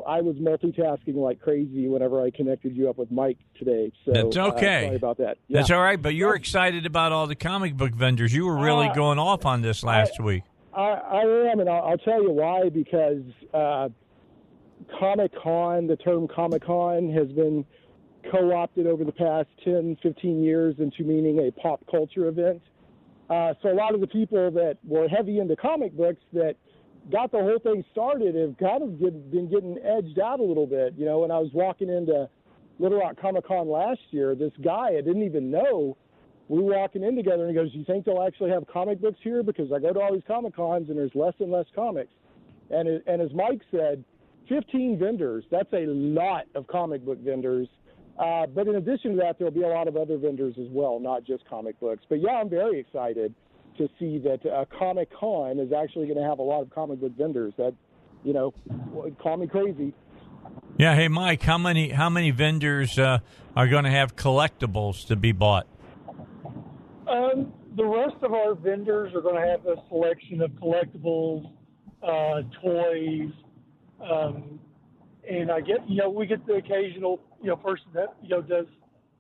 I 0.07 0.21
was 0.21 0.37
multitasking 0.37 1.17
like 1.17 1.41
crazy 1.41 1.89
whenever 1.89 2.23
I 2.23 2.31
connected 2.31 2.77
you 2.77 2.89
up 2.89 2.99
with 2.99 3.11
Mike 3.11 3.39
today. 3.59 3.93
So 4.05 4.13
that's 4.13 4.37
okay. 4.37 4.85
Uh, 4.85 4.87
sorry 4.87 4.97
about 4.97 5.19
that. 5.19 5.39
Yeah. 5.49 5.59
That's 5.59 5.71
all 5.73 5.83
right. 5.83 6.01
But 6.01 6.15
you're 6.15 6.37
excited 6.37 6.87
about 6.87 7.11
all 7.11 7.27
the 7.27 7.35
comic 7.35 7.77
book 7.77 7.93
vendors. 7.93 8.33
You 8.33 8.47
were 8.47 8.57
really 8.57 8.89
uh, 8.89 8.95
going 8.95 9.19
off 9.19 9.45
on 9.45 9.63
this 9.63 9.83
last 9.83 10.15
I, 10.21 10.23
week. 10.23 10.43
I, 10.77 10.81
I 10.81 11.51
am, 11.51 11.61
and 11.61 11.69
I'll, 11.69 11.83
I'll 11.83 11.99
tell 11.99 12.23
you 12.23 12.31
why. 12.31 12.69
Because 12.69 13.23
uh, 13.55 13.89
Comic 14.99 15.33
Con, 15.43 15.87
the 15.87 15.97
term 15.97 16.29
Comic 16.29 16.65
Con 16.65 17.11
has 17.11 17.29
been 17.29 17.65
co 18.31 18.53
opted 18.53 18.87
over 18.87 19.05
the 19.05 19.13
past 19.13 19.49
10, 19.65 19.97
15 20.03 20.43
years 20.43 20.75
into 20.79 21.05
meaning 21.05 21.39
a 21.47 21.53
pop 21.61 21.81
culture 21.91 22.29
event. 22.29 22.63
Uh, 23.31 23.55
so 23.63 23.71
a 23.71 23.75
lot 23.75 23.95
of 23.95 24.01
the 24.01 24.07
people 24.07 24.51
that 24.53 24.79
were 24.85 25.09
heavy 25.09 25.41
into 25.41 25.57
comic 25.57 25.97
books 25.97 26.23
that 26.33 26.55
got 27.11 27.33
the 27.33 27.39
whole 27.39 27.59
thing 27.59 27.85
started 27.91 28.35
have 28.35 28.57
kind 28.59 28.83
of 28.83 29.01
get, 29.01 29.31
been 29.31 29.49
getting 29.49 29.79
edged 29.79 30.19
out 30.19 30.41
a 30.41 30.43
little 30.43 30.67
bit. 30.67 30.95
You 30.97 31.07
know, 31.07 31.21
when 31.21 31.31
I 31.31 31.39
was 31.39 31.51
walking 31.53 31.89
into 31.89 32.29
Little 32.79 32.99
Rock 32.99 33.17
Comic 33.21 33.47
Con 33.47 33.69
last 33.69 34.01
year, 34.11 34.35
this 34.35 34.53
guy 34.63 34.91
I 34.91 35.01
didn't 35.01 35.25
even 35.25 35.51
know, 35.51 35.97
we 36.49 36.63
were 36.63 36.77
walking 36.77 37.03
in 37.03 37.17
together 37.17 37.47
and 37.47 37.51
he 37.51 37.55
goes, 37.55 37.73
Do 37.73 37.79
you 37.79 37.85
think 37.85 38.05
they'll 38.05 38.23
actually 38.23 38.51
have 38.51 38.67
comic 38.67 39.01
books 39.01 39.19
here? 39.23 39.43
Because 39.43 39.73
I 39.73 39.79
go 39.79 39.93
to 39.93 40.01
all 40.01 40.13
these 40.13 40.23
Comic 40.27 40.55
Cons 40.55 40.89
and 40.89 40.97
there's 40.97 41.15
less 41.15 41.35
and 41.41 41.51
less 41.51 41.67
comics. 41.75 42.13
And, 42.71 42.89
it, 42.89 43.05
and 43.07 43.21
as 43.21 43.31
Mike 43.33 43.61
said, 43.71 44.05
15 44.49 44.99
vendors. 44.99 45.45
That's 45.51 45.73
a 45.73 45.87
lot 45.87 46.45
of 46.55 46.67
comic 46.67 47.05
book 47.05 47.19
vendors. 47.21 47.69
Uh, 48.19 48.47
but 48.47 48.67
in 48.67 48.77
addition 48.77 49.13
to 49.13 49.17
that, 49.19 49.39
there'll 49.39 49.53
be 49.53 49.63
a 49.63 49.69
lot 49.69 49.89
of 49.89 49.97
other 49.97 50.17
vendors 50.17 50.55
as 50.59 50.69
well, 50.71 50.99
not 50.99 51.25
just 51.25 51.49
comic 51.49 51.79
books. 51.81 52.03
But 52.09 52.21
yeah, 52.21 52.33
I'm 52.33 52.49
very 52.49 52.81
excited 52.81 53.35
to 53.77 53.89
see 53.99 54.19
that 54.19 54.47
uh, 54.47 54.65
Comic 54.79 55.11
Con 55.13 55.59
is 55.59 55.71
actually 55.73 56.07
going 56.07 56.19
to 56.19 56.25
have 56.25 56.39
a 56.39 56.43
lot 56.43 56.63
of 56.63 56.71
comic 56.71 57.01
book 57.01 57.13
vendors. 57.17 57.53
That, 57.59 57.75
you 58.25 58.33
know, 58.33 58.55
call 59.23 59.37
me 59.37 59.47
crazy. 59.47 59.93
Yeah. 60.79 60.95
Hey, 60.95 61.09
Mike, 61.09 61.43
how 61.43 61.59
many 61.59 61.91
how 61.91 62.09
many 62.09 62.31
vendors 62.31 62.99
uh, 62.99 63.19
are 63.55 63.69
going 63.69 63.85
to 63.85 63.91
have 63.91 64.17
collectibles 64.17 65.07
to 65.09 65.17
be 65.17 65.33
bought? 65.33 65.67
Um, 67.09 67.53
the 67.77 67.85
rest 67.85 68.17
of 68.23 68.33
our 68.33 68.55
vendors 68.55 69.13
are 69.15 69.21
going 69.21 69.41
to 69.41 69.49
have 69.49 69.67
a 69.67 69.77
selection 69.89 70.43
of 70.43 70.51
collectibles, 70.53 71.53
uh, 72.03 72.43
toys, 72.63 73.31
um, 74.03 74.59
and 75.29 75.51
I 75.51 75.61
get, 75.61 75.89
you 75.89 75.97
know, 75.97 76.11
we 76.11 76.27
get 76.27 76.47
the 76.47 76.55
occasional, 76.55 77.21
you 77.41 77.49
know, 77.49 77.57
person 77.57 77.87
that, 77.95 78.15
you 78.23 78.29
know, 78.29 78.43
does 78.43 78.67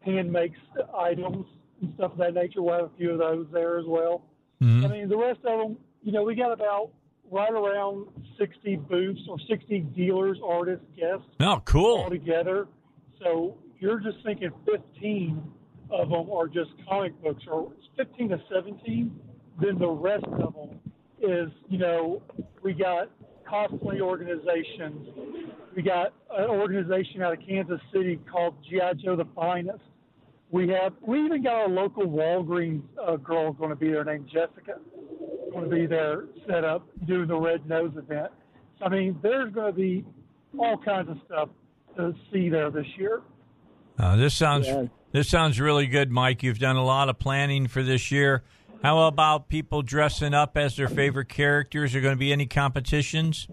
hand 0.01 0.33
makes 0.33 0.59
items 0.97 1.47
and 1.81 1.93
stuff 1.95 2.13
of 2.13 2.19
that 2.19 2.35
nature. 2.35 2.63
We'll 2.63 2.75
have 2.75 2.85
a 2.87 2.97
few 2.97 3.11
of 3.13 3.19
those 3.19 3.47
there 3.53 3.79
as 3.79 3.87
well. 3.87 4.25
Mm-hmm. 4.63 4.85
I 4.85 4.89
mean, 4.89 5.09
the 5.09 5.17
rest 5.17 5.41
of 5.45 5.59
them, 5.59 5.77
you 6.03 6.13
know, 6.13 6.23
we 6.23 6.35
got 6.35 6.53
about 6.53 6.91
right 7.31 7.51
around 7.51 8.07
60 8.39 8.77
booths 8.77 9.21
or 9.29 9.39
60 9.49 9.81
dealers, 9.97 10.39
artists, 10.45 10.85
guests. 10.97 11.27
Oh, 11.41 11.61
cool. 11.65 11.99
All 11.99 12.11
together. 12.11 12.69
So 13.21 13.59
you're 13.79 14.01
just 14.01 14.19
thinking 14.25 14.51
15 14.65 15.43
of 15.91 16.11
them 16.11 16.31
are 16.31 16.49
just 16.49 16.71
comic 16.89 17.21
books, 17.23 17.43
or 17.51 17.73
15 17.97 18.31
to 18.31 18.41
17. 18.53 19.21
Then 19.61 19.79
the 19.79 19.89
rest 19.89 20.25
of 20.25 20.55
them 20.55 20.81
is, 21.21 21.51
you 21.69 21.79
know, 21.79 22.23
we 22.63 22.73
got 22.73 23.11
cosplay 23.51 24.01
organizations. 24.01 25.09
We 25.75 25.83
got 25.83 26.13
an 26.37 26.51
organization 26.51 27.23
out 27.23 27.35
of 27.35 27.47
Kansas 27.47 27.81
City 27.93 28.19
called 28.31 28.57
GI 28.69 29.03
Joe 29.05 29.17
the 29.17 29.27
Finest. 29.35 29.81
We 30.51 30.69
have 30.69 30.93
we 31.03 31.25
even 31.25 31.43
got 31.43 31.67
a 31.67 31.69
local 31.69 32.05
Walgreens 32.05 32.83
uh, 33.05 33.17
girl 33.17 33.53
going 33.53 33.71
to 33.71 33.77
be 33.77 33.91
there 33.91 34.05
named 34.05 34.29
Jessica, 34.33 34.79
going 35.51 35.69
to 35.69 35.75
be 35.75 35.87
there 35.87 36.25
set 36.47 36.65
up 36.65 36.87
doing 37.07 37.27
the 37.27 37.37
Red 37.37 37.69
Nose 37.69 37.93
event. 37.97 38.31
So, 38.79 38.85
I 38.87 38.89
mean, 38.89 39.19
there's 39.23 39.53
going 39.53 39.73
to 39.73 39.77
be 39.77 40.05
all 40.59 40.79
kinds 40.79 41.11
of 41.11 41.17
stuff 41.27 41.49
to 41.97 42.15
see 42.33 42.49
there 42.49 42.71
this 42.71 42.87
year. 42.97 43.23
Uh, 43.99 44.17
this 44.17 44.35
sounds 44.35 44.67
yeah. 44.67 44.87
This 45.17 45.31
sounds 45.31 45.59
really 45.59 45.87
good, 45.87 46.11
Mike. 46.11 46.43
You've 46.43 46.59
done 46.59 46.77
a 46.77 46.85
lot 46.85 47.09
of 47.09 47.19
planning 47.19 47.69
for 47.69 47.83
this 47.83 48.11
year. 48.11 48.43
How 48.83 49.07
about 49.07 49.49
people 49.49 49.81
dressing 49.81 50.35
up 50.35 50.59
as 50.59 50.77
their 50.77 50.89
favorite 50.89 51.31
characters? 51.31 51.95
Are 51.95 52.03
going 52.03 52.15
to 52.15 52.19
be 52.19 52.33
any 52.33 52.45
competitions? 52.45 53.49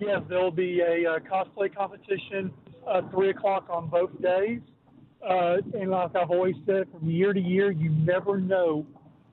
Yes, 0.00 0.22
there 0.28 0.40
will 0.40 0.50
be 0.50 0.80
a 0.80 1.08
uh, 1.08 1.18
cosplay 1.20 1.72
competition 1.72 2.52
uh, 2.84 3.02
three 3.12 3.30
o'clock 3.30 3.66
on 3.70 3.88
both 3.88 4.10
days. 4.20 4.60
Uh, 5.24 5.58
and 5.74 5.92
like 5.92 6.16
I've 6.16 6.32
always 6.32 6.56
said, 6.66 6.88
from 6.90 7.08
year 7.08 7.32
to 7.32 7.40
year, 7.40 7.70
you 7.70 7.90
never 7.90 8.40
know 8.40 8.84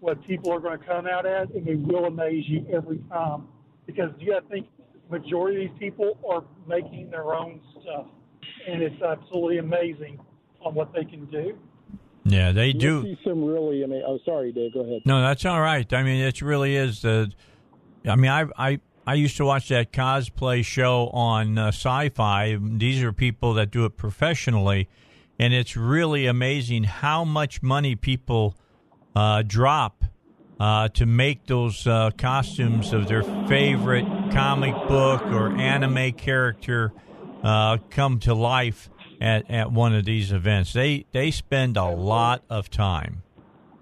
what 0.02 0.24
people 0.28 0.52
are 0.52 0.60
going 0.60 0.78
to 0.78 0.86
come 0.86 1.08
out 1.08 1.26
as, 1.26 1.48
and 1.56 1.66
they 1.66 1.76
will 1.76 2.06
amaze 2.06 2.44
you 2.48 2.64
every 2.72 3.00
time. 3.10 3.48
Because 3.88 4.12
you 4.20 4.34
got 4.34 4.42
to 4.42 4.50
think, 4.50 4.68
majority 5.10 5.66
of 5.66 5.72
these 5.72 5.80
people 5.80 6.20
are 6.30 6.44
making 6.68 7.10
their 7.10 7.34
own 7.34 7.60
stuff, 7.82 8.06
and 8.68 8.84
it's 8.84 9.02
absolutely 9.02 9.58
amazing 9.58 10.20
on 10.66 10.74
what 10.74 10.94
they 10.94 11.06
can 11.06 11.26
do. 11.26 11.58
Yeah, 12.26 12.52
they 12.52 12.68
You'll 12.68 13.02
do. 13.02 13.04
see 13.04 13.20
some 13.24 13.44
really. 13.44 13.84
I 13.84 13.88
mean, 13.88 14.02
oh, 14.06 14.20
sorry, 14.26 14.52
Dave. 14.52 14.74
Go 14.74 14.82
ahead. 14.82 15.02
No, 15.06 15.22
that's 15.22 15.46
all 15.46 15.60
right. 15.60 15.92
I 15.92 16.04
mean, 16.04 16.22
it 16.24 16.42
really 16.42 16.76
is 16.76 17.02
the. 17.02 17.32
I 18.08 18.16
mean, 18.16 18.32
I 18.32 18.46
I 18.58 18.80
I 19.06 19.16
used 19.16 19.36
to 19.38 19.46
watch 19.46 19.68
that 19.70 19.92
cosplay 19.92 20.64
show 20.64 21.10
on 21.10 21.58
uh, 21.58 21.68
Sci-Fi. 21.68 22.58
These 22.62 23.04
are 23.04 23.12
people 23.12 23.54
that 23.56 23.72
do 23.72 23.84
it 23.84 23.98
professionally, 23.98 24.88
and 25.38 25.54
it's 25.54 25.76
really 25.76 26.26
amazing 26.26 26.86
how 26.86 27.26
much 27.26 27.62
money 27.62 27.96
people 27.96 28.56
uh, 29.16 29.44
drop 29.46 30.06
uh, 30.62 30.88
to 30.90 31.06
make 31.06 31.48
those 31.48 31.86
uh, 31.86 32.12
costumes 32.18 32.94
of 32.94 33.10
their 33.10 33.24
favorite 33.50 34.06
comic 34.32 34.74
book 34.88 35.22
or 35.24 35.54
anime 35.58 36.14
character 36.14 36.94
uh, 37.44 37.78
come 37.90 38.20
to 38.20 38.34
life 38.34 38.90
at, 39.24 39.50
at 39.50 39.72
one 39.72 39.96
of 39.96 40.04
these 40.06 40.32
events. 40.32 40.74
They 40.74 41.06
they 41.14 41.32
spend 41.32 41.78
a 41.78 41.86
lot 41.90 42.44
of 42.50 42.70
time. 42.70 43.24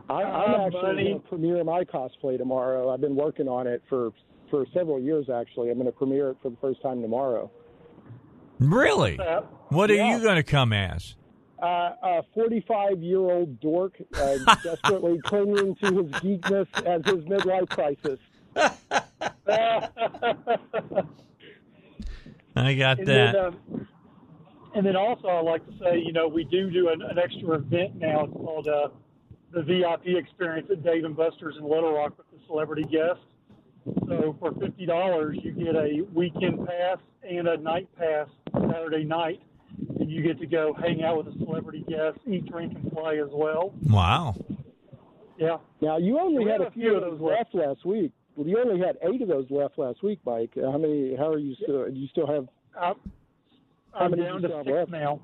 I, 0.10 0.22
I'm 0.24 0.54
Uh, 0.54 0.66
actually 0.68 0.82
buddy. 0.82 1.04
going 1.10 1.22
to 1.22 1.28
premiere 1.28 1.64
my 1.64 1.84
cosplay 1.84 2.38
tomorrow. 2.38 2.90
I've 2.94 3.02
been 3.02 3.16
working 3.16 3.48
on 3.48 3.66
it 3.68 3.82
for 3.90 4.12
for 4.50 4.66
several 4.74 5.00
years. 5.02 5.30
Actually, 5.30 5.70
I'm 5.72 5.76
going 5.78 5.88
to 5.88 5.92
premiere 5.92 6.30
it 6.30 6.38
for 6.42 6.50
the 6.50 6.58
first 6.62 6.82
time 6.82 7.02
tomorrow. 7.02 7.50
Really? 8.60 9.18
Uh, 9.20 9.42
What 9.70 9.90
are 9.90 9.96
Yeah. 9.96 10.16
you 10.18 10.22
going 10.24 10.36
to 10.36 10.44
come 10.44 10.72
as? 10.74 11.16
Uh, 11.62 11.92
a 12.04 12.22
45 12.34 13.02
year 13.02 13.20
old 13.20 13.60
dork 13.60 13.94
uh, 14.20 14.36
desperately 14.64 15.20
clinging 15.26 15.76
to 15.76 15.98
his 15.98 16.12
geekness 16.22 16.68
as 16.86 17.04
his 17.06 17.24
midlife 17.26 17.70
crisis. 17.70 18.20
I 22.56 22.74
got 22.74 23.00
and 23.00 23.08
that. 23.08 23.34
then, 23.34 23.36
um, 23.46 23.88
and 24.76 24.86
then 24.86 24.96
also, 24.96 25.28
I'd 25.28 25.46
like 25.46 25.66
to 25.66 25.74
say, 25.80 26.02
you 26.04 26.14
know, 26.14 26.28
we 26.28 26.44
do 26.44 26.70
do 26.70 26.90
an, 26.90 27.02
an 27.02 27.18
extra 27.18 27.56
event 27.58 27.96
now. 27.96 28.26
It's 28.26 28.34
called 28.34 28.68
uh, 28.68 28.90
the 29.54 29.64
VIP 29.64 30.18
experience 30.18 30.68
at 30.72 30.84
Dave 30.84 31.04
and 31.04 31.16
Buster's 31.16 31.56
in 31.58 31.64
Little 31.64 31.94
Rock 31.94 32.18
with 32.18 32.28
the 32.32 32.38
celebrity 32.48 32.84
guest. 32.84 33.20
So 34.08 34.36
for 34.40 34.54
fifty 34.60 34.86
dollars, 34.86 35.40
you 35.42 35.52
get 35.52 35.76
a 35.76 36.06
weekend 36.14 36.68
pass 36.68 36.98
and 37.28 37.48
a 37.48 37.58
night 37.58 37.90
pass 37.98 38.28
Saturday 38.54 39.04
night, 39.04 39.42
and 40.00 40.10
you 40.10 40.22
get 40.22 40.40
to 40.40 40.46
go 40.46 40.74
hang 40.80 41.04
out 41.04 41.18
with 41.18 41.36
a 41.36 41.38
celebrity 41.40 41.84
guest, 41.88 42.20
eat, 42.28 42.46
drink, 42.46 42.74
and 42.76 42.92
play 42.92 43.20
as 43.20 43.30
well. 43.32 43.74
wow. 43.90 44.36
Yeah. 45.38 45.58
Now, 45.82 45.98
you 45.98 46.20
only 46.20 46.46
We 46.46 46.52
had 46.52 46.62
a 46.62 46.70
few 46.70 46.96
of 46.96 47.02
those 47.02 47.20
left 47.20 47.56
last 47.56 47.84
week. 47.84 48.12
Well, 48.36 48.48
you 48.48 48.60
only 48.60 48.80
had 48.80 48.98
eight 49.02 49.24
of 49.24 49.28
those 49.28 49.48
left 49.50 49.80
last 49.80 50.04
week, 50.04 50.20
Mike. 50.24 50.52
How 50.56 50.78
many? 50.78 51.16
How 51.18 51.30
are 51.30 51.40
you 51.40 51.56
still? 51.56 51.90
Do 51.90 52.00
you 52.00 52.08
still 52.10 52.28
have? 52.28 52.48
I'm, 52.80 52.96
How 52.96 52.96
I'm 53.94 54.12
down 54.12 54.42
to 54.42 54.48
you 54.48 54.54
six 54.64 54.70
left? 54.70 54.92
now. 54.92 55.20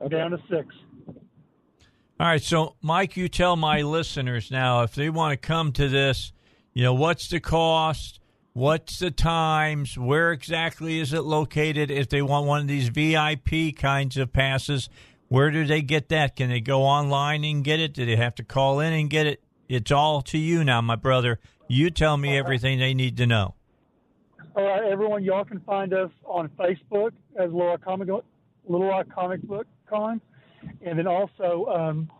I'm 0.00 0.06
Okay. 0.06 0.16
down 0.16 0.30
to 0.32 0.38
six. 0.50 0.74
All 2.20 2.26
right, 2.28 2.42
so 2.42 2.76
Mike, 2.82 3.16
you 3.16 3.28
tell 3.28 3.56
my 3.56 3.82
listeners 3.82 4.50
now 4.50 4.82
if 4.82 4.94
they 4.94 5.10
want 5.10 5.32
to 5.32 5.36
come 5.46 5.72
to 5.72 5.88
this, 5.88 6.32
you 6.72 6.82
know, 6.82 6.94
what's 6.94 7.28
the 7.28 7.40
cost? 7.40 8.20
What's 8.54 8.98
the 8.98 9.10
times? 9.10 9.96
Where 9.98 10.30
exactly 10.30 10.98
is 11.00 11.12
it 11.12 11.22
located? 11.22 11.90
If 11.90 12.08
they 12.10 12.22
want 12.22 12.46
one 12.46 12.60
of 12.60 12.68
these 12.68 12.88
VIP 12.88 13.72
kinds 13.76 14.16
of 14.18 14.32
passes, 14.32 14.88
where 15.28 15.50
do 15.50 15.64
they 15.64 15.82
get 15.82 16.10
that? 16.10 16.36
Can 16.36 16.50
they 16.50 16.60
go 16.60 16.82
online 16.82 17.44
and 17.44 17.64
get 17.64 17.80
it? 17.80 17.94
Do 17.94 18.04
they 18.04 18.16
have 18.16 18.34
to 18.36 18.44
call 18.44 18.78
in 18.80 18.92
and 18.92 19.08
get 19.08 19.26
it? 19.26 19.42
It's 19.68 19.90
all 19.90 20.20
to 20.22 20.38
you 20.38 20.62
now, 20.64 20.80
my 20.82 20.96
brother. 20.96 21.38
You 21.66 21.88
tell 21.90 22.18
me 22.18 22.36
everything 22.36 22.78
they 22.78 22.92
need 22.92 23.16
to 23.16 23.26
know. 23.26 23.54
All 24.54 24.64
right, 24.64 24.84
everyone, 24.84 25.24
y'all 25.24 25.46
can 25.46 25.60
find 25.60 25.94
us 25.94 26.10
on 26.26 26.50
Facebook 26.58 27.12
as 27.36 27.50
Little 27.50 27.78
Comic 27.78 28.08
Little 28.68 28.86
Rock 28.86 29.06
Comic 29.08 29.40
Book 29.40 29.66
Con, 29.88 30.20
and 30.84 30.98
then 30.98 31.06
also 31.06 31.64
um, 31.74 32.10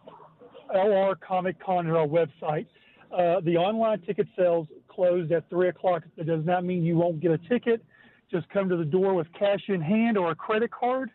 LR 0.75 1.15
Comic 1.21 1.63
Con 1.63 1.87
at 1.87 1.95
our 1.95 2.07
website. 2.07 2.65
Uh, 3.13 3.41
the 3.45 3.59
online 3.59 4.01
ticket 4.01 4.27
sales 4.35 4.67
closed 4.89 5.31
at 5.31 5.47
three 5.51 5.69
o'clock. 5.69 6.05
That 6.17 6.27
does 6.27 6.43
not 6.47 6.65
mean 6.65 6.83
you 6.83 6.97
won't 6.97 7.21
get 7.21 7.33
a 7.33 7.39
ticket. 7.51 7.85
Just 8.31 8.49
come 8.49 8.67
to 8.71 8.79
the 8.79 8.85
door 8.87 9.13
with 9.13 9.27
cash 9.39 9.65
in 9.69 9.83
hand 9.83 10.17
or 10.17 10.31
a 10.31 10.35
credit 10.35 10.71
card. 10.71 11.11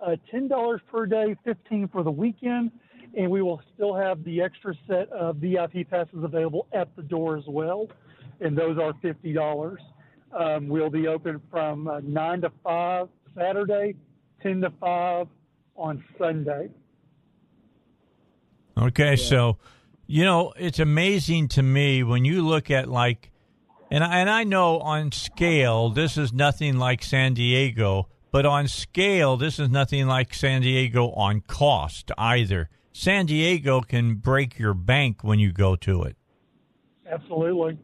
Uh, 0.00 0.14
Ten 0.30 0.46
dollars 0.46 0.80
per 0.88 1.04
day, 1.04 1.34
fifteen 1.44 1.88
for 1.88 2.04
the 2.04 2.12
weekend, 2.12 2.70
and 3.18 3.28
we 3.28 3.42
will 3.42 3.60
still 3.74 3.96
have 3.96 4.22
the 4.22 4.40
extra 4.40 4.74
set 4.86 5.10
of 5.10 5.38
VIP 5.38 5.90
passes 5.90 6.22
available 6.22 6.68
at 6.72 6.94
the 6.94 7.02
door 7.02 7.36
as 7.36 7.44
well, 7.48 7.88
and 8.40 8.56
those 8.56 8.78
are 8.78 8.92
fifty 9.02 9.32
dollars. 9.32 9.80
Um, 10.32 10.68
we'll 10.68 10.90
be 10.90 11.08
open 11.08 11.40
from 11.50 11.88
uh, 11.88 12.00
9 12.00 12.42
to 12.42 12.52
5 12.62 13.08
Saturday, 13.36 13.96
10 14.42 14.60
to 14.62 14.70
5 14.80 15.26
on 15.76 16.04
Sunday. 16.18 16.70
Okay, 18.78 19.16
so 19.16 19.58
you 20.06 20.24
know 20.24 20.52
it's 20.56 20.78
amazing 20.78 21.48
to 21.48 21.62
me 21.62 22.02
when 22.02 22.24
you 22.24 22.46
look 22.46 22.70
at 22.70 22.88
like, 22.88 23.30
and 23.90 24.02
I, 24.02 24.20
and 24.20 24.30
I 24.30 24.44
know 24.44 24.78
on 24.78 25.12
scale 25.12 25.90
this 25.90 26.16
is 26.16 26.32
nothing 26.32 26.78
like 26.78 27.02
San 27.02 27.34
Diego, 27.34 28.08
but 28.30 28.46
on 28.46 28.68
scale 28.68 29.36
this 29.36 29.58
is 29.58 29.68
nothing 29.68 30.06
like 30.06 30.32
San 30.32 30.62
Diego 30.62 31.10
on 31.10 31.40
cost 31.42 32.10
either. 32.16 32.70
San 32.92 33.26
Diego 33.26 33.80
can 33.80 34.14
break 34.16 34.58
your 34.58 34.74
bank 34.74 35.22
when 35.22 35.38
you 35.38 35.52
go 35.52 35.76
to 35.76 36.02
it. 36.04 36.16
Absolutely. 37.10 37.78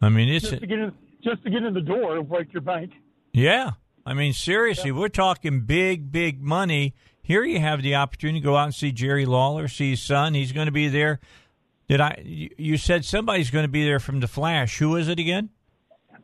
I 0.00 0.08
mean, 0.08 0.28
it's 0.28 0.48
Just 0.48 0.60
to 0.60 0.66
get 0.66 0.78
in, 0.78 0.92
just 1.24 1.42
to 1.44 1.50
get 1.50 1.62
in 1.62 1.74
the 1.74 1.80
door, 1.80 2.12
it'll 2.12 2.24
break 2.24 2.52
your 2.52 2.62
bank. 2.62 2.92
Yeah. 3.32 3.72
I 4.06 4.12
mean, 4.14 4.32
seriously, 4.34 4.92
we're 4.92 5.08
talking 5.08 5.62
big, 5.62 6.12
big 6.12 6.42
money. 6.42 6.94
Here 7.22 7.42
you 7.42 7.58
have 7.58 7.82
the 7.82 7.94
opportunity 7.94 8.40
to 8.40 8.44
go 8.44 8.56
out 8.56 8.64
and 8.64 8.74
see 8.74 8.92
Jerry 8.92 9.24
Lawler, 9.24 9.66
see 9.66 9.90
his 9.90 10.02
son. 10.02 10.34
He's 10.34 10.52
going 10.52 10.66
to 10.66 10.72
be 10.72 10.88
there. 10.88 11.20
Did 11.88 12.00
I? 12.00 12.22
You 12.24 12.50
you 12.58 12.76
said 12.76 13.04
somebody's 13.04 13.50
going 13.50 13.64
to 13.64 13.70
be 13.70 13.84
there 13.84 13.98
from 14.00 14.20
The 14.20 14.28
Flash. 14.28 14.78
Who 14.78 14.96
is 14.96 15.08
it 15.08 15.18
again? 15.18 15.48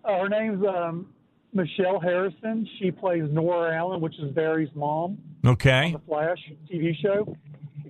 Uh, 0.05 0.19
her 0.21 0.29
name's 0.29 0.65
um, 0.67 1.13
Michelle 1.53 2.01
Harrison. 2.01 2.69
She 2.79 2.91
plays 2.91 3.25
Nora 3.31 3.75
Allen, 3.77 4.01
which 4.01 4.19
is 4.19 4.31
Barry's 4.33 4.71
mom 4.75 5.19
Okay. 5.47 5.87
on 5.87 5.93
the 5.95 5.99
Flash 6.01 6.39
TV 6.71 6.93
show. 7.03 7.35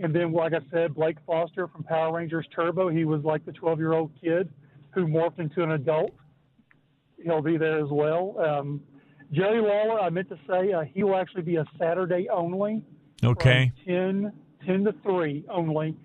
And 0.03 0.15
then, 0.15 0.33
like 0.33 0.53
I 0.55 0.61
said, 0.73 0.95
Blake 0.95 1.17
Foster 1.27 1.67
from 1.69 1.83
Power 1.85 2.17
Rangers 2.17 2.47
Turbo. 2.55 2.89
He 2.89 3.05
was 3.05 3.23
like 3.23 3.45
the 3.45 3.53
12 3.53 3.79
year 3.79 3.93
old 3.93 4.11
kid 4.21 4.49
who 4.93 5.07
morphed 5.07 5.39
into 5.41 5.63
an 5.63 5.73
adult. 5.73 6.13
He'll 7.25 7.43
be 7.43 7.57
there 7.57 7.79
as 7.79 7.91
well. 7.91 8.37
Um, 8.39 8.81
Jerry 9.33 9.61
Lawler, 9.61 10.01
I 10.01 10.11
meant 10.11 10.29
to 10.31 10.39
say, 10.49 10.73
uh, 10.73 10.83
he 10.93 11.05
will 11.05 11.17
actually 11.17 11.43
be 11.43 11.57
a 11.57 11.65
Saturday 11.79 12.29
only. 12.29 12.83
Okay. 13.23 13.73
From 13.85 13.95
10, 13.95 14.33
10 14.67 14.85
to 14.85 14.95
3 15.03 15.45
only. 15.51 15.97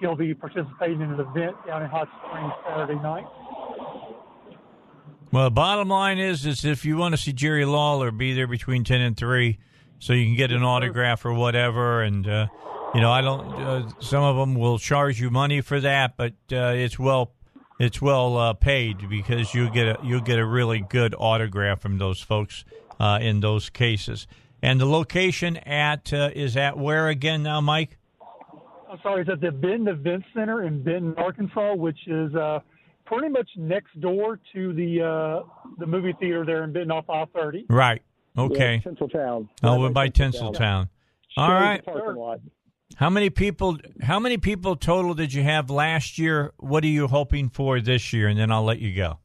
He'll 0.00 0.16
be 0.16 0.34
participating 0.34 1.00
in 1.00 1.12
an 1.12 1.20
event 1.20 1.56
down 1.66 1.82
in 1.82 1.88
Hot 1.88 2.08
Springs 2.26 2.52
Saturday 2.66 3.00
night. 3.00 3.24
Well, 5.32 5.44
the 5.44 5.50
bottom 5.50 5.88
line 5.88 6.18
is, 6.18 6.46
is 6.46 6.64
if 6.64 6.84
you 6.84 6.96
want 6.96 7.14
to 7.14 7.20
see 7.20 7.32
Jerry 7.32 7.64
Lawler, 7.64 8.10
be 8.10 8.34
there 8.34 8.46
between 8.46 8.84
ten 8.84 9.00
and 9.00 9.16
three, 9.16 9.58
so 9.98 10.12
you 10.12 10.26
can 10.26 10.36
get 10.36 10.52
an 10.52 10.62
autograph 10.62 11.24
or 11.24 11.32
whatever. 11.32 12.02
And 12.02 12.28
uh, 12.28 12.46
you 12.94 13.00
know, 13.00 13.10
I 13.10 13.20
don't. 13.20 13.52
Uh, 13.52 13.88
some 13.98 14.22
of 14.22 14.36
them 14.36 14.54
will 14.54 14.78
charge 14.78 15.20
you 15.20 15.30
money 15.30 15.60
for 15.60 15.80
that, 15.80 16.16
but 16.16 16.34
uh, 16.52 16.74
it's 16.76 17.00
well, 17.00 17.33
it's 17.78 18.00
well 18.00 18.36
uh, 18.36 18.52
paid 18.52 19.08
because 19.08 19.54
you 19.54 19.70
get 19.70 19.86
a 19.86 19.98
you 20.04 20.20
get 20.20 20.38
a 20.38 20.46
really 20.46 20.80
good 20.80 21.14
autograph 21.18 21.80
from 21.80 21.98
those 21.98 22.20
folks 22.20 22.64
uh, 23.00 23.18
in 23.20 23.40
those 23.40 23.70
cases. 23.70 24.26
And 24.62 24.80
the 24.80 24.86
location 24.86 25.56
at 25.58 26.12
uh, 26.12 26.30
is 26.34 26.56
at 26.56 26.78
where 26.78 27.08
again 27.08 27.42
now, 27.42 27.60
Mike? 27.60 27.98
I'm 28.90 28.98
sorry, 29.02 29.22
it's 29.22 29.30
at 29.30 29.40
the 29.40 29.50
Benton 29.50 29.88
Event 29.88 30.24
Center 30.34 30.62
in 30.62 30.82
Benton, 30.82 31.14
Arkansas, 31.18 31.74
which 31.74 31.98
is 32.06 32.34
uh, 32.34 32.60
pretty 33.04 33.28
much 33.28 33.48
next 33.56 34.00
door 34.00 34.38
to 34.54 34.72
the 34.72 35.02
uh, 35.02 35.42
the 35.78 35.86
movie 35.86 36.14
theater 36.20 36.44
there 36.46 36.64
in 36.64 36.72
Benton 36.72 36.92
off 36.92 37.10
I-30. 37.10 37.66
Right. 37.68 38.02
Yeah, 38.36 38.44
Okay. 38.44 38.82
Tinseltown. 38.84 39.48
Oh, 39.62 39.80
we're 39.80 39.90
by 39.90 40.08
Tinseltown. 40.08 40.88
All 41.36 41.48
Straight 41.48 41.86
right. 41.86 42.38
How 42.96 43.10
many 43.10 43.30
people? 43.30 43.78
How 44.02 44.20
many 44.20 44.38
people 44.38 44.76
total 44.76 45.14
did 45.14 45.32
you 45.32 45.42
have 45.42 45.70
last 45.70 46.18
year? 46.18 46.52
What 46.58 46.84
are 46.84 46.88
you 46.88 47.08
hoping 47.08 47.48
for 47.48 47.80
this 47.80 48.12
year? 48.12 48.28
And 48.28 48.38
then 48.38 48.52
I'll 48.52 48.64
let 48.64 48.78
you 48.78 48.94
go. 48.94 49.18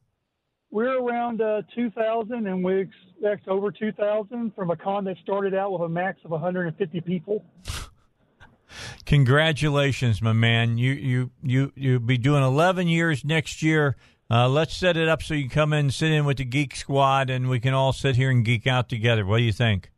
We're 0.72 1.02
around 1.02 1.40
uh, 1.40 1.62
2,000, 1.74 2.46
and 2.46 2.62
we 2.62 2.80
expect 2.80 3.48
over 3.48 3.72
2,000 3.72 4.54
from 4.54 4.70
a 4.70 4.76
con 4.76 5.04
that 5.04 5.16
started 5.22 5.52
out 5.52 5.72
with 5.72 5.82
a 5.82 5.88
max 5.88 6.20
of 6.24 6.30
150 6.30 7.00
people. 7.00 7.44
Congratulations, 9.06 10.22
my 10.22 10.32
man. 10.32 10.78
You 10.78 10.92
you 10.92 11.30
you 11.42 11.72
you'll 11.74 12.00
be 12.00 12.18
doing 12.18 12.42
11 12.42 12.88
years 12.88 13.24
next 13.24 13.62
year. 13.62 13.96
Uh, 14.30 14.48
let's 14.48 14.76
set 14.76 14.96
it 14.96 15.08
up 15.08 15.22
so 15.22 15.34
you 15.34 15.48
can 15.48 15.50
come 15.50 15.72
in, 15.72 15.80
and 15.80 15.94
sit 15.94 16.12
in 16.12 16.24
with 16.24 16.36
the 16.36 16.44
Geek 16.44 16.76
Squad, 16.76 17.30
and 17.30 17.48
we 17.48 17.58
can 17.58 17.74
all 17.74 17.92
sit 17.92 18.14
here 18.14 18.30
and 18.30 18.44
geek 18.44 18.66
out 18.68 18.88
together. 18.88 19.26
What 19.26 19.38
do 19.38 19.42
you 19.42 19.52
think? 19.52 19.90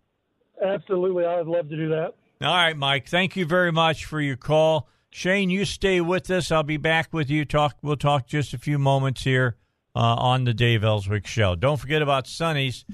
Absolutely, 0.65 1.27
I 1.27 1.36
would 1.36 1.49
love 1.49 1.69
to 1.69 1.77
do 1.77 1.90
that. 1.90 2.15
All 2.43 2.52
right, 2.52 2.77
Mike. 2.77 3.06
Thank 3.06 3.36
you 3.36 3.47
very 3.47 3.70
much 3.70 4.05
for 4.05 4.20
your 4.20 4.36
call. 4.36 4.89
Shane, 5.10 5.48
you 5.48 5.64
stay 5.64 6.01
with 6.01 6.28
us. 6.28 6.51
I'll 6.51 6.64
be 6.64 6.77
back 6.77 7.12
with 7.12 7.31
you. 7.31 7.44
Talk. 7.44 7.77
We'll 7.82 7.97
talk 7.97 8.27
just 8.27 8.52
a 8.52 8.59
few 8.59 8.81
moments 8.81 9.23
here 9.23 9.59
uh, 9.94 10.16
on 10.16 10.43
the 10.43 10.52
Dave 10.52 10.82
Elswick 10.82 11.24
Show. 11.24 11.55
Don't 11.55 11.78
forget 11.78 12.02
about 12.02 12.27
Sonny's. 12.27 12.85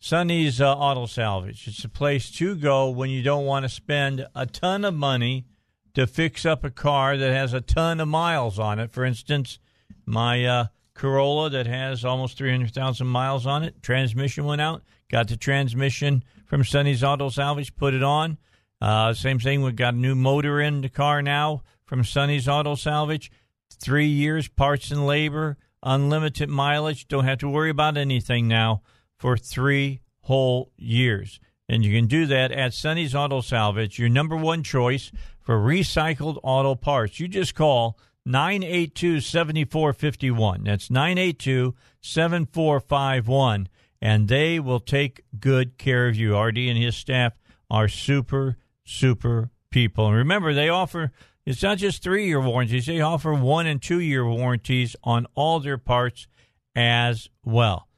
Sonny's 0.00 0.60
uh, 0.60 0.74
Auto 0.74 1.06
Salvage. 1.06 1.68
It's 1.68 1.84
a 1.84 1.88
place 1.88 2.28
to 2.32 2.56
go 2.56 2.90
when 2.90 3.08
you 3.08 3.22
don't 3.22 3.44
want 3.44 3.64
to 3.64 3.68
spend 3.68 4.26
a 4.34 4.46
ton 4.46 4.84
of 4.84 4.94
money 4.94 5.46
to 5.94 6.04
fix 6.08 6.44
up 6.44 6.64
a 6.64 6.70
car 6.70 7.16
that 7.16 7.32
has 7.32 7.52
a 7.52 7.60
ton 7.60 8.00
of 8.00 8.08
miles 8.08 8.58
on 8.58 8.80
it. 8.80 8.90
For 8.90 9.04
instance, 9.04 9.60
my 10.06 10.44
uh, 10.44 10.66
Corolla 10.94 11.50
that 11.50 11.68
has 11.68 12.04
almost 12.04 12.36
300,000 12.36 13.06
miles 13.06 13.46
on 13.46 13.62
it, 13.62 13.80
transmission 13.80 14.44
went 14.44 14.60
out, 14.60 14.82
got 15.08 15.28
the 15.28 15.36
transmission 15.36 16.24
from 16.46 16.64
Sonny's 16.64 17.04
Auto 17.04 17.28
Salvage, 17.28 17.76
put 17.76 17.94
it 17.94 18.02
on. 18.02 18.38
Uh, 18.80 19.12
same 19.12 19.38
thing, 19.38 19.62
we've 19.62 19.76
got 19.76 19.94
a 19.94 19.98
new 19.98 20.14
motor 20.14 20.60
in 20.60 20.80
the 20.80 20.88
car 20.88 21.22
now 21.22 21.62
from 21.84 22.04
Sonny's 22.04 22.48
Auto 22.48 22.74
Salvage. 22.74 23.30
Three 23.70 24.06
years, 24.06 24.48
parts 24.48 24.90
and 24.90 25.06
labor, 25.06 25.56
unlimited 25.82 26.48
mileage. 26.48 27.08
Don't 27.08 27.24
have 27.24 27.38
to 27.38 27.48
worry 27.48 27.70
about 27.70 27.96
anything 27.96 28.48
now 28.48 28.82
for 29.16 29.36
three 29.36 30.00
whole 30.22 30.70
years. 30.76 31.40
And 31.68 31.84
you 31.84 31.98
can 31.98 32.06
do 32.06 32.26
that 32.26 32.50
at 32.50 32.72
Sonny's 32.72 33.14
Auto 33.14 33.40
Salvage, 33.40 33.98
your 33.98 34.08
number 34.08 34.36
one 34.36 34.62
choice 34.62 35.12
for 35.40 35.58
recycled 35.58 36.38
auto 36.42 36.74
parts. 36.74 37.20
You 37.20 37.28
just 37.28 37.54
call 37.54 37.98
982 38.24 39.20
7451. 39.20 40.64
That's 40.64 40.90
982 40.90 41.74
7451. 42.00 43.68
And 44.00 44.28
they 44.28 44.60
will 44.60 44.80
take 44.80 45.24
good 45.40 45.78
care 45.78 46.08
of 46.08 46.16
you. 46.16 46.38
RD 46.38 46.58
and 46.58 46.78
his 46.78 46.96
staff 46.96 47.32
are 47.70 47.88
super, 47.88 48.56
super 48.88 49.50
people. 49.70 50.06
And 50.06 50.16
remember, 50.16 50.52
they 50.52 50.68
offer, 50.68 51.12
it's 51.44 51.62
not 51.62 51.78
just 51.78 52.02
three 52.02 52.26
year 52.26 52.40
warranties, 52.40 52.86
they 52.86 53.00
offer 53.00 53.32
one 53.34 53.66
and 53.66 53.80
two 53.80 54.00
year 54.00 54.26
warranties 54.26 54.96
on 55.04 55.26
all 55.34 55.60
their 55.60 55.78
parts 55.78 56.26
as 56.74 57.28
well. 57.44 57.88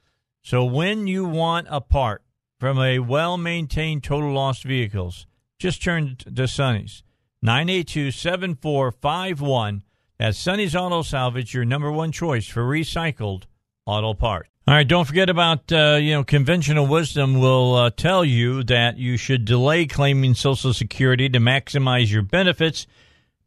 So 0.42 0.64
when 0.64 1.06
you 1.06 1.24
want 1.24 1.66
a 1.70 1.80
part 1.80 2.22
from 2.58 2.78
a 2.78 2.98
well 2.98 3.36
maintained 3.36 4.04
total 4.04 4.32
loss 4.32 4.62
vehicles, 4.62 5.26
just 5.58 5.82
turn 5.82 6.16
to 6.16 6.48
Sonny's. 6.48 7.02
982 7.42 8.10
7451. 8.10 9.82
That's 10.18 10.38
Sonny's 10.38 10.76
Auto 10.76 11.00
Salvage, 11.00 11.54
your 11.54 11.64
number 11.64 11.90
one 11.90 12.12
choice 12.12 12.46
for 12.46 12.62
recycled 12.62 13.44
auto 13.86 14.12
parts. 14.12 14.49
All 14.66 14.74
right, 14.74 14.86
don't 14.86 15.06
forget 15.06 15.30
about, 15.30 15.72
uh, 15.72 15.98
you 16.00 16.12
know, 16.12 16.22
conventional 16.22 16.86
wisdom 16.86 17.40
will 17.40 17.74
uh, 17.74 17.90
tell 17.90 18.24
you 18.24 18.62
that 18.64 18.98
you 18.98 19.16
should 19.16 19.44
delay 19.44 19.86
claiming 19.86 20.34
Social 20.34 20.74
Security 20.74 21.28
to 21.30 21.38
maximize 21.38 22.12
your 22.12 22.22
benefits, 22.22 22.86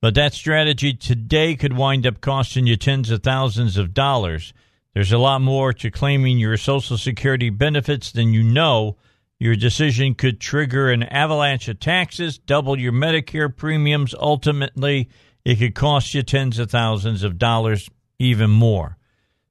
but 0.01 0.15
that 0.15 0.33
strategy 0.33 0.93
today 0.93 1.55
could 1.55 1.77
wind 1.77 2.07
up 2.07 2.19
costing 2.19 2.65
you 2.65 2.75
tens 2.75 3.11
of 3.11 3.21
thousands 3.21 3.77
of 3.77 3.93
dollars. 3.93 4.53
There's 4.95 5.13
a 5.13 5.19
lot 5.19 5.41
more 5.41 5.71
to 5.71 5.91
claiming 5.91 6.39
your 6.39 6.57
Social 6.57 6.97
Security 6.97 7.51
benefits 7.51 8.11
than 8.11 8.33
you 8.33 8.43
know. 8.43 8.97
Your 9.39 9.55
decision 9.55 10.15
could 10.15 10.41
trigger 10.41 10.91
an 10.91 11.03
avalanche 11.03 11.67
of 11.67 11.79
taxes, 11.79 12.39
double 12.39 12.77
your 12.77 12.91
Medicare 12.91 13.55
premiums. 13.55 14.15
Ultimately, 14.15 15.09
it 15.45 15.59
could 15.59 15.75
cost 15.75 16.13
you 16.15 16.23
tens 16.23 16.57
of 16.57 16.71
thousands 16.71 17.23
of 17.23 17.37
dollars, 17.37 17.87
even 18.17 18.49
more. 18.49 18.97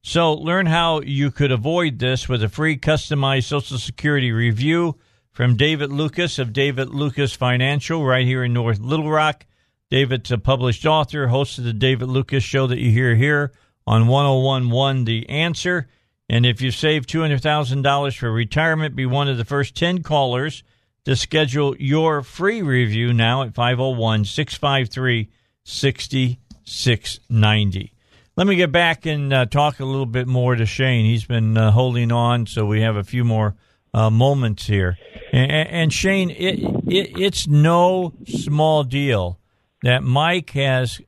So, 0.04 0.34
learn 0.34 0.66
how 0.66 1.00
you 1.02 1.30
could 1.30 1.52
avoid 1.52 2.00
this 2.00 2.28
with 2.28 2.42
a 2.42 2.48
free 2.48 2.76
customized 2.76 3.44
Social 3.44 3.78
Security 3.78 4.32
review 4.32 4.98
from 5.30 5.56
David 5.56 5.92
Lucas 5.92 6.40
of 6.40 6.52
David 6.52 6.90
Lucas 6.90 7.34
Financial 7.34 8.04
right 8.04 8.26
here 8.26 8.42
in 8.42 8.52
North 8.52 8.80
Little 8.80 9.08
Rock. 9.08 9.46
David's 9.90 10.32
a 10.32 10.38
published 10.38 10.84
author, 10.84 11.28
host 11.28 11.58
of 11.58 11.64
the 11.64 11.72
David 11.72 12.08
Lucas 12.08 12.42
Show 12.42 12.66
that 12.66 12.80
you 12.80 12.90
hear 12.90 13.14
here 13.14 13.52
on 13.86 14.08
1011 14.08 15.04
The 15.04 15.28
Answer. 15.28 15.86
And 16.28 16.44
if 16.44 16.60
you 16.60 16.72
save 16.72 17.06
$200,000 17.06 18.16
for 18.16 18.32
retirement, 18.32 18.96
be 18.96 19.06
one 19.06 19.28
of 19.28 19.38
the 19.38 19.44
first 19.44 19.76
10 19.76 20.02
callers 20.02 20.64
to 21.04 21.14
schedule 21.14 21.76
your 21.78 22.22
free 22.22 22.60
review 22.60 23.12
now 23.12 23.42
at 23.42 23.54
501 23.54 24.24
653 24.24 25.30
6690. 25.62 27.92
Let 28.34 28.46
me 28.46 28.56
get 28.56 28.72
back 28.72 29.04
and 29.04 29.30
uh, 29.30 29.44
talk 29.44 29.78
a 29.78 29.84
little 29.84 30.06
bit 30.06 30.26
more 30.26 30.54
to 30.54 30.64
Shane. 30.64 31.04
He's 31.04 31.26
been 31.26 31.58
uh, 31.58 31.70
holding 31.70 32.10
on, 32.10 32.46
so 32.46 32.64
we 32.64 32.80
have 32.80 32.96
a 32.96 33.04
few 33.04 33.24
more 33.24 33.56
uh, 33.92 34.08
moments 34.08 34.66
here. 34.66 34.96
And, 35.32 35.50
and 35.50 35.92
Shane, 35.92 36.30
it, 36.30 36.58
it, 36.86 37.20
it's 37.20 37.46
no 37.46 38.14
small 38.26 38.84
deal 38.84 39.38
that 39.82 40.02
Mike 40.02 40.50
has 40.50 40.98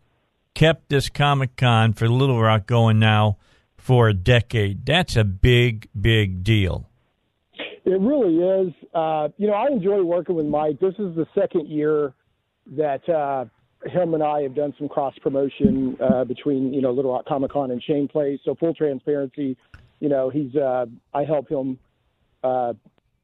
kept 0.55 0.91
this 0.91 1.09
Comic 1.09 1.57
Con 1.57 1.95
for 1.95 2.09
Little 2.09 2.43
Rock 2.43 2.67
going 2.67 2.99
now 2.99 3.39
for 3.79 4.09
a 4.09 4.15
decade. 4.15 4.85
That's 4.85 5.17
a 5.17 5.25
big, 5.25 5.89
big 5.99 6.45
deal. 6.45 6.91
It 7.87 8.01
really 8.01 8.37
is. 8.37 8.75
Uh, 8.93 9.29
you 9.39 9.47
know, 9.47 9.55
I 9.55 9.69
enjoy 9.69 10.03
working 10.03 10.37
with 10.37 10.47
Mike. 10.47 10.79
This 10.79 10.95
is 10.99 11.17
the 11.17 11.27
second 11.35 11.69
year 11.69 12.13
that 12.77 13.09
uh, 13.09 13.47
him 13.87 14.15
and 14.15 14.23
I 14.23 14.43
have 14.43 14.55
done 14.55 14.75
some 14.79 14.89
cross 14.89 15.15
promotion 15.21 15.97
uh, 16.01 16.25
between 16.25 16.73
you 16.73 16.81
know 16.81 16.93
Little 16.93 17.13
Rock 17.13 17.27
Comic 17.27 17.53
Con 17.53 17.71
and 17.71 17.83
Shane 17.83 18.09
Place. 18.09 18.41
So 18.45 18.55
full 18.55 18.75
transparency, 18.75 19.57
you 20.01 20.09
know, 20.09 20.31
he's 20.31 20.55
uh, 20.57 20.87
I 21.13 21.25
help 21.25 21.49
him 21.49 21.79
uh, 22.43 22.75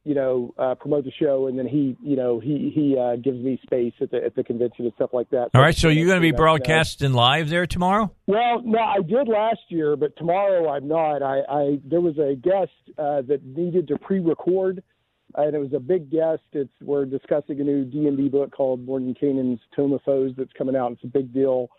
you 0.05 0.15
know, 0.15 0.55
uh, 0.59 0.75
promote 0.77 1.05
the 1.05 1.13
show, 1.13 1.47
and 1.47 1.59
then 1.59 1.67
he, 1.67 1.97
you 2.03 2.17
know, 2.17 2.41
he 2.41 2.73
he 2.75 2.97
uh, 2.99 3.17
gives 3.17 3.39
me 3.39 3.61
space 3.63 3.93
at 4.01 4.11
the 4.11 4.25
at 4.25 4.35
the 4.35 4.43
convention 4.43 4.87
and 4.87 4.95
stuff 4.95 5.11
like 5.13 5.29
that. 5.31 5.51
All 5.55 5.61
right, 5.61 5.77
so 5.77 5.89
you're 5.89 6.07
going 6.07 6.21
to 6.21 6.23
be 6.23 6.33
broadcasting 6.33 7.13
live 7.13 7.51
there 7.51 7.67
tomorrow? 7.67 8.11
Well, 8.27 8.63
no, 8.65 8.79
I 8.79 9.03
did 9.03 9.29
last 9.29 9.61
year, 9.69 9.97
but 9.97 10.17
tomorrow 10.17 10.71
I'm 10.71 10.89
not. 10.89 11.23
I, 11.23 11.41
I 11.49 11.81
there 11.85 12.01
was 12.01 12.17
a 12.19 12.35
guest 12.35 12.73
uh, 12.99 13.23
that 13.23 13.45
needed 13.45 13.89
to 13.89 13.99
pre-record, 13.99 14.83
and 15.37 15.55
it 15.55 15.59
was 15.59 15.73
a 15.73 15.81
big 15.81 16.11
guest. 16.11 16.43
It's 16.53 16.73
we're 16.81 17.05
discussing 17.05 17.61
a 17.61 17.65
new 17.65 17.85
D 17.85 18.07
and 18.07 18.17
D 18.17 18.29
book 18.29 18.53
called 18.53 18.87
Mordenkainen's 18.87 19.61
Tome 19.75 19.93
of 19.93 20.03
Foes 20.03 20.33
that's 20.37 20.53
coming 20.53 20.77
out. 20.77 20.93
It's 20.93 21.05
a 21.05 21.09
big 21.09 21.33
deal. 21.33 21.71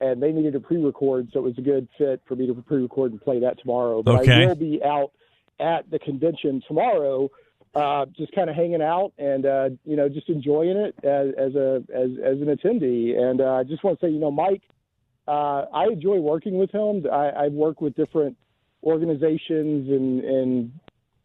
And 0.00 0.22
they 0.22 0.30
needed 0.30 0.52
to 0.52 0.60
pre-record, 0.60 1.30
so 1.32 1.40
it 1.40 1.42
was 1.42 1.58
a 1.58 1.60
good 1.60 1.88
fit 1.98 2.22
for 2.28 2.36
me 2.36 2.46
to 2.46 2.54
pre-record 2.54 3.10
and 3.10 3.20
play 3.20 3.40
that 3.40 3.58
tomorrow. 3.58 4.00
But 4.00 4.20
okay. 4.20 4.44
I 4.44 4.46
will 4.46 4.54
be 4.54 4.80
out 4.84 5.10
at 5.58 5.90
the 5.90 5.98
convention 5.98 6.62
tomorrow 6.68 7.30
uh, 7.74 8.06
just 8.16 8.32
kind 8.32 8.48
of 8.48 8.56
hanging 8.56 8.82
out 8.82 9.12
and 9.18 9.46
uh, 9.46 9.68
you 9.84 9.96
know 9.96 10.08
just 10.08 10.28
enjoying 10.28 10.76
it 10.76 10.94
as, 11.04 11.28
as 11.38 11.54
a 11.54 11.82
as, 11.94 12.10
as 12.24 12.40
an 12.40 12.46
attendee. 12.46 13.18
And 13.18 13.40
uh, 13.40 13.54
I 13.54 13.64
just 13.64 13.84
want 13.84 14.00
to 14.00 14.06
say, 14.06 14.10
you 14.10 14.18
know, 14.18 14.30
Mike, 14.30 14.62
uh, 15.26 15.66
I 15.72 15.86
enjoy 15.92 16.18
working 16.18 16.58
with 16.58 16.70
him. 16.70 17.06
I, 17.10 17.30
I've 17.30 17.52
worked 17.52 17.82
with 17.82 17.94
different 17.94 18.36
organizations 18.82 19.90
and, 19.90 20.24
and 20.24 20.72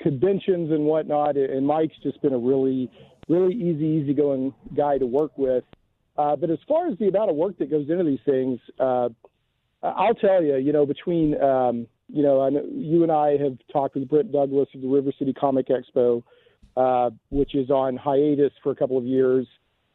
conventions 0.04 0.72
and 0.72 0.86
whatnot, 0.86 1.38
and 1.38 1.66
Mike's 1.66 1.98
just 2.04 2.22
been 2.22 2.34
a 2.34 2.38
really 2.38 2.92
really 3.30 3.56
easy, 3.56 3.86
easygoing 3.86 4.54
guy 4.76 4.98
to 4.98 5.06
work 5.06 5.32
with. 5.38 5.64
Uh, 6.18 6.36
but 6.36 6.50
as 6.50 6.60
far 6.68 6.88
as 6.88 6.98
the 7.00 7.08
amount 7.08 7.30
of 7.30 7.36
work 7.36 7.58
that 7.58 7.72
goes 7.72 7.90
into 7.90 8.04
these 8.04 8.20
things, 8.26 8.60
uh, 8.80 9.10
I'll 9.82 10.14
tell 10.14 10.44
you, 10.44 10.58
you 10.58 10.74
know, 10.74 10.86
between 10.86 11.42
um, 11.42 11.88
you 12.10 12.22
know, 12.22 12.42
I 12.42 12.50
know 12.50 12.64
you 12.72 13.04
and 13.04 13.12
I 13.12 13.38
have 13.38 13.58
talked 13.72 13.96
with 13.96 14.08
Brent 14.08 14.32
Douglas 14.32 14.68
of 14.76 14.82
the 14.82 14.88
River 14.88 15.12
City 15.18 15.34
Comic 15.34 15.68
Expo, 15.70 16.24
uh, 16.78 17.10
which 17.30 17.56
is 17.56 17.70
on 17.70 17.98
hiatus 17.98 18.52
for 18.62 18.72
a 18.72 18.76
couple 18.76 18.98
of 18.98 19.06
years. 19.06 19.48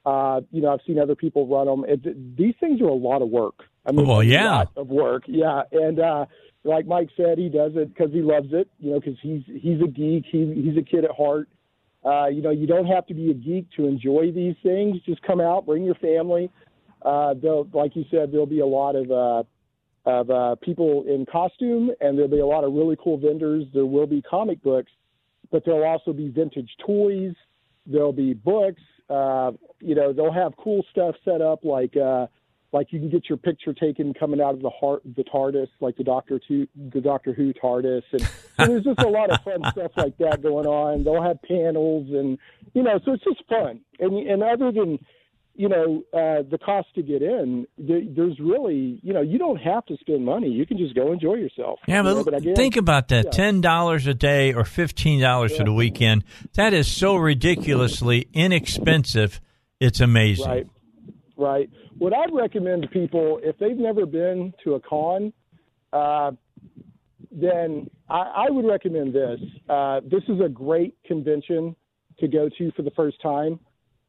Uh, 0.09 0.41
you 0.51 0.63
know, 0.63 0.73
I've 0.73 0.81
seen 0.87 0.99
other 0.99 1.15
people 1.15 1.47
run 1.47 1.67
them. 1.67 1.85
It, 1.87 2.37
these 2.37 2.55
things 2.61 2.81
are 2.81 2.89
a 2.89 2.95
lot 2.95 3.21
of 3.21 3.29
work. 3.29 3.65
I 3.85 3.93
mean, 3.93 4.07
well, 4.07 4.23
yeah, 4.23 4.47
a 4.47 4.57
lot 4.57 4.73
of 4.77 4.89
work. 4.89 5.25
Yeah, 5.27 5.63
and 5.71 6.01
uh, 6.01 6.25
like 6.65 6.87
Mike 6.87 7.11
said, 7.15 7.37
he 7.37 7.51
does 7.51 7.73
it 7.75 7.93
because 7.93 8.11
he 8.11 8.23
loves 8.23 8.49
it. 8.53 8.71
You 8.79 8.93
know, 8.93 9.01
because 9.01 9.19
he's 9.21 9.43
he's 9.47 9.83
a 9.83 9.87
geek. 9.87 10.25
He, 10.31 10.63
he's 10.65 10.79
a 10.79 10.83
kid 10.83 11.05
at 11.05 11.11
heart. 11.11 11.51
Uh, 12.03 12.29
you 12.29 12.41
know, 12.41 12.51
you 12.51 12.67
don't 12.67 12.87
have 12.87 13.07
to 13.09 13.15
be 13.15 13.31
a 13.31 13.35
geek 13.35 13.67
to 13.77 13.87
enjoy 13.87 14.33
these 14.33 14.55
things. 14.63 14.97
Just 15.05 15.21
come 15.23 15.43
out, 15.43 15.67
bring 15.67 15.85
your 15.85 15.97
family. 15.97 16.51
Uh, 17.03 17.35
like 17.75 17.95
you 17.95 18.05
said, 18.11 18.33
there'll 18.33 18.47
be 18.47 18.61
a 18.61 18.67
lot 18.67 18.97
of 18.97 19.11
uh, 19.11 19.43
of 20.07 20.31
uh, 20.31 20.55
people 20.63 21.05
in 21.07 21.27
costume, 21.27 21.91
and 22.01 22.17
there'll 22.17 22.31
be 22.31 22.41
a 22.41 22.47
lot 22.47 22.65
of 22.65 22.73
really 22.73 22.97
cool 23.03 23.19
vendors. 23.19 23.65
There 23.75 23.85
will 23.85 24.07
be 24.07 24.23
comic 24.23 24.63
books, 24.63 24.91
but 25.51 25.67
there'll 25.67 25.85
also 25.85 26.15
be 26.15 26.29
vintage 26.31 26.71
toys. 26.87 27.35
There'll 27.87 28.15
be 28.15 28.33
books. 28.33 28.81
Uh, 29.09 29.53
you 29.81 29.95
know, 29.95 30.13
they'll 30.13 30.33
have 30.33 30.57
cool 30.57 30.85
stuff 30.91 31.15
set 31.25 31.41
up 31.41 31.65
like 31.65 31.97
uh, 31.97 32.27
like 32.73 32.93
you 32.93 33.01
can 33.01 33.09
get 33.09 33.29
your 33.29 33.39
picture 33.39 33.73
taken 33.73 34.13
coming 34.13 34.41
out 34.41 34.55
of 34.55 34.61
the 34.61 34.71
heart 34.71 35.03
the 35.17 35.25
TARDIS, 35.25 35.69
like 35.81 35.97
the 35.97 36.05
Doctor 36.05 36.39
Two, 36.47 36.67
the 36.93 37.01
Doctor 37.01 37.33
Who 37.33 37.53
TARDIS, 37.55 38.03
and 38.13 38.21
so 38.21 38.67
there's 38.67 38.85
just 38.85 39.01
a 39.01 39.09
lot 39.09 39.31
of 39.31 39.43
fun 39.43 39.63
stuff 39.73 39.93
like 39.97 40.19
that 40.19 40.43
going 40.43 40.67
on. 40.67 41.05
They'll 41.05 41.23
have 41.23 41.41
panels, 41.43 42.09
and 42.11 42.39
you 42.75 42.83
know, 42.83 43.01
so 43.05 43.13
it's 43.13 43.25
just 43.25 43.43
fun. 43.49 43.81
And 43.99 44.15
and 44.29 44.43
other 44.43 44.71
than 44.71 44.99
you 45.59 45.69
know, 45.69 46.05
uh, 46.15 46.49
the 46.49 46.57
cost 46.65 46.87
to 46.95 47.03
get 47.03 47.21
in, 47.21 47.67
there's 47.77 48.39
really, 48.39 49.01
you 49.03 49.13
know, 49.13 49.21
you 49.21 49.39
don't 49.39 49.57
have 49.57 49.85
to 49.87 49.97
spend 49.97 50.25
money. 50.25 50.49
You 50.49 50.65
can 50.65 50.79
just 50.79 50.95
go 50.95 51.11
enjoy 51.11 51.35
yourself. 51.35 51.81
Yeah, 51.89 52.03
but, 52.03 52.11
you 52.11 52.15
know, 52.15 52.25
but 52.25 52.57
think 52.57 52.77
about 52.77 53.09
that: 53.09 53.25
yeah. 53.25 53.31
ten 53.33 53.61
dollars 53.61 54.07
a 54.07 54.15
day 54.15 54.55
or 54.55 54.65
fifteen 54.65 55.21
dollars 55.21 55.51
yeah. 55.51 55.59
for 55.59 55.65
the 55.65 55.73
weekend. 55.73 56.23
That 56.55 56.75
is 56.75 56.87
so 56.87 57.17
ridiculously 57.17 58.29
inexpensive. 58.33 59.41
It's 59.81 59.99
amazing. 59.99 60.47
Right, 60.47 60.67
right. 61.37 61.71
What 61.99 62.13
I'd 62.15 62.33
recommend 62.33 62.83
to 62.83 62.89
people, 62.89 63.41
if 63.43 63.59
they've 63.59 63.77
never 63.77 64.07
been 64.07 64.55
to 64.63 64.75
a 64.75 64.81
con, 64.81 65.33
uh, 65.93 66.31
then 67.33 67.91
I, 68.09 68.47
I 68.47 68.51
would 68.51 68.65
recommend 68.65 69.13
this. 69.13 69.41
Uh, 69.69 70.03
this 70.05 70.23
is 70.29 70.41
a 70.41 70.49
great 70.49 70.95
convention 71.05 71.75
to 72.21 72.29
go 72.29 72.49
to 72.59 72.71
for 72.77 72.83
the 72.83 72.93
first 72.93 73.21
time 73.21 73.59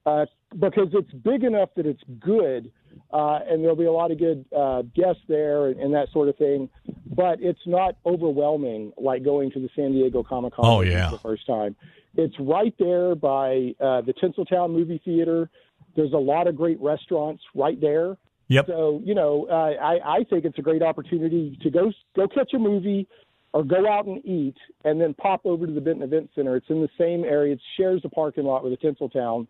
uh, 0.06 0.26
because 0.58 0.90
it's 0.94 1.12
big 1.12 1.44
enough 1.44 1.70
that 1.76 1.86
it's 1.86 2.02
good, 2.20 2.72
uh, 3.12 3.40
and 3.48 3.62
there'll 3.62 3.76
be 3.76 3.86
a 3.86 3.92
lot 3.92 4.12
of 4.12 4.18
good 4.18 4.46
uh, 4.56 4.82
guests 4.96 5.22
there 5.28 5.68
and, 5.68 5.80
and, 5.80 5.94
that 5.94 6.08
sort 6.12 6.28
of 6.28 6.36
thing. 6.38 6.70
But 7.06 7.40
it's 7.42 7.60
not 7.66 7.96
overwhelming 8.06 8.94
like 8.98 9.24
going 9.24 9.52
to 9.52 9.60
the 9.60 9.70
San 9.76 9.92
Diego 9.92 10.24
Comic 10.24 10.56
Con 10.56 10.66
oh, 10.66 10.82
yeah. 10.82 11.10
for 11.10 11.16
the 11.16 11.22
first 11.22 11.46
time. 11.46 11.76
It's 12.16 12.36
right 12.40 12.74
there 12.80 13.16
by 13.16 13.76
uh, 13.80 14.02
the 14.02 14.14
Tinseltown 14.22 14.72
Movie 14.72 15.02
Theater. 15.04 15.50
There's 15.96 16.14
a 16.14 16.18
lot 16.18 16.48
of 16.48 16.56
great 16.56 16.80
restaurants 16.82 17.44
right 17.54 17.80
there. 17.80 18.18
Yep. 18.48 18.68
So 18.68 19.02
you 19.04 19.14
know, 19.14 19.48
uh, 19.50 19.82
I 19.82 20.18
I 20.20 20.24
think 20.30 20.46
it's 20.46 20.58
a 20.58 20.64
great 20.64 20.82
opportunity 20.82 21.58
to 21.62 21.70
go 21.70 21.92
go 22.16 22.28
catch 22.28 22.54
a 22.54 22.60
movie, 22.60 23.08
or 23.54 23.64
go 23.64 23.88
out 23.88 24.06
and 24.06 24.24
eat, 24.26 24.56
and 24.84 25.00
then 25.00 25.14
pop 25.14 25.46
over 25.46 25.66
to 25.66 25.72
the 25.72 25.82
Benton 25.82 26.04
Event 26.04 26.30
Center. 26.36 26.56
It's 26.56 26.70
in 26.70 26.82
the 26.82 26.90
same 26.98 27.24
area. 27.24 27.54
It 27.54 27.62
shares 27.78 28.02
the 28.02 28.10
parking 28.10 28.46
lot 28.46 28.64
with 28.64 28.80
the 28.80 28.88
Tinseltown, 28.88 29.48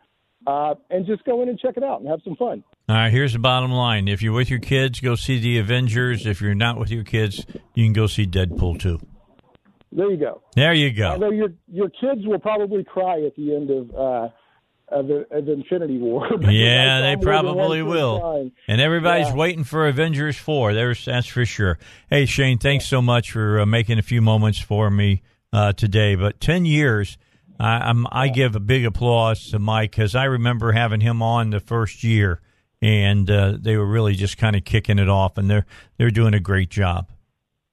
uh, 0.48 0.76
and 0.90 1.06
just 1.06 1.24
go 1.26 1.42
in 1.42 1.50
and 1.50 1.60
check 1.60 1.78
it 1.78 1.84
out 1.84 2.00
and 2.00 2.10
have 2.10 2.22
some 2.24 2.36
fun. 2.36 2.64
All 2.88 2.96
right. 2.96 3.12
Here's 3.12 3.34
the 3.34 3.40
bottom 3.40 3.72
line: 3.72 4.08
If 4.08 4.22
you're 4.22 4.34
with 4.34 4.50
your 4.50 4.60
kids, 4.60 5.00
go 5.00 5.16
see 5.16 5.40
the 5.40 5.60
Avengers. 5.60 6.26
If 6.26 6.42
you're 6.42 6.56
not 6.56 6.78
with 6.78 6.92
your 6.92 7.04
kids, 7.04 7.46
you 7.74 7.86
can 7.86 7.94
go 7.94 8.08
see 8.08 8.26
Deadpool 8.26 8.80
two. 8.80 9.00
There 9.92 10.12
you 10.12 10.18
go. 10.18 10.42
There 10.56 10.74
you 10.74 10.92
go. 10.92 11.12
Although 11.12 11.32
your 11.32 11.50
your 11.68 11.90
kids 11.90 12.22
will 12.26 12.40
probably 12.40 12.84
cry 12.84 13.22
at 13.24 13.36
the 13.36 13.56
end 13.56 13.70
of. 13.70 13.96
Uh, 13.96 14.30
of, 14.92 15.06
the, 15.06 15.26
of 15.30 15.48
Infinity 15.48 16.00
War. 16.00 16.28
yeah, 16.50 17.02
they 17.02 17.16
probably 17.22 17.84
will. 17.84 18.52
And 18.68 18.82
everybody's 18.82 19.28
yeah. 19.28 19.36
waiting 19.36 19.64
for 19.64 19.88
Avengers 19.88 20.36
4. 20.36 20.74
There's 20.74 21.06
that's 21.06 21.28
for 21.28 21.46
sure. 21.46 21.78
Hey 22.10 22.26
Shane, 22.26 22.58
thanks 22.58 22.88
so 22.88 23.00
much 23.00 23.32
for 23.32 23.60
uh, 23.60 23.66
making 23.68 24.00
a 24.00 24.02
few 24.02 24.20
moments 24.20 24.58
for 24.58 24.90
me 24.90 25.22
uh, 25.54 25.74
today. 25.74 26.16
But 26.16 26.40
10 26.40 26.66
years 26.66 27.20
I, 27.60 27.90
I'm, 27.90 28.08
I 28.12 28.30
give 28.30 28.56
a 28.56 28.60
big 28.60 28.86
applause 28.86 29.50
to 29.52 29.60
Mike 29.60 29.92
cuz 29.94 30.16
I 30.16 30.26
remember 30.26 30.72
having 30.72 31.02
him 31.02 31.22
on 31.22 31.50
the 31.50 31.60
first 31.60 32.04
year 32.04 32.42
and 32.82 33.30
uh, 33.30 33.58
they 33.60 33.76
were 33.78 33.86
really 33.86 34.16
just 34.16 34.38
kind 34.38 34.56
of 34.56 34.64
kicking 34.64 35.00
it 35.00 35.10
off 35.10 35.38
and 35.38 35.50
they're 35.50 35.66
they're 35.98 36.12
doing 36.12 36.34
a 36.34 36.40
great 36.40 36.70
job. 36.70 37.08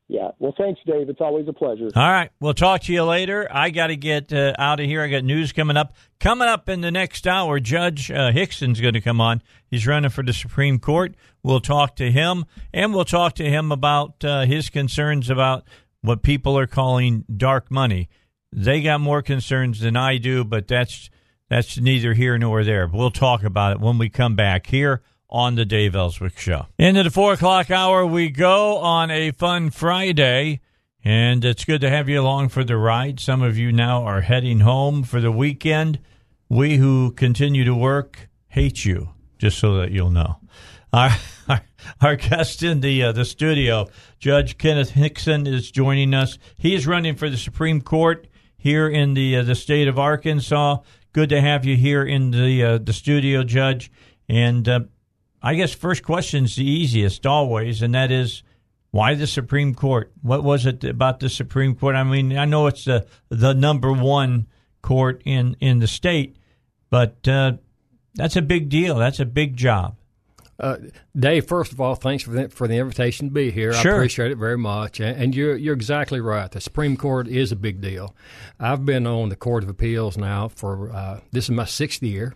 Yeah. 0.08 0.30
Well, 0.38 0.54
thanks, 0.56 0.80
Dave. 0.86 1.08
It's 1.08 1.20
always 1.20 1.48
a 1.48 1.52
pleasure. 1.52 1.88
All 1.94 2.10
right. 2.10 2.30
We'll 2.38 2.54
talk 2.54 2.82
to 2.82 2.92
you 2.92 3.02
later. 3.02 3.48
I 3.50 3.70
got 3.70 3.88
to 3.88 3.96
get 3.96 4.32
uh, 4.32 4.52
out 4.56 4.78
of 4.78 4.86
here. 4.86 5.02
I 5.02 5.08
got 5.08 5.24
news 5.24 5.52
coming 5.52 5.76
up. 5.76 5.96
Coming 6.20 6.46
up 6.46 6.68
in 6.68 6.80
the 6.80 6.92
next 6.92 7.26
hour, 7.26 7.58
Judge 7.58 8.10
uh, 8.10 8.30
Hixson's 8.30 8.80
going 8.80 8.94
to 8.94 9.00
come 9.00 9.20
on. 9.20 9.42
He's 9.68 9.86
running 9.86 10.10
for 10.10 10.22
the 10.22 10.32
Supreme 10.32 10.78
Court. 10.78 11.16
We'll 11.42 11.60
talk 11.60 11.96
to 11.96 12.10
him, 12.10 12.44
and 12.72 12.94
we'll 12.94 13.04
talk 13.04 13.34
to 13.34 13.44
him 13.44 13.72
about 13.72 14.24
uh, 14.24 14.44
his 14.44 14.70
concerns 14.70 15.28
about 15.28 15.64
what 16.02 16.22
people 16.22 16.56
are 16.56 16.68
calling 16.68 17.24
dark 17.36 17.70
money. 17.70 18.08
They 18.52 18.82
got 18.82 19.00
more 19.00 19.22
concerns 19.22 19.80
than 19.80 19.96
I 19.96 20.18
do, 20.18 20.44
but 20.44 20.68
that's 20.68 21.10
that's 21.48 21.78
neither 21.78 22.14
here 22.14 22.38
nor 22.38 22.64
there. 22.64 22.86
We'll 22.86 23.10
talk 23.10 23.44
about 23.44 23.72
it 23.72 23.80
when 23.80 23.98
we 23.98 24.08
come 24.08 24.34
back 24.34 24.66
here 24.66 25.02
on 25.28 25.54
the 25.54 25.64
Dave 25.64 25.94
Elswick 25.94 26.38
Show. 26.38 26.66
Into 26.78 27.02
the 27.02 27.10
four 27.10 27.34
o'clock 27.34 27.70
hour, 27.70 28.06
we 28.06 28.30
go 28.30 28.78
on 28.78 29.10
a 29.10 29.30
fun 29.32 29.70
Friday, 29.70 30.60
and 31.04 31.44
it's 31.44 31.64
good 31.64 31.80
to 31.82 31.90
have 31.90 32.08
you 32.08 32.20
along 32.20 32.48
for 32.48 32.64
the 32.64 32.76
ride. 32.76 33.20
Some 33.20 33.42
of 33.42 33.56
you 33.56 33.72
now 33.72 34.04
are 34.04 34.22
heading 34.22 34.60
home 34.60 35.02
for 35.02 35.20
the 35.20 35.32
weekend. 35.32 36.00
We 36.48 36.76
who 36.76 37.12
continue 37.12 37.64
to 37.64 37.74
work 37.74 38.28
hate 38.48 38.84
you, 38.84 39.10
just 39.38 39.58
so 39.58 39.76
that 39.76 39.90
you'll 39.90 40.10
know. 40.10 40.38
Our, 40.92 41.10
our, 41.48 41.62
our 42.00 42.16
guest 42.16 42.62
in 42.62 42.80
the 42.80 43.02
uh, 43.02 43.12
the 43.12 43.24
studio, 43.24 43.88
Judge 44.18 44.58
Kenneth 44.58 44.92
Hixson, 44.92 45.46
is 45.46 45.70
joining 45.70 46.14
us. 46.14 46.38
He 46.56 46.74
is 46.74 46.86
running 46.86 47.16
for 47.16 47.28
the 47.28 47.36
Supreme 47.36 47.80
Court 47.80 48.26
here 48.66 48.88
in 48.88 49.14
the 49.14 49.36
uh, 49.36 49.42
the 49.44 49.54
state 49.54 49.86
of 49.86 49.96
Arkansas. 49.96 50.78
Good 51.12 51.28
to 51.28 51.40
have 51.40 51.64
you 51.64 51.76
here 51.76 52.02
in 52.02 52.32
the 52.32 52.64
uh, 52.64 52.78
the 52.78 52.92
studio, 52.92 53.44
Judge. 53.44 53.92
And 54.28 54.68
uh, 54.68 54.80
I 55.40 55.54
guess 55.54 55.72
first 55.72 56.02
question's 56.02 56.56
the 56.56 56.68
easiest 56.68 57.24
always, 57.26 57.80
and 57.80 57.94
that 57.94 58.10
is 58.10 58.42
why 58.90 59.14
the 59.14 59.28
Supreme 59.28 59.72
Court? 59.72 60.10
What 60.20 60.42
was 60.42 60.66
it 60.66 60.82
about 60.82 61.20
the 61.20 61.28
Supreme 61.28 61.76
Court? 61.76 61.94
I 61.94 62.02
mean, 62.02 62.36
I 62.36 62.44
know 62.44 62.66
it's 62.66 62.84
the 62.84 63.06
the 63.28 63.54
number 63.54 63.92
one 63.92 64.48
court 64.82 65.22
in 65.24 65.56
in 65.60 65.78
the 65.78 65.86
state, 65.86 66.36
but 66.90 67.28
uh, 67.28 67.52
that's 68.16 68.34
a 68.34 68.42
big 68.42 68.68
deal. 68.68 68.96
That's 68.96 69.20
a 69.20 69.26
big 69.26 69.56
job. 69.56 69.96
Uh, 70.58 70.76
Dave, 71.14 71.46
first 71.46 71.72
of 71.72 71.80
all, 71.80 71.94
thanks 71.94 72.22
for 72.22 72.30
the, 72.30 72.48
for 72.48 72.66
the 72.66 72.76
invitation 72.76 73.28
to 73.28 73.32
be 73.32 73.50
here. 73.50 73.74
Sure. 73.74 73.92
I 73.92 73.96
appreciate 73.96 74.30
it 74.30 74.38
very 74.38 74.56
much. 74.56 75.00
And, 75.00 75.20
and 75.20 75.34
you're 75.34 75.56
you're 75.56 75.74
exactly 75.74 76.20
right. 76.20 76.50
The 76.50 76.60
Supreme 76.60 76.96
Court 76.96 77.28
is 77.28 77.52
a 77.52 77.56
big 77.56 77.80
deal. 77.80 78.14
I've 78.58 78.86
been 78.86 79.06
on 79.06 79.28
the 79.28 79.36
Court 79.36 79.62
of 79.62 79.68
Appeals 79.68 80.16
now 80.16 80.48
for 80.48 80.90
uh, 80.92 81.20
this 81.30 81.44
is 81.44 81.50
my 81.50 81.66
sixth 81.66 82.02
year, 82.02 82.34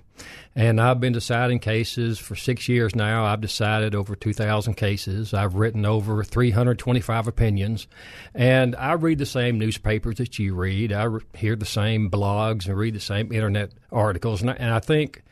and 0.55 0.79
I've 0.81 1.01
been 1.01 1.15
deciding 1.15 1.61
cases 1.61 2.19
for 2.19 2.37
six 2.37 2.69
years 2.69 2.95
now. 2.95 3.25
I've 3.25 3.41
decided 3.41 3.95
over 3.95 4.15
2,000 4.15 4.75
cases. 4.75 5.33
I've 5.33 5.55
written 5.55 5.87
over 5.87 6.23
325 6.23 7.27
opinions, 7.27 7.87
and 8.35 8.77
I 8.77 8.93
read 8.93 9.19
the 9.19 9.27
same 9.27 9.59
newspapers 9.59 10.17
that 10.17 10.39
you 10.39 10.55
read. 10.55 10.93
I 10.93 11.05
re- 11.05 11.23
hear 11.35 11.57
the 11.57 11.65
same 11.65 12.11
blogs 12.11 12.67
and 12.67 12.77
read 12.77 12.95
the 12.95 13.01
same 13.01 13.33
internet 13.33 13.71
articles, 13.91 14.43
and 14.43 14.51
I, 14.51 14.55
and 14.55 14.75
I 14.75 14.81
think 14.81 15.23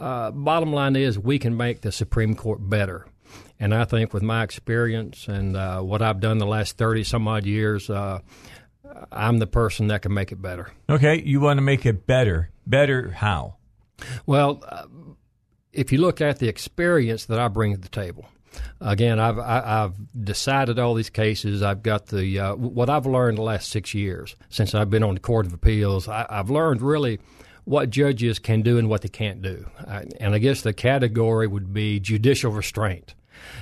uh, 0.00 0.30
bottom 0.30 0.72
line 0.72 0.96
is 0.96 1.18
we 1.18 1.38
can 1.38 1.56
make 1.56 1.82
the 1.82 1.92
Supreme 1.92 2.34
Court 2.34 2.58
better. 2.68 3.06
And 3.58 3.74
I 3.74 3.84
think 3.84 4.12
with 4.12 4.22
my 4.22 4.42
experience 4.42 5.28
and 5.28 5.56
uh, 5.56 5.80
what 5.82 6.02
I've 6.02 6.20
done 6.20 6.38
the 6.38 6.46
last 6.46 6.78
30 6.78 7.04
some 7.04 7.28
odd 7.28 7.44
years, 7.44 7.90
uh, 7.90 8.20
I'm 9.12 9.38
the 9.38 9.46
person 9.46 9.88
that 9.88 10.02
can 10.02 10.14
make 10.14 10.32
it 10.32 10.40
better. 10.40 10.72
Okay, 10.88 11.22
you 11.22 11.40
want 11.40 11.58
to 11.58 11.62
make 11.62 11.84
it 11.84 12.06
better. 12.06 12.50
Better 12.66 13.10
how? 13.10 13.56
Well, 14.26 14.62
uh, 14.66 14.86
if 15.72 15.92
you 15.92 15.98
look 15.98 16.20
at 16.20 16.38
the 16.38 16.48
experience 16.48 17.26
that 17.26 17.38
I 17.38 17.48
bring 17.48 17.74
to 17.74 17.80
the 17.80 17.88
table, 17.88 18.26
again, 18.80 19.20
I've 19.20 19.38
I, 19.38 19.60
have 19.60 19.94
decided 20.24 20.78
all 20.78 20.94
these 20.94 21.10
cases. 21.10 21.62
I've 21.62 21.82
got 21.82 22.06
the 22.06 22.38
uh, 22.38 22.54
what 22.56 22.88
I've 22.90 23.06
learned 23.06 23.38
the 23.38 23.42
last 23.42 23.68
six 23.68 23.94
years 23.94 24.34
since 24.48 24.74
I've 24.74 24.90
been 24.90 25.02
on 25.02 25.14
the 25.14 25.20
Court 25.20 25.46
of 25.46 25.52
Appeals. 25.52 26.08
I, 26.08 26.26
have 26.30 26.50
learned 26.50 26.82
really 26.82 27.20
what 27.64 27.90
judges 27.90 28.38
can 28.38 28.62
do 28.62 28.78
and 28.78 28.88
what 28.88 29.02
they 29.02 29.08
can't 29.08 29.42
do. 29.42 29.66
and 30.18 30.34
I 30.34 30.38
guess 30.38 30.62
the 30.62 30.72
category 30.72 31.46
would 31.46 31.72
be 31.72 32.00
judicial 32.00 32.52
restraint. 32.52 33.14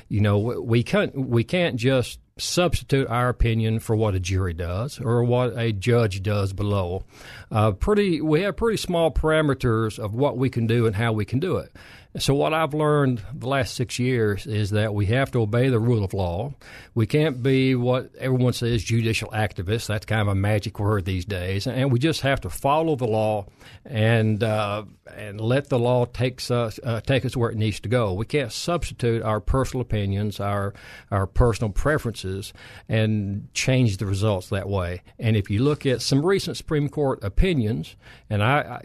You 0.09 0.21
know, 0.21 0.39
we 0.39 0.83
can't 0.83 1.15
we 1.15 1.45
can't 1.45 1.77
just 1.77 2.19
substitute 2.39 3.09
our 3.09 3.29
opinion 3.29 3.81
for 3.81 3.97
what 3.97 4.15
a 4.15 4.21
jury 4.21 4.55
does 4.55 5.01
or 5.01 5.25
what 5.25 5.59
a 5.59 5.73
judge 5.73 6.23
does 6.23 6.53
below. 6.53 7.05
Uh, 7.51 7.73
pretty, 7.73 8.21
we 8.21 8.43
have 8.43 8.57
pretty 8.57 8.77
small 8.77 9.11
parameters 9.11 9.99
of 9.99 10.15
what 10.15 10.37
we 10.37 10.49
can 10.49 10.67
do 10.67 10.87
and 10.87 10.97
how 10.97 11.13
we 11.13 11.25
can 11.25 11.41
do 11.41 11.57
it. 11.57 11.73
So, 12.17 12.35
what 12.35 12.55
I've 12.55 12.73
learned 12.73 13.23
the 13.35 13.49
last 13.49 13.75
six 13.75 13.99
years 13.99 14.47
is 14.47 14.71
that 14.71 14.95
we 14.95 15.07
have 15.07 15.31
to 15.33 15.41
obey 15.41 15.69
the 15.69 15.79
rule 15.79 16.03
of 16.03 16.15
law. 16.15 16.55
We 16.95 17.07
can't 17.07 17.43
be 17.43 17.75
what 17.75 18.15
everyone 18.19 18.55
says 18.55 18.83
judicial 18.83 19.29
activists. 19.31 19.87
That's 19.87 20.07
kind 20.07 20.23
of 20.23 20.29
a 20.29 20.35
magic 20.35 20.81
word 20.81 21.05
these 21.05 21.27
days. 21.27 21.67
And 21.67 21.93
we 21.93 21.99
just 21.99 22.23
have 22.23 22.41
to 22.41 22.51
follow 22.51 22.97
the 22.97 23.07
law 23.07 23.47
and 23.85 24.43
uh, 24.43 24.85
and 25.15 25.39
let 25.39 25.69
the 25.69 25.79
law 25.79 26.07
takes 26.07 26.51
us 26.51 26.81
uh, 26.83 27.03
take 27.03 27.27
us 27.27 27.37
where 27.37 27.51
it 27.51 27.59
needs 27.59 27.79
to 27.81 27.91
go. 27.91 28.15
We 28.15 28.25
can't 28.25 28.53
substitute 28.53 29.23
our 29.23 29.41
personal 29.41 29.83
opinions, 29.83 30.41
our 30.41 30.73
our 31.11 31.27
personal 31.27 31.73
preferences, 31.73 32.55
and 32.89 33.53
change 33.53 33.99
the 33.99 34.07
results 34.07 34.49
that 34.49 34.69
way. 34.69 35.03
And 35.19 35.37
if 35.37 35.51
you 35.51 35.63
look 35.63 35.85
at 35.85 36.01
some 36.01 36.25
recent 36.25 36.57
Supreme 36.57 36.89
Court 36.89 37.23
opinions, 37.23 37.97
and 38.31 38.43
I, 38.43 38.81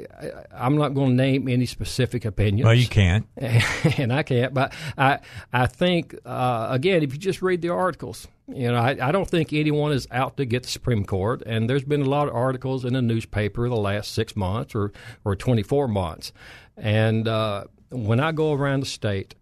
I 0.54 0.66
am 0.66 0.76
not 0.78 0.90
going 0.90 1.12
to 1.12 1.16
name 1.16 1.48
any 1.48 1.66
specific 1.66 2.26
opinions. 2.26 2.66
Well, 2.66 2.76
you 2.76 2.88
and 3.38 4.14
I 4.14 4.24
can't. 4.24 4.54
But 4.54 4.74
I 4.98 5.20
I 5.52 5.68
think 5.68 6.16
uh, 6.26 6.68
again, 6.70 7.04
if 7.04 7.14
you 7.14 7.20
just 7.20 7.42
read 7.42 7.62
the 7.62 7.70
articles, 7.70 8.28
you 8.48 8.68
know, 8.68 8.76
I, 8.76 8.98
I 9.02 9.12
don't 9.12 9.28
think 9.28 9.54
anyone 9.54 9.92
is 9.92 10.08
out 10.12 10.38
to 10.38 10.46
get 10.46 10.64
the 10.64 10.70
Supreme 10.70 11.06
Court, 11.06 11.44
and 11.46 11.70
there's 11.70 11.84
been 11.84 12.02
a 12.02 12.10
lot 12.10 12.28
of 12.28 12.36
articles 12.36 12.84
in 12.84 12.94
the 12.94 13.02
newspaper 13.02 13.70
the 13.70 13.76
last 13.76 14.12
six 14.12 14.36
months 14.36 14.76
or, 14.76 14.92
or 15.24 15.36
24 15.36 15.88
months. 15.88 16.34
And 16.76 17.28
uh, 17.28 17.66
when 17.90 18.20
I 18.20 18.32
go 18.32 18.54
around 18.54 18.82
the 18.82 18.88
state, 18.88 19.36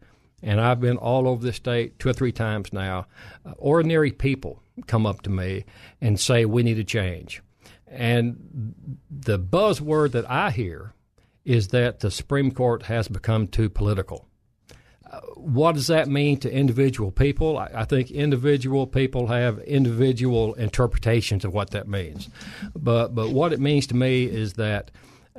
and 0.44 0.62
I've 0.62 0.80
been 0.80 0.98
all 0.98 1.28
over 1.28 1.44
the 1.44 1.54
state 1.54 1.98
two 2.00 2.10
or 2.10 2.14
three 2.14 2.32
times 2.32 2.74
now, 2.74 3.08
uh, 3.46 3.54
ordinary 3.58 4.12
people 4.12 4.62
come 4.88 5.06
up 5.06 5.22
to 5.24 5.30
me 5.30 5.66
and 6.00 6.20
say, 6.20 6.46
We 6.46 6.64
need 6.64 6.80
a 6.80 6.84
change. 6.84 7.42
And 7.88 8.76
the 9.10 9.38
buzzword 9.38 10.12
that 10.12 10.30
I 10.30 10.52
hear 10.52 10.94
is 11.46 11.70
that 11.70 12.00
the 12.00 12.12
Supreme 12.12 12.52
Court 12.52 12.84
has 12.84 13.08
become 13.08 13.48
too 13.48 13.70
political 13.70 14.28
uh, 15.12 15.20
what 15.36 15.76
does 15.76 15.88
that 15.88 16.08
mean 16.08 16.38
to 16.38 16.50
individual 16.50 17.12
people? 17.12 17.58
I, 17.58 17.84
think 17.84 18.12
individual 18.12 18.88
people 18.88 19.28
have 19.28 19.60
individual 19.60 20.54
interpretations 20.54 21.44
of 21.44 21.54
what 21.54 21.72
that 21.72 21.88
means. 21.88 22.30
But 22.74 23.14
but 23.14 23.32
what 23.32 23.52
it 23.52 23.60
means 23.60 23.88
to 23.88 23.96
me 23.96 24.24
is 24.24 24.54
that 24.54 24.90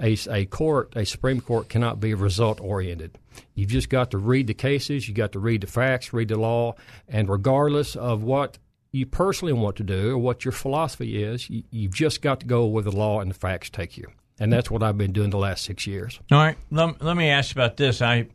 a, 0.01 0.19
a 0.31 0.45
court, 0.47 0.93
a 0.95 1.07
Supreme 1.07 1.41
Court, 1.41 1.70
cannot 1.70 2.01
be 2.01 2.12
result 2.12 2.61
oriented. 2.61 3.19
You've 3.55 3.70
just 3.70 3.89
got 3.89 4.11
to 4.11 4.19
read 4.19 4.47
the 4.47 4.55
cases, 4.55 5.09
you've 5.09 5.16
got 5.16 5.33
to 5.33 5.39
read 5.39 5.62
the 5.62 5.66
facts, 5.66 6.12
read 6.12 6.29
the 6.29 6.37
law, 6.37 6.74
and 7.09 7.29
regardless 7.31 7.97
of 7.97 8.23
what 8.23 8.59
you 8.91 9.07
personally 9.07 9.55
want 9.55 9.77
to 9.77 9.85
do 9.85 10.11
or 10.11 10.19
what 10.19 10.45
your 10.45 10.53
philosophy 10.53 11.24
is. 11.24 11.49
You, 11.49 11.62
you've 11.70 11.95
just 11.95 12.20
got 12.20 12.41
to 12.41 12.47
go 12.47 12.66
where 12.66 12.83
the 12.83 12.93
law 12.93 13.20
and 13.20 13.31
the 13.31 13.35
facts 13.35 13.70
take 13.70 13.97
you. 13.97 14.09
And 14.41 14.53
that's 14.53 14.71
what 14.71 14.83
I've 14.83 14.99
been 14.99 15.13
doing 15.13 15.31
the 15.31 15.39
last 15.39 15.65
six 15.65 15.87
years. 15.87 16.19
All 16.31 16.39
right. 16.39 16.57
Let, 16.71 17.03
let 17.03 17.17
me 17.17 17.29
ask 17.29 17.53
about 17.53 17.77
this. 17.77 18.03
I 18.03 18.29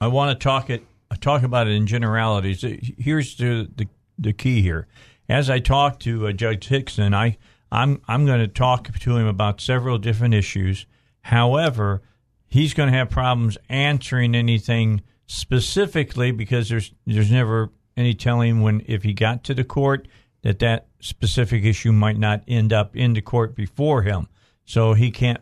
I 0.00 0.08
want 0.08 0.38
to 0.38 0.42
talk 0.42 0.68
it 0.70 0.84
talk 1.20 1.42
about 1.42 1.66
it 1.66 1.72
in 1.72 1.86
generalities. 1.86 2.64
Here's 2.98 3.36
the 3.36 3.70
the, 3.74 3.88
the 4.18 4.32
key 4.32 4.62
here. 4.62 4.86
As 5.28 5.50
I 5.50 5.58
talk 5.58 5.98
to 6.00 6.28
uh, 6.28 6.32
Judge 6.32 6.68
Hixson, 6.68 7.14
I 7.14 7.38
I'm 7.72 8.02
I'm 8.06 8.26
going 8.26 8.40
to 8.40 8.48
talk 8.48 8.92
to 8.98 9.16
him 9.16 9.26
about 9.26 9.60
several 9.60 9.98
different 9.98 10.34
issues. 10.34 10.86
However, 11.22 12.02
he's 12.46 12.74
going 12.74 12.90
to 12.90 12.96
have 12.96 13.10
problems 13.10 13.58
answering 13.68 14.34
anything 14.34 15.02
specifically 15.26 16.30
because 16.30 16.68
there's 16.68 16.92
there's 17.06 17.30
never 17.30 17.70
any 17.96 18.14
telling 18.14 18.60
when 18.62 18.82
if 18.86 19.02
he 19.02 19.12
got 19.12 19.42
to 19.44 19.54
the 19.54 19.64
court 19.64 20.06
that 20.42 20.58
that 20.60 20.86
specific 21.00 21.64
issue 21.64 21.92
might 21.92 22.18
not 22.18 22.42
end 22.46 22.72
up 22.72 22.94
in 22.94 23.14
the 23.14 23.22
court 23.22 23.54
before 23.56 24.02
him. 24.02 24.28
So 24.66 24.92
he 24.92 25.10
can't 25.10 25.40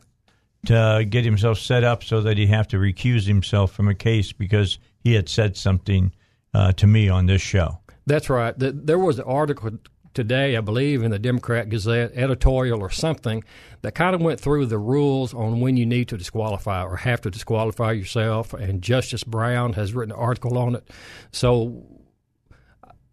uh, 0.71 1.03
get 1.03 1.25
himself 1.25 1.59
set 1.59 1.83
up 1.83 2.05
so 2.05 2.21
that 2.21 2.39
he 2.39 2.47
have 2.47 2.69
to 2.69 2.77
recuse 2.77 3.27
himself 3.27 3.73
from 3.73 3.89
a 3.89 3.95
case 3.95 4.33
because 4.33 4.79
he 5.01 5.15
had 5.15 5.29
said 5.29 5.57
something 5.57 6.13
uh, 6.55 6.73
to 6.73 6.87
me 6.87 7.09
on 7.09 7.27
this 7.27 7.43
show. 7.43 7.81
That's 8.07 8.31
right. 8.31 8.55
There 8.57 8.99
was 8.99 9.19
an 9.19 9.25
article 9.25 9.73
today, 10.13 10.57
I 10.57 10.61
believe, 10.61 11.03
in 11.03 11.11
the 11.11 11.19
Democrat 11.19 11.69
Gazette 11.69 12.13
editorial 12.15 12.81
or 12.81 12.91
something 12.91 13.43
that 13.83 13.95
kind 13.95 14.15
of 14.15 14.21
went 14.21 14.41
through 14.41 14.67
the 14.67 14.79
rules 14.79 15.35
on 15.35 15.61
when 15.61 15.77
you 15.77 15.87
need 15.87 16.09
to 16.09 16.17
disqualify 16.17 16.85
or 16.85 16.97
have 16.97 17.21
to 17.23 17.31
disqualify 17.31 17.93
yourself. 17.93 18.55
And 18.55 18.81
Justice 18.81 19.25
Brown 19.25 19.73
has 19.73 19.95
written 19.95 20.13
an 20.13 20.21
article 20.21 20.57
on 20.57 20.77
it. 20.77 20.89
So 21.33 21.85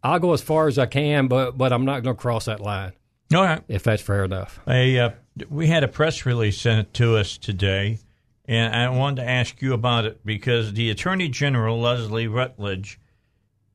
I'll 0.04 0.20
go 0.20 0.34
as 0.34 0.42
far 0.42 0.68
as 0.68 0.78
I 0.78 0.86
can, 0.86 1.28
but 1.28 1.58
but 1.58 1.74
I'm 1.74 1.86
not 1.86 2.04
going 2.04 2.16
to 2.16 2.22
cross 2.22 2.46
that 2.46 2.60
line. 2.60 2.94
All 3.34 3.44
right, 3.44 3.64
if 3.68 3.84
that's 3.84 4.02
fair 4.02 4.26
enough. 4.26 4.60
A, 4.68 5.00
uh, 5.00 5.10
we 5.50 5.68
had 5.68 5.84
a 5.84 5.88
press 5.88 6.26
release 6.26 6.60
sent 6.60 6.94
to 6.96 7.18
us 7.18 7.38
today, 7.38 8.00
and 8.46 8.76
I 8.76 8.90
wanted 8.90 9.22
to 9.22 9.30
ask 9.30 9.62
you 9.62 9.74
about 9.74 10.06
it 10.06 10.26
because 10.26 10.74
the 10.74 10.90
Attorney 10.90 11.30
General 11.30 11.80
Leslie 11.80 12.28
Rutledge 12.28 13.00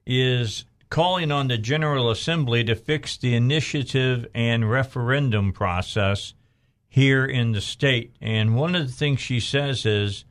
is 0.06 0.64
calling 0.90 1.32
on 1.32 1.48
the 1.48 1.58
General 1.58 2.10
Assembly 2.10 2.62
to 2.64 2.74
fix 2.74 3.16
the 3.16 3.34
initiative 3.34 4.26
and 4.34 4.70
referendum 4.70 5.52
process 5.52 6.34
here 6.88 7.24
in 7.24 7.52
the 7.52 7.60
state. 7.60 8.14
And 8.20 8.56
one 8.56 8.74
of 8.74 8.86
the 8.86 8.92
things 8.92 9.20
she 9.20 9.40
says 9.40 9.84
is 9.84 10.24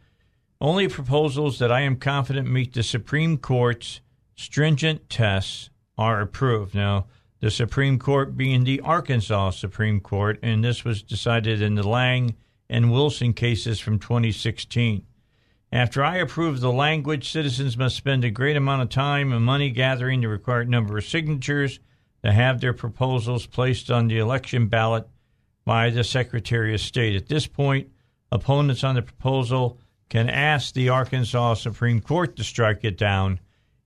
only 0.61 0.87
proposals 0.87 1.59
that 1.59 1.71
I 1.71 1.81
am 1.81 1.97
confident 1.97 2.49
meet 2.49 2.73
the 2.73 2.83
Supreme 2.83 3.37
Court's 3.37 3.99
stringent 4.35 5.09
tests 5.09 5.69
are 5.97 6.21
approved. 6.21 6.73
Now, 6.73 7.07
the 7.39 7.51
Supreme 7.51 7.99
Court 7.99 8.37
being 8.37 8.63
the 8.63 8.81
Arkansas 8.81 9.51
Supreme 9.51 9.99
Court, 9.99 10.39
and 10.41 10.63
this 10.63 10.83
was 10.83 11.03
decided 11.03 11.61
in 11.61 11.75
the 11.75 11.87
Lang 11.87 12.35
and 12.69 12.91
Wilson 12.91 13.33
cases 13.33 13.79
from 13.79 13.99
2016. 13.99 15.05
After 15.71 16.03
I 16.03 16.17
approve 16.17 16.61
the 16.61 16.71
language, 16.71 17.31
citizens 17.31 17.77
must 17.77 17.97
spend 17.97 18.23
a 18.23 18.29
great 18.29 18.55
amount 18.55 18.83
of 18.83 18.89
time 18.89 19.33
and 19.33 19.43
money 19.43 19.69
gathering 19.69 20.21
the 20.21 20.27
required 20.27 20.69
number 20.69 20.97
of 20.97 21.03
signatures 21.03 21.79
to 22.23 22.31
have 22.31 22.61
their 22.61 22.73
proposals 22.73 23.45
placed 23.45 23.91
on 23.91 24.07
the 24.07 24.17
election 24.17 24.67
ballot 24.67 25.07
by 25.65 25.89
the 25.89 26.03
Secretary 26.03 26.73
of 26.73 26.81
State. 26.81 27.15
At 27.15 27.27
this 27.27 27.45
point, 27.45 27.89
opponents 28.31 28.83
on 28.83 28.95
the 28.95 29.01
proposal 29.01 29.79
can 30.09 30.29
ask 30.29 30.73
the 30.73 30.89
Arkansas 30.89 31.55
Supreme 31.55 31.99
Court 31.99 32.35
to 32.37 32.43
strike 32.43 32.83
it 32.83 32.97
down. 32.97 33.39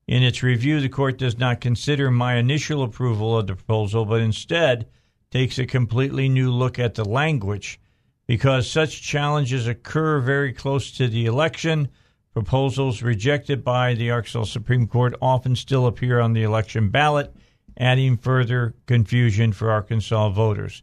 In 0.10 0.24
its 0.24 0.42
review, 0.42 0.82
the 0.82 0.90
court 0.90 1.20
does 1.20 1.38
not 1.38 1.62
consider 1.62 2.10
my 2.10 2.38
initial 2.38 2.82
approval 2.82 3.38
of 3.38 3.46
the 3.46 3.54
proposal, 3.54 4.06
but 4.06 4.22
instead 4.22 4.88
takes 5.30 5.60
a 5.60 5.68
completely 5.68 6.28
new 6.28 6.50
look 6.52 6.80
at 6.80 6.96
the 6.96 7.06
language 7.06 7.80
because 8.26 8.68
such 8.68 9.04
challenges 9.04 9.68
occur 9.68 10.20
very 10.20 10.52
close 10.52 10.90
to 10.94 11.08
the 11.08 11.28
election. 11.28 11.90
Proposals 12.34 13.04
rejected 13.04 13.64
by 13.64 13.94
the 13.94 14.10
Arkansas 14.10 14.46
Supreme 14.46 14.88
Court 14.88 15.14
often 15.22 15.56
still 15.56 15.86
appear 15.86 16.20
on 16.20 16.34
the 16.34 16.42
election 16.42 16.90
ballot, 16.90 17.32
adding 17.78 18.18
further 18.18 18.74
confusion 18.88 19.52
for 19.52 19.70
Arkansas 19.70 20.30
voters. 20.30 20.82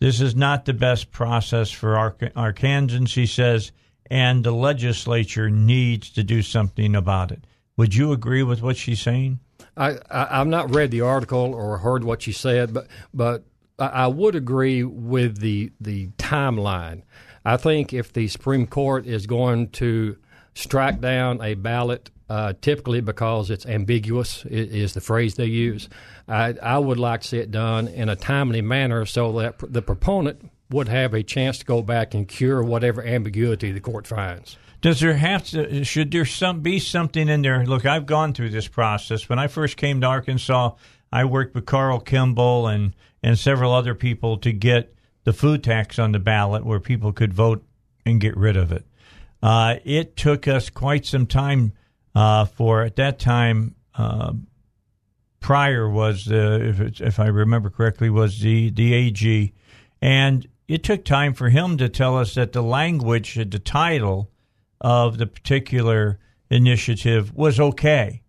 This 0.00 0.22
is 0.22 0.34
not 0.34 0.64
the 0.64 0.72
best 0.72 1.10
process 1.10 1.70
for 1.70 1.96
Arkansans, 2.34 3.12
he 3.12 3.26
says, 3.26 3.72
and 4.10 4.42
the 4.42 4.52
legislature 4.52 5.50
needs 5.50 6.08
to 6.12 6.24
do 6.24 6.40
something 6.40 6.96
about 6.96 7.30
it. 7.30 7.44
Would 7.76 7.94
you 7.94 8.12
agree 8.12 8.42
with 8.42 8.62
what 8.62 8.76
she's 8.76 9.00
saying? 9.00 9.40
I, 9.76 9.98
I 10.10 10.38
have 10.38 10.46
not 10.46 10.74
read 10.74 10.90
the 10.90 11.00
article 11.00 11.54
or 11.54 11.78
heard 11.78 12.04
what 12.04 12.22
she 12.22 12.32
said, 12.32 12.72
but 12.72 12.86
but 13.12 13.44
I 13.78 14.06
would 14.06 14.36
agree 14.36 14.84
with 14.84 15.38
the 15.38 15.72
the 15.80 16.08
timeline. 16.18 17.02
I 17.44 17.56
think 17.56 17.92
if 17.92 18.12
the 18.12 18.28
Supreme 18.28 18.66
Court 18.66 19.06
is 19.06 19.26
going 19.26 19.70
to 19.70 20.16
strike 20.54 21.00
down 21.00 21.42
a 21.42 21.54
ballot, 21.54 22.10
uh, 22.30 22.54
typically 22.60 23.00
because 23.00 23.50
it's 23.50 23.66
ambiguous, 23.66 24.44
is 24.46 24.94
the 24.94 25.00
phrase 25.00 25.34
they 25.34 25.46
use. 25.46 25.88
I, 26.28 26.54
I 26.62 26.78
would 26.78 26.98
like 26.98 27.22
to 27.22 27.28
see 27.28 27.38
it 27.38 27.50
done 27.50 27.88
in 27.88 28.08
a 28.08 28.16
timely 28.16 28.62
manner 28.62 29.04
so 29.04 29.32
that 29.40 29.56
the 29.58 29.82
proponent 29.82 30.50
would 30.70 30.88
have 30.88 31.12
a 31.12 31.22
chance 31.22 31.58
to 31.58 31.64
go 31.64 31.82
back 31.82 32.14
and 32.14 32.26
cure 32.26 32.62
whatever 32.62 33.04
ambiguity 33.04 33.72
the 33.72 33.80
court 33.80 34.06
finds. 34.06 34.56
Does 34.84 35.00
there 35.00 35.16
have 35.16 35.46
to? 35.46 35.82
Should 35.82 36.10
there 36.10 36.26
some 36.26 36.60
be 36.60 36.78
something 36.78 37.30
in 37.30 37.40
there? 37.40 37.64
Look, 37.64 37.86
I've 37.86 38.04
gone 38.04 38.34
through 38.34 38.50
this 38.50 38.68
process. 38.68 39.30
When 39.30 39.38
I 39.38 39.46
first 39.46 39.78
came 39.78 40.02
to 40.02 40.06
Arkansas, 40.06 40.72
I 41.10 41.24
worked 41.24 41.54
with 41.54 41.64
Carl 41.64 42.00
Kimball 42.00 42.66
and 42.66 42.94
and 43.22 43.38
several 43.38 43.72
other 43.72 43.94
people 43.94 44.36
to 44.36 44.52
get 44.52 44.94
the 45.24 45.32
food 45.32 45.64
tax 45.64 45.98
on 45.98 46.12
the 46.12 46.18
ballot 46.18 46.66
where 46.66 46.80
people 46.80 47.14
could 47.14 47.32
vote 47.32 47.64
and 48.04 48.20
get 48.20 48.36
rid 48.36 48.58
of 48.58 48.72
it. 48.72 48.84
Uh, 49.42 49.76
it 49.86 50.18
took 50.18 50.46
us 50.46 50.68
quite 50.68 51.06
some 51.06 51.24
time 51.24 51.72
uh, 52.14 52.44
for, 52.44 52.82
at 52.82 52.96
that 52.96 53.18
time, 53.18 53.76
uh, 53.94 54.34
Pryor 55.40 55.88
was, 55.88 56.28
if, 56.30 57.00
if 57.00 57.18
I 57.18 57.28
remember 57.28 57.70
correctly, 57.70 58.10
was 58.10 58.38
the, 58.40 58.68
the 58.68 58.92
AG. 58.92 59.54
And 60.02 60.46
it 60.68 60.82
took 60.82 61.06
time 61.06 61.32
for 61.32 61.48
him 61.48 61.78
to 61.78 61.88
tell 61.88 62.18
us 62.18 62.34
that 62.34 62.52
the 62.52 62.62
language, 62.62 63.36
the 63.36 63.58
title 63.58 64.30
of 64.84 65.16
the 65.16 65.26
particular 65.26 66.18
initiative 66.50 67.34
was 67.34 67.58
okay. 67.58 68.22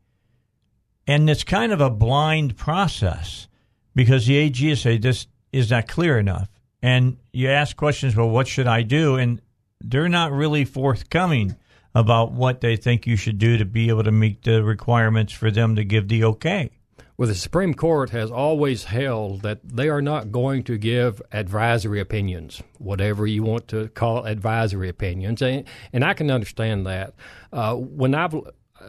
And 1.05 1.29
it's 1.29 1.43
kind 1.43 1.73
of 1.73 1.81
a 1.81 1.89
blind 1.89 2.55
process 2.55 3.49
because 3.93 4.25
the 4.25 4.37
AG 4.37 4.75
say 4.75 4.97
this 4.97 5.27
is 5.51 5.69
not 5.69 5.89
clear 5.89 6.17
enough. 6.17 6.49
And 6.81 7.17
you 7.33 7.49
ask 7.49 7.75
questions, 7.75 8.15
well, 8.15 8.29
what 8.29 8.47
should 8.47 8.67
I 8.67 8.83
do? 8.83 9.17
And 9.17 9.41
they're 9.81 10.07
not 10.07 10.31
really 10.31 10.63
forthcoming 10.63 11.57
about 11.93 12.31
what 12.31 12.61
they 12.61 12.77
think 12.77 13.05
you 13.05 13.17
should 13.17 13.37
do 13.37 13.57
to 13.57 13.65
be 13.65 13.89
able 13.89 14.03
to 14.03 14.11
meet 14.11 14.43
the 14.43 14.63
requirements 14.63 15.33
for 15.33 15.51
them 15.51 15.75
to 15.75 15.83
give 15.83 16.07
the 16.07 16.23
okay. 16.23 16.71
Well, 17.17 17.29
the 17.29 17.35
Supreme 17.35 17.73
Court 17.73 18.09
has 18.09 18.29
always 18.29 18.83
held 18.83 19.41
that 19.43 19.59
they 19.63 19.87
are 19.87 20.01
not 20.01 20.33
going 20.33 20.63
to 20.63 20.77
give 20.77 21.21
advisory 21.31 22.01
opinions, 22.01 22.61
whatever 22.77 23.25
you 23.25 23.41
want 23.41 23.69
to 23.69 23.87
call 23.89 24.25
advisory 24.25 24.89
opinions, 24.89 25.41
and, 25.41 25.63
and 25.93 26.03
I 26.03 26.13
can 26.13 26.29
understand 26.29 26.85
that. 26.87 27.13
Uh, 27.53 27.75
when 27.75 28.13
I've 28.13 28.35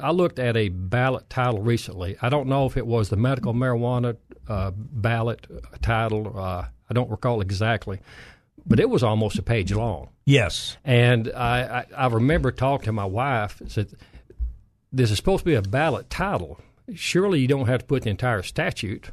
I 0.01 0.11
looked 0.11 0.39
at 0.39 0.57
a 0.57 0.69
ballot 0.69 1.29
title 1.31 1.63
recently. 1.63 2.17
I 2.21 2.29
don't 2.29 2.49
know 2.49 2.67
if 2.67 2.77
it 2.77 2.87
was 2.87 3.09
the 3.09 3.17
medical 3.17 3.55
marijuana 3.55 4.17
uh, 4.49 4.73
ballot 4.75 5.47
title. 5.81 6.39
Uh, 6.39 6.67
I 6.89 6.95
don't 6.95 7.11
recall 7.11 7.41
exactly, 7.41 8.01
but 8.67 8.81
it 8.81 8.91
was 8.91 9.03
almost 9.03 9.39
a 9.39 9.43
page 9.43 9.73
long. 9.73 10.11
Yes, 10.25 10.77
and 10.85 11.33
I, 11.35 11.61
I, 11.81 11.87
I 11.97 12.07
remember 12.09 12.51
talking 12.51 12.87
to 12.87 12.93
my 12.93 13.05
wife. 13.05 13.63
Said 13.69 13.93
this 14.93 15.11
is 15.11 15.17
supposed 15.17 15.41
to 15.41 15.45
be 15.45 15.55
a 15.55 15.63
ballot 15.63 16.11
title. 16.11 16.61
Surely 16.95 17.41
you 17.41 17.49
don't 17.49 17.67
have 17.67 17.81
to 17.81 17.87
put 17.87 18.03
the 18.05 18.11
entire 18.11 18.43
statute 18.43 19.11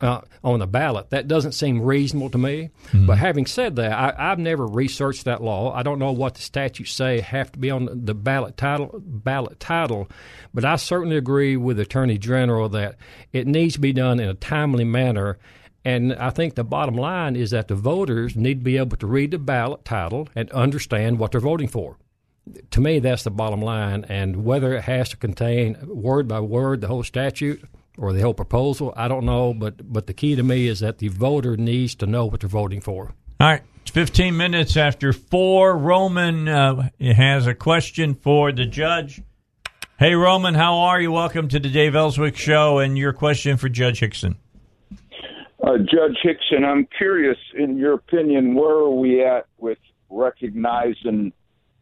uh, 0.00 0.20
on 0.44 0.60
the 0.60 0.66
ballot. 0.66 1.10
That 1.10 1.28
doesn't 1.28 1.52
seem 1.52 1.82
reasonable 1.82 2.30
to 2.30 2.38
me. 2.38 2.70
Mm-hmm. 2.88 3.06
But 3.06 3.18
having 3.18 3.46
said 3.46 3.76
that, 3.76 3.92
I, 3.92 4.28
have 4.28 4.38
never 4.38 4.66
researched 4.66 5.24
that 5.24 5.42
law. 5.42 5.72
I 5.72 5.82
don't 5.82 5.98
know 5.98 6.12
what 6.12 6.34
the 6.34 6.42
statutes 6.42 6.92
say 6.92 7.20
have 7.20 7.52
to 7.52 7.58
be 7.58 7.70
on 7.70 8.04
the 8.04 8.14
ballot 8.14 8.56
title. 8.56 9.00
Ballot 9.02 9.58
title, 9.58 10.08
but 10.54 10.64
I 10.64 10.76
certainly 10.76 11.16
agree 11.16 11.56
with 11.56 11.80
Attorney 11.80 12.18
General 12.18 12.68
that 12.70 12.96
it 13.32 13.46
needs 13.46 13.74
to 13.74 13.80
be 13.80 13.92
done 13.92 14.20
in 14.20 14.28
a 14.28 14.34
timely 14.34 14.84
manner. 14.84 15.38
And 15.84 16.14
I 16.14 16.30
think 16.30 16.54
the 16.54 16.64
bottom 16.64 16.96
line 16.96 17.34
is 17.34 17.50
that 17.50 17.68
the 17.68 17.74
voters 17.74 18.36
need 18.36 18.60
to 18.60 18.64
be 18.64 18.76
able 18.76 18.96
to 18.98 19.06
read 19.06 19.30
the 19.30 19.38
ballot 19.38 19.84
title 19.84 20.28
and 20.34 20.50
understand 20.50 21.18
what 21.18 21.32
they're 21.32 21.40
voting 21.40 21.68
for. 21.68 21.96
To 22.70 22.80
me, 22.80 22.98
that's 22.98 23.22
the 23.22 23.30
bottom 23.30 23.60
line. 23.60 24.04
And 24.08 24.44
whether 24.44 24.74
it 24.74 24.82
has 24.82 25.08
to 25.10 25.16
contain 25.16 25.76
word 25.86 26.28
by 26.28 26.40
word 26.40 26.80
the 26.80 26.88
whole 26.88 27.02
statute, 27.02 27.62
or 27.98 28.12
the 28.12 28.20
whole 28.20 28.34
proposal. 28.34 28.94
I 28.96 29.08
don't 29.08 29.26
know, 29.26 29.52
but 29.52 29.92
but 29.92 30.06
the 30.06 30.14
key 30.14 30.36
to 30.36 30.42
me 30.42 30.68
is 30.68 30.80
that 30.80 30.98
the 30.98 31.08
voter 31.08 31.56
needs 31.56 31.94
to 31.96 32.06
know 32.06 32.26
what 32.26 32.40
they're 32.40 32.48
voting 32.48 32.80
for. 32.80 33.12
All 33.40 33.48
right, 33.48 33.62
it's 33.82 33.90
15 33.90 34.36
minutes 34.36 34.76
after 34.76 35.12
four. 35.12 35.76
Roman 35.76 36.48
uh, 36.48 36.88
has 37.00 37.46
a 37.46 37.54
question 37.54 38.14
for 38.14 38.52
the 38.52 38.64
judge. 38.64 39.20
Hey, 39.98 40.14
Roman, 40.14 40.54
how 40.54 40.78
are 40.78 41.00
you? 41.00 41.10
Welcome 41.10 41.48
to 41.48 41.58
the 41.58 41.68
Dave 41.68 41.96
Elswick 41.96 42.36
Show 42.36 42.78
and 42.78 42.96
your 42.96 43.12
question 43.12 43.56
for 43.56 43.68
Judge 43.68 44.00
Hixson. 44.00 44.36
Uh, 45.60 45.78
Judge 45.78 46.16
Hixson, 46.24 46.64
I'm 46.64 46.86
curious, 46.96 47.36
in 47.56 47.76
your 47.76 47.94
opinion, 47.94 48.54
where 48.54 48.76
are 48.76 48.90
we 48.90 49.24
at 49.24 49.46
with 49.58 49.78
recognizing 50.08 51.32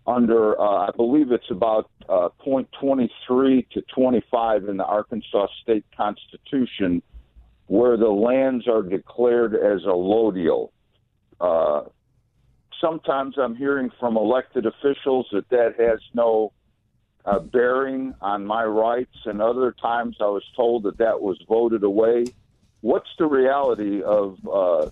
under, 0.06 0.58
uh, 0.60 0.88
I 0.88 0.90
believe 0.96 1.32
it's 1.32 1.50
about 1.50 1.90
uh, 2.08 2.28
point 2.38 2.68
23 2.80 3.66
to 3.72 3.82
25 3.94 4.68
in 4.68 4.76
the 4.76 4.84
Arkansas 4.84 5.48
State 5.62 5.84
Constitution, 5.96 7.02
where 7.66 7.96
the 7.96 8.08
lands 8.08 8.68
are 8.68 8.82
declared 8.82 9.54
as 9.54 9.82
allodial. 9.82 10.70
Uh, 11.40 11.82
sometimes 12.80 13.36
I'm 13.38 13.56
hearing 13.56 13.90
from 13.98 14.16
elected 14.16 14.66
officials 14.66 15.26
that 15.32 15.48
that 15.50 15.74
has 15.78 15.98
no 16.14 16.52
uh, 17.24 17.40
bearing 17.40 18.14
on 18.20 18.46
my 18.46 18.64
rights, 18.64 19.16
and 19.24 19.42
other 19.42 19.72
times 19.72 20.16
I 20.20 20.26
was 20.26 20.44
told 20.54 20.84
that 20.84 20.98
that 20.98 21.20
was 21.20 21.42
voted 21.48 21.82
away. 21.82 22.26
What's 22.82 23.10
the 23.18 23.26
reality 23.26 24.02
of 24.02 24.38
uh, 24.46 24.90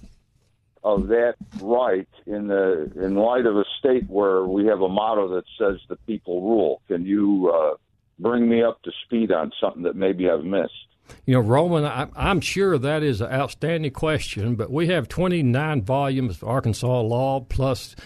of 0.84 1.08
that 1.08 1.34
right 1.60 2.08
in 2.26 2.46
the 2.46 2.92
in 2.96 3.14
light 3.16 3.46
of 3.46 3.56
a 3.56 3.64
state 3.78 4.08
where 4.08 4.44
we 4.44 4.66
have 4.66 4.82
a 4.82 4.88
motto 4.88 5.34
that 5.34 5.44
says 5.58 5.80
the 5.88 5.96
people 6.06 6.42
rule? 6.42 6.82
Can 6.88 7.06
you 7.06 7.50
uh, 7.52 7.76
bring 8.18 8.48
me 8.48 8.62
up 8.62 8.82
to 8.82 8.92
speed 9.04 9.32
on 9.32 9.50
something 9.60 9.82
that 9.84 9.96
maybe 9.96 10.28
I've 10.28 10.44
missed? 10.44 10.72
You 11.26 11.34
know, 11.34 11.40
Roman, 11.40 11.84
I, 11.84 12.08
I'm 12.14 12.40
sure 12.40 12.78
that 12.78 13.02
is 13.02 13.20
an 13.20 13.30
outstanding 13.30 13.92
question, 13.92 14.56
but 14.56 14.70
we 14.70 14.88
have 14.88 15.08
29 15.08 15.82
volumes 15.82 16.36
of 16.36 16.48
Arkansas 16.48 17.00
law 17.00 17.40
plus 17.40 17.96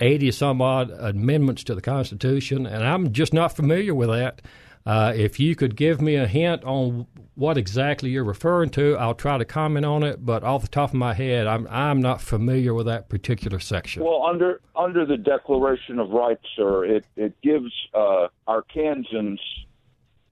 80 0.00 0.30
some 0.32 0.60
odd 0.60 0.90
amendments 0.90 1.64
to 1.64 1.74
the 1.74 1.82
Constitution, 1.82 2.66
and 2.66 2.84
I'm 2.84 3.12
just 3.12 3.32
not 3.32 3.56
familiar 3.56 3.94
with 3.94 4.08
that. 4.08 4.42
Uh, 4.84 5.12
if 5.14 5.38
you 5.38 5.54
could 5.54 5.76
give 5.76 6.00
me 6.00 6.16
a 6.16 6.26
hint 6.26 6.64
on 6.64 7.06
what 7.34 7.56
exactly 7.56 8.10
you're 8.10 8.24
referring 8.24 8.70
to, 8.70 8.96
I'll 8.96 9.14
try 9.14 9.38
to 9.38 9.44
comment 9.44 9.86
on 9.86 10.02
it. 10.02 10.24
But 10.24 10.42
off 10.42 10.62
the 10.62 10.68
top 10.68 10.90
of 10.90 10.94
my 10.94 11.14
head, 11.14 11.46
I'm 11.46 11.68
I'm 11.70 12.00
not 12.00 12.20
familiar 12.20 12.74
with 12.74 12.86
that 12.86 13.08
particular 13.08 13.60
section. 13.60 14.04
Well, 14.04 14.24
under 14.24 14.60
under 14.74 15.06
the 15.06 15.16
Declaration 15.16 15.98
of 15.98 16.10
Rights, 16.10 16.44
sir, 16.56 16.84
it 16.84 17.06
it 17.16 17.40
gives 17.42 17.72
uh, 17.94 18.28
Arkansans 18.48 19.38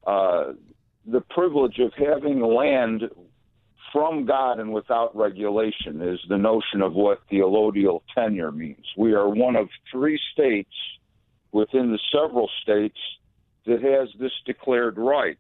uh, 0.07 0.53
the 1.07 1.21
privilege 1.31 1.79
of 1.79 1.93
having 1.95 2.41
land 2.41 3.09
from 3.93 4.25
God 4.25 4.59
and 4.59 4.73
without 4.73 5.15
regulation. 5.15 6.03
Is 6.03 6.21
the 6.29 6.39
notion 6.39 6.83
of 6.83 6.95
what 6.95 7.21
the 7.31 7.39
allodial 7.39 8.03
tenure 8.17 8.51
means. 8.51 8.85
We 8.97 9.15
are 9.15 9.29
one 9.29 9.55
of 9.55 9.69
three 9.93 10.19
states 10.33 10.75
within 11.53 11.93
the 11.93 11.99
several 12.13 12.49
states 12.63 12.99
that 13.67 13.83
has 13.83 14.09
this 14.19 14.33
declared 14.47 14.99
right. 14.99 15.39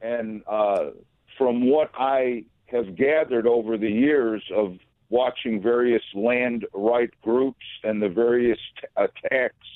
And 0.00 0.42
uh, 0.46 0.90
from 1.38 1.68
what 1.68 1.90
I 1.94 2.44
have 2.66 2.96
gathered 2.96 3.46
over 3.46 3.76
the 3.76 3.90
years 3.90 4.42
of 4.54 4.78
watching 5.10 5.62
various 5.62 6.02
land 6.14 6.66
right 6.72 7.10
groups 7.22 7.64
and 7.82 8.02
the 8.02 8.08
various 8.08 8.58
t- 8.80 8.86
attacks 8.96 9.66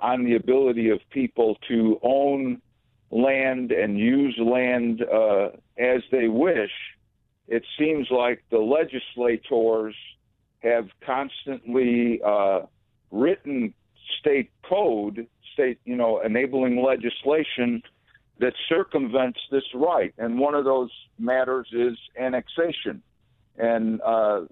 on 0.00 0.24
the 0.24 0.36
ability 0.36 0.90
of 0.90 0.98
people 1.10 1.56
to 1.68 1.98
own 2.02 2.60
land 3.10 3.72
and 3.72 3.98
use 3.98 4.38
land 4.38 5.02
uh, 5.02 5.48
as 5.78 6.00
they 6.10 6.28
wish, 6.28 6.70
it 7.48 7.64
seems 7.78 8.08
like 8.10 8.42
the 8.50 8.58
legislators 8.58 9.94
have 10.60 10.88
constantly 11.04 12.20
uh, 12.24 12.60
written 13.10 13.74
state 14.20 14.50
code, 14.62 15.26
state, 15.52 15.78
you 15.84 15.96
know, 15.96 16.20
enabling 16.20 16.82
legislation 16.82 17.82
that 18.38 18.54
circumvents 18.68 19.38
this 19.50 19.64
right. 19.74 20.14
And 20.18 20.38
one 20.38 20.54
of 20.54 20.64
those 20.64 20.90
matters 21.18 21.68
is 21.72 21.96
annexation. 22.18 23.02
And 23.58 24.00
uh, 24.00 24.42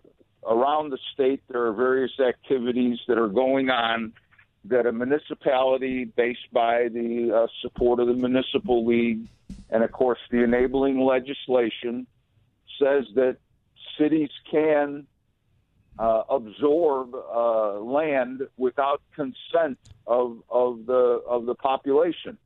around 0.46 0.90
the 0.90 0.98
state, 1.14 1.42
there 1.48 1.66
are 1.66 1.72
various 1.72 2.12
activities 2.20 2.98
that 3.08 3.18
are 3.18 3.28
going 3.28 3.70
on 3.70 4.12
that 4.64 4.86
a 4.86 4.92
municipality, 4.92 6.04
based 6.04 6.52
by 6.52 6.88
the 6.88 7.32
uh, 7.34 7.46
support 7.62 8.00
of 8.00 8.08
the 8.08 8.14
municipal 8.14 8.84
league, 8.84 9.20
and 9.70 9.82
of 9.82 9.92
course 9.92 10.18
the 10.30 10.42
enabling 10.42 11.00
legislation, 11.00 12.06
says 12.78 13.04
that 13.14 13.38
cities 13.98 14.30
can 14.50 15.06
uh, 15.98 16.22
absorb 16.30 17.14
uh, 17.14 17.72
land 17.80 18.42
without 18.56 19.02
consent 19.14 19.78
of 20.06 20.38
of 20.48 20.86
the 20.86 21.22
of 21.28 21.46
the 21.46 21.54
population. 21.54 22.38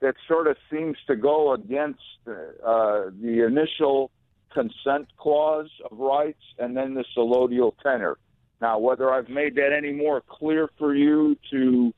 That 0.00 0.14
sort 0.26 0.48
of 0.48 0.56
seems 0.70 0.96
to 1.06 1.14
go 1.14 1.52
against 1.52 2.00
uh, 2.26 2.32
the 3.20 3.44
initial 3.46 4.10
consent 4.52 5.08
clause 5.16 5.70
of 5.88 5.96
rights 5.96 6.42
and 6.58 6.76
then 6.76 6.94
the 6.94 7.04
allodial 7.16 7.72
tenure. 7.82 8.18
Now, 8.60 8.78
whether 8.78 9.12
I've 9.12 9.28
made 9.28 9.54
that 9.56 9.72
any 9.72 9.92
more 9.92 10.20
clear 10.20 10.68
for 10.78 10.94
you 10.94 11.36
to, 11.50 11.94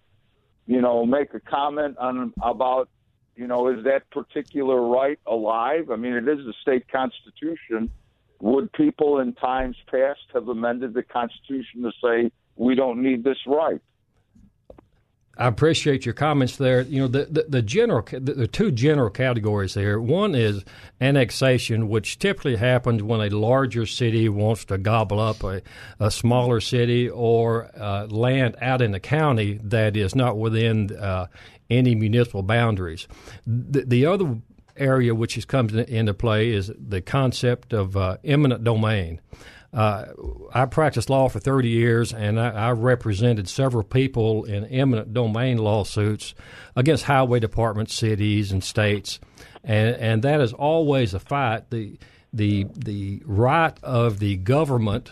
you 0.67 0.81
know, 0.81 1.05
make 1.05 1.35
a 1.35 1.41
comment 1.41 1.97
on 1.99 2.33
about, 2.43 2.89
you 3.37 3.47
know, 3.47 3.69
is 3.69 3.85
that 3.85 4.09
particular 4.11 4.81
right 4.81 5.19
alive? 5.27 5.91
I 5.91 5.97
mean, 5.97 6.13
it 6.13 6.29
is 6.29 6.39
the 6.45 6.55
state 6.63 6.87
constitution 6.89 7.91
would 8.41 8.73
people 8.73 9.21
in 9.21 9.35
times 9.35 9.77
past 9.91 10.21
have 10.33 10.49
amended 10.49 10.95
the 10.95 11.03
Constitution 11.03 11.83
to 11.83 11.93
say 12.03 12.31
we 12.57 12.75
don't 12.75 13.03
need 13.03 13.25
this 13.25 13.39
right? 13.47 13.81
I 15.37 15.49
appreciate 15.49 16.07
your 16.07 16.15
comments 16.15 16.57
there. 16.57 16.83
You 16.83 17.03
know, 17.03 17.09
the, 17.09 17.25
the, 17.25 17.47
the 17.49 17.63
general, 17.63 18.05
the, 18.11 18.21
the, 18.21 18.47
two 18.47 18.71
general 18.71 19.11
categories 19.11 19.75
there. 19.75 20.01
One 20.01 20.35
is 20.35 20.65
annexation, 21.01 21.89
which 21.89 22.19
typically 22.21 22.57
happens 22.57 23.03
when 23.03 23.21
a 23.21 23.31
larger 23.31 23.85
city 23.85 24.29
wants 24.29 24.65
to 24.67 24.79
gobble 24.79 25.19
up 25.19 25.43
a, 25.43 25.63
a 25.99 26.11
smaller 26.11 26.61
city 26.61 27.09
or 27.09 27.71
uh, 27.77 28.07
land 28.07 28.57
out 28.61 28.81
in 28.81 28.93
the 28.93 29.01
county 29.01 29.59
that 29.65 29.97
is 29.97 30.15
not 30.15 30.39
within 30.39 30.97
uh, 30.97 31.27
any 31.69 31.97
municipal 31.97 32.43
boundaries. 32.43 33.09
The, 33.45 33.85
the 33.85 34.07
other 34.07 34.37
area 34.77 35.15
which 35.15 35.35
has 35.35 35.45
come 35.45 35.69
into 35.69 36.15
play 36.15 36.51
is 36.51 36.71
the 36.77 37.01
concept 37.01 37.73
of 37.73 37.97
uh, 37.97 38.17
eminent 38.25 38.65
domain. 38.65 39.21
Uh, 39.75 40.07
I 40.53 40.67
practiced 40.67 41.11
law 41.11 41.29
for 41.29 41.41
30 41.41 41.69
years, 41.69 42.13
and 42.13 42.39
I, 42.39 42.69
I, 42.69 42.71
represented 42.71 43.49
several 43.49 43.83
people 43.83 44.45
in 44.45 44.65
eminent 44.67 45.13
domain 45.13 45.59
lawsuits 45.59 46.33
against 46.77 47.05
highway 47.05 47.41
departments, 47.41 47.93
cities, 47.93 48.53
and 48.53 48.63
states, 48.63 49.19
and 49.65 49.97
and 49.97 50.23
that 50.23 50.41
is 50.41 50.53
always 50.53 51.13
a 51.13 51.19
fight. 51.19 51.71
the 51.71 51.99
the 52.33 52.69
The 52.77 53.23
right 53.27 53.77
of 53.83 54.21
the 54.21 54.37
government 54.37 55.11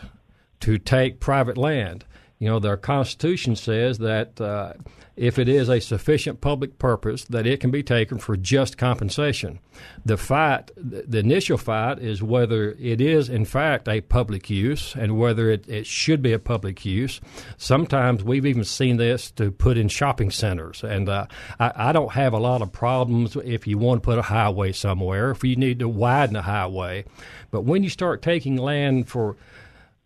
to 0.61 0.79
take 0.79 1.19
private 1.19 1.59
land. 1.59 2.05
You 2.39 2.49
know, 2.49 2.61
their 2.61 2.77
Constitution 2.77 3.57
says 3.57 3.99
that. 3.99 4.41
Uh, 4.41 4.75
if 5.17 5.39
it 5.39 5.49
is 5.49 5.69
a 5.69 5.81
sufficient 5.81 6.41
public 6.41 6.79
purpose 6.79 7.25
that 7.25 7.47
it 7.47 7.61
can 7.61 7.71
be 7.71 7.83
taken 7.83 8.19
for 8.19 8.37
just 8.37 8.79
compensation. 8.79 9.59
The 10.05 10.17
fight, 10.17 10.71
the 10.77 11.19
initial 11.19 11.59
fight, 11.59 11.99
is 11.99 12.23
whether 12.23 12.73
it 12.73 13.01
is 13.01 13.29
in 13.29 13.45
fact 13.45 13.89
a 13.89 14.01
public 14.01 14.49
use 14.49 14.95
and 14.95 15.19
whether 15.19 15.51
it, 15.51 15.69
it 15.69 15.87
should 15.87 16.23
be 16.23 16.33
a 16.33 16.39
public 16.39 16.85
use. 16.85 17.21
Sometimes 17.57 18.25
we've 18.25 18.47
even 18.47 18.65
seen 18.65 18.97
this 18.97 19.31
to 19.33 19.51
put 19.51 19.77
in 19.77 19.89
shopping 19.89 20.31
centers, 20.31 20.83
and 20.83 21.09
uh, 21.09 21.27
I, 21.61 21.73
I 21.77 21.93
don't 21.93 22.13
have 22.13 22.33
a 22.33 22.39
lot 22.39 22.63
of 22.63 22.73
problems 22.73 23.37
if 23.37 23.67
you 23.67 23.79
want 23.79 24.03
to 24.03 24.07
put 24.07 24.19
a 24.19 24.23
highway 24.23 24.73
somewhere, 24.73 25.31
if 25.31 25.45
you 25.45 25.57
need 25.57 25.79
to 25.81 25.89
widen 25.89 26.37
a 26.37 26.43
highway, 26.43 27.05
but 27.51 27.63
when 27.63 27.83
you 27.83 27.91
start 27.91 28.23
taking 28.23 28.57
land 28.57 29.09
for 29.09 29.37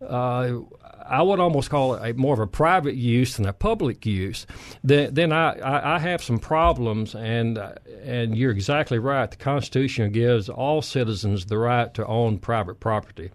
uh, 0.01 0.59
I 1.09 1.23
would 1.23 1.41
almost 1.41 1.71
call 1.71 1.95
it 1.95 2.11
a, 2.11 2.15
more 2.15 2.35
of 2.35 2.41
a 2.41 2.47
private 2.47 2.95
use 2.95 3.37
than 3.37 3.47
a 3.47 3.53
public 3.53 4.05
use, 4.07 4.47
then, 4.83 5.15
then 5.15 5.33
I, 5.33 5.59
I, 5.59 5.97
I, 5.97 5.99
have 5.99 6.23
some 6.23 6.39
problems. 6.39 7.15
And 7.15 7.59
and 8.03 8.37
you're 8.37 8.51
exactly 8.51 8.99
right. 8.99 9.31
The 9.31 9.37
Constitution 9.37 10.13
gives 10.13 10.49
all 10.49 10.83
citizens 10.83 11.47
the 11.47 11.59
right 11.59 11.93
to 11.95 12.07
own 12.07 12.39
private 12.39 12.81
property. 12.81 13.31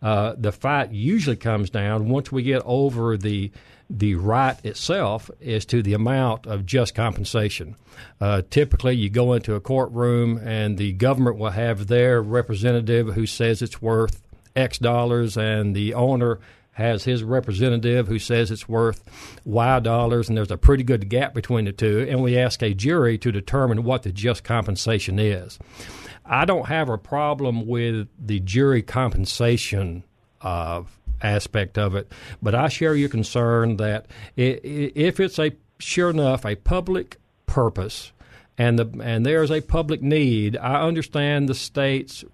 Uh, 0.00 0.34
the 0.36 0.52
fight 0.52 0.90
usually 0.90 1.36
comes 1.36 1.70
down 1.70 2.08
once 2.08 2.32
we 2.32 2.42
get 2.42 2.62
over 2.64 3.16
the 3.16 3.52
the 3.88 4.14
right 4.14 4.56
itself 4.64 5.30
is 5.38 5.66
to 5.66 5.82
the 5.82 5.92
amount 5.92 6.46
of 6.46 6.64
just 6.64 6.94
compensation. 6.94 7.76
Uh, 8.20 8.40
typically, 8.48 8.94
you 8.94 9.10
go 9.10 9.34
into 9.34 9.54
a 9.54 9.60
courtroom 9.60 10.38
and 10.42 10.78
the 10.78 10.92
government 10.94 11.36
will 11.36 11.50
have 11.50 11.88
their 11.88 12.22
representative 12.22 13.08
who 13.08 13.26
says 13.26 13.60
it's 13.60 13.82
worth 13.82 14.22
X 14.56 14.78
dollars, 14.78 15.36
and 15.36 15.74
the 15.74 15.94
owner 15.94 16.38
has 16.72 17.04
his 17.04 17.22
representative 17.22 18.08
who 18.08 18.18
says 18.18 18.50
it's 18.50 18.68
worth 18.68 19.02
Y 19.44 19.80
dollars, 19.80 20.28
and 20.28 20.36
there's 20.36 20.50
a 20.50 20.56
pretty 20.56 20.82
good 20.82 21.08
gap 21.08 21.34
between 21.34 21.66
the 21.66 21.72
two, 21.72 22.06
and 22.08 22.22
we 22.22 22.38
ask 22.38 22.62
a 22.62 22.74
jury 22.74 23.18
to 23.18 23.30
determine 23.30 23.84
what 23.84 24.02
the 24.02 24.12
just 24.12 24.44
compensation 24.44 25.18
is. 25.18 25.58
I 26.24 26.44
don't 26.44 26.66
have 26.66 26.88
a 26.88 26.98
problem 26.98 27.66
with 27.66 28.08
the 28.18 28.40
jury 28.40 28.82
compensation 28.82 30.04
uh, 30.40 30.82
aspect 31.20 31.78
of 31.78 31.94
it, 31.94 32.10
but 32.40 32.54
I 32.54 32.68
share 32.68 32.94
your 32.94 33.08
concern 33.08 33.76
that 33.76 34.06
if 34.36 35.20
it's 35.20 35.38
a 35.38 35.52
sure 35.78 36.10
enough 36.10 36.46
a 36.46 36.54
public 36.54 37.18
purpose 37.46 38.12
and 38.58 38.78
the 38.78 39.00
and 39.02 39.26
there's 39.26 39.50
a 39.50 39.60
public 39.60 40.02
need. 40.02 40.56
I 40.56 40.82
understand 40.82 41.48
the 41.48 41.54
state's 41.54 42.24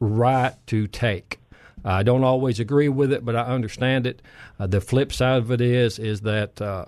right 0.00 0.54
to 0.66 0.86
take. 0.86 1.38
I 1.84 2.02
don't 2.02 2.24
always 2.24 2.60
agree 2.60 2.88
with 2.88 3.12
it, 3.12 3.24
but 3.24 3.36
I 3.36 3.42
understand 3.42 4.06
it. 4.06 4.22
Uh, 4.58 4.66
the 4.66 4.80
flip 4.80 5.12
side 5.12 5.38
of 5.38 5.50
it 5.50 5.60
is 5.60 5.98
is 5.98 6.20
that 6.22 6.60
uh, 6.60 6.86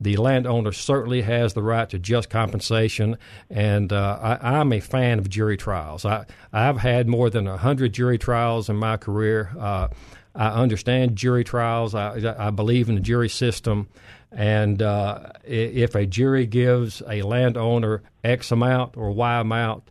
the 0.00 0.16
landowner 0.16 0.72
certainly 0.72 1.22
has 1.22 1.54
the 1.54 1.62
right 1.62 1.88
to 1.90 1.98
just 1.98 2.28
compensation, 2.28 3.16
and 3.48 3.92
uh, 3.92 4.18
I, 4.40 4.60
am 4.60 4.72
a 4.72 4.80
fan 4.80 5.18
of 5.18 5.30
jury 5.30 5.56
trials. 5.56 6.04
I, 6.04 6.26
I've 6.52 6.78
had 6.78 7.08
more 7.08 7.30
than 7.30 7.46
hundred 7.46 7.94
jury 7.94 8.18
trials 8.18 8.68
in 8.68 8.76
my 8.76 8.96
career. 8.96 9.52
Uh, 9.58 9.88
I 10.34 10.48
understand 10.48 11.16
jury 11.16 11.44
trials. 11.44 11.94
I, 11.94 12.34
I, 12.38 12.50
believe 12.50 12.90
in 12.90 12.96
the 12.96 13.00
jury 13.00 13.30
system, 13.30 13.88
and 14.30 14.82
uh, 14.82 15.30
if 15.44 15.94
a 15.94 16.04
jury 16.04 16.44
gives 16.44 17.02
a 17.08 17.22
landowner 17.22 18.02
X 18.22 18.52
amount 18.52 18.98
or 18.98 19.10
Y 19.12 19.40
amount, 19.40 19.84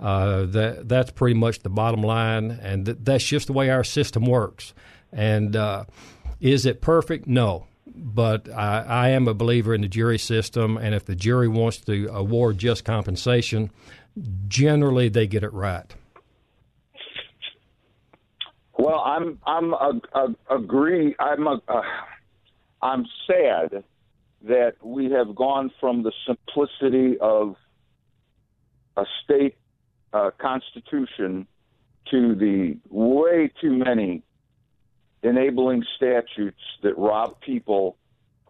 uh, 0.00 0.46
that 0.46 0.88
that's 0.88 1.10
pretty 1.10 1.38
much 1.38 1.60
the 1.60 1.68
bottom 1.68 2.02
line, 2.02 2.50
and 2.50 2.86
th- 2.86 2.98
that's 3.02 3.24
just 3.24 3.46
the 3.46 3.52
way 3.52 3.70
our 3.70 3.84
system 3.84 4.24
works. 4.24 4.72
And 5.12 5.54
uh, 5.54 5.84
is 6.40 6.64
it 6.64 6.80
perfect? 6.80 7.26
No, 7.26 7.66
but 7.86 8.48
I, 8.48 8.82
I, 8.82 9.08
am 9.10 9.28
a 9.28 9.34
believer 9.34 9.74
in 9.74 9.82
the 9.82 9.88
jury 9.88 10.18
system, 10.18 10.78
and 10.78 10.94
if 10.94 11.04
the 11.04 11.14
jury 11.14 11.48
wants 11.48 11.78
to 11.82 12.08
award 12.12 12.56
just 12.56 12.84
compensation, 12.84 13.70
generally 14.48 15.10
they 15.10 15.26
get 15.26 15.44
it 15.44 15.52
right. 15.52 15.94
Well, 18.78 19.00
I'm 19.00 19.38
I'm 19.46 19.74
a, 19.74 20.00
a, 20.14 20.56
agree. 20.56 21.14
I'm 21.18 21.46
a, 21.46 21.60
uh, 21.68 21.82
I'm 22.80 23.04
sad 23.26 23.84
that 24.42 24.74
we 24.82 25.10
have 25.10 25.34
gone 25.34 25.70
from 25.78 26.02
the 26.02 26.12
simplicity 26.26 27.18
of 27.20 27.56
a 28.96 29.04
state 29.22 29.56
uh, 30.12 30.30
constitution 30.38 31.46
to 32.10 32.34
the 32.34 32.76
way 32.88 33.50
too 33.60 33.72
many 33.72 34.22
enabling 35.22 35.84
statutes 35.96 36.60
that 36.82 36.96
rob 36.96 37.40
people 37.40 37.96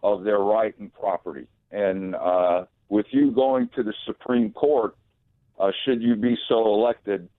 of 0.01 0.23
their 0.23 0.39
right 0.39 0.77
and 0.79 0.93
property. 0.93 1.47
And 1.71 2.15
uh, 2.15 2.65
with 2.89 3.05
you 3.11 3.31
going 3.31 3.69
to 3.75 3.83
the 3.83 3.93
Supreme 4.05 4.51
Court, 4.51 4.95
uh, 5.59 5.71
should 5.85 6.01
you 6.01 6.15
be 6.15 6.37
so 6.47 6.73
elected, 6.73 7.29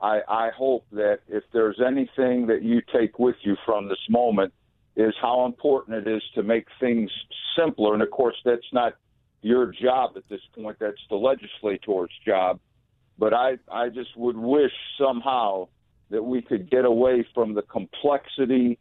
I, 0.00 0.20
I 0.28 0.50
hope 0.56 0.86
that 0.92 1.20
if 1.28 1.44
there's 1.52 1.80
anything 1.84 2.46
that 2.46 2.62
you 2.62 2.82
take 2.92 3.18
with 3.18 3.36
you 3.42 3.56
from 3.64 3.88
this 3.88 3.98
moment, 4.08 4.52
is 4.96 5.14
how 5.20 5.44
important 5.44 6.06
it 6.06 6.08
is 6.08 6.22
to 6.36 6.42
make 6.42 6.66
things 6.78 7.10
simpler. 7.58 7.94
And 7.94 8.02
of 8.02 8.10
course, 8.10 8.36
that's 8.44 8.72
not 8.72 8.94
your 9.42 9.72
job 9.72 10.12
at 10.16 10.28
this 10.28 10.40
point, 10.54 10.78
that's 10.78 11.00
the 11.10 11.16
legislator's 11.16 12.12
job. 12.24 12.60
But 13.18 13.32
I, 13.32 13.58
I 13.70 13.88
just 13.88 14.16
would 14.16 14.36
wish 14.36 14.72
somehow 14.98 15.68
that 16.10 16.22
we 16.22 16.42
could 16.42 16.70
get 16.70 16.84
away 16.84 17.26
from 17.34 17.54
the 17.54 17.62
complexity 17.62 18.78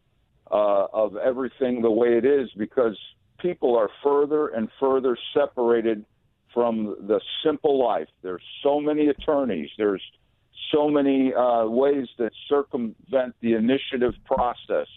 uh, 0.52 0.86
of 0.94 1.16
everything 1.18 1.82
the 1.82 1.92
way 1.92 2.18
it 2.18 2.26
is 2.26 2.50
because 2.58 2.98
people 3.40 3.76
are 3.76 3.90
further 4.04 4.50
and 4.50 4.70
further 4.80 5.18
separated 5.34 6.06
from 6.54 6.96
the 7.08 7.20
simple 7.44 7.84
life. 7.84 8.08
There's 8.22 8.44
so 8.62 8.80
many 8.80 9.08
attorneys. 9.08 9.70
There's 9.78 10.02
so 10.72 10.90
many 10.90 11.34
uh, 11.34 11.66
ways 11.66 12.08
that 12.18 12.32
circumvent 12.48 13.36
the 13.42 13.54
initiative 13.54 14.14
process. 14.26 14.88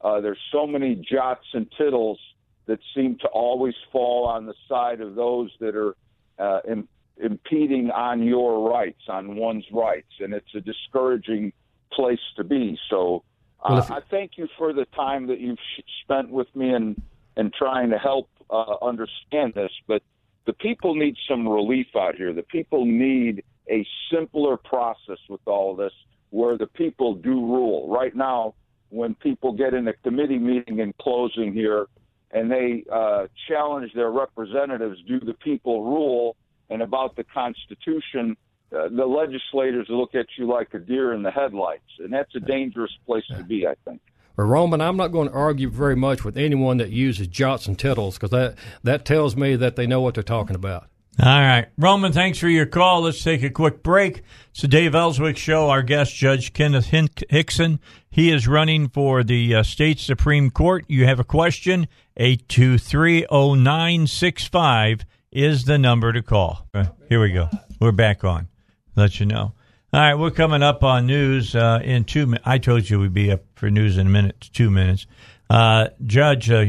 Uh, 0.00 0.20
there's 0.20 0.38
so 0.52 0.66
many 0.66 0.94
jots 1.10 1.46
and 1.54 1.66
tittles 1.76 2.18
that 2.66 2.78
seem 2.94 3.16
to 3.20 3.28
always 3.28 3.74
fall 3.90 4.26
on 4.26 4.46
the 4.46 4.54
side 4.68 5.00
of 5.00 5.14
those 5.14 5.50
that 5.60 5.74
are 5.74 5.96
uh, 6.38 6.60
Im- 6.70 6.88
impeding 7.22 7.90
on 7.90 8.22
your 8.22 8.68
rights, 8.68 9.02
on 9.08 9.36
one's 9.36 9.64
rights, 9.72 10.12
and 10.20 10.32
it's 10.32 10.54
a 10.54 10.60
discouraging 10.60 11.52
place 11.92 12.20
to 12.36 12.44
be. 12.44 12.78
So 12.90 13.24
uh, 13.62 13.84
well, 13.88 13.98
I 13.98 14.00
thank 14.10 14.32
you 14.36 14.48
for 14.56 14.72
the 14.72 14.84
time 14.86 15.26
that 15.28 15.40
you've 15.40 15.58
spent 16.02 16.30
with 16.30 16.54
me 16.54 16.72
and 16.72 17.00
and 17.36 17.52
trying 17.52 17.90
to 17.90 17.98
help 17.98 18.28
uh, 18.50 18.76
understand 18.82 19.54
this. 19.54 19.70
But 19.86 20.02
the 20.46 20.52
people 20.52 20.94
need 20.94 21.16
some 21.28 21.46
relief 21.48 21.88
out 21.96 22.16
here. 22.16 22.32
The 22.32 22.42
people 22.42 22.84
need 22.84 23.44
a 23.70 23.86
simpler 24.12 24.56
process 24.56 25.18
with 25.28 25.40
all 25.46 25.76
this, 25.76 25.92
where 26.30 26.56
the 26.56 26.66
people 26.66 27.14
do 27.14 27.34
rule. 27.34 27.88
Right 27.88 28.14
now, 28.14 28.54
when 28.90 29.14
people 29.14 29.52
get 29.52 29.74
in 29.74 29.86
a 29.88 29.92
committee 29.92 30.38
meeting 30.38 30.78
in 30.78 30.94
closing 31.00 31.52
here 31.52 31.86
and 32.30 32.50
they 32.50 32.84
uh, 32.92 33.26
challenge 33.46 33.92
their 33.94 34.10
representatives, 34.10 34.98
do 35.06 35.20
the 35.20 35.34
people 35.34 35.84
rule? 35.84 36.36
And 36.70 36.82
about 36.82 37.16
the 37.16 37.24
Constitution, 37.24 38.36
uh, 38.70 38.88
the 38.88 39.06
legislators 39.06 39.86
look 39.88 40.14
at 40.14 40.26
you 40.36 40.46
like 40.46 40.74
a 40.74 40.78
deer 40.78 41.14
in 41.14 41.22
the 41.22 41.30
headlights, 41.30 41.88
and 41.98 42.12
that's 42.12 42.34
a 42.34 42.40
dangerous 42.40 42.92
place 43.06 43.24
to 43.36 43.42
be, 43.42 43.66
I 43.66 43.74
think. 43.84 44.00
Well, 44.36 44.46
Roman, 44.46 44.80
I'm 44.80 44.96
not 44.96 45.08
going 45.08 45.28
to 45.28 45.34
argue 45.34 45.70
very 45.70 45.96
much 45.96 46.24
with 46.24 46.36
anyone 46.36 46.76
that 46.76 46.90
uses 46.90 47.26
jots 47.26 47.66
and 47.66 47.78
tittles 47.78 48.14
because 48.14 48.30
that 48.30 48.56
that 48.84 49.04
tells 49.04 49.34
me 49.34 49.56
that 49.56 49.76
they 49.76 49.86
know 49.86 50.00
what 50.00 50.14
they're 50.14 50.22
talking 50.22 50.54
about. 50.54 50.88
All 51.20 51.26
right. 51.26 51.66
Roman, 51.76 52.12
thanks 52.12 52.38
for 52.38 52.48
your 52.48 52.66
call. 52.66 53.00
Let's 53.00 53.24
take 53.24 53.42
a 53.42 53.50
quick 53.50 53.82
break. 53.82 54.22
It's 54.50 54.60
the 54.60 54.68
Dave 54.68 54.94
Elswick 54.94 55.36
Show. 55.36 55.68
Our 55.68 55.82
guest, 55.82 56.14
Judge 56.14 56.52
Kenneth 56.52 56.92
Hixson. 56.92 57.80
He 58.08 58.30
is 58.30 58.46
running 58.46 58.88
for 58.88 59.24
the 59.24 59.56
uh, 59.56 59.64
state 59.64 59.98
Supreme 59.98 60.52
Court. 60.52 60.84
You 60.86 61.06
have 61.06 61.18
a 61.18 61.24
question? 61.24 61.88
8230965 62.20 65.02
is 65.30 65.64
the 65.64 65.78
number 65.78 66.12
to 66.12 66.22
call. 66.22 66.66
Uh, 66.74 66.86
here 67.08 67.20
we 67.20 67.32
go. 67.32 67.48
We're 67.80 67.92
back 67.92 68.24
on. 68.24 68.48
Let 68.96 69.20
you 69.20 69.26
know. 69.26 69.52
All 69.92 70.00
right, 70.00 70.14
we're 70.14 70.30
coming 70.30 70.62
up 70.62 70.82
on 70.82 71.06
news 71.06 71.54
uh, 71.54 71.80
in 71.82 72.04
two 72.04 72.26
minutes. 72.26 72.46
I 72.46 72.58
told 72.58 72.88
you 72.88 73.00
we'd 73.00 73.14
be 73.14 73.30
up 73.30 73.42
for 73.54 73.70
news 73.70 73.96
in 73.96 74.06
a 74.06 74.10
minute, 74.10 74.50
two 74.52 74.70
minutes. 74.70 75.06
Uh, 75.48 75.88
Judge 76.04 76.50
uh, 76.50 76.66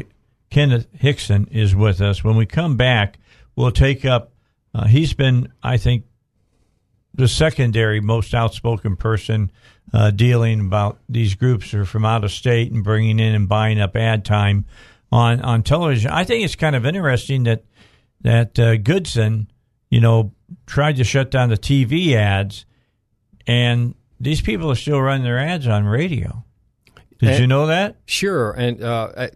Kenneth 0.50 0.88
Hixson 0.94 1.52
is 1.52 1.76
with 1.76 2.00
us. 2.02 2.24
When 2.24 2.38
we 2.38 2.46
come 2.46 2.78
back, 2.78 3.20
we'll 3.56 3.72
take 3.72 4.06
up 4.06 4.32
uh, 4.74 4.86
he's 4.86 5.14
been, 5.14 5.52
I 5.64 5.78
think, 5.78 6.06
the 7.14 7.28
secondary 7.28 8.00
most 8.00 8.34
outspoken 8.34 8.96
person 8.96 9.52
uh, 9.94 10.12
dealing 10.12 10.60
about 10.62 11.00
these 11.10 11.36
groups 11.36 11.74
are 11.74 11.86
from 11.86 12.06
out 12.06 12.24
of 12.24 12.32
state 12.32 12.72
and 12.72 12.84
bringing 12.84 13.20
in 13.20 13.34
and 13.34 13.50
buying 13.50 13.80
up 13.80 13.96
ad 13.96 14.24
time 14.24 14.66
on 15.12 15.42
on 15.42 15.64
television. 15.64 16.12
I 16.12 16.24
think 16.24 16.46
it's 16.46 16.56
kind 16.56 16.76
of 16.76 16.86
interesting 16.86 17.44
that 17.44 17.64
that 18.22 18.60
uh, 18.60 18.78
Goodson, 18.78 19.50
you 19.90 20.02
know, 20.02 20.34
tried 20.66 20.98
to 20.98 21.04
shut 21.04 21.32
down 21.32 21.50
the 21.50 21.58
TV 21.58 22.14
ads, 22.14 22.66
and 23.48 23.96
these 24.20 24.42
people 24.42 24.72
are 24.72 24.76
still 24.76 25.02
running 25.02 25.24
their 25.24 25.40
ads 25.40 25.68
on 25.68 25.86
radio. 25.86 26.44
Did 27.20 27.30
and, 27.30 27.40
you 27.40 27.48
know 27.48 27.68
that? 27.68 27.98
Sure, 28.06 28.52
and 28.52 28.82
uh, 28.84 29.28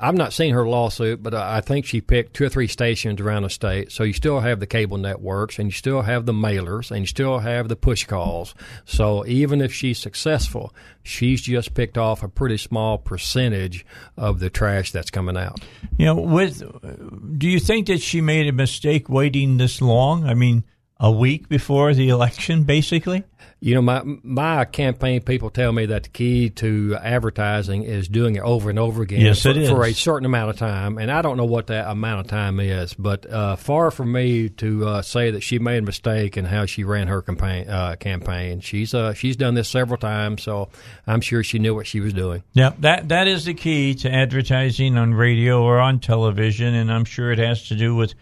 I've 0.00 0.16
not 0.16 0.32
seen 0.32 0.54
her 0.54 0.66
lawsuit, 0.66 1.22
but 1.22 1.34
I 1.34 1.60
think 1.60 1.86
she 1.86 2.00
picked 2.00 2.34
two 2.34 2.44
or 2.44 2.48
three 2.48 2.66
stations 2.66 3.20
around 3.20 3.42
the 3.42 3.50
state. 3.50 3.92
So 3.92 4.04
you 4.04 4.12
still 4.12 4.40
have 4.40 4.60
the 4.60 4.66
cable 4.66 4.98
networks, 4.98 5.58
and 5.58 5.68
you 5.68 5.72
still 5.72 6.02
have 6.02 6.26
the 6.26 6.32
mailers, 6.32 6.90
and 6.90 7.00
you 7.00 7.06
still 7.06 7.38
have 7.38 7.68
the 7.68 7.76
push 7.76 8.04
calls. 8.04 8.54
So 8.84 9.26
even 9.26 9.60
if 9.60 9.72
she's 9.72 9.98
successful, 9.98 10.74
she's 11.02 11.42
just 11.42 11.74
picked 11.74 11.98
off 11.98 12.22
a 12.22 12.28
pretty 12.28 12.58
small 12.58 12.98
percentage 12.98 13.84
of 14.16 14.40
the 14.40 14.50
trash 14.50 14.92
that's 14.92 15.10
coming 15.10 15.36
out. 15.36 15.60
You 15.96 16.06
know, 16.06 16.16
with 16.16 17.38
do 17.38 17.48
you 17.48 17.60
think 17.60 17.86
that 17.86 18.00
she 18.00 18.20
made 18.20 18.48
a 18.48 18.52
mistake 18.52 19.08
waiting 19.08 19.58
this 19.58 19.80
long? 19.80 20.26
I 20.26 20.34
mean, 20.34 20.64
a 21.02 21.10
week 21.10 21.48
before 21.48 21.92
the 21.94 22.08
election, 22.08 22.62
basically. 22.62 23.24
You 23.58 23.74
know, 23.74 23.82
my 23.82 24.02
my 24.04 24.64
campaign 24.64 25.20
people 25.20 25.50
tell 25.50 25.72
me 25.72 25.86
that 25.86 26.04
the 26.04 26.08
key 26.08 26.50
to 26.50 26.96
advertising 27.00 27.82
is 27.82 28.08
doing 28.08 28.36
it 28.36 28.42
over 28.42 28.70
and 28.70 28.78
over 28.78 29.02
again 29.02 29.20
yes, 29.20 29.42
for, 29.42 29.50
it 29.50 29.56
is. 29.56 29.68
for 29.68 29.84
a 29.84 29.92
certain 29.92 30.26
amount 30.26 30.50
of 30.50 30.56
time, 30.56 30.98
and 30.98 31.10
I 31.10 31.22
don't 31.22 31.36
know 31.36 31.44
what 31.44 31.68
that 31.68 31.88
amount 31.88 32.20
of 32.20 32.26
time 32.28 32.58
is. 32.60 32.94
But 32.94 33.28
uh, 33.28 33.56
far 33.56 33.90
from 33.90 34.12
me 34.12 34.48
to 34.48 34.86
uh, 34.86 35.02
say 35.02 35.32
that 35.32 35.42
she 35.42 35.58
made 35.58 35.78
a 35.78 35.82
mistake 35.82 36.36
in 36.36 36.44
how 36.44 36.66
she 36.66 36.82
ran 36.82 37.08
her 37.08 37.22
campaign. 37.22 37.68
Uh, 37.68 37.96
campaign. 37.96 38.60
She's 38.60 38.94
uh, 38.94 39.14
she's 39.14 39.36
done 39.36 39.54
this 39.54 39.68
several 39.68 39.98
times, 39.98 40.42
so 40.42 40.68
I'm 41.06 41.20
sure 41.20 41.42
she 41.44 41.58
knew 41.58 41.74
what 41.74 41.86
she 41.86 42.00
was 42.00 42.12
doing. 42.12 42.42
Yeah, 42.52 42.72
that 42.78 43.08
that 43.10 43.26
is 43.26 43.44
the 43.44 43.54
key 43.54 43.94
to 43.96 44.12
advertising 44.12 44.96
on 44.96 45.14
radio 45.14 45.62
or 45.62 45.78
on 45.78 45.98
television, 46.00 46.74
and 46.74 46.92
I'm 46.92 47.04
sure 47.04 47.32
it 47.32 47.38
has 47.38 47.68
to 47.68 47.76
do 47.76 47.94
with 47.94 48.14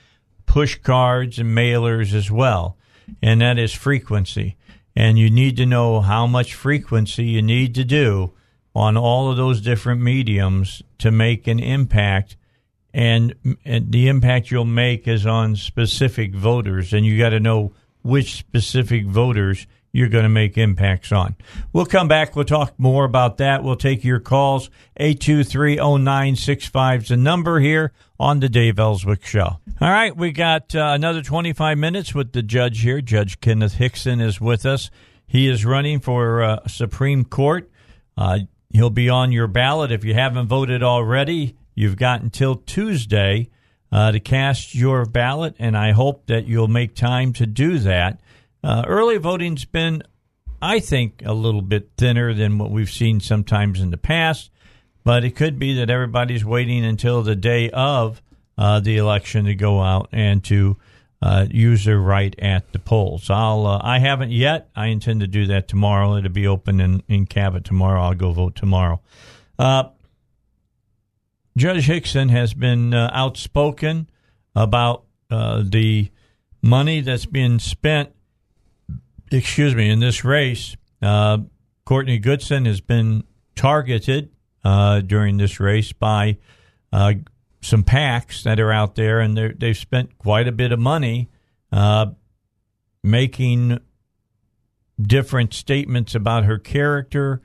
push 0.50 0.74
cards 0.80 1.38
and 1.38 1.56
mailers 1.56 2.12
as 2.12 2.28
well, 2.28 2.76
and 3.22 3.40
that 3.40 3.56
is 3.56 3.72
frequency. 3.72 4.56
And 4.96 5.16
you 5.16 5.30
need 5.30 5.56
to 5.58 5.64
know 5.64 6.00
how 6.00 6.26
much 6.26 6.54
frequency 6.54 7.24
you 7.26 7.40
need 7.40 7.72
to 7.76 7.84
do 7.84 8.32
on 8.74 8.96
all 8.96 9.30
of 9.30 9.36
those 9.36 9.60
different 9.60 10.00
mediums 10.00 10.82
to 10.98 11.12
make 11.12 11.46
an 11.46 11.60
impact. 11.60 12.36
And, 12.92 13.36
and 13.64 13.92
the 13.92 14.08
impact 14.08 14.50
you'll 14.50 14.64
make 14.64 15.06
is 15.06 15.24
on 15.24 15.54
specific 15.54 16.34
voters 16.34 16.92
and 16.92 17.06
you 17.06 17.16
got 17.16 17.28
to 17.28 17.38
know 17.38 17.72
which 18.02 18.34
specific 18.34 19.06
voters 19.06 19.68
you're 19.92 20.08
going 20.08 20.22
to 20.22 20.28
make 20.28 20.56
impacts 20.56 21.12
on. 21.12 21.34
We'll 21.72 21.86
come 21.86 22.08
back. 22.08 22.36
We'll 22.36 22.44
talk 22.44 22.78
more 22.78 23.04
about 23.04 23.38
that. 23.38 23.64
We'll 23.64 23.76
take 23.76 24.04
your 24.04 24.20
calls. 24.20 24.70
8230965 25.00 27.02
is 27.02 27.08
the 27.08 27.16
number 27.16 27.60
here 27.60 27.92
on 28.18 28.40
the 28.40 28.48
Dave 28.48 28.78
Elswick 28.78 29.24
Show. 29.24 29.58
All 29.80 29.90
right, 29.90 30.16
we 30.16 30.30
got 30.30 30.74
uh, 30.74 30.92
another 30.94 31.22
25 31.22 31.78
minutes 31.78 32.14
with 32.14 32.32
the 32.32 32.42
judge 32.42 32.82
here. 32.82 33.00
Judge 33.00 33.40
Kenneth 33.40 33.76
Hixson 33.76 34.22
is 34.22 34.40
with 34.40 34.64
us. 34.64 34.90
He 35.26 35.48
is 35.48 35.64
running 35.64 36.00
for 36.00 36.42
uh, 36.42 36.68
Supreme 36.68 37.24
Court. 37.24 37.70
Uh, 38.16 38.40
he'll 38.70 38.90
be 38.90 39.08
on 39.08 39.32
your 39.32 39.46
ballot. 39.46 39.92
If 39.92 40.04
you 40.04 40.14
haven't 40.14 40.48
voted 40.48 40.82
already, 40.82 41.56
you've 41.74 41.96
got 41.96 42.20
until 42.20 42.56
Tuesday 42.56 43.48
uh, 43.92 44.12
to 44.12 44.20
cast 44.20 44.74
your 44.74 45.06
ballot, 45.06 45.54
and 45.58 45.76
I 45.76 45.92
hope 45.92 46.26
that 46.26 46.46
you'll 46.46 46.68
make 46.68 46.94
time 46.94 47.32
to 47.34 47.46
do 47.46 47.78
that. 47.80 48.20
Uh, 48.62 48.84
early 48.86 49.18
voting's 49.18 49.64
been, 49.64 50.02
I 50.60 50.80
think, 50.80 51.22
a 51.24 51.32
little 51.32 51.62
bit 51.62 51.90
thinner 51.96 52.34
than 52.34 52.58
what 52.58 52.70
we've 52.70 52.90
seen 52.90 53.20
sometimes 53.20 53.80
in 53.80 53.90
the 53.90 53.96
past, 53.96 54.50
but 55.04 55.24
it 55.24 55.36
could 55.36 55.58
be 55.58 55.74
that 55.74 55.90
everybody's 55.90 56.44
waiting 56.44 56.84
until 56.84 57.22
the 57.22 57.36
day 57.36 57.70
of 57.70 58.22
uh, 58.58 58.80
the 58.80 58.98
election 58.98 59.46
to 59.46 59.54
go 59.54 59.80
out 59.80 60.08
and 60.12 60.44
to 60.44 60.76
uh, 61.22 61.46
use 61.50 61.84
their 61.84 61.98
right 61.98 62.34
at 62.38 62.72
the 62.72 62.78
polls. 62.78 63.30
I'll 63.30 63.66
uh, 63.66 63.80
I 63.82 63.98
haven't 63.98 64.32
yet. 64.32 64.68
I 64.76 64.86
intend 64.86 65.20
to 65.20 65.26
do 65.26 65.46
that 65.46 65.68
tomorrow. 65.68 66.16
It'll 66.16 66.30
be 66.30 66.46
open 66.46 66.80
in 66.80 67.02
in 67.08 67.26
Cabot 67.26 67.64
tomorrow. 67.64 68.02
I'll 68.02 68.14
go 68.14 68.32
vote 68.32 68.56
tomorrow. 68.56 69.00
Uh, 69.58 69.84
Judge 71.56 71.86
Hixson 71.86 72.30
has 72.30 72.54
been 72.54 72.94
uh, 72.94 73.10
outspoken 73.12 74.08
about 74.54 75.04
the 75.28 76.10
money 76.62 77.00
that's 77.00 77.26
been 77.26 77.58
spent 77.58 78.12
excuse 79.30 79.74
me, 79.74 79.88
in 79.90 80.00
this 80.00 80.24
race, 80.24 80.76
uh, 81.02 81.38
Courtney 81.84 82.18
Goodson 82.18 82.64
has 82.66 82.80
been 82.80 83.24
targeted 83.54 84.30
uh, 84.64 85.00
during 85.00 85.36
this 85.36 85.60
race 85.60 85.92
by 85.92 86.38
uh, 86.92 87.14
some 87.60 87.84
PACs 87.84 88.42
that 88.42 88.60
are 88.60 88.72
out 88.72 88.94
there, 88.94 89.20
and 89.20 89.36
they've 89.36 89.76
spent 89.76 90.18
quite 90.18 90.48
a 90.48 90.52
bit 90.52 90.72
of 90.72 90.78
money 90.78 91.28
uh, 91.72 92.06
making 93.02 93.78
different 95.00 95.54
statements 95.54 96.14
about 96.14 96.44
her 96.44 96.58
character, 96.58 97.40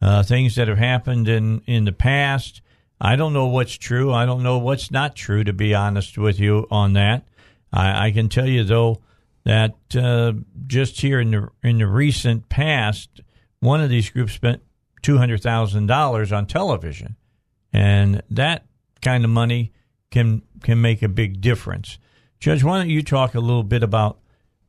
uh, 0.00 0.22
things 0.22 0.54
that 0.54 0.68
have 0.68 0.78
happened 0.78 1.28
in, 1.28 1.60
in 1.66 1.84
the 1.84 1.92
past. 1.92 2.62
I 3.00 3.16
don't 3.16 3.32
know 3.32 3.46
what's 3.46 3.76
true. 3.76 4.12
I 4.12 4.26
don't 4.26 4.42
know 4.42 4.58
what's 4.58 4.90
not 4.90 5.16
true, 5.16 5.42
to 5.44 5.52
be 5.52 5.74
honest 5.74 6.18
with 6.18 6.38
you 6.38 6.66
on 6.70 6.92
that. 6.92 7.26
I, 7.72 8.06
I 8.06 8.10
can 8.10 8.28
tell 8.28 8.48
you, 8.48 8.62
though, 8.64 9.00
that 9.44 9.74
uh, 9.96 10.32
just 10.66 11.00
here 11.00 11.20
in 11.20 11.30
the 11.30 11.48
in 11.62 11.78
the 11.78 11.86
recent 11.86 12.48
past, 12.48 13.20
one 13.60 13.80
of 13.80 13.90
these 13.90 14.10
groups 14.10 14.32
spent 14.32 14.62
two 15.02 15.18
hundred 15.18 15.42
thousand 15.42 15.86
dollars 15.86 16.32
on 16.32 16.46
television, 16.46 17.16
and 17.72 18.22
that 18.30 18.64
kind 19.02 19.24
of 19.24 19.30
money 19.30 19.72
can 20.10 20.42
can 20.62 20.80
make 20.80 21.02
a 21.02 21.08
big 21.08 21.40
difference. 21.40 21.98
Judge, 22.38 22.62
why 22.62 22.78
don't 22.78 22.90
you 22.90 23.02
talk 23.02 23.34
a 23.34 23.40
little 23.40 23.62
bit 23.62 23.82
about 23.82 24.18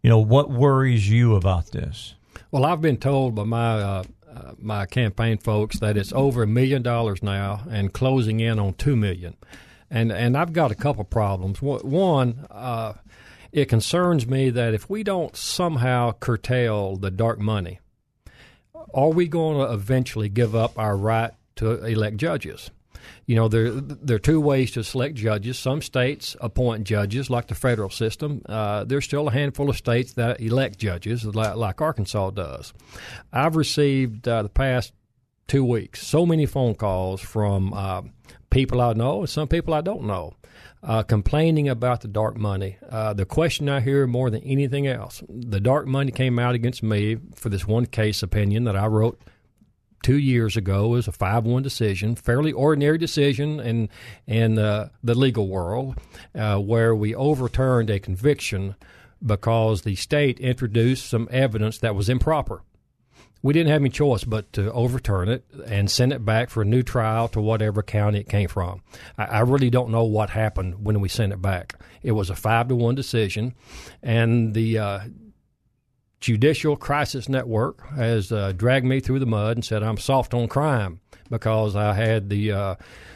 you 0.02 0.10
know 0.10 0.20
what 0.20 0.50
worries 0.50 1.10
you 1.10 1.36
about 1.36 1.72
this? 1.72 2.16
Well, 2.52 2.66
I've 2.66 2.82
been 2.82 2.98
told 2.98 3.36
by 3.36 3.44
my 3.44 3.80
uh, 3.82 4.04
uh, 4.34 4.52
my 4.58 4.86
campaign 4.86 5.38
folks 5.38 5.80
that 5.80 5.98
it's 5.98 6.14
over 6.14 6.44
a 6.44 6.48
million 6.48 6.82
dollars 6.82 7.22
now 7.22 7.62
and 7.70 7.94
closing 7.94 8.40
in 8.40 8.60
on 8.60 8.74
two 8.74 8.96
million, 8.96 9.36
and 9.90 10.12
and 10.12 10.38
I've 10.38 10.54
got 10.54 10.72
a 10.72 10.76
couple 10.76 11.04
problems. 11.04 11.62
One, 11.62 12.46
uh, 12.50 12.94
it 13.52 13.66
concerns 13.66 14.28
me 14.28 14.50
that 14.50 14.74
if 14.74 14.90
we 14.90 15.04
don't 15.04 15.36
somehow 15.36 16.12
curtail 16.14 16.96
the 16.96 17.12
dark 17.12 17.40
money, 17.40 17.80
are 18.94 19.10
we 19.10 19.28
going 19.28 19.58
to 19.58 19.74
eventually 19.74 20.30
give 20.30 20.56
up 20.56 20.78
our 20.78 20.98
right 20.98 21.32
to 21.58 21.84
elect 21.86 22.18
judges? 22.18 22.72
You 23.26 23.36
know, 23.36 23.48
there 23.48 23.72
there 23.72 24.18
are 24.18 24.20
two 24.20 24.40
ways 24.40 24.72
to 24.72 24.84
select 24.84 25.16
judges. 25.16 25.58
Some 25.58 25.82
states 25.82 26.36
appoint 26.40 26.84
judges, 26.86 27.30
like 27.30 27.48
the 27.48 27.56
federal 27.56 27.90
system. 27.90 28.42
Uh, 28.48 28.84
there's 28.84 29.06
still 29.06 29.28
a 29.28 29.32
handful 29.32 29.70
of 29.70 29.78
states 29.78 30.14
that 30.14 30.40
elect 30.40 30.78
judges, 30.78 31.26
like, 31.26 31.56
like 31.56 31.82
Arkansas 31.82 32.32
does. 32.32 32.74
I've 33.32 33.56
received 33.56 34.28
uh, 34.28 34.44
the 34.44 34.50
past 34.50 34.94
two 35.52 35.66
weeks 35.66 36.02
so 36.08 36.26
many 36.26 36.46
phone 36.46 36.74
calls 36.74 37.20
from 37.20 37.74
uh, 37.74 38.02
people 38.50 38.80
I 38.80 38.94
know 38.94 39.20
and 39.20 39.30
some 39.30 39.50
people 39.50 39.74
I 39.74 39.82
don't 39.82 40.04
know 40.04 40.34
uh, 40.84 41.04
complaining 41.04 41.70
about 41.70 42.02
the 42.02 42.08
dark 42.08 42.38
money. 42.38 42.78
Uh, 42.90 43.14
the 43.14 43.26
question 43.26 43.70
I 43.70 43.82
hear 43.82 44.08
more 44.08 44.30
than 44.30 44.44
anything 44.44 44.88
else 44.88 45.24
the 45.30 45.60
dark 45.60 45.88
money 45.88 46.12
came 46.12 46.40
out 46.40 46.56
against 46.56 46.82
me 46.84 47.18
for 47.36 47.50
this 47.50 47.68
one 47.68 47.86
case 47.86 48.24
opinion 48.24 48.64
that 48.66 48.76
I 48.76 48.88
wrote 48.88 49.22
two 50.04 50.18
years 50.18 50.58
ago. 50.58 50.86
It 50.86 50.90
was 50.90 51.08
a 51.08 51.12
5 51.12 51.46
1 51.46 51.64
decision, 51.64 52.16
fairly 52.16 52.52
ordinary 52.52 52.98
decision 52.98 53.60
in, 53.60 53.90
in 54.26 54.58
uh, 54.58 54.90
the 55.04 55.16
legal 55.16 55.48
world, 55.48 55.98
uh, 56.34 56.58
where 56.58 56.96
we 56.96 57.14
overturned 57.14 57.90
a 57.90 58.00
conviction 58.00 58.76
because 59.24 59.84
the 59.84 59.96
state 59.96 60.40
introduced 60.40 61.08
some 61.08 61.28
evidence 61.32 61.78
that 61.80 61.96
was 61.96 62.10
improper 62.10 62.64
we 63.44 63.54
didn't 63.54 63.72
have 63.72 63.82
any 63.82 63.90
choice 63.90 64.24
but 64.24 64.52
to 64.54 64.72
overturn 64.72 65.30
it 65.30 65.44
and 65.66 65.90
send 65.90 66.14
it 66.14 66.24
back 66.24 66.50
for 66.50 66.62
a 66.62 66.66
new 66.66 66.84
trial 66.84 67.28
to 67.30 67.42
whatever 67.42 67.82
county 67.82 68.20
it 68.20 68.30
came 68.30 68.48
from. 68.48 68.82
I, 69.18 69.26
I 69.26 69.40
really 69.40 69.70
don't 69.70 69.90
know 69.90 70.04
what 70.04 70.30
happened 70.30 70.86
when 70.86 71.00
we 71.00 71.10
sent 71.10 71.34
it 71.34 71.42
back. 71.42 71.80
It 72.04 72.12
was 72.12 72.30
a 72.30 72.36
five 72.36 72.68
to 72.68 72.76
one 72.76 72.96
decision, 72.96 73.56
and 74.04 74.54
the 74.54 74.78
uh, 74.78 75.00
Judicial 76.20 76.76
Crisis 76.76 77.28
Network 77.28 77.88
has 77.96 78.32
uh, 78.32 78.54
dragged 78.56 78.86
me 78.86 79.00
through 79.00 79.20
the 79.20 79.26
mud 79.26 79.58
and 79.58 79.66
said 79.66 79.82
I'm 79.84 79.98
soft 79.98 80.34
on 80.34 80.48
crime 80.48 81.00
because 81.30 81.76
I 81.76 81.94
had 81.94 82.30
the 82.30 82.52
uh, 82.52 82.76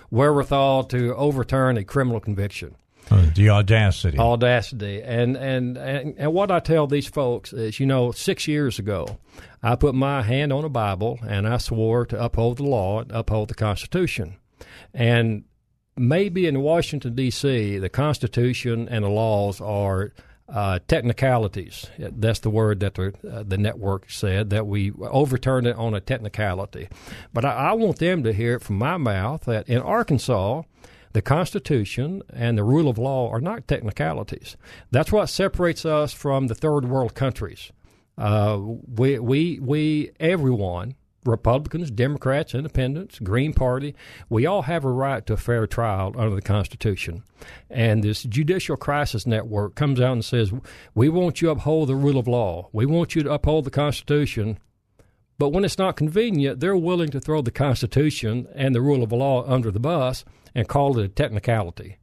wherewithal 0.09 0.85
to 0.85 1.15
overturn 1.15 1.77
a 1.77 1.83
criminal 1.83 2.19
conviction. 2.19 2.75
Uh, 3.11 3.27
the 3.35 3.49
audacity. 3.49 4.17
Audacity. 4.17 5.03
And, 5.03 5.37
and, 5.37 5.77
and, 5.77 6.15
and 6.17 6.33
what 6.33 6.49
I 6.49 6.59
tell 6.59 6.87
these 6.87 7.05
folks 7.05 7.53
is, 7.53 7.79
you 7.79 7.85
know, 7.85 8.11
six 8.11 8.47
years 8.47 8.79
ago, 8.79 9.19
I 9.65 9.75
put 9.75 9.95
my 9.95 10.21
hand 10.21 10.53
on 10.53 10.63
a 10.63 10.69
Bible 10.69 11.17
and 11.27 11.47
I 11.47 11.57
swore 11.57 12.05
to 12.05 12.23
uphold 12.23 12.57
the 12.57 12.63
law 12.63 12.99
and 12.99 13.11
uphold 13.11 13.47
the 13.47 13.55
Constitution. 13.55 14.37
And 14.93 15.45
maybe 15.97 16.45
in 16.45 16.61
Washington, 16.61 17.15
D.C., 17.15 17.79
the 17.79 17.89
Constitution 17.89 18.87
and 18.87 19.03
the 19.03 19.09
laws 19.09 19.59
are 19.59 20.13
uh, 20.47 20.77
technicalities. 20.87 21.87
That's 21.97 22.41
the 22.41 22.51
word 22.51 22.79
that 22.81 22.93
the, 22.93 23.15
uh, 23.27 23.41
the 23.41 23.57
network 23.57 24.11
said, 24.11 24.51
that 24.51 24.67
we 24.67 24.91
overturned 25.01 25.65
it 25.65 25.75
on 25.77 25.95
a 25.95 25.99
technicality. 25.99 26.87
But 27.33 27.43
I, 27.43 27.53
I 27.69 27.73
want 27.73 27.97
them 27.97 28.21
to 28.21 28.33
hear 28.33 28.53
it 28.57 28.61
from 28.61 28.77
my 28.77 28.97
mouth 28.97 29.45
that 29.45 29.67
in 29.67 29.79
Arkansas, 29.79 30.61
the 31.13 31.23
Constitution 31.23 32.21
and 32.31 32.55
the 32.55 32.63
rule 32.63 32.87
of 32.87 32.99
law 32.99 33.31
are 33.31 33.41
not 33.41 33.67
technicalities. 33.67 34.57
That's 34.91 35.11
what 35.11 35.25
separates 35.25 35.85
us 35.87 36.13
from 36.13 36.45
the 36.45 36.55
third 36.55 36.85
world 36.85 37.15
countries. 37.15 37.71
Uh, 38.17 38.59
we, 38.61 39.19
we, 39.19 39.59
we, 39.59 40.11
everyone, 40.19 40.95
Republicans, 41.25 41.89
Democrats, 41.89 42.53
Independents, 42.53 43.19
Green 43.19 43.53
Party, 43.53 43.95
we 44.29 44.45
all 44.45 44.61
have 44.63 44.85
a 44.85 44.91
right 44.91 45.25
to 45.25 45.33
a 45.33 45.37
fair 45.37 45.65
trial 45.67 46.13
under 46.15 46.35
the 46.35 46.41
Constitution. 46.41 47.23
And 47.69 48.03
this 48.03 48.23
Judicial 48.23 48.77
Crisis 48.77 49.25
Network 49.25 49.75
comes 49.75 49.99
out 49.99 50.13
and 50.13 50.23
says, 50.23 50.53
we 50.93 51.09
want 51.09 51.41
you 51.41 51.47
to 51.47 51.53
uphold 51.53 51.89
the 51.89 51.95
rule 51.95 52.17
of 52.17 52.27
law. 52.27 52.69
We 52.71 52.85
want 52.85 53.15
you 53.15 53.23
to 53.23 53.33
uphold 53.33 53.65
the 53.65 53.71
Constitution. 53.71 54.59
But 55.37 55.49
when 55.49 55.65
it's 55.65 55.77
not 55.77 55.97
convenient, 55.97 56.59
they're 56.59 56.77
willing 56.77 57.09
to 57.09 57.19
throw 57.19 57.41
the 57.41 57.51
Constitution 57.51 58.47
and 58.55 58.73
the 58.73 58.81
rule 58.81 59.03
of 59.03 59.11
law 59.11 59.43
under 59.45 59.71
the 59.71 59.79
bus 59.79 60.23
and 60.53 60.69
call 60.69 60.97
it 60.97 61.05
a 61.05 61.09
technicality. 61.09 61.97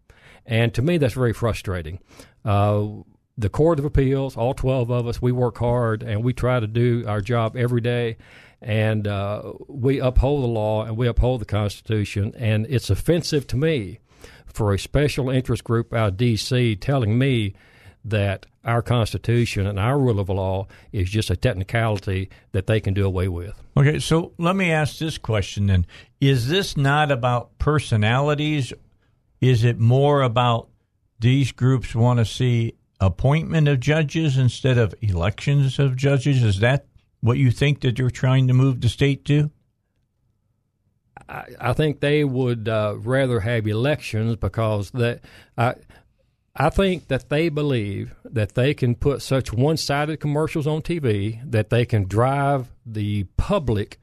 And 0.45 0.75
to 0.75 0.83
me, 0.83 0.99
that's 0.99 1.15
very 1.15 1.33
frustrating. 1.33 2.01
Uh, 2.45 2.89
the 3.39 3.49
Court 3.49 3.79
of 3.79 3.85
Appeals, 3.85 4.37
all 4.37 4.55
12 4.55 4.91
of 4.91 5.07
us, 5.07 5.23
we 5.23 5.33
work 5.33 5.59
hard 5.59 6.03
and 6.03 6.23
we 6.23 6.33
try 6.33 6.61
to 6.61 6.67
do 6.67 7.05
our 7.07 7.21
job 7.21 7.57
every 7.57 7.81
day. 7.81 8.17
And 8.61 9.09
uh, 9.09 9.55
we 9.67 9.99
uphold 9.99 10.45
the 10.45 10.49
law 10.49 10.85
and 10.85 10.97
we 10.97 11.09
uphold 11.09 11.41
the 11.41 11.47
Constitution. 11.47 12.33
And 12.37 12.67
it's 12.69 12.91
offensive 12.91 13.47
to 13.49 13.57
me 13.57 13.99
for 14.47 14.73
a 14.73 14.79
special 14.79 15.31
interest 15.31 15.65
group 15.65 15.93
out 15.93 16.09
of 16.09 16.17
D.C. 16.17 16.77
telling 16.77 17.19
me 17.19 17.55
that 18.05 18.47
our 18.65 18.83
Constitution 18.83 19.67
and 19.67 19.79
our 19.79 19.99
rule 19.99 20.21
of 20.21 20.29
law 20.29 20.67
is 20.93 21.11
just 21.11 21.31
a 21.31 21.37
technicality 21.37 22.31
that 22.53 22.67
they 22.67 22.81
can 22.81 22.95
do 22.95 23.05
away 23.05 23.29
with. 23.29 23.61
Okay, 23.77 23.99
so 23.99 24.33
let 24.39 24.55
me 24.55 24.71
ask 24.71 24.99
this 24.99 25.19
question 25.19 25.67
then. 25.67 25.87
Is 26.21 26.49
this 26.49 26.77
not 26.77 27.11
about 27.11 27.59
personalities? 27.59 28.73
Is 29.41 29.65
it 29.65 29.79
more 29.79 30.23
about 30.23 30.69
these 31.19 31.51
groups 31.53 31.95
want 31.95 32.19
to 32.19 32.25
see 32.25 32.75
appointment 33.07 33.69
of 33.69 33.81
judges 33.81 34.39
instead 34.39 34.79
of 34.79 34.95
elections 35.01 35.79
of 35.79 35.97
judges? 35.97 36.43
Is 36.43 36.61
that 36.61 36.87
what 37.21 37.39
you 37.39 37.51
think 37.51 37.81
that 37.81 37.99
you're 37.99 38.11
trying 38.11 38.49
to 38.49 38.55
move 38.55 38.81
the 38.81 38.89
state 38.89 39.25
to? 39.27 39.51
I, 41.29 41.45
I 41.61 41.73
think 41.73 42.01
they 42.01 42.25
would 42.25 42.69
uh, 42.69 42.95
rather 42.99 43.41
have 43.41 43.67
elections 43.67 44.37
because 44.37 44.91
that. 44.93 45.21
Uh, 45.57 45.75
I 46.55 46.69
think 46.69 47.09
that 47.09 47.31
they 47.31 47.49
believe 47.49 48.15
that 48.25 48.55
they 48.55 48.75
can 48.75 48.95
put 48.95 49.23
such 49.23 49.55
one 49.55 49.79
sided 49.79 50.21
commercials 50.21 50.67
on 50.67 50.83
TV 50.83 51.41
that 51.51 51.71
they 51.71 51.87
can 51.87 52.07
drive 52.07 52.71
the 52.85 53.25
public 53.39 53.99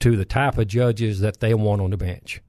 to 0.00 0.14
the 0.14 0.26
type 0.26 0.58
of 0.58 0.66
judges 0.66 1.20
that 1.20 1.40
they 1.40 1.54
want 1.54 1.80
on 1.80 1.90
the 1.90 1.96
bench. 1.96 2.42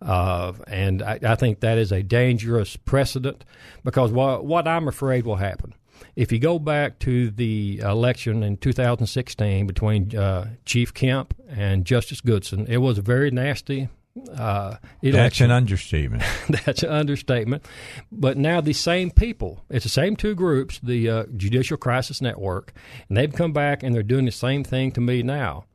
Uh, 0.00 0.52
and 0.68 1.02
I, 1.02 1.18
I, 1.22 1.34
think 1.34 1.60
that 1.60 1.76
is 1.76 1.90
a 1.90 2.04
dangerous 2.04 2.76
precedent 2.76 3.44
because 3.82 4.12
what, 4.12 4.44
what 4.44 4.68
I'm 4.68 4.86
afraid 4.86 5.26
will 5.26 5.36
happen 5.36 5.74
if 6.14 6.32
you 6.32 6.38
go 6.38 6.58
back 6.58 6.98
to 7.00 7.30
the 7.30 7.78
election 7.78 8.42
in 8.42 8.56
2016 8.56 9.66
between 9.66 10.16
uh, 10.16 10.50
Chief 10.64 10.92
Kemp 10.94 11.34
and 11.48 11.84
Justice 11.84 12.20
Goodson, 12.20 12.66
it 12.66 12.78
was 12.78 12.98
a 12.98 13.02
very 13.02 13.30
nasty 13.30 13.88
uh, 14.36 14.76
That's 15.12 15.40
an 15.40 15.50
understatement. 15.50 16.22
That's 16.64 16.82
an 16.82 16.90
understatement. 16.90 17.64
But 18.10 18.36
now 18.36 18.60
the 18.60 18.72
same 18.72 19.10
people, 19.10 19.64
it's 19.70 19.84
the 19.84 19.90
same 19.90 20.16
two 20.16 20.34
groups, 20.34 20.80
the 20.82 21.08
uh, 21.08 21.24
Judicial 21.36 21.76
Crisis 21.76 22.20
Network, 22.20 22.72
and 23.08 23.16
they've 23.16 23.32
come 23.32 23.52
back 23.52 23.82
and 23.82 23.94
they're 23.94 24.02
doing 24.02 24.24
the 24.24 24.32
same 24.32 24.64
thing 24.64 24.90
to 24.92 25.00
me 25.00 25.22
now. 25.22 25.66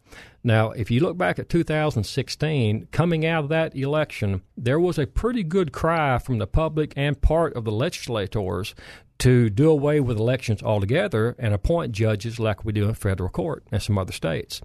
Now, 0.44 0.72
if 0.72 0.92
you 0.92 1.00
look 1.00 1.18
back 1.18 1.40
at 1.40 1.48
2016, 1.48 2.88
coming 2.92 3.26
out 3.26 3.46
of 3.46 3.50
that 3.50 3.76
election, 3.76 4.42
there 4.58 4.80
was 4.80 5.00
a 5.00 5.08
pretty 5.08 5.44
good 5.44 5.72
cry 5.72 6.18
from 6.18 6.38
the 6.38 6.48
public 6.48 6.94
and 6.98 7.22
part 7.22 7.54
of 7.56 7.64
the 7.64 7.72
legislators 7.72 8.76
to 9.20 9.50
do 9.50 9.70
away 9.70 10.02
with 10.02 10.18
elections 10.18 10.62
altogether 10.62 11.36
and 11.40 11.54
appoint 11.54 11.94
judges 11.94 12.40
like 12.40 12.66
we 12.66 12.74
do 12.74 12.90
in 12.90 12.94
federal 12.94 13.30
court 13.30 13.64
and 13.72 13.82
some 13.82 13.98
other 13.98 14.12
states. 14.12 14.60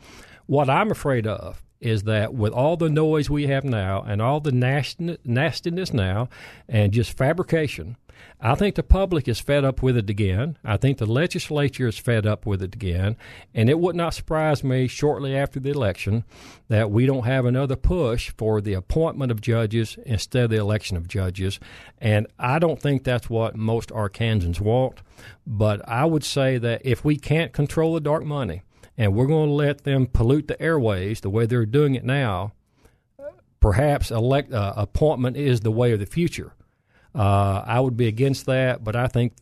What 0.47 0.69
I'm 0.69 0.91
afraid 0.91 1.27
of 1.27 1.63
is 1.81 2.03
that 2.05 2.35
with 2.35 2.53
all 2.53 2.77
the 2.77 2.91
noise 2.91 3.31
we 3.31 3.47
have 3.47 3.63
now 3.63 4.03
and 4.03 4.21
all 4.21 4.41
the 4.41 4.51
nastiness 4.51 5.93
now 5.93 6.29
and 6.69 6.93
just 6.93 7.17
fabrication, 7.17 7.97
I 8.41 8.55
think 8.55 8.77
the 8.77 8.83
public 8.83 9.27
is 9.27 9.41
fed 9.41 9.65
up 9.65 9.83
with 9.83 9.97
it 9.97 10.09
again. 10.09 10.59
I 10.65 10.77
think 10.77 10.99
the 10.99 11.07
legislature 11.07 11.89
is 11.89 11.99
fed 11.99 12.27
up 12.27 12.47
with 12.47 12.63
it 12.63 12.75
again. 12.75 13.17
And 13.53 13.69
it 13.69 13.79
would 13.79 13.97
not 13.97 14.15
surprise 14.15 14.63
me 14.63 14.87
shortly 14.87 15.37
after 15.37 15.59
the 15.59 15.71
election 15.71 16.25
that 16.69 16.91
we 16.91 17.07
don't 17.07 17.27
have 17.27 17.45
another 17.45 17.77
push 17.77 18.31
for 18.37 18.61
the 18.61 18.75
appointment 18.75 19.33
of 19.33 19.41
judges 19.41 19.99
instead 20.07 20.45
of 20.45 20.51
the 20.51 20.57
election 20.57 20.97
of 20.97 21.09
judges. 21.09 21.59
And 21.99 22.27
I 22.39 22.59
don't 22.59 22.81
think 22.81 23.03
that's 23.03 23.29
what 23.29 23.57
most 23.57 23.91
Arkansans 23.91 24.61
want. 24.61 25.01
But 25.47 25.87
I 25.89 26.05
would 26.05 26.25
say 26.25 26.59
that 26.59 26.83
if 26.85 27.05
we 27.05 27.17
can't 27.17 27.53
control 27.53 27.95
the 27.95 28.01
dark 28.01 28.25
money, 28.25 28.63
and 28.97 29.15
we're 29.15 29.27
going 29.27 29.49
to 29.49 29.55
let 29.55 29.85
them 29.85 30.07
pollute 30.07 30.49
the 30.49 30.61
airways 30.61 31.21
the 31.21 31.31
way 31.31 31.47
they're 31.47 31.65
doing 31.65 31.95
it 31.95 32.05
now, 32.05 32.53
perhaps 33.61 34.11
elect 34.11 34.53
uh, 34.53 34.75
appointment 34.77 35.37
is 35.37 35.61
the 35.61 35.71
way 35.71 35.93
of 35.93 36.01
the 36.01 36.07
future. 36.07 36.53
Uh, 37.15 37.63
I 37.67 37.81
would 37.81 37.97
be 37.97 38.07
against 38.07 38.47
that, 38.47 38.85
but 38.85 38.97
I 38.97 39.09
think 39.09 39.33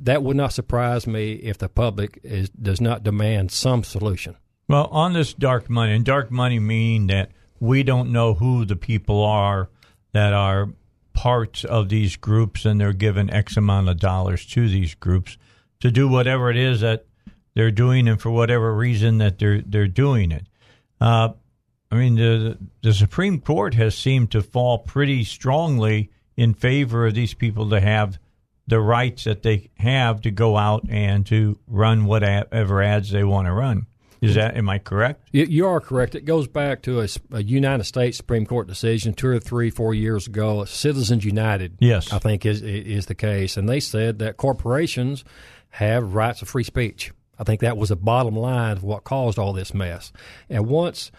that 0.00 0.22
would 0.22 0.36
not 0.36 0.52
surprise 0.52 1.06
me 1.06 1.32
if 1.34 1.58
the 1.58 1.68
public 1.68 2.20
is, 2.22 2.48
does 2.50 2.80
not 2.80 3.02
demand 3.02 3.50
some 3.50 3.84
solution. 3.84 4.36
Well, 4.68 4.86
on 4.86 5.12
this 5.12 5.32
dark 5.32 5.70
money, 5.70 5.94
and 5.94 6.04
dark 6.04 6.30
money 6.30 6.58
meaning 6.58 7.06
that 7.08 7.30
we 7.60 7.82
don't 7.82 8.12
know 8.12 8.34
who 8.34 8.64
the 8.64 8.76
people 8.76 9.22
are 9.22 9.68
that 10.12 10.32
are 10.32 10.70
parts 11.12 11.64
of 11.64 11.88
these 11.88 12.16
groups, 12.16 12.64
and 12.64 12.80
they're 12.80 12.92
given 12.92 13.30
X 13.30 13.56
amount 13.56 13.88
of 13.88 13.98
dollars 13.98 14.44
to 14.46 14.68
these 14.68 14.94
groups 14.94 15.38
to 15.80 15.90
do 15.90 16.08
whatever 16.08 16.50
it 16.50 16.56
is 16.56 16.80
that 16.80 17.06
they're 17.54 17.70
doing 17.70 18.08
and 18.08 18.20
for 18.20 18.30
whatever 18.30 18.74
reason 18.74 19.18
that 19.18 19.38
they're 19.38 19.62
they're 19.62 19.88
doing 19.88 20.32
it. 20.32 20.46
Uh, 21.00 21.30
I 21.90 21.94
mean, 21.96 22.16
the 22.16 22.58
the 22.82 22.92
Supreme 22.92 23.40
Court 23.40 23.74
has 23.74 23.96
seemed 23.96 24.30
to 24.32 24.42
fall 24.42 24.78
pretty 24.78 25.24
strongly 25.24 26.10
in 26.36 26.54
favor 26.54 27.06
of 27.06 27.14
these 27.14 27.34
people 27.34 27.70
to 27.70 27.80
have 27.80 28.18
the 28.66 28.80
rights 28.80 29.24
that 29.24 29.42
they 29.42 29.70
have 29.78 30.20
to 30.22 30.30
go 30.30 30.56
out 30.56 30.84
and 30.88 31.24
to 31.26 31.58
run 31.66 32.04
whatever 32.04 32.82
ads 32.82 33.10
they 33.10 33.24
want 33.24 33.46
to 33.46 33.52
run. 33.52 33.86
Is 34.20 34.34
that 34.34 34.56
am 34.56 34.68
I 34.68 34.78
correct? 34.78 35.28
You 35.32 35.66
are 35.66 35.80
correct. 35.80 36.14
It 36.14 36.24
goes 36.24 36.48
back 36.48 36.82
to 36.82 37.00
a, 37.00 37.08
a, 37.30 37.42
United 37.42 37.84
States 37.84 38.16
Supreme 38.16 38.46
Court 38.46 38.66
decision 38.66 39.12
two 39.12 39.28
or 39.28 39.38
three, 39.38 39.70
four 39.70 39.94
years 39.94 40.26
ago. 40.26 40.64
Citizens 40.64 41.24
United, 41.24 41.76
yes, 41.80 42.12
I 42.12 42.18
think 42.18 42.46
is 42.46 42.62
is 42.62 43.06
the 43.06 43.14
case, 43.14 43.56
and 43.56 43.68
they 43.68 43.78
said 43.78 44.18
that 44.20 44.38
corporations 44.38 45.22
have 45.70 46.14
rights 46.14 46.40
of 46.40 46.48
free 46.48 46.64
speech. 46.64 47.12
I 47.38 47.44
think 47.44 47.60
that 47.60 47.76
was 47.76 47.90
the 47.90 47.96
bottom 47.96 48.34
line 48.34 48.72
of 48.72 48.82
what 48.82 49.04
caused 49.04 49.38
all 49.38 49.52
this 49.52 49.74
mess. 49.74 50.12
And 50.48 50.66
once 50.66 51.12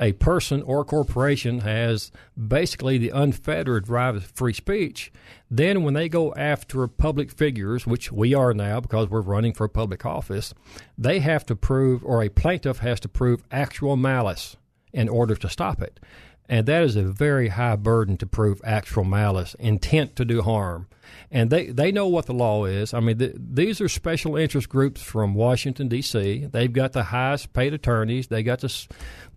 a 0.00 0.12
person 0.12 0.62
or 0.62 0.84
corporation 0.84 1.60
has 1.60 2.10
basically 2.36 2.98
the 2.98 3.10
unfettered 3.10 3.88
right 3.88 4.14
of 4.14 4.24
free 4.24 4.52
speech, 4.52 5.12
then 5.50 5.82
when 5.82 5.94
they 5.94 6.08
go 6.08 6.34
after 6.34 6.86
public 6.88 7.30
figures, 7.30 7.86
which 7.86 8.10
we 8.10 8.34
are 8.34 8.52
now 8.52 8.80
because 8.80 9.08
we're 9.08 9.20
running 9.20 9.52
for 9.52 9.68
public 9.68 10.04
office, 10.04 10.52
they 10.98 11.20
have 11.20 11.46
to 11.46 11.54
prove, 11.54 12.04
or 12.04 12.22
a 12.22 12.28
plaintiff 12.28 12.78
has 12.78 12.98
to 13.00 13.08
prove 13.08 13.42
actual 13.50 13.96
malice 13.96 14.56
in 14.92 15.08
order 15.08 15.36
to 15.36 15.48
stop 15.48 15.80
it. 15.80 16.00
And 16.48 16.66
that 16.66 16.82
is 16.82 16.96
a 16.96 17.02
very 17.02 17.48
high 17.48 17.76
burden 17.76 18.16
to 18.18 18.26
prove 18.26 18.60
actual 18.64 19.04
malice, 19.04 19.54
intent 19.58 20.14
to 20.16 20.24
do 20.24 20.42
harm. 20.42 20.88
And 21.30 21.50
they, 21.50 21.66
they 21.66 21.90
know 21.90 22.06
what 22.06 22.26
the 22.26 22.34
law 22.34 22.66
is. 22.66 22.92
I 22.92 23.00
mean, 23.00 23.18
the, 23.18 23.34
these 23.36 23.80
are 23.80 23.88
special 23.88 24.36
interest 24.36 24.68
groups 24.68 25.00
from 25.00 25.34
Washington, 25.34 25.88
D.C. 25.88 26.46
They've 26.50 26.72
got 26.72 26.92
the 26.92 27.04
highest 27.04 27.52
paid 27.54 27.72
attorneys. 27.72 28.26
They 28.26 28.42
got 28.42 28.60
the 28.60 28.86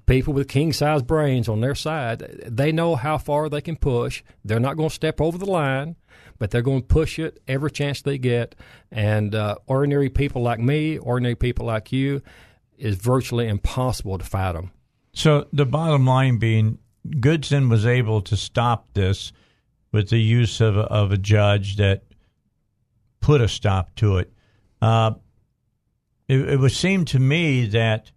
people 0.08 0.34
with 0.34 0.48
king 0.48 0.74
size 0.74 1.04
brains 1.04 1.48
on 1.48 1.62
their 1.62 1.76
side. 1.76 2.20
They 2.48 2.72
know 2.72 2.96
how 2.96 3.18
far 3.18 3.50
they 3.50 3.62
can 3.62 3.76
push. 3.76 4.24
They're 4.44 4.60
not 4.60 4.78
going 4.78 4.90
to 4.90 4.96
step 4.96 5.22
over 5.22 5.38
the 5.38 5.46
line, 5.46 5.98
but 6.40 6.50
they're 6.50 6.62
going 6.62 6.82
to 6.82 6.88
push 6.88 7.20
it 7.20 7.40
every 7.48 7.70
chance 7.70 8.02
they 8.02 8.18
get. 8.18 8.56
And 8.92 9.36
uh, 9.36 9.58
ordinary 9.68 10.10
people 10.10 10.42
like 10.42 10.60
me, 10.60 10.98
ordinary 10.98 11.36
people 11.36 11.68
like 11.68 11.92
you, 11.92 12.24
is 12.78 12.96
virtually 12.96 13.48
impossible 13.48 14.18
to 14.18 14.26
fight 14.26 14.54
them. 14.54 14.72
So 15.14 15.48
the 15.54 15.66
bottom 15.66 16.06
line 16.06 16.38
being 16.38 16.80
Goodson 17.20 17.70
was 17.70 17.86
able 17.86 18.22
to 18.24 18.38
stop 18.38 18.88
this 18.94 19.32
with 19.92 20.10
the 20.10 20.20
use 20.20 20.62
of 20.62 20.78
a, 20.78 20.82
of 20.82 21.12
a 21.12 21.18
judge 21.18 21.78
that 21.78 22.04
put 23.20 23.42
a 23.42 23.48
stop 23.48 23.96
to 23.96 24.18
it. 24.18 24.32
Uh, 24.82 25.14
it, 26.28 26.50
it 26.50 26.60
would 26.60 26.72
seem 26.72 27.06
to 27.06 27.20
me 27.20 27.66
that 27.68 28.12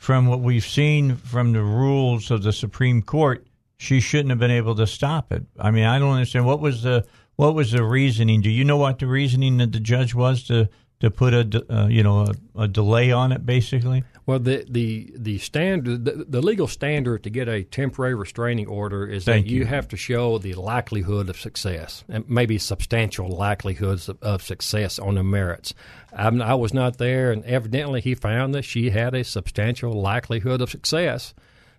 from 0.00 0.26
what 0.26 0.40
we've 0.40 0.64
seen 0.64 1.14
from 1.14 1.52
the 1.52 1.62
rules 1.62 2.30
of 2.30 2.42
the 2.42 2.54
Supreme 2.54 3.02
Court, 3.02 3.46
she 3.76 4.00
shouldn't 4.00 4.30
have 4.30 4.38
been 4.38 4.50
able 4.50 4.74
to 4.76 4.86
stop 4.86 5.30
it. 5.30 5.44
I 5.58 5.70
mean, 5.70 5.84
I 5.84 5.98
don't 5.98 6.14
understand 6.14 6.46
what 6.46 6.58
was 6.58 6.82
the 6.82 7.04
what 7.36 7.54
was 7.54 7.72
the 7.72 7.84
reasoning. 7.84 8.40
Do 8.40 8.48
you 8.48 8.64
know 8.64 8.78
what 8.78 8.98
the 8.98 9.06
reasoning 9.06 9.58
that 9.58 9.72
the 9.72 9.78
judge 9.78 10.14
was 10.14 10.42
to 10.44 10.70
to 11.00 11.10
put 11.10 11.34
a 11.34 11.66
uh, 11.70 11.86
you 11.88 12.02
know 12.02 12.26
a, 12.56 12.62
a, 12.62 12.68
delay 12.68 13.12
on 13.12 13.30
it, 13.30 13.44
basically? 13.44 14.02
Well, 14.24 14.38
the 14.38 14.64
the 14.68 15.12
the 15.16 15.36
standard, 15.38 16.06
the, 16.06 16.24
the, 16.26 16.40
legal 16.40 16.66
standard 16.66 17.22
to 17.24 17.30
get 17.30 17.48
a 17.48 17.64
temporary 17.64 18.14
restraining 18.14 18.68
order 18.68 19.06
is 19.06 19.24
Thank 19.24 19.46
that 19.46 19.52
you, 19.52 19.60
you, 19.60 19.66
have 19.66 19.88
to 19.88 19.98
show 19.98 20.38
the 20.38 20.54
likelihood 20.54 21.28
of 21.28 21.38
success, 21.38 22.04
and 22.08 22.28
maybe 22.28 22.56
substantial 22.58 23.28
likelihoods 23.28 24.08
of, 24.08 24.22
of 24.22 24.42
success 24.42 24.98
on 24.98 25.16
the 25.16 25.24
merits. 25.24 25.74
I'm, 26.12 26.42
I 26.42 26.54
was 26.54 26.74
not 26.74 26.98
there, 26.98 27.32
and 27.32 27.44
evidently 27.44 28.00
he 28.00 28.14
found 28.14 28.54
that 28.54 28.64
she 28.64 28.90
had 28.90 29.14
a 29.14 29.24
substantial 29.24 29.92
likelihood 29.92 30.60
of 30.60 30.70
success 30.70 31.34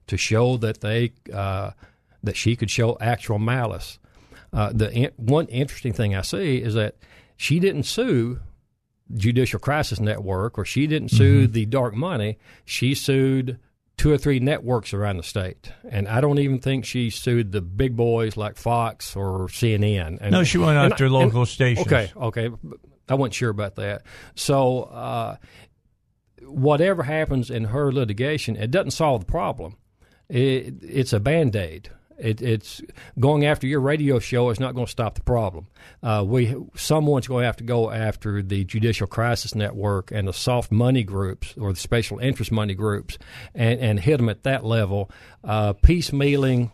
to 0.07 0.17
show 0.17 0.57
that 0.57 0.81
they 0.81 1.13
uh, 1.33 1.71
that 2.23 2.35
she 2.35 2.55
could 2.55 2.69
show 2.69 2.97
actual 2.99 3.39
malice. 3.39 3.99
Uh, 4.53 4.71
the 4.73 5.11
one 5.17 5.47
interesting 5.47 5.93
thing 5.93 6.15
I 6.15 6.21
see 6.21 6.57
is 6.57 6.73
that 6.73 6.95
she 7.37 7.59
didn't 7.59 7.83
sue 7.83 8.39
Judicial 9.13 9.59
Crisis 9.59 9.99
Network, 9.99 10.57
or 10.57 10.65
she 10.65 10.87
didn't 10.87 11.09
sue 11.09 11.43
mm-hmm. 11.43 11.51
the 11.51 11.65
dark 11.65 11.93
money. 11.93 12.37
She 12.65 12.93
sued 12.95 13.59
two 13.97 14.11
or 14.11 14.17
three 14.17 14.39
networks 14.39 14.93
around 14.93 15.17
the 15.17 15.23
state, 15.23 15.71
and 15.89 16.07
I 16.07 16.21
don't 16.21 16.39
even 16.39 16.59
think 16.59 16.85
she 16.85 17.09
sued 17.09 17.51
the 17.51 17.61
big 17.61 17.95
boys 17.95 18.37
like 18.37 18.57
Fox 18.57 19.15
or 19.15 19.47
CNN. 19.47 20.17
And, 20.21 20.31
no, 20.31 20.43
she 20.43 20.57
went 20.57 20.77
after 20.77 21.09
local 21.09 21.41
and, 21.41 21.47
stations. 21.47 21.87
Okay, 21.87 22.11
okay, 22.15 22.49
I 23.09 23.15
wasn't 23.15 23.33
sure 23.33 23.49
about 23.49 23.75
that. 23.75 24.03
So, 24.35 24.83
uh, 24.83 25.35
whatever 26.43 27.03
happens 27.03 27.49
in 27.49 27.65
her 27.65 27.91
litigation, 27.91 28.55
it 28.55 28.71
doesn't 28.71 28.91
solve 28.91 29.21
the 29.21 29.31
problem. 29.31 29.77
It, 30.29 30.75
it's 30.81 31.13
a 31.13 31.19
band 31.19 31.55
aid. 31.55 31.89
It, 32.17 32.41
it's 32.41 32.81
going 33.19 33.45
after 33.45 33.65
your 33.65 33.79
radio 33.79 34.19
show 34.19 34.51
is 34.51 34.59
not 34.59 34.75
going 34.75 34.85
to 34.85 34.91
stop 34.91 35.15
the 35.15 35.23
problem. 35.23 35.67
Uh, 36.03 36.23
we 36.25 36.55
someone's 36.75 37.27
going 37.27 37.41
to 37.41 37.45
have 37.47 37.57
to 37.57 37.63
go 37.63 37.89
after 37.89 38.43
the 38.43 38.63
Judicial 38.63 39.07
Crisis 39.07 39.55
Network 39.55 40.11
and 40.11 40.27
the 40.27 40.33
soft 40.33 40.71
money 40.71 41.03
groups 41.03 41.55
or 41.59 41.73
the 41.73 41.79
special 41.79 42.19
interest 42.19 42.51
money 42.51 42.75
groups 42.75 43.17
and, 43.55 43.79
and 43.79 43.99
hit 43.99 44.17
them 44.17 44.29
at 44.29 44.43
that 44.43 44.63
level. 44.63 45.09
Uh, 45.43 45.73
piecemealing 45.73 46.71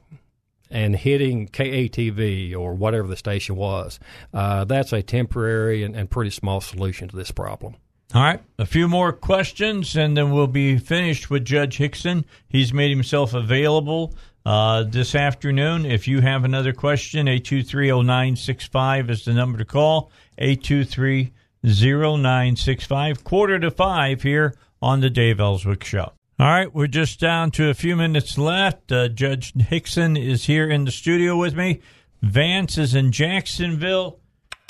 and 0.70 0.96
hitting 0.96 1.48
KATV 1.48 2.56
or 2.56 2.74
whatever 2.74 3.08
the 3.08 3.18
station 3.18 3.56
was, 3.56 4.00
uh, 4.34 4.66
that's 4.66 4.94
a 4.94 5.02
temporary 5.02 5.84
and, 5.84 5.96
and 5.96 6.10
pretty 6.10 6.32
small 6.32 6.62
solution 6.62 7.08
to 7.08 7.16
this 7.16 7.32
problem. 7.32 7.76
All 8.14 8.24
right, 8.24 8.40
a 8.58 8.66
few 8.66 8.88
more 8.88 9.12
questions, 9.12 9.98
and 9.98 10.16
then 10.16 10.32
we'll 10.32 10.48
be 10.48 10.78
finished 10.78 11.30
with 11.30 11.44
Judge 11.44 11.78
Hixson. 11.78 12.24
He's 12.48 12.74
made 12.74 12.90
himself 12.90 13.34
available 13.34 14.16
uh, 14.46 14.84
this 14.84 15.14
afternoon. 15.14 15.86
If 15.86 16.08
you 16.08 16.22
have 16.22 16.46
another 16.46 16.72
question, 16.72 17.28
8230965 17.28 19.10
is 19.10 19.26
the 19.26 19.34
number 19.34 19.58
to 19.58 19.66
call. 19.66 20.10
8230965, 20.40 23.26
quarter 23.26 23.60
to 23.60 23.72
five 23.72 24.22
here 24.22 24.56
on 24.82 25.02
the 25.02 25.10
Dave 25.10 25.42
Elswick 25.42 25.84
Show. 25.84 26.14
All 26.40 26.46
right, 26.46 26.72
we're 26.72 26.86
just 26.86 27.20
down 27.20 27.50
to 27.52 27.72
a 27.72 27.74
few 27.74 27.96
minutes 27.96 28.38
left. 28.38 28.92
Uh, 28.92 29.08
Judge 29.08 29.56
Hixson 29.56 30.24
is 30.24 30.46
here 30.46 30.70
in 30.70 30.86
the 30.86 30.92
studio 30.92 31.36
with 31.36 31.56
me. 31.56 31.82
Vance 32.22 32.78
is 32.78 32.94
in 32.94 33.12
Jacksonville. 33.12 34.20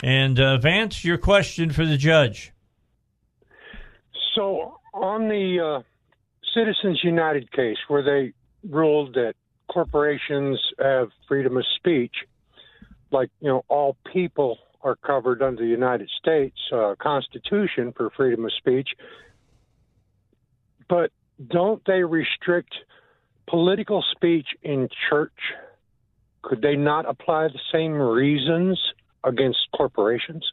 And 0.02 0.40
uh, 0.40 0.60
Vance, 0.60 1.04
your 1.04 1.18
question 1.18 1.72
for 1.72 1.86
the 1.86 1.98
judge. 1.98 2.54
So, 4.34 4.80
on 4.94 5.28
the 5.28 5.82
uh, 5.82 5.84
Citizens 6.54 7.02
United 7.04 7.52
case, 7.52 7.76
where 7.90 8.02
they 8.02 8.32
ruled 8.64 9.16
that 9.16 9.34
corporations 9.70 10.58
have 10.80 11.10
freedom 11.28 11.58
of 11.58 11.66
speech, 11.76 12.16
like, 13.12 13.30
you 13.42 13.50
know, 13.50 13.66
all 13.68 13.98
people 14.14 14.58
are 14.84 14.96
covered 14.96 15.42
under 15.42 15.64
the 15.64 15.70
United 15.70 16.10
States 16.18 16.56
uh, 16.72 16.96
Constitution 16.98 17.92
for 17.92 18.10
freedom 18.16 18.46
of 18.46 18.54
speech, 18.54 18.88
but 20.88 21.12
don't 21.46 21.82
they 21.86 22.04
restrict 22.04 22.74
political 23.48 24.04
speech 24.12 24.48
in 24.64 24.90
church? 25.10 25.32
Could 26.42 26.62
they 26.62 26.76
not 26.76 27.08
apply 27.08 27.48
the 27.48 27.60
same 27.72 27.94
reasons 27.94 28.80
against 29.24 29.60
corporations? 29.76 30.52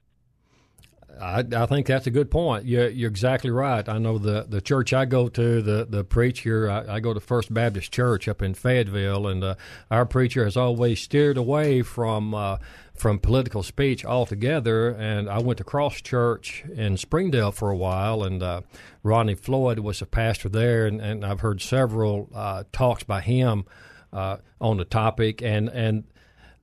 I, 1.20 1.44
I 1.56 1.66
think 1.66 1.86
that's 1.86 2.06
a 2.06 2.10
good 2.10 2.30
point. 2.30 2.66
You're, 2.66 2.88
you're 2.88 3.10
exactly 3.10 3.50
right. 3.50 3.88
I 3.88 3.98
know 3.98 4.18
the, 4.18 4.46
the 4.48 4.60
church 4.60 4.92
I 4.92 5.04
go 5.04 5.28
to, 5.28 5.62
the, 5.62 5.86
the 5.88 6.04
preacher, 6.04 6.70
I, 6.70 6.96
I 6.96 7.00
go 7.00 7.14
to 7.14 7.20
First 7.20 7.52
Baptist 7.52 7.92
Church 7.92 8.28
up 8.28 8.42
in 8.42 8.54
Fayetteville, 8.54 9.26
and 9.26 9.42
uh, 9.44 9.54
our 9.90 10.06
preacher 10.06 10.44
has 10.44 10.56
always 10.56 11.00
steered 11.00 11.36
away 11.36 11.82
from 11.82 12.34
uh, 12.34 12.58
from 12.94 13.18
political 13.18 13.62
speech 13.64 14.04
altogether. 14.04 14.90
And 14.90 15.28
I 15.28 15.40
went 15.40 15.58
to 15.58 15.64
Cross 15.64 16.02
Church 16.02 16.64
in 16.74 16.96
Springdale 16.96 17.50
for 17.50 17.70
a 17.70 17.76
while, 17.76 18.22
and 18.22 18.42
uh, 18.42 18.60
Ronnie 19.02 19.34
Floyd 19.34 19.80
was 19.80 20.00
a 20.00 20.06
pastor 20.06 20.48
there, 20.48 20.86
and, 20.86 21.00
and 21.00 21.24
I've 21.24 21.40
heard 21.40 21.60
several 21.60 22.30
uh, 22.34 22.64
talks 22.72 23.02
by 23.02 23.20
him 23.20 23.64
uh, 24.12 24.36
on 24.60 24.76
the 24.76 24.84
topic. 24.84 25.42
And 25.42 25.68
and 25.68 26.04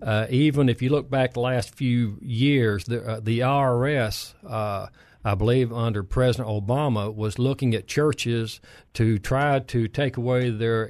uh, 0.02 0.28
even 0.30 0.70
if 0.70 0.82
you 0.82 0.90
look 0.90 1.10
back 1.10 1.34
the 1.34 1.40
last 1.40 1.76
few 1.76 2.18
years, 2.22 2.86
the 2.86 3.04
uh, 3.04 3.20
the 3.20 3.40
IRS. 3.40 4.34
Uh, 4.48 4.88
I 5.24 5.36
believe 5.36 5.72
under 5.72 6.02
President 6.02 6.50
Obama 6.50 7.14
was 7.14 7.38
looking 7.38 7.76
at 7.76 7.86
churches 7.86 8.60
to 8.96 9.20
try 9.20 9.60
to 9.60 9.88
take 9.88 10.18
away 10.18 10.50
their 10.50 10.90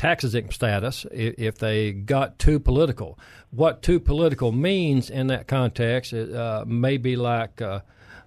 tax 0.00 0.24
exempt 0.24 0.54
status 0.54 1.04
if 1.12 1.58
they 1.58 1.92
got 1.92 2.38
too 2.38 2.58
political. 2.58 3.18
What 3.50 3.82
too 3.82 4.00
political 4.00 4.50
means 4.50 5.10
in 5.10 5.26
that 5.26 5.46
context 5.46 6.14
uh, 6.14 6.64
may 6.66 6.96
be 6.96 7.16
like 7.16 7.60
uh, 7.60 7.80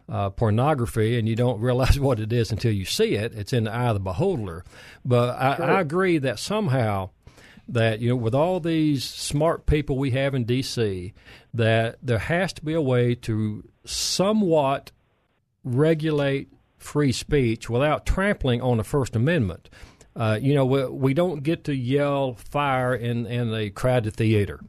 uh, 0.07 0.29
pornography, 0.29 1.17
and 1.17 1.27
you 1.27 1.35
don't 1.35 1.59
realize 1.67 1.99
what 1.99 2.19
it 2.19 2.31
is 2.31 2.51
until 2.51 2.71
you 2.71 2.85
see 2.85 3.15
it. 3.15 3.33
It's 3.33 3.53
in 3.53 3.63
the 3.63 3.71
eye 3.71 3.87
of 3.87 3.95
the 3.95 4.01
beholder. 4.01 4.63
But 5.03 5.35
I, 5.35 5.77
I 5.77 5.81
agree 5.81 6.19
that 6.19 6.37
somehow 6.37 7.09
that 7.67 7.99
you 7.99 8.09
know 8.09 8.15
with 8.15 8.35
all 8.35 8.59
these 8.59 9.03
smart 9.03 9.65
people 9.65 9.97
we 9.97 10.11
have 10.11 10.35
in 10.35 10.43
D.C. 10.43 11.13
that 11.53 11.97
there 12.01 12.19
has 12.19 12.53
to 12.53 12.65
be 12.65 12.73
a 12.73 12.81
way 12.81 13.15
to 13.15 13.67
somewhat 13.85 14.91
regulate 15.63 16.49
free 16.77 17.11
speech 17.11 17.69
without 17.69 18.05
trampling 18.05 18.61
on 18.61 18.77
the 18.77 18.83
First 18.83 19.15
Amendment. 19.15 19.69
Uh, 20.15 20.37
you 20.39 20.53
know, 20.53 20.65
we, 20.65 20.85
we, 20.85 21.13
don't 21.13 21.41
get 21.41 21.63
to 21.63 21.73
yell 21.73 22.35
fire 22.35 22.93
in, 22.93 23.25
in 23.25 23.53
a 23.53 23.69
crowded 23.71 24.13
theater. 24.13 24.59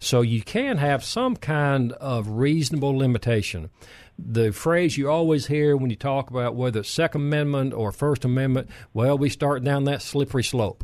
So 0.00 0.22
you 0.22 0.42
can 0.42 0.78
have 0.78 1.04
some 1.04 1.36
kind 1.36 1.92
of 1.92 2.28
reasonable 2.28 2.96
limitation. 2.96 3.70
The 4.18 4.50
phrase 4.50 4.98
you 4.98 5.08
always 5.08 5.46
hear 5.46 5.76
when 5.76 5.90
you 5.90 5.96
talk 5.96 6.30
about 6.30 6.56
whether 6.56 6.80
it's 6.80 6.90
Second 6.90 7.22
Amendment 7.22 7.74
or 7.74 7.92
First 7.92 8.24
Amendment, 8.24 8.68
well, 8.92 9.16
we 9.16 9.28
start 9.28 9.62
down 9.62 9.84
that 9.84 10.02
slippery 10.02 10.42
slope. 10.42 10.82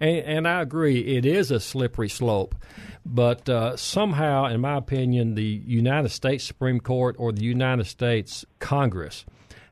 And, 0.00 0.18
and 0.18 0.48
I 0.48 0.62
agree, 0.62 1.00
it 1.00 1.24
is 1.24 1.50
a 1.50 1.60
slippery 1.60 2.08
slope. 2.08 2.54
But 3.04 3.48
uh, 3.48 3.76
somehow, 3.76 4.46
in 4.46 4.60
my 4.60 4.76
opinion, 4.76 5.34
the 5.34 5.44
United 5.44 6.08
States 6.08 6.44
Supreme 6.44 6.80
Court 6.80 7.14
or 7.18 7.32
the 7.32 7.44
United 7.44 7.86
States 7.86 8.44
Congress 8.58 9.24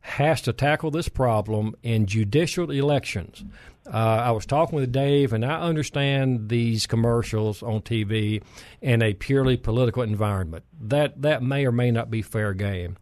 has 0.02 0.42
to 0.42 0.52
tackle 0.52 0.90
this 0.90 1.08
problem 1.08 1.74
in 1.82 2.06
judicial 2.06 2.70
elections. 2.70 3.42
Uh, 3.86 3.96
I 3.96 4.30
was 4.32 4.46
talking 4.46 4.76
with 4.76 4.92
Dave, 4.92 5.32
and 5.32 5.44
I 5.44 5.60
understand 5.60 6.48
these 6.48 6.86
commercials 6.86 7.62
on 7.62 7.80
TV 7.80 8.42
in 8.80 9.02
a 9.02 9.14
purely 9.14 9.56
political 9.56 10.02
environment. 10.02 10.64
That 10.80 11.22
that 11.22 11.42
may 11.42 11.66
or 11.66 11.72
may 11.72 11.90
not 11.90 12.10
be 12.10 12.22
fair 12.22 12.54
game. 12.54 12.96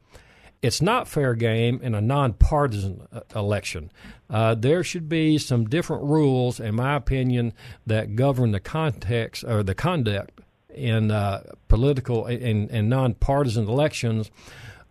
It's 0.63 0.81
not 0.81 1.09
fair 1.09 1.35
game 1.35 1.81
in 1.83 1.95
a 1.95 2.01
nonpartisan 2.01 3.07
uh, 3.13 3.21
election. 3.35 3.91
Uh, 4.31 4.55
there 4.55 4.85
should 4.85 5.09
be 5.09 5.37
some 5.37 5.65
different 5.65 6.05
rules, 6.05 6.61
in 6.61 6.77
my 6.77 6.95
opinion, 6.95 7.53
that 7.87 8.17
govern 8.17 8.53
the 8.53 8.61
context 8.61 9.45
or 9.45 9.63
the 9.63 9.75
conduct 9.75 10.41
in 10.73 11.11
uh, 11.11 11.43
political 11.69 12.25
and, 12.27 12.71
and 12.71 12.89
nonpartisan 12.89 13.69
elections 13.69 14.31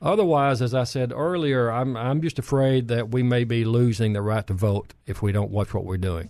Otherwise, 0.01 0.63
as 0.63 0.73
I 0.73 0.83
said 0.83 1.13
earlier, 1.13 1.71
I'm 1.71 1.95
I'm 1.95 2.21
just 2.21 2.39
afraid 2.39 2.87
that 2.87 3.11
we 3.11 3.21
may 3.21 3.43
be 3.43 3.63
losing 3.63 4.13
the 4.13 4.21
right 4.21 4.45
to 4.47 4.53
vote 4.53 4.95
if 5.05 5.21
we 5.21 5.31
don't 5.31 5.51
watch 5.51 5.73
what 5.75 5.85
we're 5.85 5.97
doing. 5.97 6.29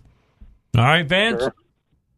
All 0.77 0.83
right, 0.83 1.07
Vance. 1.07 1.41
Sure. 1.41 1.55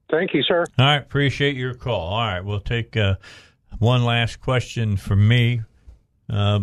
Thank 0.09 0.33
you, 0.33 0.41
sir. 0.43 0.65
All 0.79 0.85
right, 0.85 0.97
appreciate 0.97 1.55
your 1.55 1.75
call. 1.75 2.13
All 2.13 2.19
right, 2.19 2.41
we'll 2.43 2.59
take 2.59 2.97
uh, 2.97 3.15
one 3.77 4.03
last 4.03 4.41
question 4.41 4.97
from 4.97 5.27
me. 5.27 5.61
Uh, 6.27 6.61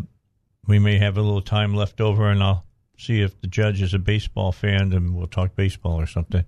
we 0.70 0.78
may 0.78 0.98
have 0.98 1.18
a 1.18 1.20
little 1.20 1.42
time 1.42 1.74
left 1.74 2.01
over, 2.01 2.30
and 2.30 2.42
I'll 2.42 2.64
see 2.97 3.20
if 3.20 3.40
the 3.40 3.47
judge 3.47 3.82
is 3.82 3.92
a 3.92 3.98
baseball 3.98 4.52
fan, 4.52 4.92
and 4.92 5.16
we'll 5.16 5.26
talk 5.26 5.56
baseball 5.56 6.01
or 6.01 6.06
something. 6.06 6.44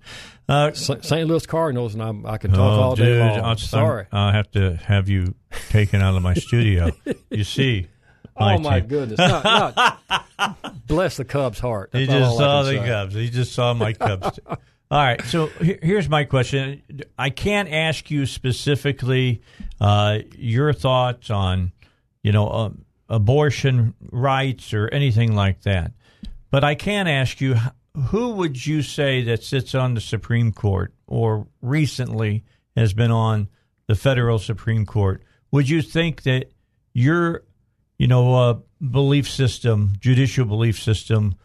Uh, 0.47 0.71
St. 0.71 1.27
Louis 1.27 1.45
Cardinals, 1.45 1.93
and 1.93 2.01
I'm, 2.01 2.25
i 2.25 2.37
can 2.37 2.51
talk 2.51 2.59
oh, 2.59 2.81
all 2.81 2.95
day 2.95 3.19
long. 3.19 3.41
I'm 3.41 3.57
sorry. 3.57 4.07
I'll 4.11 4.31
have 4.31 4.49
to 4.51 4.77
have 4.77 5.09
you 5.09 5.35
taken 5.69 6.01
out 6.01 6.15
of 6.15 6.23
my 6.23 6.33
studio. 6.33 6.91
You 7.29 7.43
see, 7.43 7.87
oh 8.37 8.59
my 8.59 8.79
team. 8.79 8.89
goodness! 8.89 9.19
Bless 10.87 11.17
the 11.17 11.25
Cubs' 11.25 11.59
heart. 11.59 11.89
That's 11.91 12.05
he 12.05 12.19
just 12.19 12.37
saw 12.37 12.61
the 12.61 12.77
say. 12.77 12.87
Cubs. 12.87 13.15
He 13.15 13.29
just 13.31 13.53
saw 13.53 13.73
my 13.73 13.93
Cubs. 13.93 14.39
all 14.47 14.57
right. 14.91 15.19
So 15.23 15.47
here's 15.47 16.07
my 16.07 16.25
question. 16.25 16.83
I 17.17 17.31
can't 17.31 17.69
ask 17.71 18.11
you 18.11 18.27
specifically 18.27 19.41
uh, 19.81 20.19
your 20.37 20.73
thoughts 20.73 21.31
on, 21.31 21.71
you 22.21 22.31
know, 22.31 22.47
uh, 22.47 22.69
abortion 23.13 23.93
rights 24.11 24.73
or 24.73 24.87
anything 24.89 25.35
like 25.35 25.61
that, 25.61 25.91
but 26.51 26.63
I 26.63 26.75
can 26.75 27.07
ask 27.07 27.41
you 27.41 27.55
who 28.07 28.31
would 28.31 28.65
you 28.65 28.81
say 28.81 29.23
that 29.23 29.43
sits 29.43 29.75
on 29.75 29.93
the 29.93 30.01
Supreme 30.01 30.51
Court 30.51 30.93
or 31.05 31.47
recently 31.61 32.43
has 32.75 32.93
been 32.93 33.11
on 33.11 33.49
the 33.87 33.95
federal 33.95 34.39
Supreme 34.39 34.85
Court? 34.85 35.23
Would 35.51 35.69
you 35.69 35.81
think 35.81 36.23
that 36.23 36.51
your 36.93 37.43
you 37.97 38.07
know, 38.07 38.35
uh, 38.35 38.59
belief 38.85 39.29
system, 39.29 39.93
judicial 39.99 40.45
belief 40.45 40.81
system, 40.81 41.35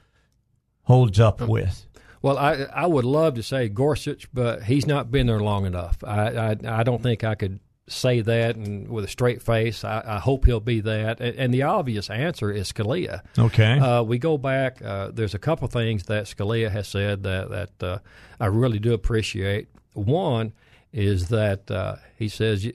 holds 0.82 1.20
up 1.20 1.40
with? 1.40 1.86
Well, 2.20 2.36
I 2.36 2.66
I 2.74 2.86
would 2.86 3.04
love 3.04 3.34
to 3.34 3.42
say 3.42 3.68
Gorsuch, 3.68 4.26
but 4.32 4.64
he's 4.64 4.86
not 4.86 5.10
been 5.10 5.28
there 5.28 5.40
long 5.40 5.66
enough. 5.66 6.02
I 6.02 6.30
I, 6.30 6.56
I 6.64 6.82
don't 6.82 7.02
think 7.02 7.22
I 7.22 7.36
could 7.36 7.60
say 7.88 8.20
that 8.20 8.56
and 8.56 8.88
with 8.88 9.04
a 9.04 9.08
straight 9.08 9.42
face. 9.42 9.84
I, 9.84 10.02
I 10.06 10.18
hope 10.18 10.44
he'll 10.44 10.60
be 10.60 10.80
that. 10.80 11.20
And, 11.20 11.36
and, 11.36 11.54
the 11.54 11.62
obvious 11.62 12.10
answer 12.10 12.50
is 12.50 12.72
Scalia. 12.72 13.22
Okay. 13.38 13.78
Uh, 13.78 14.02
we 14.02 14.18
go 14.18 14.38
back. 14.38 14.82
Uh, 14.82 15.10
there's 15.12 15.34
a 15.34 15.38
couple 15.38 15.68
things 15.68 16.04
that 16.04 16.24
Scalia 16.24 16.70
has 16.70 16.88
said 16.88 17.22
that 17.22 17.50
that 17.50 17.82
uh, 17.82 17.98
I 18.38 18.46
really 18.46 18.78
do 18.78 18.92
appreciate. 18.92 19.68
One 19.94 20.52
is 20.92 21.28
that 21.28 21.70
uh, 21.70 21.96
he 22.16 22.28
says 22.28 22.70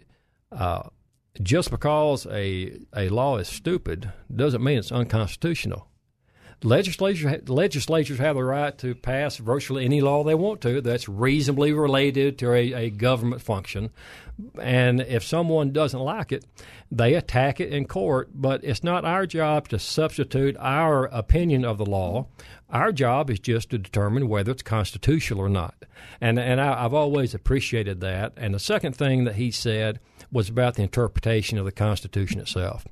uh, 0.52 0.84
just 1.42 1.72
because 1.72 2.28
a, 2.28 2.78
a 2.96 3.10
law 3.10 3.38
is 3.38 3.48
stupid 3.48 4.12
doesn't 4.34 4.64
mean 4.64 4.78
it's 4.78 4.92
unconstitutional. 4.92 5.88
Legislature, 6.64 7.42
legislatures 7.48 8.20
have 8.20 8.36
the 8.36 8.44
right 8.44 8.78
to 8.78 8.96
pass 8.96 9.38
virtually 9.38 9.86
any 9.86 10.02
law 10.02 10.24
they 10.24 10.36
want 10.36 10.62
to 10.62 10.82
that's 10.82 11.10
reasonably 11.10 11.74
related 11.74 12.38
to 12.40 12.54
a, 12.54 12.74
a 12.74 12.90
government 12.90 13.42
function. 13.42 13.90
And 14.60 15.02
if 15.02 15.24
someone 15.24 15.72
doesn't 15.72 16.00
like 16.00 16.32
it, 16.32 16.46
they 16.92 17.14
attack 17.14 17.60
it 17.60 17.72
in 17.72 17.86
court. 17.86 18.30
But 18.34 18.64
it's 18.64 18.84
not 18.84 19.06
our 19.06 19.26
job 19.26 19.68
to 19.70 19.80
substitute 19.80 20.56
our 20.58 21.06
opinion 21.06 21.66
of 21.66 21.78
the 21.78 21.86
law. 21.86 22.28
Our 22.70 22.92
job 22.92 23.30
is 23.30 23.40
just 23.40 23.70
to 23.72 23.78
determine 23.78 24.30
whether 24.30 24.52
it's 24.52 24.64
constitutional 24.64 25.42
or 25.42 25.50
not. 25.50 25.76
And, 26.20 26.40
and 26.40 26.60
I, 26.60 26.86
I've 26.86 26.94
always 26.94 27.36
appreciated 27.36 28.02
that. 28.02 28.34
And 28.38 28.56
the 28.56 28.60
second 28.60 28.96
thing 28.96 29.26
that 29.26 29.36
he 29.36 29.52
said– 29.52 30.00
was 30.34 30.50
about 30.50 30.74
the 30.74 30.82
interpretation 30.82 31.58
of 31.60 31.66
the 31.66 31.72
Constitution 31.72 32.42
itself. 32.42 32.86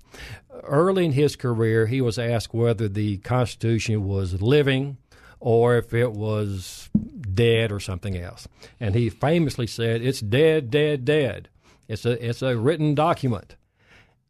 Early 0.64 1.06
in 1.06 1.11
his 1.14 1.36
career, 1.36 1.88
he 1.88 2.02
was 2.02 2.19
asked 2.19 2.53
whether 2.53 2.88
the 2.88 3.18
Constitution 3.19 4.06
was 4.06 4.41
living 4.41 4.98
or 5.40 5.78
if 5.78 5.94
it 5.94 6.11
was 6.11 6.90
dead 7.34 7.72
or 7.72 7.80
something 7.80 8.18
else. 8.18 8.48
And 8.80 8.94
he 8.95 9.10
famously 9.10 9.68
said, 9.68 10.02
"It's 10.02 10.19
dead, 10.19 10.69
dead, 10.69 11.06
dead." 11.06 11.49
It's 11.88 12.06
a 12.06 12.23
it's 12.26 12.41
a 12.41 12.57
written 12.57 12.95
document. 12.95 13.56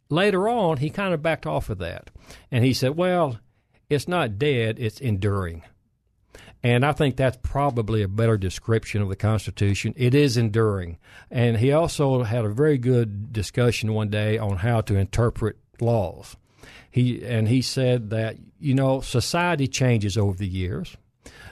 Later 0.10 0.48
on, 0.50 0.78
he 0.78 0.90
kind 0.90 1.14
of 1.14 1.22
backed 1.22 1.46
off 1.46 1.70
of 1.70 1.78
that, 1.80 2.10
and 2.52 2.64
he 2.64 2.74
said, 2.74 2.96
"Well, 2.98 3.40
it's 3.90 4.08
not 4.08 4.40
dead; 4.40 4.80
it's 4.80 5.00
enduring." 5.00 5.64
And 6.64 6.86
I 6.86 6.92
think 6.92 7.16
that's 7.16 7.38
probably 7.42 8.04
a 8.04 8.08
better 8.08 8.38
description 8.38 9.02
of 9.02 9.10
the 9.10 9.16
Constitution. 9.16 9.94
It 9.98 10.14
is 10.14 10.38
enduring. 10.38 10.98
And 11.32 11.58
he 11.58 11.72
also 11.72 12.22
had 12.22 12.46
a 12.46 12.50
very 12.50 12.78
good 12.78 13.34
discussion 13.34 13.94
one 13.94 14.10
day 14.10 14.38
on 14.38 14.58
how 14.58 14.82
to 14.82 14.96
interpret 14.96 15.58
laws. 15.82 16.36
He 16.90 17.26
and 17.26 17.48
he 17.48 17.62
said 17.62 18.10
that 18.10 18.38
you 18.60 18.74
know 18.74 19.02
society 19.02 19.68
changes 19.68 20.18
over 20.18 20.38
the 20.38 20.48
years. 20.48 20.98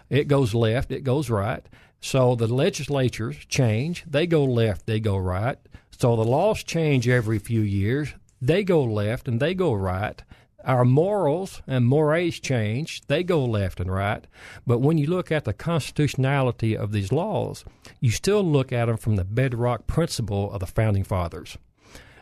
It 0.10 0.28
goes 0.28 0.54
left, 0.54 0.92
it 0.92 1.04
goes 1.04 1.30
right. 1.30 1.66
So 2.02 2.36
the 2.36 2.48
legislatures 2.48 3.38
change, 3.48 4.06
they 4.08 4.26
go 4.26 4.44
left, 4.44 4.86
they 4.86 5.00
go 5.00 5.18
right. 5.18 5.58
So 5.92 6.16
the 6.16 6.24
laws 6.24 6.64
change 6.64 7.08
every 7.08 7.40
few 7.40 7.62
years, 7.62 8.14
they 8.42 8.64
go 8.64 8.84
left 8.84 9.28
and 9.28 9.40
they 9.40 9.54
go 9.54 9.74
right. 9.74 10.22
Our 10.66 10.84
morals 10.84 11.62
and 11.68 11.86
mores 11.86 12.40
change, 12.40 13.02
they 13.08 13.24
go 13.24 13.46
left 13.46 13.80
and 13.80 13.92
right. 13.92 14.26
But 14.68 14.80
when 14.80 14.98
you 14.98 15.08
look 15.08 15.32
at 15.32 15.46
the 15.46 15.54
constitutionality 15.54 16.76
of 16.76 16.92
these 16.92 17.12
laws, 17.12 17.64
you 18.00 18.12
still 18.12 18.44
look 18.44 18.74
at 18.74 18.86
them 18.86 18.98
from 18.98 19.16
the 19.16 19.24
bedrock 19.24 19.88
principle 19.88 20.52
of 20.52 20.60
the 20.60 20.68
founding 20.68 21.04
fathers. 21.04 21.58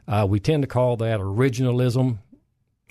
Uh, 0.07 0.25
we 0.29 0.39
tend 0.39 0.63
to 0.63 0.67
call 0.67 0.97
that 0.97 1.19
originalism. 1.19 2.19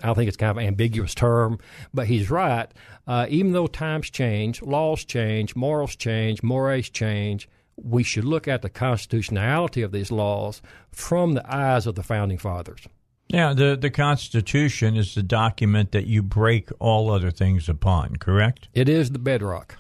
I 0.03 0.13
think 0.13 0.29
it's 0.29 0.37
kind 0.37 0.51
of 0.51 0.59
an 0.59 0.67
ambiguous 0.67 1.15
term, 1.15 1.59
but 1.95 2.07
he's 2.07 2.31
right. 2.31 2.71
Uh, 3.07 3.27
even 3.31 3.53
though 3.53 3.67
times 3.67 4.11
change, 4.11 4.61
laws 4.61 5.05
change, 5.05 5.57
morals 5.57 5.97
change, 5.97 6.43
mores 6.43 6.91
change, 6.91 7.49
we 7.77 8.03
should 8.03 8.25
look 8.25 8.47
at 8.47 8.63
the 8.63 8.69
constitutionality 8.69 9.83
of 9.83 9.93
these 9.93 10.11
laws 10.11 10.61
from 10.91 11.33
the 11.33 11.55
eyes 11.55 11.87
of 11.87 11.95
the 11.95 12.03
founding 12.03 12.39
fathers. 12.39 12.81
Yeah, 13.29 13.55
the, 13.55 13.77
the 13.77 13.91
Constitution 13.91 14.97
is 14.97 15.15
the 15.15 15.23
document 15.23 15.93
that 15.93 16.07
you 16.07 16.23
break 16.23 16.71
all 16.79 17.11
other 17.11 17.31
things 17.31 17.69
upon, 17.69 18.17
correct? 18.17 18.69
It 18.73 18.89
is 18.89 19.11
the 19.11 19.19
bedrock. 19.19 19.79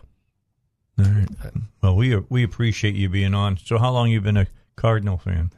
All 0.98 1.04
right. 1.04 1.28
Well, 1.82 1.94
we 1.94 2.16
we 2.16 2.42
appreciate 2.42 2.94
you 2.94 3.08
being 3.08 3.34
on. 3.34 3.58
So, 3.58 3.78
how 3.78 3.92
long 3.92 4.10
you 4.10 4.20
been 4.20 4.38
a 4.38 4.46
Cardinal 4.76 5.18
fan? 5.18 5.52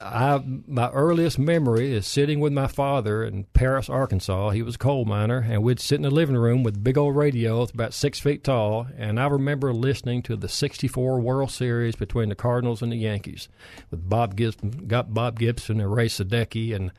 I 0.00 0.42
my 0.66 0.88
earliest 0.90 1.38
memory 1.38 1.92
is 1.92 2.06
sitting 2.06 2.40
with 2.40 2.54
my 2.54 2.66
father 2.68 3.22
in 3.22 3.44
Paris, 3.52 3.90
Arkansas. 3.90 4.50
He 4.50 4.62
was 4.62 4.76
a 4.76 4.78
coal 4.78 5.04
miner, 5.04 5.46
and 5.46 5.62
we'd 5.62 5.78
sit 5.78 5.96
in 5.96 6.02
the 6.02 6.10
living 6.10 6.38
room 6.38 6.62
with 6.62 6.82
big 6.82 6.96
old 6.96 7.16
radio. 7.16 7.62
About 7.62 7.92
six 7.92 8.18
feet 8.18 8.42
tall, 8.42 8.86
and 8.96 9.20
I 9.20 9.26
remember 9.26 9.74
listening 9.74 10.22
to 10.22 10.36
the 10.36 10.48
'64 10.48 11.20
World 11.20 11.50
Series 11.50 11.96
between 11.96 12.30
the 12.30 12.34
Cardinals 12.34 12.80
and 12.80 12.90
the 12.90 12.96
Yankees 12.96 13.48
with 13.90 14.08
Bob 14.08 14.36
Gibson, 14.36 14.70
got 14.86 15.12
Bob 15.12 15.38
Gibson 15.38 15.80
and 15.80 15.92
Ray 15.92 16.06
Sadecki, 16.06 16.74
and 16.74 16.92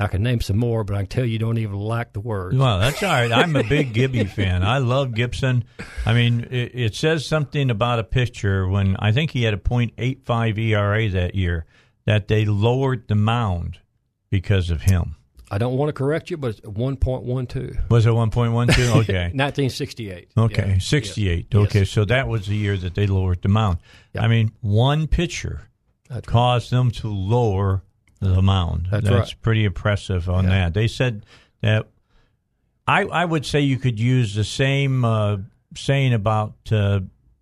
I 0.00 0.08
can 0.08 0.24
name 0.24 0.40
some 0.40 0.58
more, 0.58 0.82
but 0.82 0.96
I 0.96 1.00
can 1.00 1.06
tell 1.06 1.24
you 1.24 1.38
don't 1.38 1.58
even 1.58 1.76
like 1.76 2.12
the 2.12 2.20
words. 2.20 2.56
Well, 2.56 2.80
that's 2.80 3.02
all 3.04 3.12
right. 3.12 3.30
I'm 3.30 3.54
a 3.54 3.62
big 3.62 3.92
Gibby 3.92 4.24
fan. 4.24 4.64
I 4.64 4.78
love 4.78 5.14
Gibson. 5.14 5.64
I 6.04 6.12
mean, 6.12 6.48
it, 6.50 6.72
it 6.74 6.94
says 6.96 7.24
something 7.24 7.70
about 7.70 8.00
a 8.00 8.04
pitcher 8.04 8.66
when 8.66 8.96
I 8.96 9.12
think 9.12 9.30
he 9.30 9.44
had 9.44 9.54
a 9.54 9.58
.85 9.58 10.58
ERA 10.58 11.08
that 11.10 11.36
year 11.36 11.64
that 12.08 12.26
they 12.26 12.46
lowered 12.46 13.06
the 13.06 13.14
mound 13.14 13.80
because 14.30 14.70
of 14.70 14.80
him. 14.80 15.14
I 15.50 15.58
don't 15.58 15.76
want 15.76 15.90
to 15.90 15.92
correct 15.92 16.30
you, 16.30 16.38
but 16.38 16.52
it's 16.52 16.60
1.12. 16.60 17.90
Was 17.90 18.06
it 18.06 18.08
1.12? 18.08 18.54
Okay. 19.02 19.30
1968. 19.34 20.30
Okay, 20.38 20.68
Yeah. 20.72 20.78
68. 20.78 21.46
Yes. 21.52 21.62
Okay, 21.66 21.84
so 21.84 22.06
that 22.06 22.26
was 22.26 22.46
the 22.46 22.56
year 22.56 22.78
that 22.78 22.94
they 22.94 23.06
lowered 23.06 23.42
the 23.42 23.50
mound. 23.50 23.76
I 24.18 24.26
mean, 24.26 24.52
one 24.62 25.06
pitcher 25.06 25.68
That's 26.08 26.26
right. 26.26 26.26
caused 26.26 26.70
them 26.70 26.90
to 26.92 27.08
lower 27.08 27.82
the 28.20 28.40
mound. 28.40 28.88
That's 28.90 29.10
right. 29.10 29.34
pretty 29.42 29.66
impressive 29.66 30.30
on 30.30 30.44
Yeah. 30.44 30.50
that. 30.50 30.74
They 30.74 30.88
said 30.88 31.26
that 31.60 31.88
I 32.86 33.02
I 33.02 33.26
would 33.26 33.44
say 33.44 33.60
you 33.60 33.76
could 33.76 34.00
use 34.00 34.34
the 34.34 34.44
same 34.44 35.04
uh, 35.04 35.36
saying 35.76 36.14
about 36.14 36.54
uh, 36.72 37.00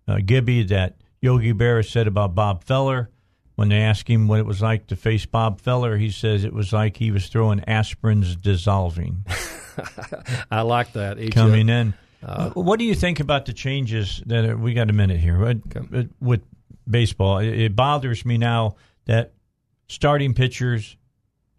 uh, 0.09 0.17
Gibby 0.25 0.63
that 0.63 0.97
Yogi 1.21 1.53
Berra 1.53 1.89
said 1.89 2.05
about 2.07 2.35
Bob 2.35 2.65
Feller. 2.65 3.09
When 3.57 3.69
they 3.69 3.81
asked 3.81 4.07
him 4.07 4.27
what 4.27 4.39
it 4.39 4.45
was 4.45 4.61
like 4.61 4.85
to 4.87 4.95
face 4.95 5.25
Bob 5.25 5.59
Feller, 5.59 5.97
he 5.97 6.11
says 6.11 6.43
it 6.43 6.53
was 6.53 6.71
like 6.71 6.97
he 6.97 7.09
was 7.09 7.27
throwing 7.27 7.59
aspirins 7.61 8.39
dissolving 8.39 9.25
I 10.51 10.61
like 10.61 10.93
that. 10.93 11.19
Each, 11.19 11.33
coming 11.33 11.69
uh, 11.69 11.91
in. 12.23 12.51
what 12.53 12.79
do 12.79 12.85
you 12.85 12.95
think 12.95 13.19
about 13.19 13.45
the 13.45 13.53
changes 13.53 14.21
that 14.25 14.45
are, 14.45 14.57
we 14.57 14.73
got 14.73 14.89
a 14.89 14.93
minute 14.93 15.19
here 15.19 15.37
with, 15.39 16.11
with 16.19 16.41
baseball? 16.89 17.39
It, 17.39 17.59
it 17.59 17.75
bothers 17.75 18.25
me 18.25 18.37
now 18.37 18.75
that 19.05 19.33
starting 19.87 20.33
pitchers, 20.33 20.97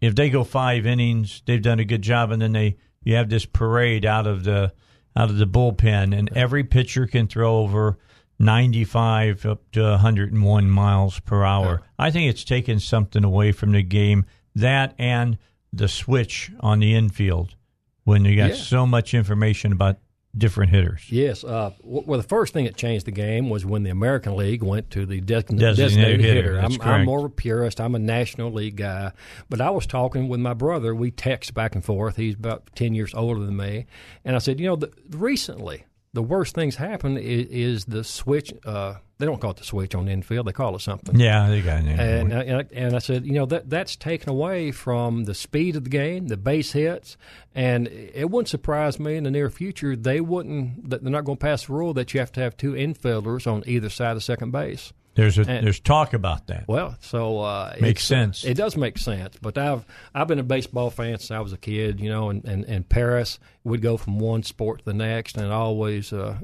if 0.01 0.15
they 0.15 0.29
go 0.29 0.43
five 0.43 0.85
innings, 0.85 1.41
they've 1.45 1.61
done 1.61 1.79
a 1.79 1.85
good 1.85 2.01
job, 2.01 2.31
and 2.31 2.41
then 2.41 2.53
they 2.53 2.77
you 3.03 3.15
have 3.15 3.29
this 3.29 3.45
parade 3.45 4.05
out 4.05 4.27
of 4.27 4.43
the 4.43 4.73
out 5.15 5.29
of 5.29 5.37
the 5.37 5.47
bullpen, 5.47 6.17
and 6.17 6.29
every 6.35 6.63
pitcher 6.63 7.07
can 7.07 7.27
throw 7.27 7.57
over. 7.57 7.97
95 8.39 9.45
up 9.45 9.71
to 9.73 9.81
101 9.81 10.69
miles 10.69 11.19
per 11.19 11.43
hour. 11.43 11.81
I 11.97 12.09
think 12.11 12.29
it's 12.29 12.43
taken 12.43 12.79
something 12.79 13.23
away 13.23 13.51
from 13.51 13.71
the 13.73 13.83
game. 13.83 14.25
That 14.55 14.95
and 14.97 15.37
the 15.71 15.87
switch 15.87 16.51
on 16.61 16.79
the 16.79 16.95
infield 16.95 17.55
when 18.03 18.25
you 18.25 18.35
got 18.35 18.49
Yeah. 18.51 18.55
so 18.55 18.85
much 18.87 19.13
information 19.13 19.71
about 19.71 19.97
different 20.37 20.71
hitters. 20.71 21.11
Yes. 21.11 21.43
Uh, 21.43 21.71
well, 21.83 22.19
the 22.19 22.27
first 22.27 22.53
thing 22.53 22.65
that 22.65 22.75
changed 22.77 23.05
the 23.05 23.11
game 23.11 23.49
was 23.49 23.65
when 23.65 23.83
the 23.83 23.89
American 23.89 24.35
League 24.35 24.61
went 24.63 24.89
to 24.91 25.05
the 25.05 25.19
de- 25.21 25.41
Designated 25.41 25.75
designated, 25.77 26.21
hitter, 26.21 26.59
hitter. 26.59 26.59
I'm. 26.59 26.81
I'm 26.81 27.05
more 27.05 27.19
of 27.19 27.25
a 27.25 27.29
purist. 27.29 27.81
I'm 27.81 27.95
a 27.95 27.99
National 27.99 28.51
League 28.51 28.75
guy. 28.75 29.11
But 29.49 29.59
I 29.59 29.69
was 29.71 29.85
talking 29.87 30.27
with 30.27 30.39
my 30.39 30.53
brother. 30.53 30.93
We 30.93 31.09
text 31.11 31.53
back 31.55 31.73
and 31.75 31.83
forth. 31.83 32.15
He's 32.15 32.35
about 32.35 32.69
10 32.75 32.93
years 32.93 33.13
older 33.15 33.43
than 33.43 33.57
me. 33.57 33.87
And 34.23 34.35
I 34.35 34.39
said, 34.39 34.59
you 34.59 34.67
know, 34.67 34.75
the, 34.75 34.91
recently, 35.09 35.85
the 36.13 36.23
worst 36.23 36.55
things 36.55 36.75
happen 36.75 37.17
is, 37.17 37.47
is 37.49 37.85
the 37.85 38.03
switch. 38.03 38.51
Uh, 38.65 38.95
they 39.19 39.25
don't 39.25 39.39
call 39.41 39.51
it 39.51 39.57
the 39.57 39.63
switch 39.63 39.93
on 39.95 40.05
the 40.05 40.11
infield. 40.11 40.47
They 40.47 40.51
call 40.53 40.75
it 40.75 40.79
something. 40.81 41.19
Yeah, 41.19 41.49
they 41.49 41.61
got 41.61 41.83
it. 41.83 41.99
And, 41.99 42.31
and, 42.33 42.57
I- 42.57 42.65
and 42.73 42.95
I 42.95 42.99
said, 42.99 43.25
you 43.25 43.33
know, 43.33 43.45
that 43.47 43.69
that's 43.69 43.95
taken 43.95 44.29
away 44.29 44.71
from 44.71 45.25
the 45.25 45.33
speed 45.33 45.75
of 45.75 45.83
the 45.83 45.89
game, 45.89 46.27
the 46.27 46.37
base 46.37 46.71
hits, 46.71 47.17
and 47.53 47.87
it 47.87 48.29
wouldn't 48.29 48.47
surprise 48.47 48.99
me 48.99 49.15
in 49.17 49.25
the 49.25 49.31
near 49.31 49.49
future 49.49 49.95
they 49.95 50.21
wouldn't 50.21 50.89
that 50.89 51.03
they're 51.03 51.11
not 51.11 51.25
going 51.25 51.37
to 51.37 51.41
pass 51.45 51.65
the 51.65 51.73
rule 51.73 51.93
that 51.93 52.13
you 52.13 52.19
have 52.21 52.31
to 52.33 52.39
have 52.41 52.55
two 52.57 52.71
infielders 52.73 53.45
on 53.51 53.63
either 53.67 53.89
side 53.89 54.15
of 54.15 54.23
second 54.23 54.51
base. 54.51 54.93
There's 55.19 55.37
a, 55.37 55.41
and- 55.49 55.65
there's 55.65 55.79
talk 55.79 56.13
about 56.13 56.47
that. 56.47 56.65
Well, 56.67 56.95
so 57.01 57.39
uh, 57.41 57.75
Makes 57.79 58.03
sense. 58.03 58.43
It 58.43 58.55
does 58.55 58.75
make 58.77 58.97
sense, 58.97 59.35
but 59.41 59.57
I've 59.57 59.85
I've 60.15 60.27
been 60.27 60.39
a 60.39 60.43
baseball 60.43 60.89
fan 60.89 61.17
since 61.19 61.31
I 61.31 61.39
was 61.39 61.53
a 61.53 61.57
kid, 61.57 61.99
you 61.99 62.09
know, 62.09 62.29
and 62.29 62.43
and, 62.45 62.65
and 62.65 62.87
Paris 62.87 63.39
would 63.63 63.81
go 63.81 63.97
from 63.97 64.19
one 64.19 64.43
sport 64.43 64.79
to 64.79 64.85
the 64.85 64.93
next, 64.93 65.37
and 65.37 65.51
always 65.51 66.11
uh, 66.13 66.37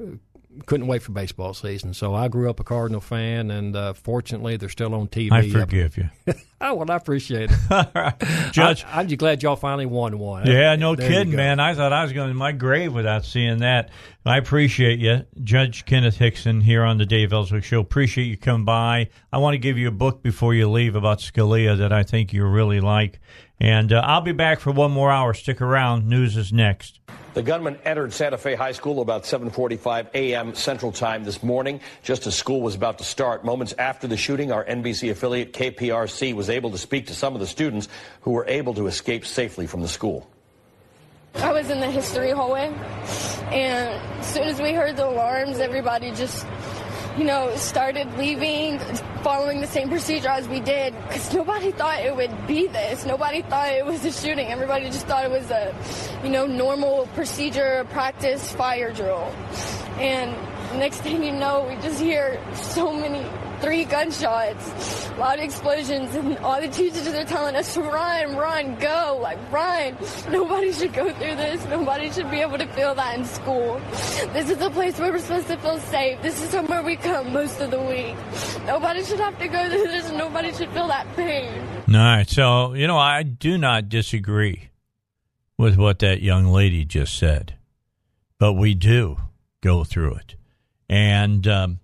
couldn't 0.64 0.86
wait 0.86 1.02
for 1.02 1.12
baseball 1.12 1.54
season. 1.54 1.92
So 1.94 2.14
I 2.14 2.28
grew 2.28 2.48
up 2.48 2.60
a 2.60 2.64
Cardinal 2.64 3.00
fan, 3.00 3.50
and 3.50 3.76
uh, 3.76 3.92
fortunately 3.92 4.56
they're 4.56 4.68
still 4.68 4.94
on 4.94 5.08
TV. 5.08 5.32
I 5.32 5.48
forgive 5.48 5.96
you. 5.96 6.10
Oh 6.58 6.72
well, 6.72 6.90
I 6.90 6.96
appreciate 6.96 7.50
it. 7.52 7.58
Judge. 8.52 8.82
I, 8.86 9.00
am 9.00 9.08
just 9.08 9.18
glad 9.18 9.42
y'all 9.42 9.56
finally 9.56 9.84
won 9.84 10.18
one. 10.18 10.46
Yeah, 10.46 10.74
no 10.76 10.96
There 10.96 11.06
kidding, 11.06 11.36
man. 11.36 11.60
I 11.60 11.74
thought 11.74 11.92
I 11.92 12.02
was 12.02 12.14
going 12.14 12.28
to 12.28 12.34
my 12.34 12.52
grave 12.52 12.94
without 12.94 13.26
seeing 13.26 13.58
that. 13.58 13.90
I 14.24 14.38
appreciate 14.38 14.98
you, 14.98 15.26
Judge 15.44 15.84
Kenneth 15.84 16.18
Hixson, 16.18 16.62
here 16.62 16.82
on 16.82 16.96
the 16.96 17.04
Dave 17.04 17.34
Elswick 17.34 17.62
Show. 17.62 17.80
Appreciate 17.80 18.24
you 18.24 18.38
coming 18.38 18.64
by. 18.64 19.10
I 19.30 19.36
want 19.36 19.52
to 19.52 19.58
give 19.58 19.76
you 19.76 19.88
a 19.88 19.92
book 19.92 20.22
before 20.22 20.54
you 20.54 20.70
leave 20.70 20.96
about 20.96 21.18
Scalia 21.18 21.76
that 21.76 21.92
I 21.92 22.02
think 22.02 22.32
you 22.32 22.46
really 22.46 22.80
like. 22.80 23.20
And 23.60 23.92
uh, 23.92 24.00
I'll 24.02 24.22
be 24.22 24.32
back 24.32 24.58
for 24.58 24.72
one 24.72 24.92
more 24.92 25.10
hour. 25.10 25.34
Stick 25.34 25.60
around. 25.60 26.08
News 26.08 26.38
is 26.38 26.54
next. 26.54 27.00
The 27.36 27.42
gunman 27.42 27.76
entered 27.84 28.14
Santa 28.14 28.38
Fe 28.38 28.54
High 28.54 28.72
School 28.72 29.02
about 29.02 29.24
7:45 29.24 30.06
a.m. 30.14 30.54
Central 30.54 30.90
Time 30.90 31.22
this 31.22 31.42
morning, 31.42 31.82
just 32.02 32.26
as 32.26 32.34
school 32.34 32.62
was 32.62 32.74
about 32.74 32.96
to 32.96 33.04
start. 33.04 33.44
Moments 33.44 33.74
after 33.76 34.06
the 34.06 34.16
shooting, 34.16 34.52
our 34.52 34.64
NBC 34.64 35.10
affiliate 35.10 35.52
KPRC 35.52 36.32
was 36.32 36.48
able 36.48 36.70
to 36.70 36.78
speak 36.78 37.08
to 37.08 37.14
some 37.14 37.34
of 37.34 37.40
the 37.40 37.46
students 37.46 37.88
who 38.22 38.30
were 38.30 38.46
able 38.48 38.72
to 38.72 38.86
escape 38.86 39.26
safely 39.26 39.66
from 39.66 39.82
the 39.82 39.88
school. 39.88 40.26
I 41.34 41.52
was 41.52 41.68
in 41.68 41.78
the 41.78 41.90
history 41.90 42.30
hallway, 42.30 42.72
and 43.52 44.18
as 44.18 44.32
soon 44.32 44.44
as 44.44 44.58
we 44.58 44.72
heard 44.72 44.96
the 44.96 45.06
alarms, 45.06 45.58
everybody 45.58 46.12
just, 46.12 46.46
you 47.18 47.24
know, 47.24 47.54
started 47.56 48.10
leaving, 48.16 48.80
following 49.26 49.60
the 49.60 49.66
same 49.66 49.88
procedure 49.88 50.28
as 50.28 50.46
we 50.46 50.60
did, 50.60 50.94
because 51.08 51.34
nobody 51.34 51.72
thought 51.72 51.98
it 51.98 52.14
would 52.14 52.46
be 52.46 52.68
this. 52.68 53.04
Nobody 53.04 53.42
thought 53.42 53.72
it 53.72 53.84
was 53.84 54.04
a 54.04 54.12
shooting. 54.12 54.52
Everybody 54.52 54.84
just 54.84 55.04
thought 55.08 55.24
it 55.24 55.32
was 55.32 55.50
a, 55.50 55.74
you 56.22 56.30
know, 56.30 56.46
normal 56.46 57.08
procedure, 57.16 57.84
practice, 57.90 58.52
fire 58.52 58.92
drill. 58.92 59.34
And 59.98 60.30
next 60.78 61.00
thing 61.00 61.24
you 61.24 61.32
know, 61.32 61.66
we 61.68 61.74
just 61.82 62.00
hear 62.00 62.40
so 62.54 62.92
many 62.92 63.26
three 63.60 63.84
gunshots, 63.84 65.10
loud 65.18 65.38
explosions, 65.38 66.14
and 66.14 66.38
all 66.38 66.60
the 66.60 66.68
teachers 66.68 67.06
are 67.06 67.24
telling 67.24 67.56
us 67.56 67.74
to 67.74 67.82
run, 67.82 68.36
run, 68.36 68.76
go, 68.76 69.18
like 69.22 69.38
run. 69.52 69.96
Nobody 70.30 70.72
should 70.72 70.92
go 70.92 71.12
through 71.12 71.36
this. 71.36 71.64
Nobody 71.66 72.10
should 72.10 72.30
be 72.30 72.40
able 72.40 72.58
to 72.58 72.66
feel 72.68 72.94
that 72.94 73.18
in 73.18 73.24
school. 73.24 73.80
This 74.32 74.50
is 74.50 74.60
a 74.60 74.70
place 74.70 74.98
where 74.98 75.12
we're 75.12 75.18
supposed 75.18 75.48
to 75.48 75.56
feel 75.58 75.78
safe. 75.78 76.20
This 76.22 76.42
is 76.42 76.50
somewhere 76.50 76.82
we 76.82 76.96
come 76.96 77.32
most 77.32 77.60
of 77.60 77.70
the 77.70 77.80
week. 77.80 78.16
Nobody 78.66 79.04
should 79.04 79.20
have 79.20 79.38
to 79.38 79.48
go 79.48 79.68
through 79.68 79.88
this. 79.88 80.08
And 80.08 80.18
nobody 80.18 80.52
should 80.52 80.70
feel 80.70 80.88
that 80.88 81.06
pain. 81.16 81.52
All 81.88 81.94
right. 81.94 82.28
So, 82.28 82.74
you 82.74 82.86
know, 82.86 82.98
I 82.98 83.22
do 83.22 83.58
not 83.58 83.88
disagree 83.88 84.70
with 85.58 85.76
what 85.76 86.00
that 86.00 86.22
young 86.22 86.46
lady 86.46 86.84
just 86.84 87.16
said, 87.18 87.56
but 88.38 88.54
we 88.54 88.74
do 88.74 89.16
go 89.62 89.84
through 89.84 90.14
it. 90.16 90.34
And 90.88 91.46
um, 91.48 91.80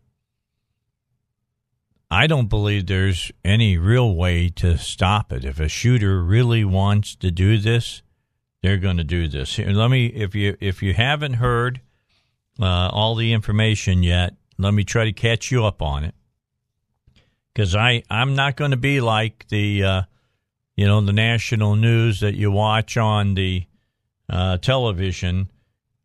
I 2.12 2.26
don't 2.26 2.50
believe 2.50 2.86
there's 2.86 3.32
any 3.42 3.78
real 3.78 4.14
way 4.14 4.50
to 4.56 4.76
stop 4.76 5.32
it. 5.32 5.46
If 5.46 5.58
a 5.58 5.66
shooter 5.66 6.22
really 6.22 6.62
wants 6.62 7.16
to 7.16 7.30
do 7.30 7.56
this, 7.56 8.02
they're 8.62 8.76
going 8.76 8.98
to 8.98 9.04
do 9.04 9.28
this. 9.28 9.56
Here, 9.56 9.70
let 9.70 9.90
me, 9.90 10.08
if 10.08 10.34
you 10.34 10.54
if 10.60 10.82
you 10.82 10.92
haven't 10.92 11.34
heard 11.34 11.80
uh, 12.60 12.90
all 12.92 13.14
the 13.14 13.32
information 13.32 14.02
yet, 14.02 14.34
let 14.58 14.74
me 14.74 14.84
try 14.84 15.06
to 15.06 15.12
catch 15.14 15.50
you 15.50 15.64
up 15.64 15.80
on 15.80 16.04
it 16.04 16.14
because 17.54 17.74
I 17.74 18.02
I'm 18.10 18.34
not 18.34 18.56
going 18.56 18.72
to 18.72 18.76
be 18.76 19.00
like 19.00 19.48
the 19.48 19.82
uh, 19.82 20.02
you 20.76 20.86
know 20.86 21.00
the 21.00 21.14
national 21.14 21.76
news 21.76 22.20
that 22.20 22.34
you 22.34 22.50
watch 22.50 22.98
on 22.98 23.32
the 23.32 23.64
uh, 24.28 24.58
television 24.58 25.50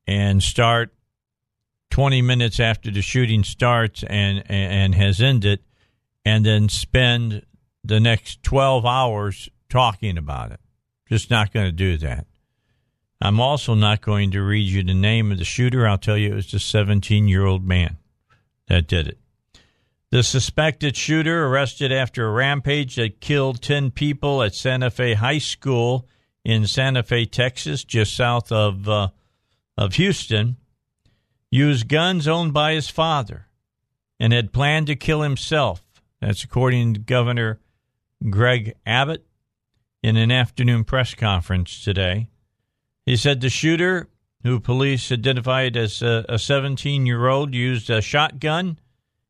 and 0.07 0.41
start 0.41 0.93
20 1.89 2.21
minutes 2.21 2.61
after 2.61 2.91
the 2.91 3.01
shooting 3.01 3.43
starts 3.43 4.03
and, 4.03 4.37
and, 4.47 4.73
and 4.73 4.95
has 4.95 5.21
ended 5.21 5.59
and 6.27 6.45
then 6.45 6.67
spend 6.67 7.41
the 7.85 8.01
next 8.01 8.43
12 8.43 8.85
hours 8.85 9.47
talking 9.69 10.17
about 10.17 10.51
it. 10.51 10.59
Just 11.07 11.31
not 11.31 11.53
going 11.53 11.67
to 11.67 11.71
do 11.71 11.95
that. 11.99 12.27
I'm 13.21 13.39
also 13.39 13.75
not 13.75 14.01
going 14.01 14.31
to 14.31 14.41
read 14.41 14.67
you 14.67 14.83
the 14.83 14.93
name 14.93 15.31
of 15.31 15.37
the 15.37 15.45
shooter. 15.45 15.87
I'll 15.87 15.97
tell 15.97 16.17
you 16.17 16.33
it 16.33 16.35
was 16.35 16.51
the 16.51 16.59
17 16.59 17.29
year 17.29 17.45
old 17.45 17.65
man 17.65 17.95
that 18.67 18.87
did 18.87 19.07
it. 19.07 19.19
The 20.11 20.21
suspected 20.21 20.97
shooter 20.97 21.45
arrested 21.45 21.93
after 21.93 22.27
a 22.27 22.31
rampage 22.31 22.97
that 22.97 23.21
killed 23.21 23.61
10 23.61 23.91
people 23.91 24.43
at 24.43 24.53
Santa 24.53 24.89
Fe 24.89 25.13
High 25.13 25.37
School 25.37 26.09
in 26.43 26.67
Santa 26.67 27.03
Fe, 27.03 27.23
Texas, 27.23 27.85
just 27.85 28.13
south 28.13 28.51
of, 28.51 28.89
uh, 28.89 29.07
of 29.77 29.93
Houston, 29.93 30.57
used 31.49 31.87
guns 31.87 32.27
owned 32.27 32.53
by 32.53 32.73
his 32.73 32.89
father 32.89 33.47
and 34.19 34.33
had 34.33 34.51
planned 34.51 34.87
to 34.87 34.95
kill 34.97 35.21
himself. 35.21 35.86
That's 36.21 36.43
according 36.43 36.95
to 36.95 36.99
Governor 36.99 37.59
Greg 38.29 38.73
Abbott 38.85 39.25
in 40.01 40.17
an 40.17 40.31
afternoon 40.31 40.83
press 40.83 41.13
conference 41.13 41.83
today. 41.83 42.29
He 43.05 43.15
said 43.15 43.41
the 43.41 43.49
shooter, 43.49 44.09
who 44.43 44.59
police 44.59 45.11
identified 45.11 45.77
as 45.77 46.01
a 46.01 46.37
17 46.37 47.05
year 47.05 47.27
old, 47.27 47.53
used 47.53 47.89
a 47.89 48.01
shotgun 48.01 48.79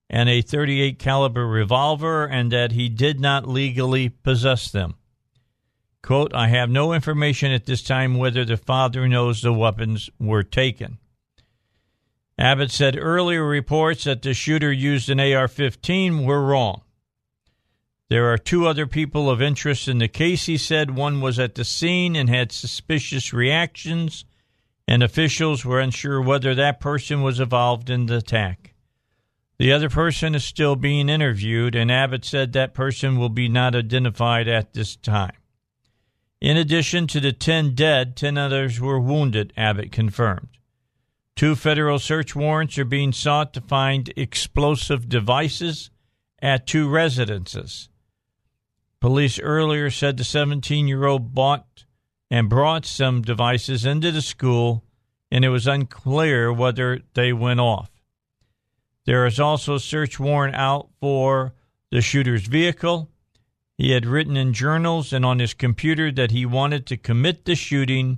and 0.09 0.29
a 0.29 0.41
38 0.41 0.99
caliber 0.99 1.45
revolver 1.45 2.25
and 2.25 2.51
that 2.51 2.71
he 2.71 2.89
did 2.89 3.19
not 3.19 3.47
legally 3.47 4.09
possess 4.09 4.71
them. 4.71 4.95
Quote, 6.01 6.33
I 6.33 6.47
have 6.47 6.69
no 6.69 6.93
information 6.93 7.51
at 7.51 7.65
this 7.65 7.83
time 7.83 8.15
whether 8.15 8.45
the 8.45 8.55
father 8.55 9.07
knows 9.07 9.41
the 9.41 9.51
weapons 9.51 10.09
were 10.19 10.43
taken. 10.43 10.99
Abbott 12.39 12.69
said 12.69 12.97
earlier 12.97 13.43
reports 13.43 14.03
that 14.03 14.21
the 14.21 14.33
shooter 14.33 14.71
used 14.71 15.09
an 15.09 15.19
AR 15.19 15.47
15 15.47 16.23
were 16.23 16.45
wrong. 16.45 16.81
There 18.09 18.31
are 18.31 18.37
two 18.37 18.67
other 18.67 18.85
people 18.85 19.29
of 19.29 19.41
interest 19.41 19.87
in 19.87 19.97
the 19.97 20.07
case, 20.07 20.45
he 20.45 20.57
said. 20.57 20.91
One 20.95 21.19
was 21.19 21.39
at 21.39 21.55
the 21.55 21.65
scene 21.65 22.15
and 22.15 22.29
had 22.29 22.51
suspicious 22.51 23.33
reactions, 23.33 24.23
and 24.87 25.03
officials 25.03 25.65
were 25.65 25.81
unsure 25.81 26.21
whether 26.21 26.55
that 26.55 26.79
person 26.79 27.21
was 27.21 27.39
involved 27.39 27.89
in 27.89 28.05
the 28.05 28.17
attack. 28.17 28.75
The 29.57 29.73
other 29.73 29.89
person 29.89 30.35
is 30.35 30.45
still 30.45 30.75
being 30.75 31.09
interviewed, 31.09 31.75
and 31.75 31.91
Abbott 31.91 32.23
said 32.23 32.53
that 32.53 32.75
person 32.75 33.17
will 33.17 33.29
be 33.29 33.49
not 33.49 33.75
identified 33.75 34.47
at 34.47 34.73
this 34.73 34.95
time. 34.95 35.35
In 36.39 36.55
addition 36.55 37.07
to 37.07 37.19
the 37.19 37.33
10 37.33 37.73
dead, 37.73 38.15
10 38.15 38.37
others 38.37 38.79
were 38.79 38.99
wounded, 38.99 39.51
Abbott 39.57 39.91
confirmed. 39.91 40.49
Two 41.37 41.55
federal 41.55 41.99
search 41.99 42.35
warrants 42.35 42.79
are 42.79 42.83
being 42.83 43.13
sought 43.13 43.53
to 43.53 43.61
find 43.61 44.11
explosive 44.17 45.07
devices 45.07 45.91
at 46.41 46.65
two 46.65 46.89
residences. 46.89 47.89
Police 48.99 49.39
earlier 49.39 49.91
said 49.91 50.17
the 50.17 50.23
17 50.23 50.87
year 50.87 51.05
old 51.05 51.35
bought 51.35 51.85
and 52.31 52.49
brought 52.49 52.87
some 52.87 53.21
devices 53.21 53.85
into 53.85 54.11
the 54.11 54.23
school, 54.23 54.83
and 55.29 55.45
it 55.45 55.49
was 55.49 55.67
unclear 55.67 56.51
whether 56.51 57.01
they 57.13 57.31
went 57.33 57.59
off. 57.59 57.91
There 59.05 59.27
is 59.27 59.39
also 59.39 59.75
a 59.75 59.79
search 59.79 60.19
warrant 60.19 60.55
out 60.55 60.89
for 60.99 61.53
the 61.91 62.01
shooter's 62.01 62.47
vehicle. 62.47 63.11
He 63.77 63.91
had 63.91 64.07
written 64.07 64.37
in 64.37 64.53
journals 64.53 65.13
and 65.13 65.23
on 65.23 65.37
his 65.37 65.53
computer 65.53 66.11
that 66.13 66.31
he 66.31 66.47
wanted 66.47 66.87
to 66.87 66.97
commit 66.97 67.45
the 67.45 67.53
shooting 67.53 68.17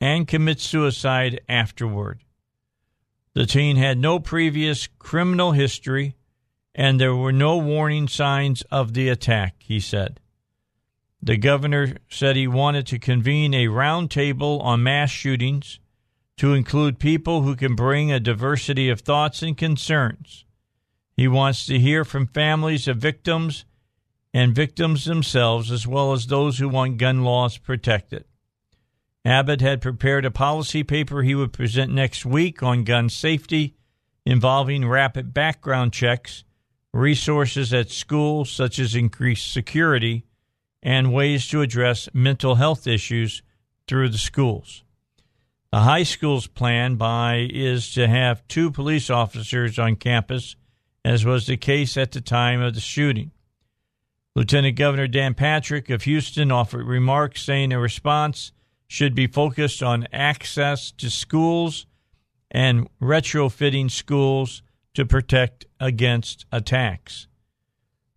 and 0.00 0.28
commit 0.28 0.60
suicide 0.60 1.40
afterward. 1.48 2.22
The 3.36 3.44
teen 3.44 3.76
had 3.76 3.98
no 3.98 4.18
previous 4.18 4.88
criminal 4.98 5.52
history, 5.52 6.16
and 6.74 6.98
there 6.98 7.14
were 7.14 7.34
no 7.34 7.58
warning 7.58 8.08
signs 8.08 8.62
of 8.70 8.94
the 8.94 9.10
attack, 9.10 9.56
he 9.58 9.78
said. 9.78 10.20
The 11.20 11.36
governor 11.36 11.98
said 12.08 12.36
he 12.36 12.48
wanted 12.48 12.86
to 12.86 12.98
convene 12.98 13.52
a 13.52 13.66
roundtable 13.66 14.62
on 14.62 14.82
mass 14.82 15.10
shootings 15.10 15.80
to 16.38 16.54
include 16.54 16.98
people 16.98 17.42
who 17.42 17.56
can 17.56 17.74
bring 17.74 18.10
a 18.10 18.18
diversity 18.18 18.88
of 18.88 19.02
thoughts 19.02 19.42
and 19.42 19.54
concerns. 19.54 20.46
He 21.14 21.28
wants 21.28 21.66
to 21.66 21.78
hear 21.78 22.06
from 22.06 22.28
families 22.28 22.88
of 22.88 22.96
victims 22.96 23.66
and 24.32 24.54
victims 24.54 25.04
themselves, 25.04 25.70
as 25.70 25.86
well 25.86 26.14
as 26.14 26.28
those 26.28 26.56
who 26.56 26.70
want 26.70 26.96
gun 26.96 27.22
laws 27.22 27.58
protected. 27.58 28.24
Abbott 29.26 29.60
had 29.60 29.82
prepared 29.82 30.24
a 30.24 30.30
policy 30.30 30.84
paper 30.84 31.20
he 31.20 31.34
would 31.34 31.52
present 31.52 31.92
next 31.92 32.24
week 32.24 32.62
on 32.62 32.84
gun 32.84 33.08
safety, 33.08 33.74
involving 34.24 34.86
rapid 34.86 35.34
background 35.34 35.92
checks, 35.92 36.44
resources 36.92 37.74
at 37.74 37.90
schools 37.90 38.48
such 38.48 38.78
as 38.78 38.94
increased 38.94 39.52
security, 39.52 40.24
and 40.80 41.12
ways 41.12 41.48
to 41.48 41.60
address 41.60 42.08
mental 42.14 42.54
health 42.54 42.86
issues 42.86 43.42
through 43.88 44.10
the 44.10 44.16
schools. 44.16 44.84
The 45.72 45.80
high 45.80 46.04
school's 46.04 46.46
plan 46.46 46.94
by 46.94 47.48
is 47.50 47.92
to 47.94 48.06
have 48.06 48.46
two 48.46 48.70
police 48.70 49.10
officers 49.10 49.76
on 49.76 49.96
campus, 49.96 50.54
as 51.04 51.24
was 51.24 51.48
the 51.48 51.56
case 51.56 51.96
at 51.96 52.12
the 52.12 52.20
time 52.20 52.60
of 52.60 52.74
the 52.74 52.80
shooting. 52.80 53.32
Lieutenant 54.36 54.76
Governor 54.76 55.08
Dan 55.08 55.34
Patrick 55.34 55.90
of 55.90 56.04
Houston 56.04 56.52
offered 56.52 56.86
remarks 56.86 57.42
saying 57.42 57.72
in 57.72 57.78
response 57.78 58.52
should 58.86 59.14
be 59.14 59.26
focused 59.26 59.82
on 59.82 60.06
access 60.12 60.90
to 60.92 61.10
schools 61.10 61.86
and 62.50 62.88
retrofitting 63.00 63.90
schools 63.90 64.62
to 64.94 65.04
protect 65.04 65.66
against 65.80 66.46
attacks. 66.52 67.26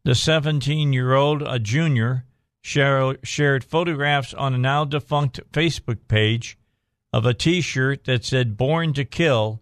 The 0.03 0.15
17 0.15 0.93
year 0.93 1.13
old, 1.13 1.41
a 1.41 1.59
junior, 1.59 2.25
shared 2.61 3.63
photographs 3.63 4.33
on 4.33 4.53
a 4.53 4.57
now 4.57 4.85
defunct 4.85 5.39
Facebook 5.51 6.07
page 6.07 6.57
of 7.11 7.25
a 7.25 7.33
t 7.33 7.61
shirt 7.61 8.05
that 8.05 8.23
said 8.23 8.57
Born 8.57 8.93
to 8.93 9.05
Kill 9.05 9.61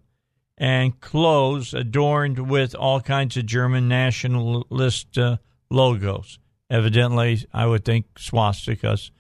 and 0.58 1.00
clothes 1.00 1.74
adorned 1.74 2.50
with 2.50 2.76
all 2.76 3.00
kinds 3.02 3.38
of 3.38 3.46
German 3.46 3.88
nationalist 3.88 5.18
uh, 5.18 5.38
logos. 5.70 6.40
Evidently, 6.70 7.46
I 7.54 7.66
would 7.68 7.86
think 7.86 8.14
swastikas, 8.16 9.12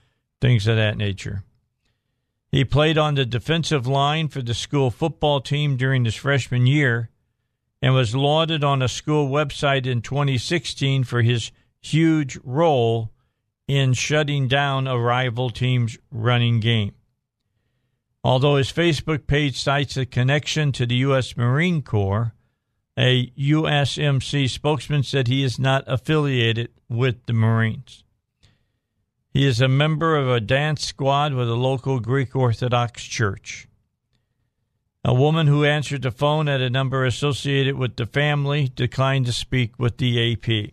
things 0.41 0.67
of 0.67 0.75
that 0.75 0.97
nature. 0.97 1.43
He 2.57 2.65
played 2.65 2.97
on 2.97 3.13
the 3.13 3.23
defensive 3.23 3.85
line 3.85 4.29
for 4.29 4.41
the 4.41 4.55
school 4.55 4.89
football 4.89 5.41
team 5.41 5.77
during 5.77 6.05
his 6.05 6.15
freshman 6.15 6.65
year 6.65 7.11
and 7.83 7.93
was 7.93 8.15
lauded 8.15 8.63
on 8.63 8.81
a 8.81 8.87
school 8.87 9.29
website 9.29 9.85
in 9.85 10.01
2016 10.01 11.03
for 11.03 11.21
his 11.21 11.51
huge 11.81 12.39
role 12.43 13.11
in 13.67 13.93
shutting 13.93 14.47
down 14.47 14.87
a 14.87 14.97
rival 14.97 15.51
team's 15.51 15.99
running 16.09 16.59
game. 16.59 16.95
Although 18.23 18.55
his 18.55 18.73
Facebook 18.73 19.27
page 19.27 19.61
cites 19.61 19.95
a 19.95 20.07
connection 20.07 20.71
to 20.71 20.87
the 20.87 20.95
U.S. 20.95 21.37
Marine 21.37 21.83
Corps, 21.83 22.33
a 22.97 23.27
USMC 23.37 24.49
spokesman 24.49 25.03
said 25.03 25.27
he 25.27 25.43
is 25.43 25.59
not 25.59 25.83
affiliated 25.85 26.69
with 26.89 27.23
the 27.27 27.33
Marines. 27.33 28.03
He 29.37 29.45
is 29.45 29.61
a 29.61 29.67
member 29.67 30.15
of 30.15 30.27
a 30.27 30.39
dance 30.39 30.83
squad 30.83 31.31
with 31.31 31.47
a 31.47 31.53
local 31.53 31.99
Greek 31.99 32.35
Orthodox 32.35 33.03
church. 33.03 33.67
A 35.05 35.13
woman 35.13 35.45
who 35.45 35.63
answered 35.63 36.01
the 36.01 36.09
phone 36.09 36.49
at 36.49 36.59
a 36.59 36.71
number 36.71 37.05
associated 37.05 37.75
with 37.75 37.97
the 37.97 38.07
family 38.07 38.67
declined 38.67 39.27
to 39.27 39.31
speak 39.31 39.77
with 39.77 39.99
the 39.99 40.33
AP. 40.33 40.71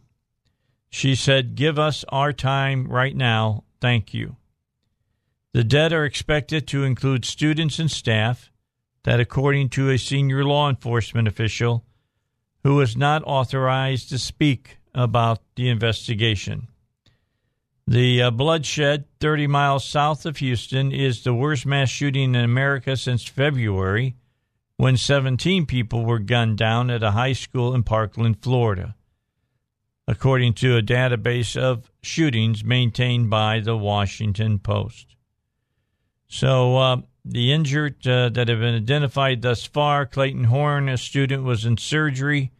She 0.88 1.14
said, 1.14 1.56
Give 1.56 1.78
us 1.78 2.06
our 2.08 2.32
time 2.32 2.88
right 2.88 3.14
now. 3.14 3.64
Thank 3.82 4.14
you. 4.14 4.36
The 5.52 5.62
dead 5.62 5.92
are 5.92 6.06
expected 6.06 6.66
to 6.68 6.84
include 6.84 7.26
students 7.26 7.78
and 7.78 7.90
staff, 7.90 8.50
that, 9.02 9.20
according 9.20 9.68
to 9.76 9.90
a 9.90 9.98
senior 9.98 10.42
law 10.42 10.70
enforcement 10.70 11.28
official 11.28 11.84
who 12.62 12.76
was 12.76 12.96
not 12.96 13.22
authorized 13.26 14.08
to 14.08 14.18
speak 14.18 14.78
about 14.94 15.42
the 15.54 15.68
investigation. 15.68 16.68
The 17.86 18.22
uh, 18.22 18.30
bloodshed 18.30 19.04
30 19.20 19.46
miles 19.46 19.84
south 19.84 20.24
of 20.24 20.38
Houston 20.38 20.90
is 20.90 21.22
the 21.22 21.34
worst 21.34 21.66
mass 21.66 21.90
shooting 21.90 22.34
in 22.34 22.42
America 22.42 22.96
since 22.96 23.24
February, 23.24 24.16
when 24.78 24.96
17 24.96 25.66
people 25.66 26.04
were 26.06 26.18
gunned 26.18 26.56
down 26.56 26.90
at 26.90 27.02
a 27.02 27.10
high 27.10 27.34
school 27.34 27.74
in 27.74 27.82
Parkland, 27.82 28.42
Florida, 28.42 28.96
according 30.08 30.54
to 30.54 30.78
a 30.78 30.82
database 30.82 31.60
of 31.60 31.90
shootings 32.02 32.64
maintained 32.64 33.28
by 33.28 33.60
the 33.60 33.76
Washington 33.76 34.58
Post. 34.58 35.14
So, 36.26 36.78
uh, 36.78 36.96
the 37.22 37.52
injured 37.52 38.06
uh, 38.06 38.30
that 38.30 38.48
have 38.48 38.60
been 38.60 38.74
identified 38.74 39.42
thus 39.42 39.64
far 39.66 40.06
Clayton 40.06 40.44
Horn, 40.44 40.88
a 40.88 40.96
student, 40.96 41.44
was 41.44 41.66
in 41.66 41.76
surgery 41.76 42.50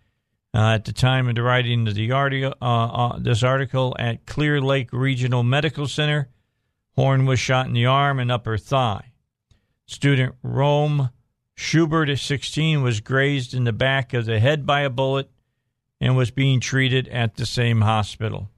uh, 0.54 0.74
at 0.74 0.84
the 0.84 0.92
time 0.92 1.28
of 1.28 1.34
the 1.34 1.42
writing 1.42 1.88
of 1.88 1.94
the 1.94 2.12
article, 2.12 2.54
uh, 2.62 2.84
uh, 2.84 3.18
this 3.18 3.42
article 3.42 3.96
at 3.98 4.24
Clear 4.24 4.60
Lake 4.60 4.92
Regional 4.92 5.42
Medical 5.42 5.88
Center. 5.88 6.28
Horn 6.94 7.26
was 7.26 7.40
shot 7.40 7.66
in 7.66 7.72
the 7.72 7.86
arm 7.86 8.20
and 8.20 8.30
upper 8.30 8.56
thigh. 8.56 9.12
Student 9.86 10.36
Rome 10.42 11.10
Schubert, 11.56 12.08
at 12.08 12.20
16, 12.20 12.82
was 12.82 13.00
grazed 13.00 13.52
in 13.52 13.64
the 13.64 13.72
back 13.72 14.14
of 14.14 14.26
the 14.26 14.38
head 14.38 14.64
by 14.64 14.82
a 14.82 14.90
bullet 14.90 15.28
and 16.00 16.16
was 16.16 16.30
being 16.30 16.60
treated 16.60 17.08
at 17.08 17.36
the 17.36 17.46
same 17.46 17.80
hospital. 17.80 18.48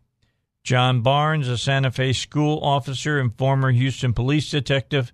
John 0.64 1.00
Barnes, 1.00 1.48
a 1.48 1.56
Santa 1.56 1.90
Fe 1.90 2.12
school 2.12 2.58
officer 2.62 3.18
and 3.18 3.36
former 3.36 3.70
Houston 3.70 4.12
police 4.12 4.50
detective, 4.50 5.12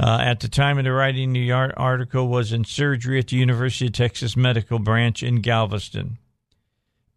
uh, 0.00 0.18
at 0.20 0.40
the 0.40 0.48
time 0.48 0.78
of 0.78 0.84
the 0.84 0.92
writing 0.92 1.32
the 1.32 1.50
article 1.50 2.28
was 2.28 2.52
in 2.52 2.64
surgery 2.64 3.18
at 3.18 3.28
the 3.28 3.36
University 3.36 3.86
of 3.86 3.92
Texas 3.92 4.36
Medical 4.36 4.78
Branch 4.78 5.22
in 5.22 5.40
Galveston. 5.40 6.18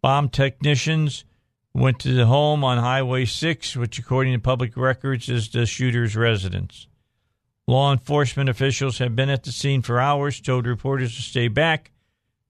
Bomb 0.00 0.28
technicians 0.28 1.24
went 1.72 2.00
to 2.00 2.12
the 2.12 2.26
home 2.26 2.64
on 2.64 2.78
Highway 2.78 3.24
6, 3.24 3.76
which, 3.76 3.98
according 3.98 4.32
to 4.32 4.40
public 4.40 4.76
records, 4.76 5.28
is 5.28 5.48
the 5.48 5.64
shooter's 5.64 6.16
residence. 6.16 6.88
Law 7.68 7.92
enforcement 7.92 8.50
officials 8.50 8.98
have 8.98 9.14
been 9.14 9.30
at 9.30 9.44
the 9.44 9.52
scene 9.52 9.82
for 9.82 10.00
hours, 10.00 10.40
told 10.40 10.66
reporters 10.66 11.14
to 11.14 11.22
stay 11.22 11.46
back 11.46 11.92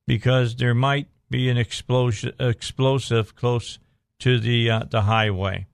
because 0.07 0.57
there 0.57 0.75
might 0.75 1.09
be 1.31 1.51
an 1.51 1.59
explosion, 1.59 2.33
explosive 2.41 3.37
close 3.37 3.79
to 4.19 4.39
the 4.39 4.71
uh, 4.71 4.85
the 4.91 5.03
highway. 5.03 5.67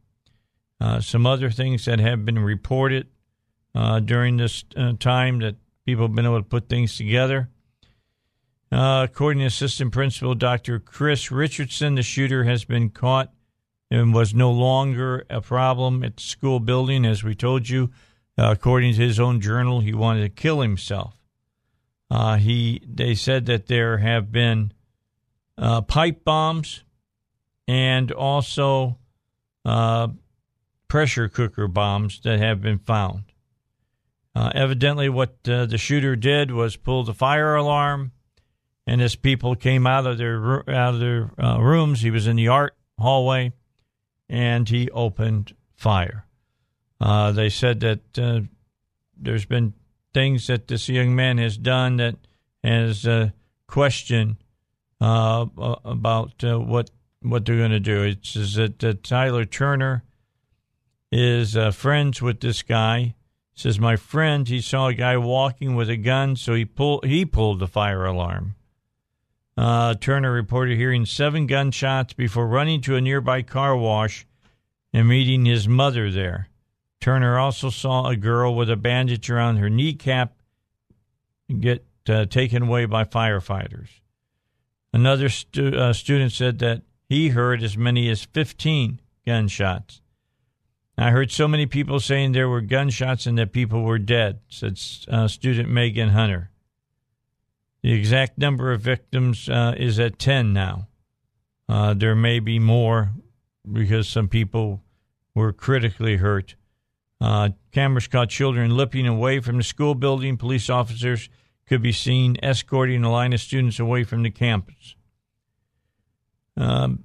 Uh, 0.80 1.00
some 1.00 1.26
other 1.26 1.50
things 1.50 1.84
that 1.84 2.00
have 2.00 2.24
been 2.24 2.38
reported 2.38 3.06
uh, 3.74 4.00
during 4.00 4.36
this 4.36 4.64
uh, 4.76 4.92
time 4.98 5.40
that 5.40 5.56
people 5.84 6.04
have 6.04 6.14
been 6.14 6.26
able 6.26 6.38
to 6.38 6.48
put 6.48 6.68
things 6.68 6.96
together. 6.96 7.48
Uh, 8.70 9.06
according 9.08 9.40
to 9.40 9.46
Assistant 9.46 9.92
Principal 9.92 10.34
Dr. 10.34 10.78
Chris 10.78 11.30
Richardson, 11.30 11.94
the 11.94 12.02
shooter 12.02 12.44
has 12.44 12.64
been 12.64 12.90
caught 12.90 13.32
and 13.90 14.12
was 14.12 14.34
no 14.34 14.50
longer 14.50 15.24
a 15.30 15.40
problem 15.40 16.04
at 16.04 16.16
the 16.16 16.22
school 16.22 16.60
building. 16.60 17.06
As 17.06 17.24
we 17.24 17.34
told 17.34 17.68
you, 17.68 17.90
uh, 18.38 18.50
according 18.50 18.94
to 18.94 19.00
his 19.00 19.18
own 19.18 19.40
journal, 19.40 19.80
he 19.80 19.94
wanted 19.94 20.22
to 20.22 20.28
kill 20.28 20.60
himself. 20.60 21.14
Uh, 22.10 22.36
he 22.36 22.82
they 22.86 23.14
said 23.14 23.46
that 23.46 23.66
there 23.66 23.98
have 23.98 24.30
been 24.32 24.72
uh, 25.56 25.80
pipe 25.82 26.24
bombs 26.24 26.84
and 27.66 28.12
also 28.12 28.98
pressure 30.88 31.28
cooker 31.28 31.68
bombs 31.68 32.20
that 32.24 32.38
have 32.38 32.62
been 32.62 32.78
found. 32.78 33.24
Uh, 34.38 34.52
evidently, 34.54 35.08
what 35.08 35.36
uh, 35.48 35.66
the 35.66 35.76
shooter 35.76 36.14
did 36.14 36.52
was 36.52 36.76
pull 36.76 37.02
the 37.02 37.12
fire 37.12 37.56
alarm, 37.56 38.12
and 38.86 39.02
as 39.02 39.16
people 39.16 39.56
came 39.56 39.84
out 39.84 40.06
of 40.06 40.16
their 40.16 40.58
out 40.70 40.94
of 40.94 41.00
their 41.00 41.32
uh, 41.42 41.58
rooms, 41.58 42.02
he 42.02 42.10
was 42.12 42.28
in 42.28 42.36
the 42.36 42.46
art 42.46 42.76
hallway, 43.00 43.52
and 44.28 44.68
he 44.68 44.88
opened 44.92 45.56
fire. 45.74 46.24
Uh, 47.00 47.32
they 47.32 47.48
said 47.48 47.80
that 47.80 48.16
uh, 48.16 48.42
there's 49.16 49.44
been 49.44 49.74
things 50.14 50.46
that 50.46 50.68
this 50.68 50.88
young 50.88 51.16
man 51.16 51.38
has 51.38 51.58
done 51.58 51.96
that 51.96 52.14
has 52.62 53.04
uh, 53.08 53.30
questioned 53.66 54.36
about 55.00 56.30
what 56.44 56.90
what 57.22 57.44
they're 57.44 57.56
going 57.56 57.72
to 57.72 57.80
do. 57.80 58.04
It's 58.04 58.36
is 58.36 58.54
that 58.54 59.02
Tyler 59.02 59.44
Turner 59.44 60.04
is 61.10 61.56
friends 61.74 62.22
with 62.22 62.38
this 62.38 62.62
guy 62.62 63.16
says 63.58 63.80
my 63.80 63.96
friend 63.96 64.46
he 64.46 64.60
saw 64.60 64.86
a 64.86 64.94
guy 64.94 65.16
walking 65.16 65.74
with 65.74 65.90
a 65.90 65.96
gun, 65.96 66.36
so 66.36 66.54
he 66.54 66.64
pulled 66.64 67.04
he 67.04 67.24
pulled 67.24 67.58
the 67.58 67.66
fire 67.66 68.04
alarm. 68.04 68.54
Uh, 69.56 69.94
Turner 69.94 70.32
reported 70.32 70.78
hearing 70.78 71.04
seven 71.04 71.48
gunshots 71.48 72.12
before 72.12 72.46
running 72.46 72.80
to 72.80 72.94
a 72.94 73.00
nearby 73.00 73.42
car 73.42 73.76
wash 73.76 74.24
and 74.92 75.08
meeting 75.08 75.44
his 75.44 75.66
mother 75.66 76.08
there. 76.08 76.48
Turner 77.00 77.36
also 77.36 77.68
saw 77.68 78.06
a 78.06 78.14
girl 78.14 78.54
with 78.54 78.70
a 78.70 78.76
bandage 78.76 79.28
around 79.28 79.56
her 79.56 79.68
kneecap 79.68 80.40
get 81.58 81.84
uh, 82.08 82.26
taken 82.26 82.62
away 82.62 82.84
by 82.84 83.02
firefighters. 83.02 83.88
Another 84.92 85.28
stu- 85.28 85.76
uh, 85.76 85.92
student 85.92 86.30
said 86.30 86.60
that 86.60 86.82
he 87.08 87.30
heard 87.30 87.64
as 87.64 87.76
many 87.76 88.08
as 88.08 88.22
15 88.22 89.00
gunshots. 89.26 90.00
I 91.00 91.10
heard 91.10 91.30
so 91.30 91.46
many 91.46 91.66
people 91.66 92.00
saying 92.00 92.32
there 92.32 92.48
were 92.48 92.60
gunshots 92.60 93.26
and 93.26 93.38
that 93.38 93.52
people 93.52 93.82
were 93.82 94.00
dead, 94.00 94.40
said 94.48 94.80
uh, 95.08 95.28
student 95.28 95.70
Megan 95.70 96.08
Hunter. 96.08 96.50
The 97.82 97.92
exact 97.92 98.36
number 98.36 98.72
of 98.72 98.80
victims 98.80 99.48
uh, 99.48 99.74
is 99.76 100.00
at 100.00 100.18
10 100.18 100.52
now. 100.52 100.88
Uh, 101.68 101.94
there 101.94 102.16
may 102.16 102.40
be 102.40 102.58
more 102.58 103.12
because 103.70 104.08
some 104.08 104.26
people 104.26 104.82
were 105.36 105.52
critically 105.52 106.16
hurt. 106.16 106.56
Uh, 107.20 107.50
cameras 107.70 108.08
caught 108.08 108.28
children 108.28 108.76
leaping 108.76 109.06
away 109.06 109.38
from 109.38 109.58
the 109.58 109.62
school 109.62 109.94
building. 109.94 110.36
Police 110.36 110.68
officers 110.68 111.28
could 111.68 111.82
be 111.82 111.92
seen 111.92 112.36
escorting 112.42 113.04
a 113.04 113.10
line 113.12 113.32
of 113.32 113.40
students 113.40 113.78
away 113.78 114.02
from 114.02 114.24
the 114.24 114.30
campus. 114.30 114.96
Um, 116.56 117.04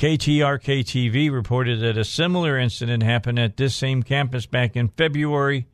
KTRK 0.00 0.82
TV 0.82 1.30
reported 1.30 1.80
that 1.80 1.98
a 1.98 2.06
similar 2.06 2.56
incident 2.56 3.02
happened 3.02 3.38
at 3.38 3.58
this 3.58 3.74
same 3.74 4.02
campus 4.02 4.46
back 4.46 4.74
in 4.74 4.88
February. 4.88 5.66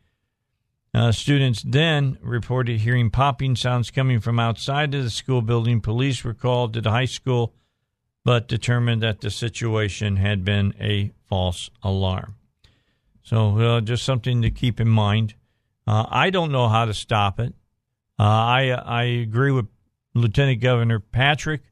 Uh, 0.93 1.13
students 1.13 1.63
then 1.63 2.19
reported 2.21 2.81
hearing 2.81 3.09
popping 3.09 3.55
sounds 3.55 3.93
coming 3.93 4.19
from 4.19 4.41
outside 4.41 4.93
of 4.97 5.05
the 5.05 5.11
school 5.11 5.43
building. 5.43 5.81
Police 5.81 6.25
were 6.25 6.35
called 6.35 6.75
to 6.75 6.81
the 6.81 6.91
high 6.91 7.05
school, 7.05 7.55
but 8.25 8.49
determined 8.49 9.01
that 9.01 9.21
the 9.21 9.31
situation 9.31 10.17
had 10.17 10.45
been 10.45 10.75
a 10.81 11.13
false 11.29 11.71
alarm. 11.85 12.35
So, 13.23 13.57
uh, 13.61 13.81
just 13.81 14.05
something 14.05 14.43
to 14.43 14.51
keep 14.51 14.81
in 14.81 14.89
mind. 14.89 15.35
Uh, 15.87 16.05
I 16.09 16.31
don't 16.31 16.51
know 16.51 16.67
how 16.67 16.87
to 16.87 16.95
stop 16.95 17.39
it. 17.39 17.55
Uh, 18.19 18.25
I 18.25 18.71
I 18.71 19.03
agree 19.05 19.53
with 19.53 19.67
Lieutenant 20.15 20.61
Governor 20.61 20.99
Patrick. 20.99 21.63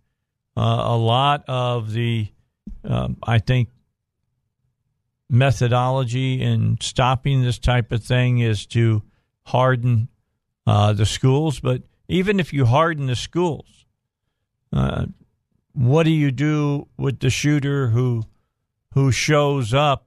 Uh, 0.57 0.85
a 0.87 0.97
lot 0.97 1.43
of 1.49 1.91
the 1.91 2.29
um, 2.85 3.16
I 3.23 3.39
think 3.39 3.70
methodology 5.28 6.40
in 6.40 6.78
stopping 6.81 7.43
this 7.43 7.59
type 7.59 7.93
of 7.93 8.02
thing 8.05 8.39
is 8.39 8.66
to 8.66 9.02
harden 9.47 10.09
uh, 10.66 10.93
the 10.93 11.06
schools. 11.06 11.61
But 11.61 11.82
even 12.09 12.40
if 12.40 12.52
you 12.52 12.66
harden 12.66 13.06
the 13.06 13.16
schools, 13.16 13.86
uh, 14.73 15.06
what 15.73 16.05
do 16.05 16.11
you 16.11 16.31
do 16.31 16.89
with 16.97 17.20
the 17.20 17.31
shooter 17.31 17.89
who 17.89 18.24
who 18.93 19.11
shows 19.11 19.74
up 19.74 20.06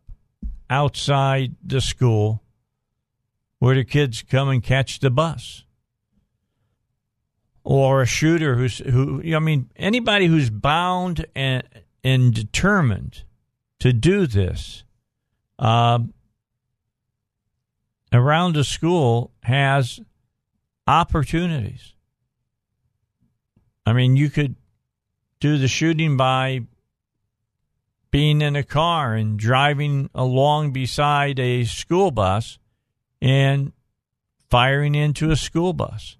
outside 0.69 1.55
the 1.61 1.81
school 1.81 2.41
where 3.59 3.75
the 3.75 3.83
kids 3.83 4.23
come 4.23 4.49
and 4.49 4.63
catch 4.63 4.99
the 4.99 5.09
bus? 5.09 5.63
Or 7.63 8.01
a 8.01 8.05
shooter 8.05 8.55
who's 8.55 8.77
who 8.77 9.21
I 9.35 9.39
mean 9.39 9.69
anybody 9.75 10.27
who's 10.27 10.49
bound 10.49 11.25
and 11.35 11.63
and 12.07 12.34
determined 12.34 13.23
to 13.79 13.91
do 13.91 14.27
this 14.27 14.85
uh, 15.59 15.99
around 18.13 18.55
the 18.55 18.63
school 18.63 19.29
has 19.43 19.99
opportunities. 20.88 21.95
I 23.85 23.91
mean, 23.91 24.15
you 24.15 24.29
could 24.29 24.55
do 25.41 25.57
the 25.57 25.67
shooting 25.67 26.15
by 26.15 26.61
being 28.09 28.41
in 28.41 28.55
a 28.55 28.63
car 28.63 29.13
and 29.13 29.38
driving 29.38 30.09
along 30.15 30.71
beside 30.71 31.41
a 31.41 31.65
school 31.65 32.11
bus 32.11 32.57
and 33.21 33.73
firing 34.49 34.95
into 34.95 35.29
a 35.29 35.35
school 35.35 35.73
bus. 35.73 36.15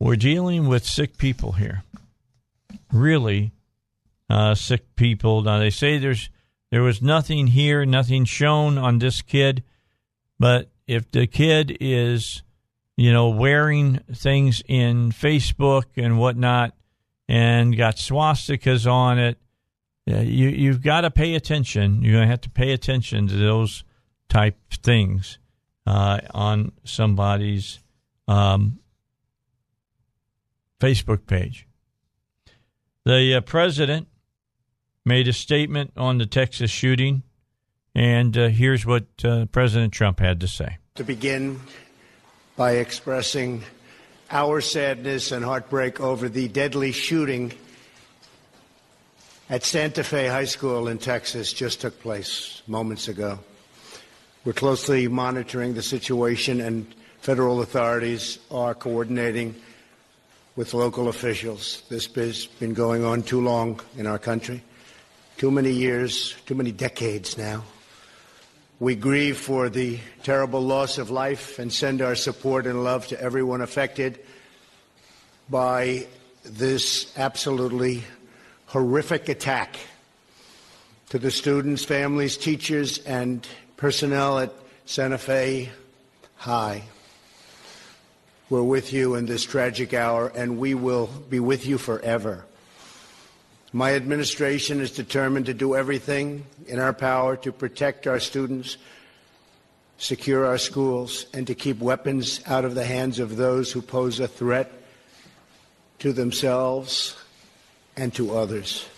We're 0.00 0.16
dealing 0.16 0.66
with 0.66 0.84
sick 0.84 1.16
people 1.16 1.52
here. 1.52 1.84
Really 2.92 3.52
uh, 4.30 4.54
sick 4.54 4.94
people. 4.94 5.42
Now 5.42 5.58
they 5.58 5.70
say 5.70 5.98
there's 5.98 6.30
there 6.70 6.82
was 6.82 7.02
nothing 7.02 7.48
here, 7.48 7.84
nothing 7.84 8.24
shown 8.24 8.78
on 8.78 9.00
this 9.00 9.22
kid, 9.22 9.64
but 10.38 10.70
if 10.86 11.10
the 11.10 11.26
kid 11.26 11.76
is, 11.80 12.44
you 12.96 13.12
know, 13.12 13.28
wearing 13.28 13.98
things 14.14 14.62
in 14.68 15.10
Facebook 15.10 15.84
and 15.96 16.18
whatnot, 16.18 16.74
and 17.28 17.76
got 17.76 17.96
swastikas 17.96 18.90
on 18.90 19.18
it, 19.18 19.38
you 20.06 20.48
you've 20.48 20.82
got 20.82 21.02
to 21.02 21.10
pay 21.10 21.34
attention. 21.34 22.02
You're 22.02 22.14
going 22.14 22.26
to 22.26 22.30
have 22.30 22.40
to 22.42 22.50
pay 22.50 22.72
attention 22.72 23.26
to 23.28 23.36
those 23.36 23.84
type 24.28 24.56
things 24.70 25.38
uh, 25.86 26.20
on 26.32 26.72
somebody's 26.84 27.80
um, 28.28 28.78
Facebook 30.80 31.26
page. 31.26 31.66
The 33.04 33.34
uh, 33.34 33.40
president 33.40 34.08
made 35.04 35.28
a 35.28 35.32
statement 35.32 35.92
on 35.96 36.18
the 36.18 36.26
Texas 36.26 36.70
shooting, 36.70 37.22
and 37.94 38.36
uh, 38.36 38.48
here's 38.48 38.84
what 38.84 39.06
uh, 39.24 39.46
President 39.46 39.92
Trump 39.92 40.20
had 40.20 40.40
to 40.40 40.48
say. 40.48 40.78
To 40.96 41.04
begin 41.04 41.60
by 42.56 42.72
expressing 42.72 43.64
our 44.30 44.60
sadness 44.60 45.32
and 45.32 45.44
heartbreak 45.44 46.00
over 46.00 46.28
the 46.28 46.48
deadly 46.48 46.92
shooting 46.92 47.52
at 49.48 49.64
Santa 49.64 50.04
Fe 50.04 50.28
High 50.28 50.44
School 50.44 50.86
in 50.86 50.98
Texas 50.98 51.52
just 51.52 51.80
took 51.80 52.00
place 52.00 52.62
moments 52.68 53.08
ago. 53.08 53.40
We're 54.44 54.52
closely 54.52 55.08
monitoring 55.08 55.74
the 55.74 55.82
situation, 55.82 56.60
and 56.60 56.86
federal 57.20 57.60
authorities 57.60 58.38
are 58.50 58.74
coordinating 58.74 59.54
with 60.54 60.72
local 60.72 61.08
officials. 61.08 61.82
This 61.88 62.06
has 62.14 62.46
been 62.46 62.72
going 62.72 63.04
on 63.04 63.22
too 63.22 63.40
long 63.40 63.80
in 63.96 64.06
our 64.06 64.18
country, 64.18 64.62
too 65.40 65.50
many 65.50 65.70
years, 65.70 66.34
too 66.44 66.54
many 66.54 66.70
decades 66.70 67.38
now. 67.38 67.64
We 68.78 68.94
grieve 68.94 69.38
for 69.38 69.70
the 69.70 69.98
terrible 70.22 70.60
loss 70.60 70.98
of 70.98 71.08
life 71.10 71.58
and 71.58 71.72
send 71.72 72.02
our 72.02 72.14
support 72.14 72.66
and 72.66 72.84
love 72.84 73.06
to 73.06 73.18
everyone 73.18 73.62
affected 73.62 74.20
by 75.48 76.06
this 76.44 77.10
absolutely 77.16 78.02
horrific 78.66 79.30
attack 79.30 79.76
to 81.08 81.18
the 81.18 81.30
students, 81.30 81.86
families, 81.86 82.36
teachers, 82.36 82.98
and 82.98 83.48
personnel 83.78 84.40
at 84.40 84.52
Santa 84.84 85.16
Fe 85.16 85.70
High. 86.36 86.82
We're 88.50 88.62
with 88.62 88.92
you 88.92 89.14
in 89.14 89.24
this 89.24 89.44
tragic 89.44 89.94
hour, 89.94 90.30
and 90.34 90.58
we 90.58 90.74
will 90.74 91.06
be 91.06 91.40
with 91.40 91.64
you 91.64 91.78
forever. 91.78 92.44
My 93.72 93.94
administration 93.94 94.80
is 94.80 94.90
determined 94.90 95.46
to 95.46 95.54
do 95.54 95.76
everything 95.76 96.44
in 96.66 96.80
our 96.80 96.92
power 96.92 97.36
to 97.36 97.52
protect 97.52 98.08
our 98.08 98.18
students, 98.18 98.76
secure 99.96 100.44
our 100.44 100.58
schools, 100.58 101.26
and 101.32 101.46
to 101.46 101.54
keep 101.54 101.78
weapons 101.78 102.40
out 102.46 102.64
of 102.64 102.74
the 102.74 102.84
hands 102.84 103.20
of 103.20 103.36
those 103.36 103.70
who 103.70 103.80
pose 103.80 104.18
a 104.18 104.26
threat 104.26 104.72
to 106.00 106.12
themselves 106.12 107.16
and 107.96 108.12
to 108.14 108.36
others. 108.36 108.88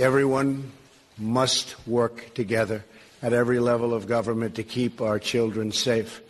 Everyone 0.00 0.72
must 1.16 1.86
work 1.86 2.34
together 2.34 2.84
at 3.22 3.32
every 3.32 3.60
level 3.60 3.94
of 3.94 4.08
government 4.08 4.56
to 4.56 4.64
keep 4.64 5.00
our 5.00 5.20
children 5.20 5.70
safe. 5.70 6.20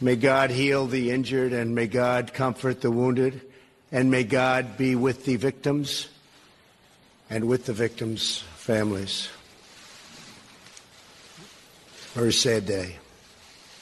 May 0.00 0.16
God 0.16 0.50
heal 0.50 0.88
the 0.88 1.12
injured 1.12 1.52
and 1.52 1.72
may 1.72 1.86
God 1.86 2.34
comfort 2.34 2.80
the 2.80 2.90
wounded 2.90 3.51
and 3.92 4.10
may 4.10 4.24
God 4.24 4.78
be 4.78 4.96
with 4.96 5.26
the 5.26 5.36
victims 5.36 6.08
and 7.28 7.46
with 7.46 7.66
the 7.66 7.74
victims' 7.74 8.42
families. 8.56 9.28
Very 12.14 12.32
sad 12.32 12.66
day. 12.66 12.96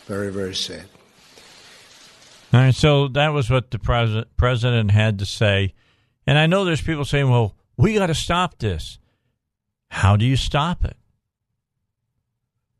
Very, 0.06 0.30
very 0.30 0.54
sad. 0.54 0.84
All 2.52 2.60
right, 2.60 2.74
so 2.74 3.06
that 3.08 3.28
was 3.28 3.48
what 3.48 3.70
the 3.70 3.78
pres- 3.78 4.24
president 4.36 4.90
had 4.90 5.20
to 5.20 5.26
say. 5.26 5.74
And 6.26 6.36
I 6.36 6.46
know 6.46 6.64
there's 6.64 6.82
people 6.82 7.04
saying, 7.04 7.30
well, 7.30 7.54
we 7.76 7.94
got 7.94 8.06
to 8.08 8.14
stop 8.14 8.58
this. 8.58 8.98
How 9.88 10.16
do 10.16 10.24
you 10.24 10.36
stop 10.36 10.84
it? 10.84 10.96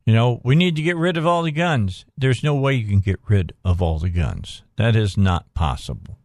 You 0.04 0.14
know, 0.14 0.40
we 0.44 0.56
need 0.56 0.74
to 0.76 0.82
get 0.82 0.96
rid 0.96 1.16
of 1.16 1.26
all 1.26 1.42
the 1.42 1.52
guns. 1.52 2.04
There's 2.18 2.42
no 2.42 2.54
way 2.54 2.74
you 2.74 2.88
can 2.88 3.00
get 3.00 3.20
rid 3.28 3.52
of 3.64 3.80
all 3.80 3.98
the 3.98 4.08
guns. 4.08 4.62
That 4.76 4.96
is 4.96 5.16
not 5.16 5.52
possible. 5.54 6.19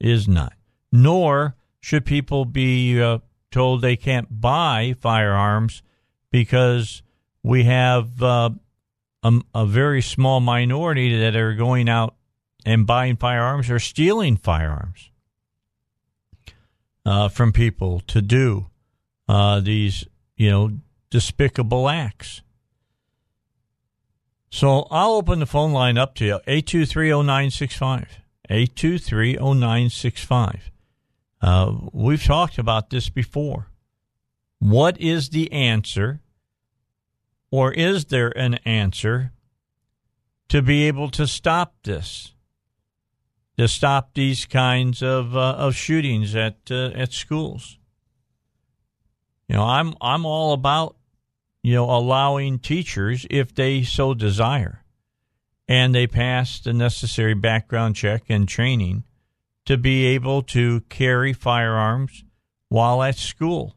Is 0.00 0.26
not. 0.26 0.54
Nor 0.90 1.56
should 1.80 2.04
people 2.04 2.44
be 2.44 3.00
uh, 3.00 3.18
told 3.50 3.82
they 3.82 3.96
can't 3.96 4.40
buy 4.40 4.94
firearms 4.98 5.82
because 6.30 7.02
we 7.42 7.64
have 7.64 8.22
uh, 8.22 8.50
a, 9.22 9.40
a 9.54 9.66
very 9.66 10.02
small 10.02 10.40
minority 10.40 11.18
that 11.18 11.36
are 11.36 11.54
going 11.54 11.88
out 11.88 12.14
and 12.64 12.86
buying 12.86 13.16
firearms 13.16 13.70
or 13.70 13.78
stealing 13.78 14.36
firearms 14.36 15.10
uh, 17.04 17.28
from 17.28 17.52
people 17.52 18.00
to 18.06 18.20
do 18.20 18.66
uh, 19.28 19.60
these, 19.60 20.06
you 20.36 20.50
know, 20.50 20.70
despicable 21.10 21.88
acts. 21.88 22.42
So 24.50 24.86
I'll 24.90 25.12
open 25.12 25.38
the 25.38 25.46
phone 25.46 25.72
line 25.72 25.96
up 25.96 26.14
to 26.16 26.24
you, 26.24 26.40
8230965. 26.46 28.06
8230965. 28.50 30.60
Uh, 31.40 31.76
we've 31.92 32.22
talked 32.22 32.58
about 32.58 32.90
this 32.90 33.08
before. 33.08 33.68
What 34.58 35.00
is 35.00 35.30
the 35.30 35.50
answer, 35.52 36.20
or 37.50 37.72
is 37.72 38.04
there 38.06 38.36
an 38.36 38.56
answer 38.66 39.32
to 40.48 40.60
be 40.60 40.86
able 40.86 41.08
to 41.10 41.26
stop 41.26 41.74
this? 41.84 42.34
To 43.56 43.66
stop 43.68 44.14
these 44.14 44.44
kinds 44.46 45.02
of 45.02 45.36
uh, 45.36 45.54
of 45.58 45.74
shootings 45.74 46.34
at 46.34 46.56
uh, 46.70 46.92
at 46.94 47.12
schools. 47.12 47.78
You 49.48 49.56
know, 49.56 49.64
I'm 49.64 49.94
I'm 50.00 50.24
all 50.24 50.54
about 50.54 50.96
you 51.62 51.74
know, 51.74 51.90
allowing 51.90 52.58
teachers, 52.58 53.26
if 53.30 53.54
they 53.54 53.82
so 53.82 54.14
desire, 54.14 54.82
and 55.70 55.94
they 55.94 56.08
pass 56.08 56.58
the 56.58 56.72
necessary 56.72 57.32
background 57.32 57.94
check 57.94 58.24
and 58.28 58.48
training 58.48 59.04
to 59.64 59.78
be 59.78 60.04
able 60.04 60.42
to 60.42 60.80
carry 60.88 61.32
firearms 61.32 62.24
while 62.68 63.04
at 63.04 63.16
school. 63.16 63.76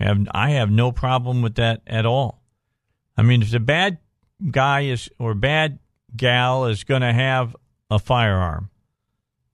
Have 0.00 0.26
I 0.32 0.50
have 0.50 0.70
no 0.70 0.90
problem 0.90 1.42
with 1.42 1.56
that 1.56 1.82
at 1.86 2.06
all. 2.06 2.42
I 3.14 3.20
mean, 3.20 3.42
if 3.42 3.50
the 3.50 3.60
bad 3.60 3.98
guy 4.50 4.82
is 4.82 5.10
or 5.18 5.34
bad 5.34 5.80
gal 6.16 6.64
is 6.64 6.82
going 6.82 7.02
to 7.02 7.12
have 7.12 7.54
a 7.90 7.98
firearm, 7.98 8.70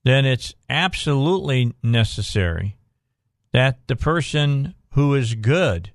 then 0.05 0.25
it's 0.25 0.53
absolutely 0.69 1.73
necessary 1.83 2.77
that 3.51 3.85
the 3.87 3.97
person 3.97 4.75
who 4.91 5.13
is 5.13 5.35
good 5.35 5.91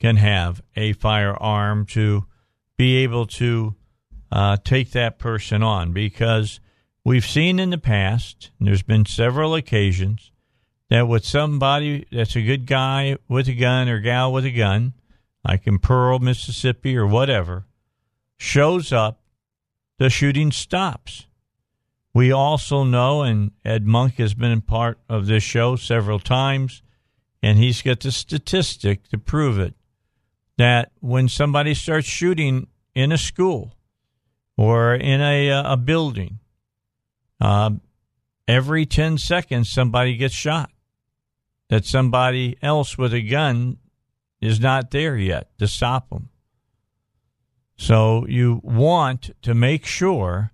can 0.00 0.16
have 0.16 0.62
a 0.74 0.94
firearm 0.94 1.86
to 1.86 2.24
be 2.76 2.96
able 2.96 3.26
to 3.26 3.76
uh, 4.30 4.56
take 4.64 4.90
that 4.92 5.18
person 5.18 5.62
on 5.62 5.92
because 5.92 6.60
we've 7.04 7.26
seen 7.26 7.58
in 7.58 7.70
the 7.70 7.78
past, 7.78 8.50
there's 8.60 8.82
been 8.82 9.06
several 9.06 9.54
occasions 9.54 10.30
that 10.90 11.08
with 11.08 11.24
somebody 11.24 12.06
that's 12.12 12.36
a 12.36 12.42
good 12.42 12.66
guy 12.66 13.16
with 13.28 13.48
a 13.48 13.54
gun 13.54 13.88
or 13.88 14.00
gal 14.00 14.32
with 14.32 14.44
a 14.44 14.50
gun, 14.50 14.92
like 15.46 15.66
in 15.66 15.78
Pearl, 15.78 16.18
Mississippi, 16.18 16.96
or 16.96 17.06
whatever, 17.06 17.66
shows 18.36 18.92
up, 18.92 19.20
the 19.98 20.10
shooting 20.10 20.52
stops. 20.52 21.26
We 22.12 22.32
also 22.32 22.84
know, 22.84 23.22
and 23.22 23.50
Ed 23.64 23.86
Monk 23.86 24.14
has 24.14 24.34
been 24.34 24.52
a 24.52 24.60
part 24.60 24.98
of 25.08 25.26
this 25.26 25.42
show 25.42 25.76
several 25.76 26.18
times, 26.18 26.82
and 27.42 27.58
he's 27.58 27.82
got 27.82 28.00
the 28.00 28.12
statistic 28.12 29.08
to 29.08 29.18
prove 29.18 29.58
it 29.58 29.74
that 30.56 30.92
when 31.00 31.28
somebody 31.28 31.74
starts 31.74 32.06
shooting 32.06 32.68
in 32.94 33.12
a 33.12 33.18
school 33.18 33.75
or 34.56 34.94
in 34.94 35.20
a, 35.20 35.50
uh, 35.50 35.72
a 35.72 35.76
building, 35.76 36.38
uh, 37.40 37.70
every 38.48 38.86
10 38.86 39.18
seconds 39.18 39.68
somebody 39.68 40.16
gets 40.16 40.34
shot. 40.34 40.70
That 41.68 41.84
somebody 41.84 42.56
else 42.62 42.96
with 42.96 43.12
a 43.12 43.20
gun 43.20 43.78
is 44.40 44.60
not 44.60 44.92
there 44.92 45.16
yet 45.16 45.50
to 45.58 45.66
stop 45.66 46.10
them. 46.10 46.28
So 47.76 48.26
you 48.28 48.60
want 48.62 49.30
to 49.42 49.54
make 49.54 49.84
sure 49.84 50.52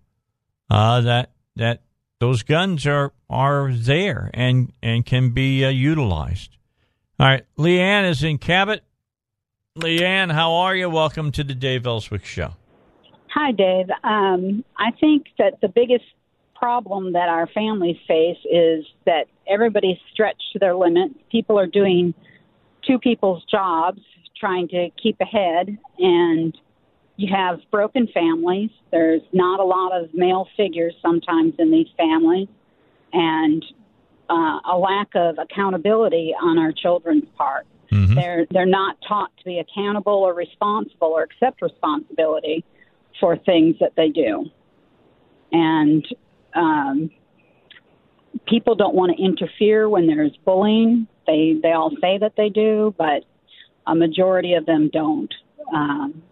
uh, 0.71 1.03
that 1.03 1.33
that 1.57 1.83
those 2.19 2.43
guns 2.43 2.87
are 2.87 3.13
are 3.29 3.73
there 3.73 4.31
and 4.35 4.73
and 4.83 5.05
can 5.05 5.31
be 5.31 5.65
uh, 5.65 5.69
utilized. 5.69 6.57
All 7.21 7.27
right, 7.27 7.45
Leanne 7.59 8.09
is 8.11 8.25
in 8.25 8.39
Cabot. 8.39 8.83
Leanne, 9.79 10.33
how 10.33 10.53
are 10.53 10.75
you? 10.75 10.91
Welcome 10.91 11.31
to 11.33 11.45
the 11.45 11.55
Dave 11.55 11.87
Elswick 11.87 12.25
Show. 12.25 12.55
Hi, 13.35 13.53
Dave. 13.53 13.87
Um, 14.05 14.63
I 14.77 14.91
think 15.01 15.27
that 15.39 15.61
the 15.63 15.69
biggest 15.69 16.05
problem 16.55 17.15
that 17.15 17.29
our 17.31 17.47
families 17.47 17.97
face 18.07 18.37
is 18.45 18.85
that 19.07 19.25
everybody's 19.49 19.97
stretched 20.13 20.53
to 20.53 20.59
their 20.59 20.75
limits. 20.75 21.15
People 21.31 21.59
are 21.59 21.67
doing 21.67 22.13
two 22.87 22.99
people's 22.99 23.43
jobs, 23.51 24.03
trying 24.39 24.69
to 24.69 24.91
keep 25.03 25.19
ahead, 25.21 25.79
and 25.99 26.57
you 27.17 27.35
have 27.35 27.61
broken 27.71 28.07
families. 28.13 28.71
There's 28.91 29.23
not 29.33 29.61
a 29.61 29.65
lot 29.65 29.93
of 29.99 30.13
male 30.13 30.47
figures 30.57 30.95
sometimes 31.01 31.55
in 31.59 31.71
these 31.71 31.89
families, 31.97 32.49
and 33.15 33.65
uh, 34.29 34.61
a 34.71 34.77
lack 34.77 35.09
of 35.15 35.39
accountability 35.39 36.35
on 36.41 36.59
our 36.59 36.73
children's 36.73 37.29
part. 37.37 37.67
Mm-hmm. 37.91 38.15
They're 38.15 38.47
they're 38.51 38.67
not 38.67 38.97
taught 39.09 39.31
to 39.39 39.45
be 39.45 39.59
accountable 39.59 40.13
or 40.13 40.35
responsible 40.35 41.09
or 41.09 41.23
accept 41.23 41.63
responsibility 41.63 42.65
for 43.23 43.37
things 43.37 43.77
that 43.79 43.93
they 43.97 44.09
do, 44.09 44.47
and 45.53 46.05
um, 46.55 47.09
people 48.49 48.75
don't 48.75 48.97
want 48.97 49.17
to 49.17 49.23
interfere 49.23 49.89
when 49.89 50.09
there's 50.09 50.37
bullying. 50.45 51.07
They 51.27 51.55
they 51.63 51.71
all 51.71 51.93
say 52.01 52.19
that 52.19 52.33
they 52.37 52.49
do, 52.49 52.95
but 52.99 53.23
a 53.87 53.95
majority 53.95 54.55
of 54.55 54.67
them 54.67 54.91
don't. 54.93 55.33
Um, 55.73 56.23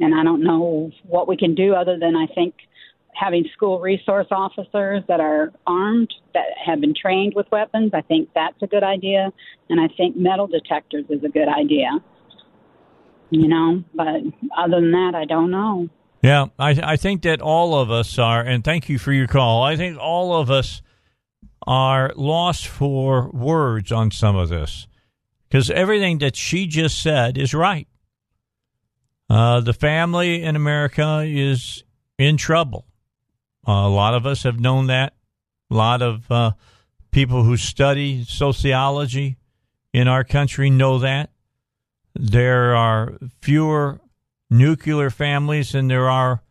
and 0.00 0.14
I 0.14 0.24
don't 0.24 0.42
know 0.42 0.90
what 1.06 1.28
we 1.28 1.36
can 1.36 1.54
do 1.54 1.74
other 1.74 1.98
than 1.98 2.16
I 2.16 2.26
think 2.34 2.54
having 3.14 3.44
school 3.52 3.80
resource 3.80 4.28
officers 4.30 5.02
that 5.08 5.20
are 5.20 5.52
armed 5.66 6.12
that 6.32 6.46
have 6.64 6.80
been 6.80 6.94
trained 6.94 7.34
with 7.36 7.46
weapons. 7.52 7.90
I 7.92 8.00
think 8.00 8.30
that's 8.34 8.62
a 8.62 8.66
good 8.66 8.82
idea, 8.82 9.30
and 9.68 9.78
I 9.78 9.88
think 9.94 10.16
metal 10.16 10.46
detectors 10.46 11.04
is 11.10 11.22
a 11.24 11.28
good 11.28 11.48
idea. 11.48 11.90
You 13.30 13.48
know, 13.48 13.84
but 13.94 14.22
other 14.56 14.80
than 14.80 14.92
that, 14.92 15.14
I 15.14 15.24
don't 15.24 15.50
know. 15.50 15.88
Yeah, 16.22 16.46
I, 16.58 16.78
I 16.82 16.96
think 16.96 17.22
that 17.22 17.40
all 17.40 17.74
of 17.80 17.90
us 17.90 18.18
are, 18.18 18.40
and 18.42 18.62
thank 18.62 18.88
you 18.88 18.98
for 18.98 19.12
your 19.12 19.26
call. 19.26 19.62
I 19.62 19.76
think 19.76 19.98
all 19.98 20.34
of 20.34 20.50
us 20.50 20.82
are 21.66 22.12
lost 22.16 22.66
for 22.66 23.30
words 23.30 23.92
on 23.92 24.10
some 24.10 24.36
of 24.36 24.48
this 24.48 24.86
because 25.48 25.70
everything 25.70 26.18
that 26.18 26.36
she 26.36 26.66
just 26.66 27.00
said 27.02 27.38
is 27.38 27.54
right. 27.54 27.88
Uh, 29.28 29.60
the 29.60 29.72
family 29.72 30.42
in 30.42 30.56
America 30.56 31.24
is 31.26 31.84
in 32.18 32.36
trouble. 32.36 32.86
Uh, 33.66 33.72
a 33.72 33.88
lot 33.88 34.14
of 34.14 34.26
us 34.26 34.42
have 34.42 34.58
known 34.58 34.88
that. 34.88 35.14
A 35.70 35.74
lot 35.74 36.02
of 36.02 36.30
uh, 36.30 36.52
people 37.10 37.44
who 37.44 37.56
study 37.56 38.24
sociology 38.24 39.36
in 39.92 40.08
our 40.08 40.24
country 40.24 40.68
know 40.68 40.98
that. 40.98 41.30
There 42.14 42.74
are 42.74 43.14
fewer 43.40 44.00
nuclear 44.50 45.10
families 45.10 45.72
than 45.72 45.88
there 45.88 46.08
are 46.08 46.42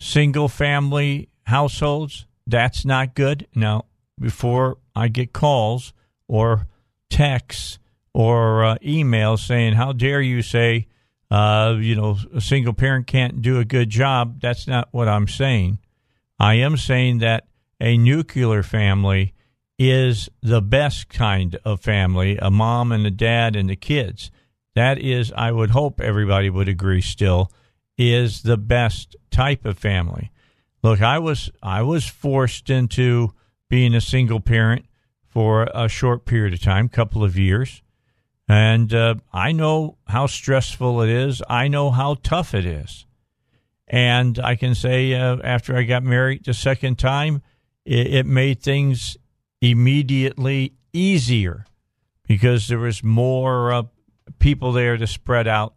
single 0.00 0.48
family 0.48 1.28
households. 1.44 2.26
That's 2.46 2.84
not 2.84 3.14
good. 3.14 3.46
Now, 3.54 3.86
before 4.20 4.78
I 4.94 5.08
get 5.08 5.32
calls 5.32 5.92
or 6.28 6.66
texts 7.10 7.78
or 8.12 8.64
uh, 8.64 8.78
emails 8.78 9.46
saying, 9.46 9.74
How 9.74 9.92
dare 9.92 10.20
you 10.20 10.42
say, 10.42 10.86
uh, 11.30 11.76
you 11.78 11.94
know, 11.94 12.18
a 12.34 12.40
single 12.40 12.72
parent 12.72 13.06
can't 13.06 13.42
do 13.42 13.58
a 13.58 13.64
good 13.64 13.90
job? 13.90 14.40
That's 14.40 14.66
not 14.66 14.88
what 14.90 15.08
I'm 15.08 15.28
saying. 15.28 15.78
I 16.38 16.54
am 16.54 16.76
saying 16.76 17.18
that 17.18 17.46
a 17.80 17.96
nuclear 17.96 18.62
family 18.62 19.34
is 19.78 20.28
the 20.42 20.62
best 20.62 21.08
kind 21.08 21.58
of 21.64 21.80
family 21.80 22.38
a 22.40 22.50
mom 22.50 22.92
and 22.92 23.06
a 23.06 23.10
dad 23.10 23.56
and 23.56 23.68
the 23.68 23.76
kids. 23.76 24.30
That 24.76 24.98
is, 24.98 25.32
I 25.34 25.52
would 25.52 25.70
hope 25.70 26.02
everybody 26.02 26.50
would 26.50 26.68
agree 26.68 27.00
still, 27.00 27.50
is 27.96 28.42
the 28.42 28.58
best 28.58 29.16
type 29.30 29.64
of 29.64 29.78
family. 29.78 30.30
Look, 30.82 31.00
I 31.00 31.18
was 31.18 31.50
I 31.62 31.80
was 31.80 32.06
forced 32.06 32.68
into 32.68 33.32
being 33.70 33.94
a 33.94 34.02
single 34.02 34.38
parent 34.38 34.84
for 35.26 35.66
a 35.74 35.88
short 35.88 36.26
period 36.26 36.52
of 36.52 36.60
time, 36.60 36.90
couple 36.90 37.24
of 37.24 37.38
years, 37.38 37.82
and 38.48 38.92
uh, 38.92 39.14
I 39.32 39.52
know 39.52 39.96
how 40.08 40.26
stressful 40.26 41.00
it 41.00 41.08
is. 41.08 41.42
I 41.48 41.68
know 41.68 41.90
how 41.90 42.16
tough 42.22 42.52
it 42.52 42.66
is, 42.66 43.06
and 43.88 44.38
I 44.38 44.56
can 44.56 44.74
say 44.74 45.14
uh, 45.14 45.38
after 45.42 45.74
I 45.74 45.84
got 45.84 46.02
married 46.02 46.44
the 46.44 46.52
second 46.52 46.98
time, 46.98 47.40
it, 47.86 48.08
it 48.08 48.26
made 48.26 48.60
things 48.60 49.16
immediately 49.62 50.74
easier 50.92 51.64
because 52.28 52.68
there 52.68 52.78
was 52.78 53.02
more 53.02 53.72
uh, 53.72 53.82
people 54.38 54.72
there 54.72 54.96
to 54.96 55.06
spread 55.06 55.46
out 55.46 55.74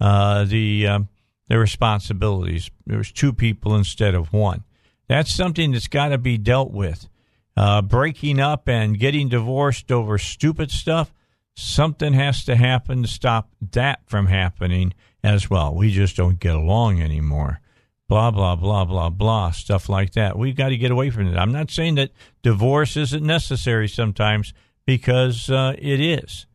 uh, 0.00 0.44
the 0.44 0.86
um, 0.86 1.08
the 1.48 1.58
responsibilities. 1.58 2.70
There 2.86 2.98
was 2.98 3.12
two 3.12 3.32
people 3.32 3.74
instead 3.74 4.14
of 4.14 4.32
one. 4.32 4.64
That's 5.08 5.32
something 5.32 5.72
that's 5.72 5.88
got 5.88 6.08
to 6.08 6.18
be 6.18 6.38
dealt 6.38 6.70
with. 6.70 7.08
Uh, 7.56 7.82
breaking 7.82 8.40
up 8.40 8.68
and 8.68 8.98
getting 8.98 9.28
divorced 9.28 9.90
over 9.90 10.16
stupid 10.18 10.70
stuff. 10.70 11.12
Something 11.54 12.12
has 12.14 12.44
to 12.44 12.54
happen 12.56 13.02
to 13.02 13.08
stop 13.08 13.50
that 13.72 14.00
from 14.06 14.26
happening 14.26 14.94
as 15.22 15.50
well. 15.50 15.74
We 15.74 15.90
just 15.90 16.16
don't 16.16 16.38
get 16.38 16.54
along 16.54 17.02
anymore. 17.02 17.60
Blah 18.08 18.30
blah 18.30 18.56
blah 18.56 18.84
blah 18.84 19.10
blah 19.10 19.50
stuff 19.50 19.88
like 19.88 20.12
that. 20.12 20.38
We've 20.38 20.56
got 20.56 20.70
to 20.70 20.76
get 20.76 20.90
away 20.90 21.10
from 21.10 21.26
it. 21.26 21.36
I'm 21.36 21.52
not 21.52 21.70
saying 21.70 21.96
that 21.96 22.12
divorce 22.42 22.96
isn't 22.96 23.22
necessary 23.24 23.88
sometimes 23.88 24.54
because 24.86 25.50
uh, 25.50 25.74
it 25.78 26.00
is. 26.00 26.46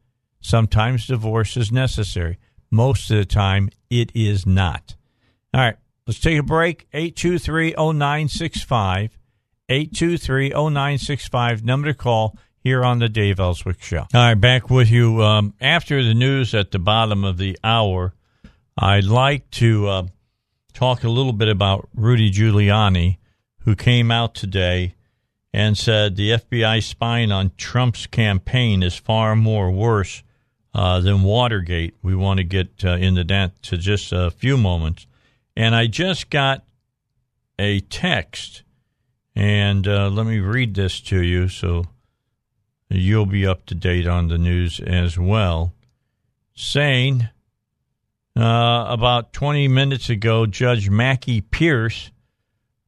Sometimes 0.46 1.08
divorce 1.08 1.58
is 1.58 1.72
necessary. 1.72 2.38
Most 2.70 3.10
of 3.10 3.18
the 3.18 3.26
time, 3.26 3.72
it 3.90 4.12
is 4.14 4.46
not. 4.46 4.96
All 5.52 5.62
right, 5.62 5.76
let's 6.06 6.20
take 6.20 6.38
a 6.38 6.44
break. 6.44 6.88
823 6.94 7.72
0965. 7.72 9.18
823 9.68 10.50
0965. 10.50 11.66
Number 11.66 11.88
to 11.88 11.96
call 11.96 12.38
here 12.60 12.86
on 12.86 13.00
the 13.00 13.10
Dave 13.10 13.40
Elswick 13.40 13.82
Show. 13.82 14.02
All 14.02 14.08
right, 14.14 14.36
back 14.36 14.70
with 14.70 14.92
you. 14.92 15.24
Um, 15.24 15.56
after 15.60 16.04
the 16.04 16.14
news 16.14 16.54
at 16.54 16.70
the 16.70 16.78
bottom 16.78 17.24
of 17.24 17.38
the 17.38 17.58
hour, 17.64 18.14
I'd 18.78 19.06
like 19.06 19.50
to 19.52 19.88
uh, 19.88 20.08
talk 20.74 21.04
a 21.04 21.10
little 21.10 21.34
bit 21.34 21.50
about 21.50 21.90
Rudy 21.96 22.30
Giuliani, 22.32 23.18
who 23.62 23.76
came 23.76 24.12
out 24.12 24.36
today 24.36 24.94
and 25.52 25.76
said 25.76 26.16
the 26.16 26.34
FBI 26.34 26.84
spying 26.84 27.32
on 27.32 27.52
Trump's 27.58 28.06
campaign 28.06 28.84
is 28.84 28.96
far 28.96 29.36
more 29.36 29.72
worse 29.72 30.22
uh, 30.76 31.00
than 31.00 31.24
Watergate. 31.24 31.96
We 32.04 32.16
want 32.16 32.40
to 32.40 32.44
get 32.44 32.84
uh, 32.84 32.98
into 32.98 33.24
that 33.24 33.64
to 33.64 33.78
just 33.78 34.12
a 34.12 34.30
few 34.30 34.58
moments. 34.58 35.08
And 35.56 35.74
I 35.74 35.88
just 35.88 36.30
got 36.30 36.66
a 37.58 37.80
text, 37.80 38.64
and 39.34 39.88
uh, 39.88 40.10
let 40.10 40.26
me 40.26 40.40
read 40.40 40.76
this 40.76 41.00
to 41.02 41.22
you 41.22 41.48
so 41.48 41.86
you'll 42.90 43.26
be 43.26 43.48
up 43.48 43.66
to 43.68 43.76
date 43.76 44.06
on 44.06 44.28
the 44.28 44.38
news 44.38 44.82
as 44.82 45.18
well. 45.18 45.74
Saying 46.56 47.30
uh, 48.38 48.86
about 48.90 49.32
20 49.32 49.70
minutes 49.70 50.10
ago, 50.10 50.46
Judge 50.46 50.90
Mackie 50.90 51.40
Pierce 51.40 52.12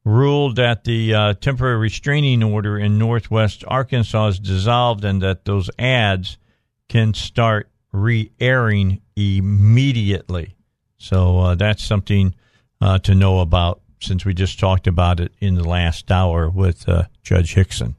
ruled 0.04 0.56
that 0.56 0.84
the 0.84 1.14
uh, 1.14 1.34
temporary 1.34 1.78
restraining 1.78 2.42
order 2.42 2.78
in 2.78 2.98
Northwest 2.98 3.64
Arkansas 3.66 4.26
is 4.28 4.38
dissolved 4.38 5.06
and 5.06 5.22
that 5.22 5.46
those 5.46 5.70
ads 5.78 6.36
can 6.90 7.14
start 7.14 7.70
re 7.92 8.30
airing 8.40 9.00
immediately. 9.16 10.54
So 10.98 11.38
uh, 11.38 11.54
that's 11.54 11.82
something 11.82 12.34
uh, 12.80 12.98
to 13.00 13.14
know 13.14 13.40
about 13.40 13.80
since 14.00 14.24
we 14.24 14.34
just 14.34 14.58
talked 14.60 14.86
about 14.86 15.20
it 15.20 15.32
in 15.40 15.54
the 15.54 15.66
last 15.66 16.10
hour 16.10 16.48
with 16.48 16.88
uh, 16.88 17.04
Judge 17.22 17.54
Hixson. 17.54 17.94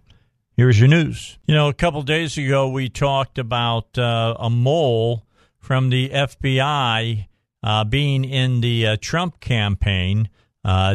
Here's 0.56 0.80
your 0.80 0.90
news. 0.90 1.38
You 1.46 1.56
know, 1.56 1.70
a 1.70 1.74
couple 1.74 2.02
days 2.02 2.38
ago, 2.38 2.70
we 2.70 2.90
talked 2.90 3.38
about 3.38 3.98
uh, 3.98 4.36
a 4.38 4.50
mole 4.50 5.26
from 5.58 5.90
the 5.90 6.10
FBI 6.10 7.28
uh, 7.64 7.84
being 7.86 8.26
in 8.26 8.62
the 8.62 8.88
uh, 8.88 8.98
Trump 9.00 9.40
campaign 9.40 10.30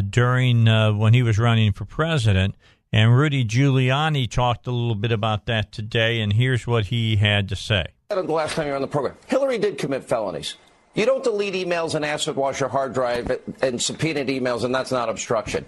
during 0.09 0.65
when 0.97 1.13
he 1.13 1.23
was 1.23 1.37
running 1.37 1.73
for 1.73 1.85
president. 1.85 2.55
And 2.91 3.15
Rudy 3.15 3.43
Giuliani 3.43 4.29
talked 4.29 4.67
a 4.67 4.71
little 4.71 4.95
bit 4.95 5.11
about 5.11 5.47
that 5.47 5.71
today, 5.71 6.21
and 6.21 6.31
here's 6.31 6.65
what 6.65 6.85
he 6.85 7.17
had 7.17 7.49
to 7.49 7.55
say 7.55 7.87
the 8.09 8.21
last 8.31 8.55
time 8.55 8.65
you 8.65 8.71
were 8.71 8.75
on 8.75 8.81
the 8.81 8.87
program. 8.87 9.15
Hillary 9.27 9.57
did 9.57 9.77
commit 9.77 10.03
felonies. 10.03 10.55
You 10.95 11.05
don't 11.05 11.23
delete 11.23 11.53
emails 11.53 11.93
and 11.93 12.05
acid 12.05 12.37
wash 12.37 12.61
your 12.61 12.69
hard 12.69 12.93
drive 12.93 13.29
and 13.61 13.81
subpoenaed 13.81 14.27
emails, 14.27 14.63
and 14.63 14.73
that's 14.73 14.91
not 14.91 15.09
obstruction. 15.09 15.65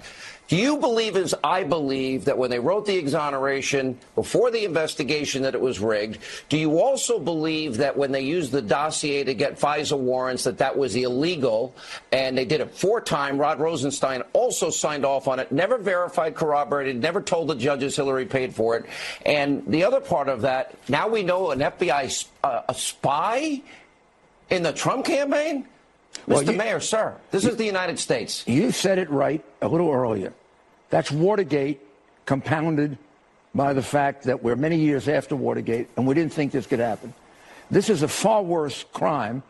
Do 0.48 0.56
you 0.56 0.78
believe, 0.78 1.18
as 1.18 1.36
I 1.44 1.66
believe, 1.66 2.24
that 2.26 2.38
when 2.38 2.50
they 2.50 2.60
wrote 2.60 2.86
the 2.86 2.96
exoneration 2.96 4.00
before 4.16 4.50
the 4.50 4.64
investigation 4.64 5.42
that 5.42 5.54
it 5.54 5.60
was 5.60 5.82
rigged? 5.82 6.20
Do 6.48 6.58
you 6.58 6.80
also 6.80 7.20
believe 7.20 7.76
that 7.78 7.98
when 7.98 8.14
they 8.14 8.22
used 8.22 8.54
the 8.54 8.62
dossier 8.62 9.26
to 9.26 9.34
get 9.34 9.60
FISA 9.60 10.00
warrants 10.00 10.46
that 10.46 10.60
that 10.60 10.78
was 10.78 10.96
illegal 10.96 11.76
and 12.14 12.38
they 12.38 12.46
did 12.46 12.62
it 12.62 12.74
four 12.74 13.02
time? 13.02 13.38
Rod 13.38 13.60
Rosenstein 13.60 14.24
also 14.32 14.70
signed 14.70 15.06
off 15.06 15.28
on 15.28 15.40
it, 15.40 15.52
never 15.52 15.78
verified, 15.78 16.36
corroborated, 16.36 17.02
never 17.02 17.22
told 17.22 17.50
the 17.50 17.56
judges 17.56 17.98
Hillary 17.98 18.26
paid 18.26 18.56
for 18.56 18.78
it. 18.78 18.86
And 19.26 19.64
the 19.68 19.84
other 19.84 20.00
part 20.00 20.30
of 20.30 20.42
that, 20.42 20.76
now 20.88 21.10
we 21.10 21.24
know 21.24 21.52
an 21.52 21.60
FBI 21.60 22.26
uh, 22.46 22.62
a 22.70 22.74
spy 22.74 23.62
in 24.50 24.64
the 24.64 24.74
Trump 24.74 25.06
campaign? 25.06 25.67
Well, 26.26 26.43
Mr. 26.43 26.51
you- 26.51 26.58
Mayor, 26.58 26.80
sir, 26.80 27.16
this 27.32 27.45
is 27.45 27.58
the 27.58 27.66
United 27.66 28.00
States. 28.00 28.43
You 28.48 28.72
said 28.72 28.98
it 28.98 29.09
right 29.09 29.43
a 29.61 29.67
little 29.67 29.92
earlier. 29.92 30.34
That's 30.90 31.11
Watergate 31.11 31.82
compounded 32.26 32.98
by 33.53 33.74
the 33.74 33.82
fact 33.82 34.24
that 34.24 34.43
we're 34.43 34.56
many 34.56 34.77
years 34.77 35.08
after 35.08 35.35
Watergate 35.35 35.90
and 35.95 36.08
we 36.08 36.16
didn't 36.16 36.34
think 36.34 36.51
this 36.51 36.67
could 36.67 36.80
happen. 36.80 37.14
This 37.69 37.90
is 37.90 38.03
a 38.03 38.08
far 38.08 38.43
worse 38.43 38.85
crime 38.93 39.43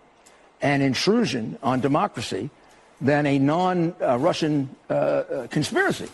and 0.61 0.81
intrusion 0.81 1.57
on 1.61 1.81
democracy 1.81 2.49
than 2.99 3.25
a 3.25 3.37
non 3.37 3.95
uh, 4.01 4.17
Russian 4.17 4.69
uh, 4.89 4.93
uh, 4.93 5.47
conspiracy. 5.47 6.09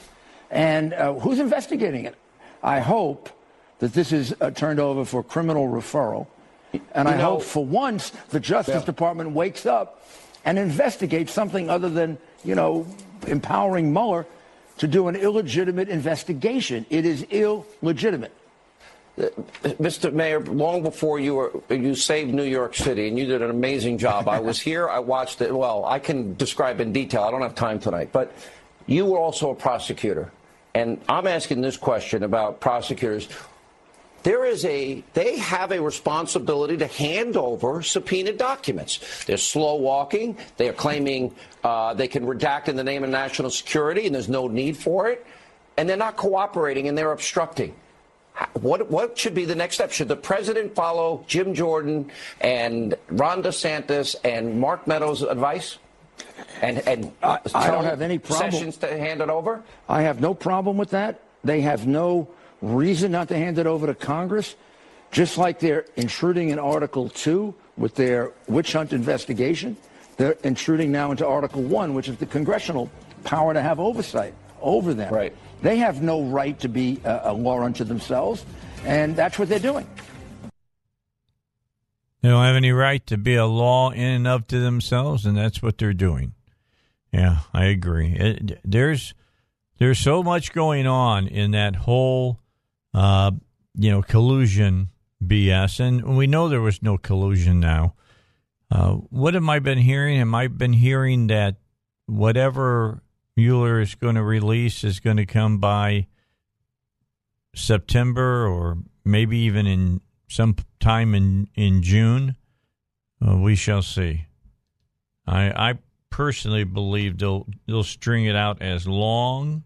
And 0.51 0.93
uh, 0.93 1.13
who's 1.13 1.39
investigating 1.39 2.05
it? 2.05 2.15
I 2.61 2.79
hope 2.79 3.29
that 3.79 3.93
this 3.93 4.11
is 4.11 4.35
uh, 4.39 4.51
turned 4.51 4.79
over 4.79 5.05
for 5.05 5.23
criminal 5.23 5.67
referral. 5.67 6.27
And 6.73 7.07
You 7.07 7.13
I 7.13 7.17
know- 7.17 7.23
hope 7.31 7.43
for 7.43 7.63
once 7.65 8.11
the 8.29 8.39
Justice 8.39 8.75
Yeah. 8.81 8.85
Department 8.85 9.31
wakes 9.31 9.65
up 9.65 10.01
and 10.45 10.57
investigates 10.59 11.31
something 11.31 11.69
other 11.69 11.89
than, 11.89 12.17
you 12.43 12.55
know, 12.55 12.85
empowering 13.27 13.93
Mueller 13.93 14.25
to 14.79 14.87
do 14.87 15.07
an 15.07 15.15
illegitimate 15.15 15.87
investigation. 15.89 16.85
It 16.89 17.05
is 17.05 17.23
illegitimate. 17.29 18.31
Uh, 19.15 19.25
Mr. 19.79 20.11
Mayor, 20.11 20.39
long 20.39 20.81
before 20.81 21.19
you 21.19 21.35
were 21.35 21.51
you 21.69 21.93
saved 21.93 22.33
New 22.33 22.43
York 22.43 22.73
City, 22.75 23.07
and 23.07 23.17
you 23.19 23.27
did 23.27 23.43
an 23.43 23.51
amazing 23.51 23.99
job. 23.99 24.27
I 24.27 24.39
was 24.39 24.59
here. 24.69 24.89
I 24.89 24.97
watched 24.97 25.39
it. 25.41 25.53
Well, 25.55 25.85
I 25.85 25.99
can 25.99 26.33
describe 26.35 26.81
in 26.81 26.91
detail. 26.91 27.21
I 27.21 27.29
don't 27.29 27.41
have 27.43 27.53
time 27.53 27.79
tonight, 27.79 28.09
but 28.11 28.31
you 28.87 29.05
were 29.05 29.19
also 29.19 29.51
a 29.51 29.55
prosecutor, 29.55 30.31
and 30.73 30.99
I'm 31.07 31.27
asking 31.27 31.61
this 31.61 31.77
question 31.77 32.23
about 32.23 32.59
prosecutors. 32.59 33.29
There 34.23 34.45
is 34.45 34.63
a 34.63 35.03
they 35.13 35.37
have 35.37 35.71
a 35.71 35.81
responsibility 35.81 36.77
to 36.77 36.87
hand 36.87 37.35
over 37.35 37.81
subpoenaed 37.81 38.37
documents. 38.37 39.25
They're 39.25 39.37
slow 39.37 39.75
walking. 39.75 40.37
They 40.57 40.69
are 40.69 40.73
claiming 40.73 41.35
uh, 41.63 41.93
they 41.93 42.07
can 42.07 42.25
redact 42.25 42.69
in 42.69 42.77
the 42.77 42.83
name 42.83 43.03
of 43.03 43.09
national 43.09 43.51
security, 43.51 44.05
and 44.05 44.15
there's 44.15 44.29
no 44.29 44.47
need 44.47 44.77
for 44.77 45.09
it. 45.09 45.25
And 45.75 45.89
they're 45.89 45.97
not 45.97 46.15
cooperating, 46.15 46.87
and 46.87 46.97
they're 46.97 47.11
obstructing. 47.11 47.75
What 48.53 48.89
what 48.89 49.17
should 49.17 49.35
be 49.35 49.45
the 49.45 49.55
next 49.55 49.75
step? 49.75 49.91
Should 49.91 50.07
the 50.07 50.15
president 50.15 50.73
follow 50.73 51.23
Jim 51.27 51.53
Jordan 51.53 52.09
and 52.41 52.95
Ron 53.09 53.43
DeSantis 53.43 54.15
and 54.23 54.59
Mark 54.59 54.87
Meadows' 54.87 55.21
advice? 55.21 55.77
And 56.61 56.79
and 56.87 57.11
I, 57.21 57.39
I 57.53 57.67
don't 57.67 57.83
have 57.83 58.01
any 58.01 58.17
problem. 58.17 58.51
Sessions 58.51 58.77
to 58.77 58.87
hand 58.87 59.21
it 59.21 59.29
over. 59.29 59.61
I 59.89 60.03
have 60.03 60.21
no 60.21 60.33
problem 60.33 60.77
with 60.77 60.91
that. 60.91 61.19
They 61.43 61.61
have 61.61 61.85
no 61.85 62.29
reason 62.63 63.11
not 63.11 63.27
to 63.27 63.37
hand 63.37 63.59
it 63.59 63.67
over 63.67 63.87
to 63.87 63.93
Congress, 63.93 64.55
just 65.11 65.37
like 65.37 65.59
they're 65.59 65.85
intruding 65.95 66.49
in 66.49 66.59
Article 66.59 67.09
2 67.09 67.53
with 67.77 67.95
their 67.95 68.31
witch 68.47 68.73
hunt 68.73 68.93
investigation. 68.93 69.77
They're 70.17 70.37
intruding 70.43 70.91
now 70.91 71.11
into 71.11 71.27
Article 71.27 71.61
1, 71.61 71.93
which 71.93 72.07
is 72.07 72.17
the 72.17 72.25
congressional 72.25 72.89
power 73.23 73.53
to 73.53 73.61
have 73.61 73.79
oversight 73.79 74.33
over 74.61 74.93
them. 74.93 75.13
Right. 75.13 75.35
They 75.61 75.77
have 75.77 76.01
no 76.01 76.23
right 76.23 76.57
to 76.59 76.69
be 76.69 76.99
a, 77.03 77.21
a 77.25 77.33
law 77.33 77.61
unto 77.61 77.83
themselves, 77.83 78.45
and 78.85 79.15
that's 79.15 79.39
what 79.39 79.49
they're 79.49 79.59
doing. 79.59 79.87
They 82.21 82.29
don't 82.29 82.43
have 82.45 82.55
any 82.55 82.71
right 82.71 83.05
to 83.07 83.17
be 83.17 83.35
a 83.35 83.45
law 83.45 83.91
in 83.91 83.99
and 84.01 84.27
of 84.27 84.47
to 84.47 84.59
themselves, 84.59 85.25
and 85.25 85.35
that's 85.35 85.61
what 85.61 85.77
they're 85.77 85.93
doing. 85.93 86.33
Yeah, 87.11 87.39
I 87.53 87.65
agree. 87.65 88.15
It, 88.17 88.59
there's 88.63 89.13
there's 89.77 89.99
so 89.99 90.23
much 90.23 90.53
going 90.53 90.87
on 90.87 91.27
in 91.27 91.51
that 91.51 91.75
whole, 91.75 92.39
uh, 92.93 93.31
you 93.75 93.91
know, 93.91 94.01
collusion 94.01 94.89
BS, 95.23 95.79
and 95.79 96.17
we 96.17 96.27
know 96.27 96.47
there 96.47 96.61
was 96.61 96.81
no 96.81 96.97
collusion. 96.97 97.59
Now, 97.59 97.95
uh, 98.69 98.93
what 98.93 99.33
have 99.33 99.47
I 99.47 99.59
been 99.59 99.79
hearing? 99.79 100.19
Have 100.19 100.33
I 100.33 100.47
been 100.47 100.73
hearing 100.73 101.27
that 101.27 101.57
whatever 102.05 103.01
Mueller 103.35 103.79
is 103.79 103.95
going 103.95 104.15
to 104.15 104.23
release 104.23 104.83
is 104.83 104.99
going 104.99 105.17
to 105.17 105.25
come 105.25 105.57
by 105.57 106.07
September 107.55 108.47
or 108.47 108.77
maybe 109.05 109.37
even 109.39 109.67
in 109.67 110.01
some 110.27 110.55
time 110.79 111.13
in 111.13 111.47
in 111.55 111.81
June. 111.81 112.35
Uh, 113.25 113.37
we 113.37 113.55
shall 113.55 113.81
see. 113.81 114.25
I 115.25 115.69
I 115.69 115.79
personally 116.09 116.63
believe 116.63 117.17
they'll 117.17 117.47
they'll 117.67 117.83
string 117.83 118.25
it 118.25 118.35
out 118.35 118.61
as 118.61 118.87
long 118.87 119.65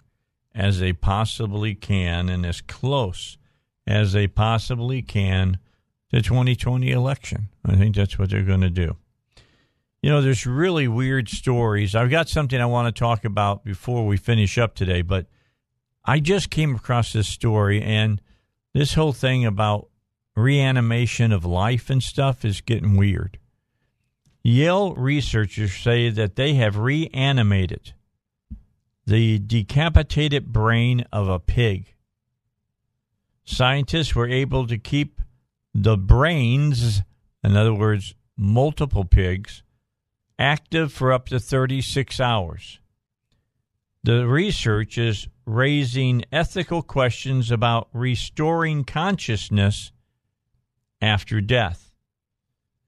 as 0.58 0.80
they 0.80 0.92
possibly 0.92 1.76
can 1.76 2.28
and 2.28 2.44
as 2.46 2.62
close 2.62 3.38
as 3.86 4.12
they 4.12 4.28
possibly 4.28 5.04
can 5.04 5.60
to 6.12 6.22
2020 6.22 6.92
election. 6.92 7.48
I 7.64 7.76
think 7.76 7.96
that's 7.96 8.18
what 8.18 8.32
they're 8.32 8.42
going 8.42 8.62
to 8.62 8.70
do. 8.70 8.98
You 10.02 10.10
know, 10.10 10.22
there's 10.22 10.46
really 10.48 10.88
weird 10.88 11.30
stories. 11.30 11.96
I've 11.96 12.10
got 12.10 12.28
something 12.28 12.60
I 12.60 12.66
want 12.66 12.94
to 12.94 13.00
talk 13.00 13.24
about 13.24 13.64
before 13.64 14.06
we 14.06 14.18
finish 14.18 14.58
up 14.58 14.74
today, 14.74 15.04
but 15.04 15.28
I 16.04 16.20
just 16.20 16.50
came 16.50 16.76
across 16.76 17.14
this 17.14 17.28
story, 17.28 17.82
and 17.82 18.22
this 18.74 18.96
whole 18.96 19.14
thing 19.14 19.46
about 19.46 19.90
reanimation 20.36 21.32
of 21.32 21.46
life 21.46 21.90
and 21.90 22.02
stuff 22.02 22.44
is 22.44 22.62
getting 22.62 22.96
weird. 22.96 23.38
Yale 24.44 24.96
researchers 24.96 25.74
say 25.74 26.10
that 26.10 26.36
they 26.36 26.54
have 26.56 26.78
reanimated 26.78 27.94
the 29.08 29.40
decapitated 29.40 30.52
brain 30.52 31.06
of 31.14 31.30
a 31.30 31.40
pig. 31.40 31.96
Scientists 33.46 34.14
were 34.14 34.28
able 34.28 34.68
to 34.68 34.78
keep 34.78 35.22
the 35.74 35.96
brains, 35.96 37.02
in 37.42 37.56
other 37.56 37.74
words, 37.74 38.16
multiple 38.36 39.06
pigs, 39.06 39.64
active 40.38 40.92
for 40.92 41.14
up 41.14 41.30
to 41.30 41.40
36 41.40 42.20
hours. 42.20 42.82
The 44.04 44.28
research 44.28 44.98
is 44.98 45.30
raising 45.46 46.26
ethical 46.30 46.82
questions 46.82 47.50
about 47.50 47.88
restoring 47.94 48.84
consciousness 48.84 49.94
after 51.02 51.40
death. 51.40 51.94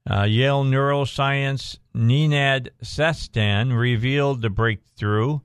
Uh, 0.08 0.24
Yale 0.24 0.64
neuroscience 0.64 1.78
Nenad 1.96 2.68
Sestan 2.82 3.72
revealed 3.72 4.42
the 4.42 4.50
breakthrough 4.50 5.40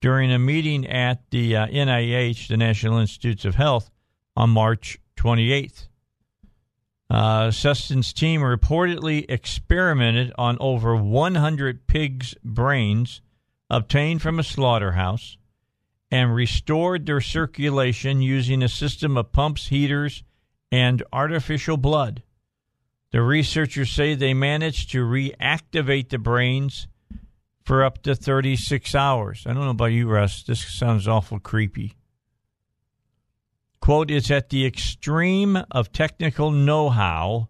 during 0.00 0.32
a 0.32 0.38
meeting 0.38 0.86
at 0.86 1.30
the 1.30 1.56
uh, 1.56 1.66
NIH, 1.66 2.48
the 2.48 2.56
National 2.56 2.98
Institutes 2.98 3.44
of 3.44 3.54
Health, 3.54 3.90
on 4.36 4.50
March 4.50 4.98
28th. 5.16 5.88
Uh, 7.10 7.50
Sestan's 7.50 8.12
team 8.12 8.40
reportedly 8.40 9.26
experimented 9.28 10.32
on 10.38 10.56
over 10.60 10.96
100 10.96 11.86
pigs' 11.86 12.34
brains 12.44 13.20
obtained 13.68 14.22
from 14.22 14.38
a 14.38 14.44
slaughterhouse 14.44 15.36
and 16.10 16.34
restored 16.34 17.06
their 17.06 17.20
circulation 17.20 18.22
using 18.22 18.62
a 18.62 18.68
system 18.68 19.16
of 19.16 19.32
pumps, 19.32 19.68
heaters, 19.68 20.22
and 20.72 21.02
artificial 21.12 21.76
blood. 21.76 22.22
The 23.12 23.22
researchers 23.22 23.90
say 23.90 24.14
they 24.14 24.34
managed 24.34 24.92
to 24.92 25.04
reactivate 25.04 26.10
the 26.10 26.18
brains 26.18 26.86
for 27.70 27.84
up 27.84 28.02
to 28.02 28.16
36 28.16 28.96
hours. 28.96 29.44
I 29.46 29.52
don't 29.52 29.62
know 29.62 29.70
about 29.70 29.92
you, 29.92 30.08
Russ. 30.08 30.42
This 30.42 30.60
sounds 30.76 31.06
awful 31.06 31.38
creepy. 31.38 31.94
Quote, 33.80 34.10
it's 34.10 34.28
at 34.28 34.48
the 34.48 34.66
extreme 34.66 35.56
of 35.70 35.92
technical 35.92 36.50
know 36.50 36.88
how, 36.88 37.46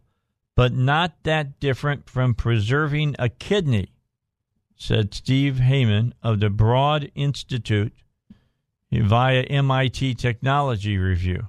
but 0.54 0.74
not 0.74 1.14
that 1.22 1.58
different 1.58 2.10
from 2.10 2.34
preserving 2.34 3.16
a 3.18 3.30
kidney, 3.30 3.94
said 4.76 5.14
Steve 5.14 5.58
Hyman 5.58 6.12
of 6.22 6.40
the 6.40 6.50
Broad 6.50 7.10
Institute 7.14 7.94
via 8.92 9.40
MIT 9.44 10.16
Technology 10.16 10.98
Review. 10.98 11.48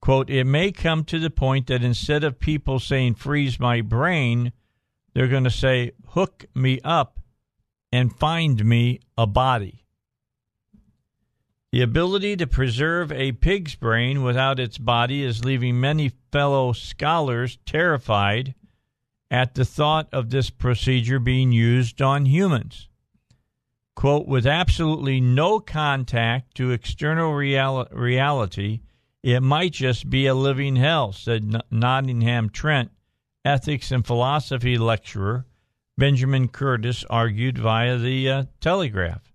Quote, 0.00 0.30
it 0.30 0.44
may 0.44 0.70
come 0.70 1.02
to 1.06 1.18
the 1.18 1.30
point 1.30 1.66
that 1.66 1.82
instead 1.82 2.22
of 2.22 2.38
people 2.38 2.78
saying 2.78 3.16
freeze 3.16 3.58
my 3.58 3.80
brain, 3.80 4.52
they're 5.14 5.26
going 5.26 5.42
to 5.42 5.50
say 5.50 5.90
hook 6.10 6.44
me 6.54 6.78
up 6.84 7.18
and 7.94 8.12
find 8.12 8.64
me 8.64 8.98
a 9.16 9.24
body. 9.24 9.84
The 11.70 11.80
ability 11.80 12.34
to 12.38 12.46
preserve 12.48 13.12
a 13.12 13.30
pig's 13.30 13.76
brain 13.76 14.24
without 14.24 14.58
its 14.58 14.78
body 14.78 15.22
is 15.22 15.44
leaving 15.44 15.78
many 15.78 16.10
fellow 16.32 16.72
scholars 16.72 17.56
terrified 17.64 18.56
at 19.30 19.54
the 19.54 19.64
thought 19.64 20.08
of 20.12 20.30
this 20.30 20.50
procedure 20.50 21.20
being 21.20 21.52
used 21.52 22.02
on 22.02 22.26
humans. 22.26 22.88
Quote, 23.94 24.26
with 24.26 24.44
absolutely 24.44 25.20
no 25.20 25.60
contact 25.60 26.56
to 26.56 26.72
external 26.72 27.30
reali- 27.30 27.86
reality, 27.92 28.80
it 29.22 29.40
might 29.40 29.72
just 29.72 30.10
be 30.10 30.26
a 30.26 30.34
living 30.34 30.74
hell, 30.74 31.12
said 31.12 31.62
Nottingham 31.70 32.50
Trent, 32.50 32.90
ethics 33.44 33.92
and 33.92 34.04
philosophy 34.04 34.76
lecturer 34.78 35.46
Benjamin 35.96 36.48
Curtis 36.48 37.04
argued 37.08 37.58
via 37.58 37.96
the 37.96 38.28
uh, 38.28 38.44
Telegraph. 38.60 39.32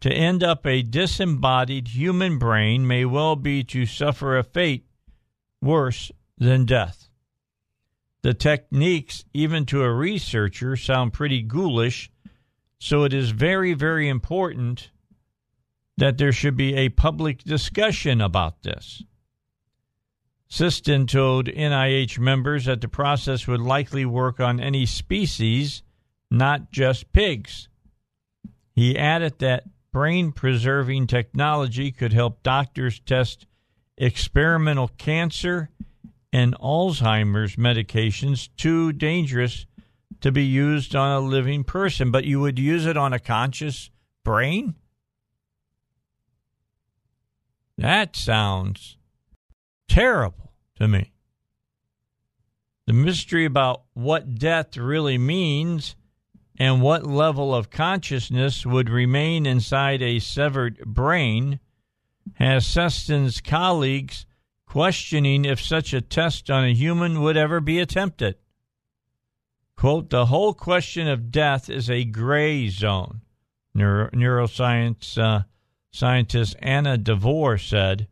To 0.00 0.12
end 0.12 0.42
up 0.42 0.66
a 0.66 0.82
disembodied 0.82 1.88
human 1.88 2.38
brain 2.38 2.86
may 2.86 3.04
well 3.04 3.36
be 3.36 3.64
to 3.64 3.86
suffer 3.86 4.36
a 4.36 4.44
fate 4.44 4.86
worse 5.60 6.12
than 6.38 6.64
death. 6.64 7.08
The 8.22 8.34
techniques, 8.34 9.24
even 9.32 9.64
to 9.66 9.82
a 9.82 9.92
researcher, 9.92 10.76
sound 10.76 11.12
pretty 11.12 11.42
ghoulish, 11.42 12.10
so 12.78 13.04
it 13.04 13.12
is 13.12 13.30
very, 13.30 13.74
very 13.74 14.08
important 14.08 14.90
that 15.96 16.18
there 16.18 16.32
should 16.32 16.56
be 16.56 16.74
a 16.74 16.90
public 16.90 17.42
discussion 17.44 18.20
about 18.20 18.62
this. 18.62 19.02
Sestan 20.50 21.06
told 21.06 21.46
NIH 21.46 22.18
members 22.18 22.64
that 22.64 22.80
the 22.80 22.88
process 22.88 23.46
would 23.46 23.60
likely 23.60 24.04
work 24.04 24.40
on 24.40 24.58
any 24.58 24.84
species, 24.84 25.84
not 26.28 26.72
just 26.72 27.12
pigs. 27.12 27.68
He 28.74 28.98
added 28.98 29.38
that 29.38 29.64
brain 29.92 30.32
preserving 30.32 31.06
technology 31.06 31.92
could 31.92 32.12
help 32.12 32.42
doctors 32.42 32.98
test 33.00 33.46
experimental 33.96 34.88
cancer 34.88 35.70
and 36.32 36.58
Alzheimer's 36.58 37.56
medications 37.56 38.48
too 38.56 38.92
dangerous 38.92 39.66
to 40.20 40.32
be 40.32 40.44
used 40.44 40.96
on 40.96 41.12
a 41.12 41.20
living 41.26 41.62
person, 41.62 42.10
but 42.10 42.24
you 42.24 42.40
would 42.40 42.58
use 42.58 42.86
it 42.86 42.96
on 42.96 43.12
a 43.12 43.18
conscious 43.20 43.90
brain? 44.24 44.74
That 47.78 48.16
sounds 48.16 48.96
terrible 49.90 50.52
to 50.76 50.86
me. 50.86 51.12
The 52.86 52.92
mystery 52.92 53.44
about 53.44 53.82
what 53.92 54.36
death 54.36 54.76
really 54.76 55.18
means 55.18 55.96
and 56.58 56.80
what 56.80 57.06
level 57.06 57.54
of 57.54 57.70
consciousness 57.70 58.64
would 58.64 58.88
remain 58.88 59.46
inside 59.46 60.00
a 60.00 60.20
severed 60.20 60.78
brain 60.84 61.58
has 62.34 62.66
Sestan's 62.66 63.40
colleagues 63.40 64.26
questioning 64.66 65.44
if 65.44 65.60
such 65.60 65.92
a 65.92 66.00
test 66.00 66.50
on 66.50 66.64
a 66.64 66.74
human 66.74 67.20
would 67.20 67.36
ever 67.36 67.60
be 67.60 67.80
attempted. 67.80 68.36
Quote, 69.76 70.10
the 70.10 70.26
whole 70.26 70.54
question 70.54 71.08
of 71.08 71.32
death 71.32 71.68
is 71.68 71.90
a 71.90 72.04
gray 72.04 72.68
zone, 72.68 73.22
Neuro- 73.74 74.10
neuroscience 74.10 75.18
uh, 75.18 75.42
scientist 75.90 76.54
Anna 76.60 76.96
Devor 76.96 77.58
said. 77.58 78.06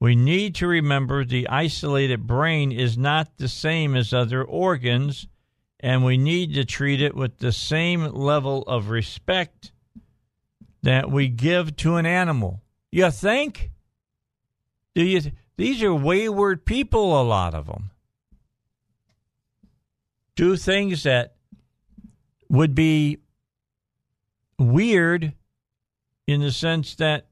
We 0.00 0.14
need 0.14 0.54
to 0.56 0.66
remember 0.66 1.24
the 1.24 1.48
isolated 1.48 2.26
brain 2.26 2.70
is 2.70 2.96
not 2.96 3.36
the 3.36 3.48
same 3.48 3.96
as 3.96 4.12
other 4.12 4.44
organs 4.44 5.26
and 5.80 6.04
we 6.04 6.16
need 6.16 6.54
to 6.54 6.64
treat 6.64 7.00
it 7.00 7.14
with 7.14 7.38
the 7.38 7.52
same 7.52 8.04
level 8.04 8.62
of 8.62 8.90
respect 8.90 9.72
that 10.82 11.10
we 11.10 11.28
give 11.28 11.76
to 11.76 11.96
an 11.96 12.06
animal. 12.06 12.62
You 12.90 13.10
think? 13.10 13.70
Do 14.94 15.04
you? 15.04 15.20
These 15.56 15.82
are 15.82 15.94
wayward 15.94 16.64
people, 16.64 17.20
a 17.20 17.22
lot 17.22 17.54
of 17.54 17.66
them. 17.66 17.90
Do 20.36 20.56
things 20.56 21.02
that 21.02 21.34
would 22.48 22.74
be 22.74 23.18
weird 24.58 25.32
in 26.26 26.40
the 26.40 26.52
sense 26.52 26.94
that 26.96 27.26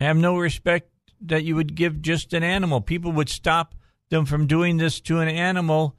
have 0.00 0.16
no 0.16 0.36
respect 0.38 0.90
that 1.20 1.44
you 1.44 1.54
would 1.56 1.74
give 1.74 2.02
just 2.02 2.32
an 2.32 2.42
animal. 2.42 2.80
People 2.80 3.12
would 3.12 3.28
stop 3.28 3.74
them 4.10 4.24
from 4.24 4.46
doing 4.46 4.76
this 4.76 5.00
to 5.02 5.20
an 5.20 5.28
animal 5.28 5.96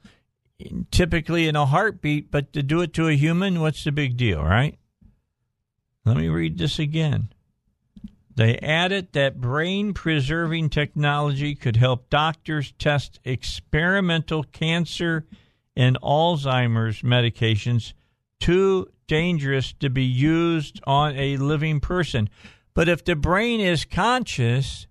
typically 0.90 1.48
in 1.48 1.56
a 1.56 1.66
heartbeat, 1.66 2.30
but 2.30 2.52
to 2.52 2.62
do 2.62 2.80
it 2.80 2.92
to 2.94 3.08
a 3.08 3.16
human, 3.16 3.60
what's 3.60 3.84
the 3.84 3.92
big 3.92 4.16
deal, 4.16 4.42
right? 4.42 4.78
Let 6.04 6.16
me 6.16 6.28
read 6.28 6.58
this 6.58 6.78
again. 6.78 7.32
They 8.34 8.58
added 8.58 9.12
that 9.12 9.40
brain 9.40 9.92
preserving 9.92 10.70
technology 10.70 11.54
could 11.54 11.76
help 11.76 12.08
doctors 12.08 12.72
test 12.78 13.20
experimental 13.24 14.42
cancer 14.44 15.26
and 15.76 16.00
Alzheimer's 16.00 17.02
medications 17.02 17.92
too 18.40 18.88
dangerous 19.06 19.72
to 19.74 19.90
be 19.90 20.04
used 20.04 20.80
on 20.84 21.16
a 21.16 21.36
living 21.36 21.78
person. 21.78 22.30
But 22.74 22.88
if 22.88 23.04
the 23.04 23.14
brain 23.14 23.60
is 23.60 23.84
conscious, 23.84 24.86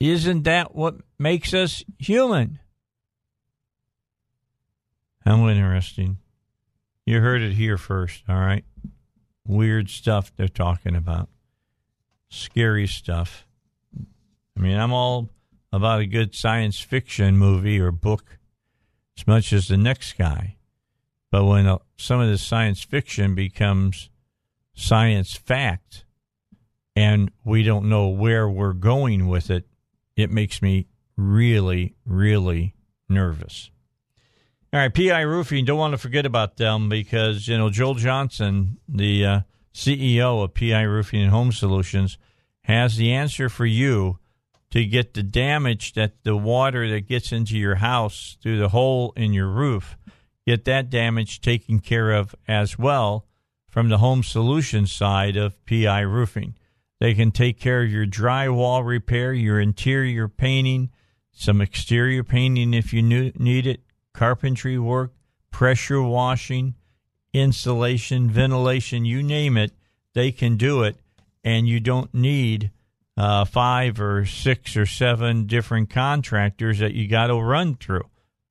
isn't 0.00 0.44
that 0.44 0.74
what 0.74 0.96
makes 1.18 1.52
us 1.54 1.84
human? 1.98 2.60
How 5.24 5.48
interesting. 5.48 6.18
You 7.04 7.20
heard 7.20 7.42
it 7.42 7.52
here 7.52 7.76
first, 7.76 8.22
all 8.28 8.36
right? 8.36 8.64
Weird 9.46 9.90
stuff 9.90 10.32
they're 10.36 10.48
talking 10.48 10.94
about. 10.94 11.28
Scary 12.28 12.86
stuff. 12.86 13.46
I 14.56 14.60
mean, 14.60 14.78
I'm 14.78 14.92
all 14.92 15.30
about 15.72 16.00
a 16.00 16.06
good 16.06 16.34
science 16.34 16.80
fiction 16.80 17.36
movie 17.36 17.80
or 17.80 17.90
book 17.90 18.38
as 19.18 19.26
much 19.26 19.52
as 19.52 19.68
the 19.68 19.76
next 19.76 20.16
guy. 20.16 20.56
But 21.30 21.44
when 21.44 21.66
uh, 21.66 21.78
some 21.96 22.20
of 22.20 22.28
the 22.28 22.38
science 22.38 22.82
fiction 22.82 23.34
becomes 23.34 24.10
science 24.74 25.34
fact 25.34 26.04
and 26.96 27.30
we 27.44 27.62
don't 27.62 27.88
know 27.88 28.08
where 28.08 28.48
we're 28.48 28.72
going 28.72 29.28
with 29.28 29.50
it, 29.50 29.66
it 30.18 30.30
makes 30.30 30.60
me 30.60 30.88
really, 31.16 31.94
really 32.04 32.74
nervous. 33.08 33.70
All 34.72 34.80
right, 34.80 34.92
PI 34.92 35.20
Roofing, 35.20 35.64
don't 35.64 35.78
want 35.78 35.92
to 35.92 35.98
forget 35.98 36.26
about 36.26 36.56
them 36.56 36.88
because, 36.88 37.46
you 37.46 37.56
know, 37.56 37.70
Joel 37.70 37.94
Johnson, 37.94 38.78
the 38.88 39.24
uh, 39.24 39.40
CEO 39.72 40.42
of 40.42 40.54
PI 40.54 40.82
Roofing 40.82 41.22
and 41.22 41.30
Home 41.30 41.52
Solutions, 41.52 42.18
has 42.62 42.96
the 42.96 43.12
answer 43.12 43.48
for 43.48 43.64
you 43.64 44.18
to 44.70 44.84
get 44.84 45.14
the 45.14 45.22
damage 45.22 45.94
that 45.94 46.24
the 46.24 46.36
water 46.36 46.90
that 46.90 47.08
gets 47.08 47.32
into 47.32 47.56
your 47.56 47.76
house 47.76 48.36
through 48.42 48.58
the 48.58 48.68
hole 48.68 49.12
in 49.16 49.32
your 49.32 49.48
roof, 49.48 49.96
get 50.46 50.64
that 50.64 50.90
damage 50.90 51.40
taken 51.40 51.78
care 51.78 52.10
of 52.10 52.34
as 52.46 52.76
well 52.78 53.24
from 53.68 53.88
the 53.88 53.98
Home 53.98 54.22
Solutions 54.22 54.92
side 54.92 55.36
of 55.36 55.64
PI 55.64 56.00
Roofing. 56.00 56.56
They 57.00 57.14
can 57.14 57.30
take 57.30 57.60
care 57.60 57.82
of 57.82 57.90
your 57.90 58.06
drywall 58.06 58.84
repair, 58.84 59.32
your 59.32 59.60
interior 59.60 60.28
painting, 60.28 60.90
some 61.32 61.60
exterior 61.60 62.24
painting 62.24 62.74
if 62.74 62.92
you 62.92 63.02
need 63.02 63.66
it, 63.66 63.80
carpentry 64.12 64.78
work, 64.78 65.12
pressure 65.52 66.02
washing, 66.02 66.74
insulation, 67.32 68.28
ventilation, 68.28 69.04
you 69.04 69.22
name 69.22 69.56
it, 69.56 69.72
they 70.14 70.32
can 70.32 70.56
do 70.56 70.82
it. 70.82 70.96
And 71.44 71.68
you 71.68 71.78
don't 71.78 72.12
need 72.12 72.72
uh, 73.16 73.44
five 73.44 74.00
or 74.00 74.26
six 74.26 74.76
or 74.76 74.86
seven 74.86 75.46
different 75.46 75.90
contractors 75.90 76.80
that 76.80 76.94
you 76.94 77.08
got 77.08 77.28
to 77.28 77.36
run 77.36 77.76
through. 77.76 78.08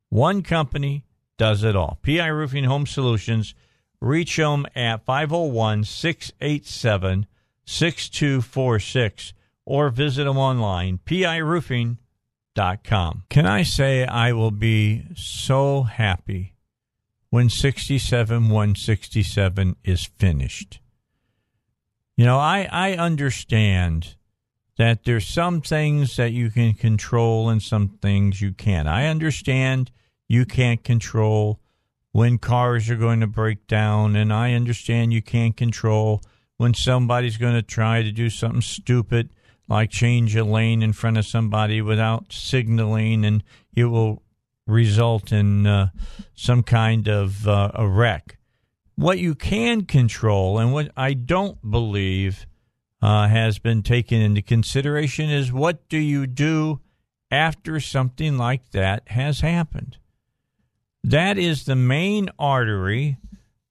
One 0.10 0.42
company 0.42 1.04
does 1.38 1.64
it 1.64 1.76
all. 1.76 2.00
PI 2.02 2.28
Roofing 2.28 2.64
Home 2.64 2.86
Solutions. 2.86 3.54
Reach 4.00 4.38
them 4.38 4.66
at 4.76 5.06
501 5.06 5.84
687 5.84 7.28
6246 7.68 9.34
or 9.66 9.90
visit 9.90 10.24
them 10.24 10.38
online, 10.38 11.00
piroofing.com 11.06 11.98
com. 12.84 13.24
Can 13.30 13.46
I 13.46 13.64
say 13.64 14.06
I 14.06 14.34
will 14.34 14.52
be 14.52 15.04
so 15.16 15.84
happy 15.84 16.56
when 17.30 17.50
67 17.50 18.50
167 18.50 19.76
is 19.84 20.06
finished? 20.06 20.80
You 22.16 22.26
know, 22.26 22.40
I, 22.40 22.68
I 22.72 22.94
understand 22.94 24.16
that 24.78 25.04
there's 25.04 25.28
some 25.28 25.62
things 25.62 26.16
that 26.16 26.32
you 26.32 26.50
can 26.50 26.74
control 26.74 27.50
and 27.50 27.62
some 27.62 27.90
things 28.02 28.42
you 28.42 28.54
can't. 28.54 28.88
I 28.88 29.08
understand 29.08 29.92
you 30.28 30.46
can't 30.46 30.84
control 30.84 31.60
when 32.12 32.40
cars 32.40 32.90
are 32.90 32.96
going 32.96 33.20
to 33.20 33.28
break 33.28 33.68
down, 33.68 34.16
and 34.16 34.34
I 34.34 34.54
understand 34.54 35.14
you 35.14 35.22
can't 35.22 35.56
control 35.56 36.22
when 36.58 36.74
somebody's 36.74 37.38
going 37.38 37.56
to 37.56 37.62
try 37.62 38.02
to 38.02 38.12
do 38.12 38.30
something 38.30 38.62
stupid 38.62 39.30
like 39.68 39.90
change 39.90 40.36
a 40.36 40.44
lane 40.44 40.82
in 40.82 40.94
front 40.94 41.18
of 41.18 41.26
somebody 41.26 41.82
without 41.82 42.32
signaling, 42.32 43.26
and 43.26 43.44
it 43.76 43.86
will 43.86 44.24
result 44.66 45.32
in 45.32 45.68
uh, 45.68 45.90
some 46.36 46.64
kind 46.64 47.08
of 47.08 47.48
uh, 47.48 47.72
a 47.74 47.88
wreck. 47.88 48.38
What 48.96 49.20
you 49.20 49.36
can 49.36 49.86
control, 49.86 50.58
and 50.58 50.74
what 50.74 50.92
I 50.96 51.14
don't 51.14 51.70
believe 51.70 52.46
uh, 53.02 53.28
has 53.28 53.60
been 53.60 53.84
taken 53.84 54.22
into 54.22 54.42
consideration, 54.42 55.30
is 55.30 55.52
what 55.52 55.88
do 55.90 55.98
you 55.98 56.26
do 56.26 56.80
after 57.30 57.80
something 57.80 58.38
like 58.38 58.72
that 58.72 59.10
has 59.10 59.42
happened? 59.42 59.98
That 61.04 61.38
is 61.38 61.66
the 61.66 61.76
main 61.76 62.30
artery 62.40 63.18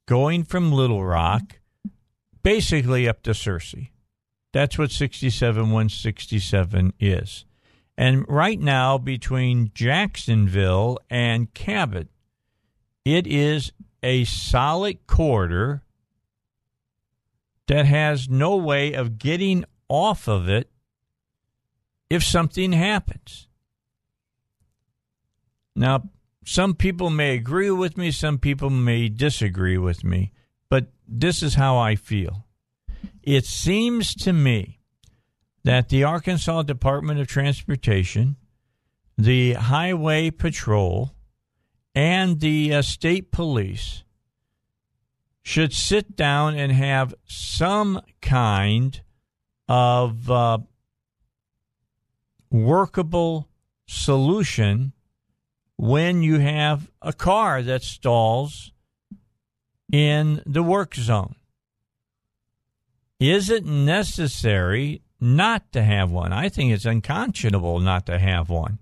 going 0.06 0.44
from 0.44 0.73
Little 0.73 1.05
Rock 1.05 1.58
basically 2.47 3.08
up 3.08 3.25
to 3.25 3.31
Searcy. 3.31 3.89
That's 4.52 4.78
what 4.78 4.92
67 4.92 5.62
167 5.65 6.92
is. 7.00 7.44
And 7.99 8.25
right 8.28 8.60
now, 8.60 8.99
between 8.99 9.73
Jacksonville 9.75 11.00
and 11.10 11.52
Cabot, 11.55 12.07
it 13.05 13.26
is 13.26 13.73
a 14.00 14.23
solid 14.26 15.08
corridor 15.08 15.83
that 17.66 17.84
has 17.84 18.28
no 18.28 18.55
way 18.55 18.92
of 18.92 19.18
getting 19.18 19.65
off 19.89 20.28
of 20.28 20.49
it 20.49 20.70
if 22.08 22.23
something 22.23 22.70
happens. 22.70 23.49
Now, 25.75 26.10
some 26.44 26.75
people 26.75 27.10
may 27.10 27.34
agree 27.34 27.73
with 27.73 27.97
me, 27.97 28.12
some 28.12 28.39
people 28.39 28.70
may 28.70 29.08
disagree 29.08 29.78
with 29.78 30.05
me, 30.05 30.33
but 30.68 30.86
this 31.06 31.42
is 31.42 31.54
how 31.54 31.76
I 31.76 31.96
feel. 31.96 32.46
It 33.22 33.44
seems 33.44 34.14
to 34.16 34.32
me 34.32 34.80
that 35.64 35.88
the 35.88 36.04
Arkansas 36.04 36.62
Department 36.62 37.20
of 37.20 37.26
Transportation, 37.26 38.36
the 39.18 39.54
Highway 39.54 40.30
Patrol, 40.30 41.12
and 41.94 42.40
the 42.40 42.74
uh, 42.74 42.82
state 42.82 43.32
police 43.32 44.04
should 45.42 45.72
sit 45.72 46.16
down 46.16 46.56
and 46.56 46.72
have 46.72 47.14
some 47.24 48.00
kind 48.20 49.00
of 49.68 50.30
uh, 50.30 50.58
workable 52.50 53.48
solution 53.86 54.92
when 55.76 56.22
you 56.22 56.38
have 56.38 56.90
a 57.02 57.12
car 57.12 57.62
that 57.62 57.82
stalls 57.82 58.72
in 59.92 60.42
the 60.47 60.62
work 60.62 60.94
zone. 60.94 61.34
Is 63.18 63.50
it 63.50 63.65
necessary 63.65 65.02
not 65.20 65.73
to 65.73 65.82
have 65.82 66.10
one? 66.10 66.32
I 66.32 66.48
think 66.48 66.73
it's 66.73 66.84
unconscionable 66.84 67.81
not 67.81 68.06
to 68.06 68.18
have 68.18 68.50
one. 68.50 68.78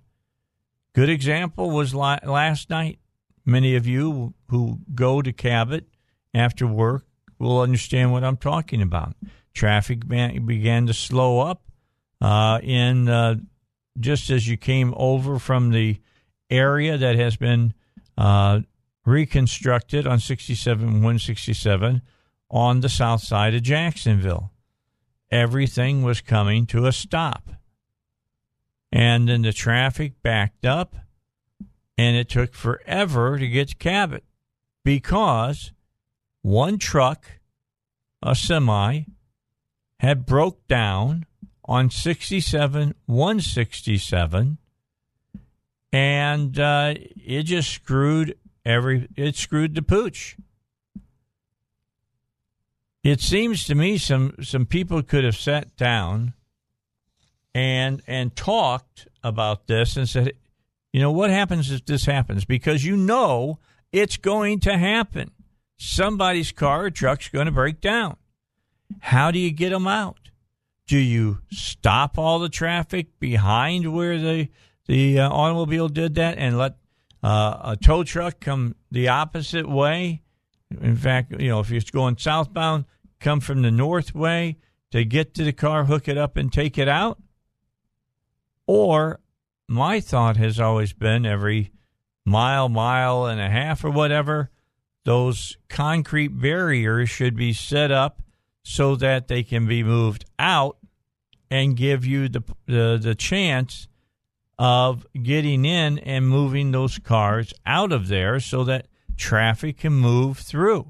Good 0.93 1.09
example 1.09 1.71
was 1.71 1.95
last 1.95 2.71
night. 2.71 2.99
Many 3.45 3.77
of 3.77 3.87
you 3.87 4.35
who 4.49 4.81
go 4.95 5.23
to 5.23 5.33
Cabot 5.33 5.87
after 6.33 6.67
work 6.67 7.05
will 7.39 7.61
understand 7.61 8.13
what 8.13 8.25
I'm 8.25 8.37
talking 8.37 8.81
about. 8.81 9.15
Traffic 9.53 10.09
began 10.09 10.87
to 10.87 10.95
slow 10.95 11.41
up 11.41 11.63
uh, 12.21 12.59
in 12.63 13.09
uh, 13.09 13.37
just 14.01 14.31
as 14.31 14.49
you 14.49 14.57
came 14.57 14.95
over 14.97 15.39
from 15.39 15.71
the 15.71 16.01
area 16.51 16.97
that 16.97 17.17
has 17.17 17.37
been 17.37 17.75
uh, 18.17 18.61
reconstructed 19.05 20.07
on 20.07 20.19
67 20.19 20.87
167 20.87 22.03
on 22.51 22.81
the 22.81 22.89
south 22.89 23.23
side 23.23 23.55
of 23.55 23.63
Jacksonville. 23.63 24.53
Everything 25.31 26.03
was 26.03 26.21
coming 26.21 26.67
to 26.67 26.87
a 26.87 26.93
stop. 26.93 27.51
And 28.93 29.29
then 29.29 29.43
the 29.43 29.53
traffic 29.53 30.23
backed 30.23 30.65
up, 30.65 30.95
and 31.99 32.17
it 32.17 32.29
took 32.29 32.55
forever 32.55 33.39
to 33.39 33.49
get 33.49 33.71
to 33.71 33.75
Cabot 33.75 34.25
because 34.85 35.73
one 36.43 36.79
truck, 36.79 37.27
a 38.23 38.35
semi, 38.37 39.03
had 39.99 40.27
broke 40.27 40.67
down 40.69 41.27
on 41.65 41.91
67 41.91 42.95
167 43.07 44.59
and 45.93 46.59
uh, 46.59 46.95
it 47.17 47.45
just 47.45 47.71
screwed 47.71 48.37
every 48.65 49.09
it 49.17 49.37
screwed 49.37 49.75
the 49.75 49.83
pooch. 49.83 50.37
It 53.03 53.21
seems 53.21 53.65
to 53.65 53.75
me 53.75 53.99
some 53.99 54.35
some 54.43 54.67
people 54.67 55.03
could 55.03 55.25
have 55.25 55.37
sat 55.37 55.77
down 55.77 56.35
and 57.55 58.03
and 58.07 58.35
talked 58.35 59.07
about 59.23 59.67
this 59.67 59.97
and 59.97 60.09
said 60.09 60.33
you 60.93 61.01
know 61.01 61.11
what 61.11 61.31
happens 61.31 61.73
if 61.73 61.85
this 61.85 62.07
happens? 62.07 62.45
Because 62.45 62.85
you 62.85 62.97
know 62.97 63.59
it's 63.93 64.17
going 64.17 64.61
to 64.61 64.79
happen. 64.79 65.33
Somebody's 65.77 66.53
car 66.53 66.85
or 66.85 66.91
truck's 66.91 67.29
going 67.29 67.47
to 67.47 67.53
break 67.53 67.81
down. 67.81 68.17
How 69.01 69.31
do 69.31 69.39
you 69.39 69.51
get 69.51 69.71
them 69.71 69.89
out? 69.89 70.31
Do 70.87 70.99
you 70.99 71.39
stop 71.51 72.19
all 72.19 72.39
the 72.39 72.49
traffic 72.49 73.19
behind 73.19 73.93
where 73.93 74.19
the 74.19 74.49
the 74.87 75.19
uh, 75.19 75.31
automobile 75.31 75.89
did 75.89 76.15
that 76.15 76.39
and 76.39 76.59
let 76.59 76.77
uh, 77.25 77.73
a 77.73 77.77
tow 77.77 78.05
truck 78.05 78.39
come 78.39 78.77
the 78.91 79.09
opposite 79.09 79.69
way? 79.69 80.23
In 80.81 80.97
fact, 80.97 81.33
you 81.41 81.49
know, 81.49 81.61
if 81.61 81.71
you're 81.71 81.81
going 81.91 82.19
southbound, 82.19 82.85
come 83.19 83.41
from 83.41 83.63
the 83.63 83.71
north 83.71 84.15
way 84.15 84.59
to 84.91 85.05
get 85.05 85.33
to 85.35 85.45
the 85.45 85.53
car, 85.53 85.87
hook 85.87 86.07
it 86.07 86.19
up, 86.19 86.37
and 86.37 86.53
take 86.53 86.77
it 86.77 86.89
out? 86.89 87.19
Or 88.67 89.21
my 89.69 90.01
thought 90.01 90.37
has 90.37 90.61
always 90.61 90.93
been 90.93 91.25
every 91.25 91.73
mile, 92.27 92.69
mile 92.69 93.25
and 93.25 93.41
a 93.41 93.49
half, 93.49 93.85
or 93.85 93.91
whatever, 93.91 94.51
those 95.05 95.57
concrete 95.69 96.29
barriers 96.29 97.09
should 97.09 97.37
be 97.37 97.53
set 97.53 97.91
up 97.91 98.23
so 98.65 98.97
that 98.97 99.29
they 99.29 99.43
can 99.43 99.67
be 99.67 99.83
moved 99.83 100.25
out 100.39 100.77
and 101.51 101.77
give 101.77 102.05
you 102.05 102.29
the 102.29 102.43
the, 102.67 102.99
the 103.01 103.15
chance 103.15 103.89
of 104.59 105.07
getting 105.21 105.65
in 105.65 105.99
and 105.99 106.29
moving 106.29 106.71
those 106.71 106.99
cars 106.99 107.53
out 107.67 107.93
of 107.93 108.09
there 108.09 108.41
so 108.41 108.65
that 108.65 108.87
traffic 109.17 109.79
can 109.79 109.93
move 109.93 110.39
through. 110.39 110.89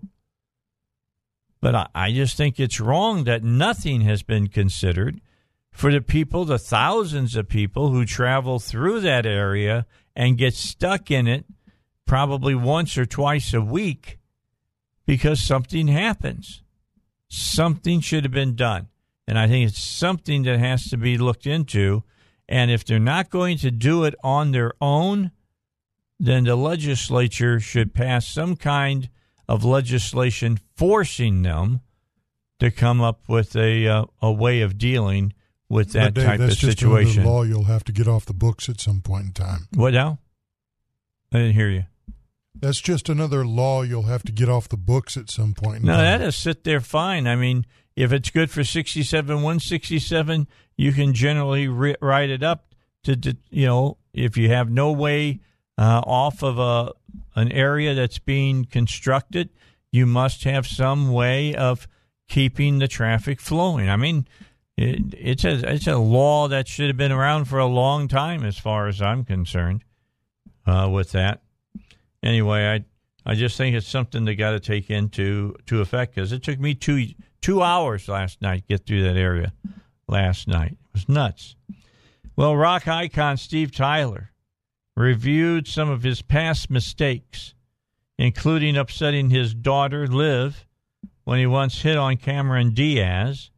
But 1.61 1.75
I, 1.75 1.89
I 1.95 2.13
just 2.13 2.37
think 2.37 2.61
it's 2.61 2.81
wrong 2.81 3.25
that 3.25 3.43
nothing 3.43 4.03
has 4.03 4.23
been 4.23 4.49
considered 4.49 5.21
for 5.71 5.91
the 5.91 6.01
people, 6.01 6.45
the 6.45 6.59
thousands 6.59 7.37
of 7.37 7.49
people 7.49 7.91
who 7.91 8.05
travel 8.05 8.59
through 8.59 9.01
that 9.01 9.27
area 9.27 9.87
and 10.15 10.39
get 10.39 10.55
stuck 10.55 11.11
in 11.11 11.27
it 11.27 11.45
probably 12.07 12.55
once 12.55 12.97
or 12.97 13.07
twice 13.07 13.53
a 13.55 13.61
week 13.61 14.19
because 15.07 15.41
something 15.41 15.89
happens. 15.89 16.63
Something 17.29 18.01
should 18.01 18.25
have 18.25 18.33
been 18.33 18.55
done. 18.55 18.89
And 19.27 19.39
I 19.39 19.49
think 19.49 19.69
it's 19.69 19.83
something 19.83 20.43
that 20.45 20.59
has 20.59 20.89
to 20.91 20.97
be 20.97 21.19
looked 21.19 21.47
into. 21.47 22.05
And 22.49 22.71
if 22.71 22.85
they're 22.85 22.99
not 22.99 23.31
going 23.31 23.59
to 23.59 23.71
do 23.71 24.05
it 24.05 24.15
on 24.23 24.53
their 24.53 24.73
own, 24.81 25.31
then 26.21 26.45
the 26.45 26.57
legislature 26.57 27.59
should 27.59 27.95
pass 27.95 28.27
some 28.27 28.57
kind 28.57 29.09
of 29.49 29.65
legislation 29.65 30.59
forcing 30.77 31.43
them 31.43 31.81
to 32.61 32.71
come 32.71 33.01
up 33.01 33.29
with 33.29 33.57
a 33.57 33.87
uh, 33.87 34.05
a 34.23 34.33
way 34.33 34.61
of 34.61 34.79
dealing 34.79 35.33
with 35.69 35.93
that 35.93 36.15
Dave, 36.15 36.25
type 36.25 36.41
that's 36.41 36.55
of 36.55 36.59
just 36.61 36.79
situation. 36.79 37.25
law 37.25 37.43
you'll 37.43 37.65
have 37.65 37.85
to 37.85 37.93
get 37.93 38.07
off 38.07 38.27
the 38.27 38.35
books 38.35 38.69
at 38.69 38.81
some 38.81 39.01
point 39.01 39.27
in 39.27 39.33
time. 39.33 39.69
What 39.75 39.95
now? 39.95 40.19
I 41.33 41.39
didn't 41.39 41.55
hear 41.55 41.69
you. 41.69 41.85
That's 42.55 42.81
just 42.81 43.09
another 43.09 43.45
law 43.45 43.83
you'll 43.83 44.05
have 44.05 44.23
to 44.23 44.33
get 44.33 44.49
off 44.49 44.69
the 44.69 44.77
books 44.77 45.17
at 45.17 45.31
some 45.31 45.53
point. 45.55 45.83
No, 45.83 45.95
time. 45.95 46.05
that'll 46.05 46.33
sit 46.33 46.65
there 46.65 46.81
fine. 46.81 47.27
I 47.27 47.35
mean, 47.35 47.67
if 47.97 48.13
it's 48.13 48.31
good 48.31 48.51
for 48.51 48.63
67 48.63 49.35
167, 49.35 50.47
you 50.77 50.93
can 50.93 51.13
generally 51.15 51.69
re- 51.69 51.97
write 52.01 52.31
it 52.31 52.43
up 52.43 52.75
to, 53.05 53.17
to, 53.17 53.37
you 53.51 53.67
know, 53.67 53.97
if 54.13 54.37
you 54.37 54.49
have 54.49 54.71
no 54.71 54.93
way 54.93 55.41
uh, 55.79 56.03
off 56.07 56.43
of 56.43 56.59
a 56.59 56.93
an 57.37 57.51
area 57.53 57.95
that's 57.95 58.19
being 58.19 58.65
constructed, 58.65 59.51
you 59.91 60.07
must 60.07 60.45
have 60.45 60.67
some 60.67 61.13
way 61.13 61.55
of 61.55 61.89
keeping 62.29 62.79
the 62.79 62.89
traffic 62.89 63.41
flowing. 63.41 63.89
I 63.89 63.97
mean, 63.97 64.27
it, 64.77 65.15
it's 65.17 65.45
a 65.45 65.73
it's 65.73 65.87
a 65.87 65.97
law 65.97 66.49
that 66.49 66.69
should 66.69 66.89
have 66.89 66.97
been 66.97 67.13
around 67.13 67.47
for 67.47 67.59
a 67.59 67.67
long 67.67 68.09
time, 68.09 68.45
as 68.45 68.59
far 68.59 68.89
as 68.89 69.01
I'm 69.03 69.25
concerned. 69.25 69.85
Uh, 70.67 70.89
with 70.91 71.13
that, 71.13 71.43
anyway, 72.23 72.67
I 72.67 72.85
I 73.31 73.35
just 73.35 73.57
think 73.57 73.77
it's 73.77 73.87
something 73.87 74.25
they 74.25 74.35
got 74.35 74.53
to 74.53 74.61
take 74.61 74.91
into 74.91 75.55
to 75.67 75.81
effect 75.81 76.15
because 76.15 76.33
it 76.33 76.43
took 76.43 76.59
me 76.59 76.75
two 76.75 77.09
two 77.41 77.63
hours 77.63 78.09
last 78.09 78.41
night 78.43 78.63
to 78.63 78.67
get 78.77 78.87
through 78.87 79.03
that 79.03 79.17
area. 79.17 79.53
Last 80.09 80.49
night 80.49 80.73
it 80.73 80.93
was 80.93 81.09
nuts. 81.09 81.57
Well, 82.37 82.57
rock 82.57 82.89
icon 82.89 83.37
Steve 83.37 83.73
Tyler 83.73 84.33
reviewed 84.97 85.67
some 85.67 85.91
of 85.91 86.03
his 86.03 86.23
past 86.23 86.71
mistakes, 86.71 87.55
including 88.19 88.77
upsetting 88.77 89.31
his 89.31 89.55
daughter 89.55 90.07
Liv 90.07 90.67
when 91.25 91.39
he 91.39 91.47
once 91.47 91.83
hit 91.83 91.97
on 91.97 92.17
Cameron 92.17 92.75
Diaz, 92.75 93.51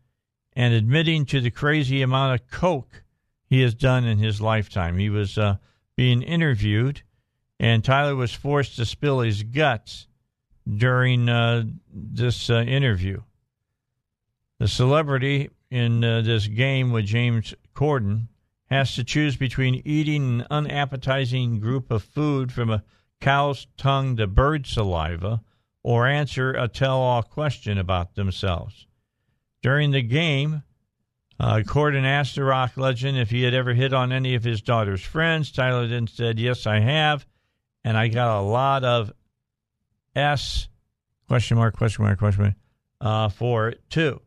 and 0.55 0.73
admitting 0.73 1.26
to 1.26 1.41
the 1.41 1.50
crazy 1.50 2.00
amount 2.00 2.41
of 2.41 2.49
coke 2.49 3.02
he 3.44 3.60
has 3.62 3.75
done 3.75 4.05
in 4.05 4.18
his 4.18 4.41
lifetime. 4.41 4.99
He 4.99 5.10
was 5.10 5.36
uh, 5.36 5.57
being 5.97 6.23
interviewed 6.23 7.02
and 7.58 7.83
Tyler 7.83 8.15
was 8.15 8.33
forced 8.33 8.76
to 8.76 8.84
spill 8.84 9.20
his 9.20 9.42
guts 9.42 10.08
during 10.68 11.28
uh, 11.28 11.65
this 11.92 12.50
uh, 12.50 12.60
interview. 12.60 13.23
The 14.58 14.68
celebrity 14.68 15.50
in 15.70 16.05
uh, 16.05 16.23
this 16.23 16.47
game 16.47 16.93
with 16.93 17.07
James 17.07 17.55
Corden 17.75 18.28
has 18.67 18.95
to 18.95 19.05
choose 19.05 19.36
between 19.36 19.83
eating 19.85 20.41
an 20.41 20.47
unappetizing 20.51 21.61
group 21.61 21.91
of 21.91 22.03
food 22.03 22.53
from 22.53 22.70
a 22.70 22.85
cow's 23.20 23.67
tongue 23.77 24.17
to 24.17 24.27
bird 24.27 24.67
saliva 24.67 25.43
or 25.83 26.07
answer 26.07 26.53
a 26.53 26.69
tell 26.69 26.99
all 26.99 27.23
question 27.23 27.78
about 27.78 28.15
themselves. 28.15 28.86
During 29.62 29.93
the 29.93 30.03
game, 30.03 30.62
uh, 31.39 31.62
Corden 31.65 32.05
asked 32.05 32.35
the 32.35 32.45
rock 32.45 32.77
legend 32.77 33.19
if 33.19 33.31
he 33.31 33.43
had 33.43 33.55
ever 33.55 33.75
hit 33.75 33.93
on 33.93 34.12
any 34.12 34.35
of 34.35 34.45
his 34.45 34.62
daughter's 34.62 35.03
friends. 35.03 35.53
Tyler 35.53 35.86
then 35.86 36.07
said, 36.07 36.39
Yes, 36.39 36.67
I 36.67 36.81
have 36.81 37.27
and 37.86 37.97
I 37.97 38.09
got 38.09 38.41
a 38.41 38.43
lot 38.43 38.83
of 38.83 39.12
S 40.17 40.69
question 41.28 41.57
mark 41.57 41.77
question 41.77 42.05
mark 42.05 42.19
question 42.19 42.43
mark 42.43 42.55
uh, 43.01 43.28
for 43.28 43.69
it 43.69 43.81
too. 43.89 44.20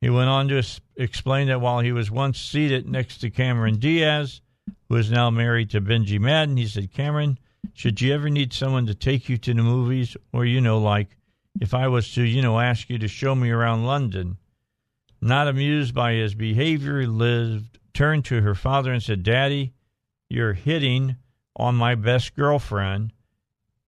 He 0.00 0.10
went 0.10 0.28
on 0.28 0.48
to 0.48 0.62
explain 0.96 1.48
that 1.48 1.60
while 1.60 1.80
he 1.80 1.92
was 1.92 2.10
once 2.10 2.40
seated 2.40 2.88
next 2.88 3.18
to 3.18 3.30
Cameron 3.30 3.78
Diaz, 3.78 4.40
who 4.88 4.96
is 4.96 5.10
now 5.10 5.30
married 5.30 5.70
to 5.70 5.80
Benji 5.80 6.20
Madden, 6.20 6.56
he 6.56 6.66
said 6.66 6.92
Cameron 6.92 7.38
should 7.74 8.00
you 8.00 8.14
ever 8.14 8.30
need 8.30 8.52
someone 8.52 8.86
to 8.86 8.94
take 8.94 9.28
you 9.28 9.36
to 9.38 9.54
the 9.54 9.62
movies, 9.62 10.16
or, 10.32 10.44
you 10.44 10.60
know, 10.60 10.78
like 10.78 11.16
if 11.60 11.74
I 11.74 11.88
was 11.88 12.12
to, 12.14 12.22
you 12.22 12.42
know, 12.42 12.60
ask 12.60 12.88
you 12.88 12.98
to 12.98 13.08
show 13.08 13.34
me 13.34 13.50
around 13.50 13.86
London, 13.86 14.38
not 15.20 15.48
amused 15.48 15.94
by 15.94 16.12
his 16.12 16.34
behavior, 16.34 17.06
Liz 17.06 17.62
turned 17.94 18.24
to 18.26 18.42
her 18.42 18.54
father 18.54 18.92
and 18.92 19.02
said, 19.02 19.22
Daddy, 19.22 19.74
you're 20.28 20.52
hitting 20.52 21.16
on 21.56 21.74
my 21.74 21.94
best 21.94 22.36
girlfriend. 22.36 23.12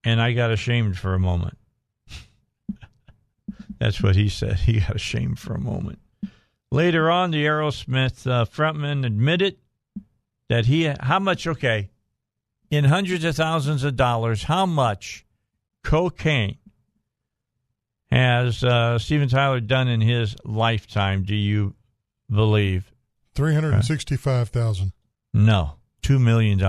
And 0.03 0.21
I 0.21 0.33
got 0.33 0.51
ashamed 0.51 0.97
for 0.97 1.13
a 1.13 1.19
moment. 1.19 1.57
That's 3.79 4.01
what 4.01 4.15
he 4.15 4.29
said. 4.29 4.59
He 4.59 4.79
got 4.79 4.95
ashamed 4.95 5.39
for 5.39 5.53
a 5.53 5.59
moment. 5.59 5.99
Later 6.71 7.11
on, 7.11 7.31
the 7.31 7.43
Aerosmith 7.43 8.25
uh, 8.29 8.45
frontman 8.45 9.05
admitted 9.05 9.57
that 10.47 10.65
he, 10.65 10.91
how 10.99 11.19
much, 11.19 11.45
okay, 11.45 11.89
in 12.69 12.85
hundreds 12.85 13.25
of 13.25 13.35
thousands 13.35 13.83
of 13.83 13.95
dollars, 13.95 14.43
how 14.43 14.65
much 14.65 15.25
cocaine 15.83 16.57
has 18.09 18.63
uh, 18.63 18.97
Steven 18.99 19.27
Tyler 19.27 19.59
done 19.59 19.87
in 19.87 20.01
his 20.01 20.35
lifetime, 20.45 21.23
do 21.23 21.35
you 21.35 21.75
believe? 22.29 22.91
365000 23.35 24.93
No, 25.33 25.75
$2 26.03 26.21
million. 26.21 26.59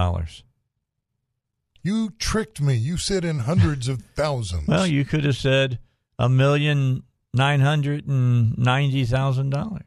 You 1.83 2.11
tricked 2.19 2.61
me. 2.61 2.75
You 2.75 2.97
said 2.97 3.25
in 3.25 3.41
hundreds 3.41 3.89
of 3.89 4.03
thousands. 4.15 4.69
Well, 4.69 4.87
you 4.87 5.05
could 5.05 5.25
have 5.25 5.37
said 5.37 5.81
a 6.19 6.29
million 6.29 7.03
nine 7.35 7.61
hundred 7.61 8.07
and 8.07 8.57
ninety 8.57 9.05
thousand 9.05 9.51
dollars. 9.51 9.83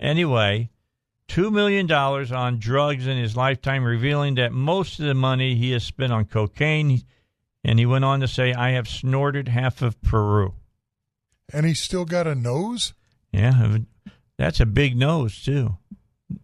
Anyway, 0.00 0.70
two 1.26 1.50
million 1.50 1.86
dollars 1.86 2.32
on 2.32 2.58
drugs 2.58 3.06
in 3.06 3.16
his 3.18 3.36
lifetime, 3.36 3.84
revealing 3.84 4.36
that 4.36 4.52
most 4.52 4.98
of 4.98 5.06
the 5.06 5.14
money 5.14 5.54
he 5.54 5.72
has 5.72 5.84
spent 5.84 6.12
on 6.12 6.24
cocaine. 6.24 7.02
And 7.64 7.78
he 7.78 7.86
went 7.86 8.04
on 8.04 8.20
to 8.20 8.28
say, 8.28 8.52
"I 8.52 8.70
have 8.70 8.88
snorted 8.88 9.48
half 9.48 9.82
of 9.82 10.00
Peru." 10.00 10.54
And 11.52 11.66
he's 11.66 11.80
still 11.80 12.04
got 12.04 12.26
a 12.26 12.34
nose. 12.34 12.94
Yeah, 13.32 13.78
that's 14.36 14.60
a 14.60 14.66
big 14.66 14.96
nose 14.96 15.42
too. 15.42 15.76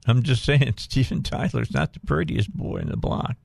I'm 0.06 0.22
just 0.22 0.44
saying, 0.44 0.74
Steven 0.78 1.22
Tyler's 1.22 1.72
not 1.72 1.92
the 1.92 2.00
prettiest 2.00 2.52
boy 2.52 2.78
in 2.78 2.88
the 2.88 2.96
block. 2.96 3.36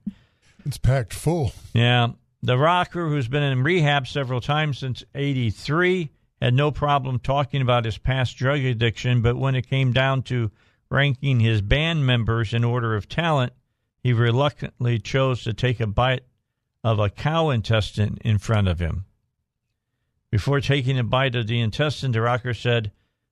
It's 0.65 0.77
packed 0.77 1.13
full. 1.13 1.53
Yeah. 1.73 2.09
The 2.41 2.57
rocker, 2.57 3.07
who's 3.07 3.27
been 3.27 3.43
in 3.43 3.63
rehab 3.63 4.07
several 4.07 4.39
times 4.39 4.77
since 4.77 5.03
83, 5.13 6.09
had 6.42 6.53
no 6.53 6.72
problem 6.72 7.19
talking 7.19 7.61
about 7.61 7.85
his 7.85 7.98
past 7.98 8.38
drug 8.38 8.59
addiction, 8.59 9.22
but 9.22 9.35
when 9.35 9.56
it 9.56 9.69
came 9.69 9.92
down 9.92 10.24
to 10.24 10.51
ranking 10.90 11.40
his 11.40 11.61
band 11.61 12.06
members 12.06 12.53
in 12.53 12.64
order 12.64 12.95
of 12.95 13.09
talent, 13.09 13.53
he 14.01 14.14
reluctantly 14.14 15.00
chose 15.00 15.43
to 15.43 15.53
take 15.53 15.80
a 15.80 15.88
bite 15.88 16.24
of 16.84 17.00
a 17.00 17.09
cow 17.09 17.50
intestine 17.50 18.18
in 18.22 18.38
front 18.38 18.68
of 18.68 18.80
him. 18.80 19.06
Before 20.32 20.61
taking 20.61 20.98
a 20.98 21.03
bite 21.03 21.35
of 21.35 21.48
the 21.48 21.59
intestine, 21.59 22.11
the 22.11 22.22
rocker 22.22 22.53
said, 22.53 22.92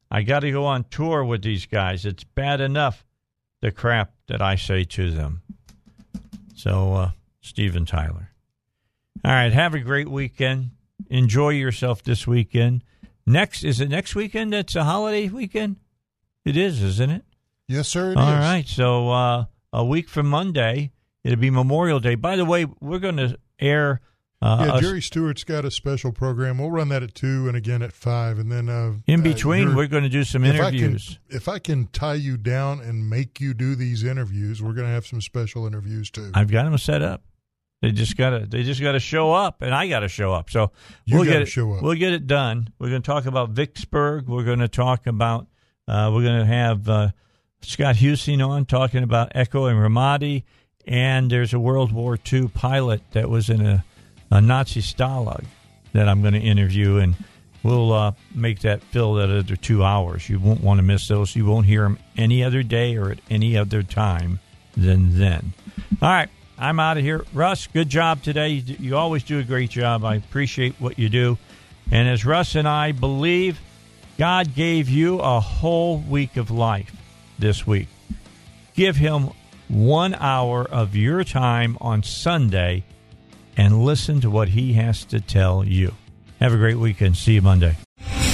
I 0.09 0.23
got 0.23 0.39
to 0.41 0.51
go 0.51 0.65
on 0.65 0.85
tour 0.85 1.23
with 1.23 1.43
these 1.43 1.65
guys. 1.65 2.05
It's 2.05 2.23
bad 2.23 2.59
enough, 2.59 3.05
the 3.61 3.71
crap 3.71 4.13
that 4.27 4.41
I 4.41 4.55
say 4.55 4.83
to 4.83 5.11
them. 5.11 5.41
So, 6.55 6.93
uh, 6.93 7.11
Steven 7.41 7.85
Tyler. 7.85 8.31
All 9.23 9.31
right, 9.31 9.53
have 9.53 9.73
a 9.73 9.79
great 9.79 10.09
weekend. 10.09 10.71
Enjoy 11.09 11.49
yourself 11.49 12.03
this 12.03 12.25
weekend. 12.25 12.83
Next, 13.29 13.65
is 13.65 13.81
it 13.81 13.89
next 13.89 14.15
weekend? 14.15 14.53
It's 14.53 14.75
a 14.75 14.85
holiday 14.85 15.27
weekend? 15.27 15.75
It 16.45 16.55
is, 16.55 16.81
isn't 16.81 17.09
it? 17.09 17.25
Yes, 17.67 17.89
sir. 17.89 18.11
It 18.13 18.17
All 18.17 18.29
is. 18.33 18.39
right, 18.39 18.65
so 18.65 19.09
uh, 19.09 19.45
a 19.73 19.83
week 19.83 20.07
from 20.07 20.27
Monday, 20.29 20.93
it'll 21.25 21.37
be 21.37 21.49
Memorial 21.49 21.99
Day. 21.99 22.15
By 22.15 22.37
the 22.37 22.45
way, 22.45 22.65
we're 22.79 22.99
going 22.99 23.17
to 23.17 23.37
air. 23.59 23.99
Uh, 24.41 24.71
yeah, 24.75 24.79
Jerry 24.79 25.01
Stewart's 25.01 25.43
got 25.43 25.65
a 25.65 25.71
special 25.71 26.13
program. 26.13 26.59
We'll 26.59 26.71
run 26.71 26.87
that 26.89 27.03
at 27.03 27.15
two 27.15 27.49
and 27.49 27.57
again 27.57 27.81
at 27.81 27.91
five, 27.91 28.39
and 28.39 28.49
then 28.49 28.69
uh, 28.69 28.93
in 29.07 29.19
uh, 29.19 29.23
between, 29.23 29.63
you're- 29.63 29.75
we're 29.75 29.87
going 29.87 30.03
to 30.03 30.09
do 30.09 30.23
some 30.23 30.45
if 30.45 30.53
I 30.61 30.69
can- 30.69 30.75
interviews. 30.79 31.19
if 31.27 31.49
I 31.49 31.59
can 31.59 31.87
tie 31.87 32.13
you 32.13 32.37
down 32.37 32.79
and 32.79 33.09
make 33.09 33.41
you 33.41 33.53
do 33.53 33.75
these 33.75 34.05
interviews, 34.05 34.61
we're 34.63 34.73
going 34.73 34.87
to 34.87 34.93
have 34.93 35.05
some 35.05 35.19
special 35.19 35.67
interviews 35.67 36.09
too. 36.09 36.31
I've 36.33 36.49
got 36.51 36.63
them 36.63 36.77
set 36.77 37.01
up. 37.01 37.23
They 37.81 37.91
just 37.91 38.17
gotta 38.17 38.45
they 38.47 38.63
just 38.63 38.81
gotta 38.81 38.99
show 38.99 39.31
up, 39.33 39.61
and 39.61 39.73
I 39.73 39.87
gotta 39.87 40.07
show 40.07 40.33
up. 40.33 40.49
So 40.49 40.71
You 41.05 41.17
we'll 41.17 41.25
gotta 41.25 41.39
get 41.39 41.41
it, 41.43 41.47
show 41.47 41.73
up. 41.73 41.83
We'll 41.83 41.93
get 41.95 42.13
it 42.13 42.25
done. 42.25 42.69
We're 42.79 42.89
going 42.89 43.01
to 43.03 43.05
talk 43.05 43.25
about 43.27 43.51
Vicksburg. 43.51 44.27
We're 44.27 44.43
going 44.43 44.59
to 44.59 44.67
talk 44.67 45.05
about. 45.05 45.47
Uh, 45.87 46.11
we're 46.13 46.23
going 46.23 46.39
to 46.39 46.45
have 46.45 46.89
uh, 46.89 47.09
Scott 47.61 47.95
Huesing 47.95 48.45
on 48.45 48.65
talking 48.65 49.03
about 49.03 49.31
Echo 49.35 49.65
and 49.65 49.77
Ramadi, 49.77 50.43
and 50.87 51.29
there's 51.29 51.53
a 51.53 51.59
World 51.59 51.91
War 51.91 52.17
II 52.31 52.47
pilot 52.49 53.01
that 53.11 53.29
was 53.29 53.49
in 53.49 53.65
a, 53.65 53.85
a 54.31 54.41
Nazi 54.41 54.81
Stalag 54.81 55.45
that 55.93 56.09
I'm 56.09 56.21
going 56.21 56.33
to 56.33 56.39
interview, 56.39 56.97
and 56.97 57.15
we'll 57.63 57.93
uh, 57.93 58.11
make 58.33 58.59
that 58.61 58.81
fill 58.83 59.13
that 59.15 59.29
other 59.29 59.55
two 59.55 59.83
hours. 59.83 60.27
You 60.27 60.39
won't 60.39 60.61
want 60.61 60.79
to 60.79 60.83
miss 60.83 61.07
those. 61.07 61.35
You 61.35 61.45
won't 61.45 61.67
hear 61.67 61.83
them 61.83 61.99
any 62.17 62.43
other 62.43 62.63
day 62.63 62.97
or 62.97 63.11
at 63.11 63.19
any 63.29 63.55
other 63.55 63.83
time 63.83 64.39
than 64.75 65.17
then. 65.19 65.53
All 66.01 66.09
right. 66.09 66.29
I'm 66.57 66.79
out 66.79 66.97
of 66.97 67.03
here. 67.03 67.23
Russ, 67.33 67.67
good 67.67 67.89
job 67.89 68.23
today. 68.23 68.49
You, 68.49 68.97
always 68.97 69.23
do 69.23 69.39
a 69.39 69.43
great 69.43 69.69
job. 69.69 70.03
I 70.03 70.15
appreciate 70.15 70.75
what 70.79 70.97
you 70.97 71.09
do. 71.09 71.37
And 71.91 72.07
as 72.07 72.25
Russ 72.25 72.55
and 72.55 72.67
I 72.67 72.91
believe, 72.91 73.59
God 74.17 74.55
gave 74.55 74.89
you 74.89 75.19
a 75.19 75.39
whole 75.39 75.99
week 75.99 76.35
of 76.35 76.49
life 76.49 76.95
this 77.37 77.67
week. 77.67 77.87
Give 78.73 78.95
Him 78.95 79.29
one 79.67 80.15
hour 80.15 80.63
of 80.63 80.95
your 80.95 81.23
time 81.23 81.77
on 81.79 82.01
Sunday 82.03 82.83
and 83.55 83.83
listen 83.83 84.21
to 84.21 84.29
what 84.29 84.49
He 84.49 84.73
has 84.73 85.05
to 85.05 85.21
tell 85.21 85.63
you. 85.63 85.93
Have 86.39 86.53
a 86.53 86.57
great 86.57 86.77
weekend. 86.77 87.17
See 87.17 87.33
you 87.33 87.41
Monday. 87.41 87.77